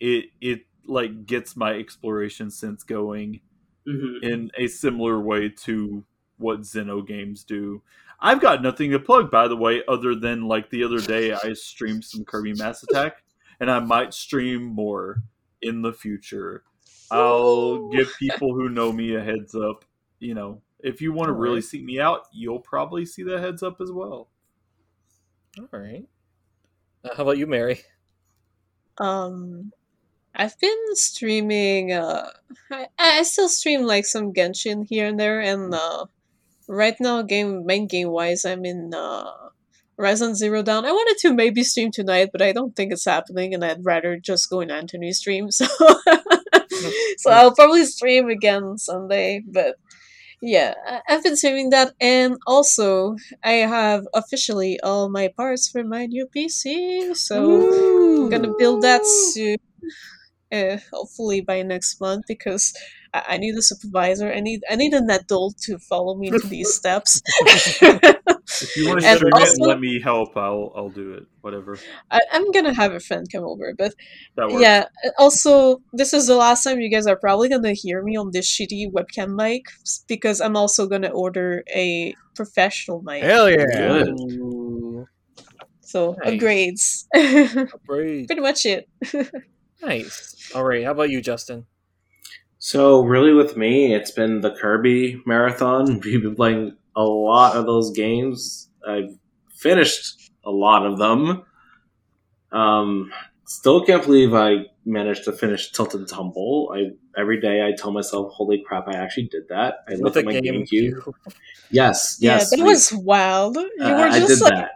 it 0.00 0.26
it 0.40 0.62
like 0.84 1.26
gets 1.26 1.56
my 1.56 1.72
exploration 1.72 2.50
sense 2.50 2.82
going 2.82 3.40
hmm 3.86 4.18
in 4.22 4.50
a 4.56 4.68
similar 4.68 5.20
way 5.20 5.48
to 5.48 6.04
what 6.38 6.60
Xeno 6.60 7.06
games 7.06 7.44
do. 7.44 7.82
I've 8.20 8.40
got 8.40 8.62
nothing 8.62 8.90
to 8.90 9.00
plug, 9.00 9.30
by 9.30 9.48
the 9.48 9.56
way, 9.56 9.82
other 9.88 10.14
than 10.14 10.46
like 10.46 10.70
the 10.70 10.84
other 10.84 11.00
day 11.00 11.32
I 11.32 11.54
streamed 11.54 12.04
some 12.04 12.24
Kirby 12.24 12.54
Mass 12.54 12.82
Attack, 12.82 13.24
and 13.58 13.70
I 13.70 13.80
might 13.80 14.14
stream 14.14 14.64
more 14.64 15.22
in 15.60 15.82
the 15.82 15.92
future. 15.92 16.62
I'll 17.10 17.90
give 17.90 18.08
people 18.18 18.54
who 18.54 18.68
know 18.68 18.92
me 18.92 19.14
a 19.14 19.22
heads 19.22 19.54
up. 19.54 19.84
You 20.20 20.34
know, 20.34 20.62
if 20.82 21.00
you 21.00 21.12
want 21.12 21.28
to 21.28 21.32
really 21.32 21.54
Alright. 21.54 21.64
seek 21.64 21.84
me 21.84 22.00
out, 22.00 22.22
you'll 22.32 22.60
probably 22.60 23.06
see 23.06 23.22
the 23.22 23.40
heads 23.40 23.62
up 23.62 23.80
as 23.80 23.90
well. 23.90 24.28
All 25.58 25.68
right. 25.72 26.04
Uh, 27.04 27.14
how 27.16 27.24
about 27.24 27.38
you, 27.38 27.46
Mary? 27.46 27.80
Um, 28.98 29.72
I've 30.34 30.58
been 30.58 30.94
streaming. 30.94 31.92
Uh, 31.92 32.28
I 32.70 32.86
I 32.98 33.22
still 33.22 33.48
stream 33.48 33.82
like 33.82 34.06
some 34.06 34.32
Genshin 34.32 34.86
here 34.88 35.06
and 35.06 35.18
there, 35.20 35.40
and 35.40 35.74
uh, 35.74 36.06
right 36.68 36.96
now, 37.00 37.22
game 37.22 37.66
main 37.66 37.86
game 37.86 38.08
wise, 38.08 38.44
I'm 38.44 38.64
in 38.64 38.92
uh, 38.94 39.30
Horizon 39.98 40.34
Zero 40.34 40.62
Dawn. 40.62 40.86
I 40.86 40.92
wanted 40.92 41.18
to 41.18 41.34
maybe 41.34 41.62
stream 41.64 41.90
tonight, 41.90 42.30
but 42.32 42.42
I 42.42 42.52
don't 42.52 42.74
think 42.74 42.92
it's 42.92 43.04
happening, 43.04 43.52
and 43.54 43.64
I'd 43.64 43.84
rather 43.84 44.18
just 44.18 44.48
go 44.48 44.60
in 44.60 44.70
Anthony's 44.70 45.18
stream. 45.18 45.48
So 46.72 46.90
so 47.18 47.30
I'll 47.30 47.54
probably 47.54 47.84
stream 47.84 48.28
again 48.28 48.76
Sunday, 48.78 49.42
but 49.46 49.76
yeah, 50.42 50.74
I've 51.08 51.22
been 51.22 51.36
streaming 51.36 51.70
that, 51.70 51.94
and 52.00 52.36
also 52.46 53.16
I 53.44 53.52
have 53.64 54.06
officially 54.14 54.80
all 54.80 55.08
my 55.08 55.28
parts 55.36 55.68
for 55.68 55.84
my 55.84 56.06
new 56.06 56.26
PC, 56.26 57.14
so 57.14 57.68
I'm 58.20 58.28
gonna 58.28 58.52
build 58.58 58.82
that 58.82 59.06
soon. 59.06 59.58
Uh, 60.52 60.76
hopefully 60.92 61.40
by 61.40 61.62
next 61.62 62.00
month 62.00 62.24
because 62.28 62.74
I, 63.14 63.22
I 63.30 63.36
need 63.38 63.54
a 63.56 63.62
supervisor. 63.62 64.32
I 64.32 64.40
need 64.40 64.60
I 64.70 64.76
need 64.76 64.92
an 64.92 65.08
adult 65.10 65.56
to 65.66 65.78
follow 65.78 66.14
me 66.16 66.28
into 66.28 66.46
these 66.46 66.74
steps. 66.74 67.20
If 68.60 68.76
you 68.76 68.86
want 68.86 69.00
to 69.00 69.06
And 69.10 69.16
stream 69.18 69.32
it 69.36 69.48
and 69.48 69.60
let 69.66 69.80
me 69.80 70.00
help, 70.00 70.36
I'll 70.36 70.72
I'll 70.76 70.90
do 70.90 71.14
it. 71.14 71.24
Whatever. 71.40 71.76
I, 72.10 72.20
I'm 72.32 72.50
gonna 72.52 72.74
have 72.74 72.92
a 72.92 73.00
friend 73.00 73.26
come 73.32 73.44
over, 73.44 73.72
but 73.76 73.94
That 74.36 74.48
works. 74.50 74.62
yeah. 74.62 74.84
Also, 75.18 75.80
this 75.92 76.12
is 76.12 76.26
the 76.26 76.36
last 76.36 76.62
time 76.64 76.80
you 76.80 76.90
guys 76.90 77.06
are 77.06 77.16
probably 77.16 77.48
gonna 77.48 77.72
hear 77.72 78.02
me 78.02 78.16
on 78.16 78.30
this 78.32 78.46
shitty 78.48 78.92
webcam 78.92 79.34
mic 79.34 79.62
because 80.06 80.40
I'm 80.40 80.56
also 80.56 80.86
gonna 80.86 81.08
order 81.08 81.64
a 81.74 82.14
professional 82.36 83.02
mic. 83.02 83.22
Hell 83.24 83.50
yeah! 83.50 83.64
Good. 83.66 85.06
So 85.80 86.16
Nice. 86.24 86.32
upgrades. 86.32 87.06
great. 87.86 88.26
Pretty 88.26 88.42
much 88.42 88.64
it. 88.66 88.88
Nice. 89.82 90.50
All 90.54 90.64
right. 90.64 90.84
How 90.84 90.92
about 90.92 91.10
you, 91.10 91.20
Justin? 91.20 91.66
So 92.58 93.02
really, 93.02 93.32
with 93.32 93.56
me, 93.56 93.94
it's 93.94 94.12
been 94.12 94.40
the 94.40 94.52
Kirby 94.52 95.20
marathon. 95.26 96.00
We've 96.04 96.22
been 96.22 96.36
playing 96.36 96.76
a 96.94 97.02
lot 97.02 97.56
of 97.56 97.66
those 97.66 97.90
games. 97.90 98.68
I've 98.86 99.18
finished 99.54 100.30
a 100.44 100.50
lot 100.50 100.86
of 100.86 100.98
them. 100.98 101.42
Um, 102.52 103.10
still 103.46 103.84
can't 103.84 104.04
believe 104.04 104.34
I 104.34 104.66
managed 104.84 105.24
to 105.24 105.32
finish 105.32 105.72
Tilt 105.72 105.94
and 105.94 106.06
Tumble. 106.08 106.72
I 106.74 106.90
every 107.20 107.40
day 107.40 107.66
I 107.66 107.72
tell 107.72 107.90
myself, 107.92 108.32
"Holy 108.32 108.62
crap! 108.64 108.88
I 108.88 108.92
actually 108.94 109.28
did 109.28 109.48
that." 109.48 109.76
I 109.88 109.92
look 109.94 110.14
With 110.14 110.16
at 110.18 110.24
the 110.26 110.32
my 110.32 110.40
game 110.40 110.64
GameCube. 110.64 111.14
Yes, 111.70 112.18
yes, 112.20 112.50
yeah, 112.52 112.56
that 112.58 112.62
we- 112.64 112.70
was 112.70 112.92
wild. 112.92 113.56
You 113.56 113.70
uh, 113.80 113.90
were 113.90 113.96
I 114.08 114.18
did 114.18 114.28
just 114.28 114.42
like 114.42 114.52
that. 114.52 114.72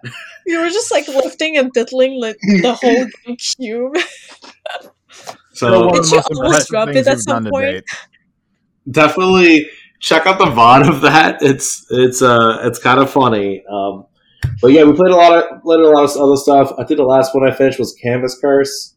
you 0.46 0.58
were 0.60 0.70
just 0.70 0.90
like 0.90 1.06
lifting 1.08 1.56
and 1.58 1.70
diddling 1.72 2.18
like 2.20 2.38
the 2.40 2.74
whole 2.80 3.36
cube. 3.36 3.96
So 5.52 5.86
One 5.86 5.94
Did 5.94 6.00
of 6.00 6.10
the 6.10 6.10
you 6.10 6.16
most 6.16 6.30
almost 6.30 6.30
impressive 6.44 6.68
drop 6.68 6.88
it 6.90 7.06
at 7.06 7.18
some 7.20 7.44
point? 7.46 7.84
definitely 8.90 9.68
check 10.00 10.26
out 10.26 10.38
the 10.38 10.44
VOD 10.46 10.88
of 10.88 11.00
that. 11.02 11.42
It's 11.42 11.86
it's 11.90 12.22
uh 12.22 12.58
it's 12.62 12.78
kind 12.78 13.00
of 13.00 13.10
funny. 13.10 13.64
Um, 13.70 14.06
but 14.60 14.68
yeah, 14.68 14.84
we 14.84 14.92
played 14.92 15.12
a 15.12 15.16
lot 15.16 15.32
of 15.32 15.62
played 15.62 15.80
a 15.80 15.88
lot 15.88 16.04
of 16.04 16.16
other 16.16 16.36
stuff. 16.36 16.72
I 16.78 16.84
think 16.84 16.98
the 16.98 17.04
last 17.04 17.34
one 17.34 17.48
I 17.48 17.54
finished 17.54 17.78
was 17.78 17.94
Canvas 18.02 18.38
Curse. 18.40 18.94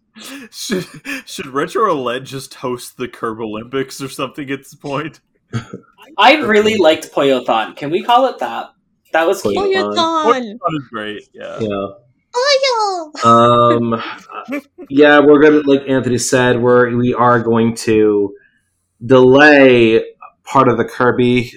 Should 0.52 0.86
should 1.26 1.48
Retro 1.48 1.86
Roulette 1.86 2.24
just 2.24 2.56
host 2.56 2.98
the 2.98 3.08
Curb 3.08 3.40
Olympics 3.40 4.02
or 4.02 4.10
something 4.10 4.50
at 4.52 4.60
this 4.60 4.76
point? 4.76 5.22
I 6.18 6.36
really 6.42 6.76
liked 6.78 7.12
Poyothon. 7.12 7.76
Can 7.78 7.90
we 7.90 8.04
call 8.04 8.28
it 8.28 8.40
that? 8.40 8.72
That 9.14 9.26
was 9.26 9.42
Poyo- 9.42 9.54
cute. 9.54 9.96
Fun. 9.96 10.44
you're. 10.44 10.54
That 10.54 10.60
was 10.62 10.88
great. 10.92 11.30
Yeah. 11.34 11.60
Yeah. 11.60 11.88
Oh, 12.36 13.12
Um. 13.24 14.02
yeah, 14.90 15.20
we're 15.20 15.42
gonna 15.42 15.62
like 15.66 15.82
Anthony 15.88 16.18
said. 16.18 16.62
We're 16.62 16.96
we 16.96 17.14
are 17.14 17.42
going 17.42 17.76
to 17.78 18.36
delay 19.06 20.04
part 20.44 20.68
of 20.68 20.78
the 20.78 20.86
Kirby, 20.86 21.54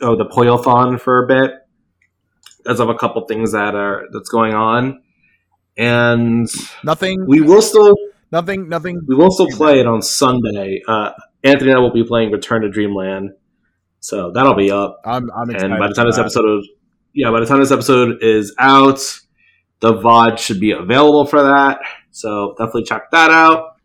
oh 0.00 0.16
the 0.16 0.24
Poyothon 0.26 1.00
for 1.00 1.24
a 1.24 1.26
bit, 1.26 1.52
as 2.66 2.80
of 2.80 2.88
a 2.88 2.94
couple 2.94 3.24
things 3.26 3.52
that 3.52 3.74
are 3.74 4.04
that's 4.12 4.28
going 4.28 4.54
on, 4.54 5.02
and 5.76 6.48
Nothing. 6.84 7.26
we 7.26 7.40
will 7.40 7.62
still 7.62 7.94
Nothing. 8.32 8.68
Nothing. 8.68 9.00
We 9.06 9.14
will 9.14 9.30
still 9.30 9.46
play 9.48 9.78
it 9.78 9.86
on 9.86 10.02
Sunday. 10.02 10.82
Uh, 10.88 11.12
Anthony 11.44 11.70
and 11.70 11.78
I 11.78 11.80
will 11.80 11.92
be 11.92 12.02
playing 12.02 12.32
Return 12.32 12.62
to 12.62 12.68
Dreamland, 12.68 13.30
so 14.00 14.32
that'll 14.32 14.54
be 14.56 14.70
up. 14.70 15.00
I'm. 15.04 15.30
I'm 15.30 15.48
excited. 15.50 15.70
And 15.70 15.78
by 15.78 15.86
the 15.88 15.94
time 15.94 16.06
this 16.06 16.16
that. 16.16 16.22
episode, 16.22 16.64
yeah, 17.14 17.30
by 17.30 17.38
the 17.38 17.46
time 17.46 17.60
this 17.60 17.70
episode 17.70 18.22
is 18.22 18.52
out, 18.58 18.98
the 19.80 19.94
VOD 19.94 20.38
should 20.38 20.60
be 20.60 20.70
available 20.72 21.26
for 21.26 21.42
that. 21.42 21.80
So 22.10 22.54
definitely 22.58 22.84
check 22.84 23.10
that 23.10 23.30
out. 23.30 23.76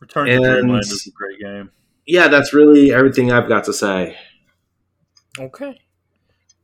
Return 0.00 0.26
to 0.26 0.32
And- 0.32 0.44
Dreamland 0.44 0.80
is 0.84 1.06
a 1.06 1.10
great 1.10 1.38
game. 1.38 1.70
Yeah, 2.06 2.28
that's 2.28 2.52
really 2.52 2.92
everything 2.92 3.30
I've 3.30 3.48
got 3.48 3.64
to 3.64 3.72
say. 3.72 4.16
Okay. 5.38 5.78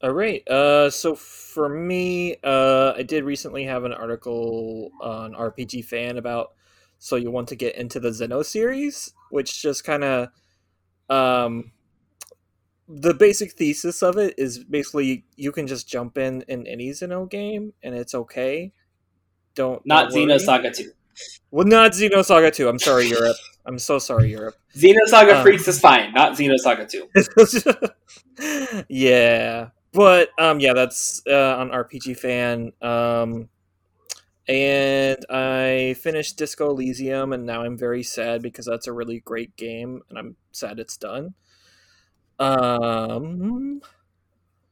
All 0.03 0.11
right. 0.13 0.47
Uh, 0.49 0.91
so 0.91 1.15
for 1.15 1.69
me, 1.69 2.37
uh, 2.43 2.95
I 2.97 3.03
did 3.03 3.25
recently 3.25 3.65
have 3.65 3.85
an 3.85 3.93
article 3.93 4.91
on 5.01 5.35
RPG 5.35 5.85
Fan 5.85 6.19
about 6.19 6.53
so 6.99 7.17
you 7.17 7.31
want 7.31 7.49
to 7.49 7.57
get 7.57 7.77
into 7.77 8.01
the 8.01 8.09
Xeno 8.09 8.45
series, 8.45 9.13
which 9.31 9.61
just 9.63 9.85
kind 9.85 10.03
of 10.03 10.29
um 11.09 11.71
the 12.89 13.15
basic 13.15 13.53
thesis 13.53 14.03
of 14.03 14.17
it 14.17 14.35
is 14.39 14.63
basically 14.63 15.25
you 15.37 15.53
can 15.53 15.67
just 15.67 15.89
jump 15.89 16.19
in 16.19 16.43
in 16.49 16.67
any 16.67 16.91
Xeno 16.91 17.29
game 17.29 17.73
and 17.83 17.95
it's 17.95 18.15
okay. 18.15 18.73
Don't 19.55 19.85
Not 19.87 20.13
worry. 20.13 20.27
Xenosaga 20.27 20.75
2. 20.75 20.93
Well, 21.51 21.67
not 21.67 21.93
Xenosaga 21.93 22.53
2. 22.55 22.69
I'm 22.69 22.79
sorry, 22.79 23.09
Europe. 23.09 23.37
I'm 23.65 23.79
so 23.79 23.99
sorry, 23.99 24.31
Europe. 24.31 24.55
Xenosaga 24.77 25.37
Um, 25.37 25.43
Freaks 25.43 25.67
is 25.67 25.81
fine, 25.81 26.13
not 26.13 26.37
Xenosaga 26.37 26.89
2. 28.39 28.85
yeah, 28.89 29.71
but 29.93 30.29
um, 30.39 30.61
yeah, 30.61 30.75
that's 30.75 31.23
uh, 31.27 31.57
on 31.57 31.71
RPG 31.71 32.19
Fan. 32.19 32.73
Um, 32.83 33.49
and 34.47 35.19
I 35.29 35.97
finished 35.99 36.37
Disco 36.37 36.71
Elysium, 36.71 37.33
and 37.33 37.47
now 37.47 37.63
I'm 37.63 37.77
very 37.77 38.03
sad 38.05 38.43
because 38.43 38.67
that's 38.67 38.87
a 38.87 38.93
really 38.93 39.21
great 39.21 39.57
game, 39.57 40.03
and 40.09 40.19
I'm 40.19 40.37
sad 40.53 40.79
it's 40.79 40.97
done. 40.97 41.35
Um. 42.39 43.81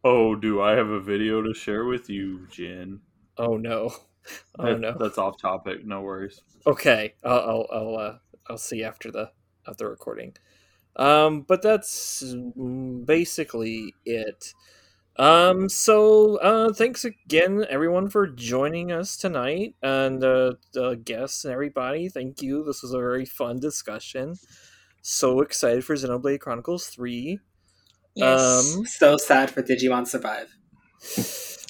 Oh, 0.02 0.34
do 0.34 0.60
I 0.60 0.72
have 0.72 0.88
a 0.88 1.00
video 1.00 1.40
to 1.42 1.54
share 1.54 1.84
with 1.84 2.10
you, 2.10 2.46
Jin? 2.50 3.00
Oh 3.38 3.56
no. 3.56 3.90
Oh 4.58 4.64
That- 4.64 4.80
no. 4.80 4.96
That's 4.98 5.18
off 5.18 5.36
topic. 5.36 5.84
No 5.84 6.00
worries. 6.00 6.40
Okay, 6.66 7.12
I'll 7.22 7.40
I'll 7.40 7.66
I'll, 7.70 7.96
uh, 7.98 8.18
I'll 8.48 8.56
see 8.56 8.82
after 8.82 9.10
the 9.10 9.30
after 9.68 9.84
the 9.84 9.90
recording. 9.90 10.34
Um, 10.96 11.42
but 11.42 11.60
that's 11.60 12.24
basically 13.04 13.94
it. 14.06 14.54
Um, 15.16 15.68
so 15.68 16.36
uh, 16.38 16.72
thanks 16.72 17.04
again, 17.04 17.66
everyone, 17.68 18.08
for 18.08 18.26
joining 18.26 18.92
us 18.92 19.18
tonight, 19.18 19.74
and 19.82 20.24
uh, 20.24 20.54
the 20.72 20.94
guests 20.94 21.44
and 21.44 21.52
everybody. 21.52 22.08
Thank 22.08 22.40
you. 22.40 22.64
This 22.64 22.80
was 22.82 22.92
a 22.94 22.98
very 22.98 23.26
fun 23.26 23.58
discussion. 23.60 24.36
So 25.02 25.40
excited 25.42 25.84
for 25.84 25.96
Xenoblade 25.96 26.40
Chronicles 26.40 26.86
Three. 26.86 27.40
Yes. 28.14 28.76
Um, 28.76 28.86
So 28.86 29.16
sad 29.16 29.50
for 29.50 29.62
Digimon 29.62 30.06
Survive. 30.06 30.48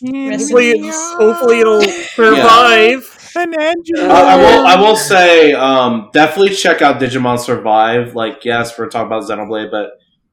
hopefully, 0.05 0.81
hopefully 0.85 1.61
it'll 1.61 1.81
survive. 1.83 3.11
An 3.37 3.53
engine. 3.59 3.99
Uh, 3.99 4.13
I 4.13 4.37
will. 4.37 4.67
I 4.67 4.81
will 4.81 4.95
say, 4.97 5.55
um, 5.55 6.09
definitely 6.13 6.55
check 6.55 6.83
out 6.83 7.01
Digimon 7.01 7.37
Survive. 7.41 8.15
Like, 8.15 8.45
yes, 8.45 8.79
we're 8.79 8.89
talking 8.89 9.09
about 9.09 9.25
Xenoblade, 9.25 9.73
but 9.73 9.91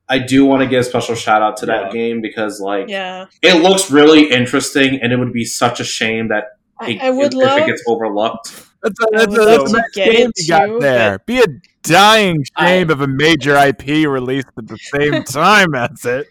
I 0.08 0.20
do 0.20 0.46
want 0.46 0.62
to 0.62 0.68
give 0.68 0.82
a 0.82 0.84
special 0.84 1.16
shout 1.16 1.42
out 1.42 1.58
to 1.58 1.66
that 1.66 1.86
Yeah. 1.86 1.92
game 1.92 2.22
because, 2.22 2.60
like, 2.60 2.90
yeah. 2.90 3.26
it 3.42 3.64
looks 3.64 3.90
really 3.90 4.30
interesting, 4.32 5.00
and 5.02 5.12
it 5.12 5.18
would 5.18 5.34
be 5.34 5.46
such 5.46 5.80
a 5.80 5.84
shame 5.84 6.28
that 6.28 6.44
I, 6.80 6.90
it, 6.92 7.02
I 7.02 7.10
would 7.10 7.34
if, 7.34 7.34
love 7.34 7.58
if 7.58 7.64
it 7.64 7.68
gets 7.72 7.84
overlooked. 7.88 8.68
That's 8.84 9.00
a, 9.00 9.08
I 9.14 9.26
that's 9.26 9.36
a, 9.36 9.40
would 9.40 9.48
that's 9.48 9.64
a 9.64 9.76
to 9.76 9.82
nice 9.82 9.92
game 9.94 10.32
you 10.36 10.48
got 10.48 10.80
there. 10.82 11.20
Be 11.26 11.40
a 11.42 11.46
dying 11.84 12.44
I- 12.56 12.66
shame 12.68 12.90
of 12.90 13.02
a 13.02 13.08
major 13.08 13.56
IP 13.56 14.08
released 14.08 14.48
at 14.58 14.68
the 14.68 14.78
same 14.78 15.24
time 15.26 15.76
as 15.76 16.04
it. 16.06 16.28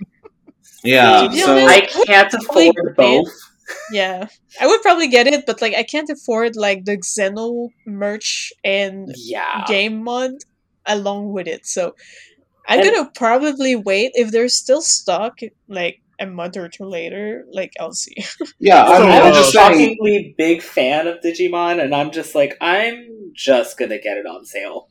Yeah. 0.82 1.31
So 1.31 1.66
I 1.66 1.81
can't 2.06 2.32
afford 2.35 2.74
both. 2.97 3.28
Yeah, 3.93 4.27
I 4.60 4.66
would 4.66 4.82
probably 4.82 5.06
get 5.09 5.28
it, 5.28 5.47
but 5.47 5.60
like 5.62 5.74
I 5.74 5.85
can't 5.85 6.10
afford 6.10 6.56
like 6.56 6.85
the 6.86 6.97
Xeno 6.97 7.68
merch 7.86 8.52
and 8.64 9.12
Yeah. 9.16 9.64
game 9.68 10.02
mod 10.02 10.32
along 10.86 11.32
with 11.32 11.47
it. 11.47 11.66
So 11.66 11.94
I'm 12.68 12.81
And- 12.81 12.90
gonna 12.90 13.10
probably 13.14 13.77
wait 13.77 14.12
if 14.14 14.32
there's 14.32 14.55
still 14.56 14.82
stock, 14.82 15.39
like 15.68 15.99
a 16.21 16.27
month 16.27 16.57
or 16.57 16.69
two 16.69 16.85
later. 16.85 17.47
Like 17.53 17.73
I'll 17.81 17.93
see. 17.93 18.17
yeah, 18.59 18.85
I'm, 18.85 19.03
I'm 19.03 19.23
I'm 19.23 19.33
a 19.33 19.35
just 19.35 19.53
saying. 19.53 20.35
big 20.37 20.63
fan 20.63 21.07
of 21.07 21.21
Digimon, 21.21 21.83
and 21.83 21.95
I'm 21.95 22.11
just 22.11 22.35
like, 22.35 22.57
I'm 22.61 23.33
just 23.35 23.79
gonna 23.79 23.99
get 23.99 24.19
it 24.19 24.27
on 24.27 24.45
sale. 24.45 24.89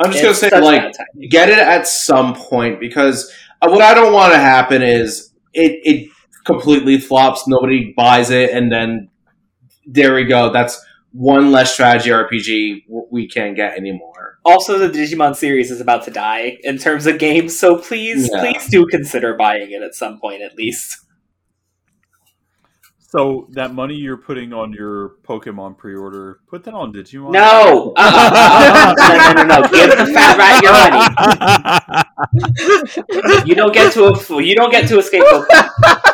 I'm 0.00 0.12
just 0.12 0.22
gonna 0.22 0.34
say, 0.34 0.60
like, 0.60 0.94
get 1.28 1.48
it 1.48 1.58
at 1.58 1.88
some 1.88 2.34
point 2.34 2.78
because 2.78 3.32
uh, 3.60 3.68
what 3.68 3.82
I 3.82 3.94
don't 3.94 4.12
want 4.12 4.32
to 4.32 4.38
happen 4.38 4.82
is 4.82 5.32
it 5.52 5.80
it 5.84 6.10
completely 6.44 6.98
flops, 6.98 7.48
nobody 7.48 7.92
buys 7.96 8.30
it, 8.30 8.50
and 8.50 8.70
then 8.70 9.10
there 9.86 10.14
we 10.14 10.24
go. 10.24 10.52
That's 10.52 10.80
one 11.12 11.50
less 11.50 11.72
strategy 11.72 12.10
RPG 12.10 12.84
we 13.10 13.28
can't 13.28 13.56
get 13.56 13.76
anymore. 13.76 14.17
Also, 14.48 14.78
the 14.78 14.88
Digimon 14.88 15.36
series 15.36 15.70
is 15.70 15.78
about 15.80 16.04
to 16.04 16.10
die 16.10 16.56
in 16.62 16.78
terms 16.78 17.06
of 17.06 17.18
games, 17.18 17.58
so 17.58 17.76
please, 17.76 18.30
Yeah. 18.32 18.40
please 18.40 18.66
do 18.68 18.86
consider 18.86 19.34
buying 19.36 19.70
it 19.70 19.82
at 19.82 19.94
some 19.94 20.18
point 20.18 20.40
at 20.40 20.56
least. 20.56 21.04
So 23.10 23.46
that 23.52 23.74
money 23.74 23.94
you're 23.94 24.16
putting 24.18 24.52
on 24.54 24.72
your 24.72 25.16
Pokemon 25.22 25.76
pre-order, 25.76 26.40
put 26.46 26.64
that 26.64 26.72
on 26.74 26.92
Digimon. 26.94 27.32
No, 27.32 27.92
uh, 27.96 28.00
uh, 28.00 28.30
uh, 28.34 28.94
uh, 28.98 29.18
no, 29.18 29.32
no, 29.32 29.32
no, 29.32 29.60
no! 29.60 29.68
Give 29.68 29.90
the 29.90 30.06
fat 30.12 30.36
rat 30.38 30.62
your 30.62 30.72
money. 33.26 33.48
You 33.48 33.54
don't 33.54 33.72
get 33.74 33.92
to 33.94 34.04
a 34.06 34.42
you 34.42 34.54
don't 34.54 34.70
get 34.70 34.88
to 34.88 34.98
escape. 34.98 35.24
Pokemon. 35.24 36.04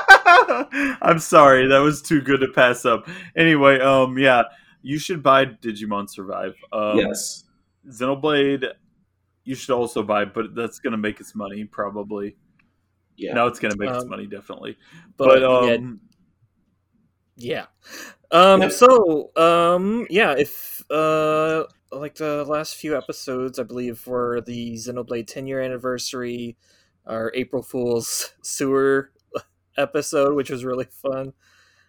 I'm 1.02 1.18
sorry, 1.20 1.68
that 1.68 1.78
was 1.78 2.02
too 2.02 2.20
good 2.20 2.40
to 2.40 2.48
pass 2.48 2.84
up. 2.84 3.08
Anyway, 3.36 3.78
um, 3.80 4.18
yeah, 4.18 4.42
you 4.82 4.98
should 4.98 5.22
buy 5.22 5.46
Digimon 5.46 6.10
Survive. 6.10 6.54
Um, 6.72 6.98
yes. 6.98 7.43
Xenoblade, 7.90 8.66
you 9.44 9.54
should 9.54 9.74
also 9.74 10.02
buy, 10.02 10.24
but 10.24 10.54
that's 10.54 10.78
gonna 10.78 10.96
make 10.96 11.20
its 11.20 11.34
money 11.34 11.64
probably. 11.64 12.36
Yeah. 13.16 13.34
No, 13.34 13.46
it's 13.46 13.58
gonna 13.60 13.76
make 13.76 13.90
its 13.90 14.04
Um, 14.04 14.08
money 14.10 14.26
definitely. 14.26 14.76
but, 15.16 15.40
But, 15.40 15.44
um, 15.44 16.00
yeah, 17.36 17.66
Yeah. 18.30 18.46
Um 18.52 18.62
Yep. 18.62 18.72
so 18.72 19.30
um 19.36 20.06
yeah, 20.10 20.34
if 20.36 20.82
uh 20.90 21.64
like 21.92 22.16
the 22.16 22.44
last 22.44 22.74
few 22.76 22.96
episodes 22.96 23.58
I 23.58 23.62
believe 23.64 24.06
were 24.06 24.40
the 24.40 24.74
Xenoblade 24.74 25.26
10 25.26 25.46
year 25.46 25.60
anniversary, 25.60 26.56
our 27.06 27.30
April 27.34 27.62
Fool's 27.62 28.32
sewer 28.42 29.12
episode, 29.76 30.34
which 30.34 30.50
was 30.50 30.64
really 30.64 30.86
fun. 30.86 31.32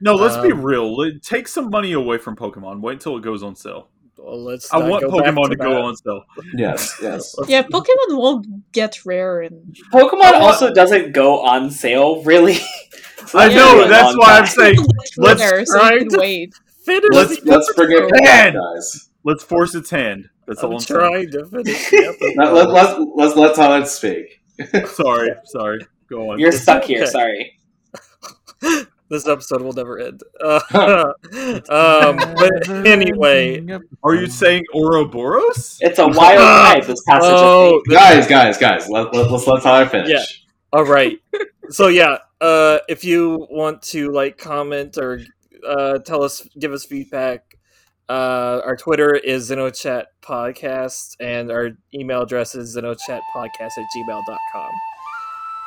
no, 0.02 0.14
let's 0.16 0.38
be 0.38 0.52
um, 0.52 0.62
real. 0.64 0.96
Take 1.22 1.48
some 1.48 1.70
money 1.70 1.94
away 1.94 2.18
from 2.18 2.36
Pokemon. 2.36 2.82
Wait 2.82 2.94
until 2.94 3.18
it 3.18 3.22
goes 3.24 3.42
on 3.44 3.56
sale. 3.56 3.90
Well, 4.18 4.44
let's 4.44 4.74
I 4.74 4.78
want 4.78 5.04
Pokemon 5.04 5.50
to, 5.52 5.56
that. 5.58 5.64
go 5.64 5.82
on 5.84 5.96
sale. 5.98 6.24
Yes. 6.56 6.98
Yes. 7.02 7.36
yeah, 7.48 7.64
Pokemon 7.64 8.18
won't 8.18 8.72
get 8.72 9.06
rare 9.06 9.42
and 9.42 9.76
Pokemon 9.94 10.34
also 10.34 10.74
doesn't 10.74 11.12
go 11.12 11.42
on 11.42 11.70
sale, 11.70 12.24
really. 12.24 12.56
So 12.56 12.64
I 13.40 13.48
that's 13.50 13.56
know, 13.56 13.88
that's 13.88 14.04
long 14.06 14.18
why 14.18 14.38
I'm 14.38 14.46
time. 14.46 14.48
saying 14.48 14.76
let's 15.18 15.42
rare, 15.42 15.66
so 15.66 15.80
try 15.80 15.94
you 15.94 16.00
can 16.00 16.10
to- 16.10 16.18
wait. 16.20 16.54
Finish 16.86 17.10
Let's- 17.12 17.40
the 17.42 17.52
Let's 17.52 17.74
bring 17.74 17.92
it 17.92 17.96
episode. 17.98 18.12
back, 18.12 18.54
Man! 18.54 18.54
guys. 18.54 19.10
let's 19.24 19.44
force 19.44 19.74
its 19.76 19.90
hand. 19.90 20.30
That's 20.48 20.62
all 20.64 20.70
I'm 20.70 20.76
I'm 20.76 20.80
saying. 20.80 21.00
trying 21.00 21.32
to 21.32 21.46
finish 21.46 21.90
the 21.90 21.98
episode. 21.98 22.36
Let, 22.38 22.54
let, 22.54 22.70
let's 22.70 23.00
let's 23.16 23.36
let 23.36 23.56
Todd 23.56 23.88
speak. 23.88 24.42
Sorry, 24.86 25.32
sorry. 25.46 25.86
Go 26.08 26.30
on. 26.32 26.40
You're 26.40 26.52
stuck 26.52 26.84
here. 26.84 27.02
okay. 27.04 27.10
Sorry. 28.62 28.86
This 29.10 29.28
episode 29.28 29.62
will 29.62 29.74
never 29.74 30.00
end. 30.00 30.22
Uh, 30.42 31.12
um, 31.70 32.18
but 32.36 32.70
anyway, 32.86 33.66
Are 34.04 34.16
you 34.16 34.28
saying 34.28 34.64
Ouroboros? 34.74 35.78
It's 35.82 36.00
a 36.00 36.08
wild 36.08 36.40
ride. 36.40 36.84
This 36.84 37.04
passage. 37.08 37.30
oh, 37.32 37.78
of 37.80 37.84
guys, 37.88 38.28
guys, 38.28 38.58
guys. 38.58 38.90
Let, 38.90 39.14
let, 39.14 39.32
let's 39.32 39.48
let 39.48 39.64
Todd 39.64 39.92
finish. 39.92 40.10
Yeah. 40.10 40.24
all 40.74 40.86
right. 40.86 41.20
So 41.70 41.88
yeah, 41.88 42.18
uh, 42.42 42.80
if 42.88 43.04
you 43.04 43.48
want 43.50 43.82
to 43.84 44.12
like 44.12 44.38
comment 44.38 44.98
or 44.98 45.20
uh, 45.68 46.00
tell 46.00 46.24
us, 46.24 46.48
give 46.60 46.72
us 46.74 46.86
feedback, 46.86 47.58
uh, 48.08 48.62
our 48.64 48.76
Twitter 48.76 49.16
is 49.16 49.50
XenoChat 49.50 50.06
Podcast, 50.22 51.16
and 51.20 51.52
our 51.52 51.72
email 51.94 52.22
address 52.22 52.56
is 52.56 52.76
XenoChatPodcast 52.76 53.78
at 53.78 53.86
gmail.com. 53.96 54.72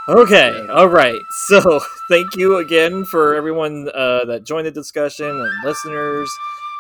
Okay, 0.09 0.67
all 0.69 0.89
right. 0.89 1.21
So 1.31 1.81
thank 2.09 2.37
you 2.37 2.57
again 2.59 3.05
for 3.05 3.35
everyone 3.35 3.89
uh, 3.95 4.25
that 4.27 4.45
joined 4.45 4.67
the 4.67 4.71
discussion 4.71 5.29
and 5.29 5.65
listeners, 5.65 6.31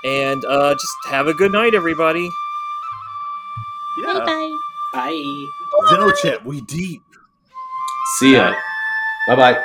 and 0.05 0.45
uh, 0.45 0.75
just 0.75 0.93
have 1.11 1.27
a 1.27 1.35
good 1.35 1.53
night, 1.53 1.75
everybody. 1.75 2.29
Yeah. 3.99 4.21
Bye. 4.25 4.57
Bye. 4.93 5.47
Xenochat, 5.91 6.45
we 6.45 6.61
deep. 6.61 7.03
See 8.19 8.35
ya. 8.35 8.55
Bye 9.29 9.37
bye. 9.37 9.65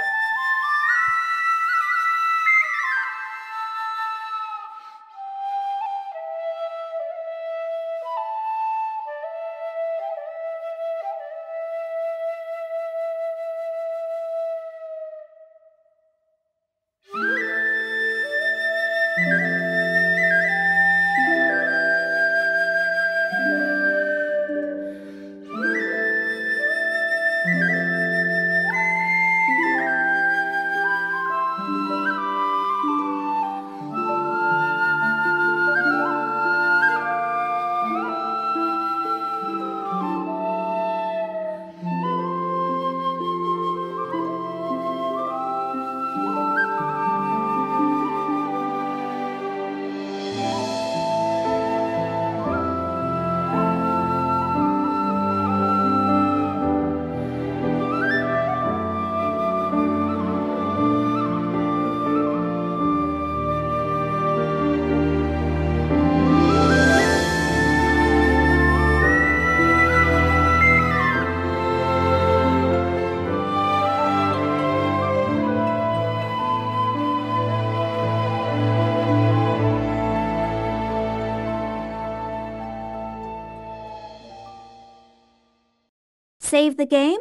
Save 86.74 86.78
the 86.78 86.86
game? 86.88 87.20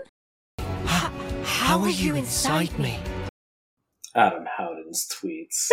How 1.44 1.78
are 1.80 1.90
you 1.90 2.16
inside 2.16 2.78
me? 2.78 2.98
Adam 4.14 4.46
Howden's 4.46 5.06
tweets. 5.12 5.68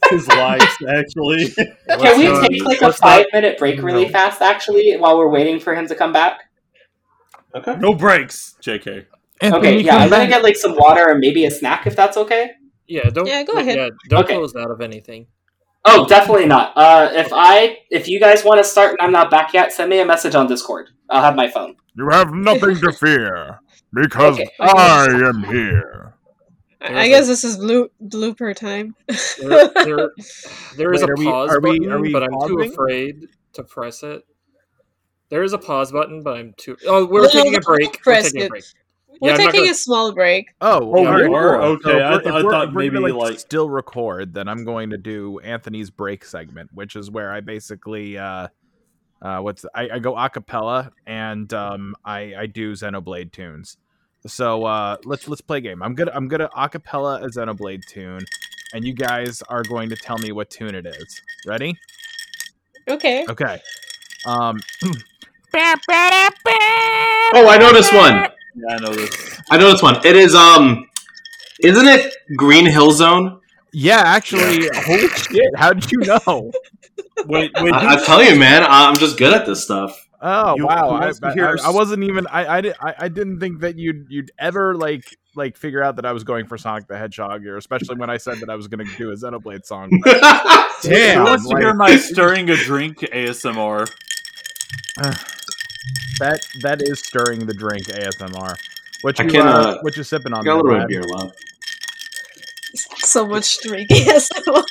His 0.10 0.26
lives, 0.28 0.64
actually. 0.88 1.48
Can 1.50 2.18
we 2.18 2.48
take 2.48 2.64
like 2.64 2.80
a 2.80 2.86
let's 2.86 2.98
five 2.98 3.26
minute 3.34 3.58
break 3.58 3.82
really 3.82 4.08
fast, 4.08 4.40
actually, 4.40 4.96
while 4.96 5.18
we're 5.18 5.28
waiting 5.28 5.60
for 5.60 5.74
him 5.74 5.86
to 5.88 5.94
come 5.94 6.14
back? 6.14 6.40
Okay. 7.54 7.76
no 7.76 7.92
breaks. 7.92 8.54
JK. 8.62 9.04
Okay, 9.42 9.80
yeah, 9.82 9.96
I'm 9.96 10.08
gonna 10.08 10.26
get 10.26 10.42
like 10.42 10.56
some 10.56 10.74
water 10.74 11.10
and 11.10 11.20
maybe 11.20 11.44
a 11.44 11.50
snack 11.50 11.86
if 11.86 11.94
that's 11.94 12.16
okay. 12.16 12.52
Yeah, 12.86 13.10
don't. 13.10 13.26
Yeah, 13.26 13.42
go 13.42 13.58
ahead. 13.58 13.76
Yeah, 13.76 13.88
don't 14.08 14.24
Okay. 14.24 14.36
close 14.36 14.56
out 14.56 14.70
of 14.70 14.80
anything. 14.80 15.26
Oh, 15.84 16.06
definitely 16.06 16.46
not. 16.46 16.72
Uh, 16.76 17.10
if 17.12 17.28
I, 17.30 17.80
if 17.90 18.08
you 18.08 18.18
guys 18.18 18.42
want 18.42 18.58
to 18.58 18.64
start 18.64 18.92
and 18.92 19.00
I'm 19.02 19.12
not 19.12 19.30
back 19.30 19.52
yet, 19.52 19.70
send 19.70 19.90
me 19.90 20.00
a 20.00 20.06
message 20.06 20.34
on 20.34 20.46
Discord. 20.46 20.88
I'll 21.10 21.22
have 21.22 21.36
my 21.36 21.48
phone. 21.48 21.76
You 21.96 22.08
have 22.10 22.32
nothing 22.32 22.76
to 22.76 22.92
fear 22.92 23.60
because 23.94 24.34
Okay. 24.38 24.50
I 24.60 25.06
am 25.24 25.42
here. 25.44 26.14
I 26.80 27.02
I 27.04 27.08
guess 27.08 27.26
this 27.26 27.42
is 27.44 27.56
blue 27.56 27.88
blooper 28.04 28.54
time. 28.54 28.94
There, 29.40 29.68
there, 29.74 30.10
there 30.76 30.92
is 30.92 31.00
Wait, 31.02 31.08
a 31.08 31.12
are 31.12 31.16
we- 31.16 31.24
pause 31.24 31.50
are 31.50 31.60
we- 31.60 31.78
button, 31.78 31.92
are 31.92 32.00
we 32.00 32.12
but 32.12 32.22
I'm 32.22 32.48
too 32.48 32.60
afraid 32.60 33.28
to 33.54 33.64
press 33.64 34.02
it. 34.02 34.22
There 35.28 35.42
is 35.42 35.52
a 35.54 35.58
pause 35.58 35.90
button, 35.90 36.22
but 36.22 36.36
I'm 36.36 36.54
too. 36.56 36.76
Oh, 36.86 37.04
we're 37.06 37.22
No, 37.22 37.28
taking 37.28 37.56
a 37.56 37.60
break. 37.60 37.98
We're 38.06 38.20
taking 38.22 38.42
a 38.44 38.48
break. 38.48 38.64
We're 39.20 39.30
Yeah, 39.30 39.36
taking 39.38 39.60
gonna- 39.62 39.70
a 39.72 39.74
small 39.74 40.12
break. 40.12 40.48
Oh, 40.60 40.92
Oh, 40.94 41.04
very 41.04 41.28
we 41.28 41.34
are? 41.34 41.56
cool. 41.56 41.64
Okay, 41.64 42.04
I 42.04 42.18
th- 42.18 42.26
I 42.26 42.32
we're- 42.42 42.50
thought 42.50 42.74
we're 42.74 42.82
gonna, 42.90 43.00
maybe, 43.00 43.12
like, 43.12 43.30
like- 43.30 43.38
still 43.40 43.68
record. 43.70 44.34
Then 44.34 44.46
I'm 44.46 44.62
going 44.64 44.90
to 44.90 44.98
do 44.98 45.38
Anthony's 45.40 45.90
break 45.90 46.24
segment, 46.24 46.70
which 46.74 46.94
is 46.94 47.10
where 47.10 47.32
I 47.32 47.40
basically 47.40 48.18
uh, 48.18 48.48
uh, 49.22 49.38
what's 49.40 49.64
I, 49.74 49.88
I 49.94 49.98
go 49.98 50.16
a 50.16 50.28
cappella 50.28 50.92
and 51.06 51.52
um, 51.52 51.94
I 52.04 52.34
I 52.36 52.46
do 52.46 52.72
Xenoblade 52.72 53.32
tunes. 53.32 53.76
So 54.26 54.64
uh, 54.64 54.96
let's 55.04 55.28
let's 55.28 55.40
play 55.40 55.58
a 55.58 55.60
game. 55.60 55.82
I'm 55.82 55.94
gonna 55.94 56.12
I'm 56.14 56.28
gonna 56.28 56.50
a 56.56 56.68
cappella 56.68 57.22
a 57.22 57.28
Xenoblade 57.28 57.84
tune, 57.86 58.20
and 58.74 58.84
you 58.84 58.92
guys 58.92 59.42
are 59.48 59.62
going 59.62 59.88
to 59.90 59.96
tell 59.96 60.18
me 60.18 60.32
what 60.32 60.50
tune 60.50 60.74
it 60.74 60.86
is. 60.86 61.22
Ready? 61.46 61.78
Okay. 62.88 63.24
Okay. 63.28 63.60
Um, 64.26 64.60
Oh, 65.58 67.48
I 67.48 67.56
know 67.58 67.72
this 67.72 67.90
one. 67.92 68.14
Yeah, 68.14 68.30
I 68.70 68.76
know 68.78 68.92
this. 68.92 69.40
I 69.50 69.56
know 69.56 69.72
this 69.72 69.82
one. 69.82 69.96
It 70.04 70.16
is 70.16 70.34
um, 70.34 70.86
isn't 71.60 71.86
it 71.86 72.12
Green 72.36 72.66
Hill 72.66 72.90
Zone? 72.90 73.40
yeah, 73.72 74.02
actually, 74.04 74.68
holy 74.74 75.08
shit! 75.08 75.56
How 75.56 75.72
did 75.72 75.90
you 75.90 75.98
know? 76.00 76.50
Wait, 77.24 77.50
wait. 77.56 77.72
I, 77.72 77.94
I 77.94 78.04
tell 78.04 78.22
you, 78.22 78.38
man, 78.38 78.62
I'm 78.68 78.96
just 78.96 79.16
good 79.16 79.32
at 79.32 79.46
this 79.46 79.64
stuff. 79.64 80.08
Oh 80.20 80.56
You- 80.56 80.66
wow! 80.66 80.90
I, 80.90 81.12
I, 81.22 81.56
I- 81.64 81.70
wasn't 81.70 82.02
even. 82.04 82.26
I, 82.28 82.56
I, 82.56 82.60
di- 82.60 82.74
I 82.80 82.94
I 83.00 83.08
didn't 83.08 83.38
think 83.40 83.60
that 83.60 83.76
you'd 83.78 84.06
you'd 84.08 84.30
ever 84.38 84.74
like 84.74 85.16
like 85.34 85.56
figure 85.56 85.82
out 85.82 85.96
that 85.96 86.06
I 86.06 86.12
was 86.12 86.24
going 86.24 86.46
for 86.46 86.56
Sonic 86.56 86.88
the 86.88 86.96
Hedgehog, 86.96 87.46
or 87.46 87.56
especially 87.58 87.96
when 87.96 88.08
I 88.08 88.16
said 88.16 88.38
that 88.40 88.48
I 88.48 88.54
was 88.54 88.66
going 88.68 88.86
to 88.86 88.96
do 88.96 89.10
a 89.10 89.14
Xenoblade 89.14 89.66
song. 89.66 89.90
Damn, 90.82 91.18
Who 91.18 91.24
wants 91.24 91.48
to 91.48 91.56
hear 91.58 91.74
my 91.74 91.96
stirring 91.96 92.48
a 92.50 92.56
drink 92.56 92.98
ASMR? 92.98 93.90
That 96.18 96.46
that 96.62 96.80
is 96.82 97.00
stirring 97.00 97.44
the 97.46 97.52
drink 97.52 97.84
ASMR. 97.86 98.54
What 99.02 99.20
I 99.20 99.24
you 99.24 99.30
can, 99.30 99.46
uh, 99.46 99.50
uh, 99.52 99.78
what 99.82 99.96
you 99.96 100.02
sipping 100.02 100.32
on? 100.32 100.42
Got 100.44 100.54
a 100.54 100.56
little 100.62 100.72
bit 100.72 100.82
of 100.82 100.88
beer 100.88 101.02
left. 101.02 101.36
So 102.98 103.26
much 103.26 103.58
drinking 103.62 103.96
ASMR. 104.06 104.62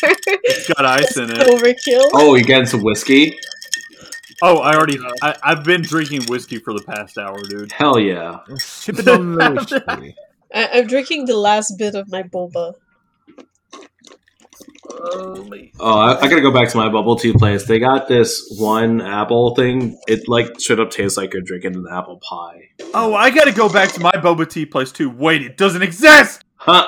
It's 0.43 0.67
got 0.73 0.85
ice 0.85 1.17
in 1.17 1.29
it. 1.29 1.37
Overkill. 1.37 2.09
Oh, 2.13 2.35
you 2.35 2.43
getting 2.43 2.65
some 2.65 2.81
whiskey? 2.81 3.37
Oh, 4.41 4.57
I 4.57 4.75
already. 4.75 4.97
I, 5.21 5.35
I've 5.43 5.63
been 5.63 5.81
drinking 5.81 6.23
whiskey 6.27 6.59
for 6.59 6.73
the 6.73 6.83
past 6.83 7.17
hour, 7.17 7.39
dude. 7.49 7.71
Hell 7.71 7.97
yeah. 7.99 8.39
Sipping 8.57 9.07
on 9.09 9.35
the 9.35 9.51
whiskey. 9.97 10.15
I- 10.53 10.69
I'm 10.79 10.87
drinking 10.87 11.25
the 11.25 11.37
last 11.37 11.77
bit 11.77 11.95
of 11.95 12.09
my 12.11 12.23
boba. 12.23 12.73
Oh, 14.87 15.99
I, 15.99 16.19
I 16.21 16.29
gotta 16.29 16.41
go 16.41 16.51
back 16.51 16.69
to 16.69 16.77
my 16.77 16.89
bubble 16.89 17.15
tea 17.15 17.33
place. 17.33 17.65
They 17.65 17.79
got 17.79 18.07
this 18.07 18.55
one 18.57 19.01
apple 19.01 19.53
thing. 19.55 19.99
It 20.07 20.27
like 20.29 20.59
straight 20.59 20.79
up 20.79 20.91
tastes 20.91 21.17
like 21.17 21.33
you're 21.33 21.41
drinking 21.41 21.75
an 21.75 21.85
apple 21.91 22.17
pie. 22.17 22.69
Oh, 22.93 23.13
I 23.13 23.29
gotta 23.31 23.51
go 23.51 23.67
back 23.67 23.91
to 23.93 23.99
my 23.99 24.11
boba 24.11 24.49
tea 24.49 24.65
place 24.65 24.91
too. 24.91 25.09
Wait, 25.09 25.41
it 25.41 25.57
doesn't 25.57 25.81
exist. 25.81 26.43
Huh? 26.65 26.87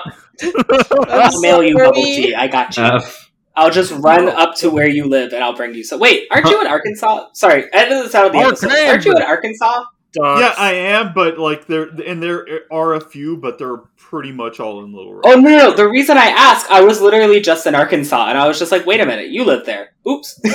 I'll 1.08 1.42
mail 1.42 1.64
you 1.64 1.76
bubble 1.78 1.94
sorry. 1.96 2.04
tea. 2.16 2.36
I 2.36 2.48
got 2.48 2.76
you. 2.78 2.84
F. 2.84 3.32
I'll 3.56 3.72
just 3.72 3.92
run 3.92 4.28
up 4.30 4.56
to 4.58 4.70
where 4.70 4.88
you 4.88 5.06
live 5.06 5.34
and 5.34 5.44
I'll 5.44 5.56
bring 5.56 5.74
you 5.74 5.84
some. 5.84 6.00
Wait, 6.00 6.28
aren't 6.30 6.48
you 6.48 6.62
in 6.62 6.68
Arkansas? 6.68 7.30
Sorry, 7.34 7.66
edit 7.74 8.04
this 8.04 8.14
out 8.14 8.26
of 8.28 8.32
the 8.34 8.38
episode. 8.40 8.68
Arkansas. 8.72 8.90
Aren't 8.92 9.06
you 9.06 9.12
in 9.16 9.22
Arkansas? 9.24 9.84
Yeah, 10.16 10.54
I 10.58 10.74
am, 10.74 11.14
but 11.14 11.38
like 11.40 11.68
there 11.68 11.84
and 12.06 12.22
there 12.22 12.46
are 12.72 12.94
a 12.96 13.02
few, 13.02 13.38
but 13.38 13.58
they're 13.60 13.78
pretty 13.98 14.32
much 14.32 14.60
all 14.60 14.84
in 14.84 14.94
Little 14.94 15.14
Rock. 15.16 15.24
Oh 15.28 15.40
no, 15.40 15.50
no, 15.58 15.74
the 15.76 15.88
reason 15.88 16.18
I 16.18 16.28
ask, 16.28 16.70
I 16.72 16.82
was 16.82 17.02
literally 17.02 17.40
just 17.40 17.66
in 17.68 17.76
Arkansas 17.76 18.28
and 18.30 18.38
I 18.38 18.48
was 18.48 18.58
just 18.60 18.72
like, 18.72 18.86
wait 18.86 19.00
a 19.02 19.06
minute, 19.06 19.30
you 19.30 19.44
live 19.44 19.66
there. 19.66 19.94
Oops. 20.08 20.40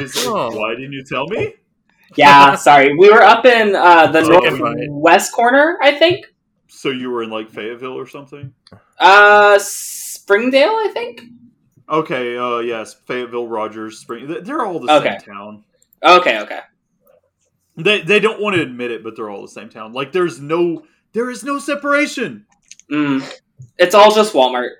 Is- 0.00 0.26
Oh. 0.26 0.50
Why 0.58 0.74
didn't 0.74 0.92
you 0.92 1.04
tell 1.04 1.26
me? 1.28 1.54
Yeah, 2.16 2.54
sorry. 2.56 2.94
We 2.96 3.10
were 3.10 3.22
up 3.22 3.44
in 3.44 3.74
uh, 3.74 4.06
the 4.10 4.22
Chicken 4.22 4.58
northwest 4.58 5.32
corner, 5.32 5.78
I 5.82 5.92
think. 5.92 6.26
So 6.78 6.90
you 6.90 7.10
were 7.10 7.24
in 7.24 7.30
like 7.30 7.50
Fayetteville 7.50 7.98
or 7.98 8.06
something? 8.06 8.54
Uh, 9.00 9.58
Springdale, 9.58 10.70
I 10.76 10.90
think. 10.94 11.22
Okay, 11.88 12.36
uh, 12.38 12.58
yes, 12.58 12.94
Fayetteville, 12.94 13.48
Rogers, 13.48 13.98
Spring. 13.98 14.28
they- 14.28 14.42
They're 14.42 14.64
all 14.64 14.78
the 14.78 14.92
Okay. 14.92 15.18
same 15.18 15.34
town. 15.34 15.64
Okay, 16.04 16.38
okay. 16.42 16.60
They 17.76 18.02
they 18.02 18.20
don't 18.20 18.40
want 18.40 18.54
to 18.54 18.62
admit 18.62 18.92
it, 18.92 19.02
but 19.02 19.16
they're 19.16 19.28
all 19.28 19.42
the 19.42 19.48
same 19.48 19.68
town. 19.70 19.92
Like 19.92 20.12
there's 20.12 20.40
no 20.40 20.84
there 21.14 21.30
is 21.30 21.42
no 21.42 21.58
separation. 21.58 22.46
Mm. 22.92 23.28
It's 23.76 23.96
all 23.96 24.14
just 24.14 24.32
Walmart. 24.32 24.70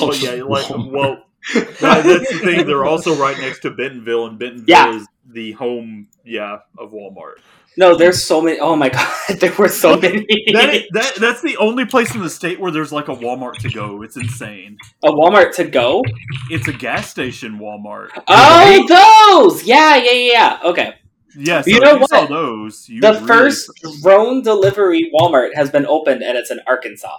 Well, 0.00 0.14
yeah, 0.16 0.42
like 0.42 0.68
well, 0.70 1.24
that- 1.54 1.78
that's 2.04 2.32
the 2.32 2.40
thing. 2.42 2.66
They're 2.66 2.84
also 2.84 3.14
right 3.14 3.38
next 3.38 3.60
to 3.60 3.70
Bentonville, 3.70 4.26
and 4.26 4.38
Bentonville 4.40 4.64
Yeah. 4.66 4.94
is 4.96 5.06
the 5.24 5.52
home, 5.52 6.08
yeah, 6.24 6.58
of 6.76 6.90
Walmart. 6.90 7.36
No, 7.78 7.94
there's 7.96 8.24
so 8.24 8.40
many. 8.42 8.58
Oh 8.58 8.74
my 8.76 8.88
god, 9.28 9.38
there 9.38 9.54
were 9.54 9.68
so 9.68 9.96
many. 9.96 10.26
That, 10.52 10.74
is, 10.74 10.82
that 10.92 11.14
that's 11.20 11.40
the 11.42 11.56
only 11.58 11.84
place 11.86 12.12
in 12.14 12.20
the 12.20 12.28
state 12.28 12.58
where 12.58 12.72
there's 12.72 12.92
like 12.92 13.06
a 13.08 13.14
Walmart 13.14 13.54
to 13.58 13.70
go. 13.70 14.02
It's 14.02 14.16
insane. 14.16 14.76
a 15.04 15.08
Walmart 15.10 15.54
to 15.54 15.64
go. 15.64 16.02
It's 16.50 16.66
a 16.68 16.72
gas 16.72 17.08
station 17.08 17.58
Walmart. 17.60 18.08
Oh, 18.26 19.48
those! 19.52 19.62
Yeah, 19.64 19.94
yeah, 19.96 20.10
yeah. 20.10 20.32
yeah. 20.32 20.58
Okay. 20.64 20.94
Yeah, 21.36 21.60
so 21.60 21.70
You 21.70 21.78
know 21.80 21.98
you 22.00 22.06
saw 22.08 22.20
what? 22.22 22.28
those. 22.30 22.88
You 22.88 23.00
The 23.00 23.12
really- 23.12 23.26
first 23.28 23.70
drone 24.02 24.42
delivery 24.42 25.10
Walmart 25.14 25.54
has 25.54 25.70
been 25.70 25.86
opened, 25.86 26.22
and 26.22 26.36
it's 26.36 26.50
in 26.50 26.58
Arkansas. 26.66 27.18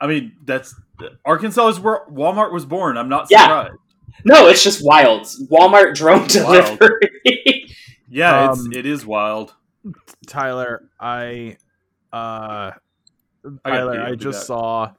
I 0.00 0.08
mean, 0.08 0.32
that's 0.44 0.74
Arkansas 1.24 1.68
is 1.68 1.78
where 1.80 2.00
Walmart 2.10 2.52
was 2.52 2.66
born. 2.66 2.96
I'm 2.98 3.08
not 3.08 3.28
Yeah. 3.30 3.42
surprised. 3.42 3.74
No, 4.24 4.48
it's 4.48 4.64
just 4.64 4.84
wild. 4.84 5.22
Walmart 5.50 5.94
drone 5.94 6.20
Wild. 6.20 6.28
delivery. 6.30 7.10
Yeah, 8.14 8.50
Um, 8.50 8.68
it's 8.68 8.76
it 8.78 8.86
is 8.86 9.04
wild. 9.04 9.54
Tyler, 10.26 10.88
I 11.00 11.56
uh 12.12 12.70
I 13.64 13.70
Tyler, 13.70 14.00
I 14.00 14.08
I'll 14.10 14.14
just 14.16 14.40
that. 14.40 14.46
saw 14.46 14.92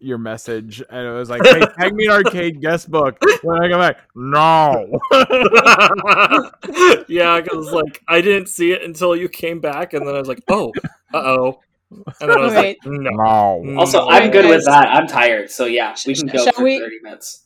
your 0.00 0.18
message 0.18 0.82
and 0.90 1.06
it 1.06 1.12
was 1.12 1.30
like, 1.30 1.40
Hey, 1.46 1.60
tag 1.78 1.94
me 1.94 2.06
an 2.06 2.10
arcade 2.12 2.60
guest 2.60 2.90
book. 2.90 3.16
When 3.42 3.62
I 3.62 3.68
come 3.70 3.78
back, 3.80 3.98
no. 4.16 4.98
yeah, 7.08 7.40
because 7.40 7.70
like 7.72 8.02
I 8.08 8.20
didn't 8.20 8.48
see 8.48 8.72
it 8.72 8.82
until 8.82 9.14
you 9.14 9.28
came 9.28 9.60
back, 9.60 9.94
and 9.94 10.06
then 10.06 10.14
I 10.14 10.18
was 10.18 10.28
like, 10.28 10.42
oh, 10.48 10.72
uh 11.14 11.18
oh, 11.18 11.60
and 11.90 12.04
then 12.30 12.38
I 12.38 12.40
was 12.40 12.52
Right. 12.54 12.76
like, 12.84 12.92
no. 12.92 13.60
No. 13.62 13.78
also, 13.78 14.00
Mm. 14.00 14.10
I'm 14.10 14.30
good 14.30 14.48
with 14.48 14.64
that. 14.64 14.88
I'm 14.88 15.06
tired, 15.06 15.50
so 15.50 15.66
yeah, 15.66 15.94
we 16.06 16.14
can 16.14 16.26
go 16.26 16.44
Shall 16.44 16.52
for 16.54 16.64
we- 16.64 16.80
30 16.80 16.96
minutes. 17.02 17.41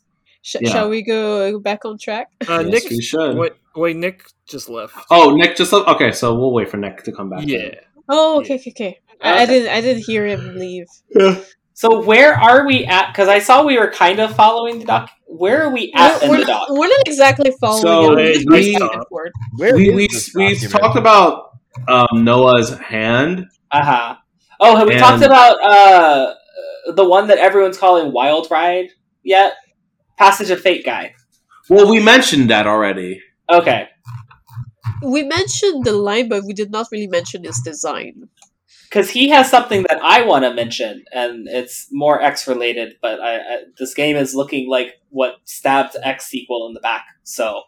Sh- 0.47 0.57
Yeah. 0.61 0.71
Shall 0.71 0.89
we 0.89 1.03
go 1.03 1.59
back 1.59 1.85
on 1.85 1.99
track? 1.99 2.29
Uh, 2.49 2.63
Yes, 2.63 2.71
Nick, 2.85 2.91
we 2.91 3.03
should. 3.03 3.37
wait, 3.37 3.53
wait, 3.75 3.97
Nick 3.97 4.23
just 4.49 4.69
left. 4.69 4.95
Oh, 5.11 5.35
Nick 5.35 5.57
just 5.57 5.73
left. 5.73 5.89
Okay, 5.89 6.13
so 6.13 6.35
we'll 6.39 6.53
wait 6.53 6.69
for 6.71 6.77
Nick 6.77 7.03
to 7.03 7.11
come 7.13 7.29
back. 7.31 7.43
yeah. 7.47 7.75
Oh, 8.09 8.39
okay, 8.41 8.55
okay, 8.55 8.71
okay. 8.71 9.01
I, 9.21 9.43
I 9.43 9.47
didn't, 9.47 9.69
I 9.73 9.81
didn't 9.81 10.05
hear 10.05 10.25
him 10.25 10.55
leave. 10.57 10.87
So 11.75 12.01
where 12.01 12.33
are 12.35 12.65
we 12.65 12.85
at? 12.87 13.09
Because 13.13 13.29
I 13.29 13.41
saw 13.41 13.65
we 13.65 13.77
were 13.77 13.91
kind 13.91 14.21
of 14.21 14.35
following 14.37 14.79
the 14.79 14.85
doc. 14.87 15.11
Where 15.27 15.65
are 15.65 15.71
we 15.71 15.93
at 15.97 16.21
we're, 16.21 16.25
in 16.25 16.31
we're 16.31 16.37
the 16.39 16.45
not, 16.53 16.69
doc? 16.69 16.79
we're 16.79 16.87
not 16.89 17.01
exactly 17.07 17.51
following 17.61 17.83
So 17.83 18.03
it. 18.05 18.47
We're 18.47 18.53
we- 18.53 18.73
just 18.73 18.79
back 18.81 18.95
and 18.95 19.07
forth. 19.09 19.33
Where 19.57 19.75
we 19.77 19.91
we, 19.91 19.95
we 19.97 20.07
document? 20.55 20.71
talked 20.71 20.97
about 20.97 21.59
um, 21.89 22.25
Noah's 22.25 22.71
hand. 22.79 23.47
Uh 23.73 23.85
huh. 23.85 24.17
Oh, 24.61 24.77
have 24.77 24.87
we 24.87 24.95
And- 24.95 25.03
talked 25.03 25.23
about 25.25 25.57
uh 25.63 26.35
the 26.95 27.05
one 27.05 27.27
that 27.29 27.39
everyone's 27.39 27.77
calling 27.77 28.13
Wild 28.13 28.47
Ride 28.51 28.91
yet? 29.25 29.53
Passage 30.19 30.51
of 30.51 30.61
Fate 30.61 30.85
guy. 30.85 31.15
Well, 31.69 31.91
we 31.91 32.01
mentioned 32.01 32.51
that 32.51 32.67
already. 32.67 33.21
Okay. 33.51 33.89
We 35.03 35.23
mentioned 35.25 35.85
the 35.85 35.93
line, 35.93 36.29
but 36.29 36.45
we 36.45 36.53
did 36.55 36.71
not 36.71 36.87
really 36.91 37.07
mention 37.09 37.45
his 37.45 37.61
design. 37.65 38.29
because 38.89 39.11
he 39.11 39.29
has 39.29 39.51
something 39.51 39.85
that 39.89 40.01
I 40.03 40.23
want 40.23 40.45
to 40.45 40.55
mention, 40.55 41.05
and 41.13 41.47
it's 41.49 41.89
more 41.93 42.23
X 42.23 42.47
related. 42.47 42.95
But 43.03 43.21
I, 43.21 43.37
I, 43.37 43.63
this 43.79 43.95
game 43.95 44.17
is 44.17 44.35
looking 44.35 44.71
like 44.71 44.95
what 45.11 45.37
stabbed 45.45 45.97
X 46.03 46.27
sequel 46.27 46.67
in 46.69 46.75
the 46.75 46.81
back, 46.81 47.05
so 47.25 47.63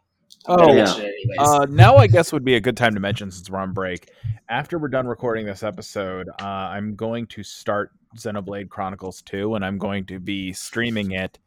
Oh, 0.47 0.73
mention 0.75 1.03
it 1.03 1.13
anyways. 1.27 1.49
Uh, 1.49 1.67
now 1.69 1.97
I 1.97 2.07
guess 2.07 2.33
would 2.33 2.45
be 2.45 2.55
a 2.55 2.61
good 2.61 2.77
time 2.77 2.95
to 2.95 3.01
mention 3.01 3.31
since 3.31 3.51
we're 3.51 3.59
on 3.59 3.73
break. 3.75 4.11
After 4.49 4.79
we're 4.79 4.89
done 4.89 5.07
recording 5.07 5.45
this 5.45 5.63
episode, 5.63 6.27
uh, 6.41 6.47
I'm 6.47 6.95
going 6.95 7.27
to 7.29 7.43
start 7.43 7.91
Xenoblade 8.17 8.71
Chronicles 8.71 9.21
2, 9.23 9.57
and 9.57 9.65
I'm 9.65 9.77
going 9.77 10.07
to 10.07 10.19
be 10.19 10.55
streaming 10.55 11.11
it 11.11 11.39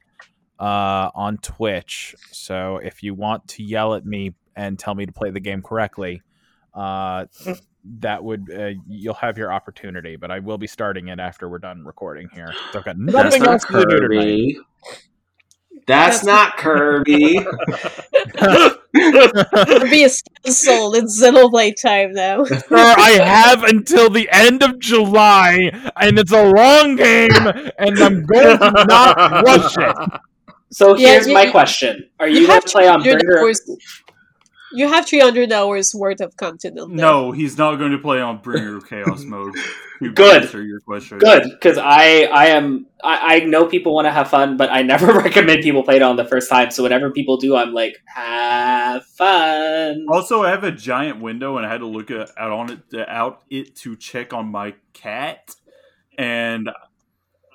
uh, 0.61 1.09
on 1.15 1.37
Twitch. 1.39 2.15
So 2.31 2.77
if 2.77 3.01
you 3.03 3.13
want 3.15 3.47
to 3.49 3.63
yell 3.63 3.95
at 3.95 4.05
me 4.05 4.33
and 4.55 4.77
tell 4.77 4.93
me 4.95 5.05
to 5.07 5.11
play 5.11 5.31
the 5.31 5.39
game 5.39 5.61
correctly, 5.61 6.21
uh, 6.75 7.25
that 7.99 8.23
would 8.23 8.49
uh, 8.55 8.69
you'll 8.87 9.15
have 9.15 9.37
your 9.37 9.51
opportunity. 9.51 10.15
But 10.15 10.29
I 10.31 10.39
will 10.39 10.59
be 10.59 10.67
starting 10.67 11.07
it 11.07 11.19
after 11.19 11.49
we're 11.49 11.57
done 11.59 11.83
recording 11.83 12.29
here. 12.33 12.53
So 12.71 12.79
I've 12.79 12.85
got 12.85 12.95
That's 12.99 13.13
nothing 13.13 13.41
not 13.43 13.51
else 13.53 13.65
to 13.65 13.73
do 13.73 13.99
tonight. 13.99 13.99
Kirby. 13.99 14.59
That's 15.87 16.21
That's- 16.21 16.25
not 16.25 16.57
Kirby. 16.57 17.39
Kirby 18.93 20.01
is 20.03 20.21
cancelled. 20.43 20.95
It's 20.95 21.21
Xenoblade 21.21 21.81
time 21.81 22.13
now. 22.13 22.43
Sir, 22.45 22.59
I 22.69 23.19
have 23.23 23.63
until 23.63 24.09
the 24.09 24.29
end 24.31 24.61
of 24.63 24.77
July, 24.79 25.71
and 25.99 26.19
it's 26.19 26.31
a 26.31 26.45
long 26.51 26.95
game, 26.97 27.31
and 27.79 27.99
I'm 27.99 28.25
going 28.25 28.57
to 28.59 28.85
not 28.87 29.43
rush 29.45 29.75
it. 29.77 29.95
So 30.71 30.95
yeah, 30.97 31.09
here's 31.09 31.27
you- 31.27 31.33
my 31.33 31.43
you- 31.43 31.51
question: 31.51 32.09
Are 32.19 32.27
you, 32.27 32.41
you 32.41 32.47
going 32.47 32.61
to 32.61 32.67
play 32.69 32.87
on 32.87 33.01
300 33.01 33.25
Bringer? 33.25 33.39
hours. 33.41 33.61
You 34.73 34.87
have 34.87 35.05
300 35.05 35.51
hours 35.51 35.93
worth 35.93 36.21
of 36.21 36.37
content 36.37 36.79
on. 36.79 36.95
No, 36.95 37.33
he's 37.33 37.57
not 37.57 37.75
going 37.75 37.91
to 37.91 37.97
play 37.97 38.21
on 38.21 38.37
Bringer 38.37 38.77
of 38.77 38.87
Chaos 38.87 39.23
mode. 39.23 39.53
To 40.01 40.09
Good. 40.11 40.41
Answer 40.45 40.63
your 40.63 40.79
question. 40.79 41.19
Good, 41.19 41.43
because 41.43 41.77
I 41.77 42.23
I 42.23 42.47
am 42.47 42.87
I, 43.03 43.35
I 43.35 43.39
know 43.41 43.67
people 43.67 43.93
want 43.93 44.07
to 44.07 44.11
have 44.11 44.29
fun, 44.31 44.57
but 44.57 44.71
I 44.71 44.81
never 44.93 45.13
recommend 45.13 45.61
people 45.61 45.83
play 45.83 45.97
it 45.97 46.01
on 46.01 46.15
the 46.15 46.25
first 46.25 46.49
time. 46.49 46.71
So 46.71 46.81
whenever 46.81 47.11
people 47.11 47.37
do, 47.37 47.55
I'm 47.55 47.71
like, 47.71 48.01
have 48.07 49.05
fun. 49.05 50.07
Also, 50.09 50.41
I 50.41 50.49
have 50.49 50.63
a 50.63 50.71
giant 50.71 51.21
window, 51.21 51.57
and 51.57 51.67
I 51.67 51.69
had 51.71 51.81
to 51.81 51.85
look 51.85 52.09
at, 52.09 52.31
out 52.35 52.51
on 52.51 52.71
it 52.91 53.07
out 53.07 53.43
it 53.51 53.75
to 53.83 53.95
check 53.95 54.33
on 54.33 54.47
my 54.47 54.73
cat. 54.93 55.53
And 56.17 56.71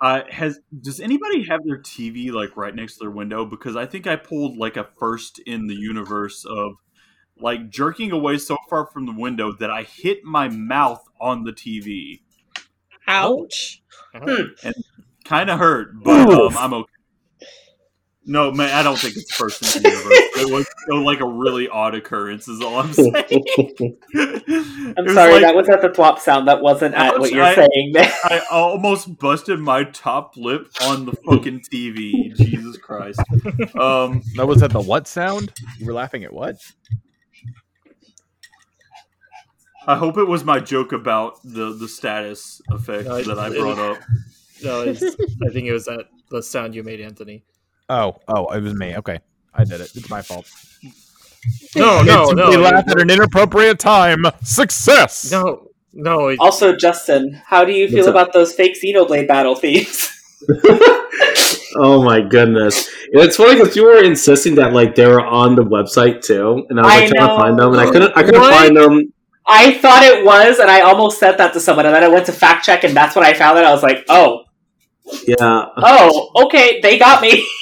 uh, 0.01 0.23
has 0.31 0.59
does 0.81 1.01
anybody 1.01 1.45
have 1.45 1.61
their 1.65 1.81
TV 1.81 2.31
like 2.31 2.57
right 2.57 2.75
next 2.75 2.95
to 2.95 3.01
their 3.01 3.11
window? 3.11 3.45
Because 3.45 3.77
I 3.77 3.87
think 3.87 4.07
I 4.07 4.17
pulled 4.17 4.57
like 4.57 4.77
a 4.77 4.89
first 4.99 5.39
in 5.41 5.67
the 5.67 5.75
universe 5.75 6.45
of 6.45 6.75
like 7.39 7.69
jerking 7.69 8.13
away 8.13 8.39
so 8.39 8.57
far 8.69 8.87
from 8.87 9.07
the 9.07 9.13
window 9.13 9.53
that 9.53 9.71
I 9.71 9.83
hit 9.83 10.25
my 10.25 10.49
mouth 10.49 11.03
on 11.21 11.45
the 11.45 11.53
TV. 11.53 12.21
Ouch. 13.07 13.83
And 14.15 14.75
Kind 15.27 15.51
of 15.51 15.59
hurt, 15.59 16.05
but 16.05 16.31
um, 16.31 16.57
I'm 16.57 16.73
okay. 16.73 16.93
No, 18.29 18.51
man, 18.51 18.75
I 18.75 18.83
don't 18.83 18.99
think 18.99 19.17
it's 19.17 19.33
first 19.35 19.77
in 19.77 19.83
the 19.83 19.89
universe. 19.89 20.13
It 20.37 20.53
was, 20.53 20.67
it 20.67 20.93
was 20.93 21.03
like 21.05 21.21
a 21.21 21.27
really 21.27 21.67
odd 21.69 21.95
occurrence. 21.95 22.47
Is 22.47 22.61
all 22.61 22.79
I'm 22.79 22.93
saying. 22.93 23.15
I'm 23.17 25.09
sorry, 25.09 25.41
that 25.41 25.55
was 25.55 25.67
at 25.71 25.81
the 25.81 25.89
twop 25.89 26.19
sound. 26.19 26.47
That 26.47 26.61
wasn't 26.61 26.95
at 26.95 27.15
Ouch, 27.15 27.21
what 27.21 27.33
you're 27.33 27.43
I- 27.43 27.55
saying 27.55 27.93
there. 27.95 28.13
I 28.25 28.43
almost 28.51 29.19
busted 29.19 29.61
my 29.61 29.85
top 29.85 30.37
lip 30.37 30.69
on 30.83 31.07
the 31.07 31.13
fucking 31.13 31.63
TV. 31.73 32.35
Jesus 32.37 32.77
Christ. 32.77 33.21
Um, 33.79 34.23
That 34.37 34.47
was 34.47 34.63
at 34.63 34.73
the 34.73 34.81
what 34.81 35.09
sound? 35.09 35.55
You 35.79 35.87
were 35.87 35.95
laughing 35.95 36.23
at 36.25 36.33
what? 36.35 36.57
I 39.87 39.97
hope 39.97 40.19
it 40.19 40.25
was 40.25 40.45
my 40.45 40.59
joke 40.61 40.93
about 40.93 41.39
the 41.45 41.73
the 41.73 41.89
status 41.89 42.61
effect 42.71 43.07
No, 43.09 43.23
that 43.23 43.39
I 43.39 43.49
it- 43.49 43.59
brought 43.59 43.79
up. 43.79 43.99
No, 44.63 44.83
it's, 44.83 45.03
I 45.03 45.51
think 45.53 45.67
it 45.67 45.73
was 45.73 45.85
that 45.87 46.07
the 46.31 46.43
sound 46.43 46.75
you 46.75 46.83
made, 46.83 47.01
Anthony. 47.01 47.45
Oh, 47.89 48.17
oh, 48.29 48.47
it 48.53 48.63
was 48.63 48.75
me. 48.75 48.97
Okay, 48.97 49.19
I 49.55 49.65
did 49.65 49.81
it. 49.81 49.93
It's 49.95 50.11
my 50.11 50.23
fault. 50.23 50.51
No, 51.77 52.03
no, 52.03 52.31
It's- 52.31 52.35
no. 52.35 52.51
We 52.51 52.57
laughed 52.57 52.91
at 52.91 53.01
an 53.01 53.11
inappropriate 53.11 53.79
time. 53.79 54.25
Success. 54.43 55.31
No, 55.31 55.69
no. 55.93 56.29
it- 56.29 56.39
Also, 56.41 56.75
Justin, 56.75 57.41
how 57.47 57.65
do 57.65 57.73
you 57.73 57.89
feel 57.89 58.05
up? 58.05 58.11
about 58.11 58.33
those 58.33 58.53
fake 58.53 58.77
Xenoblade 58.83 59.29
battle 59.29 59.55
themes? 59.55 60.11
oh 61.77 62.03
my 62.05 62.21
goodness! 62.21 62.89
It's 63.13 63.37
funny 63.37 63.59
because 63.59 63.77
you 63.77 63.85
were 63.85 64.03
insisting 64.03 64.57
that 64.57 64.73
like 64.73 64.95
they 64.95 65.07
were 65.07 65.25
on 65.25 65.55
the 65.55 65.63
website 65.63 66.23
too, 66.23 66.67
and 66.69 66.79
I 66.81 66.83
was 66.83 66.91
like, 66.91 66.97
I 66.97 67.01
like 67.01 67.11
trying 67.11 67.27
know. 67.29 67.37
to 67.37 67.43
find 67.43 67.59
them, 67.59 67.73
and 67.73 67.81
I 67.81 67.91
couldn't. 67.91 68.13
I 68.17 68.23
couldn't 68.23 68.41
What? 68.41 68.53
find 68.55 68.77
them. 68.77 69.13
I 69.47 69.75
thought 69.75 70.03
it 70.03 70.25
was, 70.25 70.59
and 70.59 70.69
I 70.71 70.81
almost 70.81 71.19
said 71.21 71.39
that 71.39 71.53
to 71.53 71.61
someone, 71.61 71.87
and 71.87 71.95
then 71.95 72.03
I 72.03 72.09
went 72.09 72.27
to 72.27 72.33
fact 72.33 72.65
check, 72.67 72.83
and 72.85 72.97
that's 72.97 73.15
when 73.15 73.25
I 73.25 73.33
found 73.33 73.59
it. 73.59 73.65
I 73.65 73.73
was 73.73 73.83
like, 73.83 74.05
oh, 74.09 74.43
Yeah, 75.27 75.37
oh, 75.77 76.31
okay, 76.47 76.81
they 76.81 76.99
got 76.99 77.23
me. 77.23 77.47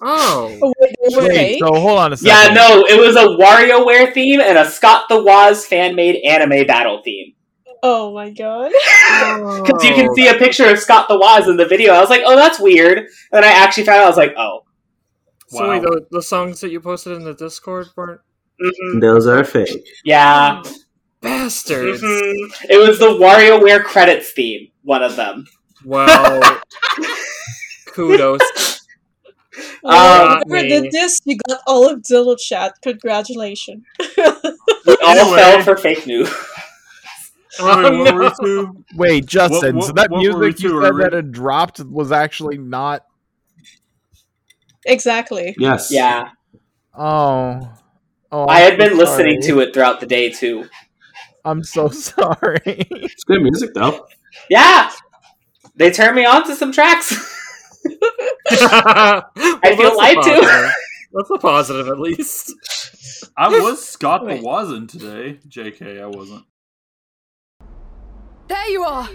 oh, 0.00 0.58
Oh, 0.62 0.74
wait, 0.80 0.94
Wait, 1.28 1.58
so 1.58 1.66
hold 1.74 1.98
on 1.98 2.12
a 2.12 2.16
second. 2.16 2.28
yeah, 2.48 2.54
no, 2.54 2.84
it 2.88 2.98
was 3.00 3.16
a 3.16 3.26
WarioWare 3.42 4.12
theme 4.12 4.40
and 4.40 4.56
a 4.58 4.64
Scott 4.70 5.04
the 5.08 5.22
Woz 5.22 5.66
fan 5.66 5.94
made 5.94 6.16
anime 6.24 6.66
battle 6.66 7.02
theme. 7.04 7.34
Oh 7.82 8.14
my 8.14 8.30
god. 8.30 8.70
Because 8.70 9.84
you 9.84 9.94
can 9.94 10.08
Oh. 10.10 10.14
see 10.14 10.28
a 10.28 10.34
picture 10.34 10.70
of 10.70 10.78
Scott 10.78 11.06
the 11.08 11.18
Woz 11.18 11.48
in 11.48 11.56
the 11.56 11.66
video. 11.66 11.92
I 11.92 12.00
was 12.00 12.08
like, 12.08 12.22
oh, 12.24 12.34
that's 12.36 12.58
weird. 12.58 12.98
And 12.98 13.08
then 13.32 13.44
I 13.44 13.48
actually 13.48 13.84
found 13.84 13.98
out, 14.00 14.04
I 14.04 14.08
was 14.08 14.16
like, 14.16 14.34
oh. 14.38 14.60
So 15.48 15.62
Wow. 15.64 15.70
wait, 15.70 15.82
the, 15.82 16.06
the 16.10 16.22
songs 16.22 16.60
that 16.62 16.70
you 16.70 16.80
posted 16.80 17.12
in 17.16 17.24
the 17.24 17.34
Discord 17.34 17.88
weren't 17.96 18.20
mhm, 18.62 19.00
those 19.00 19.26
are 19.26 19.44
fake. 19.44 19.84
Yeah. 20.04 20.62
bastards. 21.20 22.00
mhm. 22.02 22.32
It 22.70 22.78
was 22.88 22.98
the 22.98 23.06
WarioWare 23.08 23.82
credits 23.84 24.32
theme, 24.32 24.68
one 24.82 25.02
of 25.02 25.16
them. 25.16 25.44
Wow. 25.84 26.40
Kudos. 27.86 28.73
Well, 29.82 30.32
Um, 30.36 30.42
whoever 30.48 30.62
me. 30.64 30.68
did 30.68 30.92
this, 30.92 31.20
you 31.24 31.36
got 31.48 31.60
all 31.66 31.88
of 31.90 32.00
Dillo 32.00 32.38
chat. 32.38 32.74
Congratulations. 32.82 33.84
We 34.86 34.96
all 35.02 35.08
Anyway. 35.08 35.36
fell 35.38 35.62
for 35.62 35.76
fake 35.76 36.06
news. 36.06 36.28
Oh, 37.60 37.76
Wait, 37.84 37.98
what 37.98 38.04
no. 38.10 38.14
were 38.14 38.22
we 38.22 38.30
to? 38.64 38.84
Wait, 38.96 39.26
Justin. 39.26 39.76
what- 39.76 39.86
so 39.86 39.92
that 39.92 40.10
what 40.10 40.24
were 40.26 40.40
we 40.40 40.46
music 40.46 40.64
you 40.64 40.80
to, 40.80 40.82
said 40.82 40.96
that 40.96 41.12
had 41.12 41.30
dropped 41.30 41.78
was 41.84 42.10
actually 42.10 42.58
not. 42.58 43.04
exactly. 44.86 45.54
Yes. 45.58 45.90
Yeah. 45.92 46.30
Oh. 46.96 47.72
Oh, 48.32 48.44
I 48.46 48.62
I'm 48.64 48.70
had 48.70 48.78
been 48.78 48.90
so 48.90 48.96
listening 48.96 49.40
to 49.42 49.60
it 49.60 49.72
throughout 49.72 50.00
the 50.00 50.06
day, 50.06 50.30
too. 50.30 50.68
I'm 51.44 51.62
so 51.62 51.88
sorry. 51.90 52.60
It's 52.90 53.22
good 53.24 53.40
music 53.42 53.70
though. 53.74 54.04
Yeah! 54.50 54.90
They 55.76 55.90
turned 55.92 56.16
me 56.16 56.24
on 56.24 56.44
to 56.48 56.56
some 56.56 56.72
tracks. 56.72 57.14
I 58.50 59.74
feel 59.76 59.96
lied 59.96 60.22
to. 60.22 60.72
That's 61.12 61.30
a 61.30 61.38
positive, 61.38 61.88
at 61.88 62.00
least. 62.00 62.52
I 63.36 63.48
was 63.48 63.86
Scott 63.86 64.22
the 64.22 64.26
Wait. 64.26 64.42
Wazen 64.42 64.88
today. 64.88 65.38
JK, 65.48 66.02
I 66.02 66.06
wasn't. 66.06 66.44
There 68.48 68.68
you 68.68 68.82
are! 68.82 69.08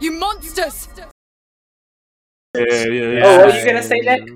You 0.00 0.12
monsters! 0.12 0.88
Yeah, 2.54 2.64
yeah, 2.64 2.86
yeah. 2.86 3.20
Oh, 3.24 3.38
what 3.38 3.46
were 3.46 3.58
you 3.58 3.64
gonna 3.64 3.82
say, 3.82 4.00
Nick? 4.00 4.28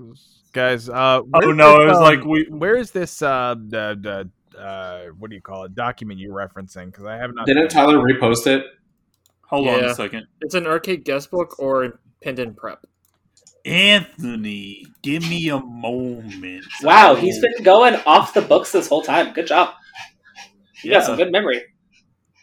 Guys, 0.53 0.89
uh, 0.89 1.21
Oh 1.21 1.29
where's 1.31 1.57
no, 1.57 1.73
this, 1.73 1.83
it 1.83 1.87
was 1.89 1.97
um, 1.99 2.03
like 2.03 2.25
we. 2.25 2.47
where 2.49 2.77
is 2.77 2.91
this 2.91 3.21
uh 3.21 3.55
the, 3.59 3.99
the 4.01 4.59
uh 4.59 5.07
what 5.19 5.29
do 5.29 5.37
you 5.37 5.43
call 5.43 5.65
it 5.65 5.75
document 5.75 6.19
you 6.19 6.31
referencing? 6.31 6.87
Because 6.87 7.05
I 7.05 7.17
have 7.17 7.35
not. 7.35 7.47
Didn't 7.47 7.69
Tyler 7.69 7.99
repost 7.99 8.47
it? 8.47 8.65
Hold 9.49 9.69
on 9.69 9.85
a 9.85 9.95
second. 9.95 10.27
It's 10.41 10.55
an 10.55 10.67
arcade 10.67 11.05
guest 11.05 11.31
book 11.31 11.59
or 11.59 12.01
pinned 12.21 12.39
in 12.39 12.55
prep. 12.55 12.85
Anthony, 13.65 14.87
give 15.03 15.23
me 15.29 15.49
a 15.49 15.59
moment. 15.61 16.65
Wow, 16.83 17.15
he's 17.15 17.41
been 17.41 17.63
going 17.63 17.95
off 18.07 18.33
the 18.35 18.43
books 18.43 18.73
this 18.73 18.89
whole 18.89 19.03
time. 19.03 19.33
Good 19.33 19.47
job. 19.47 19.75
You 20.83 20.93
Yeah. 20.93 20.99
got 20.99 21.07
some 21.07 21.17
good 21.17 21.33
memory. 21.33 21.63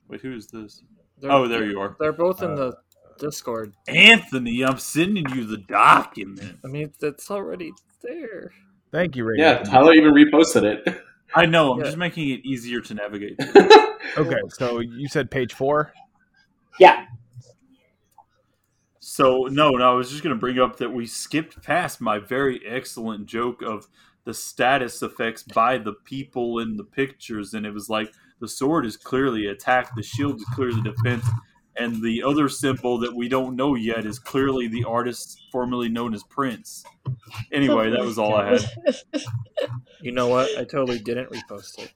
Wait, 0.09 0.21
who 0.21 0.33
is 0.35 0.47
this? 0.47 0.81
They're- 1.19 1.31
Oh, 1.31 1.47
there 1.47 1.65
you 1.65 1.79
are. 1.79 1.95
They're 1.99 2.11
both 2.13 2.41
in 2.43 2.51
Uh, 2.51 2.55
the 2.55 2.77
Discord. 3.19 3.73
Anthony, 3.87 4.63
I'm 4.63 4.77
sending 4.77 5.25
you 5.35 5.45
the 5.45 5.57
document. 5.57 6.59
I 6.63 6.67
mean, 6.67 6.91
it's 7.01 7.31
already 7.31 7.71
there. 8.01 8.51
Thank 8.91 9.15
you, 9.15 9.23
Ray. 9.23 9.35
Yeah, 9.37 9.59
Tyler 9.63 9.93
even 9.93 10.13
reposted 10.13 10.63
it. 10.63 11.01
I 11.35 11.45
know. 11.45 11.71
I'm 11.73 11.79
Yeah. 11.79 11.85
just 11.85 11.97
making 11.97 12.29
it 12.29 12.41
easier 12.45 12.81
to 12.81 12.93
navigate. 12.93 13.37
Okay, 14.15 14.35
so 14.49 14.79
you 14.79 15.07
said 15.07 15.31
page 15.31 15.53
four. 15.55 15.91
Yeah. 16.79 17.05
So 18.99 19.47
no, 19.51 19.71
no, 19.71 19.91
I 19.91 19.93
was 19.93 20.09
just 20.09 20.23
going 20.23 20.35
to 20.35 20.39
bring 20.39 20.59
up 20.59 20.77
that 20.77 20.91
we 20.91 21.05
skipped 21.05 21.61
past 21.61 22.01
my 22.01 22.19
very 22.19 22.61
excellent 22.65 23.27
joke 23.27 23.61
of 23.61 23.87
the 24.25 24.33
status 24.33 25.01
effects 25.01 25.43
by 25.43 25.77
the 25.77 25.93
people 25.93 26.59
in 26.59 26.77
the 26.77 26.83
pictures, 26.83 27.53
and 27.53 27.65
it 27.65 27.73
was 27.73 27.89
like 27.89 28.11
the 28.39 28.47
sword 28.47 28.85
is 28.85 28.97
clearly 28.97 29.47
attack, 29.47 29.95
the 29.95 30.01
shield 30.01 30.37
is 30.37 30.45
clearly 30.53 30.81
defense, 30.81 31.27
and 31.75 32.01
the 32.01 32.23
other 32.23 32.47
symbol 32.49 32.97
that 32.99 33.13
we 33.13 33.27
don't 33.27 33.55
know 33.55 33.75
yet 33.75 34.05
is 34.05 34.19
clearly 34.19 34.67
the 34.67 34.83
artist 34.83 35.41
formerly 35.51 35.89
known 35.89 36.13
as 36.13 36.23
Prince. 36.23 36.83
Anyway, 37.51 37.89
that 37.89 38.01
was 38.01 38.17
all 38.17 38.35
I 38.35 38.51
had. 38.51 38.65
You 40.01 40.11
know 40.11 40.27
what? 40.27 40.49
I 40.57 40.63
totally 40.63 40.99
didn't 40.99 41.29
repost 41.29 41.79
it. 41.79 41.93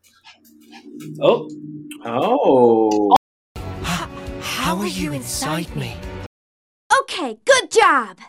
Oh, 1.22 1.50
oh. 2.06 3.16
How 4.68 4.76
are 4.80 4.86
you 4.86 5.14
inside 5.14 5.74
me? 5.78 5.96
Okay, 7.00 7.40
good 7.46 7.72
job. 7.72 8.20